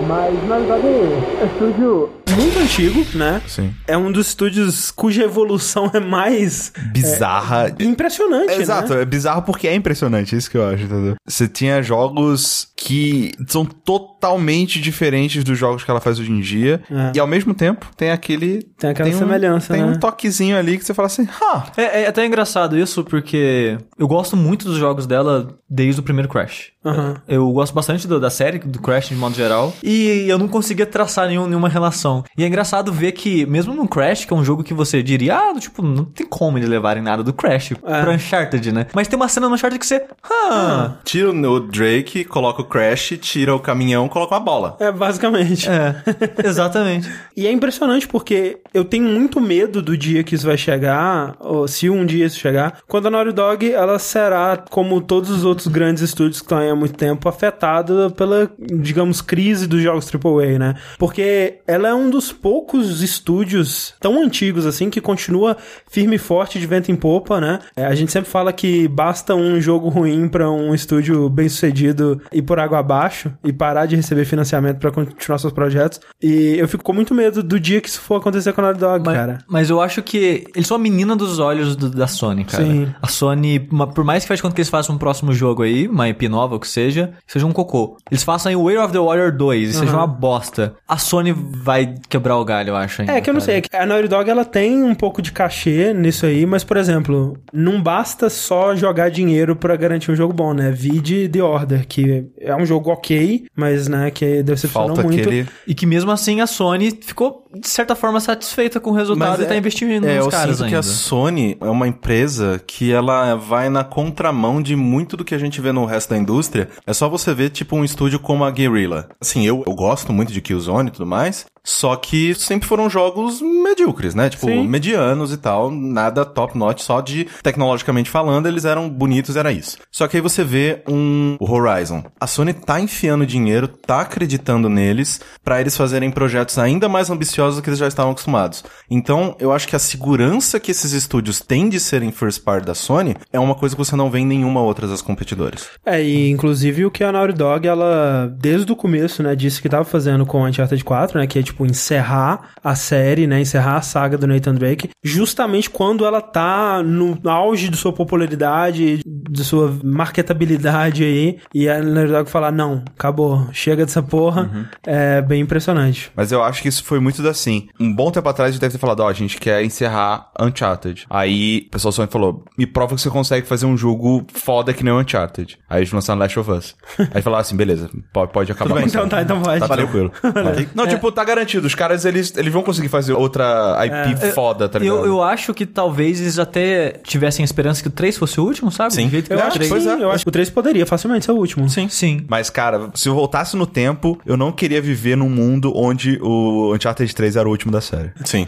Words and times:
Mas 0.00 0.34
Dog 0.66 0.86
é 0.86 1.46
estúdio 1.46 2.23
muito 2.36 2.58
antigo, 2.58 3.04
né? 3.16 3.40
Sim. 3.46 3.72
É 3.86 3.96
um 3.96 4.10
dos 4.10 4.28
estúdios 4.28 4.90
cuja 4.90 5.22
evolução 5.24 5.90
é 5.94 6.00
mais 6.00 6.72
Bizarra. 6.92 7.74
é, 7.78 7.82
impressionante, 7.84 8.50
É, 8.52 8.60
Exato, 8.60 8.94
né? 8.94 9.02
é 9.02 9.04
bizarro 9.04 9.42
porque 9.42 9.68
é 9.68 9.74
impressionante, 9.74 10.34
isso 10.36 10.50
que 10.50 10.56
eu 10.56 10.66
acho, 10.66 10.84
entendeu? 10.84 11.14
Você 11.26 11.46
tinha 11.46 11.82
jogos 11.82 12.68
que 12.76 13.32
são 13.46 13.64
totalmente 13.64 14.80
diferentes 14.80 15.42
dos 15.44 15.56
jogos 15.58 15.84
que 15.84 15.90
ela 15.90 16.00
faz 16.00 16.18
hoje 16.18 16.32
em 16.32 16.40
dia, 16.40 16.82
É. 16.90 17.12
e 17.16 17.20
ao 17.20 17.26
mesmo 17.26 17.54
tempo 17.54 17.86
tem 17.96 18.10
aquele... 18.10 18.62
Tem 18.78 18.90
aquela 18.90 19.08
um- 19.08 19.18
semelhança, 19.18 19.72
Tem 19.72 19.82
né? 19.82 19.92
um 19.92 19.98
toquezinho 19.98 20.56
ali 20.58 20.76
que 20.76 20.84
você 20.84 20.92
fala 20.92 21.06
assim, 21.06 21.26
ah, 21.40 21.66
É, 21.76 22.02
é 22.02 22.06
até 22.08 22.26
engraçado 22.26 22.76
isso, 22.78 23.04
porque 23.04 23.78
eu 23.98 24.08
gosto 24.08 24.36
muito 24.36 24.64
dos 24.66 24.76
jogos 24.76 25.06
dela 25.06 25.56
desde 25.70 26.00
o 26.00 26.04
primeiro 26.04 26.28
Crash. 26.28 26.72
Aham. 26.84 27.16
Eu 27.26 27.50
gosto 27.52 27.72
bastante 27.74 28.06
do- 28.06 28.20
da 28.20 28.28
série, 28.30 28.58
do 28.58 28.78
Crash 28.80 29.08
de 29.08 29.14
modo 29.16 29.34
geral, 29.34 29.72
e 29.82 30.26
eu 30.28 30.36
não 30.38 30.48
conseguia 30.48 30.84
traçar 30.86 31.28
nenhum- 31.28 31.46
nenhuma 31.46 31.68
relação. 31.68 32.23
E 32.36 32.44
é 32.44 32.46
engraçado 32.46 32.92
ver 32.92 33.12
que, 33.12 33.46
mesmo 33.46 33.74
no 33.74 33.88
Crash, 33.88 34.24
que 34.24 34.32
é 34.32 34.36
um 34.36 34.44
jogo 34.44 34.62
que 34.64 34.74
você 34.74 35.02
diria, 35.02 35.36
ah, 35.36 35.54
tipo, 35.58 35.82
não 35.82 36.04
tem 36.04 36.26
como 36.26 36.58
eles 36.58 36.68
levarem 36.68 37.02
nada 37.02 37.22
do 37.22 37.32
Crash 37.32 37.72
É. 37.84 38.02
pro 38.02 38.12
Uncharted, 38.12 38.72
né? 38.72 38.86
Mas 38.94 39.08
tem 39.08 39.16
uma 39.16 39.28
cena 39.28 39.48
no 39.48 39.54
Uncharted 39.54 39.78
que 39.78 39.86
você, 39.86 40.04
ah, 40.22 40.94
Tira 41.04 41.30
o 41.30 41.60
Drake, 41.60 42.24
coloca 42.24 42.62
o 42.62 42.64
Crash, 42.64 43.18
tira 43.20 43.54
o 43.54 43.60
caminhão, 43.60 44.08
coloca 44.08 44.34
uma 44.34 44.40
bola. 44.40 44.76
É, 44.80 44.90
basicamente. 44.90 45.68
é, 45.68 45.96
exatamente. 46.44 47.10
E 47.36 47.46
é 47.46 47.52
impressionante 47.52 48.06
porque 48.08 48.58
eu 48.72 48.84
tenho 48.84 49.04
muito 49.04 49.40
medo 49.40 49.80
do 49.82 49.96
dia 49.96 50.22
que 50.24 50.34
isso 50.34 50.46
vai 50.46 50.56
chegar, 50.56 51.36
ou 51.40 51.66
se 51.68 51.88
um 51.90 52.04
dia 52.04 52.26
isso 52.26 52.38
chegar, 52.38 52.78
quando 52.88 53.06
a 53.06 53.10
Naughty 53.10 53.32
Dog 53.32 53.72
ela 53.72 53.98
será, 53.98 54.62
como 54.70 55.00
todos 55.00 55.30
os 55.30 55.44
outros 55.44 55.66
grandes 55.68 56.02
estúdios 56.02 56.38
que 56.40 56.44
estão 56.46 56.58
aí 56.58 56.68
há 56.70 56.74
muito 56.74 56.94
tempo, 56.94 57.28
afetada 57.28 58.10
pela, 58.10 58.50
digamos, 58.58 59.20
crise 59.20 59.66
dos 59.66 59.82
jogos 59.82 60.10
AAA, 60.12 60.58
né? 60.58 60.74
Porque 60.98 61.58
ela 61.66 61.88
é 61.88 61.94
um 61.94 62.10
dos 62.14 62.32
poucos 62.32 63.02
estúdios 63.02 63.94
tão 64.00 64.22
antigos 64.22 64.66
assim 64.66 64.88
que 64.90 65.00
continua 65.00 65.56
firme 65.90 66.16
e 66.16 66.18
forte 66.18 66.58
de 66.58 66.66
vento 66.66 66.90
em 66.90 66.96
popa, 66.96 67.40
né? 67.40 67.58
É, 67.76 67.84
a 67.86 67.94
gente 67.94 68.12
sempre 68.12 68.30
fala 68.30 68.52
que 68.52 68.86
basta 68.88 69.34
um 69.34 69.60
jogo 69.60 69.88
ruim 69.88 70.28
pra 70.28 70.50
um 70.50 70.74
estúdio 70.74 71.28
bem 71.28 71.48
sucedido 71.48 72.20
ir 72.32 72.42
por 72.42 72.58
água 72.58 72.78
abaixo 72.78 73.32
e 73.42 73.52
parar 73.52 73.86
de 73.86 73.96
receber 73.96 74.24
financiamento 74.24 74.78
pra 74.78 74.90
continuar 74.92 75.38
seus 75.38 75.52
projetos. 75.52 76.00
E 76.22 76.56
eu 76.58 76.68
fico 76.68 76.84
com 76.84 76.92
muito 76.92 77.14
medo 77.14 77.42
do 77.42 77.58
dia 77.58 77.80
que 77.80 77.88
isso 77.88 78.00
for 78.00 78.16
acontecer 78.16 78.52
com 78.52 78.60
a 78.60 78.64
Naughty 78.64 78.80
Dog, 78.80 79.02
Mas, 79.04 79.16
cara. 79.16 79.38
mas 79.48 79.70
eu 79.70 79.80
acho 79.80 80.02
que 80.02 80.44
eles 80.54 80.66
são 80.66 80.76
a 80.76 80.80
menina 80.80 81.16
dos 81.16 81.38
olhos 81.38 81.74
do- 81.76 81.90
da 81.90 82.06
Sony, 82.06 82.44
cara. 82.44 82.64
Sim. 82.64 82.94
A 83.02 83.08
Sony, 83.08 83.66
uma- 83.70 83.86
por 83.86 84.04
mais 84.04 84.22
que 84.24 84.28
faz 84.28 84.40
conta 84.40 84.54
que 84.54 84.60
eles 84.60 84.68
façam 84.70 84.94
um 84.94 84.98
próximo 84.98 85.32
jogo 85.32 85.62
aí, 85.62 85.88
uma 85.88 86.08
IP 86.08 86.28
nova, 86.28 86.54
ou 86.54 86.60
que 86.60 86.68
seja, 86.68 87.12
seja 87.26 87.46
um 87.46 87.52
cocô. 87.52 87.96
Eles 88.10 88.22
façam 88.22 88.50
aí 88.50 88.56
o 88.56 88.64
Way 88.64 88.78
of 88.78 88.92
the 88.92 88.98
Warrior 88.98 89.32
2 89.36 89.70
e 89.70 89.72
seja 89.74 89.92
uma 89.96 90.06
bosta. 90.06 90.74
A 90.88 90.96
Sony 90.98 91.32
vai 91.32 91.94
quebrar 92.08 92.36
o 92.36 92.44
galho, 92.44 92.70
eu 92.70 92.76
acho. 92.76 93.02
Ainda, 93.02 93.12
É 93.14 93.20
que 93.20 93.28
eu 93.30 93.34
não 93.34 93.40
cara. 93.40 93.52
sei, 93.52 93.62
é 93.72 93.82
a 93.82 93.86
Naughty 93.86 94.08
Dog 94.08 94.28
ela 94.30 94.44
tem 94.44 94.82
um 94.82 94.94
pouco 94.94 95.20
de 95.22 95.32
cachê 95.32 95.92
nisso 95.92 96.26
aí, 96.26 96.46
mas 96.46 96.64
por 96.64 96.76
exemplo, 96.76 97.36
não 97.52 97.82
basta 97.82 98.30
só 98.30 98.74
jogar 98.74 99.10
dinheiro 99.10 99.56
pra 99.56 99.76
garantir 99.76 100.10
um 100.10 100.16
jogo 100.16 100.32
bom, 100.32 100.52
né? 100.54 100.70
Vide 100.70 101.28
The 101.28 101.42
Order, 101.42 101.86
que 101.86 102.26
é 102.40 102.54
um 102.54 102.64
jogo 102.66 102.90
ok, 102.90 103.46
mas 103.56 103.88
né, 103.88 104.10
que 104.10 104.42
decepcionou 104.42 104.96
falta 104.96 105.02
muito. 105.02 105.20
aquele... 105.20 105.46
E 105.66 105.74
que 105.74 105.86
mesmo 105.86 106.10
assim 106.10 106.40
a 106.40 106.46
Sony 106.46 106.90
ficou, 107.00 107.46
de 107.54 107.68
certa 107.68 107.94
forma, 107.94 108.20
satisfeita 108.20 108.80
com 108.80 108.90
o 108.90 108.94
resultado 108.94 109.42
e 109.42 109.46
tá 109.46 109.56
investindo 109.56 110.06
é, 110.06 110.16
nos 110.16 110.26
eu 110.26 110.30
caras 110.30 110.56
sinto 110.56 110.64
ainda. 110.64 110.68
que 110.68 110.78
a 110.78 110.82
Sony 110.82 111.56
é 111.60 111.70
uma 111.70 111.88
empresa 111.88 112.60
que 112.66 112.92
ela 112.92 113.34
vai 113.34 113.68
na 113.68 113.84
contramão 113.84 114.62
de 114.62 114.76
muito 114.76 115.16
do 115.16 115.24
que 115.24 115.34
a 115.34 115.38
gente 115.38 115.60
vê 115.60 115.72
no 115.72 115.84
resto 115.84 116.10
da 116.10 116.18
indústria. 116.18 116.68
É 116.86 116.92
só 116.92 117.08
você 117.08 117.34
ver, 117.34 117.50
tipo, 117.50 117.76
um 117.76 117.84
estúdio 117.84 118.18
como 118.18 118.44
a 118.44 118.50
Guerrilla. 118.50 119.08
Assim, 119.20 119.46
eu, 119.46 119.62
eu 119.66 119.74
gosto 119.74 120.12
muito 120.12 120.32
de 120.32 120.40
Killzone 120.40 120.88
e 120.88 120.92
tudo 120.92 121.06
mais, 121.06 121.46
só 121.64 121.96
que 121.96 122.34
sempre 122.34 122.68
foram 122.68 122.90
jogos 122.90 123.40
medíocres, 123.40 124.14
né? 124.14 124.28
Tipo, 124.28 124.46
Sim. 124.46 124.68
medianos 124.68 125.32
e 125.32 125.38
tal, 125.38 125.70
nada 125.70 126.24
top 126.24 126.56
notch, 126.58 126.82
só 126.82 127.00
de 127.00 127.26
tecnologicamente 127.42 128.10
falando, 128.10 128.46
eles 128.46 128.64
eram 128.64 128.88
bonitos, 128.88 129.36
era 129.36 129.50
isso. 129.50 129.78
Só 129.90 130.06
que 130.06 130.16
aí 130.16 130.20
você 130.20 130.44
vê 130.44 130.82
um 130.86 131.36
o 131.40 131.50
Horizon. 131.50 132.04
A 132.20 132.26
Sony 132.26 132.52
tá 132.52 132.80
enfiando 132.80 133.26
dinheiro, 133.26 133.66
tá 133.68 134.00
acreditando 134.00 134.68
neles 134.68 135.20
pra 135.42 135.60
eles 135.60 135.76
fazerem 135.76 136.10
projetos 136.10 136.58
ainda 136.58 136.88
mais 136.88 137.10
ambiciosos 137.10 137.56
do 137.56 137.62
que 137.62 137.70
eles 137.70 137.78
já 137.78 137.88
estavam 137.88 138.12
acostumados. 138.12 138.64
Então, 138.90 139.36
eu 139.38 139.52
acho 139.52 139.66
que 139.66 139.76
a 139.76 139.78
segurança 139.78 140.60
que 140.60 140.70
esses 140.70 140.92
estúdios 140.92 141.40
têm 141.40 141.68
de 141.68 141.80
serem 141.80 142.12
first 142.12 142.42
party 142.42 142.66
da 142.66 142.74
Sony 142.74 143.16
é 143.32 143.40
uma 143.40 143.54
coisa 143.54 143.74
que 143.74 143.82
você 143.82 143.96
não 143.96 144.10
vê 144.10 144.18
em 144.18 144.26
nenhuma 144.26 144.60
outra 144.60 144.86
das 144.86 145.00
competidoras. 145.00 145.68
É, 145.84 146.02
e 146.02 146.30
inclusive 146.30 146.84
o 146.84 146.90
que 146.90 147.02
a 147.02 147.12
Naughty 147.12 147.34
Dog, 147.34 147.66
ela, 147.66 148.32
desde 148.38 148.70
o 148.70 148.76
começo, 148.76 149.22
né, 149.22 149.34
disse 149.34 149.62
que 149.62 149.68
tava 149.68 149.84
fazendo 149.84 150.26
com 150.26 150.44
Uncharted 150.44 150.84
4, 150.84 151.18
né, 151.18 151.26
que 151.26 151.38
é, 151.38 151.42
tipo, 151.42 151.53
encerrar 151.60 152.50
a 152.62 152.74
série, 152.74 153.26
né, 153.26 153.40
encerrar 153.40 153.76
a 153.76 153.82
saga 153.82 154.16
do 154.16 154.26
Nathan 154.26 154.54
Drake, 154.54 154.88
justamente 155.02 155.68
quando 155.68 156.06
ela 156.06 156.22
tá 156.22 156.82
no 156.82 157.18
auge 157.28 157.68
de 157.68 157.76
sua 157.76 157.92
popularidade, 157.92 159.00
de 159.04 159.44
sua 159.44 159.76
marketabilidade 159.84 161.04
aí, 161.04 161.38
e 161.52 161.68
a 161.68 161.82
Naughty 161.82 162.12
Dog 162.12 162.30
falar, 162.30 162.50
não, 162.50 162.82
acabou, 162.96 163.48
chega 163.52 163.84
dessa 163.84 164.02
porra, 164.02 164.70
é 164.86 165.20
bem 165.20 165.42
impressionante. 165.42 166.10
Mas 166.16 166.32
eu 166.32 166.42
acho 166.42 166.62
que 166.62 166.68
isso 166.68 166.82
foi 166.82 167.00
muito 167.00 167.26
assim. 167.28 167.68
Um 167.78 167.94
bom 167.94 168.10
tempo 168.10 168.28
atrás 168.28 168.48
a 168.48 168.52
gente 168.52 168.60
deve 168.60 168.72
ter 168.72 168.78
falado, 168.78 169.00
ó, 169.00 169.08
a 169.08 169.12
gente 169.12 169.38
quer 169.38 169.62
encerrar 169.62 170.30
Uncharted. 170.40 171.06
Aí 171.10 171.64
o 171.66 171.70
pessoal 171.70 171.92
só 171.92 172.06
falou, 172.06 172.44
me 172.56 172.66
prova 172.66 172.94
que 172.94 173.00
você 173.00 173.10
consegue 173.10 173.46
fazer 173.46 173.66
um 173.66 173.76
jogo 173.76 174.26
foda 174.32 174.72
que 174.72 174.82
nem 174.82 174.92
o 174.92 175.00
Uncharted. 175.00 175.58
Aí 175.68 175.80
eles 175.80 175.92
lançaram 175.92 176.18
Last 176.18 176.38
of 176.38 176.50
Us. 176.50 176.76
Aí 177.12 177.22
falaram 177.22 177.42
assim, 177.42 177.56
beleza, 177.56 177.90
pode, 178.12 178.32
pode 178.32 178.52
acabar. 178.52 178.80
com 178.80 178.86
Então 178.86 179.08
tá, 179.08 179.22
então 179.22 179.42
vai. 179.42 179.58
Tá 179.58 179.68
tranquilo. 179.68 180.12
Não, 180.74 180.86
tipo, 180.86 181.10
tá 181.12 181.24
garantido. 181.24 181.43
Os 181.58 181.74
caras, 181.74 182.04
eles, 182.04 182.36
eles 182.36 182.52
vão 182.52 182.62
conseguir 182.62 182.88
fazer 182.88 183.12
outra 183.12 183.78
IP 183.84 184.32
foda, 184.32 184.68
tá 184.68 184.78
ligado? 184.78 184.98
Eu, 184.98 185.06
eu 185.06 185.22
acho 185.22 185.52
que 185.54 185.66
talvez 185.66 186.20
eles 186.20 186.38
até 186.38 186.90
tivessem 187.04 187.44
esperança 187.44 187.82
que 187.82 187.88
o 187.88 187.90
3 187.90 188.16
fosse 188.16 188.40
o 188.40 188.44
último, 188.44 188.70
sabe? 188.70 188.94
Sim. 188.94 189.04
Do 189.06 189.10
jeito 189.10 189.26
que 189.28 189.32
Eu 189.34 189.40
acho 189.40 189.58
que 189.58 189.68
3 189.68 189.82
sim, 189.82 189.88
eu 189.88 190.10
acho 190.10 190.24
que 190.24 190.28
o 190.28 190.32
3 190.32 190.50
poderia 190.50 190.86
facilmente 190.86 191.24
ser 191.24 191.32
o 191.32 191.36
último. 191.36 191.68
Sim. 191.68 191.88
Sim. 191.88 192.24
Mas, 192.28 192.50
cara, 192.50 192.90
se 192.94 193.08
eu 193.08 193.14
voltasse 193.14 193.56
no 193.56 193.66
tempo, 193.66 194.18
eu 194.26 194.36
não 194.36 194.50
queria 194.52 194.80
viver 194.80 195.16
num 195.16 195.28
mundo 195.30 195.72
onde 195.74 196.18
o 196.22 196.74
Uncharted 196.74 197.14
3 197.14 197.36
era 197.36 197.48
o 197.48 197.50
último 197.50 197.72
da 197.72 197.80
série. 197.80 198.12
Sim. 198.24 198.46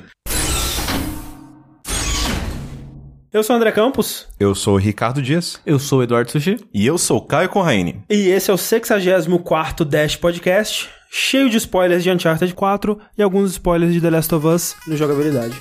Eu 3.32 3.42
sou 3.42 3.54
o 3.54 3.58
André 3.58 3.70
Campos, 3.70 4.26
Eu 4.40 4.54
sou 4.54 4.74
o 4.74 4.78
Ricardo 4.78 5.20
Dias. 5.20 5.60
Eu 5.66 5.78
sou 5.78 5.98
o 5.98 6.02
Eduardo 6.02 6.30
Sushi. 6.30 6.56
E 6.72 6.86
eu 6.86 6.96
sou 6.96 7.18
o 7.18 7.20
Caio 7.20 7.50
Corraine. 7.50 8.02
e 8.08 8.28
esse 8.28 8.50
é 8.50 8.54
o 8.54 8.56
64º 8.56 9.84
Dash 9.84 10.16
Podcast, 10.16 10.88
cheio 11.10 11.48
de 11.48 11.58
spoilers 11.58 12.02
de 12.02 12.10
Uncharted 12.10 12.52
4 12.54 12.98
e 13.16 13.22
alguns 13.22 13.54
spoilers 13.54 13.92
de 13.92 14.00
The 14.00 14.10
Last 14.10 14.32
of 14.32 14.46
Us 14.46 14.74
no 14.86 14.96
jogabilidade. 14.96 15.54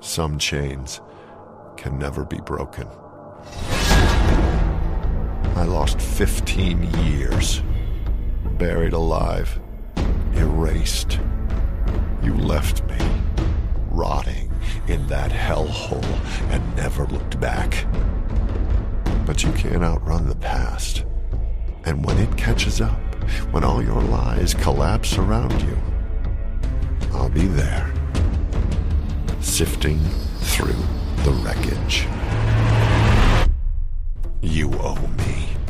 Some 0.00 0.38
chains 0.38 1.02
can 1.76 1.98
never 1.98 2.24
be 2.24 2.40
broken. 2.40 3.05
I 5.56 5.64
lost 5.64 6.02
15 6.02 6.82
years, 7.06 7.62
buried 8.58 8.92
alive, 8.92 9.58
erased. 10.34 11.18
You 12.22 12.34
left 12.34 12.84
me, 12.84 12.98
rotting 13.88 14.52
in 14.86 15.06
that 15.06 15.30
hellhole, 15.30 16.04
and 16.50 16.76
never 16.76 17.06
looked 17.06 17.40
back. 17.40 17.86
But 19.24 19.44
you 19.44 19.52
can't 19.52 19.82
outrun 19.82 20.28
the 20.28 20.36
past. 20.36 21.06
And 21.86 22.04
when 22.04 22.18
it 22.18 22.36
catches 22.36 22.82
up, 22.82 23.00
when 23.50 23.64
all 23.64 23.82
your 23.82 24.02
lies 24.02 24.52
collapse 24.52 25.16
around 25.16 25.58
you, 25.62 25.78
I'll 27.14 27.30
be 27.30 27.46
there 27.46 27.90
sifting 29.40 30.00
through 30.40 30.84
the 31.24 31.30
wreckage. 31.42 32.06
You 34.42 34.70
owe 34.80 35.08
me. 35.18 35.65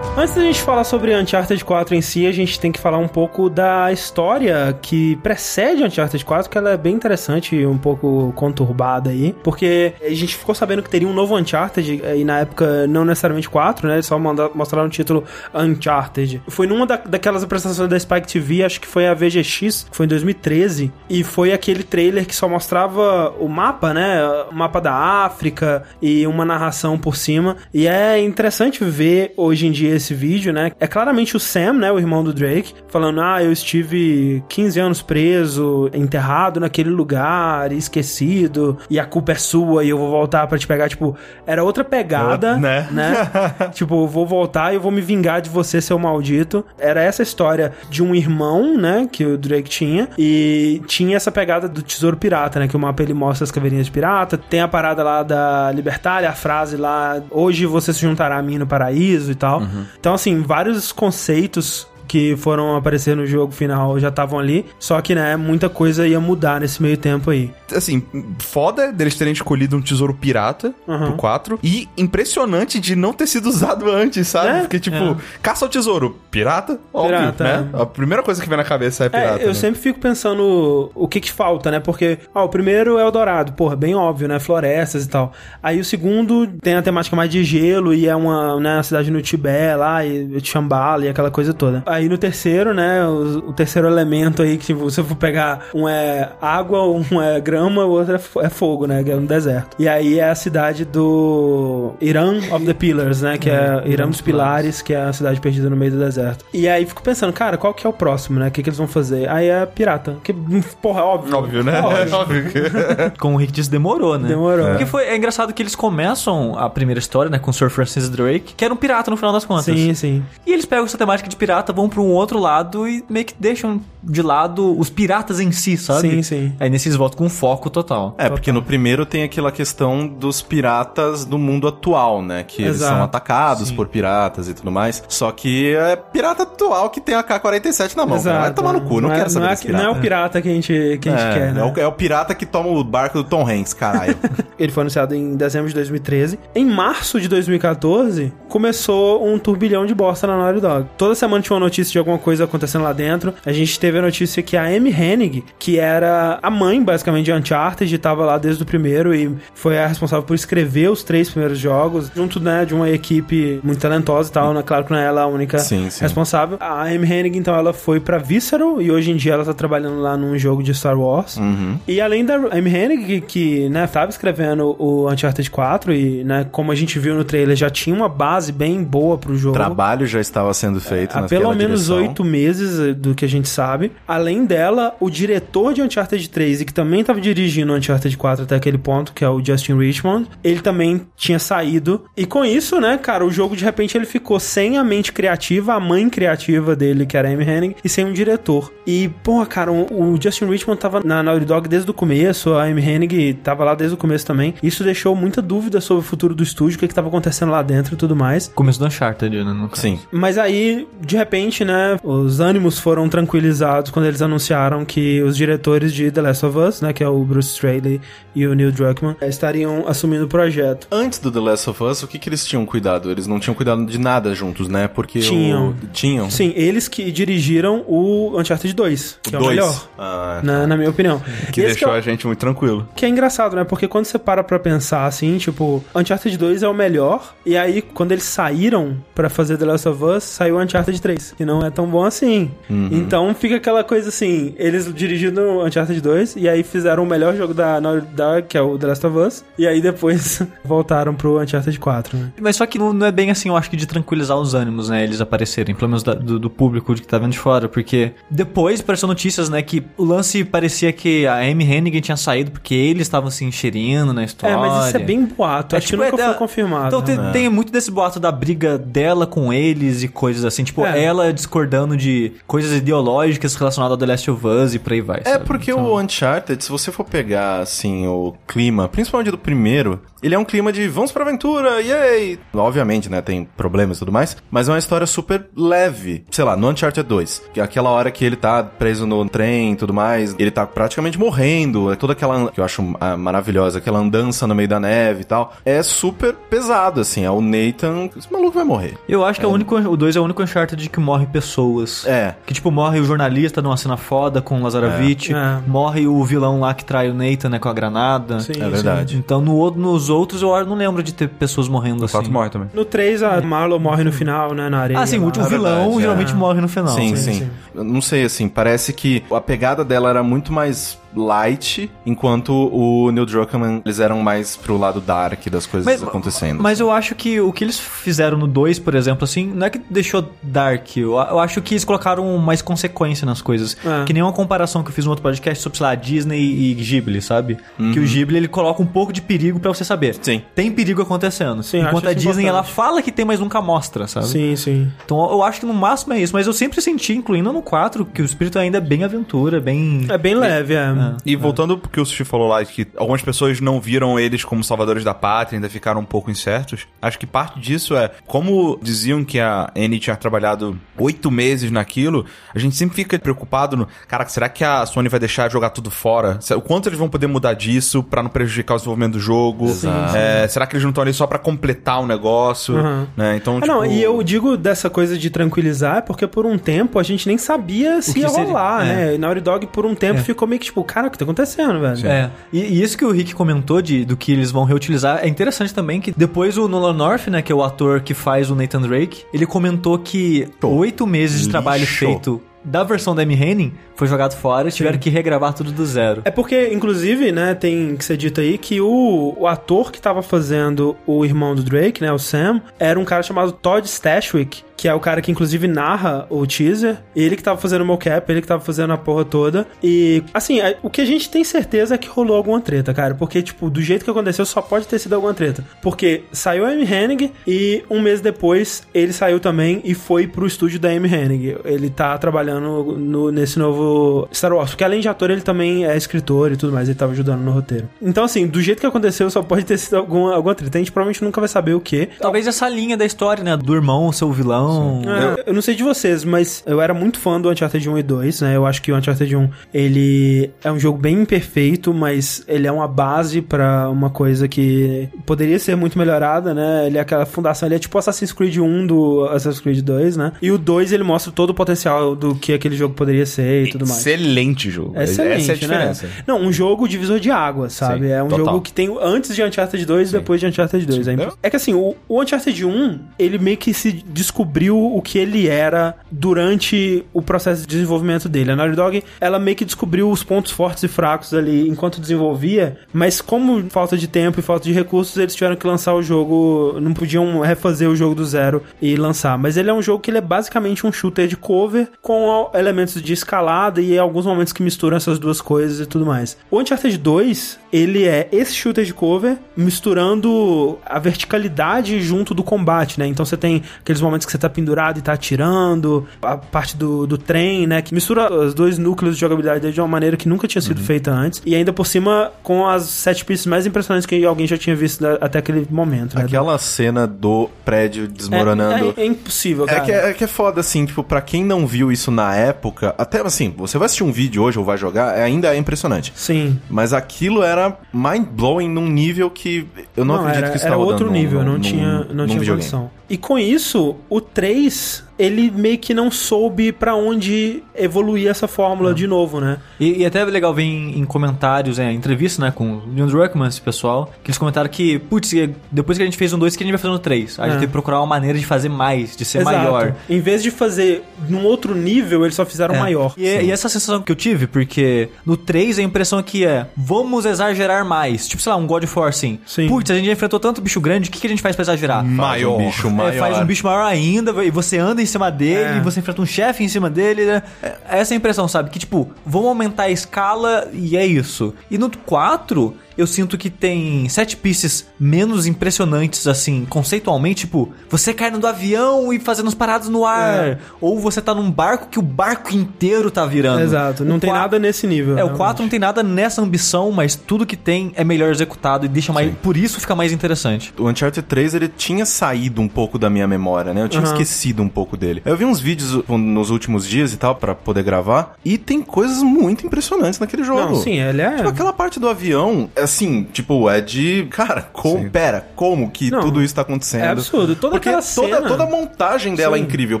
Antes 0.16 0.34
da 0.34 0.42
gente 0.42 0.60
falar 0.60 0.84
sobre 0.84 1.16
Uncharted 1.16 1.64
4 1.64 1.94
em 1.94 2.02
si, 2.02 2.26
a 2.26 2.32
gente 2.32 2.60
tem 2.60 2.70
que 2.70 2.78
falar 2.80 2.98
um 2.98 3.08
pouco 3.08 3.48
da 3.48 3.90
história 3.90 4.76
que 4.82 5.16
precede 5.22 5.82
Uncharted 5.82 6.22
4, 6.24 6.50
que 6.50 6.58
ela 6.58 6.72
é 6.72 6.76
bem 6.76 6.94
interessante 6.94 7.56
e 7.56 7.64
um 7.64 7.78
pouco 7.78 8.30
conturbada 8.36 9.08
aí, 9.08 9.34
porque 9.42 9.94
a 10.02 10.10
gente 10.10 10.36
ficou 10.36 10.54
sabendo 10.54 10.82
que 10.82 10.90
teria 10.90 11.08
um 11.08 11.14
novo 11.14 11.38
Uncharted, 11.38 12.02
e 12.16 12.24
na 12.24 12.40
época 12.40 12.86
não 12.86 13.02
necessariamente 13.04 13.48
4, 13.48 13.88
né, 13.88 13.94
eles 13.94 14.06
só 14.06 14.18
mostraram 14.18 14.88
o 14.88 14.90
título 14.90 15.24
Uncharted. 15.54 16.42
Foi 16.48 16.66
numa 16.66 16.86
da- 16.86 16.96
daquelas 16.96 17.42
apresentações 17.42 17.88
da 17.88 17.98
Spike 17.98 18.26
TV, 18.26 18.62
acho 18.64 18.80
que 18.80 18.88
foi 18.88 19.06
a 19.06 19.14
VGX, 19.14 19.86
que 19.90 19.96
foi 19.96 20.04
em 20.04 20.08
2013, 20.08 20.92
e 21.08 21.24
foi 21.24 21.50
aquele 21.52 21.82
trailer 21.82 22.26
que 22.26 22.34
só 22.36 22.46
mostrava 22.46 23.30
o 23.40 23.48
mapa, 23.48 23.94
né, 23.94 24.20
o 24.50 24.54
mapa 24.54 24.80
da 24.82 24.92
África 24.92 25.84
e 26.02 26.26
uma 26.26 26.44
narração 26.44 26.98
por 26.98 27.16
cima, 27.16 27.56
e 27.72 27.86
é 27.86 28.20
interessante 28.20 28.84
ver 28.84 29.32
hoje 29.36 29.66
em 29.66 29.70
dia 29.70 29.99
esse 30.00 30.14
vídeo, 30.14 30.52
né? 30.52 30.72
É 30.80 30.86
claramente 30.86 31.36
o 31.36 31.40
Sam, 31.40 31.74
né, 31.74 31.92
o 31.92 31.98
irmão 31.98 32.22
do 32.24 32.32
Drake, 32.32 32.74
falando: 32.88 33.20
"Ah, 33.20 33.42
eu 33.42 33.52
estive 33.52 34.42
15 34.48 34.80
anos 34.80 35.02
preso, 35.02 35.90
enterrado 35.94 36.58
naquele 36.60 36.90
lugar, 36.90 37.72
esquecido, 37.72 38.78
e 38.88 38.98
a 38.98 39.04
culpa 39.04 39.32
é 39.32 39.34
sua 39.36 39.84
e 39.84 39.88
eu 39.88 39.98
vou 39.98 40.10
voltar 40.10 40.46
pra 40.46 40.58
te 40.58 40.66
pegar", 40.66 40.88
tipo, 40.88 41.16
era 41.46 41.62
outra 41.62 41.84
pegada, 41.84 42.56
Né? 42.56 42.88
né? 42.90 43.14
tipo, 43.72 44.02
eu 44.04 44.06
vou 44.08 44.26
voltar 44.26 44.72
e 44.72 44.76
eu 44.76 44.80
vou 44.80 44.90
me 44.90 45.00
vingar 45.00 45.40
de 45.40 45.50
você, 45.50 45.80
seu 45.80 45.98
maldito. 45.98 46.64
Era 46.78 47.02
essa 47.02 47.22
história 47.22 47.72
de 47.88 48.02
um 48.02 48.14
irmão, 48.14 48.76
né, 48.76 49.08
que 49.10 49.24
o 49.24 49.36
Drake 49.38 49.68
tinha, 49.68 50.08
e 50.18 50.80
tinha 50.86 51.16
essa 51.16 51.30
pegada 51.30 51.68
do 51.68 51.82
tesouro 51.82 52.16
pirata, 52.16 52.58
né, 52.60 52.68
que 52.68 52.76
o 52.76 52.80
mapa 52.80 53.02
ele 53.02 53.14
mostra 53.14 53.44
as 53.44 53.50
caveirinhas 53.50 53.86
de 53.86 53.92
pirata, 53.92 54.36
tem 54.38 54.60
a 54.60 54.68
parada 54.68 55.02
lá 55.02 55.22
da 55.22 55.70
Libertália, 55.72 56.28
a 56.30 56.32
frase 56.32 56.76
lá, 56.76 57.20
hoje 57.30 57.66
você 57.66 57.92
se 57.92 58.00
juntará 58.00 58.38
a 58.38 58.42
mim 58.42 58.58
no 58.58 58.66
paraíso 58.66 59.30
e 59.30 59.34
tal. 59.34 59.62
Então, 59.98 60.14
assim, 60.14 60.42
vários 60.42 60.92
conceitos 60.92 61.86
que 62.10 62.36
foram 62.36 62.74
aparecer 62.74 63.16
no 63.16 63.24
jogo 63.24 63.52
final 63.52 63.96
já 64.00 64.08
estavam 64.08 64.36
ali, 64.36 64.66
só 64.80 65.00
que, 65.00 65.14
né, 65.14 65.36
muita 65.36 65.68
coisa 65.68 66.08
ia 66.08 66.18
mudar 66.18 66.60
nesse 66.60 66.82
meio 66.82 66.96
tempo 66.96 67.30
aí. 67.30 67.52
Assim, 67.72 68.02
foda 68.40 68.92
deles 68.92 69.14
terem 69.14 69.32
escolhido 69.32 69.76
um 69.76 69.80
tesouro 69.80 70.12
pirata 70.12 70.74
Uhum. 70.88 70.98
pro 71.06 71.12
4. 71.12 71.58
E 71.62 71.88
impressionante 71.96 72.80
de 72.80 72.96
não 72.96 73.12
ter 73.12 73.28
sido 73.28 73.48
usado 73.48 73.88
antes, 73.88 74.26
sabe? 74.26 74.48
É, 74.48 74.60
Porque, 74.62 74.80
tipo, 74.80 75.16
caça 75.40 75.64
ao 75.64 75.68
tesouro. 75.68 76.16
Pirata? 76.32 76.80
Óbvio, 76.92 77.16
Pirata, 77.16 77.44
né? 77.44 77.68
é. 77.72 77.82
A 77.82 77.86
primeira 77.86 78.22
coisa 78.24 78.42
que 78.42 78.48
vem 78.48 78.58
na 78.58 78.64
cabeça 78.64 79.04
é 79.04 79.08
pirata. 79.08 79.38
É, 79.40 79.44
eu 79.44 79.48
né? 79.48 79.54
sempre 79.54 79.80
fico 79.80 80.00
pensando 80.00 80.90
o 80.94 81.06
que 81.06 81.20
que 81.20 81.30
falta, 81.30 81.70
né? 81.70 81.78
Porque, 81.78 82.18
ó, 82.34 82.44
o 82.44 82.48
primeiro 82.48 82.98
é 82.98 83.04
o 83.04 83.10
Dourado, 83.12 83.52
porra, 83.52 83.76
bem 83.76 83.94
óbvio, 83.94 84.26
né? 84.26 84.40
Florestas 84.40 85.04
e 85.04 85.08
tal. 85.08 85.32
Aí 85.62 85.78
o 85.78 85.84
segundo 85.84 86.46
tem 86.60 86.74
a 86.74 86.82
temática 86.82 87.14
mais 87.14 87.30
de 87.30 87.44
gelo 87.44 87.94
e 87.94 88.08
é 88.08 88.16
uma, 88.16 88.58
né, 88.58 88.82
cidade 88.82 89.10
no 89.12 89.22
Tibete 89.22 89.76
lá, 89.76 90.04
e 90.04 90.40
Chambala 90.42 91.04
e 91.04 91.08
aquela 91.08 91.30
coisa 91.30 91.54
toda. 91.54 91.82
Aí 91.86 91.99
no 92.08 92.18
terceiro, 92.18 92.74
né, 92.74 93.06
o, 93.06 93.50
o 93.50 93.52
terceiro 93.52 93.88
elemento 93.88 94.42
aí, 94.42 94.56
que 94.56 94.66
tipo, 94.66 94.90
se 94.90 94.96
você 94.96 95.04
for 95.04 95.16
pegar 95.16 95.66
um 95.74 95.88
é 95.88 96.30
água, 96.40 96.86
um 96.88 97.20
é 97.20 97.40
grama, 97.40 97.84
o 97.84 97.90
outro 97.90 98.14
é, 98.14 98.46
é 98.46 98.48
fogo, 98.48 98.86
né? 98.86 99.02
Que 99.02 99.10
é 99.10 99.16
no 99.16 99.26
deserto. 99.26 99.76
E 99.78 99.88
aí 99.88 100.18
é 100.18 100.30
a 100.30 100.34
cidade 100.34 100.84
do 100.84 101.92
Irã 102.00 102.38
of 102.52 102.64
the 102.64 102.74
Pillars, 102.74 103.22
né? 103.22 103.38
Que 103.38 103.50
é 103.50 103.82
Irã 103.86 104.08
dos 104.08 104.20
Pilares, 104.20 104.82
que 104.82 104.94
é 104.94 105.02
a 105.02 105.12
cidade 105.12 105.40
perdida 105.40 105.68
no 105.68 105.76
meio 105.76 105.92
do 105.92 105.98
deserto. 105.98 106.44
E 106.52 106.68
aí 106.68 106.86
fico 106.86 107.02
pensando, 107.02 107.32
cara, 107.32 107.56
qual 107.56 107.74
que 107.74 107.86
é 107.86 107.90
o 107.90 107.92
próximo, 107.92 108.38
né? 108.38 108.48
O 108.48 108.50
que, 108.50 108.62
que 108.62 108.68
eles 108.68 108.78
vão 108.78 108.88
fazer? 108.88 109.28
Aí 109.28 109.48
é 109.48 109.66
pirata. 109.66 110.16
Que, 110.22 110.32
porra, 110.80 111.02
óbvio. 111.02 111.36
Óbvio, 111.36 111.64
né? 111.64 111.80
Óbvio. 111.80 112.14
Óbvio 112.20 112.50
que... 112.50 112.60
Como 113.18 113.36
o 113.36 113.38
Rick 113.38 113.52
disse, 113.52 113.70
demorou, 113.70 114.18
né? 114.18 114.28
Demorou. 114.28 114.66
Porque 114.68 114.86
foi, 114.86 115.04
é 115.04 115.16
engraçado 115.16 115.52
que 115.52 115.62
eles 115.62 115.74
começam 115.74 116.58
a 116.58 116.68
primeira 116.68 116.98
história, 116.98 117.30
né, 117.30 117.38
com 117.38 117.50
o 117.50 117.54
Sir 117.54 117.70
Francis 117.70 118.08
Drake, 118.08 118.54
que 118.54 118.64
era 118.64 118.72
um 118.72 118.76
pirata 118.76 119.10
no 119.10 119.16
final 119.16 119.32
das 119.32 119.44
contas. 119.44 119.64
Sim, 119.64 119.94
sim. 119.94 120.22
E 120.46 120.52
eles 120.52 120.64
pegam 120.64 120.84
essa 120.84 120.98
temática 120.98 121.28
de 121.28 121.36
pirata, 121.36 121.72
vão 121.72 121.88
pra 121.90 122.00
um 122.00 122.08
outro 122.12 122.38
lado 122.38 122.88
e 122.88 123.04
meio 123.08 123.26
que 123.26 123.34
deixam 123.38 123.80
de 124.02 124.22
lado 124.22 124.78
os 124.78 124.88
piratas 124.88 125.40
em 125.40 125.52
si, 125.52 125.76
sabe? 125.76 126.08
Sim, 126.10 126.22
sim. 126.22 126.52
Aí 126.58 126.70
nesse 126.70 126.88
eles 126.88 126.96
voltam 126.96 127.18
com 127.18 127.28
foco 127.28 127.68
total. 127.68 128.14
É, 128.16 128.30
porque 128.30 128.50
no 128.50 128.62
primeiro 128.62 129.04
tem 129.04 129.22
aquela 129.24 129.52
questão 129.52 130.06
dos 130.06 130.40
piratas 130.40 131.26
do 131.26 131.36
mundo 131.36 131.68
atual, 131.68 132.22
né? 132.22 132.42
Que 132.48 132.62
eles 132.62 132.76
Exato. 132.76 132.94
são 132.94 133.04
atacados 133.04 133.70
por 133.70 133.88
piratas 133.88 134.48
e 134.48 134.54
tudo 134.54 134.70
mais. 134.70 135.02
Só 135.06 135.30
que 135.30 135.74
é 135.74 135.96
pirata 135.96 136.44
atual 136.44 136.88
que 136.88 136.98
tem 136.98 137.14
a 137.14 137.22
K-47 137.22 137.94
na 137.94 138.06
mão. 138.06 138.22
cara. 138.22 138.40
Vai 138.40 138.54
tomar 138.54 138.72
no 138.72 138.80
cu, 138.82 139.02
não, 139.02 139.12
é- 139.12 139.16
quero 139.18 139.28
saber 139.30 139.44
não 139.44 139.50
é, 139.52 139.54
desse 139.54 139.68
não 139.70 139.78
pirata. 139.78 139.94
é 139.94 139.98
o 139.98 140.00
pirata 140.00 140.42
que 140.42 140.48
a 140.48 140.52
gente, 140.52 140.98
que 141.02 141.08
a 141.08 141.12
gente 141.12 141.22
É, 141.26 141.34
quer, 141.34 141.52
né? 141.52 141.60
é 141.60 141.64
o, 141.64 141.80
é 141.80 141.86
o 141.86 141.92
pirata 141.92 142.34
que 142.34 142.46
toma 142.46 142.70
o 142.70 142.82
barco 142.82 143.18
do 143.18 143.24
Tom 143.24 143.46
Hanks, 143.46 143.74
caralho. 143.74 144.16
Ele 144.58 144.72
foi 144.72 144.82
anunciado 144.82 145.14
em 145.14 145.36
dezembro 145.36 145.68
de 145.68 145.74
2013. 145.74 146.38
Em 146.54 146.64
março 146.64 147.20
de 147.20 147.28
2014, 147.28 148.32
começou 148.48 149.26
um 149.26 149.38
turbilhão 149.38 149.84
de 149.86 149.94
bosta 149.94 150.26
na 150.26 150.36
Naughty 150.36 150.60
Dog. 150.60 150.86
Toda 150.96 151.14
semana 151.14 151.42
tinha 151.42 151.54
uma 151.54 151.60
notícia 151.70 151.92
de 151.92 151.98
alguma 151.98 152.18
coisa 152.18 152.44
acontecendo 152.44 152.82
lá 152.82 152.92
dentro. 152.92 153.32
A 153.46 153.52
gente 153.52 153.78
teve 153.78 153.98
a 153.98 154.02
notícia 154.02 154.42
que 154.42 154.56
a 154.56 154.64
Amy 154.64 154.90
Hennig, 154.90 155.44
que 155.58 155.78
era 155.78 156.38
a 156.42 156.50
mãe, 156.50 156.82
basicamente, 156.82 157.26
de 157.26 157.32
Uncharted, 157.32 157.94
estava 157.94 158.24
lá 158.24 158.36
desde 158.36 158.62
o 158.62 158.66
primeiro 158.66 159.14
e 159.14 159.34
foi 159.54 159.78
a 159.78 159.86
responsável 159.86 160.24
por 160.24 160.34
escrever 160.34 160.90
os 160.90 161.04
três 161.04 161.30
primeiros 161.30 161.58
jogos, 161.58 162.10
junto, 162.14 162.40
né, 162.40 162.64
de 162.64 162.74
uma 162.74 162.90
equipe 162.90 163.60
muito 163.62 163.80
talentosa 163.80 164.28
e 164.28 164.32
tal, 164.32 164.52
né? 164.52 164.62
Claro 164.62 164.84
que 164.84 164.90
não 164.90 164.98
é 164.98 165.04
ela 165.04 165.22
a 165.22 165.26
única 165.26 165.58
Sim, 165.58 165.88
sim. 165.88 166.02
responsável. 166.02 166.58
A 166.60 166.82
Amy 166.82 167.10
Hennig, 167.10 167.38
então, 167.38 167.54
ela 167.54 167.72
foi 167.72 168.00
pra 168.00 168.18
Visceral 168.18 168.82
e 168.82 168.90
hoje 168.90 169.12
em 169.12 169.16
dia 169.16 169.34
ela 169.34 169.44
tá 169.44 169.54
trabalhando 169.54 170.00
lá 170.00 170.16
num 170.16 170.36
jogo 170.36 170.62
de 170.62 170.74
Star 170.74 170.98
Wars. 170.98 171.36
Uhum. 171.36 171.78
E 171.86 172.00
além 172.00 172.24
da 172.24 172.34
Amy 172.34 172.74
Hennig, 172.74 173.04
que, 173.04 173.20
que, 173.20 173.68
né, 173.68 173.86
tava 173.86 174.10
escrevendo 174.10 174.74
o 174.78 175.10
Uncharted 175.10 175.48
4 175.50 175.92
e, 175.92 176.24
né, 176.24 176.46
como 176.50 176.72
a 176.72 176.74
gente 176.74 176.98
viu 176.98 177.14
no 177.14 177.24
trailer, 177.24 177.54
já 177.54 177.70
tinha 177.70 177.94
uma 177.94 178.08
base 178.08 178.50
bem 178.50 178.82
boa 178.82 179.16
pro 179.16 179.36
jogo. 179.36 179.54
Trabalho 179.54 180.06
já 180.06 180.20
estava 180.20 180.52
sendo 180.52 180.80
feito 180.80 181.14
naquela 181.14 181.28
pelo 181.28 181.54
menos 181.68 181.90
oito 181.90 182.24
meses 182.24 182.78
eh, 182.78 182.92
do 182.92 183.14
que 183.14 183.24
a 183.24 183.28
gente 183.28 183.48
sabe. 183.48 183.92
Além 184.06 184.44
dela, 184.44 184.94
o 185.00 185.10
diretor 185.10 185.74
de 185.74 185.82
Uncharted 185.82 186.28
3 186.28 186.60
e 186.60 186.64
que 186.64 186.74
também 186.74 187.00
estava 187.00 187.20
dirigindo 187.20 187.72
Uncharted 187.72 188.16
4 188.16 188.44
até 188.44 188.56
aquele 188.56 188.78
ponto, 188.78 189.12
que 189.12 189.24
é 189.24 189.28
o 189.28 189.44
Justin 189.44 189.76
Richmond, 189.76 190.28
ele 190.42 190.60
também 190.60 191.06
tinha 191.16 191.38
saído. 191.38 192.04
E 192.16 192.24
com 192.24 192.44
isso, 192.44 192.80
né, 192.80 192.98
cara, 192.98 193.24
o 193.24 193.30
jogo 193.30 193.56
de 193.56 193.64
repente 193.64 193.96
ele 193.96 194.06
ficou 194.06 194.38
sem 194.40 194.78
a 194.78 194.84
mente 194.84 195.12
criativa, 195.12 195.74
a 195.74 195.80
mãe 195.80 196.08
criativa 196.08 196.74
dele, 196.74 197.06
que 197.06 197.16
era 197.16 197.28
a 197.28 197.32
Amy 197.32 197.44
Hennig, 197.44 197.76
e 197.84 197.88
sem 197.88 198.04
um 198.04 198.12
diretor. 198.12 198.72
E, 198.86 199.08
porra, 199.22 199.46
cara, 199.46 199.72
o, 199.72 200.12
o 200.14 200.18
Justin 200.20 200.46
Richmond 200.46 200.80
tava 200.80 201.00
na 201.04 201.22
Naughty 201.22 201.44
Dog 201.44 201.68
desde 201.68 201.90
o 201.90 201.94
começo, 201.94 202.54
a 202.54 202.64
Amy 202.64 202.82
Hennig 202.82 203.34
tava 203.34 203.64
lá 203.64 203.74
desde 203.74 203.94
o 203.94 203.98
começo 203.98 204.26
também. 204.26 204.54
Isso 204.62 204.82
deixou 204.84 205.14
muita 205.14 205.42
dúvida 205.42 205.80
sobre 205.80 206.02
o 206.02 206.06
futuro 206.06 206.34
do 206.34 206.42
estúdio, 206.42 206.76
o 206.76 206.80
que, 206.80 206.88
que 206.88 206.94
tava 206.94 207.08
acontecendo 207.08 207.50
lá 207.50 207.62
dentro 207.62 207.94
e 207.94 207.96
tudo 207.96 208.16
mais. 208.16 208.48
Começo 208.48 208.78
do 208.78 208.86
Uncharted, 208.86 209.44
né? 209.44 209.52
No 209.52 209.68
caso. 209.68 209.82
Sim. 209.82 209.98
Mas 210.10 210.38
aí, 210.38 210.86
de 211.00 211.16
repente, 211.16 211.49
né, 211.58 211.98
os 212.04 212.38
ânimos 212.40 212.78
foram 212.78 213.08
tranquilizados 213.08 213.90
quando 213.90 214.06
eles 214.06 214.22
anunciaram 214.22 214.84
que 214.84 215.20
os 215.22 215.36
diretores 215.36 215.92
de 215.92 216.10
The 216.10 216.20
Last 216.22 216.46
of 216.46 216.56
Us, 216.58 216.80
né, 216.80 216.92
que 216.92 217.02
é 217.02 217.08
o 217.08 217.22
Bruce 217.24 217.50
Straley 217.50 218.00
e 218.34 218.46
o 218.46 218.54
Neil 218.54 218.70
Druckmann, 218.72 219.16
estariam 219.22 219.84
assumindo 219.88 220.24
o 220.24 220.28
projeto. 220.28 220.86
Antes 220.90 221.18
do 221.18 221.30
The 221.30 221.40
Last 221.40 221.68
of 221.70 221.82
Us, 221.82 222.02
o 222.02 222.06
que, 222.08 222.18
que 222.18 222.28
eles 222.28 222.44
tinham 222.46 222.64
cuidado? 222.64 223.10
Eles 223.10 223.26
não 223.26 223.40
tinham 223.40 223.54
cuidado 223.54 223.84
de 223.86 223.98
nada 223.98 224.34
juntos, 224.34 224.68
né? 224.68 224.86
Porque 224.88 225.20
Tinham. 225.20 225.70
o... 225.70 225.74
Tinham. 225.92 226.30
Sim, 226.30 226.52
eles 226.56 226.88
que 226.88 227.10
dirigiram 227.10 227.84
o 227.86 228.38
Uncharted 228.38 228.72
2, 228.74 229.18
que 229.22 229.34
é 229.34 229.38
o 229.38 229.42
Dois. 229.42 229.56
melhor, 229.56 229.88
Ah, 229.98 230.40
na, 230.42 230.66
na 230.66 230.76
minha 230.76 230.90
opinião. 230.90 231.20
Que 231.52 231.60
Esse 231.60 231.70
deixou 231.74 231.88
é 231.88 231.92
o- 231.92 231.94
a 231.96 232.00
gente 232.00 232.26
muito 232.26 232.38
tranquilo. 232.38 232.88
Que 232.94 233.04
é 233.04 233.08
engraçado, 233.08 233.56
né? 233.56 233.64
Porque 233.64 233.88
quando 233.88 234.04
você 234.04 234.18
para 234.18 234.44
pra 234.44 234.58
pensar 234.58 235.06
assim, 235.06 235.36
tipo, 235.38 235.82
Uncharted 235.94 236.36
2 236.36 236.62
é 236.62 236.68
o 236.68 236.74
melhor, 236.74 237.34
e 237.44 237.56
aí 237.56 237.82
quando 237.82 238.12
eles 238.12 238.24
saíram 238.24 238.96
pra 239.14 239.28
fazer 239.28 239.56
The 239.56 239.64
Last 239.64 239.88
of 239.88 240.02
Us, 240.04 240.24
saiu 240.24 240.58
Uncharted 240.58 241.00
3, 241.00 241.34
que 241.40 241.44
não 241.46 241.64
é 241.64 241.70
tão 241.70 241.86
bom 241.86 242.04
assim. 242.04 242.50
Então 242.68 243.34
fica 243.34 243.56
aquela 243.56 243.82
coisa 243.82 244.10
assim, 244.10 244.52
eles 244.58 244.92
dirigiram 244.92 245.64
Uncharted 245.64 245.98
2, 245.98 246.36
e 246.36 246.46
aí 246.46 246.62
fizeram 246.62 247.02
o 247.02 247.06
melhor 247.06 247.34
jogo 247.34 247.54
da 247.54 247.80
Naughty 247.80 248.06
Dog, 248.14 248.42
que 248.46 248.58
é 248.58 248.60
o 248.60 248.76
The 248.76 248.86
Last 248.88 249.06
of 249.06 249.16
Us, 249.16 249.44
e 249.58 249.66
aí 249.66 249.80
depois 249.80 250.42
voltaram 250.62 251.14
pro 251.14 251.40
Uncharted 251.40 251.78
4, 251.78 252.18
né? 252.18 252.32
Mas 252.38 252.56
só 252.56 252.66
que 252.66 252.78
não, 252.78 253.06
é 253.06 253.10
bem 253.10 253.30
assim, 253.30 253.48
eu 253.48 253.56
acho 253.56 253.70
que 253.70 253.76
de 253.76 253.86
tranquilizar 253.86 254.36
os 254.36 254.52
ânimos, 254.52 254.90
né? 254.90 255.02
Eles 255.02 255.18
aparecerem, 255.22 255.74
pelo 255.74 255.88
menos 255.88 256.02
da- 256.02 256.12
do, 256.12 256.38
do 256.38 256.50
público 256.50 256.94
que 256.94 257.06
tá 257.06 257.16
vendo 257.16 257.32
de 257.32 257.38
fora. 257.38 257.70
Porque 257.70 258.12
depois 258.30 258.80
apareceu 258.80 259.08
notícias, 259.08 259.48
né? 259.48 259.62
Que 259.62 259.82
o 259.96 260.04
lance 260.04 260.44
parecia 260.44 260.92
que 260.92 261.26
a 261.26 261.36
Amy 261.36 261.64
Hennigan 261.64 262.00
tinha 262.02 262.16
saído 262.18 262.50
porque 262.50 262.74
eles 262.74 263.02
estavam 263.06 263.30
se 263.30 263.46
enxerindo 263.46 264.12
na 264.12 264.24
história. 264.24 264.52
É, 264.52 264.56
mas 264.58 264.88
isso 264.88 264.96
é 264.96 265.00
bem 265.00 265.24
boato, 265.24 265.74
É, 265.74 265.78
acho 265.78 265.86
tipo, 265.86 266.02
que 266.04 266.10
nunca 266.10 266.22
é 266.22 266.26
foi 266.26 266.34
confirmado. 266.34 266.88
Então 266.88 267.00
tem, 267.00 267.16
né? 267.16 267.30
tem 267.32 267.48
muito 267.48 267.72
desse 267.72 267.90
boato 267.90 268.20
da 268.20 268.30
briga 268.30 268.76
dela 268.76 269.26
com 269.26 269.50
eles 269.52 270.02
e 270.02 270.08
coisas 270.08 270.44
assim. 270.44 270.64
Tipo, 270.64 270.84
É. 270.84 271.02
ela 271.02 271.29
discordando 271.32 271.96
de 271.96 272.32
coisas 272.46 272.72
ideológicas 272.76 273.54
relacionadas 273.54 273.92
ao 273.92 273.98
The 273.98 274.06
Last 274.06 274.30
of 274.30 274.46
Us 274.46 274.74
e 274.74 274.78
por 274.78 274.92
aí 274.92 275.00
vai. 275.00 275.20
É 275.24 275.32
sabe? 275.32 275.44
porque 275.46 275.70
Então- 275.70 275.84
o 275.84 275.98
Uncharted, 276.00 276.62
se 276.62 276.70
você 276.70 276.90
for 276.92 277.04
pegar, 277.04 277.60
assim, 277.60 278.06
o 278.06 278.34
clima, 278.46 278.88
principalmente 278.88 279.30
do 279.30 279.38
primeiro, 279.38 280.00
ele 280.22 280.34
é 280.34 280.38
um 280.38 280.44
clima 280.44 280.72
de 280.72 280.86
vamos 280.88 281.12
pra 281.12 281.22
aventura, 281.24 281.80
yay! 281.80 282.38
Obviamente, 282.54 283.10
né, 283.10 283.20
tem 283.20 283.44
problemas 283.56 283.96
e 283.96 284.00
tudo 284.00 284.12
mais, 284.12 284.36
mas 284.50 284.68
é 284.68 284.72
uma 284.72 284.78
história 284.78 285.06
super 285.06 285.46
leve. 285.56 286.24
Sei 286.30 286.44
lá, 286.44 286.56
no 286.56 286.68
Uncharted 286.68 287.06
2, 287.08 287.42
que 287.54 287.60
é 287.60 287.62
aquela 287.62 287.90
hora 287.90 288.10
que 288.10 288.24
ele 288.24 288.36
tá 288.36 288.62
preso 288.62 289.06
no 289.06 289.28
trem 289.28 289.72
e 289.72 289.76
tudo 289.76 289.92
mais, 289.94 290.34
ele 290.38 290.50
tá 290.50 290.66
praticamente 290.66 291.18
morrendo, 291.18 291.92
é 291.92 291.96
toda 291.96 292.12
aquela, 292.12 292.50
que 292.50 292.60
eu 292.60 292.64
acho 292.64 292.94
ah, 293.00 293.16
maravilhosa, 293.16 293.78
aquela 293.78 293.98
andança 293.98 294.46
no 294.46 294.54
meio 294.54 294.68
da 294.68 294.78
neve 294.80 295.22
e 295.22 295.24
tal, 295.24 295.52
é 295.64 295.82
super 295.82 296.34
pesado, 296.34 297.00
assim, 297.00 297.24
é 297.24 297.30
o 297.30 297.40
Nathan, 297.40 298.08
esse 298.16 298.30
maluco 298.32 298.52
vai 298.52 298.64
morrer. 298.64 298.94
Eu 299.08 299.24
acho 299.24 299.38
que 299.40 299.46
é 299.46 299.48
o 299.48 299.52
único, 299.52 299.76
o 299.76 299.96
2 299.96 300.16
é 300.16 300.20
o 300.20 300.24
único 300.24 300.42
Uncharted 300.42 300.88
que 300.88 301.00
morre 301.00 301.26
pessoas. 301.26 302.04
É. 302.06 302.34
Que 302.46 302.54
tipo, 302.54 302.70
morre 302.70 303.00
o 303.00 303.04
jornalista 303.04 303.62
numa 303.62 303.76
cena 303.76 303.96
foda 303.96 304.40
com 304.42 304.60
o 304.60 304.62
Lazarovich, 304.62 305.32
É. 305.34 305.58
morre 305.66 306.06
o 306.06 306.22
vilão 306.24 306.60
lá 306.60 306.74
que 306.74 306.84
trai 306.84 307.10
o 307.10 307.14
Nathan, 307.14 307.48
né, 307.50 307.58
com 307.58 307.68
a 307.68 307.72
granada. 307.72 308.40
Sim, 308.40 308.52
É 308.60 308.68
verdade. 308.68 309.16
Então 309.16 309.40
no, 309.40 309.54
outro- 309.54 309.80
nos 309.80 310.09
outros 310.10 310.42
eu 310.42 310.66
não 310.66 310.76
lembro 310.76 311.02
de 311.02 311.14
ter 311.14 311.28
pessoas 311.28 311.68
morrendo 311.68 312.02
O 312.02 312.04
assim. 312.04 312.18
fato 312.18 312.30
morre 312.30 312.50
também. 312.50 312.68
No 312.74 312.84
3, 312.84 313.22
a 313.22 313.40
Marlo 313.40 313.78
morre 313.80 314.04
no 314.04 314.12
final, 314.12 314.52
né, 314.54 314.68
na 314.68 314.80
areia. 314.80 315.00
Ah, 315.00 315.06
sim, 315.06 315.18
o 315.18 315.24
último 315.24 315.46
É 315.46 315.48
vilão 315.48 315.76
verdade, 315.84 316.00
geralmente 316.02 316.32
é. 316.32 316.36
morre 316.36 316.60
no 316.60 316.68
final. 316.68 316.94
sim, 316.94 317.16
sim, 317.16 317.32
sim, 317.32 317.38
sim. 317.40 317.50
Eu 317.74 317.84
Não 317.84 318.02
sei, 318.02 318.24
assim, 318.24 318.48
parece 318.48 318.92
que 318.92 319.24
a 319.32 319.40
pegada 319.40 319.82
dela 319.84 320.10
era 320.10 320.22
muito 320.22 320.52
mais 320.52 320.98
light, 321.14 321.90
enquanto 322.04 322.52
o 322.52 323.10
Neil 323.10 323.26
Druckmann, 323.26 323.82
eles 323.84 324.00
eram 324.00 324.20
mais 324.20 324.56
pro 324.56 324.76
lado 324.76 325.00
dark 325.00 325.46
das 325.48 325.66
coisas 325.66 326.02
acontecendo. 326.02 326.62
Mas 326.62 326.80
eu 326.80 326.90
acho 326.90 327.14
que 327.14 327.40
o 327.40 327.52
que 327.52 327.64
eles 327.64 327.78
fizeram 327.78 328.38
no 328.38 328.46
2, 328.46 328.78
por 328.78 328.94
exemplo, 328.94 329.24
assim, 329.24 329.46
não 329.46 329.66
é 329.66 329.70
que 329.70 329.80
deixou 329.90 330.30
dark. 330.42 330.96
Eu, 330.96 331.12
eu 331.12 331.38
acho 331.38 331.60
que 331.62 331.74
eles 331.74 331.84
colocaram 331.84 332.36
mais 332.38 332.62
consequência 332.62 333.26
nas 333.26 333.42
coisas. 333.42 333.76
É. 333.84 334.04
Que 334.04 334.12
nem 334.12 334.22
uma 334.22 334.32
comparação 334.32 334.82
que 334.82 334.90
eu 334.90 334.94
fiz 334.94 335.04
no 335.04 335.10
outro 335.10 335.22
podcast 335.22 335.62
sobre, 335.62 335.78
sei 335.78 335.86
lá, 335.86 335.94
Disney 335.94 336.40
e 336.40 336.74
Ghibli, 336.74 337.20
sabe? 337.20 337.58
Que 337.76 337.98
o 337.98 338.04
Ghibli 338.04 338.36
ele 338.36 338.48
coloca 338.48 338.82
um 338.82 338.86
pouco 338.86 339.12
de 339.12 339.20
perigo 339.22 339.58
pra 339.58 339.72
você 339.72 339.84
saber. 339.84 340.16
Sim. 340.20 340.42
Tem 340.54 340.70
perigo 340.70 341.02
acontecendo. 341.02 341.62
Sim, 341.62 341.80
Enquanto 341.80 342.08
a 342.08 342.12
Disney 342.12 342.44
ela 342.46 342.60
importante. 342.60 342.74
fala 342.74 343.02
que 343.02 343.10
tem, 343.12 343.24
mas 343.24 343.40
nunca 343.40 343.60
mostra, 343.60 344.06
sabe? 344.06 344.26
Sim, 344.26 344.56
sim. 344.56 344.92
Então 345.04 345.30
eu 345.30 345.42
acho 345.42 345.60
que 345.60 345.66
no 345.66 345.74
máximo 345.74 346.12
é 346.12 346.20
isso. 346.20 346.32
Mas 346.32 346.46
eu 346.46 346.52
sempre 346.52 346.80
senti, 346.80 347.12
incluindo 347.14 347.52
no 347.52 347.62
4, 347.62 348.04
que 348.04 348.22
o 348.22 348.24
espírito 348.24 348.58
ainda 348.58 348.78
é 348.78 348.80
bem 348.80 349.04
aventura, 349.04 349.60
bem. 349.60 350.06
É 350.08 350.18
bem 350.18 350.34
leve, 350.34 350.74
é. 350.74 350.99
E 351.24 351.36
voltando 351.36 351.76
pro 351.78 351.90
que 351.90 352.00
o 352.00 352.04
Sushi 352.06 352.24
falou 352.24 352.48
lá, 352.48 352.64
que 352.64 352.86
algumas 352.96 353.22
pessoas 353.22 353.60
não 353.60 353.80
viram 353.80 354.18
eles 354.18 354.44
como 354.44 354.62
salvadores 354.64 355.04
da 355.04 355.14
pátria, 355.14 355.56
ainda 355.56 355.68
ficaram 355.68 356.00
um 356.00 356.04
pouco 356.04 356.30
incertos. 356.30 356.86
Acho 357.00 357.18
que 357.18 357.26
parte 357.26 357.58
disso 357.60 357.96
é, 357.96 358.10
como 358.26 358.78
diziam 358.82 359.24
que 359.24 359.38
a 359.40 359.70
Annie 359.76 359.98
tinha 359.98 360.16
trabalhado 360.16 360.78
oito 360.98 361.30
meses 361.30 361.70
naquilo, 361.70 362.24
a 362.54 362.58
gente 362.58 362.76
sempre 362.76 362.96
fica 362.96 363.18
preocupado 363.18 363.76
no, 363.76 363.88
cara, 364.08 364.26
será 364.28 364.48
que 364.48 364.62
a 364.64 364.84
Sony 364.86 365.08
vai 365.08 365.20
deixar 365.20 365.50
jogar 365.50 365.70
tudo 365.70 365.90
fora? 365.90 366.38
O 366.56 366.60
quanto 366.60 366.88
eles 366.88 366.98
vão 366.98 367.08
poder 367.08 367.26
mudar 367.26 367.54
disso 367.54 368.02
pra 368.02 368.22
não 368.22 368.30
prejudicar 368.30 368.74
o 368.74 368.76
desenvolvimento 368.76 369.12
do 369.14 369.20
jogo? 369.20 369.66
Exato. 369.66 370.16
É, 370.16 370.46
será 370.48 370.66
que 370.66 370.74
eles 370.74 370.82
não 370.82 370.90
estão 370.90 371.02
ali 371.02 371.12
só 371.12 371.26
pra 371.26 371.38
completar 371.38 372.00
o 372.00 372.06
negócio? 372.06 372.74
Uhum. 372.76 373.06
Né? 373.16 373.36
Então, 373.36 373.56
Ah, 373.58 373.60
tipo... 373.60 373.72
não, 373.72 373.84
e 373.84 374.02
eu 374.02 374.22
digo 374.22 374.56
dessa 374.56 374.88
coisa 374.90 375.16
de 375.18 375.30
tranquilizar 375.30 375.98
é 375.98 376.00
porque 376.00 376.26
por 376.26 376.46
um 376.46 376.58
tempo 376.58 376.98
a 376.98 377.02
gente 377.02 377.26
nem 377.26 377.38
sabia 377.38 378.00
se 378.02 378.18
ia 378.18 378.28
seria- 378.28 378.46
rolar, 378.46 378.86
é. 378.86 378.88
né? 378.94 379.14
E 379.14 379.18
Naughty 379.18 379.40
Dog 379.40 379.66
por 379.68 379.86
um 379.86 379.94
tempo 379.94 380.20
ficou 380.20 380.46
meio 380.46 380.58
que 380.60 380.66
tipo, 380.66 380.82
cara, 380.90 381.06
o 381.06 381.10
que 381.10 381.16
tá 381.16 381.24
acontecendo, 381.24 381.78
velho? 381.78 382.06
É. 382.08 382.30
E, 382.52 382.58
e 382.60 382.82
isso 382.82 382.98
que 382.98 383.04
o 383.04 383.12
Rick 383.12 383.32
comentou 383.34 383.80
de, 383.80 384.04
do 384.04 384.16
que 384.16 384.32
eles 384.32 384.50
vão 384.50 384.64
reutilizar 384.64 385.20
é 385.22 385.28
interessante 385.28 385.72
também 385.72 386.00
que 386.00 386.12
depois 386.16 386.58
o 386.58 386.66
Nolan 386.66 386.92
North, 386.92 387.28
né, 387.28 387.40
que 387.40 387.52
é 387.52 387.54
o 387.54 387.62
ator 387.62 388.00
que 388.00 388.12
faz 388.12 388.50
o 388.50 388.56
Nathan 388.56 388.82
Drake, 388.82 389.24
ele 389.32 389.46
comentou 389.46 389.98
que 389.98 390.48
oito 390.62 391.06
meses 391.06 391.38
de 391.38 391.44
Lixo. 391.44 391.50
trabalho 391.50 391.86
feito 391.86 392.42
da 392.64 392.82
versão 392.82 393.14
da 393.14 393.22
Amy 393.22 393.34
Henning 393.34 393.72
foi 393.94 394.06
jogado 394.06 394.34
fora 394.34 394.68
e 394.68 394.72
tiveram 394.72 394.98
que 394.98 395.10
regravar 395.10 395.52
tudo 395.54 395.72
do 395.72 395.84
zero. 395.84 396.22
É 396.24 396.30
porque, 396.30 396.70
inclusive, 396.72 397.32
né, 397.32 397.54
tem 397.54 397.96
que 397.96 398.04
ser 398.04 398.16
dito 398.16 398.40
aí 398.40 398.58
que 398.58 398.80
o, 398.80 399.34
o 399.38 399.46
ator 399.46 399.90
que 399.90 400.00
tava 400.00 400.22
fazendo 400.22 400.96
o 401.06 401.24
irmão 401.24 401.54
do 401.54 401.62
Drake, 401.62 402.02
né, 402.02 402.12
o 402.12 402.18
Sam, 402.18 402.60
era 402.78 402.98
um 402.98 403.04
cara 403.04 403.22
chamado 403.22 403.52
Todd 403.52 403.86
Stashwick, 403.86 404.62
que 404.80 404.88
é 404.88 404.94
o 404.94 404.98
cara 404.98 405.20
que 405.20 405.30
inclusive 405.30 405.68
narra 405.68 406.26
o 406.30 406.46
teaser. 406.46 406.96
Ele 407.14 407.36
que 407.36 407.42
tava 407.42 407.60
fazendo 407.60 407.82
o 407.82 407.84
mocap, 407.84 408.32
ele 408.32 408.40
que 408.40 408.46
tava 408.46 408.62
fazendo 408.64 408.94
a 408.94 408.96
porra 408.96 409.26
toda. 409.26 409.66
E, 409.82 410.22
assim, 410.32 410.58
o 410.82 410.88
que 410.88 411.02
a 411.02 411.04
gente 411.04 411.28
tem 411.28 411.44
certeza 411.44 411.96
é 411.96 411.98
que 411.98 412.08
rolou 412.08 412.34
alguma 412.34 412.62
treta, 412.62 412.94
cara. 412.94 413.14
Porque, 413.14 413.42
tipo, 413.42 413.68
do 413.68 413.82
jeito 413.82 414.06
que 414.06 414.10
aconteceu, 414.10 414.46
só 414.46 414.62
pode 414.62 414.86
ter 414.86 414.98
sido 414.98 415.12
alguma 415.14 415.34
treta. 415.34 415.62
Porque 415.82 416.22
saiu 416.32 416.64
a 416.64 416.70
Amy 416.70 416.84
Hennig 416.90 417.30
e 417.46 417.84
um 417.90 418.00
mês 418.00 418.22
depois 418.22 418.82
ele 418.94 419.12
saiu 419.12 419.38
também 419.38 419.82
e 419.84 419.92
foi 419.92 420.26
pro 420.26 420.46
estúdio 420.46 420.80
da 420.80 420.88
Amy 420.88 421.08
Hennig. 421.14 421.58
Ele 421.66 421.90
tá 421.90 422.16
trabalhando 422.16 422.96
no- 422.98 423.30
nesse 423.30 423.58
novo 423.58 424.26
Star 424.32 424.54
Wars. 424.54 424.70
Porque 424.70 424.82
além 424.84 425.00
de 425.00 425.10
ator, 425.10 425.30
ele 425.30 425.42
também 425.42 425.84
é 425.84 425.94
escritor 425.94 426.52
e 426.52 426.56
tudo 426.56 426.72
mais. 426.72 426.88
Ele 426.88 426.96
tava 426.96 427.12
ajudando 427.12 427.40
no 427.42 427.50
roteiro. 427.52 427.86
Então, 428.00 428.24
assim, 428.24 428.46
do 428.46 428.62
jeito 428.62 428.80
que 428.80 428.86
aconteceu, 428.86 429.28
só 429.30 429.42
pode 429.42 429.66
ter 429.66 429.76
sido 429.76 429.98
alguma, 429.98 430.34
alguma 430.34 430.54
treta. 430.54 430.78
A 430.78 430.80
gente 430.80 430.90
provavelmente 430.90 431.22
nunca 431.22 431.38
vai 431.38 431.48
saber 431.48 431.74
o 431.74 431.80
que. 431.80 432.08
Talvez 432.18 432.46
essa 432.46 432.66
linha 432.66 432.96
da 432.96 433.04
história, 433.04 433.44
né, 433.44 433.56
do 433.58 433.74
irmão 433.74 434.10
ser 434.10 434.24
o 434.24 434.32
vilão. 434.70 435.02
É, 435.36 435.44
eu 435.46 435.52
não 435.54 435.62
sei 435.62 435.74
de 435.74 435.82
vocês, 435.82 436.24
mas 436.24 436.62
eu 436.66 436.80
era 436.80 436.92
muito 436.94 437.18
fã 437.18 437.40
do 437.40 437.50
Uncharted 437.50 437.88
1 437.88 437.98
e 437.98 438.02
2, 438.02 438.40
né? 438.42 438.56
Eu 438.56 438.66
acho 438.66 438.80
que 438.82 438.92
o 438.92 438.96
Uncharted 438.96 439.34
1, 439.36 439.48
ele 439.72 440.50
é 440.62 440.70
um 440.70 440.78
jogo 440.78 440.98
bem 440.98 441.20
imperfeito, 441.22 441.92
mas 441.92 442.44
ele 442.46 442.66
é 442.66 442.72
uma 442.72 442.86
base 442.88 443.40
pra 443.40 443.88
uma 443.88 444.10
coisa 444.10 444.46
que 444.48 445.08
poderia 445.26 445.58
ser 445.58 445.76
muito 445.76 445.98
melhorada, 445.98 446.54
né? 446.54 446.86
Ele 446.86 446.98
é 446.98 447.00
aquela 447.00 447.26
fundação, 447.26 447.66
ele 447.68 447.74
é 447.76 447.78
tipo 447.78 447.96
Assassin's 447.98 448.32
Creed 448.32 448.56
1 448.58 448.86
do 448.86 449.24
Assassin's 449.30 449.60
Creed 449.60 449.80
2, 449.80 450.16
né? 450.16 450.32
E 450.42 450.50
o 450.50 450.58
2, 450.58 450.92
ele 450.92 451.02
mostra 451.02 451.32
todo 451.32 451.50
o 451.50 451.54
potencial 451.54 452.14
do 452.14 452.34
que 452.34 452.52
aquele 452.52 452.76
jogo 452.76 452.94
poderia 452.94 453.26
ser 453.26 453.66
e 453.66 453.70
tudo 453.70 453.86
mais. 453.86 454.00
Excelente 454.06 454.70
jogo. 454.70 454.98
Excelente, 455.00 455.40
Essa 455.42 455.52
é 455.52 455.54
a 455.54 455.58
diferença. 455.58 456.06
né? 456.06 456.12
Não, 456.26 456.40
um 456.40 456.52
jogo 456.52 456.86
divisor 456.88 457.18
de 457.18 457.30
água, 457.30 457.68
sabe? 457.70 458.06
Sim, 458.06 458.12
é 458.12 458.22
um 458.22 458.28
total. 458.28 458.46
jogo 458.46 458.60
que 458.60 458.72
tem 458.72 458.94
antes 459.00 459.34
de 459.34 459.42
Uncharted 459.42 459.84
2 459.84 460.08
e 460.10 460.12
depois 460.12 460.40
de 460.40 460.46
Uncharted 460.46 460.86
2. 460.86 461.08
É, 461.08 461.12
imp- 461.12 461.32
é 461.42 461.50
que 461.50 461.56
assim, 461.56 461.74
o, 461.74 461.94
o 462.08 462.20
Uncharted 462.22 462.64
1, 462.64 462.98
ele 463.18 463.38
meio 463.38 463.56
que 463.56 463.72
se 463.72 463.92
descobriu 463.92 464.59
o 464.68 465.00
que 465.00 465.16
ele 465.16 465.48
era 465.48 465.94
durante 466.10 467.04
o 467.14 467.22
processo 467.22 467.62
de 467.62 467.68
desenvolvimento 467.68 468.28
dele. 468.28 468.50
A 468.50 468.56
Naughty 468.56 468.76
Dog, 468.76 469.04
ela 469.20 469.38
meio 469.38 469.56
que 469.56 469.64
descobriu 469.64 470.10
os 470.10 470.24
pontos 470.24 470.50
fortes 470.50 470.82
e 470.82 470.88
fracos 470.88 471.32
ali 471.32 471.68
enquanto 471.68 472.00
desenvolvia, 472.00 472.78
mas 472.92 473.20
como 473.20 473.70
falta 473.70 473.96
de 473.96 474.08
tempo 474.08 474.40
e 474.40 474.42
falta 474.42 474.64
de 474.64 474.72
recursos, 474.72 475.16
eles 475.16 475.34
tiveram 475.34 475.56
que 475.56 475.66
lançar 475.66 475.94
o 475.94 476.02
jogo, 476.02 476.78
não 476.80 476.92
podiam 476.92 477.40
refazer 477.40 477.88
o 477.88 477.94
jogo 477.94 478.14
do 478.14 478.24
zero 478.24 478.62
e 478.82 478.96
lançar. 478.96 479.38
Mas 479.38 479.56
ele 479.56 479.70
é 479.70 479.72
um 479.72 479.80
jogo 479.80 480.00
que 480.00 480.10
ele 480.10 480.18
é 480.18 480.22
basicamente 480.22 480.86
um 480.86 480.92
shooter 480.92 481.28
de 481.28 481.36
cover 481.36 481.88
com 482.02 482.50
elementos 482.54 483.00
de 483.00 483.12
escalada 483.12 483.80
e 483.80 483.98
alguns 483.98 484.26
momentos 484.26 484.52
que 484.52 484.62
misturam 484.62 484.96
essas 484.96 485.18
duas 485.18 485.40
coisas 485.40 485.80
e 485.80 485.86
tudo 485.86 486.04
mais. 486.04 486.36
O 486.50 486.58
Uncharted 486.58 486.98
2, 486.98 487.58
ele 487.72 488.04
é 488.04 488.28
esse 488.32 488.54
shooter 488.54 488.84
de 488.84 488.92
cover 488.92 489.38
misturando 489.56 490.78
a 490.84 490.98
verticalidade 490.98 492.00
junto 492.00 492.34
do 492.34 492.42
combate, 492.42 492.98
né? 492.98 493.06
Então 493.06 493.24
você 493.24 493.36
tem 493.36 493.62
aqueles 493.80 494.00
momentos 494.00 494.26
que 494.26 494.32
você 494.32 494.38
tá 494.38 494.49
pendurado 494.50 494.98
e 494.98 495.02
tá 495.02 495.12
atirando, 495.12 496.06
a 496.22 496.36
parte 496.36 496.76
do, 496.76 497.06
do 497.06 497.16
trem, 497.16 497.66
né? 497.66 497.80
Que 497.82 497.94
mistura 497.94 498.32
os 498.32 498.52
dois 498.54 498.78
núcleos 498.78 499.14
de 499.14 499.20
jogabilidade 499.20 499.60
dele 499.60 499.72
de 499.72 499.80
uma 499.80 499.88
maneira 499.88 500.16
que 500.16 500.28
nunca 500.28 500.46
tinha 500.46 500.60
sido 500.62 500.80
feita 500.80 501.10
antes. 501.10 501.40
E 501.46 501.54
ainda 501.54 501.72
por 501.72 501.86
cima 501.86 502.32
com 502.42 502.66
as 502.66 502.82
sete 502.84 503.24
pistas 503.24 503.46
mais 503.46 503.66
impressionantes 503.66 504.06
que 504.06 504.24
alguém 504.24 504.46
já 504.46 504.58
tinha 504.58 504.74
visto 504.76 505.00
da- 505.00 505.14
até 505.20 505.38
aquele 505.38 505.66
momento. 505.70 506.16
né? 506.16 506.24
Aquela 506.24 506.58
cena 506.58 507.06
do 507.06 507.48
prédio 507.64 508.06
desmoronando. 508.08 508.94
É, 508.96 509.00
é, 509.00 509.04
é 509.04 509.06
impossível, 509.06 509.64
É 509.64 509.68
cara. 509.68 509.80
que, 509.84 509.92
é 509.92 510.12
que 510.12 510.24
é 510.24 510.26
foda, 510.26 510.60
assim, 510.60 510.84
tipo, 510.86 511.02
pra 511.02 511.20
quem 511.20 511.44
não 511.44 511.66
viu 511.66 511.90
isso 511.92 512.10
na 512.10 512.34
época, 512.34 512.94
até 512.98 513.20
assim, 513.20 513.54
você 513.56 513.78
vai 513.78 513.86
assistir 513.86 514.04
um 514.04 514.12
vídeo 514.12 514.42
hoje 514.42 514.58
ou 514.58 514.64
vai 514.64 514.76
jogar, 514.76 515.16
é- 515.16 515.22
ainda 515.22 515.54
é 515.54 515.58
impressionante. 515.58 516.12
Sim. 516.16 516.58
Mas 516.68 516.92
aquilo 516.92 517.42
era 517.42 517.76
mind-blowing 517.92 518.68
num 518.68 518.88
nível 518.88 519.30
que 519.30 519.66
eu 519.96 520.04
não, 520.04 520.16
acredito 520.16 520.38
era, 520.38 520.50
que 520.50 520.56
isso 520.56 520.66
era 520.66 520.74
tava 520.76 520.84
outro 520.86 521.10
nível, 521.10 521.40
num- 521.40 521.44
não 521.46 521.52
num- 521.54 521.60
tinha, 521.60 521.92
não 521.92 522.14
num 522.14 522.26
tinha 522.26 522.38
videogame. 522.40 522.56
condição. 522.70 522.90
E 523.10 523.18
com 523.18 523.36
isso, 523.36 523.96
o 524.08 524.20
3, 524.20 525.02
ele 525.20 525.50
meio 525.50 525.78
que 525.78 525.92
não 525.92 526.10
soube 526.10 526.72
pra 526.72 526.94
onde 526.94 527.62
evoluir 527.74 528.28
essa 528.28 528.48
fórmula 528.48 528.94
de 528.94 529.06
novo, 529.06 529.40
né? 529.40 529.58
E, 529.78 529.98
e 530.02 530.06
até 530.06 530.20
é 530.20 530.24
legal 530.24 530.54
ver 530.54 530.62
em, 530.62 530.98
em 530.98 531.04
comentários, 531.04 531.78
é, 531.78 531.92
entrevista, 531.92 532.42
né, 532.42 532.50
com 532.54 532.78
o 532.78 532.80
John 532.94 533.06
Druckmann, 533.06 533.48
esse 533.48 533.60
pessoal, 533.60 534.12
que 534.22 534.30
eles 534.30 534.38
comentaram 534.38 534.68
que, 534.68 534.98
putz, 534.98 535.32
depois 535.70 535.98
que 535.98 536.02
a 536.02 536.06
gente 536.06 536.16
fez 536.16 536.32
um 536.32 536.38
2, 536.38 536.56
que 536.56 536.62
a 536.62 536.66
gente 536.66 536.72
vai 536.72 536.80
fazer 536.80 536.92
no 536.92 536.98
3? 536.98 537.38
A 537.38 537.44
gente 537.44 537.50
É. 537.50 537.54
teve 537.56 537.66
que 537.66 537.72
procurar 537.72 537.98
uma 538.00 538.06
maneira 538.06 538.38
de 538.38 538.46
fazer 538.46 538.68
mais, 538.68 539.16
de 539.16 539.24
ser 539.24 539.40
Exato. 539.42 539.56
maior. 539.56 539.94
Em 540.08 540.20
vez 540.20 540.42
de 540.42 540.50
fazer 540.50 541.02
num 541.28 541.44
outro 541.44 541.74
nível, 541.74 542.22
eles 542.24 542.34
só 542.34 542.44
fizeram 542.46 542.74
É. 542.74 542.78
maior. 542.78 543.14
E, 543.16 543.24
e 543.24 543.50
essa 543.50 543.68
sensação 543.68 544.00
que 544.02 544.10
eu 544.10 544.16
tive, 544.16 544.46
porque 544.46 545.08
no 545.26 545.36
3 545.36 545.78
a 545.78 545.82
impressão 545.82 546.18
aqui 546.18 546.44
é, 546.44 546.66
vamos 546.76 547.24
exagerar 547.26 547.84
mais. 547.84 548.26
Tipo, 548.26 548.42
sei 548.42 548.50
lá, 548.52 548.56
um 548.58 548.66
God 548.66 548.84
of 548.84 548.98
War, 548.98 549.08
assim. 549.08 549.38
Sim. 549.46 549.68
Putz, 549.68 549.90
a 549.90 549.94
gente 549.94 550.06
já 550.06 550.12
enfrentou 550.12 550.40
tanto 550.40 550.60
bicho 550.60 550.80
grande, 550.80 551.08
o 551.08 551.12
que, 551.12 551.20
que 551.20 551.26
a 551.26 551.30
gente 551.30 551.42
faz 551.42 551.54
pra 551.56 551.62
exagerar? 551.62 552.00
Faz 552.02 552.10
um 552.12 552.16
Maior. 552.16 552.58
bicho 552.58 552.86
É, 552.88 552.90
maior. 552.90 553.18
faz 553.18 553.38
um 553.38 553.44
bicho 553.44 553.66
maior 553.66 553.84
ainda, 553.84 554.44
e 554.44 554.50
você 554.50 554.78
anda 554.78 555.02
em 555.02 555.06
cima 555.10 555.30
dele, 555.30 555.78
É. 555.78 555.80
você 555.80 556.00
enfrenta 556.00 556.22
um 556.22 556.26
chefe 556.26 556.64
em 556.64 556.68
cima 556.68 556.88
dele. 556.88 557.26
né? 557.26 557.42
É 557.62 557.76
essa 558.00 558.12
é 558.12 558.14
a 558.14 558.18
impressão, 558.18 558.46
sabe? 558.48 558.70
Que, 558.70 558.78
tipo, 558.78 559.10
vão 559.26 559.46
aumentar 559.46 559.84
a 559.84 559.90
escala 559.90 560.68
e 560.72 560.96
é 560.96 561.04
isso. 561.04 561.54
E 561.70 561.76
no 561.76 561.90
4, 561.90 562.74
eu 563.00 563.06
sinto 563.06 563.36
que 563.38 563.50
tem 563.50 564.08
sete 564.08 564.36
pieces 564.36 564.86
menos 564.98 565.46
impressionantes, 565.46 566.26
assim, 566.26 566.66
conceitualmente, 566.68 567.40
tipo, 567.46 567.72
você 567.88 568.12
caindo 568.14 568.38
do 568.38 568.46
avião 568.46 569.12
e 569.12 569.18
fazendo 569.18 569.48
as 569.48 569.54
paradas 569.54 569.88
no 569.88 570.04
ar. 570.04 570.48
É. 570.48 570.58
Ou 570.80 570.98
você 570.98 571.20
tá 571.20 571.34
num 571.34 571.50
barco 571.50 571.88
que 571.88 571.98
o 571.98 572.02
barco 572.02 572.54
inteiro 572.54 573.10
tá 573.10 573.24
virando. 573.26 573.62
Exato, 573.62 574.04
não 574.04 574.16
O 574.16 574.20
tem 574.20 574.30
qua- 574.30 574.38
nada 574.40 574.58
nesse 574.58 574.86
nível. 574.86 575.12
É, 575.12 575.14
o 575.14 575.16
realmente. 575.26 575.36
4 575.38 575.62
não 575.62 575.68
tem 575.70 575.78
nada 575.78 576.02
nessa 576.02 576.42
ambição, 576.42 576.90
mas 576.92 577.14
tudo 577.14 577.46
que 577.46 577.56
tem 577.56 577.92
é 577.94 578.04
melhor 578.04 578.30
executado 578.30 578.84
e 578.84 578.88
deixa 578.88 579.12
mais. 579.12 579.32
Por 579.42 579.56
isso 579.56 579.80
fica 579.80 579.94
mais 579.94 580.12
interessante. 580.12 580.72
O 580.78 580.88
Uncharted 580.88 581.26
3, 581.26 581.54
ele 581.54 581.68
tinha 581.68 582.04
saído 582.04 582.60
um 582.60 582.68
pouco 582.68 582.98
da 582.98 583.08
minha 583.08 583.26
memória, 583.26 583.72
né? 583.74 583.82
Eu 583.82 583.88
tinha 583.88 584.02
Aham. 584.02 584.12
esquecido 584.12 584.62
um 584.62 584.68
pouco 584.68 584.96
dele. 584.96 585.22
Eu 585.24 585.36
vi 585.36 585.44
uns 585.44 585.60
vídeos 585.60 586.02
nos 586.08 586.50
últimos 586.50 586.86
dias 586.86 587.12
e 587.12 587.16
tal, 587.16 587.34
pra 587.34 587.54
poder 587.54 587.82
gravar, 587.82 588.34
e 588.44 588.58
tem 588.58 588.82
coisas 588.82 589.22
muito 589.22 589.66
impressionantes 589.66 590.18
naquele 590.20 590.42
jogo. 590.44 590.60
Não, 590.60 590.74
sim, 590.76 590.98
ele 591.00 591.22
é. 591.22 591.36
Tipo, 591.36 591.48
aquela 591.48 591.72
parte 591.72 591.98
do 592.00 592.08
avião, 592.08 592.68
assim, 592.90 593.24
tipo, 593.32 593.68
é 593.70 593.80
de. 593.80 594.26
Cara, 594.30 594.62
como, 594.72 595.08
pera, 595.10 595.46
como 595.56 595.90
que 595.90 596.10
Não, 596.10 596.20
tudo 596.20 596.42
isso 596.42 596.54
tá 596.54 596.62
acontecendo? 596.62 597.04
é 597.04 597.08
absurdo. 597.08 597.54
Toda 597.56 597.72
porque 597.74 597.88
aquela 597.88 598.02
toda, 598.02 598.36
cena- 598.36 598.48
toda 598.48 598.64
a 598.64 598.66
montagem 598.66 599.34
dela 599.34 599.56
Sim. 599.56 599.62
é 599.62 599.66
incrível. 599.66 600.00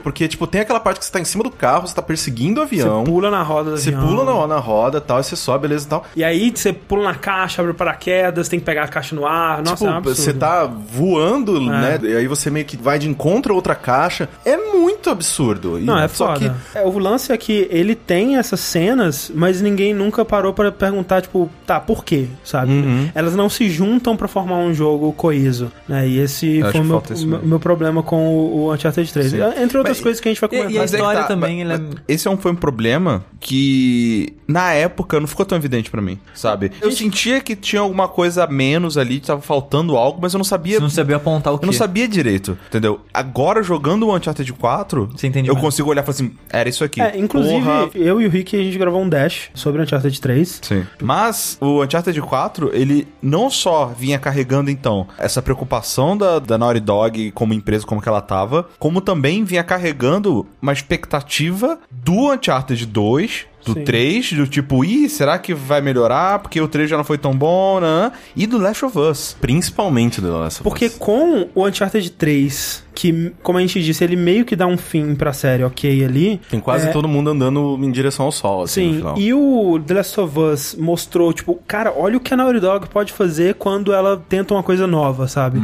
Porque, 0.00 0.26
tipo, 0.28 0.46
tem 0.46 0.60
aquela 0.60 0.80
parte 0.80 0.98
que 0.98 1.04
você 1.06 1.12
tá 1.12 1.20
em 1.20 1.24
cima 1.24 1.42
do 1.44 1.50
carro, 1.50 1.86
você 1.86 1.94
tá 1.94 2.02
perseguindo 2.02 2.60
o 2.60 2.62
avião. 2.64 3.00
Você 3.04 3.10
pula 3.10 3.30
na 3.30 3.42
roda 3.42 3.70
do 3.70 3.78
Você 3.78 3.90
avião. 3.94 4.06
pula 4.06 4.24
na, 4.24 4.46
na 4.46 4.58
roda 4.60 4.98
e 4.98 5.00
tal, 5.00 5.20
e 5.20 5.24
você 5.24 5.36
sobe, 5.36 5.62
beleza 5.62 5.86
e 5.86 5.88
tal. 5.88 6.04
E 6.16 6.24
aí 6.24 6.50
você 6.54 6.72
pula 6.72 7.04
na 7.04 7.14
caixa, 7.14 7.62
abre 7.62 7.72
o 7.72 7.74
paraquedas, 7.74 8.48
tem 8.48 8.58
que 8.58 8.64
pegar 8.66 8.84
a 8.84 8.88
caixa 8.88 9.14
no 9.14 9.26
ar. 9.26 9.58
Nossa, 9.62 9.76
tipo, 9.76 9.86
é 9.86 9.98
um 9.98 10.02
você 10.02 10.32
tá 10.32 10.64
voando, 10.66 11.60
né? 11.60 11.98
E 12.02 12.16
aí 12.16 12.26
você 12.26 12.50
meio 12.50 12.64
que 12.66 12.76
vai 12.76 12.98
de 12.98 13.08
encontro 13.08 13.52
a 13.52 13.56
outra 13.56 13.74
caixa. 13.74 14.28
É 14.44 14.56
muito 14.56 15.08
absurdo. 15.10 15.78
E 15.78 15.82
Não, 15.82 15.98
é 15.98 16.08
só 16.08 16.34
foda. 16.34 16.54
que 16.72 16.78
É, 16.78 16.82
o 16.84 16.98
lance 16.98 17.32
é 17.32 17.36
que 17.36 17.66
ele 17.70 17.94
tem 17.94 18.36
essas 18.36 18.60
cenas, 18.60 19.30
mas 19.34 19.60
ninguém 19.60 19.94
nunca 19.94 20.24
parou 20.24 20.52
pra 20.52 20.70
perguntar, 20.72 21.20
tipo, 21.22 21.48
tá, 21.66 21.80
por 21.80 22.04
quê, 22.04 22.26
sabe? 22.44 22.69
Uhum. 22.70 23.08
Elas 23.14 23.34
não 23.34 23.48
se 23.48 23.68
juntam 23.68 24.16
pra 24.16 24.28
formar 24.28 24.56
um 24.58 24.72
jogo 24.72 25.12
coeso, 25.12 25.70
né? 25.88 26.06
E 26.08 26.18
esse 26.18 26.58
Eu 26.58 26.70
foi 26.72 26.80
o 26.80 26.84
meu, 26.84 27.02
meu, 27.42 27.60
problema 27.60 28.02
com 28.02 28.28
o, 28.28 28.56
o 28.66 28.72
Uncharted 28.72 29.12
3. 29.12 29.32
Entre 29.34 29.78
outras 29.78 29.96
Mas- 29.96 30.00
coisas 30.00 30.20
que 30.20 30.28
a 30.28 30.32
gente 30.32 30.40
vai 30.40 30.48
e- 30.48 30.56
comentar. 30.56 30.72
e 30.72 30.78
a 30.78 30.82
é 30.82 30.86
que 30.86 30.94
história 30.94 31.24
também, 31.24 31.60
ele 31.60 31.72
é- 31.72 31.80
Esse 32.08 32.28
é 32.28 32.30
um, 32.30 32.36
foi 32.36 32.52
um 32.52 32.56
problema 32.56 33.24
que, 33.40 34.32
na 34.46 34.72
época, 34.72 35.18
não 35.20 35.26
ficou 35.26 35.44
tão 35.44 35.56
evidente 35.56 35.90
pra 35.90 36.00
mim, 36.00 36.18
sabe? 36.34 36.70
Eu 36.80 36.90
sentia 36.92 37.40
que 37.40 37.54
tinha 37.56 37.80
alguma 37.82 38.08
coisa 38.08 38.44
a 38.44 38.46
menos 38.46 38.96
ali, 38.98 39.20
tava 39.20 39.40
faltando 39.40 39.96
algo, 39.96 40.18
mas 40.22 40.32
eu 40.34 40.38
não 40.38 40.44
sabia... 40.44 40.76
Você 40.76 40.82
não 40.82 40.90
sabia 40.90 41.16
apontar 41.16 41.52
o 41.52 41.58
quê? 41.58 41.64
Eu 41.64 41.66
não 41.66 41.72
sabia 41.72 42.06
direito, 42.08 42.56
entendeu? 42.68 43.00
Agora, 43.12 43.62
jogando 43.62 44.06
o 44.06 44.14
Uncharted 44.16 44.52
4, 44.52 45.10
Você 45.14 45.26
entende 45.26 45.48
eu 45.48 45.54
mais. 45.54 45.64
consigo 45.64 45.90
olhar 45.90 46.02
e 46.02 46.04
falar 46.04 46.14
assim, 46.14 46.32
era 46.50 46.68
isso 46.68 46.82
aqui. 46.84 47.00
É, 47.00 47.18
inclusive, 47.18 47.60
Porra. 47.64 47.88
eu 47.94 48.20
e 48.20 48.26
o 48.26 48.30
Rick, 48.30 48.56
a 48.56 48.62
gente 48.62 48.78
gravou 48.78 49.00
um 49.02 49.08
dash 49.08 49.50
sobre 49.54 49.82
Uncharted 49.82 50.20
3. 50.20 50.60
Sim. 50.62 50.84
Mas 51.00 51.56
o 51.60 51.82
Uncharted 51.82 52.20
4, 52.20 52.59
ele 52.68 53.08
não 53.22 53.50
só 53.50 53.86
vinha 53.86 54.18
carregando, 54.18 54.70
então, 54.70 55.06
essa 55.18 55.40
preocupação 55.40 56.16
da, 56.16 56.38
da 56.38 56.58
Naughty 56.58 56.80
Dog 56.80 57.30
como 57.32 57.54
empresa, 57.54 57.86
como 57.86 58.02
que 58.02 58.08
ela 58.08 58.20
tava, 58.20 58.68
como 58.78 59.00
também 59.00 59.44
vinha 59.44 59.64
carregando 59.64 60.46
uma 60.60 60.72
expectativa 60.72 61.78
do 61.90 62.32
Uncharted 62.32 62.84
2, 62.86 63.46
do 63.64 63.74
Sim. 63.74 63.84
3, 63.84 64.32
do 64.32 64.46
tipo, 64.46 64.84
ih, 64.84 65.08
será 65.08 65.38
que 65.38 65.52
vai 65.54 65.80
melhorar? 65.80 66.38
Porque 66.38 66.60
o 66.60 66.66
3 66.68 66.88
já 66.88 66.96
não 66.96 67.04
foi 67.04 67.18
tão 67.18 67.32
bom, 67.34 67.78
né? 67.80 68.10
E 68.34 68.46
do 68.46 68.58
Last 68.58 68.84
of 68.84 68.98
Us. 68.98 69.36
principalmente 69.40 70.20
do 70.20 70.32
Last 70.38 70.60
of 70.60 70.64
Porque 70.64 70.86
Us. 70.86 70.94
com 70.98 71.48
o 71.54 71.66
Uncharted 71.66 72.10
3, 72.12 72.84
que, 72.94 73.32
como 73.42 73.58
a 73.58 73.60
gente 73.60 73.82
disse, 73.82 74.02
ele 74.04 74.16
meio 74.16 74.44
que 74.44 74.56
dá 74.56 74.66
um 74.66 74.76
fim 74.76 75.14
pra 75.14 75.32
série 75.32 75.62
ok 75.64 76.04
ali. 76.04 76.40
Tem 76.50 76.58
quase 76.60 76.88
é, 76.88 76.90
todo 76.92 77.06
mundo 77.08 77.30
andando 77.30 77.78
em 77.82 77.90
direção 77.90 78.26
ao 78.26 78.32
sol, 78.32 78.62
assim, 78.62 78.86
no 78.86 78.92
Sim, 78.92 78.98
final. 78.98 79.18
e 79.18 79.32
o 79.34 79.80
The 79.86 79.94
Last 79.94 80.20
of 80.20 80.38
Us 80.38 80.76
mostrou, 80.78 81.32
tipo, 81.32 81.54
cara, 81.66 81.92
olha 81.96 82.16
o 82.16 82.20
que 82.20 82.32
a 82.34 82.36
Naughty 82.36 82.60
Dog 82.60 82.88
pode 82.88 83.12
fazer 83.12 83.54
quando 83.54 83.92
ela 83.92 84.22
tenta 84.28 84.54
uma 84.54 84.62
coisa 84.62 84.86
nova, 84.86 85.28
sabe? 85.28 85.60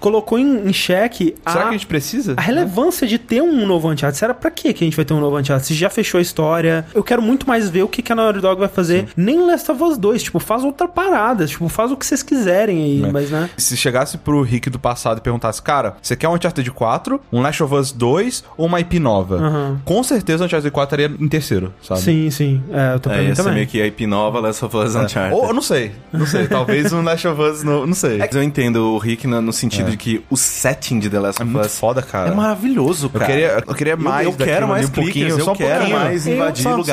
Colocou 0.00 0.38
em, 0.38 0.68
em 0.68 0.72
xeque 0.72 1.34
a, 1.44 1.50
Uhum. 1.50 1.52
Será 1.52 1.62
que 1.64 1.68
a 1.68 1.72
gente 1.72 1.86
precisa? 1.86 2.34
a 2.36 2.40
relevância 2.40 3.06
de 3.06 3.18
ter 3.18 3.42
um 3.42 3.66
novo 3.66 3.88
Uncharted. 3.90 4.18
Será 4.18 4.34
pra 4.34 4.50
quê 4.50 4.72
que 4.72 4.82
a 4.82 4.86
gente 4.86 4.96
vai 4.96 5.04
ter 5.04 5.14
um 5.14 5.20
novo 5.20 5.38
Uncharted? 5.38 5.66
Se 5.66 5.74
já 5.74 5.88
fechou 5.90 6.18
a 6.18 6.22
história, 6.22 6.84
eu 6.94 7.02
quero 7.04 7.20
muito 7.22 7.31
mais 7.46 7.68
ver 7.68 7.82
o 7.82 7.88
que, 7.88 8.02
que 8.02 8.12
a 8.12 8.14
Naughty 8.14 8.40
Dog 8.40 8.58
vai 8.58 8.68
fazer. 8.68 9.08
Nem 9.16 9.44
Last 9.46 9.70
of 9.70 9.82
Us 9.82 9.98
2, 9.98 10.22
tipo, 10.24 10.38
faz 10.38 10.64
outra 10.64 10.86
parada, 10.88 11.46
tipo, 11.46 11.68
faz 11.68 11.90
o 11.90 11.96
que 11.96 12.04
vocês 12.06 12.22
quiserem 12.22 12.82
aí, 12.82 13.02
É. 13.04 13.10
mas 13.12 13.30
né... 13.30 13.48
Se 13.56 13.76
chegasse 13.76 14.18
pro 14.18 14.42
Rick 14.42 14.68
do 14.70 14.78
passado 14.78 15.18
e 15.18 15.20
perguntasse, 15.20 15.60
cara, 15.62 15.96
você 16.02 16.14
quer 16.16 16.28
um 16.28 16.34
Uncharted 16.34 16.70
4, 16.70 17.20
um 17.32 17.40
Last 17.40 17.62
of 17.62 17.74
Us 17.74 17.92
2 17.92 18.44
ou 18.56 18.66
uma 18.66 18.80
IP 18.80 18.98
nova? 18.98 19.36
Aham. 19.36 19.80
Com 19.84 20.02
certeza 20.02 20.42
o 20.44 20.46
Uncharted 20.46 20.70
4 20.70 21.00
estaria 21.02 21.16
em 21.24 21.28
terceiro, 21.28 21.72
sabe? 21.82 22.00
Sim, 22.00 22.30
sim, 22.30 22.62
é, 22.72 22.94
eu 22.94 23.00
tô 23.00 23.10
É, 23.10 23.24
ia 23.24 23.34
também. 23.34 23.54
meio 23.54 23.66
que 23.66 23.80
a 23.80 23.86
IP 23.86 24.06
nova, 24.06 24.40
Last 24.40 24.64
of 24.64 24.76
Us 24.76 24.94
Uncharted. 24.94 25.34
Ou 25.34 25.48
eu 25.48 25.54
não 25.54 25.62
sei, 25.62 25.92
não 26.12 26.26
sei. 26.26 26.46
Talvez 26.46 26.92
um 26.92 27.02
Last 27.02 27.26
of 27.28 27.40
Us, 27.40 27.62
no, 27.62 27.86
não 27.86 27.94
sei. 27.94 28.18
Mas 28.18 28.34
eu 28.34 28.42
entendo 28.42 28.76
o 28.94 28.98
Rick 28.98 29.26
no, 29.26 29.40
no 29.40 29.52
sentido 29.52 29.90
de 29.90 29.96
que 29.96 30.24
o 30.30 30.36
setting 30.36 30.98
de 30.98 31.08
The 31.10 31.18
Last 31.20 31.40
É 31.40 31.44
of 31.44 31.52
muito 31.52 31.66
Us 31.66 31.78
foda, 31.78 32.02
cara. 32.02 32.30
é 32.30 32.34
maravilhoso, 32.34 33.06
Eu 33.06 33.10
cara. 33.20 33.26
queria, 33.26 33.64
eu 33.66 33.74
queria 33.74 33.96
mais 33.96 34.26
eu 34.26 34.32
quero 34.32 34.68
mais 34.68 34.88
um 34.88 34.92
pouquinho, 34.92 35.28
eu 35.28 35.40
só 35.40 35.54
quero 35.54 35.88
mais 35.90 36.26
Eu- 36.26 36.34
invadir 36.34 36.62
só 36.62 36.76
me 36.76 36.84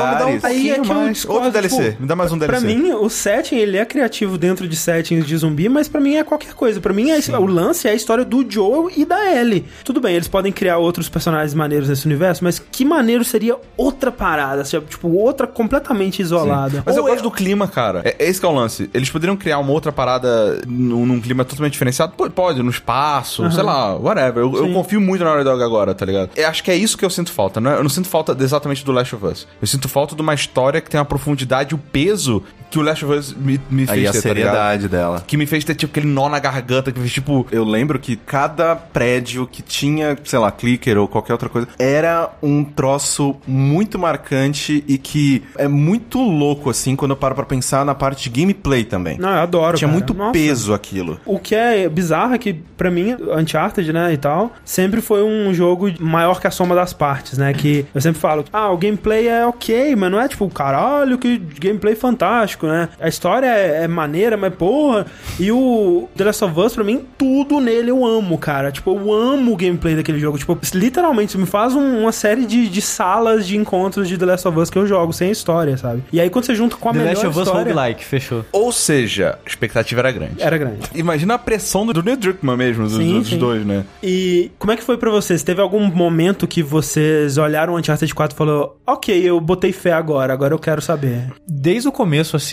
Aí 0.44 0.70
é 0.72 0.74
que 0.76 0.80
eu 0.80 0.86
mais. 0.86 1.14
discordo, 1.18 1.46
Outro 1.46 1.52
DLC, 1.62 1.90
tipo, 1.92 2.02
me 2.02 2.08
dá 2.08 2.16
mais 2.16 2.32
um 2.32 2.38
Pra 2.38 2.60
DLC. 2.60 2.68
mim, 2.68 2.92
o 2.94 3.10
setting, 3.10 3.56
ele 3.56 3.78
é 3.78 3.86
criativo 3.86 4.38
dentro 4.38 4.68
de 4.68 4.76
settings 4.76 5.26
de 5.26 5.38
zumbi, 5.38 5.68
mas 5.70 5.88
pra 5.88 6.00
mim 6.00 6.16
é 6.16 6.24
qualquer 6.24 6.54
coisa. 6.54 6.80
Pra 6.80 6.94
mim, 6.94 7.10
é- 7.12 7.20
o 7.38 7.46
lance 7.46 7.88
é 7.88 7.92
a 7.92 7.94
história 7.94 8.24
do 8.26 8.46
Joel 8.50 8.90
e 8.96 9.06
da 9.06 9.34
Ellie. 9.36 9.66
Tudo 9.84 10.00
bem, 10.02 10.16
eles 10.16 10.28
podem 10.28 10.52
criar 10.52 10.78
outros 10.78 11.10
personagens 11.10 11.54
maneiros 11.54 11.90
nesse 11.90 12.06
universo, 12.06 12.44
mas 12.44 12.60
que 12.60 12.84
maneiro 12.86 13.24
seria 13.24 13.58
outra 13.78 14.12
parada, 14.12 14.62
assim, 14.62 14.80
tipo, 14.82 15.10
outra 15.10 15.48
completamente 15.48 16.22
isolada. 16.22 16.84
Mas 16.86 16.96
eu 16.96 17.04
Ou 17.04 17.10
gosto 17.10 17.24
do 17.24 17.32
clima, 17.32 17.68
cara. 17.68 18.02
É, 18.06 18.16
é 18.20 18.30
esse 18.30 18.40
que 18.40 18.46
é 18.46 18.50
o 18.50 18.54
lance. 18.54 18.90
Eles 18.94 19.10
poderiam 19.10 19.36
criar 19.36 19.60
uma 19.60 19.72
outra 19.72 19.92
parada 19.92 20.62
num, 20.68 21.06
num 21.06 21.20
clima 21.22 21.44
totalmente 21.46 21.74
diferenciado? 21.74 22.14
Pô, 22.16 22.30
Pode, 22.30 22.62
no 22.64 22.70
espaço, 22.70 23.50
sei 23.52 23.64
lá, 23.64 23.96
whatever. 23.96 24.44
Eu, 24.44 24.56
eu 24.56 24.74
confio 24.74 25.02
muito 25.02 25.24
na 25.24 25.32
Naughty 25.32 25.44
Dog 25.44 25.62
agora, 25.64 25.94
tá 25.94 26.06
ligado? 26.06 26.30
Eu 26.36 26.48
acho 26.48 26.64
que 26.64 26.72
é 26.72 26.76
isso 26.76 26.98
que 26.98 27.04
eu 27.04 27.10
sinto 27.10 27.32
falta, 27.32 27.60
né? 27.60 27.76
Eu 27.76 27.84
não 27.84 27.90
sinto 27.90 28.08
falta 28.08 28.36
exatamente 28.40 28.86
do 28.86 28.92
Last 28.92 29.16
of 29.16 29.26
Us. 29.26 29.48
Eu 29.62 29.68
sinto 29.68 29.90
falta 29.90 30.16
de 30.20 30.22
uma 30.22 30.34
história 30.34 30.82
que 30.82 30.90
tem 30.90 31.00
uma 31.00 31.06
profundidade 31.06 31.74
o 31.74 31.78
peso 31.78 32.44
que 32.70 32.80
o 32.80 32.82
Last 32.82 33.06
of 33.06 33.14
Us 33.14 33.34
me, 33.34 33.60
me 33.70 33.86
fez 33.86 33.90
Aí 33.90 34.08
a 34.08 34.12
ter, 34.12 34.22
tá 34.22 34.34
ligado? 34.34 34.52
seriedade 34.52 34.88
dela. 34.88 35.24
Que 35.26 35.38
me 35.38 35.46
fez 35.46 35.64
ter, 35.64 35.76
tipo, 35.76 35.92
aquele 35.92 36.08
nó 36.08 36.30
na 36.30 36.40
garganta, 36.40 36.92
que 36.92 37.00
fez, 37.00 37.12
tipo... 37.12 37.46
Eu 37.52 37.64
lembro 37.64 38.00
que 38.00 38.16
cada 38.16 38.76
prédio 38.76 39.48
que 39.48 39.62
tinha, 39.62 40.18
sei 40.24 40.40
lá, 40.40 40.52
clicker 40.52 40.98
ou 40.98 41.08
qualquer 41.08 41.34
outra 41.34 41.50
coisa, 41.50 41.68
era 41.78 42.30
um 42.42 42.64
troço 42.64 43.36
muito 43.48 43.98
marcante 43.98 44.84
e 44.88 44.98
que 44.98 45.44
é 45.58 45.68
muito 45.68 46.20
louco, 46.20 46.70
assim, 46.70 46.96
quando 46.96 47.12
eu 47.12 47.18
paro 47.18 47.36
pra 47.36 47.46
pensar 47.46 47.86
na 47.86 47.96
parte 47.96 48.30
de 48.30 48.40
gameplay 48.40 48.84
também. 48.84 49.18
Não, 49.18 49.30
eu 49.30 49.40
adoro. 49.40 49.78
Tinha 49.78 49.88
cara. 49.88 49.98
muito 49.98 50.14
Nossa. 50.14 50.32
peso 50.32 50.74
aquilo. 50.74 51.20
O 51.26 51.40
que 51.40 51.56
é 51.56 51.88
bizarro 51.90 52.34
é 52.34 52.38
que, 52.38 52.54
pra 52.54 52.92
mim, 52.92 53.16
Uncharted, 53.38 53.92
né, 53.92 54.14
e 54.14 54.18
tal, 54.18 54.52
sempre 54.64 55.02
foi 55.02 55.24
um 55.24 55.54
jogo 55.54 55.92
maior 56.00 56.40
que 56.40 56.48
a 56.48 56.52
soma 56.52 56.76
das 56.76 56.94
partes, 56.94 57.38
né? 57.38 57.54
Que 57.54 57.86
eu 57.94 58.02
sempre 58.02 58.20
falo, 58.20 58.46
ah, 58.52 58.70
o 58.72 58.78
gameplay 58.78 59.28
é 59.28 59.46
ok, 59.46 59.96
mas 59.96 60.12
não 60.12 60.20
é 60.20 60.28
tipo, 60.28 60.48
caralho, 60.50 61.18
que 61.18 61.38
gameplay 61.60 61.96
fantástico, 61.96 62.59
né? 62.68 62.90
A 63.00 63.08
história 63.08 63.48
é, 63.48 63.84
é 63.84 63.88
maneira, 63.88 64.36
mas 64.38 64.54
porra. 64.54 65.06
E 65.40 65.52
o 65.52 66.08
The 66.16 66.24
Last 66.26 66.44
of 66.44 66.60
Us, 66.60 66.74
pra 66.76 66.84
mim, 66.84 67.06
tudo 67.18 67.60
nele 67.60 67.92
eu 67.92 68.06
amo, 68.06 68.38
cara. 68.38 68.72
Tipo, 68.72 68.92
eu 68.96 69.14
amo 69.14 69.54
o 69.54 69.58
gameplay 69.58 69.96
daquele 69.96 70.20
jogo. 70.20 70.38
Tipo, 70.38 70.58
literalmente, 70.74 71.38
me 71.38 71.46
faz 71.46 71.74
um- 71.76 72.00
uma 72.02 72.12
série 72.12 72.46
de, 72.46 72.68
de 72.68 72.82
salas 72.82 73.46
de 73.48 73.58
encontros 73.58 74.08
de 74.08 74.18
The 74.18 74.26
Last 74.26 74.48
of 74.48 74.60
Us 74.60 74.70
que 74.70 74.78
eu 74.78 74.88
jogo, 74.88 75.14
sem 75.14 75.32
história, 75.32 75.78
sabe? 75.78 76.04
E 76.12 76.20
aí, 76.20 76.30
quando 76.30 76.46
você 76.46 76.56
junta 76.56 76.76
com 76.76 76.90
a 76.90 76.94
The 76.94 77.00
melhor 77.00 77.14
Last 77.14 77.28
of 77.28 77.40
Us 77.40 77.48
história... 77.48 77.74
Roguelike, 77.74 78.04
fechou. 78.06 78.46
Ou 78.52 78.72
seja, 78.72 79.38
a 79.46 79.50
expectativa 79.50 80.02
era 80.02 80.12
grande. 80.12 80.34
Era 80.40 80.58
grande. 80.58 80.80
Imagina 80.96 81.36
a 81.36 81.38
pressão 81.38 81.86
do, 81.86 81.94
do 81.94 82.04
Neil 82.04 82.18
Druckmann 82.18 82.58
mesmo, 82.58 82.84
dos, 82.84 82.94
Sim, 82.98 83.20
dos 83.20 83.30
sim. 83.30 83.38
dois, 83.38 83.66
né? 83.66 83.84
E 84.04 84.52
como 84.58 84.72
é 84.72 84.78
que 84.78 84.84
foi 84.84 84.98
pra 84.98 85.10
vocês? 85.10 85.44
Teve 85.44 85.62
algum 85.62 85.80
momento 85.90 86.48
que 86.48 86.62
vocês 86.64 87.38
olharam 87.38 87.74
o 87.74 87.78
Uncharted 87.78 88.14
4 88.14 88.36
e 88.36 88.38
falou, 88.38 88.80
ok, 88.86 89.22
eu 89.30 89.40
botei 89.40 89.72
fé 89.72 89.92
agora, 89.94 90.34
agora 90.34 90.54
eu 90.54 90.60
quero 90.60 90.82
saber. 90.82 91.32
Desde 91.48 91.88
o 91.88 91.92
começo, 91.92 92.36
assim, 92.36 92.49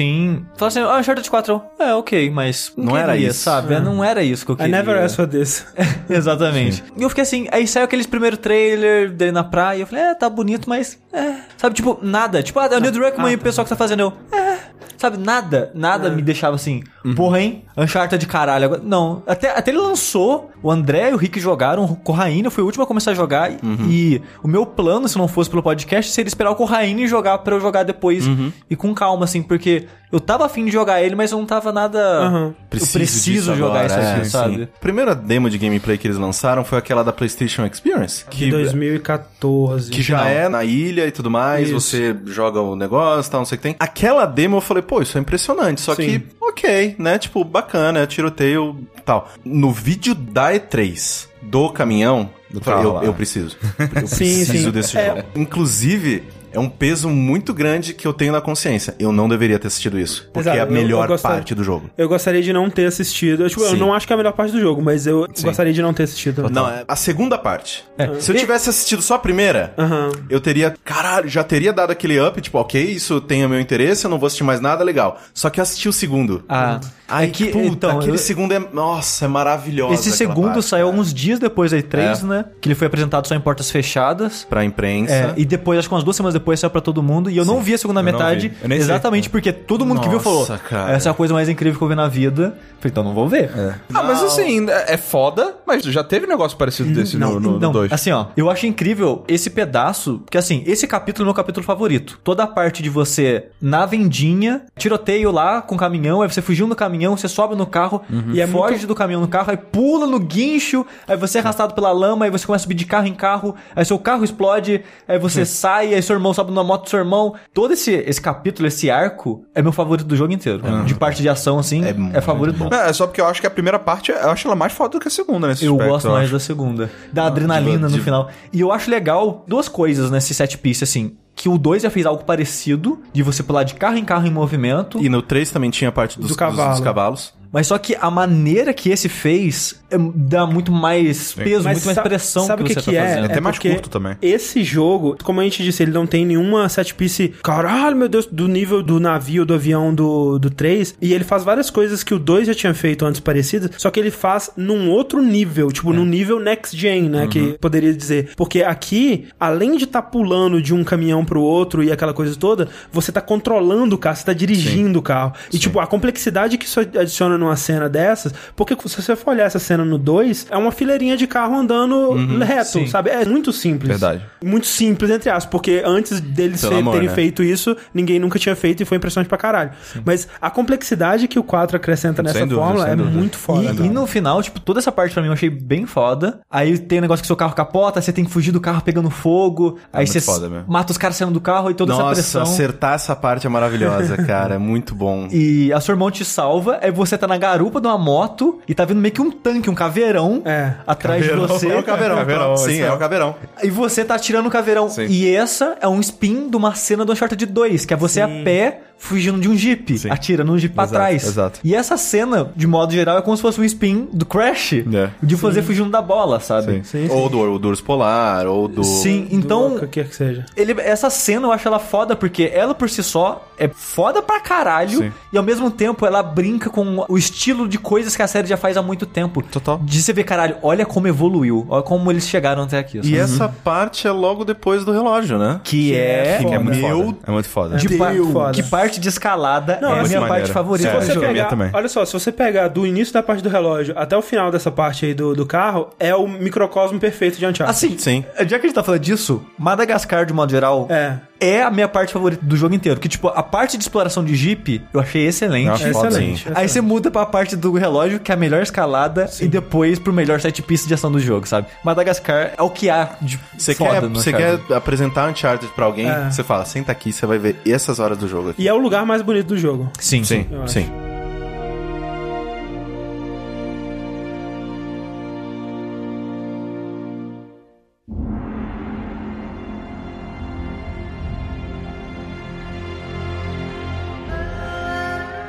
fala 0.56 0.68
assim, 0.68 0.80
ah, 0.80 0.96
Uncharted 0.98 1.28
4, 1.30 1.62
é, 1.78 1.94
ok, 1.94 2.30
mas 2.30 2.72
não, 2.76 2.86
Não 2.86 2.96
era 2.96 3.12
queria, 3.12 3.28
isso. 3.28 3.40
sabe? 3.40 3.74
É. 3.74 3.80
Não 3.80 4.02
era 4.04 4.22
isso 4.22 4.44
que 4.44 4.50
eu 4.52 4.54
I 4.54 4.58
queria. 4.58 4.76
never 4.76 4.96
asked 5.02 5.16
for 5.16 5.26
this. 5.28 5.66
Exatamente. 6.08 6.82
E 6.96 7.02
eu 7.02 7.08
fiquei 7.08 7.22
assim, 7.22 7.46
aí 7.52 7.66
saiu 7.66 7.84
aqueles 7.84 8.06
primeiro 8.06 8.36
trailer 8.36 9.10
dele 9.10 9.32
na 9.32 9.44
praia, 9.44 9.80
eu 9.80 9.86
falei, 9.86 10.04
é, 10.04 10.14
tá 10.14 10.28
bonito, 10.28 10.68
mas 10.68 10.98
é. 11.16 11.40
Sabe, 11.56 11.74
tipo, 11.74 11.98
nada. 12.02 12.42
Tipo, 12.42 12.60
ah, 12.60 12.68
é 12.70 12.76
o 12.76 12.80
Neil 12.80 12.92
Druckmann 12.92 13.32
e 13.32 13.36
o 13.36 13.38
pessoal 13.38 13.64
que 13.64 13.70
tá 13.70 13.76
fazendo, 13.76 14.00
eu, 14.00 14.12
é. 14.36 14.56
Sabe, 14.98 15.18
nada, 15.18 15.70
nada 15.74 16.08
me 16.08 16.22
deixava 16.22 16.56
assim, 16.56 16.82
porra, 17.14 17.40
hein? 17.40 17.64
Uncharted 17.76 18.18
de 18.18 18.26
caralho. 18.26 18.80
Não, 18.82 19.22
até, 19.26 19.50
até 19.50 19.70
ele 19.70 19.78
lançou, 19.78 20.50
o 20.62 20.70
André 20.70 21.10
e 21.10 21.12
o 21.12 21.18
Rick 21.18 21.38
jogaram, 21.38 21.84
o 21.84 21.96
Corraine 21.96 22.48
foi 22.48 22.62
o 22.62 22.66
último 22.66 22.82
a 22.82 22.86
começar 22.86 23.10
a 23.10 23.14
jogar, 23.14 23.52
e 23.86 24.22
o 24.42 24.48
meu 24.48 24.64
plano, 24.64 25.06
se 25.06 25.18
não 25.18 25.28
fosse 25.28 25.50
pelo 25.50 25.62
podcast, 25.62 26.10
seria 26.10 26.28
esperar 26.28 26.50
o 26.50 26.56
Corraine 26.56 27.06
jogar 27.06 27.38
pra 27.38 27.54
eu 27.54 27.60
jogar 27.60 27.82
depois, 27.82 28.24
e 28.70 28.74
com 28.74 28.94
calma, 28.94 29.24
assim, 29.24 29.42
porque 29.42 29.86
eu 30.10 30.18
tava 30.18 30.46
afim 30.46 30.64
de 30.64 30.70
jogar 30.70 31.02
ele, 31.02 31.14
mas 31.14 31.30
eu 31.30 31.38
não 31.38 31.46
tava 31.46 31.70
nada... 31.72 31.98
Aham. 32.00 32.54
Eu 32.72 32.86
preciso 32.86 33.54
jogar 33.54 33.80
agora, 33.80 33.86
isso 33.86 33.98
é, 33.98 34.14
aqui, 34.14 34.24
sim. 34.24 34.30
sabe? 34.30 34.62
A 34.62 34.80
primeira 34.80 35.14
demo 35.14 35.50
de 35.50 35.58
gameplay 35.58 35.98
que 35.98 36.06
eles 36.06 36.16
lançaram 36.16 36.64
foi 36.64 36.78
aquela 36.78 37.02
da 37.04 37.12
PlayStation 37.12 37.66
Experience. 37.66 38.24
De 38.30 38.36
Que, 38.36 38.50
2014. 38.50 39.90
que 39.90 40.00
já 40.00 40.26
é 40.26 40.48
na 40.48 40.64
ilha 40.64 41.05
e 41.08 41.10
tudo 41.12 41.30
mais, 41.30 41.68
Isso. 41.68 41.80
você 41.80 42.16
joga 42.26 42.60
o 42.60 42.74
negócio, 42.76 43.30
tal, 43.30 43.40
não 43.40 43.46
sei 43.46 43.56
o 43.56 43.58
que 43.58 43.62
tem. 43.62 43.76
Aquela 43.78 44.26
demo 44.26 44.56
eu 44.56 44.60
falei, 44.60 44.82
pô, 44.82 45.00
isso 45.02 45.16
é 45.16 45.20
impressionante. 45.20 45.80
Só 45.80 45.94
Sim. 45.94 46.02
que, 46.20 46.26
ok, 46.40 46.96
né? 46.98 47.18
Tipo, 47.18 47.44
bacana, 47.44 48.06
tiroteio 48.06 48.76
tal. 49.04 49.30
No 49.44 49.70
vídeo 49.72 50.14
da 50.14 50.52
E3 50.52 51.26
do 51.42 51.70
caminhão, 51.70 52.28
carro 52.64 52.82
eu, 52.82 52.92
lá. 52.92 53.04
eu 53.04 53.14
preciso. 53.14 53.56
Eu 53.78 53.86
Sim, 54.08 54.16
preciso 54.16 54.64
sim. 54.64 54.70
desse 54.70 54.98
É. 54.98 55.06
jogo. 55.16 55.22
Inclusive. 55.36 56.22
É 56.56 56.60
um 56.60 56.68
peso 56.70 57.08
muito 57.10 57.52
grande 57.52 57.92
que 57.92 58.06
eu 58.06 58.12
tenho 58.14 58.32
na 58.32 58.40
consciência. 58.40 58.94
Eu 58.98 59.12
não 59.12 59.28
deveria 59.28 59.58
ter 59.58 59.66
assistido 59.66 59.98
isso. 59.98 60.24
Porque 60.32 60.48
Exato, 60.48 60.56
é 60.56 60.60
a 60.62 60.66
melhor 60.66 61.06
gostaria- 61.06 61.36
parte 61.36 61.54
do 61.54 61.62
jogo. 61.62 61.90
Eu 61.98 62.08
gostaria 62.08 62.42
de 62.42 62.52
não 62.52 62.70
ter 62.70 62.86
assistido. 62.86 63.42
Eu, 63.44 63.48
tipo, 63.50 63.62
eu 63.62 63.70
Sim. 63.70 63.76
não 63.76 63.92
acho 63.92 64.06
que 64.06 64.12
é 64.12 64.14
a 64.14 64.16
melhor 64.16 64.32
parte 64.32 64.52
do 64.52 64.60
jogo, 64.60 64.80
mas 64.80 65.06
eu 65.06 65.28
gostaria 65.42 65.72
de 65.72 65.82
não 65.82 65.92
ter 65.92 66.04
assistido. 66.04 66.48
Não, 66.48 66.66
é 66.68 66.84
a 66.88 66.96
segunda 66.96 67.36
parte. 67.36 67.84
É. 67.98 68.18
Se 68.20 68.32
eu 68.32 68.36
tivesse 68.36 68.70
assistido 68.70 69.02
só 69.02 69.14
a 69.14 69.18
primeira, 69.18 69.74
Aham. 69.76 70.12
eu 70.30 70.40
teria, 70.40 70.74
caralho, 70.82 71.28
já 71.28 71.44
teria 71.44 71.72
dado 71.72 71.90
aquele 71.90 72.18
up, 72.20 72.40
tipo, 72.40 72.58
ok, 72.58 72.82
isso 72.82 73.20
tem 73.20 73.44
o 73.44 73.48
meu 73.48 73.60
interesse, 73.60 74.06
eu 74.06 74.10
não 74.10 74.18
vou 74.18 74.26
assistir 74.26 74.44
mais 74.44 74.60
nada, 74.60 74.82
legal. 74.82 75.20
Só 75.34 75.50
que 75.50 75.60
eu 75.60 75.62
assisti 75.62 75.88
o 75.88 75.92
segundo. 75.92 76.42
Ah, 76.48 76.80
Ai, 77.08 77.26
é 77.26 77.28
que- 77.28 77.46
puta, 77.46 77.66
então, 77.66 77.98
aquele 77.98 78.12
eu- 78.14 78.18
segundo 78.18 78.52
é, 78.52 78.58
nossa, 78.72 79.24
é 79.24 79.28
maravilhoso. 79.28 79.94
Esse 79.94 80.10
segundo 80.12 80.60
saiu 80.62 80.88
uns 80.88 81.12
dias 81.14 81.38
depois 81.38 81.70
da 81.70 81.78
E3, 81.78 82.22
É. 82.22 82.26
né? 82.26 82.44
Que 82.60 82.68
ele 82.68 82.74
foi 82.74 82.86
apresentado 82.86 83.26
só 83.28 83.34
em 83.34 83.40
portas 83.40 83.70
fechadas. 83.70 84.44
Pra 84.48 84.64
imprensa. 84.64 85.12
É, 85.12 85.34
e 85.36 85.44
depois, 85.44 85.78
acho 85.78 85.88
que 85.88 85.94
umas 85.94 86.02
duas 86.04 86.16
semanas 86.16 86.34
depois, 86.34 86.58
saiu 86.58 86.70
pra 86.70 86.80
todo 86.80 87.02
mundo. 87.02 87.30
E 87.30 87.36
eu 87.36 87.44
não 87.44 87.60
vi 87.60 87.74
a 87.74 87.78
segunda 87.78 88.02
não 88.02 88.12
metade. 88.12 88.48
vi. 88.48 88.56
Eu 88.62 88.68
nem 88.68 88.78
sei. 88.78 88.86
exatamente 88.86 89.30
porque 89.30 89.52
todo 89.52 89.84
mundo 89.86 90.00
que 90.00 90.08
viu 90.08 90.18
falou: 90.20 90.40
Nossa, 90.40 90.58
cara. 90.58 90.92
essa 90.92 91.08
é 91.08 91.12
a 91.12 91.14
coisa 91.14 91.32
mais 91.32 91.48
incrível 91.48 91.78
que 91.78 91.84
eu 91.84 91.88
vi 91.88 91.94
na 91.94 92.08
vida. 92.08 92.56
Falei, 92.80 92.90
então 92.90 93.04
não 93.04 93.14
vou 93.14 93.28
ver. 93.28 93.50
Ah, 93.94 94.02
mas 94.02 94.22
assim, 94.22 94.68
é 94.68 94.94
é 94.94 94.96
foda, 94.96 95.54
mas 95.66 95.82
já 95.84 96.02
teve 96.04 96.26
negócio 96.26 96.56
parecido 96.56 96.90
desse 96.92 97.16
no- 97.16 97.38
no 97.40 97.58
Não, 97.58 97.72
2. 97.72 97.92
assim, 97.92 98.10
ó, 98.10 98.26
eu 98.36 98.48
acho 98.50 98.66
incrível 98.66 99.24
esse 99.28 99.50
pedaço, 99.50 100.20
porque 100.24 100.38
assim, 100.38 100.62
esse 100.66 100.86
capítulo 100.86 101.22
é 101.22 101.24
o 101.24 101.28
meu 101.28 101.34
capítulo 101.34 101.64
favorito. 101.64 102.18
Toda 102.24 102.42
a 102.44 102.46
parte 102.46 102.82
de 102.82 102.88
você 102.90 103.46
na 103.60 103.84
vendinha, 103.86 104.62
tiroteio 104.76 105.30
lá 105.30 105.60
com 105.62 105.74
o 105.74 105.78
caminhão, 105.78 106.22
aí 106.22 106.30
você 106.30 106.40
fugiu 106.42 106.66
no 106.66 106.74
caminhão, 106.76 106.95
você 107.04 107.28
sobe 107.28 107.54
no 107.56 107.66
carro 107.66 108.00
e 108.32 108.40
é 108.40 108.46
foge 108.46 108.86
do 108.86 108.94
caminhão 108.94 109.20
no 109.20 109.28
carro, 109.28 109.50
aí 109.50 109.56
pula 109.56 110.06
no 110.06 110.18
guincho, 110.18 110.86
aí 111.06 111.16
você 111.16 111.38
é 111.38 111.40
arrastado 111.40 111.74
pela 111.74 111.90
lama, 111.92 112.24
aí 112.24 112.30
você 112.30 112.46
começa 112.46 112.62
a 112.62 112.64
subir 112.64 112.74
de 112.74 112.86
carro 112.86 113.06
em 113.06 113.14
carro, 113.14 113.54
aí 113.74 113.84
seu 113.84 113.98
carro 113.98 114.24
explode, 114.24 114.82
aí 115.06 115.18
você 115.18 115.44
sai, 115.44 115.94
aí 115.94 116.02
seu 116.02 116.14
irmão 116.14 116.32
sobe 116.32 116.52
na 116.52 116.62
moto 116.64 116.84
do 116.84 116.90
seu 116.90 116.98
irmão. 116.98 117.34
Todo 117.52 117.72
esse, 117.72 117.92
esse 117.92 118.20
capítulo, 118.20 118.66
esse 118.68 118.90
arco, 118.90 119.44
é 119.54 119.60
meu 119.60 119.72
favorito 119.72 120.06
do 120.06 120.16
jogo 120.16 120.32
inteiro. 120.32 120.62
De 120.84 120.94
parte 120.94 121.20
de 121.22 121.28
ação, 121.28 121.58
assim, 121.58 121.84
É 121.84 121.90
é, 121.90 121.92
muito 121.92 122.20
favorito 122.22 122.56
bom. 122.56 122.68
É, 122.72 122.90
é 122.90 122.92
só 122.92 123.06
porque 123.06 123.20
eu 123.20 123.26
acho 123.26 123.40
que 123.40 123.46
a 123.46 123.50
primeira 123.50 123.78
parte, 123.78 124.10
eu 124.10 124.30
acho 124.30 124.46
ela 124.46 124.56
mais 124.56 124.72
foda 124.72 124.90
do 124.90 125.00
que 125.00 125.08
a 125.08 125.10
segunda 125.10 125.48
nesse 125.48 125.64
Eu 125.64 125.72
aspecto, 125.74 125.90
gosto 125.92 126.08
mais 126.10 126.24
acho. 126.24 126.32
da 126.32 126.40
segunda. 126.40 126.90
Da 127.12 127.26
adrenalina 127.26 127.88
no 127.88 127.98
final. 127.98 128.28
E 128.52 128.60
eu 128.60 128.72
acho 128.72 128.90
legal 128.90 129.44
duas 129.46 129.68
coisas 129.68 130.10
nesse 130.10 130.32
set 130.34 130.56
piece, 130.58 130.84
assim. 130.84 131.16
Que 131.36 131.48
o 131.50 131.58
2 131.58 131.82
já 131.82 131.90
fez 131.90 132.06
algo 132.06 132.24
parecido, 132.24 133.00
de 133.12 133.22
você 133.22 133.42
pular 133.42 133.62
de 133.62 133.74
carro 133.74 133.98
em 133.98 134.04
carro 134.04 134.26
em 134.26 134.30
movimento. 134.30 134.98
E 135.00 135.08
no 135.08 135.20
3 135.20 135.50
também 135.50 135.68
tinha 135.70 135.90
a 135.90 135.92
parte 135.92 136.16
dos, 136.16 136.24
Do 136.24 136.28
dos- 136.28 136.36
cavalo. 136.36 136.70
dos 136.70 136.80
cavalos. 136.80 137.34
Mas 137.56 137.68
só 137.68 137.78
que 137.78 137.96
a 137.98 138.10
maneira 138.10 138.74
que 138.74 138.90
esse 138.90 139.08
fez 139.08 139.80
é- 139.90 139.96
dá 140.14 140.46
muito 140.46 140.70
mais 140.70 141.32
peso, 141.32 141.64
Mas 141.64 141.78
muito 141.78 141.86
mais 141.86 141.98
pressão 142.00 142.44
sabe 142.46 142.64
que 142.64 142.72
o 142.72 142.76
que 142.76 142.82
você 142.82 142.90
que 142.90 142.96
tá 142.98 143.02
é? 143.02 143.08
fazendo. 143.08 143.24
Até 143.24 143.40
mais 143.40 143.56
porque 143.56 143.70
curto 143.70 143.88
também. 143.88 144.14
Esse 144.20 144.62
jogo, 144.62 145.16
como 145.24 145.40
a 145.40 145.44
gente 145.44 145.62
disse, 145.62 145.82
ele 145.82 145.90
não 145.90 146.06
tem 146.06 146.26
nenhuma 146.26 146.68
set 146.68 146.94
piece, 146.94 147.32
caralho, 147.42 147.96
meu 147.96 148.10
Deus, 148.10 148.26
do 148.26 148.46
nível 148.46 148.82
do 148.82 149.00
navio, 149.00 149.46
do 149.46 149.54
avião 149.54 149.94
do, 149.94 150.38
do 150.38 150.50
3. 150.50 150.96
E 151.00 151.14
ele 151.14 151.24
faz 151.24 151.44
várias 151.44 151.70
coisas 151.70 152.04
que 152.04 152.12
o 152.12 152.18
2 152.18 152.46
já 152.46 152.54
tinha 152.54 152.74
feito 152.74 153.06
antes 153.06 153.20
parecidas, 153.20 153.70
só 153.78 153.90
que 153.90 153.98
ele 153.98 154.10
faz 154.10 154.50
num 154.54 154.90
outro 154.90 155.22
nível, 155.22 155.72
tipo, 155.72 155.94
num 155.94 156.04
nível 156.04 156.38
next 156.38 156.76
gen, 156.76 157.08
né? 157.08 157.26
Que 157.26 157.56
poderia 157.58 157.94
dizer. 157.94 158.32
Porque 158.36 158.62
aqui, 158.64 159.28
além 159.40 159.78
de 159.78 159.84
estar 159.84 160.02
pulando 160.02 160.60
de 160.60 160.74
um 160.74 160.84
caminhão 160.84 161.24
pro 161.24 161.40
outro 161.40 161.82
e 161.82 161.90
aquela 161.90 162.12
coisa 162.12 162.36
toda, 162.36 162.68
você 162.92 163.10
tá 163.10 163.22
controlando 163.22 163.94
o 163.94 163.98
carro, 163.98 164.16
você 164.16 164.24
tá 164.26 164.34
dirigindo 164.34 164.98
o 164.98 165.02
carro. 165.02 165.32
E, 165.50 165.58
tipo, 165.58 165.80
a 165.80 165.86
complexidade 165.86 166.58
que 166.58 166.66
isso 166.66 166.80
adiciona 166.80 167.45
numa 167.46 167.56
cena 167.56 167.88
dessas, 167.88 168.32
porque 168.54 168.76
se 168.86 169.00
você 169.02 169.16
for 169.16 169.30
olhar 169.30 169.44
essa 169.44 169.58
cena 169.58 169.84
no 169.84 169.98
2, 169.98 170.46
é 170.50 170.56
uma 170.56 170.70
fileirinha 170.72 171.16
de 171.16 171.26
carro 171.26 171.56
andando 171.56 172.12
reto, 172.44 172.70
sim. 172.70 172.86
sabe? 172.86 173.10
É 173.10 173.24
muito 173.24 173.52
simples. 173.52 173.88
Verdade. 173.88 174.22
Muito 174.44 174.66
simples, 174.66 175.10
entre 175.10 175.30
aspas, 175.30 175.46
porque 175.50 175.82
antes 175.84 176.20
deles 176.20 176.60
fe- 176.60 176.74
amor, 176.74 176.92
terem 176.94 177.08
né? 177.08 177.14
feito 177.14 177.42
isso, 177.42 177.76
ninguém 177.94 178.18
nunca 178.18 178.38
tinha 178.38 178.54
feito 178.56 178.82
e 178.82 178.86
foi 178.86 178.96
impressionante 178.96 179.28
pra 179.28 179.38
caralho. 179.38 179.70
Mas 180.04 180.28
a 180.40 180.50
complexidade 180.50 181.28
que 181.28 181.38
o 181.38 181.42
4 181.42 181.76
acrescenta 181.76 182.22
nessa 182.22 182.40
dúvida, 182.40 182.56
fórmula 182.60 182.88
é 182.88 182.96
dúvida. 182.96 183.16
muito 183.16 183.36
foda. 183.38 183.72
E, 183.82 183.86
e 183.86 183.88
no 183.88 184.06
final, 184.06 184.42
tipo, 184.42 184.60
toda 184.60 184.78
essa 184.80 184.92
parte 184.92 185.12
pra 185.12 185.22
mim 185.22 185.28
eu 185.28 185.34
achei 185.34 185.50
bem 185.50 185.86
foda. 185.86 186.40
Aí 186.50 186.76
tem 186.78 186.98
o 186.98 187.02
negócio 187.02 187.22
que 187.22 187.26
seu 187.26 187.36
carro 187.36 187.54
capota, 187.54 188.00
você 188.00 188.12
tem 188.12 188.24
que 188.24 188.30
fugir 188.30 188.52
do 188.52 188.60
carro 188.60 188.82
pegando 188.82 189.10
fogo. 189.10 189.78
aí 189.92 190.04
muito 190.06 190.20
você 190.20 190.48
mata 190.66 190.92
os 190.92 190.98
caras 190.98 191.16
saindo 191.16 191.32
do 191.32 191.40
carro 191.40 191.70
e 191.70 191.74
toda 191.74 191.92
essa 191.92 192.02
Nossa, 192.02 192.14
pressão. 192.14 192.42
acertar 192.42 192.94
essa 192.94 193.14
parte 193.16 193.46
é 193.46 193.50
maravilhosa, 193.50 194.16
cara. 194.24 194.54
É 194.54 194.58
muito 194.58 194.94
bom. 194.94 195.28
E 195.30 195.72
a 195.72 195.80
sua 195.80 195.92
irmã 195.92 196.10
te 196.10 196.24
salva, 196.24 196.78
aí 196.82 196.90
você 196.90 197.16
tá 197.18 197.26
na 197.26 197.35
garupa 197.38 197.80
de 197.80 197.86
uma 197.86 197.98
moto 197.98 198.60
e 198.68 198.74
tá 198.74 198.84
vendo 198.84 199.00
meio 199.00 199.12
que 199.12 199.20
um 199.22 199.30
tanque, 199.30 199.68
um 199.70 199.74
caveirão 199.74 200.42
É. 200.44 200.72
atrás 200.86 201.24
de 201.24 201.30
você. 201.32 201.68
É 201.68 201.78
o 201.78 201.82
caveirão. 201.82 202.16
Caveirão, 202.16 202.56
Sim, 202.56 202.80
é 202.82 202.86
é. 202.86 202.92
o 202.92 202.98
caveirão. 202.98 203.34
E 203.62 203.70
você 203.70 204.04
tá 204.04 204.14
atirando 204.14 204.46
o 204.48 204.50
caveirão. 204.50 204.88
Sim. 204.88 205.06
E 205.06 205.34
essa 205.34 205.76
é 205.80 205.88
um 205.88 206.00
spin 206.00 206.48
de 206.48 206.56
uma 206.56 206.74
cena 206.74 207.04
do 207.04 207.12
Uncharted 207.12 207.46
2, 207.46 207.84
que 207.84 207.94
é 207.94 207.96
você 207.96 208.20
a 208.20 208.28
pé 208.28 208.80
fugindo 208.98 209.38
de 209.40 209.48
um 209.48 209.56
jeep, 209.56 210.00
atirando 210.10 210.52
um 210.52 210.58
jeep 210.58 210.74
pra 210.74 210.84
Exato, 210.84 210.96
trás. 210.96 211.24
exato. 211.26 211.60
E 211.62 211.74
essa 211.74 211.96
cena, 211.96 212.50
de 212.56 212.66
modo 212.66 212.92
geral, 212.92 213.18
é 213.18 213.22
como 213.22 213.36
se 213.36 213.42
fosse 213.42 213.60
um 213.60 213.64
spin 213.64 214.08
do 214.12 214.24
Crash, 214.26 214.72
É. 214.92 215.10
de 215.22 215.36
fazer 215.36 215.62
fugindo 215.62 215.90
da 215.90 216.00
bola, 216.02 216.40
sabe? 216.40 216.76
Sim. 216.76 216.82
Sim, 216.84 217.08
sim. 217.08 217.14
Ou 217.14 217.28
do, 217.28 217.58
do 217.58 217.68
urso 217.68 217.84
polar, 217.84 218.46
ou 218.46 218.66
do... 218.68 218.82
Sim, 218.82 219.24
Do 219.30 219.34
então 219.36 219.78
que 219.78 219.86
quer 219.86 220.08
que 220.08 220.16
seja. 220.16 220.46
ele, 220.56 220.72
essa 220.80 221.10
cena 221.10 221.46
eu 221.46 221.52
acho 221.52 221.68
ela 221.68 221.78
foda 221.78 222.16
porque 222.16 222.50
ela 222.52 222.74
por 222.74 222.88
si 222.90 223.02
só 223.02 223.46
é 223.58 223.68
foda 223.68 224.20
pra 224.22 224.40
caralho 224.40 224.98
Sim. 224.98 225.12
e 225.32 225.38
ao 225.38 225.44
mesmo 225.44 225.70
tempo 225.70 226.04
ela 226.06 226.22
brinca 226.22 226.68
com 226.70 227.04
o 227.08 227.16
estilo 227.18 227.68
de 227.68 227.78
coisas 227.78 228.14
que 228.16 228.22
a 228.22 228.26
série 228.26 228.46
já 228.48 228.56
faz 228.56 228.76
há 228.76 228.82
muito 228.82 229.06
tempo. 229.06 229.42
Total. 229.42 229.78
De 229.82 230.00
você 230.02 230.12
ver, 230.12 230.24
caralho, 230.24 230.56
olha 230.62 230.84
como 230.86 231.06
evoluiu, 231.08 231.66
olha 231.68 231.82
como 231.82 232.10
eles 232.10 232.26
chegaram 232.28 232.62
até 232.64 232.78
aqui. 232.78 232.98
sabe? 232.98 233.08
E 233.10 233.16
essa 233.16 233.48
parte 233.48 234.06
é 234.06 234.10
logo 234.10 234.44
depois 234.44 234.84
do 234.84 234.92
relógio, 234.92 235.38
né? 235.38 235.60
que 235.62 235.94
é, 235.94 236.38
foda. 236.38 236.48
Que 236.48 236.54
é 236.54 236.58
muito 236.58 236.80
foda. 236.80 237.16
É 237.26 237.30
muito 237.30 237.48
foda. 237.48 237.76
de 237.76 237.88
Deus. 237.88 238.32
Foda. 238.32 238.52
que 238.52 238.62
parte 238.62 238.85
de 238.88 239.08
escalada 239.08 239.78
Não, 239.82 239.90
é 239.94 239.98
a 239.98 240.02
assim, 240.02 240.16
minha 240.16 240.28
parte 240.28 240.52
favorita 240.52 240.88
É, 240.88 240.92
do 240.94 241.00
Se 241.00 241.06
você 241.08 241.12
jogo. 241.14 241.26
a 241.26 241.30
minha 241.30 241.44
pegar, 241.44 241.50
também. 241.56 241.70
olha 241.72 241.88
só, 241.88 242.04
se 242.04 242.12
você 242.12 242.30
pegar 242.32 242.68
do 242.68 242.86
início 242.86 243.12
da 243.12 243.22
parte 243.22 243.42
do 243.42 243.48
relógio 243.48 243.94
até 243.98 244.16
o 244.16 244.22
final 244.22 244.50
dessa 244.50 244.70
parte 244.70 245.06
aí 245.06 245.14
do, 245.14 245.34
do 245.34 245.44
carro, 245.44 245.90
é 245.98 246.14
o 246.14 246.26
microcosmo 246.28 246.98
perfeito 247.00 247.38
de 247.38 247.44
Uncharted. 247.46 247.70
Assim, 247.70 247.98
Sim. 247.98 248.24
já 248.40 248.46
que 248.46 248.54
a 248.66 248.68
gente 248.68 248.74
tá 248.74 248.82
falando 248.82 249.00
disso, 249.00 249.44
Madagascar, 249.58 250.24
de 250.24 250.32
modo 250.32 250.50
geral, 250.50 250.86
É. 250.90 251.18
é 251.40 251.62
a 251.62 251.70
minha 251.70 251.88
parte 251.88 252.12
favorita 252.12 252.44
do 252.44 252.56
jogo 252.56 252.74
inteiro. 252.74 252.98
Que, 253.00 253.08
tipo, 253.08 253.28
a 253.28 253.42
parte 253.42 253.76
de 253.76 253.84
exploração 253.84 254.24
de 254.24 254.34
Jeep, 254.34 254.82
eu 254.92 255.00
achei 255.00 255.26
excelente. 255.26 255.84
É 255.84 255.90
excelente. 255.90 256.46
Aí 256.54 256.68
você 256.68 256.80
muda 256.80 257.10
pra 257.10 257.26
parte 257.26 257.56
do 257.56 257.72
relógio, 257.72 258.18
que 258.20 258.30
é 258.30 258.34
a 258.34 258.38
melhor 258.38 258.62
escalada, 258.62 259.28
e 259.40 259.48
depois 259.48 259.98
pro 259.98 260.12
melhor 260.12 260.40
set 260.40 260.62
piece 260.62 260.86
de 260.86 260.94
ação 260.94 261.10
do 261.10 261.18
jogo, 261.20 261.46
sabe? 261.46 261.66
Madagascar 261.84 262.52
é 262.56 262.62
o 262.62 262.70
que 262.70 262.88
há 262.90 263.10
de 263.20 263.38
Você 263.56 263.74
foda 263.74 264.00
quer, 264.02 264.08
você 264.08 264.32
quer 264.32 264.58
apresentar 264.74 265.28
Uncharted 265.30 265.70
pra 265.74 265.84
alguém, 265.84 266.08
É. 266.08 266.30
você 266.30 266.42
fala, 266.42 266.64
senta 266.64 266.92
aqui, 266.92 267.12
você 267.12 267.26
vai 267.26 267.38
ver 267.38 267.56
essas 267.66 267.98
horas 267.98 268.18
do 268.18 268.28
jogo 268.28 268.50
aqui. 268.50 268.62
E 268.62 268.68
é 268.68 268.72
o 268.72 268.78
lugar 268.78 269.04
mais 269.04 269.22
bonito 269.22 269.46
do 269.48 269.58
jogo. 269.58 269.90
Sim, 269.98 270.24
sim. 270.24 270.46
eu 270.50 270.62
acho. 270.62 270.72
Sim. 270.72 271.15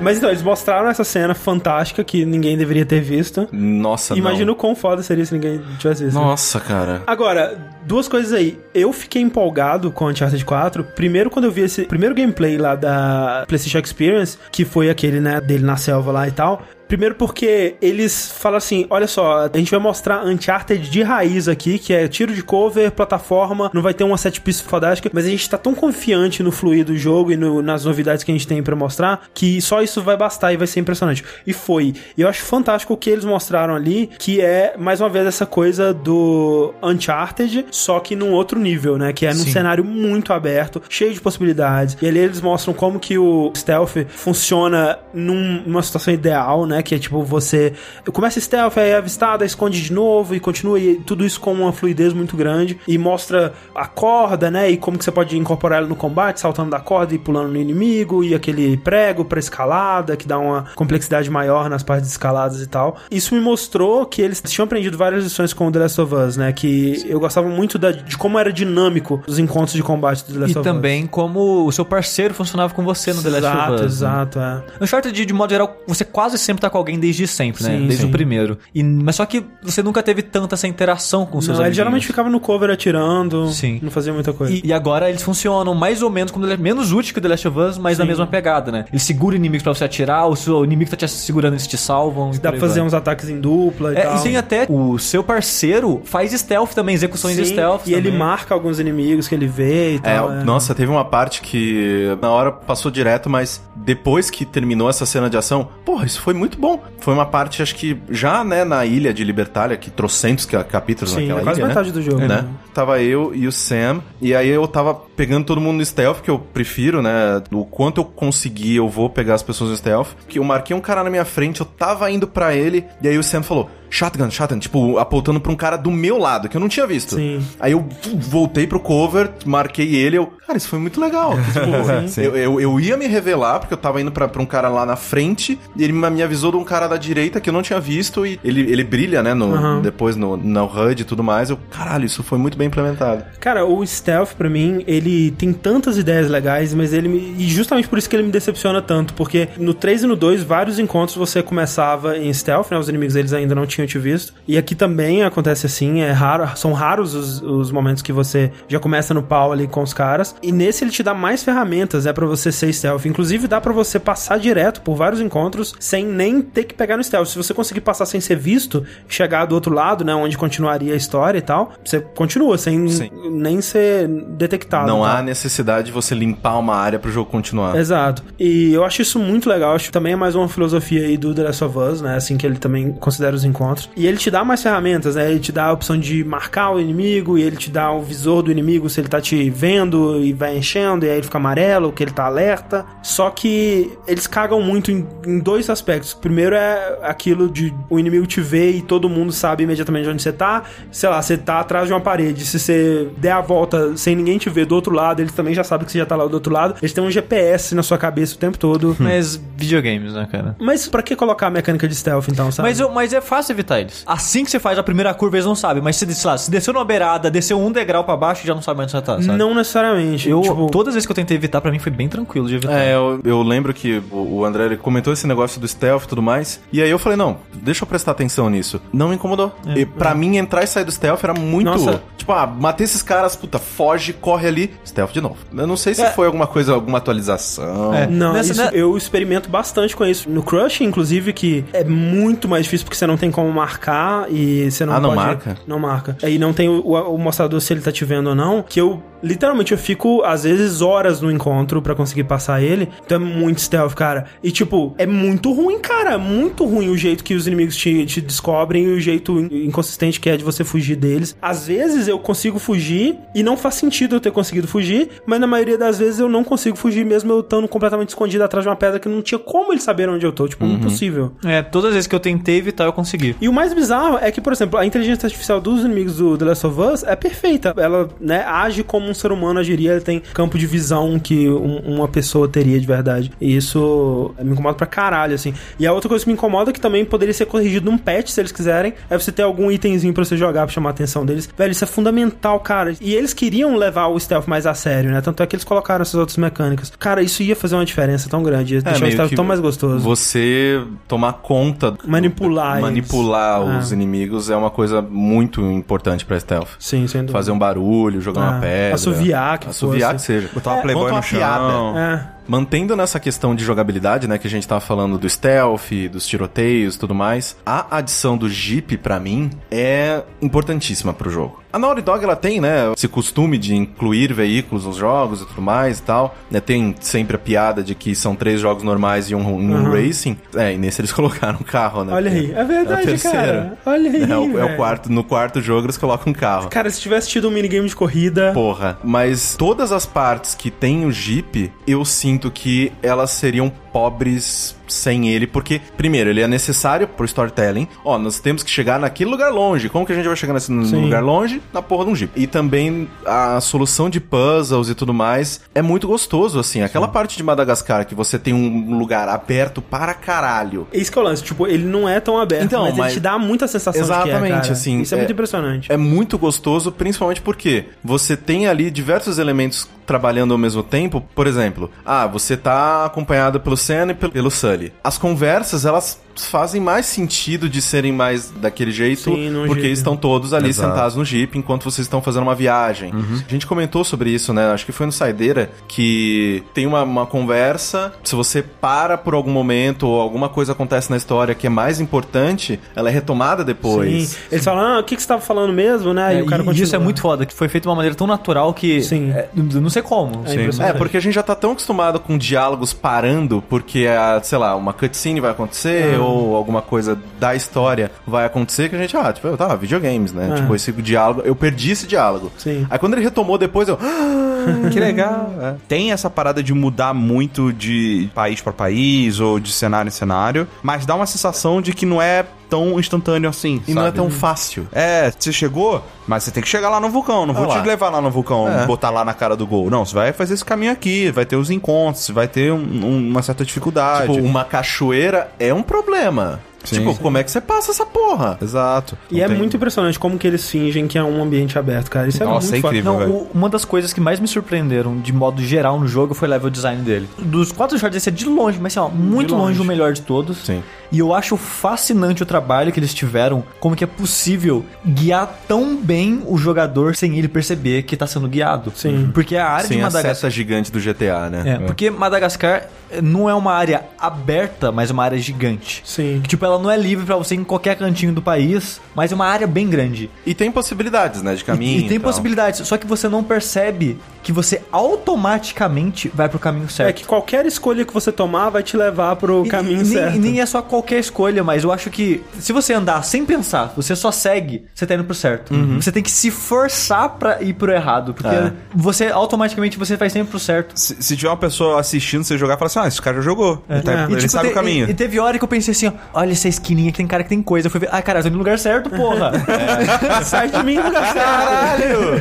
Mas 0.07 0.19
então, 0.19 0.29
eles 0.29 0.41
mostraram 0.41 0.87
essa 0.87 1.03
cena 1.03 1.35
fantástica 1.35 2.01
que 2.01 2.23
ninguém 2.23 2.57
deveria 2.57 2.85
ter 2.85 3.01
visto. 3.01 3.45
Nossa, 3.51 4.15
Imagina 4.15 4.49
o 4.49 4.55
quão 4.55 4.73
foda 4.73 5.03
seria 5.03 5.25
se 5.25 5.33
ninguém 5.33 5.61
tivesse 5.77 6.05
visto. 6.05 6.15
Nossa, 6.15 6.61
cara. 6.61 7.03
Agora, 7.05 7.57
duas 7.85 8.07
coisas 8.07 8.31
aí. 8.31 8.57
Eu 8.73 8.93
fiquei 8.93 9.21
empolgado 9.21 9.91
com 9.91 10.05
Uncharted 10.07 10.45
4. 10.45 10.81
Primeiro, 10.95 11.29
quando 11.29 11.43
eu 11.43 11.51
vi 11.51 11.63
esse 11.63 11.83
primeiro 11.83 12.15
gameplay 12.15 12.57
lá 12.57 12.73
da 12.73 13.43
PlayStation 13.49 13.79
Experience, 13.79 14.37
que 14.49 14.63
foi 14.63 14.89
aquele, 14.89 15.19
né, 15.19 15.41
dele 15.41 15.65
na 15.65 15.75
selva 15.75 16.09
lá 16.09 16.25
e 16.25 16.31
tal. 16.31 16.61
Primeiro 16.87 17.15
porque 17.15 17.75
eles 17.81 18.31
falam 18.31 18.57
assim, 18.57 18.85
olha 18.89 19.07
só, 19.07 19.49
a 19.53 19.57
gente 19.57 19.71
vai 19.71 19.79
mostrar 19.79 20.25
Uncharted 20.25 20.89
de 20.89 21.03
raiz 21.03 21.47
aqui, 21.47 21.77
que 21.79 21.93
é 21.93 22.07
tiro 22.07 22.33
de 22.33 22.41
cover, 22.43 22.91
plataforma, 22.91 23.69
não 23.73 23.81
vai 23.81 23.93
ter 23.93 24.03
uma 24.03 24.17
set 24.17 24.39
piece 24.41 24.63
fodástica, 24.63 25.09
mas 25.13 25.25
a 25.25 25.29
gente 25.29 25.49
tá 25.49 25.57
tão 25.57 25.75
confiante 25.75 26.41
no 26.41 26.51
fluir 26.51 26.85
do 26.85 26.95
jogo 26.97 27.31
e 27.31 27.37
no- 27.37 27.61
nas 27.61 27.85
novidades 27.85 28.23
que 28.23 28.31
a 28.31 28.33
gente 28.33 28.47
tem 28.47 28.61
pra 28.63 28.75
mostrar, 28.75 29.23
que 29.33 29.61
só 29.61 29.81
isso 29.81 30.01
vai 30.01 30.15
bastar 30.17 30.53
e 30.53 30.57
vai 30.57 30.67
ser 30.67 30.79
impressionante. 30.79 31.23
E 31.45 31.53
foi. 31.53 31.93
E 32.17 32.21
eu 32.21 32.27
acho 32.29 32.43
fantástico 32.43 32.93
o 32.93 32.97
que 32.97 33.09
eles 33.09 33.25
mostraram 33.25 33.75
ali, 33.75 34.09
que 34.17 34.39
é, 34.41 34.75
mais 34.77 35.01
uma 35.01 35.09
vez, 35.09 35.25
essa 35.27 35.45
coisa 35.45 35.93
do 35.93 36.73
Uncharted, 36.81 37.65
só 37.71 37.99
que 37.99 38.15
num 38.15 38.31
outro 38.31 38.59
nível, 38.59 38.97
né? 38.97 39.11
Que 39.13 39.25
é 39.25 39.33
num 39.33 39.43
Sim. 39.43 39.51
cenário 39.51 39.83
muito 39.83 40.31
aberto, 40.33 40.81
cheio 40.89 41.13
de 41.13 41.21
possibilidades. 41.21 41.97
E 42.01 42.07
ali 42.07 42.19
eles 42.19 42.41
mostram 42.41 42.73
como 42.73 42.99
que 42.99 43.17
o 43.17 43.51
stealth 43.55 44.05
funciona 44.09 44.97
num- 45.13 45.63
numa 45.65 45.81
situação 45.83 46.13
ideal, 46.13 46.65
né? 46.65 46.76
Que 46.81 46.95
é 46.95 46.99
tipo, 46.99 47.23
você 47.23 47.73
começa 48.13 48.39
stealth, 48.39 48.77
aí 48.77 48.89
é 48.89 48.95
avistado, 48.97 49.43
aí 49.43 49.47
esconde 49.47 49.81
de 49.81 49.91
novo 49.93 50.35
e 50.35 50.39
continua, 50.39 50.79
e 50.79 50.95
tudo 50.95 51.25
isso 51.25 51.39
com 51.39 51.53
uma 51.53 51.71
fluidez 51.73 52.13
muito 52.13 52.35
grande. 52.35 52.79
E 52.87 52.97
mostra 52.97 53.53
a 53.75 53.85
corda, 53.87 54.49
né? 54.51 54.69
E 54.69 54.77
como 54.77 54.97
que 54.97 55.03
você 55.03 55.11
pode 55.11 55.37
incorporar 55.37 55.79
ela 55.79 55.87
no 55.87 55.95
combate, 55.95 56.39
saltando 56.39 56.69
da 56.71 56.79
corda 56.79 57.13
e 57.13 57.17
pulando 57.17 57.49
no 57.49 57.57
inimigo, 57.57 58.23
e 58.23 58.33
aquele 58.35 58.77
prego 58.77 59.25
pra 59.25 59.39
escalada, 59.39 60.15
que 60.15 60.27
dá 60.27 60.37
uma 60.39 60.65
complexidade 60.75 61.29
maior 61.29 61.69
nas 61.69 61.83
partes 61.83 62.09
escaladas 62.09 62.61
e 62.61 62.67
tal. 62.67 62.97
Isso 63.11 63.33
me 63.35 63.41
mostrou 63.41 64.05
que 64.05 64.21
eles 64.21 64.41
tinham 64.45 64.65
aprendido 64.65 64.97
várias 64.97 65.23
lições 65.23 65.53
com 65.53 65.67
o 65.67 65.71
The 65.71 65.79
Last 65.79 66.01
of 66.01 66.13
Us, 66.15 66.37
né? 66.37 66.51
Que 66.51 67.03
eu 67.07 67.19
gostava 67.19 67.47
muito 67.47 67.77
da- 67.77 67.91
de 67.91 68.17
como 68.17 68.37
era 68.39 68.51
dinâmico 68.51 69.21
os 69.27 69.39
encontros 69.39 69.73
de 69.73 69.83
combate 69.83 70.23
do 70.25 70.33
The 70.33 70.39
Last 70.39 70.55
E 70.55 70.59
of 70.59 70.59
Us. 70.69 70.73
também 70.75 71.07
como 71.07 71.65
o 71.65 71.71
seu 71.71 71.85
parceiro 71.85 72.33
funcionava 72.33 72.73
com 72.73 72.83
você 72.83 73.13
no 73.13 73.21
The 73.21 73.29
Last 73.29 73.45
exato, 73.45 73.73
of 73.73 73.73
Us. 73.73 73.79
né? 73.81 73.85
Exato, 73.87 74.39
é. 74.39 74.53
No 74.79 74.83
Uncharted, 74.83 75.25
de 75.25 75.33
modo 75.33 75.49
geral, 75.49 75.77
você 75.87 76.03
quase 76.05 76.37
sempre 76.37 76.61
tá 76.61 76.66
com 76.69 76.77
alguém 76.77 76.99
desde 76.99 77.27
sempre, 77.27 77.63
né? 77.63 77.71
Sim, 77.77 77.87
desde 77.87 78.03
sim. 78.03 78.07
o 78.07 78.11
primeiro. 78.11 78.57
E, 78.73 78.83
mas 78.83 79.15
só 79.15 79.25
que 79.25 79.43
você 79.61 79.81
nunca 79.83 80.01
teve 80.03 80.21
tanta 80.21 80.55
essa 80.55 80.67
interação 80.67 81.25
com 81.25 81.39
seus 81.41 81.47
Não, 81.47 81.55
ele 81.55 81.61
amigos. 81.65 81.75
geralmente 81.75 82.07
ficava 82.07 82.29
no 82.29 82.39
cover 82.39 82.69
atirando, 82.69 83.49
Sim. 83.51 83.79
não 83.81 83.91
fazia 83.91 84.13
muita 84.13 84.33
coisa. 84.33 84.53
E, 84.53 84.61
e 84.65 84.73
agora 84.73 85.09
eles 85.09 85.21
funcionam 85.21 85.73
mais 85.75 86.01
ou 86.01 86.09
menos 86.09 86.31
como 86.31 86.45
The 86.45 86.51
Last- 86.51 86.63
menos 86.63 86.91
útil 86.91 87.13
que 87.13 87.19
o 87.19 87.21
The 87.21 87.27
Last 87.29 87.47
of 87.47 87.59
Us, 87.59 87.77
mas 87.77 87.97
na 87.97 88.03
Sim. 88.03 88.09
mesma 88.09 88.27
pegada, 88.27 88.71
né? 88.71 88.85
Ele 88.91 88.99
segura 88.99 89.35
inimigos 89.35 89.63
pra 89.63 89.73
você 89.73 89.83
atirar, 89.83 90.27
o 90.27 90.35
seu 90.35 90.63
inimigo 90.63 90.89
tá 90.91 90.97
te 90.97 91.07
segurando, 91.07 91.53
eles 91.53 91.67
te 91.67 91.77
salvam. 91.77 92.31
e 92.33 92.39
Dá 92.39 92.51
pra 92.51 92.59
fazer 92.59 92.79
vai. 92.79 92.87
uns 92.87 92.93
ataques 92.93 93.29
em 93.29 93.39
dupla 93.39 93.93
e 93.93 93.97
É, 93.97 94.01
tal. 94.01 94.17
e 94.17 94.21
tem 94.23 94.37
até 94.37 94.65
o 94.69 94.97
seu 94.97 95.23
parceiro 95.23 96.01
faz 96.05 96.31
stealth 96.31 96.71
também, 96.73 96.95
execuções 96.95 97.35
de 97.35 97.45
stealth. 97.45 97.81
E 97.87 97.93
ele 97.93 98.03
também. 98.03 98.17
marca 98.19 98.53
alguns 98.53 98.79
inimigos 98.79 99.27
que 99.27 99.35
ele 99.35 99.47
vê 99.47 99.93
e 99.93 99.95
É, 99.97 99.99
tal. 99.99 100.31
é. 100.31 100.43
nossa, 100.43 100.73
teve 100.75 100.91
uma 100.91 101.05
parte 101.05 101.41
que 101.41 102.15
na 102.21 102.29
hora 102.31 102.51
passou 102.51 102.89
direto, 102.91 103.29
mas 103.29 103.61
depois 103.75 104.29
que 104.29 104.45
terminou 104.45 104.89
essa 104.89 105.05
cena 105.05 105.29
de 105.29 105.37
ação, 105.37 105.67
porra, 105.85 106.05
isso 106.05 106.21
foi 106.21 106.33
muito 106.33 106.56
bom. 106.57 106.81
Foi 106.99 107.13
uma 107.13 107.25
parte, 107.25 107.61
acho 107.61 107.75
que 107.75 107.97
já, 108.09 108.43
né, 108.43 108.63
na 108.63 108.85
ilha 108.85 109.13
de 109.13 109.23
Libertália, 109.23 109.77
que 109.77 109.89
trocentos 109.89 110.45
ca- 110.45 110.63
capítulos 110.63 111.11
Sim, 111.13 111.21
naquela 111.21 111.39
é 111.39 111.43
quase 111.43 111.59
ilha, 111.59 111.67
metade 111.67 111.87
né? 111.89 111.93
do 111.93 112.01
jogo. 112.01 112.17
né? 112.19 112.27
né? 112.27 112.45
Tava 112.73 113.01
eu 113.01 113.33
e 113.33 113.47
o 113.47 113.51
Sam, 113.51 114.01
e 114.21 114.35
aí 114.35 114.49
eu 114.49 114.67
tava 114.67 114.93
pegando 114.93 115.45
todo 115.45 115.61
mundo 115.61 115.77
no 115.77 115.85
stealth, 115.85 116.21
que 116.21 116.29
eu 116.29 116.37
prefiro, 116.39 117.01
né? 117.01 117.41
O 117.51 117.65
quanto 117.65 118.01
eu 118.01 118.05
conseguir, 118.05 118.75
eu 118.75 118.87
vou 118.89 119.09
pegar 119.09 119.35
as 119.35 119.43
pessoas 119.43 119.69
no 119.69 119.77
stealth. 119.77 120.09
Que 120.27 120.39
eu 120.39 120.43
marquei 120.43 120.75
um 120.75 120.81
cara 120.81 121.03
na 121.03 121.09
minha 121.09 121.25
frente, 121.25 121.59
eu 121.61 121.65
tava 121.65 122.09
indo 122.11 122.27
pra 122.27 122.53
ele, 122.53 122.85
e 123.01 123.07
aí 123.07 123.17
o 123.17 123.23
Sam 123.23 123.41
falou: 123.43 123.69
Shotgun, 123.89 124.29
shotgun, 124.29 124.59
tipo, 124.59 124.97
apontando 124.97 125.39
pra 125.39 125.51
um 125.51 125.55
cara 125.55 125.77
do 125.77 125.91
meu 125.91 126.17
lado, 126.17 126.49
que 126.49 126.57
eu 126.57 126.61
não 126.61 126.69
tinha 126.69 126.85
visto. 126.85 127.15
Sim. 127.15 127.41
Aí 127.59 127.71
eu 127.71 127.87
voltei 128.15 128.67
pro 128.67 128.79
cover, 128.79 129.31
marquei 129.45 129.95
ele, 129.95 130.17
eu. 130.17 130.27
Cara, 130.45 130.57
isso 130.57 130.69
foi 130.69 130.79
muito 130.79 130.99
legal. 130.99 131.33
tipo, 131.51 132.21
eu, 132.21 132.35
eu, 132.35 132.61
eu 132.61 132.79
ia 132.79 132.97
me 132.97 133.07
revelar, 133.07 133.59
porque 133.59 133.73
eu 133.73 133.77
tava 133.77 134.01
indo 134.01 134.11
pra, 134.11 134.27
pra 134.27 134.41
um 134.41 134.45
cara 134.45 134.69
lá 134.69 134.85
na 134.85 134.95
frente, 134.95 135.59
e 135.75 135.83
ele 135.83 135.93
me 135.93 136.23
avisou 136.23 136.51
de 136.51 136.57
um 136.57 136.63
cara 136.63 136.87
da 136.87 136.97
direita 136.97 137.39
que 137.39 137.49
eu 137.49 137.53
não 137.53 137.61
tinha 137.61 137.79
visto, 137.79 138.25
e 138.25 138.39
ele, 138.43 138.61
ele 138.71 138.83
brilha, 138.83 139.21
né? 139.21 139.33
No, 139.33 139.53
Aham. 139.53 139.81
Depois 139.81 140.15
no, 140.15 140.37
no 140.37 140.65
HUD 140.65 141.01
e 141.01 141.05
tudo 141.05 141.23
mais. 141.23 141.49
Eu, 141.49 141.57
caralho, 141.69 142.05
isso 142.05 142.23
foi 142.23 142.37
muito 142.37 142.57
bem 142.57 142.67
implementado. 142.67 143.23
Cara, 143.39 143.65
o 143.65 143.85
stealth, 143.85 144.33
pra 144.37 144.49
mim, 144.49 144.83
ele 144.87 145.31
tem 145.31 145.53
tantas 145.53 145.97
ideias 145.97 146.29
legais, 146.29 146.73
mas 146.73 146.93
ele 146.93 147.07
me... 147.07 147.35
E 147.37 147.47
justamente 147.49 147.87
por 147.87 147.97
isso 147.97 148.09
que 148.09 148.15
ele 148.15 148.23
me 148.23 148.31
decepciona 148.31 148.81
tanto, 148.81 149.13
porque 149.13 149.49
no 149.57 149.73
3 149.73 150.03
e 150.03 150.07
no 150.07 150.15
2, 150.15 150.43
vários 150.43 150.79
encontros 150.79 151.17
você 151.17 151.43
começava 151.43 152.17
em 152.17 152.31
stealth, 152.33 152.71
né? 152.71 152.77
Os 152.77 152.89
inimigos 152.89 153.15
eles 153.15 153.33
ainda 153.33 153.53
não 153.53 153.65
tinham 153.65 153.76
te 153.85 153.99
visto. 153.99 154.33
E 154.47 154.57
aqui 154.57 154.73
também 154.73 155.23
acontece 155.23 155.65
assim, 155.65 155.99
é 155.99 156.11
raro, 156.11 156.49
são 156.55 156.73
raros 156.73 157.13
os, 157.13 157.41
os 157.41 157.71
momentos 157.71 158.01
que 158.01 158.11
você 158.11 158.51
já 158.67 158.79
começa 158.79 159.13
no 159.13 159.21
pau 159.21 159.51
ali 159.51 159.67
com 159.67 159.81
os 159.81 159.93
caras. 159.93 160.35
E 160.41 160.51
nesse 160.51 160.83
ele 160.83 160.91
te 160.91 161.03
dá 161.03 161.13
mais 161.13 161.43
ferramentas, 161.43 162.05
é, 162.05 162.13
pra 162.13 162.25
você 162.25 162.51
ser 162.51 162.71
stealth. 162.73 163.05
Inclusive 163.05 163.47
dá 163.47 163.59
pra 163.59 163.73
você 163.73 163.99
passar 163.99 164.39
direto 164.39 164.81
por 164.81 164.95
vários 164.95 165.21
encontros 165.21 165.75
sem 165.79 166.05
nem 166.05 166.41
ter 166.41 166.63
que 166.63 166.73
pegar 166.73 166.97
no 166.97 167.03
stealth. 167.03 167.27
Se 167.27 167.37
você 167.37 167.53
conseguir 167.53 167.81
passar 167.81 168.05
sem 168.05 168.21
ser 168.21 168.37
visto, 168.37 168.85
chegar 169.07 169.45
do 169.45 169.55
outro 169.55 169.73
lado, 169.73 170.03
né? 170.03 170.15
Onde 170.15 170.37
continuaria 170.37 170.93
a 170.93 170.95
história 170.95 171.37
e 171.37 171.41
tal, 171.41 171.73
você 171.83 171.99
continua 171.99 172.57
sem 172.57 172.87
Sim. 172.87 173.09
nem 173.31 173.61
ser 173.61 174.07
detectado. 174.07 174.87
não 174.87 175.01
tá? 175.01 175.17
há 175.17 175.21
necessidade 175.21 175.87
de 175.87 175.91
você 175.91 176.15
limpar 176.15 176.57
uma 176.57 176.75
área 176.75 176.99
pro 176.99 177.11
jogo 177.11 177.29
continuar. 177.29 177.75
Exato. 177.75 178.23
E 178.39 178.73
eu 178.73 178.83
acho 178.83 179.01
isso 179.01 179.19
muito 179.19 179.49
legal. 179.49 179.75
Acho 179.75 179.85
que 179.85 179.91
também 179.91 180.13
é 180.13 180.15
mais 180.15 180.35
uma 180.35 180.47
filosofia 180.47 181.05
aí 181.05 181.17
do 181.17 181.33
The 181.33 181.43
Last 181.43 181.63
of 181.63 181.77
Us, 181.77 182.01
né? 182.01 182.15
Assim 182.15 182.37
que 182.37 182.45
ele 182.45 182.57
também 182.57 182.91
considera 182.93 183.35
os 183.35 183.43
encontros. 183.43 183.66
E 183.95 184.05
ele 184.07 184.17
te 184.17 184.29
dá 184.29 184.43
mais 184.43 184.61
ferramentas, 184.61 185.15
né? 185.15 185.29
Ele 185.29 185.39
te 185.39 185.51
dá 185.51 185.65
a 185.65 185.73
opção 185.73 185.97
de 185.97 186.23
marcar 186.23 186.71
o 186.71 186.79
inimigo, 186.79 187.37
e 187.37 187.43
ele 187.43 187.55
te 187.55 187.69
dá 187.69 187.91
o 187.91 188.01
visor 188.01 188.41
do 188.41 188.51
inimigo 188.51 188.89
se 188.89 188.99
ele 188.99 189.07
tá 189.07 189.19
te 189.19 189.49
vendo 189.49 190.23
e 190.23 190.33
vai 190.33 190.57
enchendo, 190.57 191.05
e 191.05 191.09
aí 191.09 191.15
ele 191.17 191.23
fica 191.23 191.37
amarelo, 191.37 191.91
que 191.91 192.03
ele 192.03 192.11
tá 192.11 192.25
alerta. 192.25 192.85
Só 193.01 193.29
que 193.29 193.91
eles 194.07 194.27
cagam 194.27 194.61
muito 194.61 194.91
em, 194.91 195.05
em 195.25 195.39
dois 195.39 195.69
aspectos. 195.69 196.13
Primeiro 196.13 196.55
é 196.55 196.99
aquilo 197.03 197.49
de 197.49 197.73
o 197.89 197.99
inimigo 197.99 198.25
te 198.25 198.41
ver 198.41 198.71
e 198.71 198.81
todo 198.81 199.09
mundo 199.09 199.31
sabe 199.31 199.63
imediatamente 199.63 200.07
onde 200.09 200.21
você 200.21 200.31
tá. 200.31 200.63
Sei 200.91 201.09
lá, 201.09 201.21
você 201.21 201.37
tá 201.37 201.59
atrás 201.59 201.87
de 201.87 201.93
uma 201.93 202.01
parede. 202.01 202.45
Se 202.45 202.59
você 202.59 203.09
der 203.17 203.31
a 203.31 203.41
volta 203.41 203.95
sem 203.97 204.15
ninguém 204.15 204.37
te 204.37 204.49
ver 204.49 204.65
do 204.65 204.75
outro 204.75 204.93
lado, 204.93 205.21
eles 205.21 205.31
também 205.31 205.53
já 205.53 205.63
sabem 205.63 205.85
que 205.85 205.91
você 205.91 205.99
já 205.99 206.05
tá 206.05 206.15
lá 206.15 206.27
do 206.27 206.33
outro 206.33 206.51
lado. 206.51 206.75
Eles 206.81 206.93
têm 206.93 207.03
um 207.03 207.11
GPS 207.11 207.73
na 207.75 207.83
sua 207.83 207.97
cabeça 207.97 208.35
o 208.35 208.37
tempo 208.37 208.57
todo. 208.57 208.95
Mas 208.99 209.41
videogames, 209.55 210.13
né, 210.13 210.27
cara? 210.31 210.55
Mas 210.59 210.87
pra 210.87 211.01
que 211.01 211.15
colocar 211.15 211.47
a 211.47 211.49
mecânica 211.49 211.87
de 211.87 211.95
stealth 211.95 212.27
então, 212.29 212.51
sabe? 212.51 212.69
Mas, 212.69 212.79
mas 212.93 213.13
é 213.13 213.21
fácil 213.21 213.53
evitar 213.57 213.79
eles. 213.79 214.03
Assim 214.05 214.43
que 214.43 214.51
você 214.51 214.59
faz 214.59 214.77
a 214.77 214.83
primeira 214.83 215.13
curva, 215.13 215.37
eles 215.37 215.45
não 215.45 215.55
sabem. 215.55 215.81
Mas 215.83 215.95
se, 215.95 216.13
sei 216.13 216.29
lá, 216.29 216.37
se 216.37 216.49
desceu 216.49 216.73
numa 216.73 216.85
beirada, 216.85 217.29
desceu 217.29 217.59
um 217.59 217.71
degrau 217.71 218.03
pra 218.03 218.15
baixo, 218.15 218.45
já 218.45 218.53
não 218.55 218.61
sabe 218.61 218.77
mais 218.77 218.93
onde 218.93 218.99
você 218.99 219.05
tá, 219.05 219.21
sabe? 219.21 219.37
Não 219.37 219.53
necessariamente. 219.53 220.29
Eu, 220.29 220.41
tipo, 220.41 220.67
todas 220.71 220.89
as 220.89 220.93
vezes 220.95 221.05
que 221.05 221.11
eu 221.11 221.15
tentei 221.15 221.35
evitar, 221.37 221.61
pra 221.61 221.71
mim 221.71 221.79
foi 221.79 221.91
bem 221.91 222.07
tranquilo 222.07 222.47
de 222.47 222.55
evitar. 222.55 222.73
É, 222.79 222.95
eu, 222.95 223.19
eu 223.23 223.41
lembro 223.41 223.73
que 223.73 224.01
o, 224.11 224.37
o 224.39 224.45
André 224.45 224.65
ele 224.65 224.77
comentou 224.77 225.11
esse 225.13 225.27
negócio 225.27 225.59
do 225.59 225.67
stealth 225.67 226.03
e 226.03 226.07
tudo 226.07 226.21
mais. 226.21 226.59
E 226.71 226.81
aí 226.81 226.89
eu 226.89 226.99
falei, 226.99 227.17
não, 227.17 227.37
deixa 227.53 227.83
eu 227.83 227.87
prestar 227.87 228.11
atenção 228.11 228.49
nisso. 228.49 228.81
Não 228.93 229.09
me 229.09 229.15
incomodou. 229.15 229.53
e 229.75 229.85
pra 229.85 230.13
mim, 230.15 230.37
entrar 230.37 230.63
e 230.63 230.67
sair 230.67 230.83
do 230.83 230.91
stealth 230.91 231.23
era 231.23 231.33
muito. 231.33 231.65
Nossa. 231.65 232.01
Tipo, 232.17 232.31
ah, 232.33 232.45
matei 232.47 232.83
esses 232.85 233.01
caras, 233.01 233.35
puta, 233.35 233.57
foge, 233.59 234.11
corre 234.13 234.47
ali, 234.47 234.73
stealth 234.85 235.11
de 235.13 235.21
novo. 235.21 235.37
Eu 235.55 235.65
não 235.67 235.77
sei 235.77 235.93
se 235.93 236.01
É. 236.01 236.11
foi 236.11 236.25
alguma 236.25 236.47
coisa, 236.47 236.73
alguma 236.73 236.97
atualização. 236.97 237.93
É. 237.93 238.07
Não, 238.07 238.33
Nessa- 238.33 238.51
isso 238.51 238.61
né- 238.61 238.69
eu 238.73 238.95
experimento 238.97 239.49
bastante 239.49 239.95
com 239.95 240.05
isso. 240.05 240.29
No 240.29 240.43
Crush, 240.43 240.81
inclusive, 240.83 241.31
que 241.33 241.63
é 241.73 241.83
muito 241.83 242.47
mais 242.47 242.63
difícil 242.65 242.85
porque 242.85 242.97
você 242.97 243.07
não 243.07 243.17
tem 243.17 243.31
como 243.31 243.46
marcar 243.51 244.25
e 244.31 244.69
você 244.69 244.85
não 244.85 244.93
Ah, 244.93 244.99
não 244.99 245.09
pode... 245.09 245.21
marca? 245.21 245.57
Não 245.67 245.79
marca. 245.79 246.17
Aí 246.23 246.37
não 246.39 246.53
tem 246.53 246.67
o, 246.69 246.81
o- 246.81 247.17
mostrador 247.17 247.59
se 247.61 247.73
ele 247.73 247.81
tá 247.81 247.91
te 247.91 248.03
vendo 248.05 248.27
ou 248.29 248.35
não, 248.35 248.61
que 248.63 248.79
eu... 248.79 249.01
Literalmente, 249.23 249.71
eu 249.71 249.79
fico, 249.79 250.21
às 250.21 250.43
vezes, 250.43 250.79
horas 250.79 251.21
no 251.21 251.31
encontro 251.31 251.81
pra 251.81 251.95
conseguir 251.95 252.25
passar 252.25 252.61
ele. 252.61 252.87
Então 253.03 253.17
é 253.17 253.19
muito 253.19 253.59
stealth, 253.59 253.95
cara. 253.95 254.25
E, 254.43 254.51
tipo, 254.51 254.93
é 254.95 255.07
muito 255.07 255.51
ruim, 255.51 255.79
cara. 255.79 256.19
Muito 256.19 256.63
ruim 256.65 256.89
o 256.89 256.95
jeito 256.95 257.23
que 257.23 257.33
os 257.33 257.47
inimigos 257.47 257.75
te, 257.75 258.05
te 258.05 258.21
descobrem 258.21 258.83
e 258.83 258.87
o 258.93 258.99
jeito 258.99 259.39
in- 259.39 259.65
inconsistente 259.65 260.19
que 260.19 260.29
é 260.29 260.37
de 260.37 260.43
você 260.43 260.63
fugir 260.63 260.95
deles. 260.97 261.35
Às 261.41 261.65
vezes 261.65 262.07
eu 262.07 262.19
consigo 262.19 262.59
fugir 262.59 263.17
e 263.33 263.41
não 263.41 263.57
faz 263.57 263.73
sentido 263.73 264.15
eu 264.15 264.19
ter 264.19 264.29
conseguido 264.31 264.67
fugir, 264.67 265.09
mas 265.25 265.39
na 265.39 265.47
maioria 265.47 265.79
das 265.79 265.97
vezes 265.97 266.19
eu 266.19 266.29
não 266.29 266.43
consigo 266.43 266.77
fugir 266.77 267.03
mesmo 267.03 267.33
eu 267.33 267.39
estando 267.39 267.67
completamente 267.67 268.09
escondido 268.09 268.43
atrás 268.43 268.63
de 268.65 268.69
uma 268.69 268.75
pedra 268.75 268.99
que 268.99 269.09
não 269.09 269.23
tinha 269.23 269.39
como 269.39 269.73
eles 269.73 269.81
saberem 269.83 270.13
onde 270.13 270.27
eu 270.27 270.31
tô. 270.31 270.47
Tipo, 270.47 270.63
impossível. 270.63 271.31
É, 271.43 271.63
todas 271.63 271.87
as 271.89 271.93
vezes 271.95 272.07
que 272.07 272.13
eu 272.15 272.19
tentei 272.19 272.57
evitar, 272.59 272.83
eu 272.85 272.93
consegui. 272.93 273.35
E 273.41 273.47
o 273.49 273.53
mais 273.53 273.73
bizarro 273.73 274.17
é 274.21 274.31
que, 274.31 274.41
por 274.41 274.53
exemplo, 274.53 274.79
a 274.79 274.85
inteligência 274.85 275.25
artificial 275.27 275.59
dos 275.61 275.83
inimigos 275.83 276.17
do 276.17 276.37
The 276.37 276.45
Last 276.45 276.65
of 276.67 276.79
Us 276.81 277.03
é 277.03 277.15
perfeita. 277.15 277.73
Ela, 277.77 278.09
né, 278.19 278.43
age 278.45 278.83
como 278.83 279.07
um 279.09 279.13
ser 279.13 279.31
humano 279.31 279.59
agiria, 279.59 279.91
ela 279.91 280.01
tem 280.01 280.21
campo 280.33 280.57
de 280.57 280.65
visão 280.65 281.19
que 281.19 281.49
um- 281.49 281.79
uma 281.95 282.07
pessoa 282.07 282.47
teria 282.47 282.79
de 282.79 282.85
verdade. 282.87 283.31
E 283.39 283.55
isso 283.55 284.31
me 284.41 284.51
incomoda 284.51 284.75
pra 284.75 284.87
caralho, 284.87 285.35
assim. 285.35 285.53
E 285.79 285.85
a 285.85 285.93
outra 285.93 286.09
coisa 286.09 286.23
que 286.23 286.29
me 286.29 286.33
incomoda, 286.33 286.71
que 286.71 286.79
também 286.79 287.03
poderia 287.05 287.33
ser 287.33 287.45
corrigido 287.45 287.89
num 287.89 287.97
patch, 287.97 288.29
se 288.29 288.39
eles 288.41 288.51
quiserem, 288.51 288.93
é 289.09 289.17
você 289.17 289.31
ter 289.31 289.43
algum 289.43 289.71
itemzinho 289.71 290.13
pra 290.13 290.23
você 290.25 290.35
jogar 290.37 290.65
pra 290.65 290.73
chamar 290.73 290.89
a 290.89 290.91
atenção 290.91 291.25
deles. 291.25 291.49
Velho, 291.57 291.71
isso 291.71 291.83
é 291.83 291.87
fundamental, 291.87 292.59
cara. 292.59 292.93
E 293.01 293.13
eles 293.13 293.33
queriam 293.33 293.75
levar 293.75 294.07
o 294.07 294.19
stealth 294.19 294.47
mais 294.47 294.65
a 294.65 294.73
sério, 294.73 295.11
né? 295.11 295.21
Tanto 295.21 295.43
é 295.43 295.45
que 295.45 295.55
eles 295.55 295.63
colocaram 295.63 296.01
essas 296.01 296.15
outras 296.15 296.37
mecânicas. 296.37 296.91
Cara, 296.97 297.21
isso 297.21 297.43
ia 297.43 297.55
fazer 297.55 297.75
uma 297.75 297.85
diferença 297.85 298.29
tão 298.29 298.41
grande. 298.43 298.75
Ia 298.75 298.79
É, 298.79 298.81
deixar 298.81 299.05
o 299.05 299.11
stealth 299.11 299.33
tão 299.35 299.45
mais 299.45 299.59
gostoso. 299.59 299.99
Você 299.99 300.81
tomar 301.07 301.33
conta. 301.33 301.93
Manipular 302.05 302.73
eles. 302.77 302.81
Manipular 303.27 303.61
os 303.79 303.91
É. 303.91 303.95
inimigos 303.95 304.49
é 304.49 304.55
uma 304.55 304.69
coisa 304.69 305.01
muito 305.01 305.61
importante 305.61 306.25
pra 306.25 306.39
stealth. 306.39 306.69
Sim, 306.79 307.07
sem 307.07 307.21
dúvida. 307.21 307.33
Fazer 307.37 307.51
um 307.51 307.59
barulho, 307.59 308.21
jogar 308.21 308.41
uma 308.41 308.57
É. 308.57 308.61
pedra. 308.61 308.95
Assoviar 308.95 309.57
que 309.59 309.69
Assoviar 309.69 310.13
fosse. 310.13 310.27
que 310.27 310.33
seja. 310.33 310.49
Botar 310.53 310.71
uma 310.71 310.79
É, 310.79 310.81
Playboy 310.81 311.07
no 311.09 311.15
uma 311.15 311.21
piada. 311.21 311.69
chão. 311.69 311.97
É. 311.97 312.27
mantendo 312.47 312.95
nessa 312.95 313.19
questão 313.19 313.55
de 313.55 313.63
jogabilidade, 313.63 314.27
né, 314.27 314.37
que 314.37 314.47
a 314.47 314.49
gente 314.49 314.67
tava 314.67 314.81
falando 314.81 315.17
do 315.17 315.29
stealth, 315.29 315.91
dos 316.11 316.25
tiroteios 316.27 316.95
e 316.95 316.99
tudo 316.99 317.13
mais, 317.15 317.55
a 317.65 317.97
adição 317.97 318.37
do 318.37 318.49
Jeep, 318.49 318.97
pra 318.97 319.19
mim, 319.19 319.49
é 319.71 320.21
importantíssima 320.41 321.13
pro 321.13 321.29
jogo. 321.29 321.61
A 321.71 321.77
Naughty 321.77 322.01
Dog, 322.01 322.23
ela 322.23 322.35
tem, 322.35 322.61
né, 322.61 322.91
esse 322.95 323.07
costume 323.07 323.57
de 323.57 323.75
incluir 323.75 324.33
veículos 324.33 324.85
nos 324.85 324.95
jogos 324.95 325.41
e 325.41 325.45
tudo 325.45 325.61
mais 325.61 325.99
e 325.99 326.03
tal. 326.03 326.35
Né, 326.49 326.59
tem 326.59 326.95
sempre 327.01 327.35
a 327.35 327.39
piada 327.39 327.83
de 327.83 327.93
que 327.93 328.15
são 328.15 328.35
três 328.35 328.61
jogos 328.61 328.83
normais 328.83 329.29
e 329.29 329.35
um, 329.35 329.45
um 329.47 329.91
racing. 329.91 330.37
É, 330.55 330.73
e 330.73 330.77
nesse 330.77 331.01
eles 331.01 331.11
colocaram 331.13 331.59
um 331.59 331.63
carro, 331.63 332.03
né? 332.05 332.13
Olha 332.13 332.31
aí, 332.31 332.51
é 332.51 332.63
verdade, 332.63 333.05
terceiro. 333.05 333.37
cara. 333.37 333.77
Olha 333.85 334.09
aí, 334.09 334.23
É, 334.31 334.37
o, 334.37 334.57
é 334.57 334.63
o 334.65 334.75
quarto, 334.75 335.11
no 335.11 335.23
quarto 335.23 335.61
jogo 335.61 335.85
eles 335.85 335.97
colocam 335.97 336.31
um 336.31 336.33
carro. 336.33 336.69
Cara, 336.69 336.89
se 336.89 337.01
tivesse 337.01 337.29
tido 337.29 337.47
um 337.49 337.51
minigame 337.51 337.87
de 337.87 337.95
corrida... 337.95 338.51
Porra, 338.53 338.97
mas 339.03 339.55
todas 339.55 339.91
as 339.91 340.05
partes 340.05 340.55
que 340.55 340.71
tem 340.71 341.05
o 341.05 341.11
Jeep, 341.11 341.71
eu 341.85 342.03
sinto 342.05 342.36
que 342.51 342.91
elas 343.01 343.31
seriam 343.31 343.71
pobres 343.97 344.75
sem 344.87 345.27
ele, 345.27 345.45
porque, 345.47 345.81
primeiro, 345.97 346.29
ele 346.29 346.39
é 346.41 346.47
necessário 346.47 347.07
pro 347.07 347.25
storytelling. 347.25 347.87
Ó, 348.05 348.17
nós 348.17 348.39
temos 348.39 348.63
que 348.63 348.69
chegar 348.71 348.97
naquele 348.99 349.29
lugar 349.29 349.51
longe. 349.51 349.89
Como 349.89 350.05
que 350.05 350.13
a 350.13 350.15
gente 350.15 350.27
vai 350.27 350.35
chegar 350.35 350.53
nesse 350.53 350.67
Sim. 350.67 351.01
lugar 351.03 351.21
longe? 351.21 351.61
Na 351.73 351.81
porra 351.81 352.05
de 352.05 352.11
um 352.11 352.15
Jeep. 352.15 352.31
E 352.39 352.45
também 352.47 353.09
a 353.25 353.59
solução 353.59 354.09
de 354.09 354.21
puzzles 354.21 354.87
e 354.87 354.95
tudo 354.95 355.13
mais 355.13 355.59
é 355.75 355.81
muito 355.81 356.07
gostoso, 356.07 356.57
assim. 356.59 356.83
Aquela 356.83 357.07
parte 357.07 357.35
de 357.35 357.43
Madagascar 357.43 358.05
que 358.05 358.15
você 358.15 358.39
tem 358.39 358.53
um 358.53 358.97
lugar 358.97 359.27
aberto 359.27 359.81
para 359.81 360.13
caralho. 360.13 360.87
Esse 360.93 361.11
que 361.11 361.17
é 361.17 361.21
o 361.21 361.25
lance, 361.25 361.43
tipo, 361.43 361.67
ele 361.67 361.83
não 361.83 362.07
é 362.07 362.19
tão 362.21 362.39
aberto, 362.39 362.63
Então, 362.63 362.83
mas, 362.85 362.95
mas- 362.95 363.05
ele 363.07 363.13
te 363.15 363.19
dá 363.19 363.37
muita 363.37 363.67
sensação 363.67 364.01
de 364.01 364.07
que 364.07 364.13
é, 364.13 364.21
Exatamente, 364.21 364.51
cara. 364.61 364.71
assim, 364.71 365.01
Isso 365.01 365.13
é, 365.15 365.17
é- 365.17 365.19
muito 365.21 365.33
impressionante. 365.33 365.91
É 365.91 365.97
muito 365.97 366.37
gostoso, 366.37 366.91
principalmente 366.93 367.41
porque 367.41 367.85
você 368.03 368.37
tem 368.37 368.67
ali 368.67 368.89
diversos 368.89 369.37
elementos 369.37 369.89
trabalhando 370.05 370.53
ao 370.53 370.57
mesmo 370.57 370.81
tempo. 370.81 371.21
Por 371.35 371.45
exemplo, 371.45 371.91
ah, 372.05 372.25
você 372.25 372.55
tá 372.55 373.03
acompanhado 373.05 373.59
pelo 373.59 373.75
Sam 373.87 374.11
e 374.11 374.13
pelo- 374.13 374.33
Sully. 374.51 374.91
As 375.03 375.17
conversas, 375.17 375.85
elas 375.85 376.19
fazem 376.45 376.81
mais 376.81 377.05
sentido 377.05 377.69
de 377.69 377.81
serem 377.81 378.11
mais 378.11 378.49
daquele 378.51 378.91
jeito, 378.91 379.33
Sim, 379.33 379.53
porque 379.65 379.81
Jeep. 379.81 379.93
estão 379.93 380.15
todos 380.15 380.53
ali 380.53 380.69
Exato. 380.69 380.89
sentados 380.89 381.15
no 381.15 381.25
Jeep 381.25 381.57
enquanto 381.57 381.83
vocês 381.83 382.05
estão 382.05 382.21
fazendo 382.21 382.43
uma 382.43 382.55
viagem. 382.55 383.13
A 383.47 383.51
gente 383.51 383.65
comentou 383.65 384.03
sobre 384.03 384.29
isso, 384.29 384.53
né? 384.53 384.71
Acho 384.71 384.85
que 384.85 384.91
foi 384.91 385.05
no 385.05 385.11
Saideira 385.11 385.71
que 385.87 386.63
tem 386.73 386.85
uma, 386.85 387.03
uma 387.03 387.25
conversa. 387.25 388.13
Se 388.23 388.35
você 388.35 388.61
para 388.61 389.17
por 389.17 389.33
algum 389.33 389.51
momento 389.51 390.07
ou 390.07 390.19
alguma 390.21 390.49
coisa 390.49 390.71
acontece 390.73 391.09
na 391.09 391.17
história 391.17 391.55
que 391.55 391.67
é 391.67 391.69
mais 391.69 391.99
importante, 391.99 392.79
ela 392.95 393.09
é 393.09 393.11
retomada 393.11 393.63
depois. 393.63 394.29
Sim. 394.29 394.37
Eles 394.51 394.63
falam, 394.63 394.83
ah, 394.83 394.99
o 394.99 395.03
que, 395.03 395.15
que 395.15 395.21
você 395.21 395.27
tava 395.27 395.41
falando 395.41 395.73
mesmo, 395.73 396.13
né? 396.13 396.35
É, 396.35 396.39
e 396.39 396.41
o 396.41 396.45
cara 396.45 396.61
e 396.61 396.65
continua. 396.65 396.83
isso 396.83 396.95
é 396.95 396.99
muito 396.99 397.21
foda, 397.21 397.45
que 397.45 397.53
foi 397.53 397.67
feito 397.67 397.83
de 397.83 397.89
uma 397.89 397.95
maneira 397.95 398.15
tão 398.15 398.27
natural 398.27 398.73
que. 398.73 399.01
Sim. 399.01 399.31
é, 399.31 399.49
não 399.55 399.89
sei 399.89 400.01
como. 400.01 400.43
É 400.45 400.89
É, 400.89 400.93
porque 400.93 401.17
a 401.17 401.19
gente 401.19 401.33
já 401.33 401.43
tá 401.43 401.55
tão 401.55 401.71
acostumado 401.71 402.19
com 402.19 402.37
diálogos 402.37 402.93
parando, 402.93 403.63
porque, 403.69 404.07
a, 404.07 404.41
sei 404.43 404.57
lá, 404.57 404.75
uma 404.75 404.93
cutscene 404.93 405.39
vai 405.39 405.51
acontecer, 405.51 406.15
Ah. 406.15 406.17
Ou 406.27 406.55
alguma 406.55 406.81
coisa 406.81 407.17
da 407.39 407.55
história 407.55 408.11
vai 408.25 408.45
acontecer, 408.45 408.89
que 408.89 408.95
a 408.95 408.99
gente, 408.99 409.15
ah, 409.17 409.31
tipo, 409.31 409.55
tá, 409.57 409.75
videogames, 409.75 410.31
né? 410.33 410.49
Ah. 410.51 410.55
Tipo, 410.55 410.75
esse 410.75 410.91
diálogo, 410.91 411.41
eu 411.45 411.55
perdi 411.55 411.91
esse 411.91 412.07
diálogo. 412.07 412.51
Sim. 412.57 412.85
Aí 412.89 412.99
quando 412.99 413.13
ele 413.13 413.23
retomou 413.23 413.57
depois, 413.57 413.87
eu, 413.87 413.97
ah, 414.01 414.89
Que 414.91 414.99
legal. 414.99 415.53
é. 415.61 415.75
Tem 415.87 416.11
essa 416.11 416.29
parada 416.29 416.61
de 416.61 416.73
mudar 416.73 417.13
muito 417.13 417.71
de 417.71 418.29
país 418.35 418.61
pra 418.61 418.73
país 418.73 419.39
ou 419.39 419.59
de 419.59 419.71
cenário 419.71 420.09
em 420.09 420.11
cenário, 420.11 420.67
mas 420.83 421.05
dá 421.05 421.15
uma 421.15 421.25
sensação 421.25 421.81
de 421.81 421.93
que 421.93 422.05
não 422.05 422.21
é 422.21 422.45
tão 422.69 422.99
instantâneo 422.99 423.49
assim. 423.49 423.81
e 423.87 423.93
não 423.93 424.01
é 424.03 424.05
sabe? 424.05 424.17
tão 424.17 424.29
fácil. 424.29 424.87
É, 424.91 425.31
você 425.37 425.51
chegou, 425.51 426.03
mas 426.27 426.43
você 426.43 426.51
tem 426.51 426.61
que 426.61 426.69
chegar 426.69 426.89
lá 426.89 426.99
no 426.99 427.09
vulcão. 427.09 427.45
Não 427.45 427.53
vou 427.53 427.63
Ah 427.65 427.67
lá. 427.75 427.81
te 427.81 427.87
levar 427.87 428.09
lá 428.09 428.21
no 428.21 428.29
vulcão, 428.29 428.67
É. 428.67 428.85
botar 428.85 429.09
lá 429.09 429.23
na 429.25 429.33
cara 429.33 429.55
do 429.55 429.65
gol. 429.65 429.89
Não, 429.89 430.05
você 430.05 430.13
vai 430.13 430.33
fazer 430.33 430.53
esse 430.53 430.65
caminho 430.65 430.91
aqui, 430.91 431.31
vai 431.31 431.45
ter 431.45 431.55
os 431.55 431.69
encontros, 431.69 432.29
vai 432.29 432.47
ter 432.47 432.71
um- 432.71 432.77
um- 432.77 433.29
uma 433.29 433.41
certa 433.41 433.63
dificuldade. 433.65 434.31
Tipo, 434.33 434.45
uma 434.45 434.63
cachoeira 434.63 435.51
é 435.59 435.73
um 435.73 435.81
problema. 435.83 436.59
Sim, 436.89 436.97
tipo, 436.99 437.13
sim. 437.13 437.19
como 437.21 437.37
é 437.37 437.43
que 437.43 437.51
você 437.51 437.59
passa 437.61 437.91
essa 437.91 438.05
porra? 438.05 438.57
Exato. 438.61 439.17
E 439.31 439.41
é 439.41 439.47
muito 439.47 439.75
impressionante 439.75 440.17
como 440.19 440.37
que 440.37 440.47
eles 440.47 440.69
fingem 440.69 441.07
que 441.07 441.17
é 441.17 441.23
um 441.23 441.41
ambiente 441.43 441.77
aberto, 441.77 442.09
cara. 442.09 442.27
Isso 442.27 442.41
é 442.41 442.45
Nossa, 442.45 442.71
muito 442.71 442.85
é 442.85 442.89
incrível. 442.89 443.19
Não, 443.19 443.29
o- 443.29 443.49
uma 443.53 443.69
das 443.69 443.83
coisas 443.85 444.13
que 444.13 444.19
mais 444.21 444.39
me 444.39 444.47
surpreenderam 444.47 445.17
de 445.19 445.31
modo 445.33 445.61
geral 445.61 445.99
no 445.99 446.07
jogo 446.07 446.33
foi 446.33 446.47
o 446.47 446.51
level 446.51 446.69
design 446.69 447.01
dele. 447.01 447.27
Dos 447.37 447.71
quatro 447.71 447.97
shorts, 447.97 448.17
esse 448.17 448.29
é 448.29 448.31
de 448.31 448.45
longe, 448.45 448.79
mas 448.81 448.97
assim, 448.97 449.05
ó, 449.05 449.09
muito 449.09 449.53
longe. 449.53 449.67
longe. 449.77 449.81
o 449.81 449.85
melhor 449.85 450.13
de 450.13 450.21
todos. 450.21 450.57
Sim. 450.65 450.81
E 451.11 451.19
eu 451.19 451.33
acho 451.33 451.55
fascinante 451.57 452.43
o 452.43 452.45
trabalho 452.45 452.91
que 452.91 452.99
eles 452.99 453.13
tiveram, 453.13 453.63
como 453.79 453.95
que 453.95 454.03
é 454.03 454.07
possível 454.07 454.83
guiar 455.05 455.61
tão 455.67 455.95
bem 455.95 456.41
o 456.45 456.57
jogador 456.57 457.15
sem 457.15 457.37
ele 457.37 457.47
perceber 457.47 458.03
que 458.03 458.17
tá 458.17 458.27
sendo 458.27 458.47
guiado. 458.47 458.91
Sim. 458.95 459.29
Porque 459.33 459.55
a 459.55 459.67
área 459.69 459.87
Sem 459.87 459.97
de 459.97 460.03
Madagascar. 460.03 460.51
gigante 460.51 460.91
do 460.91 460.99
GTA, 460.99 461.49
né? 461.49 461.63
É, 461.65 461.77
porque 461.85 462.09
Madagascar 462.09 462.87
eh, 463.09 463.21
não 463.21 463.49
é 463.49 463.53
uma 463.53 463.73
área 463.73 464.03
aberta, 464.19 464.91
mas 464.91 465.09
é 465.09 465.13
uma 465.13 465.23
área 465.23 465.37
gigante. 465.37 466.01
Sim. 466.05 466.39
Que, 466.43 466.49
tipo, 466.49 466.65
ela 466.65 466.76
não 466.79 466.89
é 466.89 466.97
livre 466.97 467.25
pra 467.25 467.35
você 467.35 467.55
em 467.55 467.63
qualquer 467.63 467.97
cantinho 467.97 468.33
do 468.33 468.41
país, 468.41 469.01
mas 469.15 469.31
é 469.31 469.35
uma 469.35 469.45
área 469.45 469.67
bem 469.67 469.89
grande. 469.89 470.29
E 470.45 470.53
tem 470.53 470.71
possibilidades, 470.71 471.41
né, 471.41 471.55
de 471.55 471.63
caminho. 471.63 472.01
E, 472.01 472.05
e 472.05 472.07
tem 472.07 472.19
tal. 472.19 472.29
possibilidades, 472.29 472.87
só 472.87 472.97
que 472.97 473.07
você 473.07 473.27
não 473.27 473.43
percebe 473.43 474.17
que 474.47 474.53
você 474.53 474.81
automaticamente 474.93 476.31
vai 476.33 476.47
pro 476.47 476.57
caminho 476.57 476.89
certo. 476.89 477.09
É 477.09 477.11
que 477.11 477.25
qualquer 477.25 477.65
escolha 477.65 478.05
que 478.05 478.13
você 478.13 478.31
tomar 478.31 478.69
vai 478.69 478.81
te 478.81 478.95
levar 478.95 479.35
pro 479.35 479.65
E- 479.65 479.69
caminho 479.69 479.99
e, 479.99 480.03
nem, 480.03 480.13
certo. 480.13 480.35
e 480.35 480.39
nem 480.39 480.61
é 480.61 480.65
só 480.65 480.81
qualquer 480.81 481.19
escolha, 481.19 481.65
mas 481.65 481.83
eu 481.83 481.91
acho 481.91 482.09
que 482.09 482.41
se 482.57 482.71
você 482.71 482.93
andar 482.93 483.23
sem 483.23 483.45
pensar, 483.45 483.91
você 483.93 484.15
só 484.15 484.31
segue, 484.31 484.85
você 484.95 485.05
tá 485.05 485.15
indo 485.15 485.25
pro 485.25 485.35
certo. 485.35 485.73
Você 485.99 486.13
tem 486.13 486.23
que 486.23 486.31
se 486.31 486.49
forçar 486.49 487.31
pra 487.31 487.61
ir 487.61 487.73
pro 487.73 487.91
errado, 487.91 488.33
porque 488.33 488.55
É. 488.55 488.71
você 488.95 489.27
automaticamente 489.27 489.97
você 489.97 490.15
vai 490.15 490.29
sempre 490.29 490.49
pro 490.49 490.59
certo. 490.59 490.93
Se, 490.97 491.21
se 491.21 491.35
tiver 491.35 491.49
uma 491.49 491.57
pessoa 491.57 491.99
assistindo 491.99 492.45
você 492.45 492.57
jogar, 492.57 492.77
fala 492.77 492.87
assim: 492.87 492.99
ah, 492.99 493.07
esse 493.07 493.21
cara 493.21 493.35
já 493.37 493.41
jogou. 493.43 493.83
Ele, 493.89 494.01
tá- 494.01 494.11
É. 494.13 494.23
ele 494.23 494.33
E, 494.35 494.37
tipo, 494.37 494.49
sabe 494.51 494.67
te- 494.69 494.71
o 494.71 494.73
caminho. 494.75 495.07
E, 495.07 495.11
e 495.11 495.13
teve 495.13 495.39
hora 495.41 495.57
que 495.57 495.63
eu 495.63 495.67
pensei 495.67 495.91
assim, 495.91 496.07
ó, 496.07 496.13
olha 496.33 496.53
essa 496.53 496.69
esquininha 496.69 497.11
que 497.11 497.17
tem 497.17 497.27
cara 497.27 497.43
que 497.43 497.49
tem 497.49 497.61
coisa. 497.61 497.87
Eu 497.87 497.91
fui 497.91 497.99
ver, 497.99 498.07
ah, 498.13 498.21
cara, 498.21 498.39
eu 498.39 498.43
tô 498.43 498.49
no 498.49 498.57
lugar 498.57 498.79
certo, 498.79 499.09
porra. 499.09 499.51
Sai 500.45 500.69
de 500.69 500.81
mim, 500.83 500.97
lugar 500.97 501.33
certo. 501.33 501.37
Caralho! 501.37 502.31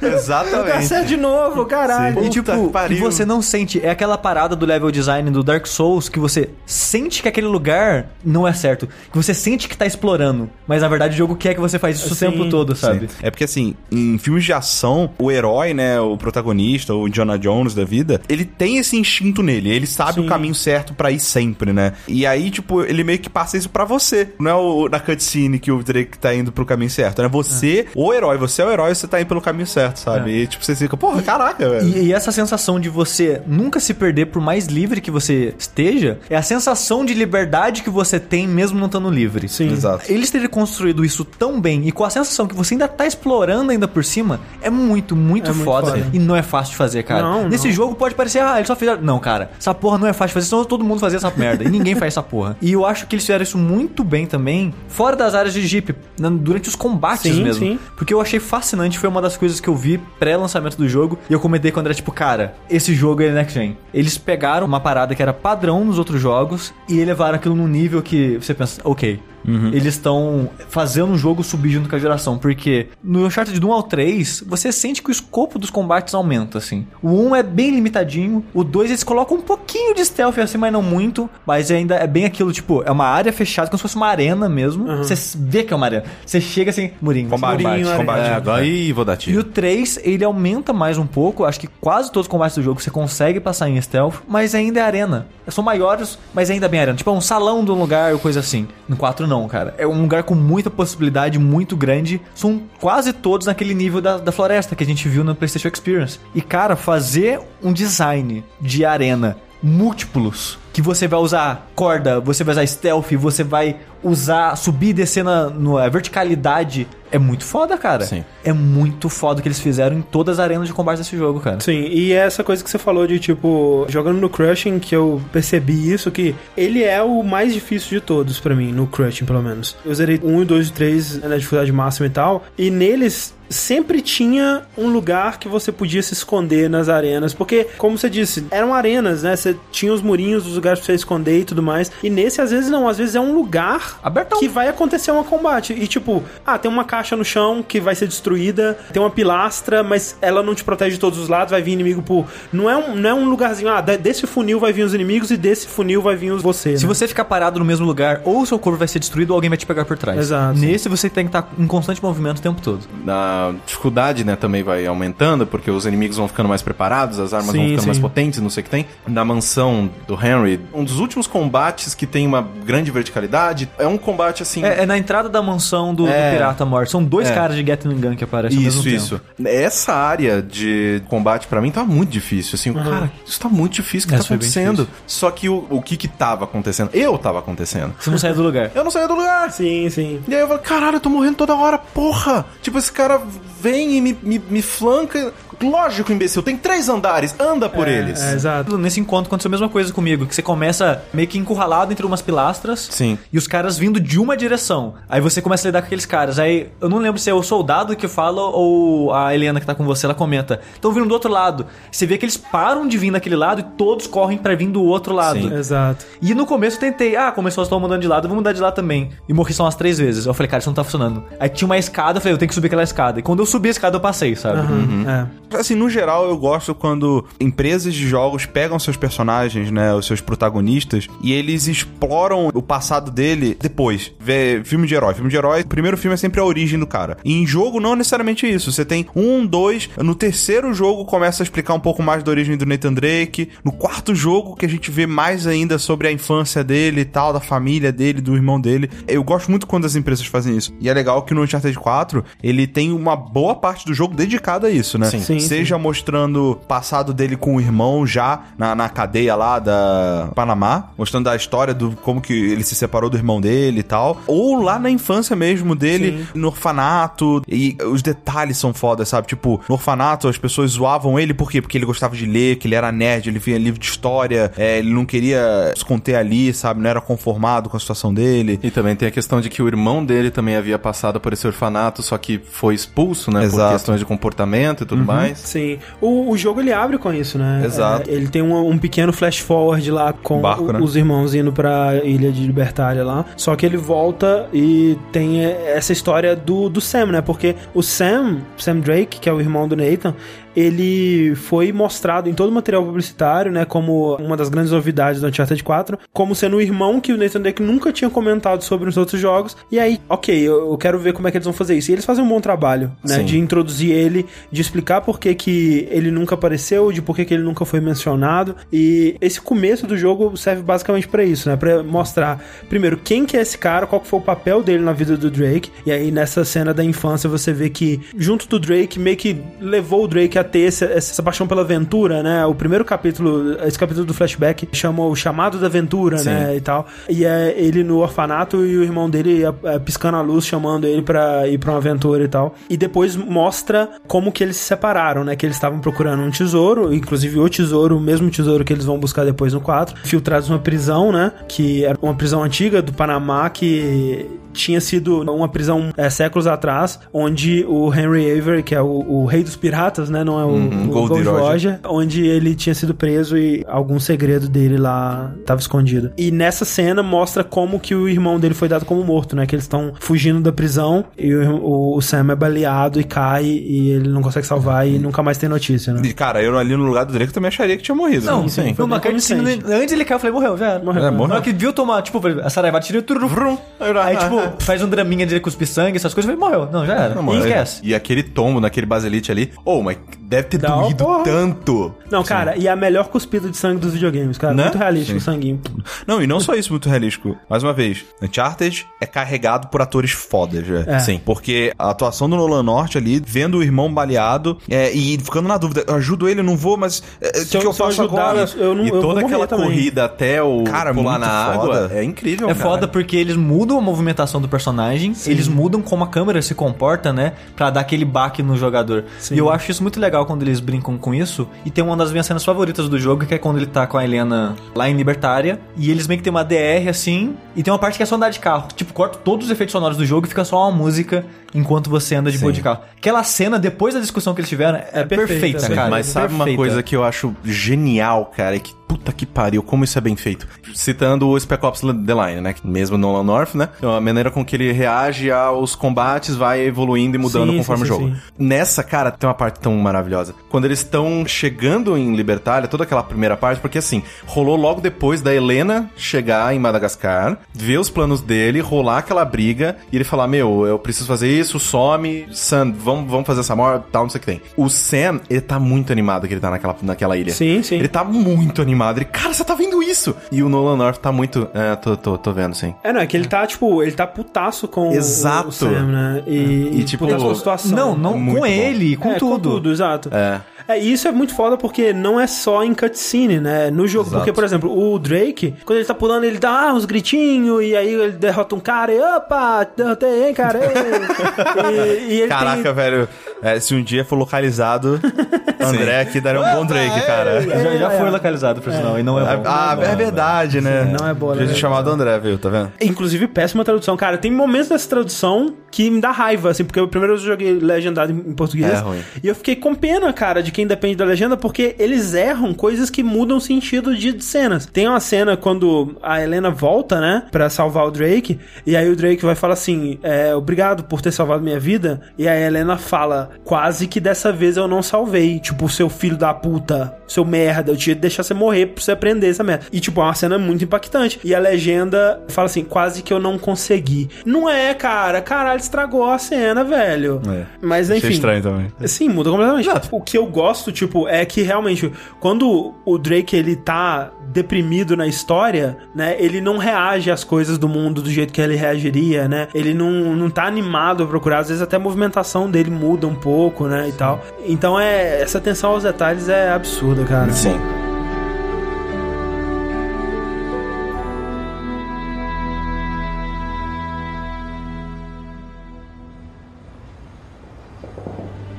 Lugar 0.00 0.12
Exatamente. 0.14 0.86
certo 0.86 1.06
de 1.06 1.16
novo, 1.16 1.55
caralho. 1.64 2.24
E 2.24 2.28
tipo, 2.28 2.52
que 2.52 2.72
pariu. 2.72 2.96
e 2.96 3.00
você 3.00 3.24
não 3.24 3.40
sente. 3.40 3.80
É 3.84 3.90
aquela 3.90 4.18
parada 4.18 4.54
do 4.54 4.66
level 4.66 4.90
design 4.90 5.30
do 5.30 5.42
Dark 5.42 5.66
Souls 5.66 6.08
que 6.08 6.18
você 6.18 6.50
sente 6.64 7.22
que 7.22 7.28
aquele 7.28 7.46
lugar 7.46 8.10
não 8.24 8.46
é 8.46 8.52
certo. 8.52 8.88
Que 9.10 9.16
você 9.16 9.32
sente 9.32 9.68
que 9.68 9.76
tá 9.76 9.86
explorando. 9.86 10.50
Mas 10.66 10.82
na 10.82 10.88
verdade 10.88 11.14
o 11.14 11.18
jogo 11.18 11.36
quer 11.36 11.54
que 11.54 11.60
você 11.60 11.78
faz 11.78 11.96
isso 11.96 12.14
Sim, 12.14 12.26
o 12.26 12.30
tempo 12.32 12.48
todo, 12.48 12.74
sabe? 12.74 13.08
É 13.22 13.30
porque 13.30 13.44
assim, 13.44 13.74
em 13.90 14.18
filmes 14.18 14.44
de 14.44 14.52
ação, 14.52 15.10
o 15.18 15.30
herói, 15.30 15.72
né, 15.72 16.00
o 16.00 16.16
protagonista, 16.16 16.94
o 16.94 17.08
Indiana 17.08 17.38
Jones 17.38 17.74
da 17.74 17.84
vida, 17.84 18.20
ele 18.28 18.44
tem 18.44 18.78
esse 18.78 18.96
instinto 18.96 19.42
nele, 19.42 19.70
ele 19.70 19.86
sabe 19.86 20.14
Sim. 20.14 20.26
o 20.26 20.28
caminho 20.28 20.54
certo 20.54 20.94
pra 20.94 21.10
ir 21.10 21.20
sempre, 21.20 21.72
né? 21.72 21.92
E 22.08 22.26
aí, 22.26 22.50
tipo, 22.50 22.82
ele 22.82 23.04
meio 23.04 23.18
que 23.18 23.30
passa 23.30 23.56
isso 23.56 23.68
pra 23.68 23.84
você. 23.84 24.28
Não 24.38 24.50
é 24.50 24.54
o, 24.54 24.88
na 24.88 25.00
cutscene 25.00 25.58
que 25.58 25.70
o 25.70 25.82
Drake 25.82 26.18
tá 26.18 26.34
indo 26.34 26.52
pro 26.52 26.66
caminho 26.66 26.90
certo, 26.90 27.22
né? 27.22 27.28
Você, 27.28 27.86
o 27.94 28.12
herói, 28.12 28.36
você 28.36 28.62
é 28.62 28.66
o 28.66 28.70
herói, 28.70 28.94
você 28.94 29.06
tá 29.06 29.20
indo 29.20 29.28
pelo 29.28 29.40
caminho 29.40 29.66
certo, 29.66 29.98
sabe? 29.98 30.30
E 30.30 30.46
tipo, 30.46 30.64
você 30.64 30.74
fica, 30.74 30.96
porra, 30.96 31.22
caraca, 31.46 31.68
velho. 31.68 31.88
E, 31.88 32.06
e 32.06 32.12
essa 32.12 32.32
sensação 32.32 32.78
de 32.80 32.88
você 32.88 33.40
nunca 33.46 33.80
se 33.80 33.94
perder, 33.94 34.26
por 34.26 34.40
mais 34.40 34.66
livre 34.66 35.00
que 35.00 35.10
você 35.10 35.54
esteja, 35.58 36.18
é 36.28 36.36
a 36.36 36.42
sensação 36.42 37.04
de 37.04 37.14
liberdade 37.14 37.82
que 37.82 37.90
você 37.90 38.18
tem 38.18 38.46
mesmo 38.46 38.78
não 38.78 38.86
estando 38.86 39.10
livre. 39.10 39.48
Sim. 39.48 39.72
Exato. 39.72 40.04
Eles 40.10 40.30
terem 40.30 40.48
construído 40.48 41.04
isso 41.04 41.24
tão 41.24 41.60
bem 41.60 41.86
e 41.86 41.92
com 41.92 42.04
a 42.04 42.10
sensação 42.10 42.46
que 42.46 42.54
você 42.54 42.74
ainda 42.74 42.88
tá 42.88 43.06
explorando 43.06 43.70
ainda 43.70 43.86
por 43.88 44.04
cima, 44.04 44.40
é 44.60 44.70
muito, 44.70 45.14
muito, 45.16 45.50
É 45.50 45.52
muito 45.52 45.64
foda. 45.64 45.90
foda. 45.92 46.06
E 46.12 46.18
não 46.18 46.34
é 46.36 46.42
fácil 46.42 46.72
de 46.72 46.76
fazer, 46.76 47.02
cara. 47.02 47.22
Não, 47.22 47.48
Nesse 47.48 47.68
não. 47.68 47.74
jogo 47.74 47.94
pode 47.94 48.14
parecer, 48.14 48.40
ah, 48.40 48.56
eles 48.56 48.66
só 48.66 48.76
fizeram. 48.76 49.02
Não, 49.02 49.18
cara, 49.18 49.50
essa 49.58 49.74
porra 49.74 49.98
não 49.98 50.06
é 50.06 50.12
fácil 50.12 50.28
de 50.28 50.34
fazer, 50.34 50.46
senão 50.46 50.64
todo 50.64 50.84
mundo 50.84 50.98
fazia 51.00 51.16
essa 51.18 51.32
merda. 51.36 51.64
E 51.64 51.68
ninguém 51.68 51.94
faz 51.94 52.14
essa 52.14 52.22
porra. 52.22 52.56
E 52.66 52.72
eu 52.72 52.84
acho 52.84 53.06
que 53.06 53.14
eles 53.14 53.24
fizeram 53.24 53.42
isso 53.44 53.56
muito 53.58 54.02
bem 54.02 54.26
também, 54.26 54.74
fora 54.88 55.14
das 55.14 55.34
áreas 55.34 55.54
de 55.54 55.64
Jeep, 55.66 55.94
durante 56.40 56.68
os 56.68 56.74
combates 56.74 57.32
Sim, 57.32 57.42
mesmo. 57.44 57.64
sim. 57.64 57.78
Porque 57.96 58.12
eu 58.12 58.20
achei 58.20 58.40
fascinante, 58.40 58.98
foi 58.98 59.08
uma 59.08 59.22
das 59.22 59.36
coisas 59.36 59.60
que 59.60 59.68
eu 59.68 59.76
vi 59.76 59.98
pré-lançamento 60.18 60.76
do 60.76 60.88
jogo. 60.88 61.18
E 61.28 61.32
eu 61.32 61.40
comentei 61.40 61.72
quando 61.72 61.86
era 61.86 61.94
tipo, 61.94 62.12
cara, 62.12 62.54
esse 62.70 62.94
jogo 62.94 63.22
é 63.22 63.30
next 63.32 63.54
gen. 63.54 63.76
Eles 63.92 64.16
pegaram 64.16 64.66
uma 64.66 64.80
parada 64.80 65.14
que 65.14 65.22
era 65.22 65.32
padrão 65.32 65.84
nos 65.84 65.98
outros 65.98 66.20
jogos 66.20 66.72
e 66.88 67.00
elevaram 67.00 67.36
aquilo 67.36 67.54
num 67.54 67.66
nível 67.68 68.02
que 68.02 68.36
você 68.36 68.54
pensa, 68.54 68.80
ok. 68.84 69.20
Eles 69.46 69.94
estão 69.94 70.48
fazendo 70.68 71.12
um 71.12 71.18
jogo 71.18 71.42
subir 71.42 71.70
junto 71.70 71.88
com 71.88 71.96
a 71.96 71.98
geração, 71.98 72.38
porque 72.38 72.88
no 73.02 73.26
Uncharted 73.26 73.58
do 73.60 73.68
1 73.68 73.72
ao 73.72 73.82
3, 73.82 74.44
você 74.46 74.72
sente 74.72 75.02
que 75.02 75.10
o 75.10 75.12
escopo 75.12 75.58
dos 75.58 75.70
combates 75.70 76.14
aumenta, 76.14 76.58
assim. 76.58 76.86
O 77.02 77.08
1 77.28 77.36
é 77.36 77.42
bem 77.42 77.70
limitadinho, 77.70 78.44
o 78.52 78.64
2 78.64 78.90
eles 78.90 79.04
colocam 79.04 79.36
um 79.38 79.40
pouquinho 79.40 79.94
de 79.94 80.04
stealth 80.04 80.38
assim, 80.38 80.58
mas 80.58 80.72
não 80.72 80.82
muito, 80.82 81.28
mas 81.46 81.70
ainda 81.70 81.94
é 81.96 82.06
bem 82.06 82.24
aquilo, 82.24 82.52
tipo, 82.52 82.82
é 82.84 82.90
uma 82.90 83.06
área 83.06 83.32
fechada, 83.32 83.68
como 83.68 83.78
se 83.78 83.82
fosse 83.82 83.96
uma 83.96 84.06
arena 84.08 84.48
mesmo. 84.48 84.86
Você 84.98 85.14
vê 85.38 85.62
que 85.62 85.72
é 85.72 85.76
uma 85.76 85.86
arena. 85.86 86.04
Você 86.24 86.40
chega 86.40 86.70
assim, 86.70 86.90
murinho. 87.00 87.28
Combate, 87.28 87.62
Murinho, 87.62 87.96
combate. 87.96 88.28
É, 88.28 88.34
agora 88.34 88.64
ih, 88.64 88.92
vou 88.92 89.04
dar 89.04 89.14
E 89.14 89.18
tiro. 89.18 89.40
o 89.40 89.44
3, 89.44 90.00
ele 90.02 90.24
aumenta 90.24 90.72
mais 90.72 90.98
um 90.98 91.06
pouco. 91.06 91.44
Acho 91.44 91.60
que 91.60 91.68
quase 91.80 92.10
todos 92.10 92.26
os 92.26 92.30
combates 92.30 92.56
do 92.56 92.62
jogo 92.62 92.80
você 92.80 92.90
consegue 92.90 93.40
passar 93.40 93.68
em 93.68 93.80
stealth, 93.80 94.16
mas 94.28 94.54
ainda 94.54 94.80
é 94.80 94.82
arena. 94.82 95.26
São 95.48 95.62
maiores, 95.62 96.18
mas 96.34 96.50
ainda 96.50 96.66
é 96.66 96.68
bem 96.68 96.80
arena. 96.80 96.96
Tipo, 96.96 97.10
é 97.10 97.12
um 97.12 97.20
salão 97.20 97.64
de 97.64 97.70
um 97.70 97.78
lugar 97.78 98.12
ou 98.12 98.18
coisa 98.18 98.40
assim. 98.40 98.66
No 98.88 98.96
4 98.96 99.26
não, 99.26 99.35
cara. 99.46 99.74
É 99.76 99.86
um 99.86 100.00
lugar 100.00 100.22
com 100.22 100.34
muita 100.34 100.70
possibilidade, 100.70 101.38
muito 101.38 101.76
grande. 101.76 102.20
São 102.34 102.62
quase 102.80 103.12
todos 103.12 103.46
naquele 103.46 103.74
nível 103.74 104.00
da, 104.00 104.16
da 104.18 104.32
floresta 104.32 104.74
que 104.74 104.82
a 104.82 104.86
gente 104.86 105.08
viu 105.08 105.22
no 105.22 105.34
PlayStation 105.34 105.68
Experience. 105.68 106.18
E, 106.34 106.40
cara, 106.40 106.76
fazer 106.76 107.40
um 107.62 107.72
design 107.72 108.42
de 108.60 108.84
arena 108.84 109.36
múltiplos. 109.62 110.58
Que 110.72 110.82
você 110.82 111.08
vai 111.08 111.18
usar 111.20 111.68
corda, 111.74 112.20
você 112.20 112.44
vai 112.44 112.52
usar 112.52 112.66
stealth, 112.66 113.12
você 113.12 113.42
vai 113.42 113.76
usar 114.02 114.54
subir 114.56 114.90
e 114.90 114.92
descer 114.92 115.24
na 115.24 115.48
no, 115.48 115.78
a 115.78 115.88
verticalidade. 115.88 116.86
É 117.10 117.18
muito 117.18 117.44
foda, 117.44 117.76
cara. 117.76 118.04
Sim. 118.04 118.24
É 118.44 118.52
muito 118.52 119.08
foda 119.08 119.40
o 119.40 119.42
que 119.42 119.48
eles 119.48 119.60
fizeram 119.60 119.96
em 119.96 120.02
todas 120.02 120.38
as 120.38 120.44
arenas 120.44 120.66
de 120.68 120.74
combate 120.74 120.98
desse 120.98 121.16
jogo, 121.16 121.40
cara. 121.40 121.60
Sim, 121.60 121.86
e 121.86 122.12
é 122.12 122.16
essa 122.16 122.42
coisa 122.42 122.62
que 122.62 122.70
você 122.70 122.78
falou 122.78 123.06
de 123.06 123.18
tipo, 123.18 123.86
jogando 123.88 124.20
no 124.20 124.28
Crushing, 124.28 124.78
que 124.78 124.94
eu 124.94 125.20
percebi 125.32 125.92
isso, 125.92 126.10
que 126.10 126.34
ele 126.56 126.82
é 126.82 127.02
o 127.02 127.22
mais 127.22 127.52
difícil 127.52 127.90
de 127.90 128.00
todos 128.00 128.38
pra 128.40 128.54
mim, 128.54 128.72
no 128.72 128.86
Crushing 128.86 129.24
pelo 129.24 129.42
menos. 129.42 129.76
Eu 129.84 129.94
zerei 129.94 130.20
1, 130.22 130.44
2 130.44 130.68
e 130.68 130.72
3 130.72 131.22
na 131.22 131.36
dificuldade 131.36 131.72
máxima 131.72 132.06
e 132.06 132.10
tal, 132.10 132.44
e 132.58 132.70
neles 132.70 133.34
sempre 133.48 134.00
tinha 134.00 134.62
um 134.76 134.88
lugar 134.88 135.38
que 135.38 135.48
você 135.48 135.70
podia 135.70 136.02
se 136.02 136.12
esconder 136.12 136.68
nas 136.68 136.88
arenas, 136.88 137.32
porque, 137.32 137.66
como 137.78 137.96
você 137.96 138.10
disse, 138.10 138.46
eram 138.50 138.74
arenas, 138.74 139.22
né? 139.22 139.36
Você 139.36 139.56
tinha 139.70 139.92
os 139.92 140.02
murinhos, 140.02 140.46
os 140.46 140.54
lugares 140.54 140.80
pra 140.80 140.86
você 140.86 140.94
esconder 140.94 141.40
e 141.40 141.44
tudo 141.44 141.62
mais. 141.62 141.90
E 142.02 142.10
nesse, 142.10 142.40
às 142.40 142.50
vezes, 142.50 142.70
não, 142.70 142.88
às 142.88 142.98
vezes 142.98 143.14
é 143.14 143.20
um 143.20 143.34
lugar 143.34 144.00
Abertão. 144.02 144.38
que 144.38 144.48
vai 144.48 144.68
acontecer 144.68 145.10
um 145.12 145.22
combate. 145.22 145.72
E 145.72 145.86
tipo, 145.86 146.22
ah, 146.44 146.58
tem 146.58 146.70
uma 146.70 146.84
caixa 146.96 147.14
no 147.14 147.24
chão 147.24 147.62
que 147.62 147.78
vai 147.78 147.94
ser 147.94 148.06
destruída, 148.06 148.76
tem 148.92 149.02
uma 149.02 149.10
pilastra, 149.10 149.82
mas 149.82 150.16
ela 150.22 150.42
não 150.42 150.54
te 150.54 150.64
protege 150.64 150.94
de 150.94 151.00
todos 151.00 151.18
os 151.18 151.28
lados, 151.28 151.50
vai 151.50 151.60
vir 151.60 151.72
inimigo 151.72 152.00
por. 152.00 152.26
Não 152.50 152.70
é 152.70 152.76
um, 152.76 152.94
não 152.96 153.10
é 153.10 153.14
um 153.14 153.28
lugarzinho, 153.28 153.68
ah, 153.68 153.80
de- 153.82 153.98
desse 153.98 154.26
funil 154.26 154.58
vai 154.58 154.72
vir 154.72 154.82
os 154.82 154.94
inimigos 154.94 155.30
e 155.30 155.36
desse 155.36 155.66
funil 155.66 156.00
vai 156.00 156.16
vir 156.16 156.30
os 156.32 156.42
você. 156.42 156.76
Se 156.76 156.84
né? 156.84 156.88
você 156.88 157.06
ficar 157.06 157.26
parado 157.26 157.58
no 157.58 157.64
mesmo 157.64 157.84
lugar, 157.84 158.22
ou 158.24 158.40
o 158.40 158.46
seu 158.46 158.58
corpo 158.58 158.78
vai 158.78 158.88
ser 158.88 158.98
destruído 158.98 159.30
ou 159.30 159.34
alguém 159.36 159.50
vai 159.50 159.58
te 159.58 159.66
pegar 159.66 159.84
por 159.84 159.98
trás. 159.98 160.18
Exato. 160.18 160.58
Nesse 160.58 160.88
você 160.88 161.10
tem 161.10 161.24
que 161.24 161.28
estar 161.36 161.48
em 161.58 161.66
constante 161.66 162.02
movimento 162.02 162.38
o 162.38 162.42
tempo 162.42 162.62
todo. 162.62 162.80
A 163.06 163.52
dificuldade, 163.66 164.24
né, 164.24 164.34
também 164.36 164.62
vai 164.62 164.86
aumentando, 164.86 165.46
porque 165.46 165.70
os 165.70 165.84
inimigos 165.84 166.16
vão 166.16 166.28
ficando 166.28 166.48
mais 166.48 166.62
preparados, 166.62 167.18
as 167.18 167.34
armas 167.34 167.50
Sim, 167.52 167.58
vão 167.58 167.66
ficando 167.66 167.80
sim. 167.80 167.86
mais 167.88 167.98
potentes, 167.98 168.40
não 168.40 168.48
sei 168.48 168.62
o 168.62 168.64
que 168.64 168.70
tem. 168.70 168.86
Na 169.06 169.24
mansão 169.24 169.90
do 170.06 170.14
Henry, 170.14 170.60
um 170.72 170.82
dos 170.82 170.98
últimos 170.98 171.26
combates 171.26 171.94
que 171.94 172.06
tem 172.06 172.26
uma 172.26 172.46
grande 172.64 172.90
verticalidade, 172.90 173.68
é 173.78 173.86
um 173.86 173.98
combate 173.98 174.42
assim... 174.42 174.64
É, 174.64 174.82
é 174.82 174.86
na 174.86 174.96
entrada 174.96 175.28
da 175.28 175.42
mansão 175.42 175.94
do, 175.94 176.04
do 176.04 176.08
É. 176.08 176.32
Pirata 176.32 176.64
Morto. 176.64 176.85
São 176.90 177.02
dois 177.02 177.28
É. 177.28 177.34
caras 177.34 177.56
de 177.56 177.62
Gatling 177.62 178.00
Gun 178.00 178.16
que 178.16 178.24
aparecem 178.24 178.58
ao 178.58 178.64
Isso, 178.64 178.82
mesmo 178.84 178.96
isso. 178.96 179.20
tempo. 179.36 179.48
Essa 179.48 179.92
área 179.94 180.42
de 180.42 181.02
combate 181.08 181.46
pra 181.46 181.60
mim 181.60 181.70
tá 181.70 181.84
muito 181.84 182.10
difícil, 182.10 182.54
assim, 182.54 182.72
cara, 182.72 183.10
isso 183.24 183.38
tá 183.40 183.48
muito 183.48 183.74
difícil, 183.74 184.06
o 184.06 184.08
que 184.10 184.14
Essa 184.14 184.24
tá 184.24 184.28
foi 184.28 184.36
bem 184.38 184.48
acontecendo? 184.48 184.88
Só 185.06 185.30
que 185.30 185.48
o, 185.48 185.66
o 185.70 185.82
que 185.82 185.96
que 185.96 186.08
tava 186.08 186.44
acontecendo? 186.44 186.90
Eu 186.94 187.16
tava 187.18 187.38
acontecendo. 187.38 187.94
Você 187.98 188.10
não 188.10 188.18
sai 188.18 188.32
do 188.32 188.42
lugar. 188.42 188.70
Eu 188.74 188.84
não 188.84 188.90
saía 188.90 189.08
do 189.08 189.14
lugar. 189.14 189.50
Sim, 189.52 189.88
sim. 189.90 190.20
E 190.28 190.34
aí 190.34 190.40
eu 190.40 190.48
falo, 190.48 190.60
caralho, 190.60 190.96
eu 190.96 191.00
tô 191.00 191.08
morrendo 191.10 191.36
toda 191.36 191.54
hora, 191.54 191.78
porra! 191.78 192.44
Tipo, 192.62 192.78
esse 192.78 192.92
cara 192.92 193.20
vem 193.60 193.96
e 193.96 194.00
me, 194.00 194.16
me, 194.22 194.38
me 194.38 194.62
flanca. 194.62 195.32
Lógico, 195.60 196.12
imbecil, 196.12 196.42
tem 196.42 196.56
três 196.56 196.88
andares, 196.88 197.34
anda 197.38 197.68
por 197.68 197.88
eles. 197.88 198.22
É, 198.22 198.34
exato. 198.34 198.76
Nesse 198.78 199.00
encontro 199.00 199.28
aconteceu 199.28 199.48
a 199.48 199.52
mesma 199.52 199.68
coisa 199.68 199.92
comigo, 199.92 200.26
que 200.26 200.34
você 200.34 200.42
começa 200.42 201.02
meio 201.12 201.26
que 201.28 201.38
encurralado 201.38 201.92
entre 201.92 202.04
umas 202.04 202.20
pilastras. 202.22 202.88
Sim. 202.90 203.18
E 203.32 203.38
os 203.38 203.46
caras 203.46 203.78
vindo 203.78 203.98
de 204.00 204.18
uma 204.18 204.36
direção. 204.36 204.94
Aí 205.08 205.20
você 205.20 205.40
começa 205.40 205.66
a 205.66 205.68
lidar 205.68 205.80
com 205.82 205.86
aqueles 205.86 206.06
caras. 206.06 206.38
Aí 206.38 206.68
eu 206.80 206.88
não 206.88 206.98
lembro 206.98 207.20
se 207.20 207.30
é 207.30 207.34
o 207.34 207.42
soldado 207.42 207.94
que 207.96 208.08
fala 208.08 208.42
ou 208.42 209.12
a 209.14 209.34
Helena 209.34 209.60
que 209.60 209.66
tá 209.66 209.74
com 209.74 209.84
você, 209.84 210.06
ela 210.06 210.14
comenta. 210.14 210.60
Estão 210.74 210.92
vindo 210.92 211.06
do 211.06 211.12
outro 211.14 211.30
lado. 211.30 211.66
Você 211.90 212.06
vê 212.06 212.18
que 212.18 212.24
eles 212.24 212.36
param 212.36 212.86
de 212.86 212.98
vir 212.98 213.10
naquele 213.10 213.36
lado 213.36 213.60
e 213.60 213.64
todos 213.76 214.06
correm 214.06 214.38
pra 214.38 214.54
vir 214.54 214.68
do 214.68 214.82
outro 214.82 215.14
lado. 215.14 215.40
Sim. 215.40 215.54
Exato. 215.54 216.04
E 216.20 216.34
no 216.34 216.44
começo 216.46 216.76
eu 216.76 216.80
tentei, 216.80 217.16
ah, 217.16 217.32
começou 217.32 217.62
a 217.62 217.64
estar 217.64 217.78
mudando 217.78 218.00
de 218.02 218.08
lado, 218.08 218.24
eu 218.24 218.28
vou 218.28 218.36
mudar 218.36 218.52
de 218.52 218.60
lado 218.60 218.74
também. 218.74 219.10
E 219.28 219.32
morri 219.32 219.52
só 219.52 219.64
umas 219.64 219.74
três 219.74 219.98
vezes. 219.98 220.26
Eu 220.26 220.34
falei, 220.34 220.48
cara, 220.48 220.60
isso 220.60 220.68
não 220.68 220.74
tá 220.74 220.84
funcionando. 220.84 221.24
Aí 221.40 221.48
tinha 221.48 221.66
uma 221.66 221.78
escada, 221.78 222.18
eu 222.18 222.20
falei, 222.20 222.34
eu 222.34 222.38
tenho 222.38 222.48
que 222.48 222.54
subir 222.54 222.66
aquela 222.66 222.82
escada. 222.82 223.18
E 223.20 223.22
quando 223.22 223.40
eu 223.40 223.46
subi 223.46 223.68
a 223.68 223.70
escada, 223.72 223.96
eu 223.96 224.00
passei, 224.00 224.34
sabe? 224.36 224.58
Aham, 224.58 225.04
É. 225.06 225.26
Assim, 225.52 225.74
no 225.74 225.88
geral, 225.88 226.28
eu 226.28 226.36
gosto 226.36 226.74
quando 226.74 227.24
empresas 227.40 227.94
de 227.94 228.06
jogos 228.06 228.46
pegam 228.46 228.78
seus 228.78 228.96
personagens, 228.96 229.70
né, 229.70 229.94
os 229.94 230.06
seus 230.06 230.20
protagonistas, 230.20 231.08
e 231.22 231.32
eles 231.32 231.66
exploram 231.66 232.48
o 232.48 232.62
passado 232.62 233.10
dele 233.10 233.56
depois. 233.60 234.12
Vê 234.18 234.60
filme 234.64 234.86
de 234.86 234.94
herói. 234.94 235.14
Filme 235.14 235.30
de 235.30 235.36
herói, 235.36 235.62
o 235.62 235.66
primeiro 235.66 235.96
filme 235.96 236.14
é 236.14 236.16
sempre 236.16 236.40
a 236.40 236.44
origem 236.44 236.78
do 236.78 236.86
cara. 236.86 237.16
E 237.24 237.32
em 237.32 237.46
jogo, 237.46 237.80
não 237.80 237.94
necessariamente 237.96 238.46
isso. 238.46 238.72
Você 238.72 238.84
tem 238.84 239.06
um, 239.14 239.46
dois, 239.46 239.88
no 239.98 240.14
terceiro 240.14 240.72
jogo 240.74 241.04
começa 241.04 241.42
a 241.42 241.44
explicar 241.44 241.74
um 241.74 241.80
pouco 241.80 242.02
mais 242.02 242.22
da 242.22 242.30
origem 242.30 242.56
do 242.56 242.66
Nathan 242.66 242.92
Drake. 242.92 243.50
No 243.64 243.72
quarto 243.72 244.14
jogo, 244.14 244.56
que 244.56 244.66
a 244.66 244.68
gente 244.68 244.90
vê 244.90 245.06
mais 245.06 245.46
ainda 245.46 245.78
sobre 245.78 246.08
a 246.08 246.12
infância 246.12 246.62
dele 246.64 247.02
e 247.02 247.04
tal, 247.04 247.32
da 247.32 247.40
família 247.40 247.92
dele, 247.92 248.20
do 248.20 248.34
irmão 248.34 248.60
dele. 248.60 248.90
Eu 249.06 249.22
gosto 249.22 249.50
muito 249.50 249.66
quando 249.66 249.84
as 249.84 249.96
empresas 249.96 250.26
fazem 250.26 250.56
isso. 250.56 250.74
E 250.80 250.88
é 250.88 250.94
legal 250.94 251.22
que 251.22 251.34
no 251.34 251.42
Uncharted 251.42 251.76
4, 251.78 252.24
ele 252.42 252.66
tem 252.66 252.92
uma 252.92 253.16
boa 253.16 253.54
parte 253.54 253.84
do 253.86 253.94
jogo 253.94 254.14
dedicada 254.14 254.66
a 254.66 254.70
isso, 254.70 254.98
né? 254.98 255.10
Sim. 255.10 255.20
Sim, 255.20 255.35
Seja 255.40 255.78
mostrando 255.78 256.52
o 256.52 256.56
passado 256.56 257.12
dele 257.12 257.36
com 257.36 257.56
o 257.56 257.60
irmão 257.60 258.06
já 258.06 258.44
na, 258.58 258.74
na 258.74 258.88
cadeia 258.88 259.34
lá 259.34 259.58
da 259.58 260.30
Panamá, 260.34 260.90
mostrando 260.96 261.28
a 261.28 261.36
história 261.36 261.74
do 261.74 261.92
como 262.02 262.20
que 262.20 262.32
ele 262.32 262.64
se 262.64 262.74
separou 262.74 263.10
do 263.10 263.16
irmão 263.16 263.40
dele 263.40 263.80
e 263.80 263.82
tal, 263.82 264.20
ou 264.26 264.60
lá 264.62 264.78
na 264.78 264.90
infância 264.90 265.36
mesmo 265.36 265.74
dele, 265.74 266.26
no 266.34 266.48
orfanato, 266.48 267.42
e 267.48 267.76
os 267.84 268.02
detalhes 268.02 268.56
são 268.56 268.72
fodas, 268.72 269.08
sabe? 269.08 269.26
Tipo, 269.26 269.60
no 269.68 269.74
orfanato 269.74 270.28
as 270.28 270.38
pessoas 270.38 270.72
zoavam 270.72 271.18
ele, 271.18 271.34
por 271.34 271.50
quê? 271.50 271.60
Porque 271.60 271.78
ele 271.78 271.86
gostava 271.86 272.16
de 272.16 272.26
ler, 272.26 272.56
que 272.56 272.66
ele 272.66 272.74
era 272.74 272.90
nerd, 272.92 273.28
ele 273.28 273.38
via 273.38 273.58
livro 273.58 273.80
de 273.80 273.86
história, 273.86 274.52
é, 274.56 274.78
ele 274.78 274.92
não 274.92 275.04
queria 275.04 275.72
se 275.76 275.84
conter 275.84 276.16
ali, 276.16 276.52
sabe? 276.52 276.80
Não 276.80 276.90
era 276.90 277.00
conformado 277.00 277.68
com 277.68 277.76
a 277.76 277.80
situação 277.80 278.12
dele. 278.12 278.58
E 278.62 278.70
também 278.70 278.96
tem 278.96 279.08
a 279.08 279.10
questão 279.10 279.40
de 279.40 279.48
que 279.48 279.62
o 279.62 279.68
irmão 279.68 280.04
dele 280.04 280.30
também 280.30 280.56
havia 280.56 280.78
passado 280.78 281.20
por 281.20 281.32
esse 281.32 281.46
orfanato, 281.46 282.02
só 282.02 282.16
que 282.18 282.38
foi 282.38 282.74
expulso, 282.74 283.30
né? 283.30 283.40
Por 283.40 283.46
Exato. 283.46 283.72
questões 283.72 283.98
de 283.98 284.06
comportamento 284.06 284.84
e 284.84 284.86
tudo 284.86 285.04
mais. 285.04 285.25
Sim. 285.34 285.78
O, 286.00 286.30
o 286.30 286.36
jogo 286.36 286.60
ele 286.60 286.72
abre 286.72 286.98
com 286.98 287.12
isso, 287.12 287.38
né? 287.38 287.62
Exato. 287.64 288.08
É, 288.10 288.12
ele 288.12 288.28
tem 288.28 288.42
um, 288.42 288.68
um 288.70 288.78
pequeno 288.78 289.12
flash 289.12 289.38
forward 289.38 289.90
lá 289.90 290.12
com 290.12 290.40
Barco, 290.40 290.64
o- 290.64 290.72
né? 290.72 290.78
os 290.80 290.96
irmãos 290.96 291.34
indo 291.34 291.52
pra 291.52 291.94
Ilha 292.04 292.30
de 292.30 292.44
Libertária 292.46 293.04
lá. 293.04 293.24
Só 293.36 293.54
que 293.56 293.64
ele 293.66 293.76
volta 293.76 294.48
e 294.52 294.96
tem 295.12 295.44
é, 295.44 295.72
essa 295.76 295.92
história 295.92 296.34
do, 296.36 296.68
do 296.68 296.80
Sam, 296.80 297.06
né? 297.06 297.20
Porque 297.20 297.54
o 297.74 297.82
Sam, 297.82 298.38
Sam 298.56 298.78
Drake, 298.80 299.20
que 299.20 299.28
é 299.28 299.32
o 299.32 299.40
irmão 299.40 299.66
do 299.68 299.76
Nathan, 299.76 300.14
ele 300.56 301.34
foi 301.34 301.70
mostrado 301.70 302.30
em 302.30 302.34
todo 302.34 302.48
o 302.48 302.52
material 302.52 302.82
publicitário, 302.82 303.52
né? 303.52 303.66
Como 303.66 304.16
uma 304.16 304.36
das 304.36 304.48
grandes 304.48 304.72
novidades 304.72 305.20
do 305.20 305.26
Uncharted 305.26 305.62
4, 305.62 305.98
como 306.12 306.34
sendo 306.34 306.56
o 306.56 306.60
irmão 306.62 306.98
que 306.98 307.12
o 307.12 307.18
Nathan 307.18 307.42
Drake 307.42 307.62
nunca 307.62 307.92
tinha 307.92 308.08
comentado 308.08 308.62
sobre 308.62 308.88
os 308.88 308.96
outros 308.96 309.20
jogos. 309.20 309.54
E 309.70 309.78
aí, 309.78 310.00
ok, 310.08 310.34
eu, 310.48 310.76
quero 310.78 310.98
ver 310.98 311.12
como 311.12 311.28
é 311.28 311.30
que 311.30 311.36
eles 311.36 311.44
vão 311.44 311.52
fazer 311.52 311.76
isso. 311.76 311.90
E 311.90 311.94
eles 311.94 312.06
fazem 312.06 312.24
um 312.24 312.28
bom 312.28 312.40
trabalho, 312.40 312.90
né? 313.04 313.16
Sim. 313.16 313.24
De 313.24 313.38
introduzir 313.38 313.90
ele, 313.90 314.24
de 314.50 314.62
explicar 314.62 315.02
por 315.02 315.20
que, 315.20 315.34
que 315.34 315.86
ele 315.90 316.10
nunca 316.10 316.34
apareceu, 316.34 316.90
de 316.90 317.02
por 317.02 317.14
que, 317.14 317.26
que 317.26 317.34
ele 317.34 317.42
nunca 317.42 317.66
foi 317.66 317.80
mencionado. 317.80 318.56
E 318.72 319.16
esse 319.20 319.40
começo 319.40 319.86
do 319.86 319.96
jogo 319.96 320.36
serve 320.38 320.62
basicamente 320.62 321.06
pra 321.06 321.22
isso, 321.22 321.50
né? 321.50 321.56
Pra 321.56 321.82
mostrar, 321.82 322.42
primeiro, 322.68 322.96
quem 322.96 323.26
que 323.26 323.36
é 323.36 323.42
esse 323.42 323.58
cara, 323.58 323.86
qual 323.86 324.00
que 324.00 324.08
foi 324.08 324.20
o 324.20 324.22
papel 324.22 324.62
dele 324.62 324.82
na 324.82 324.92
vida 324.92 325.18
do 325.18 325.30
Drake. 325.30 325.70
E 325.84 325.92
aí, 325.92 326.10
nessa 326.10 326.44
cena 326.44 326.72
da 326.72 326.82
infância, 326.82 327.28
você 327.28 327.52
vê 327.52 327.68
que, 327.68 328.00
junto 328.16 328.48
do 328.48 328.58
Drake, 328.58 328.98
meio 328.98 329.16
que 329.18 329.36
levou 329.60 330.04
o 330.04 330.08
Drake 330.08 330.38
a 330.38 330.45
ter 330.46 330.60
esse- 330.60 330.84
essa 330.84 331.22
paixão 331.22 331.46
pela 331.46 331.62
aventura, 331.62 332.22
né? 332.22 332.44
O 332.46 332.54
primeiro 332.54 332.84
capítulo, 332.84 333.56
esse 333.64 333.78
capítulo 333.78 334.06
do 334.06 334.14
flashback, 334.14 334.68
chamou 334.72 335.10
o 335.10 335.16
chamado 335.16 335.58
da 335.58 335.66
aventura, 335.66 336.18
Sim. 336.18 336.30
né? 336.30 336.56
E 336.56 336.60
tal. 336.60 336.86
E 337.08 337.24
é 337.24 337.54
ele 337.56 337.82
no 337.84 337.98
orfanato 337.98 338.64
e 338.64 338.76
o 338.78 338.82
irmão 338.82 339.10
dele 339.10 339.44
é, 339.44 339.74
é, 339.74 339.78
piscando 339.78 340.16
a 340.16 340.20
luz, 340.22 340.46
chamando 340.46 340.86
ele 340.86 341.02
pra 341.02 341.46
ir 341.48 341.58
pra 341.58 341.72
uma 341.72 341.78
aventura 341.78 342.24
e 342.24 342.28
tal. 342.28 342.54
E 342.70 342.76
depois 342.76 343.16
mostra 343.16 343.88
como 344.06 344.32
que 344.32 344.42
eles 344.42 344.56
se 344.56 344.64
separaram, 344.64 345.24
né? 345.24 345.36
Que 345.36 345.44
eles 345.46 345.56
estavam 345.56 345.78
procurando 345.80 346.22
um 346.22 346.30
tesouro, 346.30 346.92
inclusive 346.94 347.38
o 347.38 347.48
tesouro, 347.48 347.96
o 347.96 348.00
mesmo 348.00 348.30
tesouro 348.30 348.64
que 348.64 348.72
eles 348.72 348.84
vão 348.84 348.98
buscar 348.98 349.24
depois 349.24 349.52
no 349.52 349.60
4, 349.60 349.96
filtrados 350.04 350.48
numa 350.48 350.58
prisão, 350.60 351.10
né? 351.12 351.32
Que 351.48 351.84
era 351.84 351.98
uma 352.00 352.14
prisão 352.14 352.42
antiga 352.42 352.80
do 352.80 352.92
Panamá 352.92 353.48
que 353.50 354.26
tinha 354.56 354.80
sido 354.80 355.20
uma 355.22 355.48
prisão 355.48 355.90
é, 355.96 356.08
séculos 356.10 356.46
atrás, 356.46 356.98
onde 357.12 357.64
o 357.68 357.92
Henry 357.94 358.38
Avery, 358.38 358.62
que 358.62 358.74
é 358.74 358.80
o, 358.80 358.86
o 359.06 359.24
rei 359.26 359.42
dos 359.44 359.56
piratas, 359.56 360.10
né? 360.10 360.24
Não 360.24 360.40
é 360.40 360.44
o, 360.44 360.48
o 360.56 360.68
Gold 360.88 361.08
Gold 361.08 361.24
Roger. 361.24 361.40
Roger, 361.42 361.78
onde 361.84 362.26
ele 362.26 362.54
tinha 362.54 362.74
sido 362.74 362.94
preso 362.94 363.36
e 363.36 363.64
algum 363.68 363.98
segredo 364.00 364.48
dele 364.48 364.76
lá 364.78 365.32
estava 365.40 365.60
escondido. 365.60 366.12
E 366.16 366.30
nessa 366.30 366.64
cena 366.64 367.02
mostra 367.02 367.44
como 367.44 367.78
que 367.78 367.94
o 367.94 368.08
irmão 368.08 368.38
dele 368.40 368.54
foi 368.54 368.68
dado 368.68 368.84
como 368.84 369.02
morto, 369.04 369.36
né? 369.36 369.46
Que 369.46 369.54
eles 369.54 369.64
estão 369.64 369.92
fugindo 370.00 370.40
da 370.40 370.52
prisão 370.52 371.04
e 371.18 371.34
o, 371.34 371.56
o- 371.56 371.96
o 371.96 372.00
Sam 372.02 372.32
é 372.32 372.34
baleado 372.34 373.00
e 373.00 373.04
cai 373.04 373.44
e 373.44 373.90
ele 373.90 374.08
não 374.08 374.22
consegue 374.22 374.46
salvar 374.46 374.86
e 374.88 374.98
nunca 374.98 375.22
mais 375.22 375.38
tem 375.38 375.48
notícia, 375.48 375.92
né? 375.92 376.00
E, 376.04 376.12
cara, 376.12 376.42
eu 376.42 376.56
ali 376.58 376.76
no 376.76 376.84
lugar 376.84 377.04
do 377.04 377.12
Drake 377.12 377.32
também 377.32 377.48
acharia 377.48 377.76
que 377.76 377.82
tinha 377.82 377.94
morrido. 377.94 378.26
Não, 378.26 378.42
né? 378.42 378.48
sim. 378.48 378.74
Foi 378.74 378.84
uma 378.84 378.96
antes 378.96 379.92
ele 379.92 380.04
caiu, 380.04 380.16
eu 380.16 380.20
falei, 380.20 380.32
morreu, 380.32 380.56
já 380.56 380.66
era. 380.72 380.84
Morreu. 380.84 381.04
É, 381.04 381.10
morreu. 381.10 381.28
Na 381.28 381.34
hora 381.36 381.42
que 381.44 381.52
viu 381.52 381.72
tomar, 381.72 382.02
tipo, 382.02 382.20
a 382.42 382.50
Saraiva 382.50 382.80
tira 382.80 383.02
tudo, 383.02 383.26
vrum. 383.26 383.56
Aí, 384.04 384.16
tipo, 384.16 384.36
faz 384.58 384.82
um 384.82 384.88
draminha 384.88 385.26
de 385.26 385.38
cuspir 385.40 385.66
sangue, 385.66 385.96
essas 385.96 386.12
coisas, 386.14 386.32
e 386.32 386.36
morreu. 386.36 386.68
Não, 386.70 386.84
já 386.86 386.94
era. 386.94 387.14
Não, 387.14 387.34
e 387.34 387.38
esquece. 387.38 387.80
E 387.82 387.94
aquele 387.94 388.22
tombo 388.22 388.60
naquele 388.60 388.86
baselite 388.86 389.30
ali. 389.30 389.52
Oh, 389.64 389.82
mas 389.82 389.96
deve 390.22 390.48
ter 390.48 390.58
Dá 390.58 390.74
uma 390.74 390.82
doído 390.84 391.04
porra. 391.04 391.24
tanto. 391.24 391.94
Não, 392.10 392.22
cara, 392.22 392.56
e 392.56 392.68
a 392.68 392.74
melhor 392.76 393.08
cuspida 393.08 393.48
de 393.48 393.56
sangue 393.56 393.80
dos 393.80 393.92
videogames, 393.92 394.38
cara. 394.38 394.54
Né? 394.54 394.64
Muito 394.64 394.78
realístico 394.78 395.18
o 395.18 395.20
sanguinho. 395.20 395.60
Não, 396.06 396.22
e 396.22 396.26
não 396.26 396.40
só 396.40 396.54
isso 396.54 396.70
muito 396.72 396.88
realístico. 396.88 397.36
Mais 397.48 397.62
uma 397.62 397.72
vez, 397.72 398.04
Uncharted 398.22 398.86
é 399.00 399.06
carregado 399.06 399.68
por 399.68 399.80
atores 399.82 400.10
fodas, 400.12 400.66
velho. 400.66 400.88
É. 400.88 400.98
Sim. 400.98 401.20
Porque 401.24 401.72
a 401.78 401.90
atuação 401.90 402.28
do 402.28 402.36
Nolan 402.36 402.62
Norte 402.62 402.98
ali, 402.98 403.22
vendo 403.24 403.58
o 403.58 403.62
irmão 403.62 403.92
baleado 403.92 404.58
é, 404.68 404.90
e 404.92 405.18
ficando 405.18 405.48
na 405.48 405.56
dúvida, 405.58 405.84
eu 405.86 405.94
ajudo 405.94 406.28
ele, 406.28 406.40
eu 406.40 406.44
não 406.44 406.56
vou, 406.56 406.76
mas 406.76 407.02
é, 407.20 407.28
o 407.38 407.40
Se 407.40 407.46
que, 407.50 407.56
eu, 407.56 407.60
que 407.62 407.66
eu 407.68 407.72
faço 407.72 408.02
ajudar, 408.02 408.30
agora? 408.30 408.48
eu 408.56 408.74
não 408.74 408.86
e 408.86 408.90
toda 408.90 409.20
aquela 409.20 409.46
também. 409.46 409.66
corrida 409.66 410.04
até 410.04 410.42
o 410.42 410.64
Cara, 410.64 410.92
pular 410.92 411.18
na 411.18 411.28
água 411.28 411.66
foda. 411.88 411.94
é 411.94 412.02
incrível, 412.04 412.48
É 412.50 412.54
cara. 412.54 412.68
foda 412.70 412.88
porque 412.88 413.16
eles 413.16 413.36
mudam 413.36 413.78
a 413.78 413.80
movimentação 413.80 414.35
do 414.40 414.48
personagem, 414.48 415.12
eles 415.26 415.48
mudam 415.48 415.80
como 415.82 416.04
a 416.04 416.08
câmera 416.08 416.40
se 416.42 416.54
comporta, 416.54 417.12
né? 417.12 417.32
Pra 417.54 417.70
dar 417.70 417.80
aquele 417.80 418.04
baque 418.04 418.42
no 418.42 418.56
jogador. 418.56 419.04
E 419.30 419.38
eu 419.38 419.50
acho 419.50 419.70
isso 419.70 419.82
muito 419.82 420.00
legal 420.00 420.26
quando 420.26 420.42
eles 420.42 420.60
brincam 420.60 420.96
com 420.98 421.14
isso. 421.14 421.48
E 421.64 421.70
tem 421.70 421.82
uma 421.82 421.96
das 421.96 422.10
minhas 422.10 422.26
cenas 422.26 422.44
favoritas 422.44 422.88
do 422.88 422.98
jogo, 422.98 423.26
que 423.26 423.34
é 423.34 423.38
quando 423.38 423.56
ele 423.56 423.66
tá 423.66 423.86
com 423.86 423.98
a 423.98 424.04
Helena 424.04 424.54
lá 424.74 424.88
em 424.88 424.96
Libertária. 424.96 425.60
E 425.76 425.90
eles 425.90 426.06
meio 426.06 426.18
que 426.18 426.24
tem 426.24 426.30
uma 426.30 426.44
DR 426.44 426.88
assim. 426.88 427.36
E 427.54 427.62
tem 427.62 427.72
uma 427.72 427.78
parte 427.78 427.96
que 427.96 428.02
é 428.02 428.06
só 428.06 428.16
andar 428.16 428.30
de 428.30 428.38
carro. 428.38 428.68
Tipo, 428.74 428.92
corta 428.92 429.18
todos 429.18 429.46
os 429.46 429.52
efeitos 429.52 429.72
sonoros 429.72 429.96
do 429.96 430.04
jogo 430.04 430.26
e 430.26 430.28
fica 430.28 430.44
só 430.44 430.68
uma 430.68 430.76
música 430.76 431.24
enquanto 431.54 431.88
você 431.88 432.14
anda 432.14 432.30
de 432.30 432.38
boa 432.38 432.52
de 432.52 432.60
carro. 432.60 432.80
Aquela 432.96 433.22
cena, 433.22 433.58
depois 433.58 433.94
da 433.94 434.00
discussão 434.00 434.34
que 434.34 434.40
eles 434.40 434.48
tiveram, 434.48 434.78
é, 434.78 435.04
perfeita, 435.04 435.16
perfeita, 435.26 435.60
sim. 435.60 435.74
cara. 435.74 435.90
Mas 435.90 436.06
sabe 436.06 436.34
uma 436.34 436.44
Perfeita. 436.44 436.56
coisa 436.56 436.82
que 436.82 436.94
eu 436.94 437.04
acho 437.04 437.34
genial, 437.44 438.32
cara? 438.36 438.56
É 438.56 438.58
que 438.58 438.74
puta 438.86 439.12
que 439.12 439.26
pariu, 439.26 439.62
como 439.62 439.84
isso 439.84 439.98
é 439.98 440.00
bem 440.00 440.16
feito. 440.16 440.46
Citando 440.74 441.28
o 441.28 441.38
Spec 441.38 441.64
Ops 441.64 441.80
The 441.80 442.14
Line, 442.14 442.40
né? 442.40 442.54
Mesmo 442.64 442.96
Nolan 442.96 443.22
North, 443.22 443.54
né? 443.54 443.68
A 443.82 444.00
maneira 444.00 444.30
com 444.30 444.44
que 444.44 444.56
ele 444.56 444.72
reage 444.72 445.30
aos 445.30 445.74
combates 445.74 446.36
vai 446.36 446.60
evoluindo 446.60 447.16
e 447.16 447.18
mudando 447.18 447.50
Sim, 447.50 447.58
conforme 447.58 447.86
sim, 447.86 447.92
o 447.92 447.94
jogo. 447.94 448.08
sim, 448.08 448.16
Nessa, 448.38 448.82
cara, 448.82 449.10
tem 449.10 449.28
uma 449.28 449.34
parte 449.34 449.60
tão 449.60 449.74
maravilhosa. 449.76 450.34
Quando 450.48 450.64
eles 450.66 450.78
estão 450.80 451.24
chegando 451.26 451.96
em 451.96 452.14
Libertália, 452.14 452.68
toda 452.68 452.84
aquela 452.84 453.02
primeira 453.02 453.36
parte, 453.36 453.60
porque 453.60 453.78
assim, 453.78 454.02
rolou 454.26 454.56
logo 454.56 454.80
depois 454.80 455.20
da 455.20 455.34
Helena 455.34 455.90
chegar 455.96 456.54
em 456.54 456.58
Madagascar, 456.58 457.38
ver 457.52 457.78
os 457.78 457.90
planos 457.90 458.20
dele, 458.20 458.60
rolar 458.60 458.98
aquela 458.98 459.24
briga 459.24 459.76
e 459.92 459.96
ele 459.96 460.04
falar: 460.04 460.28
Meu, 460.28 460.66
eu 460.66 460.78
preciso 460.78 461.06
fazer 461.06 461.28
isso, 461.28 461.58
some, 461.58 462.26
Sam, 462.32 462.72
vamos, 462.72 463.10
vamos 463.10 463.26
fazer 463.26 463.40
essa 463.40 463.56
morte, 463.56 463.86
tal, 463.90 464.04
não 464.04 464.10
sei 464.10 464.18
o 464.18 464.20
que 464.20 464.26
tem. 464.26 464.42
O 464.56 464.68
Sam, 464.68 465.20
ele 465.28 465.40
tá 465.40 465.58
muito 465.58 465.92
animado 465.92 466.26
que 466.26 466.34
ele 466.34 466.40
tá 466.40 466.50
naquela, 466.50 466.76
naquela 466.82 467.16
ilha. 467.16 467.32
Sim, 467.32 467.62
sim. 467.62 467.76
Ele 467.76 467.88
tá 467.88 468.04
muito 468.04 468.62
animado. 468.62 468.75
Ele, 468.98 469.04
cara, 469.04 469.32
você 469.32 469.44
tá 469.44 469.54
vendo 469.54 469.82
isso? 469.82 470.14
E 470.30 470.42
o 470.42 470.48
Nolan 470.48 470.76
North 470.76 470.98
tá 470.98 471.10
muito. 471.12 471.48
É, 471.54 471.74
tô, 471.76 471.96
tô, 471.96 472.18
tô 472.18 472.32
vendo, 472.32 472.54
sim. 472.54 472.74
É, 472.82 472.92
não, 472.92 473.00
é 473.00 473.06
que 473.06 473.16
ele 473.16 473.26
tá, 473.28 473.46
tipo, 473.46 473.82
ele 473.82 473.92
tá 473.92 474.06
putaço 474.06 474.68
com 474.68 474.90
o- 474.90 474.94
Exato. 474.94 475.48
o 475.48 475.52
Sam, 475.52 475.86
né? 475.86 476.22
E, 476.26 476.80
E, 476.80 476.84
tipo, 476.84 477.04
putaço 477.06 477.24
com 477.24 477.30
a 477.30 477.34
situação. 477.34 477.76
Não, 477.76 477.96
não 477.96 478.18
Muito 478.18 478.34
com 478.40 478.40
bom. 478.40 478.46
ele, 478.46 478.96
com 478.96 479.10
É, 479.12 479.14
tudo. 479.14 479.48
Com 479.50 479.54
tudo, 479.56 479.72
exato. 479.72 480.10
É. 480.12 480.40
É, 480.68 480.80
e 480.80 480.92
isso 480.92 481.06
é 481.06 481.12
muito 481.12 481.32
foda 481.32 481.56
porque 481.56 481.92
não 481.92 482.18
é 482.18 482.26
só 482.26 482.64
em 482.64 482.74
cutscene, 482.74 483.38
né? 483.38 483.70
No 483.70 483.86
jogo. 483.86 484.08
Exato. 484.08 484.18
Porque, 484.18 484.32
por 484.32 484.42
exemplo, 484.42 484.76
o 484.76 484.98
Drake, 484.98 485.54
quando 485.64 485.78
ele 485.78 485.86
tá 485.86 485.94
pulando, 485.94 486.24
ele 486.24 486.38
dá 486.40 486.70
ah, 486.70 486.74
uns 486.74 486.84
gritinhos, 486.84 487.62
e 487.62 487.76
aí 487.76 487.94
ele 487.94 488.12
derrota 488.12 488.56
um 488.56 488.58
cara 488.60 488.92
e 488.92 489.00
opa, 489.00 489.64
derrotei, 489.76 490.26
hein, 490.26 490.34
cara? 490.34 490.58
ei." 490.58 490.66
e, 492.08 492.14
e 492.14 492.20
ele 492.22 492.28
Caraca, 492.28 492.62
tem... 492.64 492.72
velho. 492.74 493.08
É, 493.42 493.58
se 493.60 493.74
um 493.74 493.82
dia 493.82 494.04
for 494.04 494.16
localizado, 494.16 495.00
André 495.60 496.00
aqui 496.00 496.20
daria 496.20 496.40
um 496.40 496.54
bom 496.56 496.66
Drake, 496.66 497.00
cara. 497.06 497.40
Já, 497.42 497.76
já 497.76 497.92
É, 497.92 497.98
foi 497.98 498.06
é. 498.08 498.10
localizado, 498.10 498.60
por 498.60 498.72
sinal, 498.72 498.98
e 498.98 499.02
não 499.02 499.18
é 499.18 499.36
bom. 499.36 499.42
Ah, 499.46 499.76
é 499.80 499.96
verdade, 499.96 500.60
né? 500.60 500.84
não 500.98 501.06
é 501.08 501.14
boa, 501.14 501.32
Podia 501.32 501.46
né? 501.48 501.52
ter 501.52 501.58
chamado 501.58 501.90
André, 501.90 502.18
viu? 502.18 502.38
Tá 502.38 502.48
vendo? 502.48 502.72
Inclusive, 502.80 503.26
péssima 503.28 503.64
tradução. 503.64 503.96
Cara, 503.96 504.18
tem 504.18 504.30
momentos 504.30 504.68
dessa 504.68 504.88
tradução 504.88 505.54
que 505.70 505.90
me 505.90 506.00
dá 506.00 506.10
raiva, 506.10 506.50
assim, 506.50 506.64
porque 506.64 506.78
eu 506.80 506.88
primeiro 506.88 507.14
eu 507.14 507.18
joguei 507.18 507.58
legendado 507.58 508.12
em 508.12 508.32
português. 508.34 508.72
É 508.72 508.76
ruim. 508.76 509.00
E 509.22 509.28
eu 509.28 509.34
fiquei 509.34 509.56
com 509.56 509.74
pena, 509.74 510.12
cara, 510.12 510.42
de 510.42 510.50
quem 510.50 510.66
depende 510.66 510.96
da 510.96 511.04
legenda, 511.04 511.36
porque 511.36 511.74
eles 511.78 512.14
erram 512.14 512.54
coisas 512.54 512.88
que 512.90 513.02
mudam 513.02 513.36
o 513.36 513.40
sentido 513.40 513.94
de, 513.94 514.22
cenas. 514.24 514.66
Tem 514.66 514.88
uma 514.88 515.00
cena 515.00 515.36
quando 515.36 515.96
a 516.02 516.20
Helena 516.22 516.50
volta, 516.50 517.00
né, 517.00 517.24
pra 517.30 517.50
salvar 517.50 517.86
o 517.86 517.90
Drake, 517.90 518.38
e 518.64 518.76
aí 518.76 518.88
o 518.90 518.96
Drake 518.96 519.24
vai 519.24 519.34
falar 519.34 519.54
assim: 519.54 519.98
é, 520.02 520.34
obrigado 520.34 520.84
por 520.84 521.00
ter 521.00 521.12
salvado 521.12 521.42
minha 521.42 521.60
vida. 521.60 522.00
E 522.16 522.26
a 522.26 522.38
Helena 522.38 522.76
fala: 522.76 523.25
quase 523.44 523.86
que 523.86 524.00
dessa 524.00 524.32
vez 524.32 524.56
eu 524.56 524.68
não 524.68 524.82
salvei. 524.82 525.38
Tipo, 525.40 525.68
seu 525.68 525.88
filho 525.88 526.16
da 526.16 526.32
puta, 526.32 526.96
seu 527.06 527.24
merda, 527.24 527.72
eu 527.72 527.76
tinha 527.76 527.94
que 527.94 528.02
deixar 528.02 528.22
você 528.22 528.34
morrer 528.34 528.66
pra 528.66 528.82
você 528.82 528.92
aprender 528.92 529.28
essa 529.28 529.44
merda. 529.44 529.66
E, 529.72 529.80
tipo, 529.80 530.00
é 530.00 530.04
uma 530.04 530.14
cena 530.14 530.38
muito 530.38 530.64
impactante. 530.64 531.20
E 531.24 531.34
a 531.34 531.38
legenda 531.38 532.22
fala 532.28 532.46
assim: 532.46 532.64
quase 532.64 533.02
que 533.02 533.12
eu 533.12 533.20
não 533.20 533.38
consegui. 533.38 534.08
Não 534.24 534.48
é, 534.48 534.74
cara. 534.74 535.20
Caralho, 535.20 535.60
estragou 535.60 536.04
a 536.04 536.18
cena, 536.18 536.64
velho. 536.64 537.20
É. 537.28 537.44
Mas 537.60 537.90
Achei 537.90 537.98
enfim. 537.98 538.14
estranho 538.14 538.42
também. 538.42 538.72
Sim, 538.86 539.08
muda 539.08 539.30
completamente. 539.30 539.68
O 539.90 540.00
que 540.00 540.16
eu 540.16 540.26
gosto, 540.26 540.72
tipo, 540.72 541.08
é 541.08 541.24
que 541.24 541.42
realmente, 541.42 541.92
quando 542.20 542.74
o 542.84 542.98
Drake 542.98 543.36
ele 543.36 543.56
tá 543.56 544.10
deprimido 544.32 544.96
na 544.96 545.06
história, 545.06 545.76
né? 545.94 546.16
Ele 546.18 546.40
não 546.40 546.58
reage 546.58 547.10
às 547.10 547.24
coisas 547.24 547.58
do 547.58 547.68
mundo 547.68 548.02
do 548.02 548.10
jeito 548.10 548.32
que 548.32 548.40
ele 548.40 548.56
reagiria, 548.56 549.28
né? 549.28 549.48
Ele 549.54 549.72
não, 549.72 550.14
não 550.14 550.28
tá 550.28 550.44
animado 550.44 551.04
a 551.04 551.06
procurar, 551.06 551.38
às 551.38 551.48
vezes 551.48 551.62
até 551.62 551.76
a 551.76 551.80
movimentação 551.80 552.50
dele 552.50 552.70
muda 552.70 553.06
um 553.06 553.14
pouco, 553.16 553.66
né? 553.66 553.88
E 553.88 553.92
tal. 553.92 554.22
Então 554.44 554.78
é. 554.78 555.22
Essa 555.22 555.38
atenção 555.38 555.70
aos 555.70 555.82
detalhes 555.82 556.28
é 556.28 556.50
absurda, 556.50 557.04
cara. 557.04 557.32
Sim. 557.32 557.58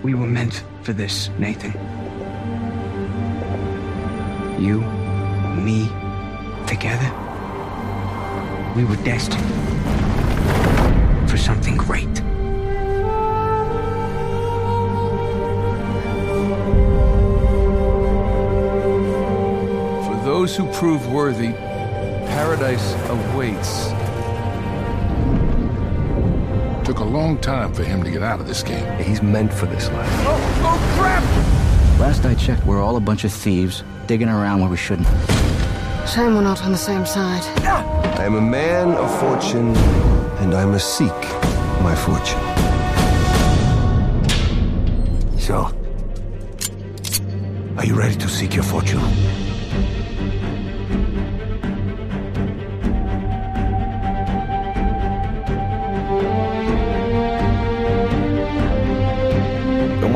We 0.03 0.13
were 0.13 0.25
meant 0.25 0.63
for 0.83 0.93
this, 0.93 1.29
Nathan. 1.37 1.73
You, 4.57 4.79
me, 5.61 5.91
together. 6.65 7.11
We 8.73 8.85
were 8.85 8.95
destined 9.03 9.43
for 11.29 11.37
something 11.37 11.75
great. 11.75 12.26
Those 20.37 20.55
who 20.55 20.71
prove 20.71 21.11
worthy, 21.11 21.51
paradise 22.29 22.93
awaits. 23.09 23.87
Took 26.85 26.99
a 26.99 27.03
long 27.03 27.39
time 27.39 27.73
for 27.73 27.83
him 27.83 28.03
to 28.03 28.11
get 28.11 28.21
out 28.21 28.39
of 28.39 28.45
this 28.45 28.61
game. 28.61 28.85
He's 29.03 29.23
meant 29.23 29.51
for 29.51 29.65
this 29.65 29.89
life. 29.89 30.07
Oh, 30.27 30.37
oh 30.69 30.95
crap! 30.95 31.99
Last 31.99 32.23
I 32.23 32.35
checked, 32.35 32.63
we're 32.67 32.83
all 32.83 32.97
a 32.97 32.99
bunch 32.99 33.23
of 33.23 33.33
thieves 33.33 33.83
digging 34.05 34.29
around 34.29 34.61
where 34.61 34.69
we 34.69 34.77
shouldn't. 34.77 35.07
Shame 36.07 36.35
we're 36.35 36.41
not 36.41 36.63
on 36.63 36.71
the 36.71 36.77
same 36.77 37.07
side. 37.07 37.41
Ah! 37.65 37.81
I 38.19 38.25
am 38.25 38.35
a 38.35 38.41
man 38.41 38.91
of 38.91 39.09
fortune, 39.19 39.75
and 40.41 40.53
I 40.53 40.65
must 40.65 40.95
seek 40.99 41.19
my 41.81 41.95
fortune. 42.05 42.43
So, 45.39 45.73
are 47.75 47.85
you 47.87 47.95
ready 47.95 48.15
to 48.17 48.29
seek 48.29 48.53
your 48.53 48.63
fortune? 48.63 49.01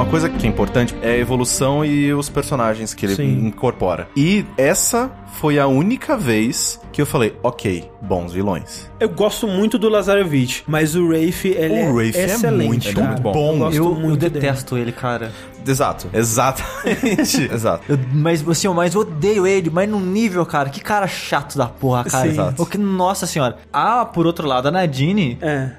Uma 0.02 0.10
coisa 0.10 0.28
que 0.28 0.48
é 0.48 0.50
importante 0.50 0.96
é 1.04 1.12
a 1.12 1.18
evolução 1.18 1.86
e 1.86 2.12
os 2.12 2.28
personagens 2.28 2.92
que 2.92 3.06
ele 3.06 3.16
Sim. 3.16 3.46
incorpora. 3.46 4.10
E 4.18 4.44
essa 4.58 5.12
foi 5.40 5.58
a 5.60 5.68
única 5.68 6.18
vez 6.18 6.80
que 6.92 7.02
eu 7.02 7.06
falei, 7.06 7.36
ok, 7.42 7.90
bons 8.02 8.34
vilões. 8.34 8.90
Eu 9.00 9.10
gosto 9.10 9.48
muito 9.48 9.80
do 9.80 9.88
Lazarevich, 9.90 10.64
mas 10.68 10.96
o 10.96 11.08
Rafe, 11.08 11.48
ele 11.50 11.74
O 11.90 12.00
é 12.02 12.06
Rafe 12.08 12.20
é 12.20 12.26
excelente, 12.26 12.88
muito 12.94 12.94
cara. 13.02 13.20
bom. 13.20 13.56
Eu, 13.68 13.74
Eu, 13.74 13.84
eu 13.86 13.96
muito 13.96 14.20
dele. 14.20 14.34
detesto 14.40 14.78
ele, 14.78 14.92
cara. 14.92 15.32
Exato. 15.66 16.08
Exatamente. 16.14 17.44
Exato. 17.54 17.84
Eu- 17.88 18.00
mas 18.14 18.48
assim, 18.48 18.68
eu 18.68 18.74
mais 18.74 18.96
odeio 18.96 19.46
ele, 19.48 19.70
mas 19.70 19.88
num 19.90 20.00
nível, 20.02 20.46
cara, 20.46 20.70
que 20.70 20.82
cara 20.82 21.08
chato 21.08 21.58
da 21.58 21.66
porra, 21.68 22.04
cara. 22.04 22.24
Sim. 22.26 22.30
Exato. 22.32 22.62
O 22.62 22.66
que, 22.66 22.78
nossa 22.78 23.26
senhora. 23.26 23.58
Ah, 23.72 24.06
por 24.06 24.26
outro 24.26 24.48
lado, 24.48 24.68
a 24.68 24.72
Nadine, 24.72 25.38
É. 25.42 25.70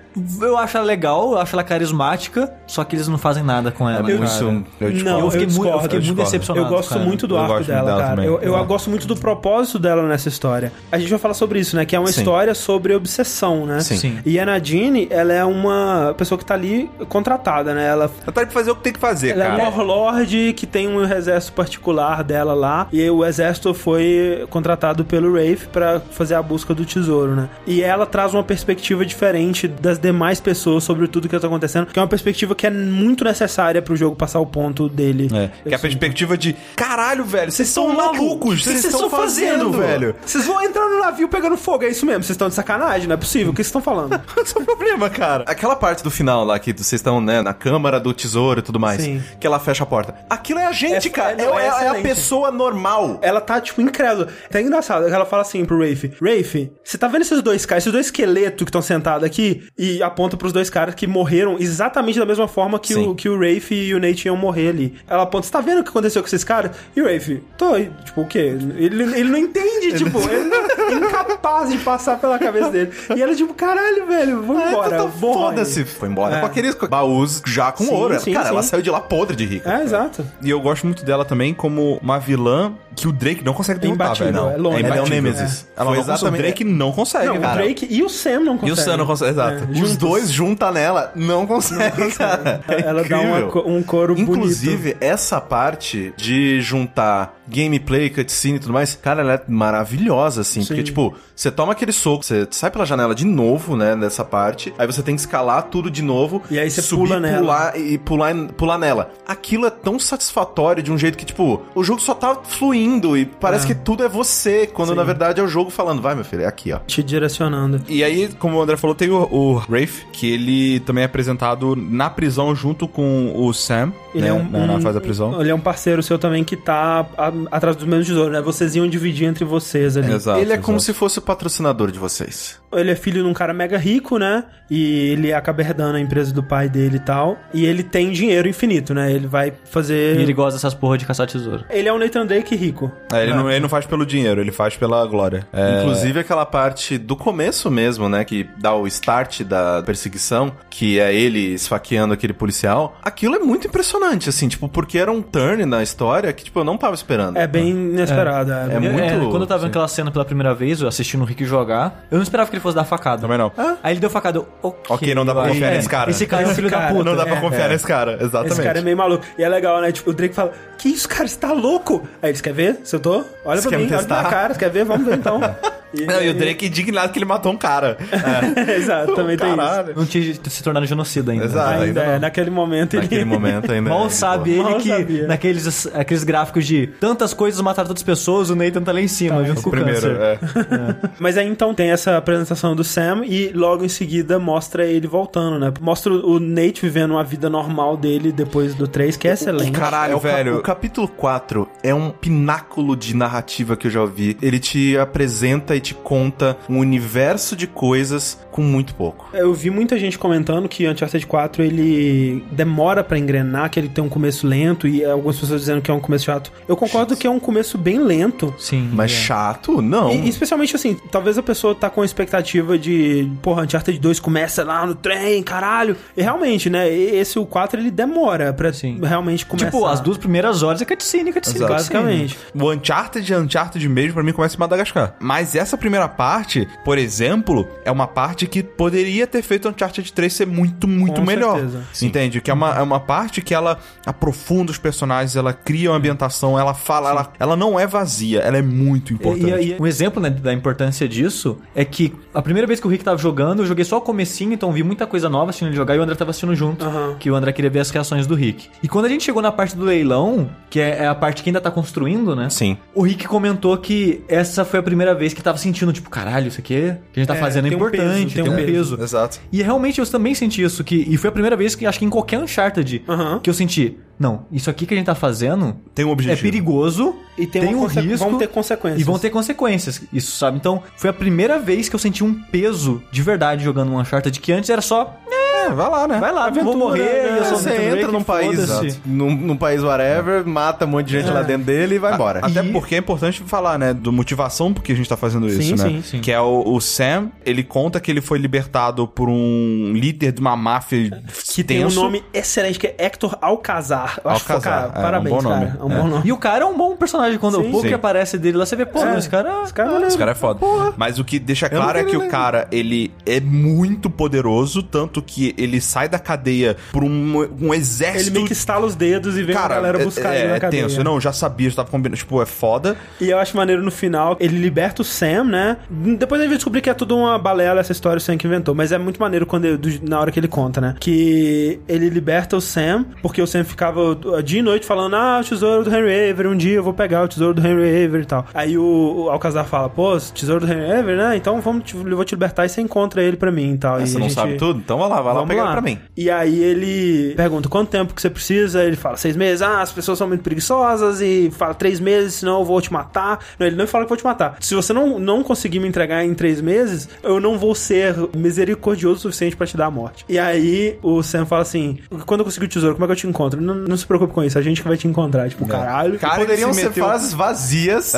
eu 0.40 0.56
acho 0.56 0.76
ela 0.76 0.86
legal, 0.86 1.32
eu 1.32 1.38
acho 1.38 1.54
ela 1.54 1.64
carismática, 1.64 2.52
só 2.66 2.84
que 2.84 2.94
eles 2.96 3.08
não 3.08 3.18
fazem 3.18 3.42
nada 3.42 3.70
com 3.72 3.88
ela. 3.88 4.08
Eu- 4.10 4.18
cara. 4.20 4.64
Eu 4.80 4.90
discordo. 4.92 5.04
Não, 5.04 5.20
eu 5.20 5.30
fiquei, 5.30 5.46
eu 5.46 5.50
muito, 5.50 5.66
eu 5.66 5.78
discordo, 5.78 5.82
fiquei 5.82 5.98
eu 5.98 6.02
muito 6.02 6.02
discordo. 6.02 6.22
decepcionado. 6.22 6.66
Eu 6.66 6.70
gosto 6.76 6.88
cara. 6.90 7.00
muito 7.04 7.26
do 7.26 7.34
Eu 7.36 7.40
arco 7.40 7.64
dela, 7.64 7.84
dela 7.84 7.98
cara. 8.02 8.10
também. 8.16 8.26
Eu, 8.26 8.40
eu 8.40 8.56
É. 8.56 8.64
gosto 8.64 8.88
muito 8.90 9.06
do 9.06 9.16
propósito 9.16 9.41
dela 9.78 10.06
nessa 10.06 10.28
história. 10.28 10.72
A 10.90 10.98
gente 10.98 11.10
vai 11.10 11.18
falar 11.18 11.34
sobre 11.34 11.58
isso, 11.60 11.76
né? 11.76 11.84
Que 11.84 11.96
é 11.96 11.98
uma 11.98 12.10
Sim. 12.10 12.20
história 12.20 12.54
sobre 12.54 12.94
obsessão, 12.94 13.66
né? 13.66 13.80
Sim. 13.80 13.96
Sim. 13.96 14.18
E 14.24 14.38
a 14.38 14.46
Nadine, 14.46 15.06
ela 15.10 15.32
é 15.32 15.44
uma 15.44 16.14
pessoa 16.16 16.38
que 16.38 16.44
tá 16.44 16.54
ali 16.54 16.90
contratada, 17.08 17.74
né? 17.74 17.86
Ela 17.86 18.10
Ela 18.22 18.32
tá 18.32 18.40
aí 18.40 18.46
pra 18.46 18.54
fazer 18.54 18.70
o 18.70 18.76
que 18.76 18.82
tem 18.82 18.92
que 18.92 18.98
fazer, 18.98 19.30
ela 19.30 19.44
é 19.44 19.48
cara. 19.48 19.62
uma 19.62 19.68
Warlord 19.70 20.54
que 20.54 20.66
tem 20.66 20.88
um 20.88 21.02
exército 21.04 21.52
particular 21.52 22.22
dela 22.24 22.54
lá. 22.54 22.86
E 22.92 23.08
o 23.10 23.24
exército 23.24 23.74
foi 23.74 24.46
contratado 24.50 25.04
pelo 25.04 25.32
Wraith 25.32 25.66
pra 25.72 26.00
fazer 26.00 26.34
a 26.34 26.42
busca 26.42 26.74
do 26.74 26.84
tesouro, 26.84 27.34
né? 27.34 27.48
E 27.66 27.82
ela 27.82 28.06
traz 28.06 28.32
uma 28.34 28.44
perspectiva 28.44 29.04
diferente 29.04 29.66
das 29.68 29.98
demais 29.98 30.40
pessoas 30.40 30.84
sobre 30.84 31.06
tudo 31.08 31.28
que 31.28 31.38
tá 31.38 31.46
acontecendo, 31.46 31.86
que 31.86 31.98
é 31.98 32.02
uma 32.02 32.08
perspectiva 32.08 32.54
que 32.54 32.66
é 32.66 32.70
muito 32.70 33.24
necessária 33.24 33.82
pro 33.82 33.96
jogo 33.96 34.16
passar 34.16 34.40
o 34.40 34.46
ponto 34.46 34.88
dele. 34.88 35.28
É, 35.32 35.50
que 35.68 35.74
é 35.74 35.76
a 35.76 35.78
perspectiva 35.78 36.36
de 36.36 36.54
caralho, 36.76 37.24
velho, 37.24 37.50
vocês 37.50 37.68
são 37.68 37.88
malucos, 37.92 38.62
vocês 38.62 38.84
estão 38.84 39.02
estão 39.06 39.10
fazendo, 39.40 39.72
velho? 39.72 40.14
Vocês 40.24 40.44
vão 40.46 40.62
entrar 40.62 40.88
no 40.88 41.00
navio 41.00 41.28
pegando 41.28 41.56
fogo, 41.56 41.84
é 41.84 41.88
isso 41.88 42.04
mesmo? 42.06 42.22
Vocês 42.22 42.30
estão 42.34 42.48
de 42.48 42.54
sacanagem? 42.54 43.06
Não 43.08 43.14
é 43.14 43.16
possível. 43.16 43.48
O 43.50 43.52
que 43.52 43.58
vocês 43.58 43.68
estão 43.68 43.80
falando? 43.82 44.20
Esse 44.42 44.56
é 44.56 44.60
o 44.60 44.64
problema, 44.64 45.08
cara. 45.10 45.44
Aquela 45.46 45.76
parte 45.76 46.02
do 46.02 46.10
final 46.10 46.44
lá 46.44 46.58
que 46.58 46.72
vocês 46.72 46.92
estão, 46.94 47.20
né, 47.20 47.42
na 47.42 47.54
câmara 47.54 47.98
do 48.00 48.12
tesouro 48.12 48.60
e 48.60 48.62
tudo 48.62 48.78
mais. 48.78 49.02
Sim. 49.02 49.22
Que 49.40 49.46
ela 49.46 49.58
fecha 49.58 49.84
a 49.84 49.86
porta. 49.86 50.14
Aquilo 50.28 50.58
é 50.60 50.66
a 50.66 50.72
gente, 50.72 51.08
É- 51.08 51.10
cara. 51.10 51.32
é- 51.32 51.46
não, 51.46 51.58
É, 51.58 51.66
é 51.66 51.84
é 51.84 51.88
a 51.88 51.94
pessoa 52.02 52.50
normal. 52.50 53.18
ela 53.22 53.40
tá, 53.40 53.60
tipo, 53.60 53.80
incrédula. 53.80 54.28
Até 54.46 54.60
engraçado, 54.60 55.06
ela 55.08 55.24
fala 55.26 55.42
assim 55.42 55.64
pro 55.64 55.78
Rafe: 55.78 56.12
Rafe, 56.20 56.72
você 56.84 56.98
tá 56.98 57.08
vendo 57.08 57.22
esses 57.22 57.42
dois 57.42 57.64
caras, 57.66 57.84
esses 57.84 57.92
dois 57.92 58.06
esqueletos 58.06 58.64
que 58.64 58.68
estão 58.70 58.82
sentados 58.82 59.24
aqui? 59.24 59.62
E 59.78 60.02
aponta 60.02 60.36
pros 60.36 60.52
dois 60.52 60.68
caras 60.70 60.94
que 60.94 61.06
morreram 61.06 61.56
exatamente 61.58 62.18
da 62.18 62.26
mesma 62.26 62.48
forma 62.48 62.78
que, 62.78 62.94
Sim. 62.94 63.08
o, 63.08 63.14
que 63.14 63.28
o 63.28 63.38
Rafe 63.38 63.74
e 63.74 63.94
o 63.94 64.00
Nate 64.00 64.26
iam 64.28 64.36
morrer 64.36 64.68
ali. 64.68 64.94
Ela 65.08 65.22
aponta: 65.22 65.46
você 65.46 65.52
tá 65.52 65.60
vendo 65.60 65.80
o 65.80 65.82
que 65.84 65.90
aconteceu 65.90 66.22
com 66.22 66.26
esses 66.28 66.44
caras? 66.44 66.72
E 66.96 67.00
o 67.00 67.04
Rafe: 67.12 67.42
tô, 67.56 67.78
tipo, 68.04 68.20
o 68.22 68.26
quê? 68.26 68.56
Ele, 68.76 69.02
ele 69.18 69.21
não 69.30 69.38
entende, 69.38 69.92
tipo, 69.96 70.18
ele 70.28 70.50
é 70.54 70.94
incapaz 70.94 71.70
de 71.70 71.78
passar 71.78 72.18
pela 72.18 72.38
cabeça 72.38 72.70
dele. 72.70 72.90
E 73.16 73.22
ela, 73.22 73.34
tipo, 73.34 73.52
caralho, 73.54 74.06
velho, 74.06 74.42
vamos 74.42 74.62
embora. 74.68 74.94
Então, 74.96 75.08
vou 75.08 75.34
Foda-se. 75.34 75.84
Foi 75.84 76.08
embora 76.08 76.36
É. 76.36 76.40
com 76.40 76.46
aqueles 76.46 76.74
baús 76.74 77.42
já 77.46 77.72
com 77.72 77.84
Sim, 77.84 77.94
ouro. 77.94 78.20
sim, 78.20 78.32
cara, 78.32 78.48
ela 78.48 78.62
sim. 78.62 78.68
saiu 78.68 78.82
de 78.82 78.90
lá 78.90 79.00
podre 79.00 79.36
de 79.36 79.44
rica. 79.46 79.70
É, 79.72 79.82
exato. 79.82 80.24
E 80.42 80.50
eu 80.50 80.60
gosto 80.60 80.84
muito 80.84 81.04
dela 81.04 81.24
também 81.24 81.52
como 81.54 81.98
uma 82.02 82.18
vilã 82.18 82.72
que 82.94 83.08
o 83.08 83.12
Drake 83.12 83.42
não 83.44 83.54
consegue 83.54 83.80
derrotar, 83.80 84.06
imbatível, 84.08 84.32
velho. 84.32 84.54
é 84.54 84.56
longe. 84.58 84.78
Ele 84.84 84.98
é 84.98 85.02
o. 85.02 85.06
Nemesis. 85.08 85.66
Ela 85.76 85.86
Foi 85.88 85.96
não 85.98 86.04
consegue, 86.04 86.34
o 86.34 86.36
Drake 86.38 86.64
não 86.64 86.92
consegue, 86.92 87.26
Não, 87.26 87.36
o 87.36 87.40
cara. 87.40 87.54
Drake 87.62 87.86
e 87.90 88.02
o 88.02 88.08
Sam 88.08 88.40
não 88.40 88.58
conseguem. 88.58 88.68
E 88.68 88.72
o 88.72 88.76
Sam 88.76 88.96
não 88.96 89.06
consegue, 89.06 89.30
exato. 89.30 89.64
É, 89.64 89.70
Os 89.72 89.78
juntos. 89.78 89.96
dois 89.96 90.30
junta 90.30 90.70
nela, 90.70 91.12
não 91.14 91.46
consegue, 91.46 92.10
cara. 92.12 92.60
É 92.68 92.80
Ela 92.82 93.02
dá 93.04 93.20
uma 93.20 93.38
um 93.66 93.82
coro 93.82 94.14
bonito. 94.14 94.30
Inclusive, 94.32 94.96
essa 95.00 95.40
parte 95.40 96.12
de 96.16 96.60
juntar 96.60 97.34
gameplay, 97.48 98.10
cutscene 98.10 98.56
e 98.56 98.60
tudo 98.60 98.72
mais, 98.72 98.94
cara, 98.94 99.22
ela 99.22 99.34
é 99.34 99.42
maravilhosa, 99.48 100.42
assim. 100.42 100.64
Porque, 100.64 100.82
tipo, 100.82 101.16
você 101.42 101.50
toma 101.50 101.72
aquele 101.72 101.90
soco, 101.92 102.24
você 102.24 102.46
sai 102.52 102.70
pela 102.70 102.86
janela 102.86 103.14
de 103.14 103.24
novo, 103.24 103.76
né, 103.76 103.96
nessa 103.96 104.24
parte, 104.24 104.72
aí 104.78 104.86
você 104.86 105.02
tem 105.02 105.14
que 105.16 105.20
escalar 105.20 105.64
tudo 105.64 105.90
de 105.90 106.00
novo. 106.02 106.40
E 106.48 106.56
aí 106.58 106.70
você 106.70 106.80
subir, 106.80 107.02
pula 107.08 107.18
nela. 107.20 107.38
pular 107.40 107.76
e 107.80 107.98
pular, 107.98 108.34
pular 108.56 108.78
nela. 108.78 109.10
Aquilo 109.26 109.66
é 109.66 109.70
tão 109.70 109.98
satisfatório 109.98 110.82
de 110.82 110.92
um 110.92 110.96
jeito 110.96 111.18
que, 111.18 111.24
tipo, 111.24 111.62
o 111.74 111.82
jogo 111.82 112.00
só 112.00 112.14
tá 112.14 112.36
fluindo 112.44 113.16
e 113.16 113.26
parece 113.26 113.66
que 113.66 113.74
tudo 113.74 114.04
é 114.04 114.08
você, 114.08 114.66
quando 114.68 114.94
na 114.94 115.02
verdade 115.02 115.40
é 115.40 115.42
o 115.42 115.48
jogo 115.48 115.70
falando, 115.70 116.00
vai, 116.00 116.14
meu 116.14 116.24
filho, 116.24 116.42
é 116.42 116.46
aqui, 116.46 116.72
ó. 116.72 116.78
Te 116.86 117.02
direcionando. 117.02 117.82
E 117.88 118.04
aí, 118.04 118.28
como 118.38 118.56
o 118.58 118.62
André 118.62 118.76
falou, 118.76 118.94
tem 118.94 119.10
o, 119.10 119.26
o 119.30 119.54
Rafe, 119.54 120.06
que 120.12 120.32
ele 120.32 120.78
também 120.80 121.02
é 121.02 121.06
apresentado 121.06 121.74
na 121.74 122.08
prisão 122.08 122.54
junto 122.54 122.86
com 122.86 123.32
o 123.34 123.52
Sam, 123.52 123.92
Ele 124.14 124.22
né, 124.22 124.28
é 124.28 124.32
um, 124.32 124.48
na, 124.48 124.66
na 124.66 124.80
fase 124.80 124.94
da 124.94 125.00
prisão. 125.00 125.40
Ele 125.40 125.50
é 125.50 125.54
um 125.54 125.60
parceiro 125.60 126.02
seu 126.02 126.18
também 126.18 126.44
que 126.44 126.56
tá 126.56 127.04
a- 127.18 127.32
atrás 127.50 127.74
dos 127.74 127.84
mesmos 127.86 128.06
tesouros, 128.06 128.32
né? 128.32 128.40
Vocês 128.40 128.76
iam 128.76 128.86
dividir 128.88 129.26
entre 129.26 129.44
vocês 129.44 129.96
ali. 129.96 130.12
Exato. 130.12 130.38
Ele 130.40 130.52
é 130.52 130.58
como 130.58 130.76
exato. 130.76 130.92
se 130.92 130.92
fosse 130.92 131.18
o 131.18 131.22
patrocinador 131.36 131.90
de 131.90 131.98
vocês. 131.98 132.60
Ele 132.72 132.90
é 132.90 132.94
filho 132.94 133.22
de 133.22 133.28
um 133.28 133.34
cara 133.34 133.52
mega 133.52 133.76
rico, 133.76 134.18
né? 134.18 134.44
E 134.70 135.10
ele 135.10 135.32
acaba 135.32 135.60
herdando 135.60 135.96
a 135.96 136.00
empresa 136.00 136.32
do 136.32 136.42
pai 136.42 136.68
dele 136.70 136.96
e 136.96 137.00
tal. 137.00 137.36
E 137.52 137.66
ele 137.66 137.82
tem 137.82 138.10
dinheiro 138.10 138.48
infinito, 138.48 138.94
né? 138.94 139.12
Ele 139.12 139.26
vai 139.26 139.52
fazer. 139.70 140.16
E 140.18 140.22
ele 140.22 140.32
gosta 140.32 140.54
dessas 140.56 140.72
porra 140.72 140.96
de 140.96 141.04
caçar 141.04 141.26
tesouro. 141.26 141.64
Ele 141.68 141.86
é 141.88 141.92
o 141.92 141.98
Nathan 141.98 142.24
Drake 142.24 142.56
rico. 142.56 142.90
É, 143.12 143.22
ele, 143.24 143.34
não, 143.34 143.50
ele 143.50 143.60
não 143.60 143.68
faz 143.68 143.84
pelo 143.84 144.06
dinheiro, 144.06 144.40
ele 144.40 144.50
faz 144.52 144.74
pela 144.76 145.04
glória. 145.06 145.46
É, 145.52 145.80
Inclusive 145.82 146.20
aquela 146.20 146.46
parte 146.46 146.96
do 146.96 147.14
começo 147.14 147.70
mesmo, 147.70 148.08
né? 148.08 148.24
Que 148.24 148.48
dá 148.58 148.74
o 148.74 148.86
start 148.86 149.42
da 149.42 149.82
perseguição, 149.82 150.52
que 150.70 150.98
é 150.98 151.14
ele 151.14 151.52
esfaqueando 151.52 152.14
aquele 152.14 152.32
policial. 152.32 152.96
Aquilo 153.02 153.34
é 153.36 153.38
muito 153.38 153.66
impressionante, 153.66 154.30
assim, 154.30 154.48
tipo, 154.48 154.66
porque 154.68 154.96
era 154.96 155.12
um 155.12 155.20
turn 155.20 155.66
na 155.66 155.82
história 155.82 156.32
que, 156.32 156.44
tipo, 156.44 156.58
eu 156.60 156.64
não 156.64 156.78
tava 156.78 156.94
esperando. 156.94 157.36
É 157.36 157.46
bem 157.46 157.68
inesperado. 157.68 158.50
É, 158.50 158.72
É 158.72 158.76
Eu- 158.76 158.80
muito- 158.80 159.28
quando 159.30 159.42
eu 159.42 159.46
tava 159.46 159.60
vendo 159.60 159.70
aquela 159.70 159.88
cena 159.88 160.10
pela 160.10 160.24
primeira 160.24 160.54
vez, 160.54 160.80
eu 160.80 160.88
assistindo 161.12 161.22
o 161.22 161.24
Rick 161.24 161.44
jogar, 161.44 162.04
eu 162.10 162.16
não 162.16 162.22
esperava 162.22 162.48
que 162.48 162.56
ele 162.56 162.62
fosse 162.62 162.74
dar 162.74 162.84
facada. 162.84 163.22
Também 163.22 163.38
não. 163.38 163.52
Aí 163.82 163.92
ele 163.92 164.00
deu 164.00 164.10
facada, 164.10 164.38
eu, 164.38 164.48
ok. 164.62 164.80
Ok, 164.88 165.14
não 165.14 165.24
dá 165.24 165.34
pra 165.34 165.48
confiar 165.48 165.68
acho- 165.68 165.76
nesse 165.76 165.88
cara. 165.88 166.10
Esse 166.10 166.26
cara 166.26 166.42
é 166.42 166.46
um 166.46 166.48
Esse 166.48 166.56
filho 166.56 166.70
da 166.70 166.88
puta. 166.88 167.04
Não 167.04 167.16
dá 167.16 167.24
pra 167.26 167.36
É, 167.36 167.40
confiar 167.40 167.66
é. 167.66 167.68
nesse 167.68 167.86
cara, 167.86 168.12
exatamente. 168.20 168.52
Esse 168.52 168.62
cara 168.62 168.78
é 168.78 168.82
meio 168.82 168.96
maluco. 168.96 169.24
E 169.38 169.44
é 169.44 169.48
legal, 169.48 169.80
né? 169.80 169.92
Tipo, 169.92 170.10
o 170.10 170.14
Drake 170.14 170.34
fala: 170.34 170.52
Que 170.82 170.88
isso, 170.88 171.08
cara? 171.08 171.28
Você 171.28 171.38
tá 171.38 171.52
louco? 171.52 172.02
Aí 172.20 172.30
eles 172.30 172.40
quer 172.40 172.52
ver? 172.52 172.80
Se 172.82 172.96
eu 172.96 173.00
tô? 173.00 173.24
Olha 173.44 173.60
Você 173.60 173.68
pra 173.68 173.70
quer 173.70 173.84
mim, 173.84 173.88
me 173.90 173.94
olha 173.96 174.04
pra 174.04 174.16
testar? 174.16 174.30
cara. 174.30 174.52
Você 174.54 174.58
quer 174.58 174.70
ver? 174.70 174.84
Vamos 174.84 175.06
ver 175.06 175.16
então. 175.16 175.40
E, 175.94 176.06
Não, 176.06 176.22
e 176.22 176.30
o 176.30 176.32
Drake 176.34 176.68
indignado 176.68 177.12
que 177.12 177.18
ele 177.18 177.26
matou 177.26 177.52
um 177.52 177.56
cara. 177.58 177.98
Exato, 178.78 179.14
também 179.14 179.36
tem 179.36 179.48
isso. 179.48 179.56
Caralho. 179.58 179.92
Não 179.94 180.06
tinha 180.06 180.34
se 180.48 180.62
tornado 180.62 180.86
genocida 180.86 181.32
ainda. 181.32 181.44
Exato. 181.44 181.68
Ainda 181.82 181.84
ainda 181.84 182.00
é, 182.14 182.18
naquele 182.18 182.48
momento 182.48 182.94
ele. 182.94 183.02
Naquele 183.02 183.24
momento 183.26 183.70
ainda. 183.70 183.90
Mal 183.90 184.04
é 184.04 184.08
de 184.08 184.14
sabe 184.14 184.54
boa. 184.54 184.62
ele 184.68 184.70
Mal 184.70 184.80
que 184.80 184.88
sabia. 184.88 185.26
naqueles 185.26 185.86
aqueles 185.94 186.24
gráficos 186.24 186.66
de 186.66 186.86
tantas 186.98 187.34
coisas 187.34 187.60
mataram 187.60 187.88
tantas 187.88 188.02
pessoas, 188.02 188.48
o 188.48 188.56
Nathan 188.56 188.80
tá 188.80 188.90
lá 188.90 189.02
em 189.02 189.06
cima, 189.06 189.44
junto 189.44 189.60
com 189.60 189.68
o 189.68 189.70
Primeiro, 189.72 190.00
câncer. 190.00 190.18
é. 190.18 191.08
Mas 191.18 191.36
aí 191.36 191.46
então 191.46 191.74
tem 191.74 191.90
essa 191.90 192.16
apresentação 192.16 192.74
do 192.74 192.82
Sam 192.82 193.20
e 193.26 193.50
logo 193.54 193.84
em 193.84 193.88
seguida 193.90 194.38
mostra 194.38 194.86
ele 194.86 195.06
voltando, 195.06 195.58
né? 195.58 195.70
Mostra 195.78 196.10
o 196.10 196.40
Nate 196.40 196.80
vivendo 196.80 197.10
uma 197.10 197.22
vida 197.24 197.50
normal 197.50 197.98
dele 197.98 198.32
depois 198.32 198.74
do 198.74 198.88
3, 198.88 199.14
que 199.18 199.28
é 199.28 199.32
excelente. 199.32 199.72
Caralho, 199.72 200.14
É 200.14 200.16
o, 200.16 200.20
ca- 200.20 200.28
velho. 200.36 200.56
o 200.56 200.62
capítulo 200.72 201.06
4 201.06 201.68
é 201.82 201.94
um 201.94 202.08
pináculo 202.08 202.96
de 202.96 203.14
narrativa 203.14 203.76
que 203.76 203.88
eu 203.88 203.90
já 203.90 204.00
ouvi. 204.00 204.38
Ele 204.40 204.58
te 204.58 204.96
apresenta 204.96 205.76
e 205.76 205.80
te 205.80 205.94
conta 205.94 206.56
um 206.66 206.78
universo 206.78 207.54
de 207.54 207.66
coisas 207.66 208.40
com 208.52 208.62
muito 208.62 208.94
pouco. 208.94 209.28
Eu 209.32 209.52
vi 209.52 209.70
muita 209.70 209.98
gente 209.98 210.18
comentando 210.18 210.68
que 210.68 210.86
Uncharted 210.88 211.26
4 211.26 211.62
ele 211.64 212.44
demora 212.52 213.02
pra 213.02 213.18
engrenar, 213.18 213.70
que 213.70 213.80
ele 213.80 213.88
tem 213.88 214.04
um 214.04 214.08
começo 214.08 214.46
lento 214.46 214.86
e 214.86 215.04
algumas 215.04 215.38
pessoas 215.38 215.62
dizendo 215.62 215.80
que 215.80 215.90
é 215.90 215.94
um 215.94 216.00
começo 216.00 216.26
chato. 216.26 216.52
Eu 216.68 216.76
concordo 216.76 217.16
que 217.16 217.26
é 217.26 217.30
um 217.30 217.40
começo 217.40 217.76
bem 217.78 217.98
lento. 217.98 218.54
Sim. 218.58 218.90
Mas 218.92 219.10
é. 219.10 219.14
chato? 219.14 219.80
Não. 219.80 220.12
E, 220.12 220.28
especialmente 220.28 220.76
assim, 220.76 220.96
talvez 221.10 221.38
a 221.38 221.42
pessoa 221.42 221.74
tá 221.74 221.88
com 221.88 222.02
a 222.02 222.04
expectativa 222.04 222.78
de, 222.78 223.28
porra, 223.40 223.62
Uncharted 223.62 223.98
2 223.98 224.20
começa 224.20 224.62
lá 224.62 224.86
no 224.86 224.94
trem, 224.94 225.42
caralho. 225.42 225.96
E 226.16 226.22
realmente, 226.22 226.68
né, 226.68 226.92
esse 226.92 227.38
o 227.38 227.46
4 227.46 227.80
ele 227.80 227.90
demora 227.90 228.52
pra 228.52 228.72
Sim. 228.72 228.98
realmente 229.02 229.46
começar. 229.46 229.70
Tipo, 229.70 229.86
as 229.86 230.00
duas 230.00 230.18
primeiras 230.18 230.62
horas 230.62 230.82
é 230.82 230.84
cutscene, 230.84 231.32
cutscene, 231.32 231.58
Exato. 231.58 231.72
basicamente. 231.72 232.38
O 232.54 232.70
Uncharted 232.70 233.34
Uncharted 233.34 233.88
mesmo, 233.88 234.14
pra 234.14 234.22
mim, 234.22 234.32
começa 234.32 234.56
em 234.56 234.58
Madagascar. 234.58 235.14
Mas 235.18 235.54
essa 235.54 235.76
primeira 235.78 236.08
parte, 236.08 236.68
por 236.84 236.98
exemplo, 236.98 237.66
é 237.84 237.90
uma 237.90 238.06
parte 238.06 238.41
que 238.46 238.62
poderia 238.62 239.26
ter 239.26 239.42
feito 239.42 239.68
Uncharted 239.68 240.12
3 240.12 240.32
ser 240.32 240.46
muito, 240.46 240.86
muito 240.88 241.20
Com 241.20 241.26
melhor. 241.26 241.54
certeza. 241.58 241.82
Entende? 242.02 242.40
Que 242.40 242.50
é 242.50 242.54
uma, 242.54 242.76
é 242.78 242.82
uma 242.82 243.00
parte 243.00 243.40
que 243.40 243.54
ela 243.54 243.78
aprofunda 244.06 244.70
os 244.70 244.78
personagens, 244.78 245.36
ela 245.36 245.52
cria 245.52 245.90
uma 245.90 245.96
ambientação, 245.96 246.58
ela 246.58 246.74
fala, 246.74 247.10
ela, 247.10 247.32
ela 247.38 247.56
não 247.56 247.78
é 247.78 247.86
vazia, 247.86 248.40
ela 248.40 248.56
é 248.58 248.62
muito 248.62 249.12
importante. 249.12 249.64
E, 249.64 249.72
e- 249.72 249.76
um 249.80 249.86
exemplo 249.86 250.20
né, 250.22 250.30
da 250.30 250.52
importância 250.52 251.08
disso 251.08 251.58
é 251.74 251.84
que 251.84 252.12
a 252.34 252.42
primeira 252.42 252.66
vez 252.66 252.80
que 252.80 252.86
o 252.86 252.90
Rick 252.90 253.04
tava 253.04 253.18
jogando, 253.18 253.60
eu 253.62 253.66
joguei 253.66 253.84
só 253.84 253.98
o 253.98 254.00
comecinho, 254.00 254.52
então 254.52 254.72
vi 254.72 254.82
muita 254.82 255.06
coisa 255.06 255.28
nova 255.28 255.50
assistindo 255.50 255.68
ele 255.68 255.76
jogar 255.76 255.94
e 255.96 255.98
o 255.98 256.02
André 256.02 256.14
tava 256.14 256.30
assistindo 256.30 256.54
junto, 256.54 256.84
Aham. 256.84 257.16
que 257.18 257.30
o 257.30 257.34
André 257.34 257.52
queria 257.52 257.70
ver 257.70 257.80
as 257.80 257.90
reações 257.90 258.26
do 258.26 258.34
Rick. 258.34 258.68
E 258.82 258.88
quando 258.88 259.06
a 259.06 259.08
gente 259.08 259.24
chegou 259.24 259.42
na 259.42 259.52
parte 259.52 259.76
do 259.76 259.84
leilão, 259.84 260.50
que 260.70 260.80
é, 260.80 261.04
é 261.04 261.06
a 261.06 261.14
parte 261.14 261.42
que 261.42 261.48
ainda 261.50 261.60
tá 261.60 261.70
construindo, 261.70 262.34
né? 262.34 262.48
Sim. 262.50 262.76
O 262.94 263.02
Rick 263.02 263.26
comentou 263.26 263.76
que 263.78 264.22
essa 264.28 264.64
foi 264.64 264.80
a 264.80 264.82
primeira 264.82 265.14
vez 265.14 265.32
que 265.34 265.42
tava 265.42 265.58
sentindo, 265.58 265.92
tipo, 265.92 266.10
caralho, 266.10 266.48
isso 266.48 266.60
aqui 266.60 266.72
que 267.12 267.20
a 267.20 267.20
gente 267.20 267.28
tá 267.28 267.36
É, 267.36 267.38
fazendo 267.38 267.66
é 267.66 267.70
tem 267.70 267.78
um 267.78 267.80
importante, 267.86 268.31
tem 268.34 268.42
um 268.42 268.54
tem 268.54 268.64
um 268.64 268.66
peso. 268.66 269.00
Exato. 269.00 269.40
E 269.52 269.62
realmente 269.62 269.98
eu 270.00 270.06
também 270.06 270.34
senti 270.34 270.62
isso, 270.62 270.82
que, 270.84 270.96
e 271.08 271.16
foi 271.16 271.28
a 271.28 271.32
primeira 271.32 271.56
vez 271.56 271.74
que 271.74 271.86
acho 271.86 271.98
que 271.98 272.04
em 272.04 272.10
qualquer 272.10 272.38
Uncharted 272.38 273.02
Aham. 273.08 273.40
que 273.42 273.48
eu 273.50 273.54
senti, 273.54 273.96
não, 274.18 274.46
isso 274.52 274.70
aqui 274.70 274.86
que 274.86 274.94
a 274.94 274.96
gente 274.96 275.06
tá 275.06 275.14
fazendo 275.14 275.76
Tem 275.94 276.04
um 276.04 276.10
objetivo. 276.10 276.38
é 276.46 276.50
perigoso 276.50 277.16
E 277.36 277.46
tem, 277.46 277.62
tem 277.62 277.74
um 277.74 277.86
risco 277.86 278.28
vão 278.30 278.38
ter 278.38 278.48
consequências. 278.48 279.00
e 279.00 279.04
vão 279.04 279.18
ter 279.18 279.30
consequências, 279.30 280.02
isso, 280.12 280.36
sabe? 280.36 280.56
Então, 280.58 280.82
foi 280.96 281.10
a 281.10 281.12
primeira 281.12 281.58
vez 281.58 281.88
que 281.88 281.94
eu 281.96 281.98
senti 282.00 282.22
um 282.22 282.32
peso 282.34 283.02
de 283.10 283.22
verdade 283.22 283.64
jogando 283.64 283.90
um 283.92 283.98
Uncharted, 283.98 284.38
que 284.40 284.52
antes 284.52 284.70
era 284.70 284.80
só, 284.82 285.18
É, 285.66 285.70
vai 285.70 285.90
lá, 285.90 286.08
né? 286.08 286.18
Vai 286.18 286.32
lá, 286.32 286.50
não 286.50 286.52
vou 286.54 286.62
Aventura, 286.72 286.76
morrer, 286.78 287.02
né? 287.32 287.38
eu 287.38 287.44
sou 287.44 287.58
Você 287.58 287.70
entra 287.74 288.08
num 288.12 288.22
país, 288.22 289.00
num, 289.04 289.34
num 289.34 289.56
país 289.56 289.82
whatever, 289.82 290.46
mata 290.46 290.84
um 290.84 290.88
monte 290.88 291.06
de 291.06 291.20
gente 291.20 291.30
lá 291.30 291.42
dentro 291.42 291.64
dele 291.66 291.96
e 291.96 291.98
vai 291.98 292.14
embora. 292.14 292.40
Até 292.42 292.62
porque 292.62 292.94
é 292.94 292.98
importante 292.98 293.42
falar, 293.46 293.78
né, 293.78 293.92
do 293.94 294.12
motivação 294.12 294.72
porque 294.72 294.92
a 294.92 294.94
gente 294.96 295.08
tá 295.08 295.16
fazendo 295.16 295.46
isso, 295.48 295.62
Sim, 295.62 295.70
né? 295.74 295.88
sim, 295.88 296.02
sim. 296.02 296.20
Que 296.20 296.32
é 296.32 296.40
o, 296.40 296.62
o 296.66 296.80
Sam, 296.80 297.30
ele 297.44 297.62
conta 297.62 298.00
que 298.00 298.10
ele 298.10 298.20
foi 298.20 298.38
libertado 298.38 299.06
por 299.06 299.28
um 299.28 299.92
líder 299.94 300.32
de 300.32 300.40
uma 300.40 300.56
máfia 300.56 301.22
Que 301.54 301.62
tem 301.64 301.84
um 301.84 301.90
nome 301.90 302.22
excelente, 302.32 302.78
que 302.78 302.86
é 302.86 302.94
Hector 302.98 303.36
Alcazar. 303.40 304.20
Eu 304.24 304.30
acho 304.30 304.44
que, 304.44 304.52
Alcazar, 304.52 304.88
cara, 304.90 304.98
é, 304.98 305.02
parabéns, 305.02 305.34
um 305.34 305.36
bom 305.38 305.42
nome. 305.42 305.66
cara. 305.66 305.78
É 305.80 305.84
um 305.84 305.92
É. 305.92 305.96
bom 305.96 306.06
nome. 306.08 306.22
E 306.26 306.32
o 306.32 306.36
cara 306.36 306.64
é 306.64 306.66
um 306.66 306.76
bom 306.76 306.96
personagem. 306.96 307.38
Quando 307.38 307.60
Sim. 307.60 307.68
o 307.68 307.70
pouco 307.70 307.94
aparece 307.94 308.38
dele 308.38 308.56
lá, 308.58 308.66
você 308.66 308.76
vê, 308.76 308.84
pô, 308.86 309.04
É. 309.04 309.18
esse 309.18 309.28
cara... 309.28 309.62
Esse 309.62 309.72
cara 309.74 309.92
é. 310.02 310.06
Esse 310.06 310.18
cara 310.18 310.30
é 310.32 310.34
foda. 310.34 310.60
Mas 310.96 311.18
o 311.18 311.24
que 311.24 311.38
deixa 311.38 311.68
claro 311.68 311.98
é 311.98 312.04
que 312.04 312.16
o 312.16 312.28
cara, 312.28 312.66
ele 312.70 313.12
é 313.26 313.40
muito 313.40 314.08
poderoso, 314.10 314.82
tanto 314.82 315.20
que 315.22 315.51
ele 315.56 315.80
sai 315.80 316.08
da 316.08 316.18
cadeia 316.18 316.76
por 316.92 317.02
um, 317.04 317.48
um 317.60 317.74
exército... 317.74 318.22
Ele 318.28 318.30
meio 318.30 318.46
que 318.46 318.52
estala 318.52 318.86
os 318.86 318.94
dedos 318.94 319.36
e 319.36 319.42
vem 319.42 319.56
a 319.56 319.68
galera 319.68 319.98
buscar 319.98 320.34
é, 320.34 320.40
ele 320.40 320.48
na 320.48 320.56
é 320.56 320.60
cadeia. 320.60 320.82
tenso. 320.84 321.02
Não, 321.04 321.20
já 321.20 321.32
sabia, 321.32 321.68
já 321.70 321.76
tava 321.76 321.90
combinando. 321.90 322.16
Tipo, 322.16 322.42
é 322.42 322.46
foda. 322.46 322.96
E 323.20 323.30
eu 323.30 323.38
acho 323.38 323.56
maneiro 323.56 323.82
no 323.82 323.90
final, 323.90 324.36
ele 324.40 324.58
liberta 324.58 325.02
o 325.02 325.04
Sam, 325.04 325.44
né? 325.44 325.76
Depois 325.90 326.40
a 326.40 326.44
gente 326.44 326.54
descobrir 326.56 326.80
que 326.80 326.90
é 326.90 326.94
tudo 326.94 327.16
uma 327.16 327.38
balela 327.38 327.80
essa 327.80 327.92
história 327.92 328.18
o 328.18 328.20
Sam 328.20 328.36
que 328.36 328.46
inventou. 328.46 328.74
Mas 328.74 328.92
é 328.92 328.98
muito 328.98 329.20
maneiro 329.20 329.46
quando 329.46 329.76
do- 329.78 330.08
na 330.08 330.20
hora 330.20 330.30
que 330.30 330.38
ele 330.38 330.48
conta, 330.48 330.80
né? 330.80 330.94
Que 331.00 331.80
ele 331.88 332.08
liberta 332.08 332.56
o 332.56 332.60
Sam, 332.60 333.04
porque 333.22 333.40
o 333.40 333.46
Sam 333.46 333.64
ficava 333.64 334.16
dia 334.44 334.60
e 334.60 334.62
noite 334.62 334.86
falando: 334.86 335.14
Ah, 335.16 335.38
o 335.40 335.44
tesouro 335.44 335.84
do 335.84 335.94
Henry 335.94 336.30
Avery, 336.30 336.48
um 336.48 336.56
dia 336.56 336.74
eu 336.76 336.82
vou 336.82 336.92
pegar 336.94 337.22
o 337.24 337.28
tesouro 337.28 337.54
do 337.54 337.66
Henry 337.66 338.04
Avery 338.04 338.22
e 338.22 338.26
tal. 338.26 338.46
Aí 338.54 338.76
o, 338.78 339.24
o 339.26 339.30
Alcazar 339.30 339.64
fala: 339.64 339.88
Pô, 339.88 340.16
tesouro 340.18 340.66
do 340.66 340.72
Henry 340.72 340.92
Avery, 340.92 341.16
né? 341.16 341.36
Então 341.36 341.60
vamos 341.60 341.82
eu 341.92 342.16
vou 342.16 342.24
te 342.24 342.34
libertar 342.34 342.64
e 342.64 342.68
você 342.68 342.80
encontra 342.80 343.22
ele 343.22 343.36
pra 343.36 343.50
mim 343.50 343.74
e 343.74 343.78
tal. 343.78 343.96
Ah, 343.96 344.02
E 344.02 344.06
Você 344.06 344.14
não 344.18 344.22
gente- 344.28 344.34
sabe 344.34 344.56
tudo? 344.56 344.78
Então 344.78 344.98
vai 344.98 345.08
lá, 345.08 345.20
vai 345.20 345.34
lá 345.34 345.41
Vamos 345.42 345.54
pegar 345.54 345.64
lá. 345.64 345.72
pra 345.72 345.80
mim. 345.80 345.98
E 346.16 346.30
aí 346.30 346.62
ele 346.62 347.34
pergunta 347.36 347.68
quanto 347.68 347.90
tempo 347.90 348.14
que 348.14 348.20
você 348.22 348.30
precisa. 348.30 348.82
Ele 348.82 348.96
fala 348.96 349.16
seis 349.16 349.36
meses. 349.36 349.62
Ah, 349.62 349.80
as 349.82 349.92
pessoas 349.92 350.18
são 350.18 350.26
muito 350.28 350.42
preguiçosas. 350.42 351.20
E 351.20 351.50
fala 351.56 351.74
três 351.74 352.00
meses, 352.00 352.34
senão 352.34 352.60
eu 352.60 352.64
vou 352.64 352.80
te 352.80 352.92
matar. 352.92 353.38
Não, 353.58 353.66
ele 353.66 353.76
não 353.76 353.86
fala 353.86 354.04
que 354.04 354.08
vou 354.08 354.16
te 354.18 354.24
matar. 354.24 354.56
Se 354.60 354.74
você 354.74 354.92
não, 354.92 355.18
não 355.18 355.42
conseguir 355.42 355.80
me 355.80 355.88
entregar 355.88 356.24
em 356.24 356.34
três 356.34 356.60
meses, 356.60 357.08
eu 357.22 357.40
não 357.40 357.58
vou 357.58 357.74
ser 357.74 358.14
misericordioso 358.36 359.16
o 359.16 359.20
suficiente 359.20 359.56
pra 359.56 359.66
te 359.66 359.76
dar 359.76 359.86
a 359.86 359.90
morte. 359.90 360.24
E 360.28 360.38
aí 360.38 360.98
o 361.02 361.22
Sam 361.22 361.46
fala 361.46 361.62
assim: 361.62 361.98
quando 362.26 362.40
eu 362.40 362.44
conseguir 362.44 362.66
o 362.66 362.68
tesouro, 362.68 362.94
como 362.94 363.04
é 363.04 363.06
que 363.08 363.12
eu 363.12 363.16
te 363.16 363.26
encontro? 363.26 363.60
Não, 363.60 363.74
não 363.74 363.96
se 363.96 364.06
preocupe 364.06 364.32
com 364.32 364.42
isso, 364.44 364.58
a 364.58 364.62
gente 364.62 364.82
que 364.82 364.88
vai 364.88 364.96
te 364.96 365.06
encontrar. 365.08 365.48
Tipo, 365.48 365.66
caralho. 365.66 366.18
Cara, 366.18 366.36
Poderiam 366.40 366.72
se 366.72 366.80
ser 366.80 366.88
meteu- 366.88 367.04
frases 367.04 367.32
vazias, 367.32 368.12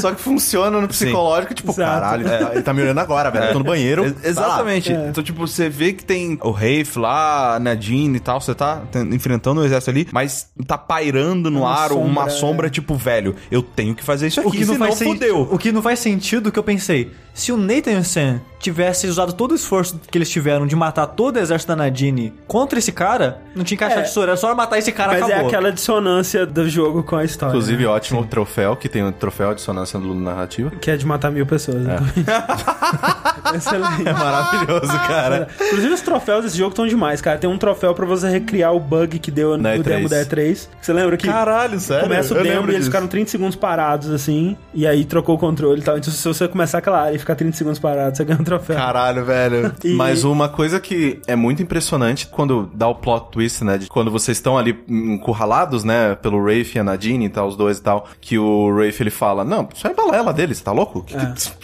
só 0.00 0.12
que 0.12 0.20
funcionam 0.20 0.80
no 0.80 0.88
psicológico, 0.88 1.54
tipo, 1.54 1.70
Exato. 1.72 1.90
caralho, 2.00 2.26
ele 2.26 2.38
tá- 2.44 2.50
ele 2.54 2.62
tá 2.62 2.72
me 2.72 2.82
olhando 2.82 2.98
agora, 2.98 3.30
velho. 3.30 3.44
Eu 3.46 3.52
tô 3.52 3.58
no 3.58 3.64
banheiro. 3.64 4.04
Ex- 4.04 4.24
Exatamente. 4.24 4.92
Então, 4.92 5.22
tipo, 5.22 5.46
você 5.46 5.68
vê 5.68 5.92
que 5.92 6.04
tem 6.04 6.38
o 6.42 6.50
Rafe 6.78 6.98
lá, 6.98 7.56
a 7.56 7.60
Nadine 7.60 8.16
e 8.16 8.20
tal, 8.20 8.40
você 8.40 8.54
tá 8.54 8.82
enfrentando 9.10 9.60
o 9.60 9.64
exército 9.64 9.90
ali, 9.90 10.08
mas 10.12 10.50
tá 10.66 10.78
pairando 10.78 11.50
no 11.50 11.60
Uma 11.60 11.72
ar 11.72 11.88
sombra, 11.90 12.04
uma 12.04 12.26
é. 12.26 12.30
sombra, 12.30 12.70
tipo, 12.70 12.94
velho, 12.94 13.34
eu 13.50 13.62
tenho 13.62 13.94
que 13.94 14.02
fazer 14.02 14.28
isso 14.28 14.40
aqui, 14.40 14.48
O 14.48 14.52
que, 14.52 14.64
não 14.64 14.74
senão 14.74 14.92
fudeu. 14.92 15.48
o 15.50 15.58
que 15.58 15.72
não 15.72 15.82
faz 15.82 15.98
sentido 15.98 16.50
que 16.52 16.58
eu 16.58 16.62
pensei, 16.64 17.10
se 17.34 17.52
o 17.52 17.56
Nathan 17.56 18.02
Sam 18.02 18.40
tivessem 18.60 19.08
usado 19.10 19.32
todo 19.32 19.52
o 19.52 19.54
esforço 19.54 19.98
que 20.10 20.16
eles 20.18 20.28
tiveram 20.30 20.66
de 20.66 20.76
matar 20.76 21.06
todo 21.06 21.36
o 21.36 21.38
exército 21.40 21.68
da 21.72 21.76
Nadine 21.76 22.32
contra 22.46 22.78
esse 22.78 22.92
cara, 22.92 23.40
não 23.56 23.64
tinha 23.64 23.76
que 23.78 23.84
achar 23.84 24.00
É. 24.00 24.02
tesoura, 24.02 24.30
era 24.32 24.36
só 24.36 24.54
matar 24.54 24.78
esse 24.78 24.92
cara 24.92 25.12
Mas 25.14 25.22
acabou. 25.22 25.44
é 25.44 25.46
aquela 25.48 25.72
dissonância 25.72 26.44
do 26.46 26.68
jogo 26.68 27.02
com 27.02 27.16
a 27.16 27.24
história. 27.24 27.50
Inclusive, 27.52 27.82
né? 27.84 27.88
ótimo 27.88 28.24
troféu, 28.26 28.76
que 28.76 28.88
tem 28.88 29.02
o 29.02 29.10
troféu 29.10 29.54
dissonância 29.54 29.98
do 29.98 30.14
narrativa. 30.14 30.70
Que 30.80 30.90
é 30.90 30.96
de 30.96 31.06
matar 31.06 31.30
mil 31.30 31.46
pessoas. 31.46 31.82
Né? 31.82 31.96
Excelente. 33.54 34.08
É 34.08 34.12
maravilhoso, 34.12 34.92
cara. 35.06 35.48
Inclusive, 35.60 35.94
os 35.94 36.00
troféus 36.00 36.44
desse 36.44 36.58
jogo 36.58 36.70
estão 36.70 36.86
demais, 36.86 37.20
cara. 37.20 37.38
Tem 37.38 37.48
um 37.48 37.58
troféu 37.58 37.94
pra 37.94 38.06
você 38.06 38.28
recriar 38.28 38.74
o 38.74 38.80
bug 38.80 39.18
que 39.18 39.30
deu 39.30 39.56
no 39.56 39.62
Na 39.62 39.74
E3. 39.76 39.82
demo 39.82 40.08
da 40.08 40.24
E3. 40.24 40.68
Você 40.80 40.92
lembra 40.92 41.16
que 41.16 41.26
Caralho, 41.26 41.78
sério? 41.80 42.04
começa 42.04 42.34
o 42.34 42.36
Eu 42.36 42.42
demo 42.42 42.60
e 42.66 42.70
eles 42.70 42.76
disso. 42.76 42.86
ficaram 42.90 43.06
30 43.08 43.30
segundos 43.30 43.56
parados, 43.56 44.10
assim, 44.10 44.56
e 44.74 44.86
aí 44.86 45.04
trocou 45.04 45.34
o 45.36 45.38
controle 45.38 45.80
e 45.80 45.84
tal. 45.84 45.96
Então, 45.98 46.12
se 46.12 46.26
você 46.26 46.46
começar 46.48 46.78
aquela 46.78 47.00
área 47.00 47.16
e 47.16 47.18
ficar 47.18 47.34
30 47.34 47.56
segundos 47.56 47.78
parado, 47.78 48.16
você 48.16 48.24
ganha 48.24 48.40
um 48.40 48.44
troféu. 48.50 48.76
Caralho, 48.76 49.24
velho. 49.24 49.72
E- 49.84 49.94
Mas 49.94 50.24
uma 50.24 50.48
coisa 50.48 50.78
que 50.78 51.20
é 51.26 51.34
muito 51.34 51.62
impressionante 51.62 52.26
quando 52.26 52.70
dá 52.74 52.86
o 52.88 52.94
plot 52.94 53.30
twist, 53.32 53.64
né? 53.64 53.78
De 53.78 53.86
quando 53.88 54.10
vocês 54.10 54.36
estão 54.38 54.56
ali 54.58 54.78
encurralados, 54.88 55.84
né? 55.84 56.14
Pelo 56.16 56.38
Rafe 56.42 56.72
e 56.76 56.78
a 56.78 56.84
Nadine 56.84 57.26
e 57.26 57.28
tal, 57.28 57.48
os 57.48 57.56
dois 57.56 57.78
e 57.78 57.82
tal. 57.82 58.06
Que 58.20 58.38
o 58.38 58.70
Rafe 58.76 59.02
ele 59.02 59.10
fala: 59.10 59.44
Não, 59.44 59.68
isso 59.74 59.86
é 59.86 59.94
balela 59.94 60.32
dele, 60.32 60.54
você 60.54 60.62
tá 60.62 60.72
louco? 60.72 61.02
Que? 61.02 61.16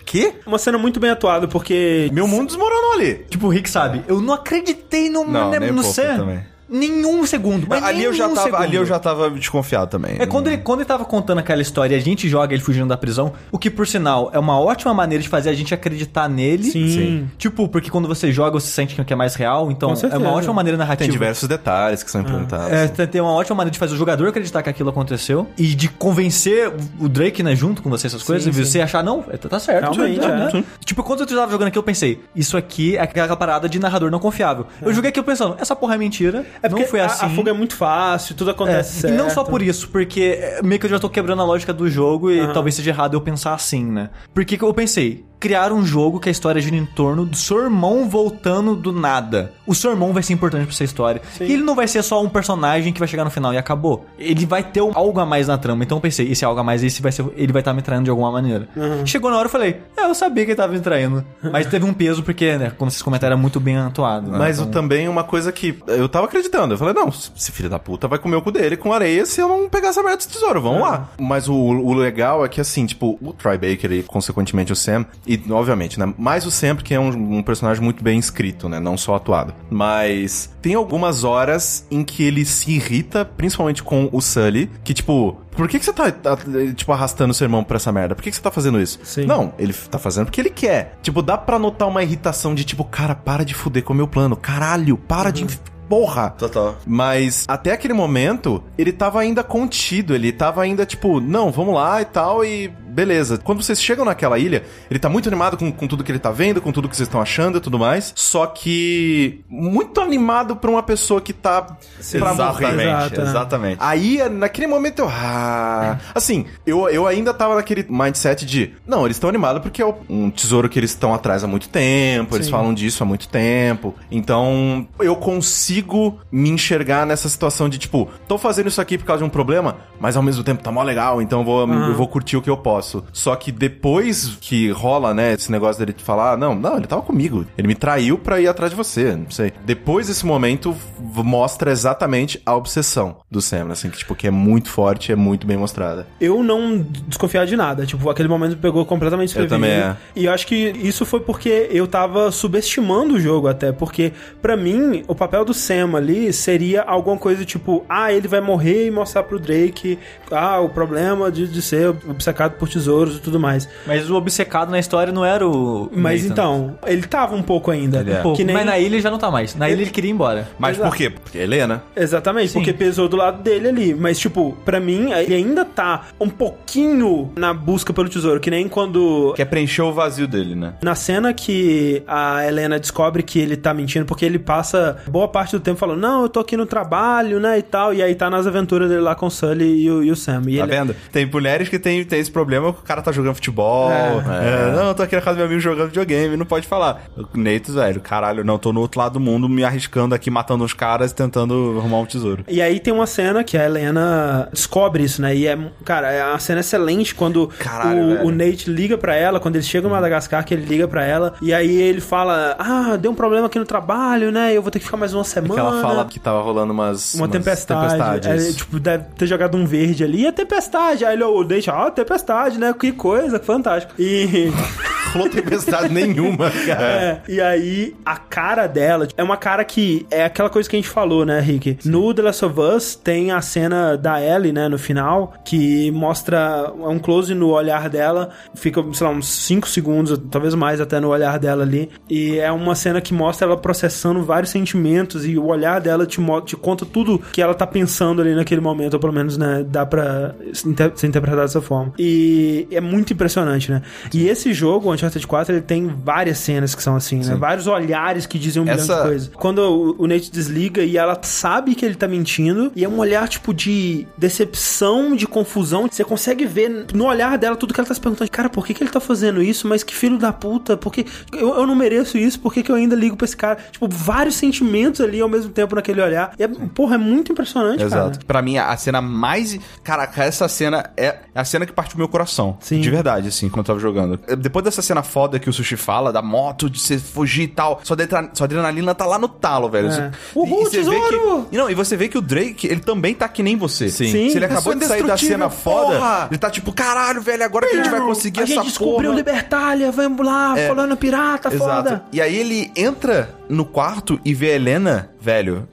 que? 0.05 0.35
Uma 0.47 0.59
cena 0.59 0.79
muito 0.79 0.99
bem 1.01 1.11
atuada, 1.11 1.47
porque. 1.49 2.09
Meu 2.13 2.27
mundo 2.27 2.49
desmoronou 2.49 2.93
ali. 2.95 3.15
Tipo, 3.29 3.47
o 3.47 3.51
Rick 3.51 3.69
sabe, 3.69 4.03
eu 4.09 4.21
não 4.21 4.35
acreditei 4.35 5.09
no, 5.11 5.25
Não, 5.25 5.51
no, 5.51 5.59
nem 5.59 5.71
no 5.73 5.83
pouco 5.83 5.95
Sam. 5.95 6.17
também. 6.19 6.56
Nenhum 6.69 7.25
segundo. 7.27 7.67
Mas 7.69 7.83
ali 7.83 8.03
eu 8.05 8.13
já 8.13 8.25
nenhum 8.25 8.35
tava, 8.35 8.47
segundo. 8.49 8.63
ali 8.63 8.77
eu 8.77 8.85
já 8.87 8.99
tava 8.99 9.31
desconfiado 9.31 9.89
também. 9.91 10.17
É 10.19 10.27
quando 10.27 10.49
ele, 10.49 10.59
quando 10.59 10.81
ele 10.81 10.87
tava 10.89 11.05
contando 11.05 11.39
aquela 11.39 11.63
história 11.63 11.95
e 11.95 11.99
a 11.99 12.03
gente 12.03 12.29
joga 12.29 12.55
ele 12.55 12.63
fugindo 12.63 12.89
da 12.89 12.97
prisão, 12.97 13.33
o 13.53 13.59
que 13.59 13.71
por 13.71 13.87
sinal 13.87 14.31
é 14.33 14.39
uma 14.39 14.59
ótima 14.61 14.93
maneira 14.93 15.23
de 15.23 15.29
fazer 15.29 15.49
a 15.51 15.53
gente 15.55 15.73
acreditar 15.73 16.29
nele. 16.29 16.65
Sim. 16.65 16.89
Sim. 16.89 17.31
Tipo, 17.39 17.69
porque 17.69 17.91
quando 17.91 18.09
você 18.09 18.33
joga 18.33 18.59
você 18.59 18.67
sente 18.69 18.95
que 19.01 19.13
é 19.13 19.17
mais 19.17 19.35
real, 19.35 19.71
então 19.71 19.93
é 20.11 20.17
uma 20.17 20.33
ótima 20.33 20.53
maneira 20.55 20.77
narrativa. 20.77 21.05
Tem 21.07 21.13
diversos 21.13 21.49
detalhes 21.49 22.03
que 22.03 22.11
são 22.11 22.21
implementados. 22.23 22.73
É, 22.73 22.89
tem- 22.89 23.07
tem 23.07 23.21
uma 23.21 23.33
ótima 23.33 23.57
maneira 23.57 23.73
de 23.73 23.79
fazer 23.79 23.95
o 23.95 23.97
jogador 23.97 24.29
acreditar 24.29 24.63
que 24.63 24.69
aquilo 24.71 24.91
aconteceu 24.91 25.47
e 25.57 25.67
de 25.75 25.89
convencer 25.89 26.73
o 26.99 27.09
Drake, 27.09 27.43
né, 27.43 27.55
junto 27.55 27.83
com 27.83 27.91
você, 27.91 28.07
essas 28.07 28.23
coisas, 28.23 28.43
Sim, 28.55 28.61
e 28.61 28.65
você 28.65 28.81
achar, 28.81 29.05
não, 29.05 29.23
é, 29.31 29.37
tá 29.37 29.59
certo. 29.61 29.93
Realmente, 29.95 30.21
né, 30.27 30.47
é. 30.47 30.51
Sim. 30.51 30.65
Tipo, 30.85 31.03
quando 31.05 31.21
eu 31.21 31.27
tava 31.27 31.51
jogando 31.53 31.69
aqui, 31.69 31.79
eu 31.79 31.83
pensei, 31.83 32.21
isso 32.35 32.57
aqui 32.57 32.97
é 32.97 33.03
aquela 33.03 33.37
parada 33.37 33.69
de 33.69 33.79
narrador 33.79 34.11
não 34.11 34.19
confiável. 34.19 34.67
Eu 34.83 34.93
joguei 34.93 35.11
aquilo 35.11 35.25
pensando, 35.25 35.57
essa 35.61 35.77
porra 35.77 35.95
é 35.95 35.99
mentira, 35.99 36.45
É 36.63 36.69
não 36.69 36.77
porque 36.79 36.91
foi 36.91 37.01
a- 37.01 37.07
assim. 37.07 37.27
A, 37.27 37.29
fuga 37.31 37.51
é 37.51 37.55
muito 37.55 37.75
fácil, 37.77 38.35
tudo 38.35 38.51
É, 38.51 38.53
acontece 38.53 39.01
certo. 39.01 39.15
e 39.15 39.17
não 39.17 39.29
só 39.31 39.45
por 39.45 39.63
isso, 39.63 39.89
porque 39.91 40.39
é, 40.41 40.61
meio 40.63 40.79
que 40.81 40.87
eu 40.87 40.91
já 40.91 40.99
tô 40.99 41.09
quebrando 41.09 41.43
a 41.43 41.45
lógica 41.45 41.73
do 41.73 41.89
jogo 41.89 42.31
e 42.31 42.41
Aham. 42.41 42.53
talvez 42.53 42.75
seja 42.75 42.91
errado 42.91 43.15
eu 43.15 43.21
pensar 43.21 43.55
assim, 43.55 43.85
né? 43.85 44.11
Porque 44.35 44.57
que 44.57 44.65
eu 44.65 44.73
pensei, 44.75 45.25
criar 45.39 45.73
um 45.73 45.85
jogo 45.85 46.19
que 46.19 46.29
a 46.29 46.33
história 46.33 46.61
gira 46.61 46.77
em 46.77 46.87
torno 46.87 47.25
do 47.27 47.37
seu 47.37 47.63
irmão 47.63 48.09
voltando 48.09 48.75
do 48.75 48.93
nada. 48.93 49.53
O 49.67 49.75
seu 49.75 49.91
irmão 49.91 50.13
vai 50.13 50.23
ser 50.23 50.33
importante 50.33 50.65
pra 50.65 50.73
essa 50.73 50.85
história. 50.85 51.21
E 51.41 51.45
ele 51.53 51.63
não 51.63 51.75
vai 51.75 51.87
ser 51.87 52.03
só 52.03 52.23
um 52.23 52.29
personagem 52.29 52.93
que 52.93 52.99
vai 52.99 53.07
chegar 53.09 53.25
no 53.25 53.31
final 53.31 53.53
e 53.53 53.59
acabou. 53.59 54.07
Ele 54.19 54.47
vai 54.47 54.63
ter 54.63 54.81
um- 54.81 54.93
algo 54.95 55.21
a 55.21 55.27
mais 55.27 55.49
na 55.49 55.59
trama. 55.59 55.85
Então 55.85 55.99
eu 55.99 56.03
pensei, 56.03 56.31
esse 56.31 56.45
algo 56.45 56.61
a 56.61 56.65
mais, 56.65 56.83
esse 56.83 57.03
vai 57.03 57.13
ser, 57.13 57.25
ele 57.37 57.53
vai 57.53 57.61
estar 57.61 57.73
me 57.75 57.83
traindo 57.83 58.05
de 58.05 58.11
alguma 58.11 58.31
maneira. 58.33 58.69
Chegou 59.05 59.31
na 59.31 59.37
hora 59.37 59.47
eu 59.47 59.51
falei, 59.51 59.81
é, 59.97 60.05
eu 60.05 60.15
sabia 60.15 60.45
que 60.45 60.51
ele 60.53 60.57
tava 60.57 60.73
me 60.73 60.81
traindo. 60.81 61.25
Mas 61.53 61.67
teve 61.67 61.85
um 61.85 61.93
peso 61.93 62.23
porque, 62.23 62.57
né, 62.57 62.73
como 62.77 62.91
vocês 62.91 63.03
comentaram, 63.03 63.35
era 63.35 63.41
muito 63.41 63.61
bem 63.61 63.77
atuado. 63.77 64.31
né? 64.31 64.39
Mas 64.39 64.59
Então- 64.59 64.71
também 64.71 65.09
uma 65.09 65.25
coisa 65.25 65.53
que 65.53 65.79
eu 65.87 66.09
tava 66.09 66.27
acreditando. 66.27 66.75
Eu 66.75 66.79
falei, 66.79 66.95
não, 66.95 67.09
esse 67.09 67.53
filho 67.53 67.69
da 67.69 67.79
puta 67.79 68.09
vai 68.09 68.19
comer 68.19 68.37
o 68.37 68.43
cu 68.43 68.51
dele 68.51 68.77
com 68.77 68.93
areia 68.93 69.25
se 69.27 69.41
eu 69.41 69.49
não 69.49 69.69
pegar 69.69 69.89
essa 69.89 70.03
merda 70.03 70.17
desse 70.19 70.29
tesouro. 70.29 70.61
Vamos 70.61 70.81
lá. 70.81 71.09
Mas 71.21 71.49
o, 71.49 71.55
o 71.55 71.93
legal 71.95 72.45
é 72.45 72.49
que, 72.49 72.61
assim, 72.61 72.87
tipo, 72.87 73.19
o 73.23 73.33
Troy 73.33 73.59
Baker 73.59 73.93
e, 73.93 74.03
consequentemente, 74.03 74.73
o 74.73 74.77
Sam, 74.77 75.05
e, 75.27 75.41
obviamente, 75.51 75.99
né? 75.99 76.13
Mais 76.17 76.47
o 76.47 76.51
Sam, 76.51 76.77
porque 76.77 76.95
é 76.95 77.01
um, 77.01 77.39
um 77.39 77.43
personagem 77.43 77.83
muito 77.83 78.03
bem 78.03 78.19
escrito, 78.19 78.69
né? 78.69 78.79
Não 78.79 78.97
só 78.97 79.17
atuado. 79.17 79.55
Mas 79.71 80.55
tem 80.63 80.75
algumas 80.75 81.25
horas 81.25 81.87
em 81.91 82.05
que 82.05 82.23
ele 82.23 82.45
se 82.45 82.73
irrita, 82.73 83.25
principalmente 83.25 83.83
com 83.83 84.09
o 84.13 84.21
Sully, 84.21 84.71
que, 84.85 84.95
tipo, 84.95 85.37
por 85.57 85.69
que, 85.69 85.79
que 85.79 85.85
você 85.85 85.93
tá, 85.93 86.11
tá, 86.13 86.37
tipo, 86.75 86.93
arrastando 86.93 87.33
seu 87.33 87.47
irmão 87.47 87.65
pra 87.65 87.77
essa 87.77 87.91
merda? 87.91 88.15
Por 88.15 88.23
que, 88.23 88.31
que 88.31 88.37
você 88.37 88.43
tá 88.43 88.51
fazendo 88.51 88.81
isso? 88.81 89.01
Sim. 89.03 89.25
Não, 89.25 89.53
ele 89.59 89.73
tá 89.73 89.99
fazendo 89.99 90.27
porque 90.27 90.41
ele 90.41 90.51
quer. 90.51 90.99
Tipo, 91.03 91.23
dá 91.23 91.39
pra 91.39 91.59
notar 91.59 91.89
uma 91.89 92.03
irritação 92.03 92.55
de 92.55 92.65
tipo, 92.65 92.85
cara, 92.85 93.15
para 93.15 93.45
de 93.45 93.55
fuder 93.55 93.83
com 93.83 93.93
o 93.93 93.97
meu 93.97 94.07
plano. 94.07 94.37
Caralho, 94.37 94.97
para 94.97 95.31
de. 95.31 95.47
Porra! 95.89 96.31
Total. 96.31 96.77
Mas 96.85 97.45
até 97.47 97.73
aquele 97.73 97.95
momento, 97.95 98.63
ele 98.77 98.93
tava 98.93 99.21
ainda 99.21 99.43
contido, 99.45 100.15
ele 100.15 100.33
tava 100.33 100.63
ainda 100.63 100.85
tipo, 100.85 101.21
não, 101.21 101.53
vamos 101.53 101.75
lá 101.75 102.03
e 102.03 102.05
tal, 102.05 102.45
e 102.45 102.73
beleza. 102.97 103.37
Quando 103.37 103.63
vocês 103.63 103.81
chegam 103.81 104.07
naquela 104.07 104.39
ilha, 104.39 104.65
ele 104.91 104.99
tá 104.99 105.11
muito 105.11 105.29
animado 105.29 105.59
com, 105.59 105.71
com 105.71 105.87
tudo 105.87 106.03
que 106.03 106.11
ele 106.11 106.19
tá 106.19 106.31
vendo, 106.31 106.63
com 106.63 106.73
tudo 106.73 106.89
que 106.89 106.97
vocês 106.97 107.07
estão 107.07 107.21
achando 107.21 107.59
e 107.59 107.61
tudo 107.61 107.79
mais. 107.79 108.13
Só 108.17 108.47
que. 108.47 109.45
Muito 109.51 110.01
animado 110.01 110.57
pra 110.57 110.71
uma 110.71 110.83
pessoa 110.83 111.21
que 111.21 111.35
tá 111.35 111.61
pra 111.63 112.33
morrer. 112.33 112.65
Exatamente, 112.65 112.83
Exato, 112.87 113.21
né? 113.21 113.29
exatamente. 113.29 113.77
Aí, 113.81 114.29
naquele 114.31 114.67
momento, 114.67 115.01
eu. 115.01 115.09
Ah. 115.11 115.99
Assim, 116.15 116.47
eu, 116.67 116.89
eu 116.89 117.07
ainda 117.07 117.35
tava 117.35 117.57
naquele 117.57 117.85
mindset 117.87 118.47
de. 118.47 118.73
Não, 118.87 119.05
eles 119.05 119.17
estão 119.17 119.29
animados 119.29 119.61
porque 119.61 119.83
é 119.83 119.95
um 120.09 120.31
tesouro 120.31 120.67
que 120.67 120.79
eles 120.79 120.91
estão 120.91 121.13
atrás 121.13 121.45
há 121.45 121.47
muito 121.47 121.69
tempo, 121.69 122.35
eles 122.35 122.47
Sim. 122.47 122.53
falam 122.53 122.73
disso 122.73 123.03
há 123.03 123.07
muito 123.07 123.29
tempo. 123.29 123.95
Então, 124.11 124.89
eu 124.99 125.17
consigo 125.17 126.19
me 126.33 126.49
enxergar 126.49 127.05
nessa 127.05 127.29
situação 127.29 127.69
de, 127.69 127.77
tipo, 127.77 128.09
tô 128.27 128.39
fazendo 128.39 128.69
isso 128.69 128.81
aqui 128.81 128.97
por 128.97 129.05
causa 129.05 129.23
de 129.23 129.27
um 129.27 129.31
problema, 129.31 129.77
mas 130.01 130.17
ao 130.17 130.23
mesmo 130.23 130.43
tempo 130.45 130.63
tá 130.63 130.71
mó 130.73 130.83
legal, 130.83 131.21
então 131.23 131.41
eu 131.41 131.45
vou, 131.45 131.63
Aham. 131.65 131.89
eu 131.89 131.95
vou 131.95 132.09
curtir 132.09 132.37
o 132.37 132.43
que 132.43 132.51
eu 132.51 132.57
posso. 132.57 133.05
Só 133.13 133.35
que 133.37 133.51
depois 133.53 134.37
que 134.41 134.71
rola, 134.71 135.13
né, 135.15 135.35
esse 135.35 135.51
negócio 135.51 135.85
dele 135.85 135.97
falar, 136.03 136.33
"Ah, 136.33 136.37
não, 136.37 136.55
não, 136.55 136.77
ele 136.77 136.87
tava 136.87 137.03
comigo, 137.03 137.45
ele 137.57 137.69
me 137.69 137.75
traiu 137.75 138.19
pra 138.19 138.41
ir 138.41 138.49
atrás 138.49 138.71
de 138.71 138.77
você, 138.77 139.15
não 139.17 139.31
sei. 139.31 139.53
Depois 139.65 140.07
desse 140.09 140.25
momento, 140.27 140.75
mostra 141.01 141.71
exatamente 141.71 142.41
a 142.45 142.55
obsessão 142.55 143.17
do 143.31 143.41
Sam, 143.41 143.69
assim, 143.71 143.91
que, 143.91 143.99
tipo, 143.99 144.15
que 144.15 144.27
é 144.27 144.31
muito 144.31 144.69
forte, 144.69 145.13
é 145.13 145.17
muito 145.17 145.47
bem 145.47 145.57
mostrada. 145.57 146.07
eu 146.21 146.43
não 146.43 146.85
desconfiar 147.07 147.47
de 147.47 147.57
nada. 147.57 147.85
Tipo, 147.87 148.09
aquele 148.11 148.29
momento 148.29 148.51
me 148.51 148.57
pegou 148.57 148.85
completamente 148.85 149.37
Eu 149.37 149.43
desprevenido. 149.43 149.79
também, 149.83 149.91
é. 149.93 149.97
E 150.15 150.25
eu 150.27 150.33
acho 150.33 150.47
que 150.47 150.55
isso 150.83 151.05
foi 151.05 151.21
porque 151.21 151.69
eu 151.71 151.87
tava 151.87 152.31
subestimando 152.31 153.15
o 153.15 153.21
jogo 153.21 153.49
até. 153.49 153.73
Porque, 153.73 154.13
pra 154.43 154.57
mim, 154.57 155.05
o 155.07 155.15
papel 155.15 155.45
do 155.45 155.55
Sam 155.55 155.97
ali 155.97 156.33
seria 156.33 156.83
alguma 156.83 157.17
coisa 157.19 157.45
tipo: 157.45 157.85
ah, 157.89 158.13
ele 158.13 158.29
vai 158.29 158.41
morrer 158.41 158.87
e 158.87 158.91
mostrar 158.91 159.23
pro 159.23 159.39
Drake 159.39 159.86
ah, 160.31 160.61
o 160.61 160.69
problema 160.69 161.31
de, 161.31 161.47
de 161.47 161.63
ser 161.63 161.89
obcecado 161.89 162.53
por 162.53 162.69
tesouros 162.69 163.17
e 163.17 163.21
tudo 163.21 163.39
mais. 163.39 163.69
Mas 163.87 164.11
o 164.11 164.15
obcecado 164.17 164.71
na 164.71 164.79
história 164.79 165.13
não 165.13 165.25
era 165.25 165.47
o. 165.47 165.91
Mas 165.95 166.23
Nathan. 166.23 166.33
então, 166.33 166.79
ele 166.87 167.03
tava 167.03 167.35
um 167.35 167.43
pouco 167.43 167.71
ainda. 167.71 168.01
Ele 168.01 168.13
é. 168.13 168.19
Um 168.19 168.23
pouco. 168.23 168.37
Que 168.39 168.45
nem... 168.45 168.55
Mas 168.55 168.67
na 168.67 168.79
ilha 168.79 168.97
ele 168.97 169.01
já 169.01 169.11
não 169.11 169.19
tá 169.19 169.31
mais. 169.31 169.55
Na 169.55 169.69
ilha 169.69 169.83
ele 169.83 169.91
queria 169.91 170.11
ir 170.11 170.15
embora. 170.15 170.49
Mas 170.59 170.77
Exato. 170.77 170.91
por 170.91 170.97
quê? 170.97 171.11
Porque 171.11 171.39
é 171.39 171.43
Helena. 171.43 171.83
Exatamente, 171.95 172.49
Sim. 172.49 172.59
porque 172.59 172.73
pesou 172.73 173.09
do 173.09 173.17
lado 173.17 173.43
dele 173.43 173.69
ali. 173.69 173.95
Mas, 173.95 174.19
tipo, 174.19 174.57
pra 174.65 174.81
mim, 174.81 175.13
ele 175.13 175.35
ainda 175.35 175.65
tá 175.65 176.07
um 176.21 176.29
pouquinho 176.29 177.31
na 177.37 177.53
busca 177.53 177.93
pelo 177.93 178.09
tesouro. 178.09 178.41
Que 178.41 178.51
nem 178.51 178.69
quando. 178.69 179.33
Quer 179.37 179.45
preencher 179.47 179.83
o 179.83 179.93
vazio 179.93 180.27
dele, 180.27 180.55
né? 180.55 180.75
Na 180.83 180.95
cena 180.95 181.33
que 181.33 182.03
a 182.07 182.47
Helena 182.47 182.79
descobre 182.79 183.23
que 183.23 183.39
ele 183.39 183.57
tá 183.57 183.73
mentindo, 183.75 184.07
porque 184.07 184.25
ele 184.25 184.39
passa 184.39 184.97
boa 185.09 185.29
parte 185.29 185.53
do 185.53 185.61
tempo 185.61 185.79
falando, 185.79 186.01
não, 186.01 186.23
eu 186.23 186.29
tô 186.29 186.41
aqui 186.41 186.57
no 186.57 186.67
trabalho, 186.67 187.41
né, 187.41 187.59
e 187.59 187.63
tal, 187.63 187.93
e 187.93 188.03
aí 188.03 188.15
tá 188.15 188.31
nas 188.31 188.47
aventuras 188.47 188.89
dele 188.89 189.01
lá 189.01 189.15
com 189.15 189.27
o 189.27 189.31
Sully 189.31 189.76
e 189.77 189.91
o, 189.91 190.03
e 190.05 190.11
o 190.11 190.17
Sam. 190.17 190.43
E 190.49 190.57
Tá 190.59 190.65
ele- 190.65 190.67
vendo? 190.67 190.97
Tem 191.13 191.27
mulheres 191.27 191.69
que 191.69 191.79
tem, 191.79 192.05
tem 192.05 192.19
esse 192.21 192.31
problema 192.31 192.73
que 192.73 192.81
o 192.81 192.83
cara 192.83 193.03
tá 193.03 193.13
jogando 193.13 193.35
futebol. 193.35 193.91
é, 193.91 194.73
não, 194.75 194.89
eu 194.89 194.95
tô 194.95 195.03
aqui 195.03 195.15
na 195.15 195.23
casa 195.23 195.35
do 195.37 195.39
meu 195.39 195.47
amigo 195.47 195.61
jogando 195.61 195.89
videogame, 195.89 196.37
não 196.37 196.47
pode 196.47 196.67
falar. 196.67 197.03
O 197.17 197.27
Neitos, 197.39 197.75
velho, 197.75 198.01
caralho, 198.01 198.45
não, 198.45 198.59
tô 198.59 198.73
no 198.73 198.81
outro 198.81 198.99
lado 199.01 199.15
do 199.15 199.21
mundo 199.21 199.49
me 199.49 199.65
arriscando 199.65 200.15
aqui, 200.15 200.31
matando 200.31 200.65
os 200.65 200.73
caras, 200.73 201.13
tentando 201.13 201.77
arrumar 201.79 201.99
um 201.99 202.07
tesouro. 202.07 202.45
E 202.49 202.61
aí 202.63 202.81
tem 202.81 202.93
uma 202.93 203.07
cena 203.07 203.43
que 203.45 203.57
a 203.57 203.65
Helena 203.65 204.49
descobre 204.53 205.03
isso, 205.05 205.21
né? 205.23 205.35
E 205.35 205.47
é, 205.47 205.59
cara, 205.85 206.11
é 206.13 206.25
uma 206.25 206.39
cena 206.39 206.61
excelente 206.61 207.15
quando 207.15 207.49
Caralho, 207.59 208.23
o, 208.23 208.27
o 208.27 208.31
Nate 208.31 208.71
liga 208.71 208.97
pra 208.99 209.15
ela, 209.15 209.39
quando 209.41 209.57
eles 209.57 209.67
chegam 209.67 209.89
no 209.91 209.95
Madagascar, 209.97 210.45
que 210.45 210.55
ele 210.55 210.65
liga 210.67 210.87
pra 210.89 211.05
ela, 211.05 211.35
e 211.43 211.53
aí 211.53 211.75
ele 211.81 212.01
fala: 212.01 212.57
Ah, 212.59 212.97
deu 212.97 213.11
um 213.11 213.15
problema 213.15 213.47
aqui 213.47 213.59
no 213.59 213.65
trabalho, 213.65 214.31
né? 214.33 214.53
Eu 214.57 214.63
vou 214.63 214.71
ter 214.71 214.79
que 214.79 214.85
ficar 214.85 214.97
mais 214.97 215.13
uma 215.15 215.25
semana. 215.25 215.55
Que 215.55 215.61
ela 215.61 215.81
fala 215.83 216.05
que 216.07 216.19
tava 216.19 216.41
rolando 216.43 216.73
umas, 216.73 217.15
Uma 217.15 217.25
umas 217.25 217.33
tempestade. 217.33 217.81
tempestades. 217.93 218.49
É, 218.49 218.53
tipo, 218.57 218.79
deve 218.79 219.05
ter 219.17 219.27
jogado 219.27 219.57
um 219.57 219.66
verde 219.67 220.05
ali. 220.05 220.23
E 220.23 220.27
a 220.27 220.33
tempestade. 220.33 221.05
Aí 221.05 221.15
ele, 221.15 221.25
o 221.25 221.43
Nate, 221.43 221.71
ah, 221.71 221.91
tempestade, 221.91 222.59
né? 222.59 222.75
Que 222.79 222.93
coisa, 222.93 223.39
fantástico. 223.39 223.95
E. 223.99 224.51
rolou 225.17 225.31
tempestade 225.31 225.93
nenhuma, 225.93 226.51
cara. 226.51 226.83
É, 226.83 227.21
e 227.29 227.41
aí 227.41 227.95
a 228.05 228.17
cara 228.17 228.67
dela 228.67 229.09
é 229.17 229.23
uma 229.23 229.37
cara 229.37 229.65
que 229.65 230.07
é 230.11 230.25
aquela 230.25 230.51
coisa 230.51 230.69
que 230.69 230.77
a 230.77 230.79
gente 230.79 230.89
falou, 230.89 231.25
né, 231.25 231.41
Rick? 231.41 231.79
No 231.85 232.13
The 232.13 232.23
Last 232.23 232.45
of 232.45 232.61
Us 232.61 232.95
tem 232.95 233.31
a 233.31 233.41
cena 233.41 233.97
da 233.97 234.21
Ellie, 234.21 234.53
né, 234.53 234.69
no 234.69 234.79
final, 234.79 235.35
que 235.45 235.91
mostra 235.91 236.73
um 236.79 236.99
close 236.99 237.35
no 237.35 237.51
olhar 237.51 237.89
dela, 237.89 238.31
fica, 238.55 238.83
sei 238.93 239.07
lá, 239.07 239.13
uns 239.13 239.29
5 239.29 239.69
segundos, 239.69 240.21
talvez 240.31 240.55
mais 240.55 240.81
até 240.81 241.01
no 241.01 241.09
olhar 241.09 241.39
dela 241.39 241.63
ali, 241.63 241.91
e 242.09 242.39
é 242.39 242.51
uma 242.53 242.75
cena 242.75 243.01
que 243.01 243.15
mostra 243.15 243.47
ela 243.47 243.57
processando 243.57 244.23
vários 244.23 244.51
sentimentos 244.51 245.27
e 245.27 245.39
o 245.39 245.47
olhar 245.47 245.81
dela 245.81 246.07
te, 246.07 246.21
te 246.45 246.57
conta 246.57 246.85
tudo 246.85 247.19
que 247.33 247.41
ela 247.41 247.55
tá 247.55 247.67
pensando 247.67 248.21
ali 248.21 248.35
naquele 248.35 248.61
momento, 248.61 248.95
ou 248.95 249.01
pelo 249.01 249.13
menos, 249.13 249.37
né, 249.39 249.56
dá 249.65 249.85
pra 249.87 250.35
ser 250.53 251.07
interpretado 251.07 251.43
dessa 251.43 251.61
forma. 251.61 251.93
E 251.99 252.67
é 252.71 252.81
muito 252.81 253.13
impressionante, 253.13 253.71
né? 253.71 253.83
E 254.13 254.29
esse 254.29 254.53
jogo, 254.53 254.89
o 254.89 254.93
Uncharted 254.93 255.27
4, 255.27 255.55
ele 255.55 255.63
tem 255.63 255.87
várias 255.87 256.39
cenas 256.39 256.75
que 256.75 256.83
são 256.83 256.97
assim, 256.97 257.21
né? 257.21 257.35
Vários 257.37 257.67
olhares 257.67 258.27
que 258.27 258.39
dizem 258.39 258.63
um 258.63 258.65
milhão 258.65 258.79
Essa- 258.79 258.97
de 258.97 259.03
coisas. 259.03 259.31
Quando 259.35 259.95
o, 259.99 260.07
Nate 260.07 260.31
desliga 260.31 260.83
e 260.83 260.97
ela 260.97 261.19
sabe 261.23 261.75
que 261.75 261.85
ele 261.85 261.95
tá 261.95 262.07
mentindo, 262.09 262.71
e 262.75 262.85
é 262.85 262.89
um 262.89 262.99
olhar, 262.99 263.29
tipo, 263.29 263.53
de 263.53 264.07
decepção, 264.17 265.15
de 265.17 265.27
confusão. 265.27 265.89
Você 265.91 266.05
consegue 266.05 266.45
ver 266.47 266.87
no 266.95 267.07
olhar 267.07 267.37
dela 267.39 267.57
tudo 267.57 267.73
que 267.75 267.81
ela 267.81 267.87
tá 267.89 267.95
se 267.95 268.01
perguntando. 268.01 268.31
Cara, 268.31 268.49
por 268.49 268.67
que, 268.67 268.75
que 268.75 268.83
ele 268.83 268.91
tá 268.91 269.01
fazendo 269.01 269.43
isso? 269.43 269.67
Mas 269.67 269.83
que 269.83 269.95
filho 269.95 270.19
da 270.19 270.33
puta, 270.33 270.77
por 270.77 270.93
que 270.93 271.05
eu, 271.33 271.55
eu 271.57 271.67
não 271.67 271.75
mereço 271.75 272.17
isso? 272.19 272.39
Por 272.41 272.53
que, 272.53 272.63
que 272.63 272.71
eu 272.71 272.77
ainda 272.77 272.95
ligo 272.95 273.17
pra 273.17 273.25
esse 273.25 273.37
cara? 273.37 273.59
Tipo, 273.71 273.89
vários 273.89 274.37
sentimentos 274.37 275.01
ali 275.01 275.21
ao 275.21 275.29
mesmo 275.29 275.51
tempo 275.51 275.75
naquele 275.75 276.01
olhar. 276.01 276.33
E 276.39 276.43
é, 276.43 276.49
porra, 276.49 276.95
é 276.95 276.99
muito 276.99 277.33
impressionante, 277.33 277.83
Exato. 277.83 278.13
cara. 278.19 278.25
Pra 278.27 278.43
mim, 278.43 278.59
a 278.59 278.77
cena 278.77 279.01
mais. 279.01 279.46
Caraca, 279.83 280.25
essa 280.25 280.49
cena 280.49 280.91
é 280.97 281.17
a 281.35 281.45
cena 281.45 281.67
que 281.67 281.73
partiu 281.73 281.99
meu 281.99 282.09
coração. 282.09 282.57
Sim. 282.61 282.81
De 282.81 282.91
verdade, 282.91 283.29
assim, 283.29 283.49
quando 283.49 283.61
eu 283.61 283.65
tava 283.65 283.79
jogando. 283.81 284.19
Depois 284.39 284.65
dessa 284.65 284.83
cena 284.83 285.03
foda 285.03 285.39
que 285.39 285.49
o 285.49 285.53
Sushi 285.53 285.77
fala, 285.77 286.13
da 286.13 286.23
moto, 286.23 286.69
de 286.71 286.81
você 286.81 286.99
fugir 286.99 287.43
e 287.45 287.49
tal, 287.49 287.81
sua, 287.85 287.95
adre- 287.95 288.31
sua 288.35 288.45
adrenalina 288.47 288.95
tá 288.95 289.07
lá 289.07 289.19
no 289.19 289.29
talo, 289.29 289.69
velho. 289.69 289.89
É. 289.91 290.11
Uhul, 290.35 290.63
e 290.63 290.65
você 290.65 290.79
vê 290.83 290.91
tesouro! 290.91 291.47
que. 291.51 291.55
e 291.55 291.59
Não, 291.59 291.71
e 291.71 291.75
você 291.75 291.97
vê 291.97 292.09
que 292.09 292.19
o 292.19 292.21
Drake, 292.21 292.67
ele 292.67 292.81
também 292.81 293.15
tá 293.15 293.29
que 293.29 293.43
nem 293.43 293.57
você. 293.57 293.89
Sim. 293.89 294.11
Sim. 294.11 294.31
Se 294.31 294.37
ele 294.39 294.45
acabou 294.47 294.75
de 294.75 294.85
sair 294.87 295.03
da 295.05 295.17
cena 295.17 295.49
foda, 295.51 295.97
porra! 295.99 296.29
ele 296.31 296.39
tá 296.39 296.51
tipo, 296.51 296.73
caralho, 296.73 297.21
velho, 297.21 297.45
agora 297.45 297.67
que 297.69 297.75
a 297.75 297.83
gente 297.83 297.91
vai 297.91 298.01
conseguir 298.01 298.41
a 298.41 298.43
essa 298.45 298.55
gente 298.55 298.65
descobriu 298.67 299.11
porra. 299.11 299.17
Libertália, 299.17 299.91
vamos 299.93 300.25
lá, 300.27 300.59
É. 300.59 300.69
falando 300.69 300.97
pirata, 300.97 301.51
foda. 301.51 302.05
E 302.13 302.21
aí 302.21 302.37
ele 302.37 302.71
entra 302.77 303.35
no 303.49 303.65
quarto 303.65 304.19
e 304.25 304.35
vê 304.35 304.53
a 304.53 304.55
Helena, 304.57 305.11
velho. 305.27 305.69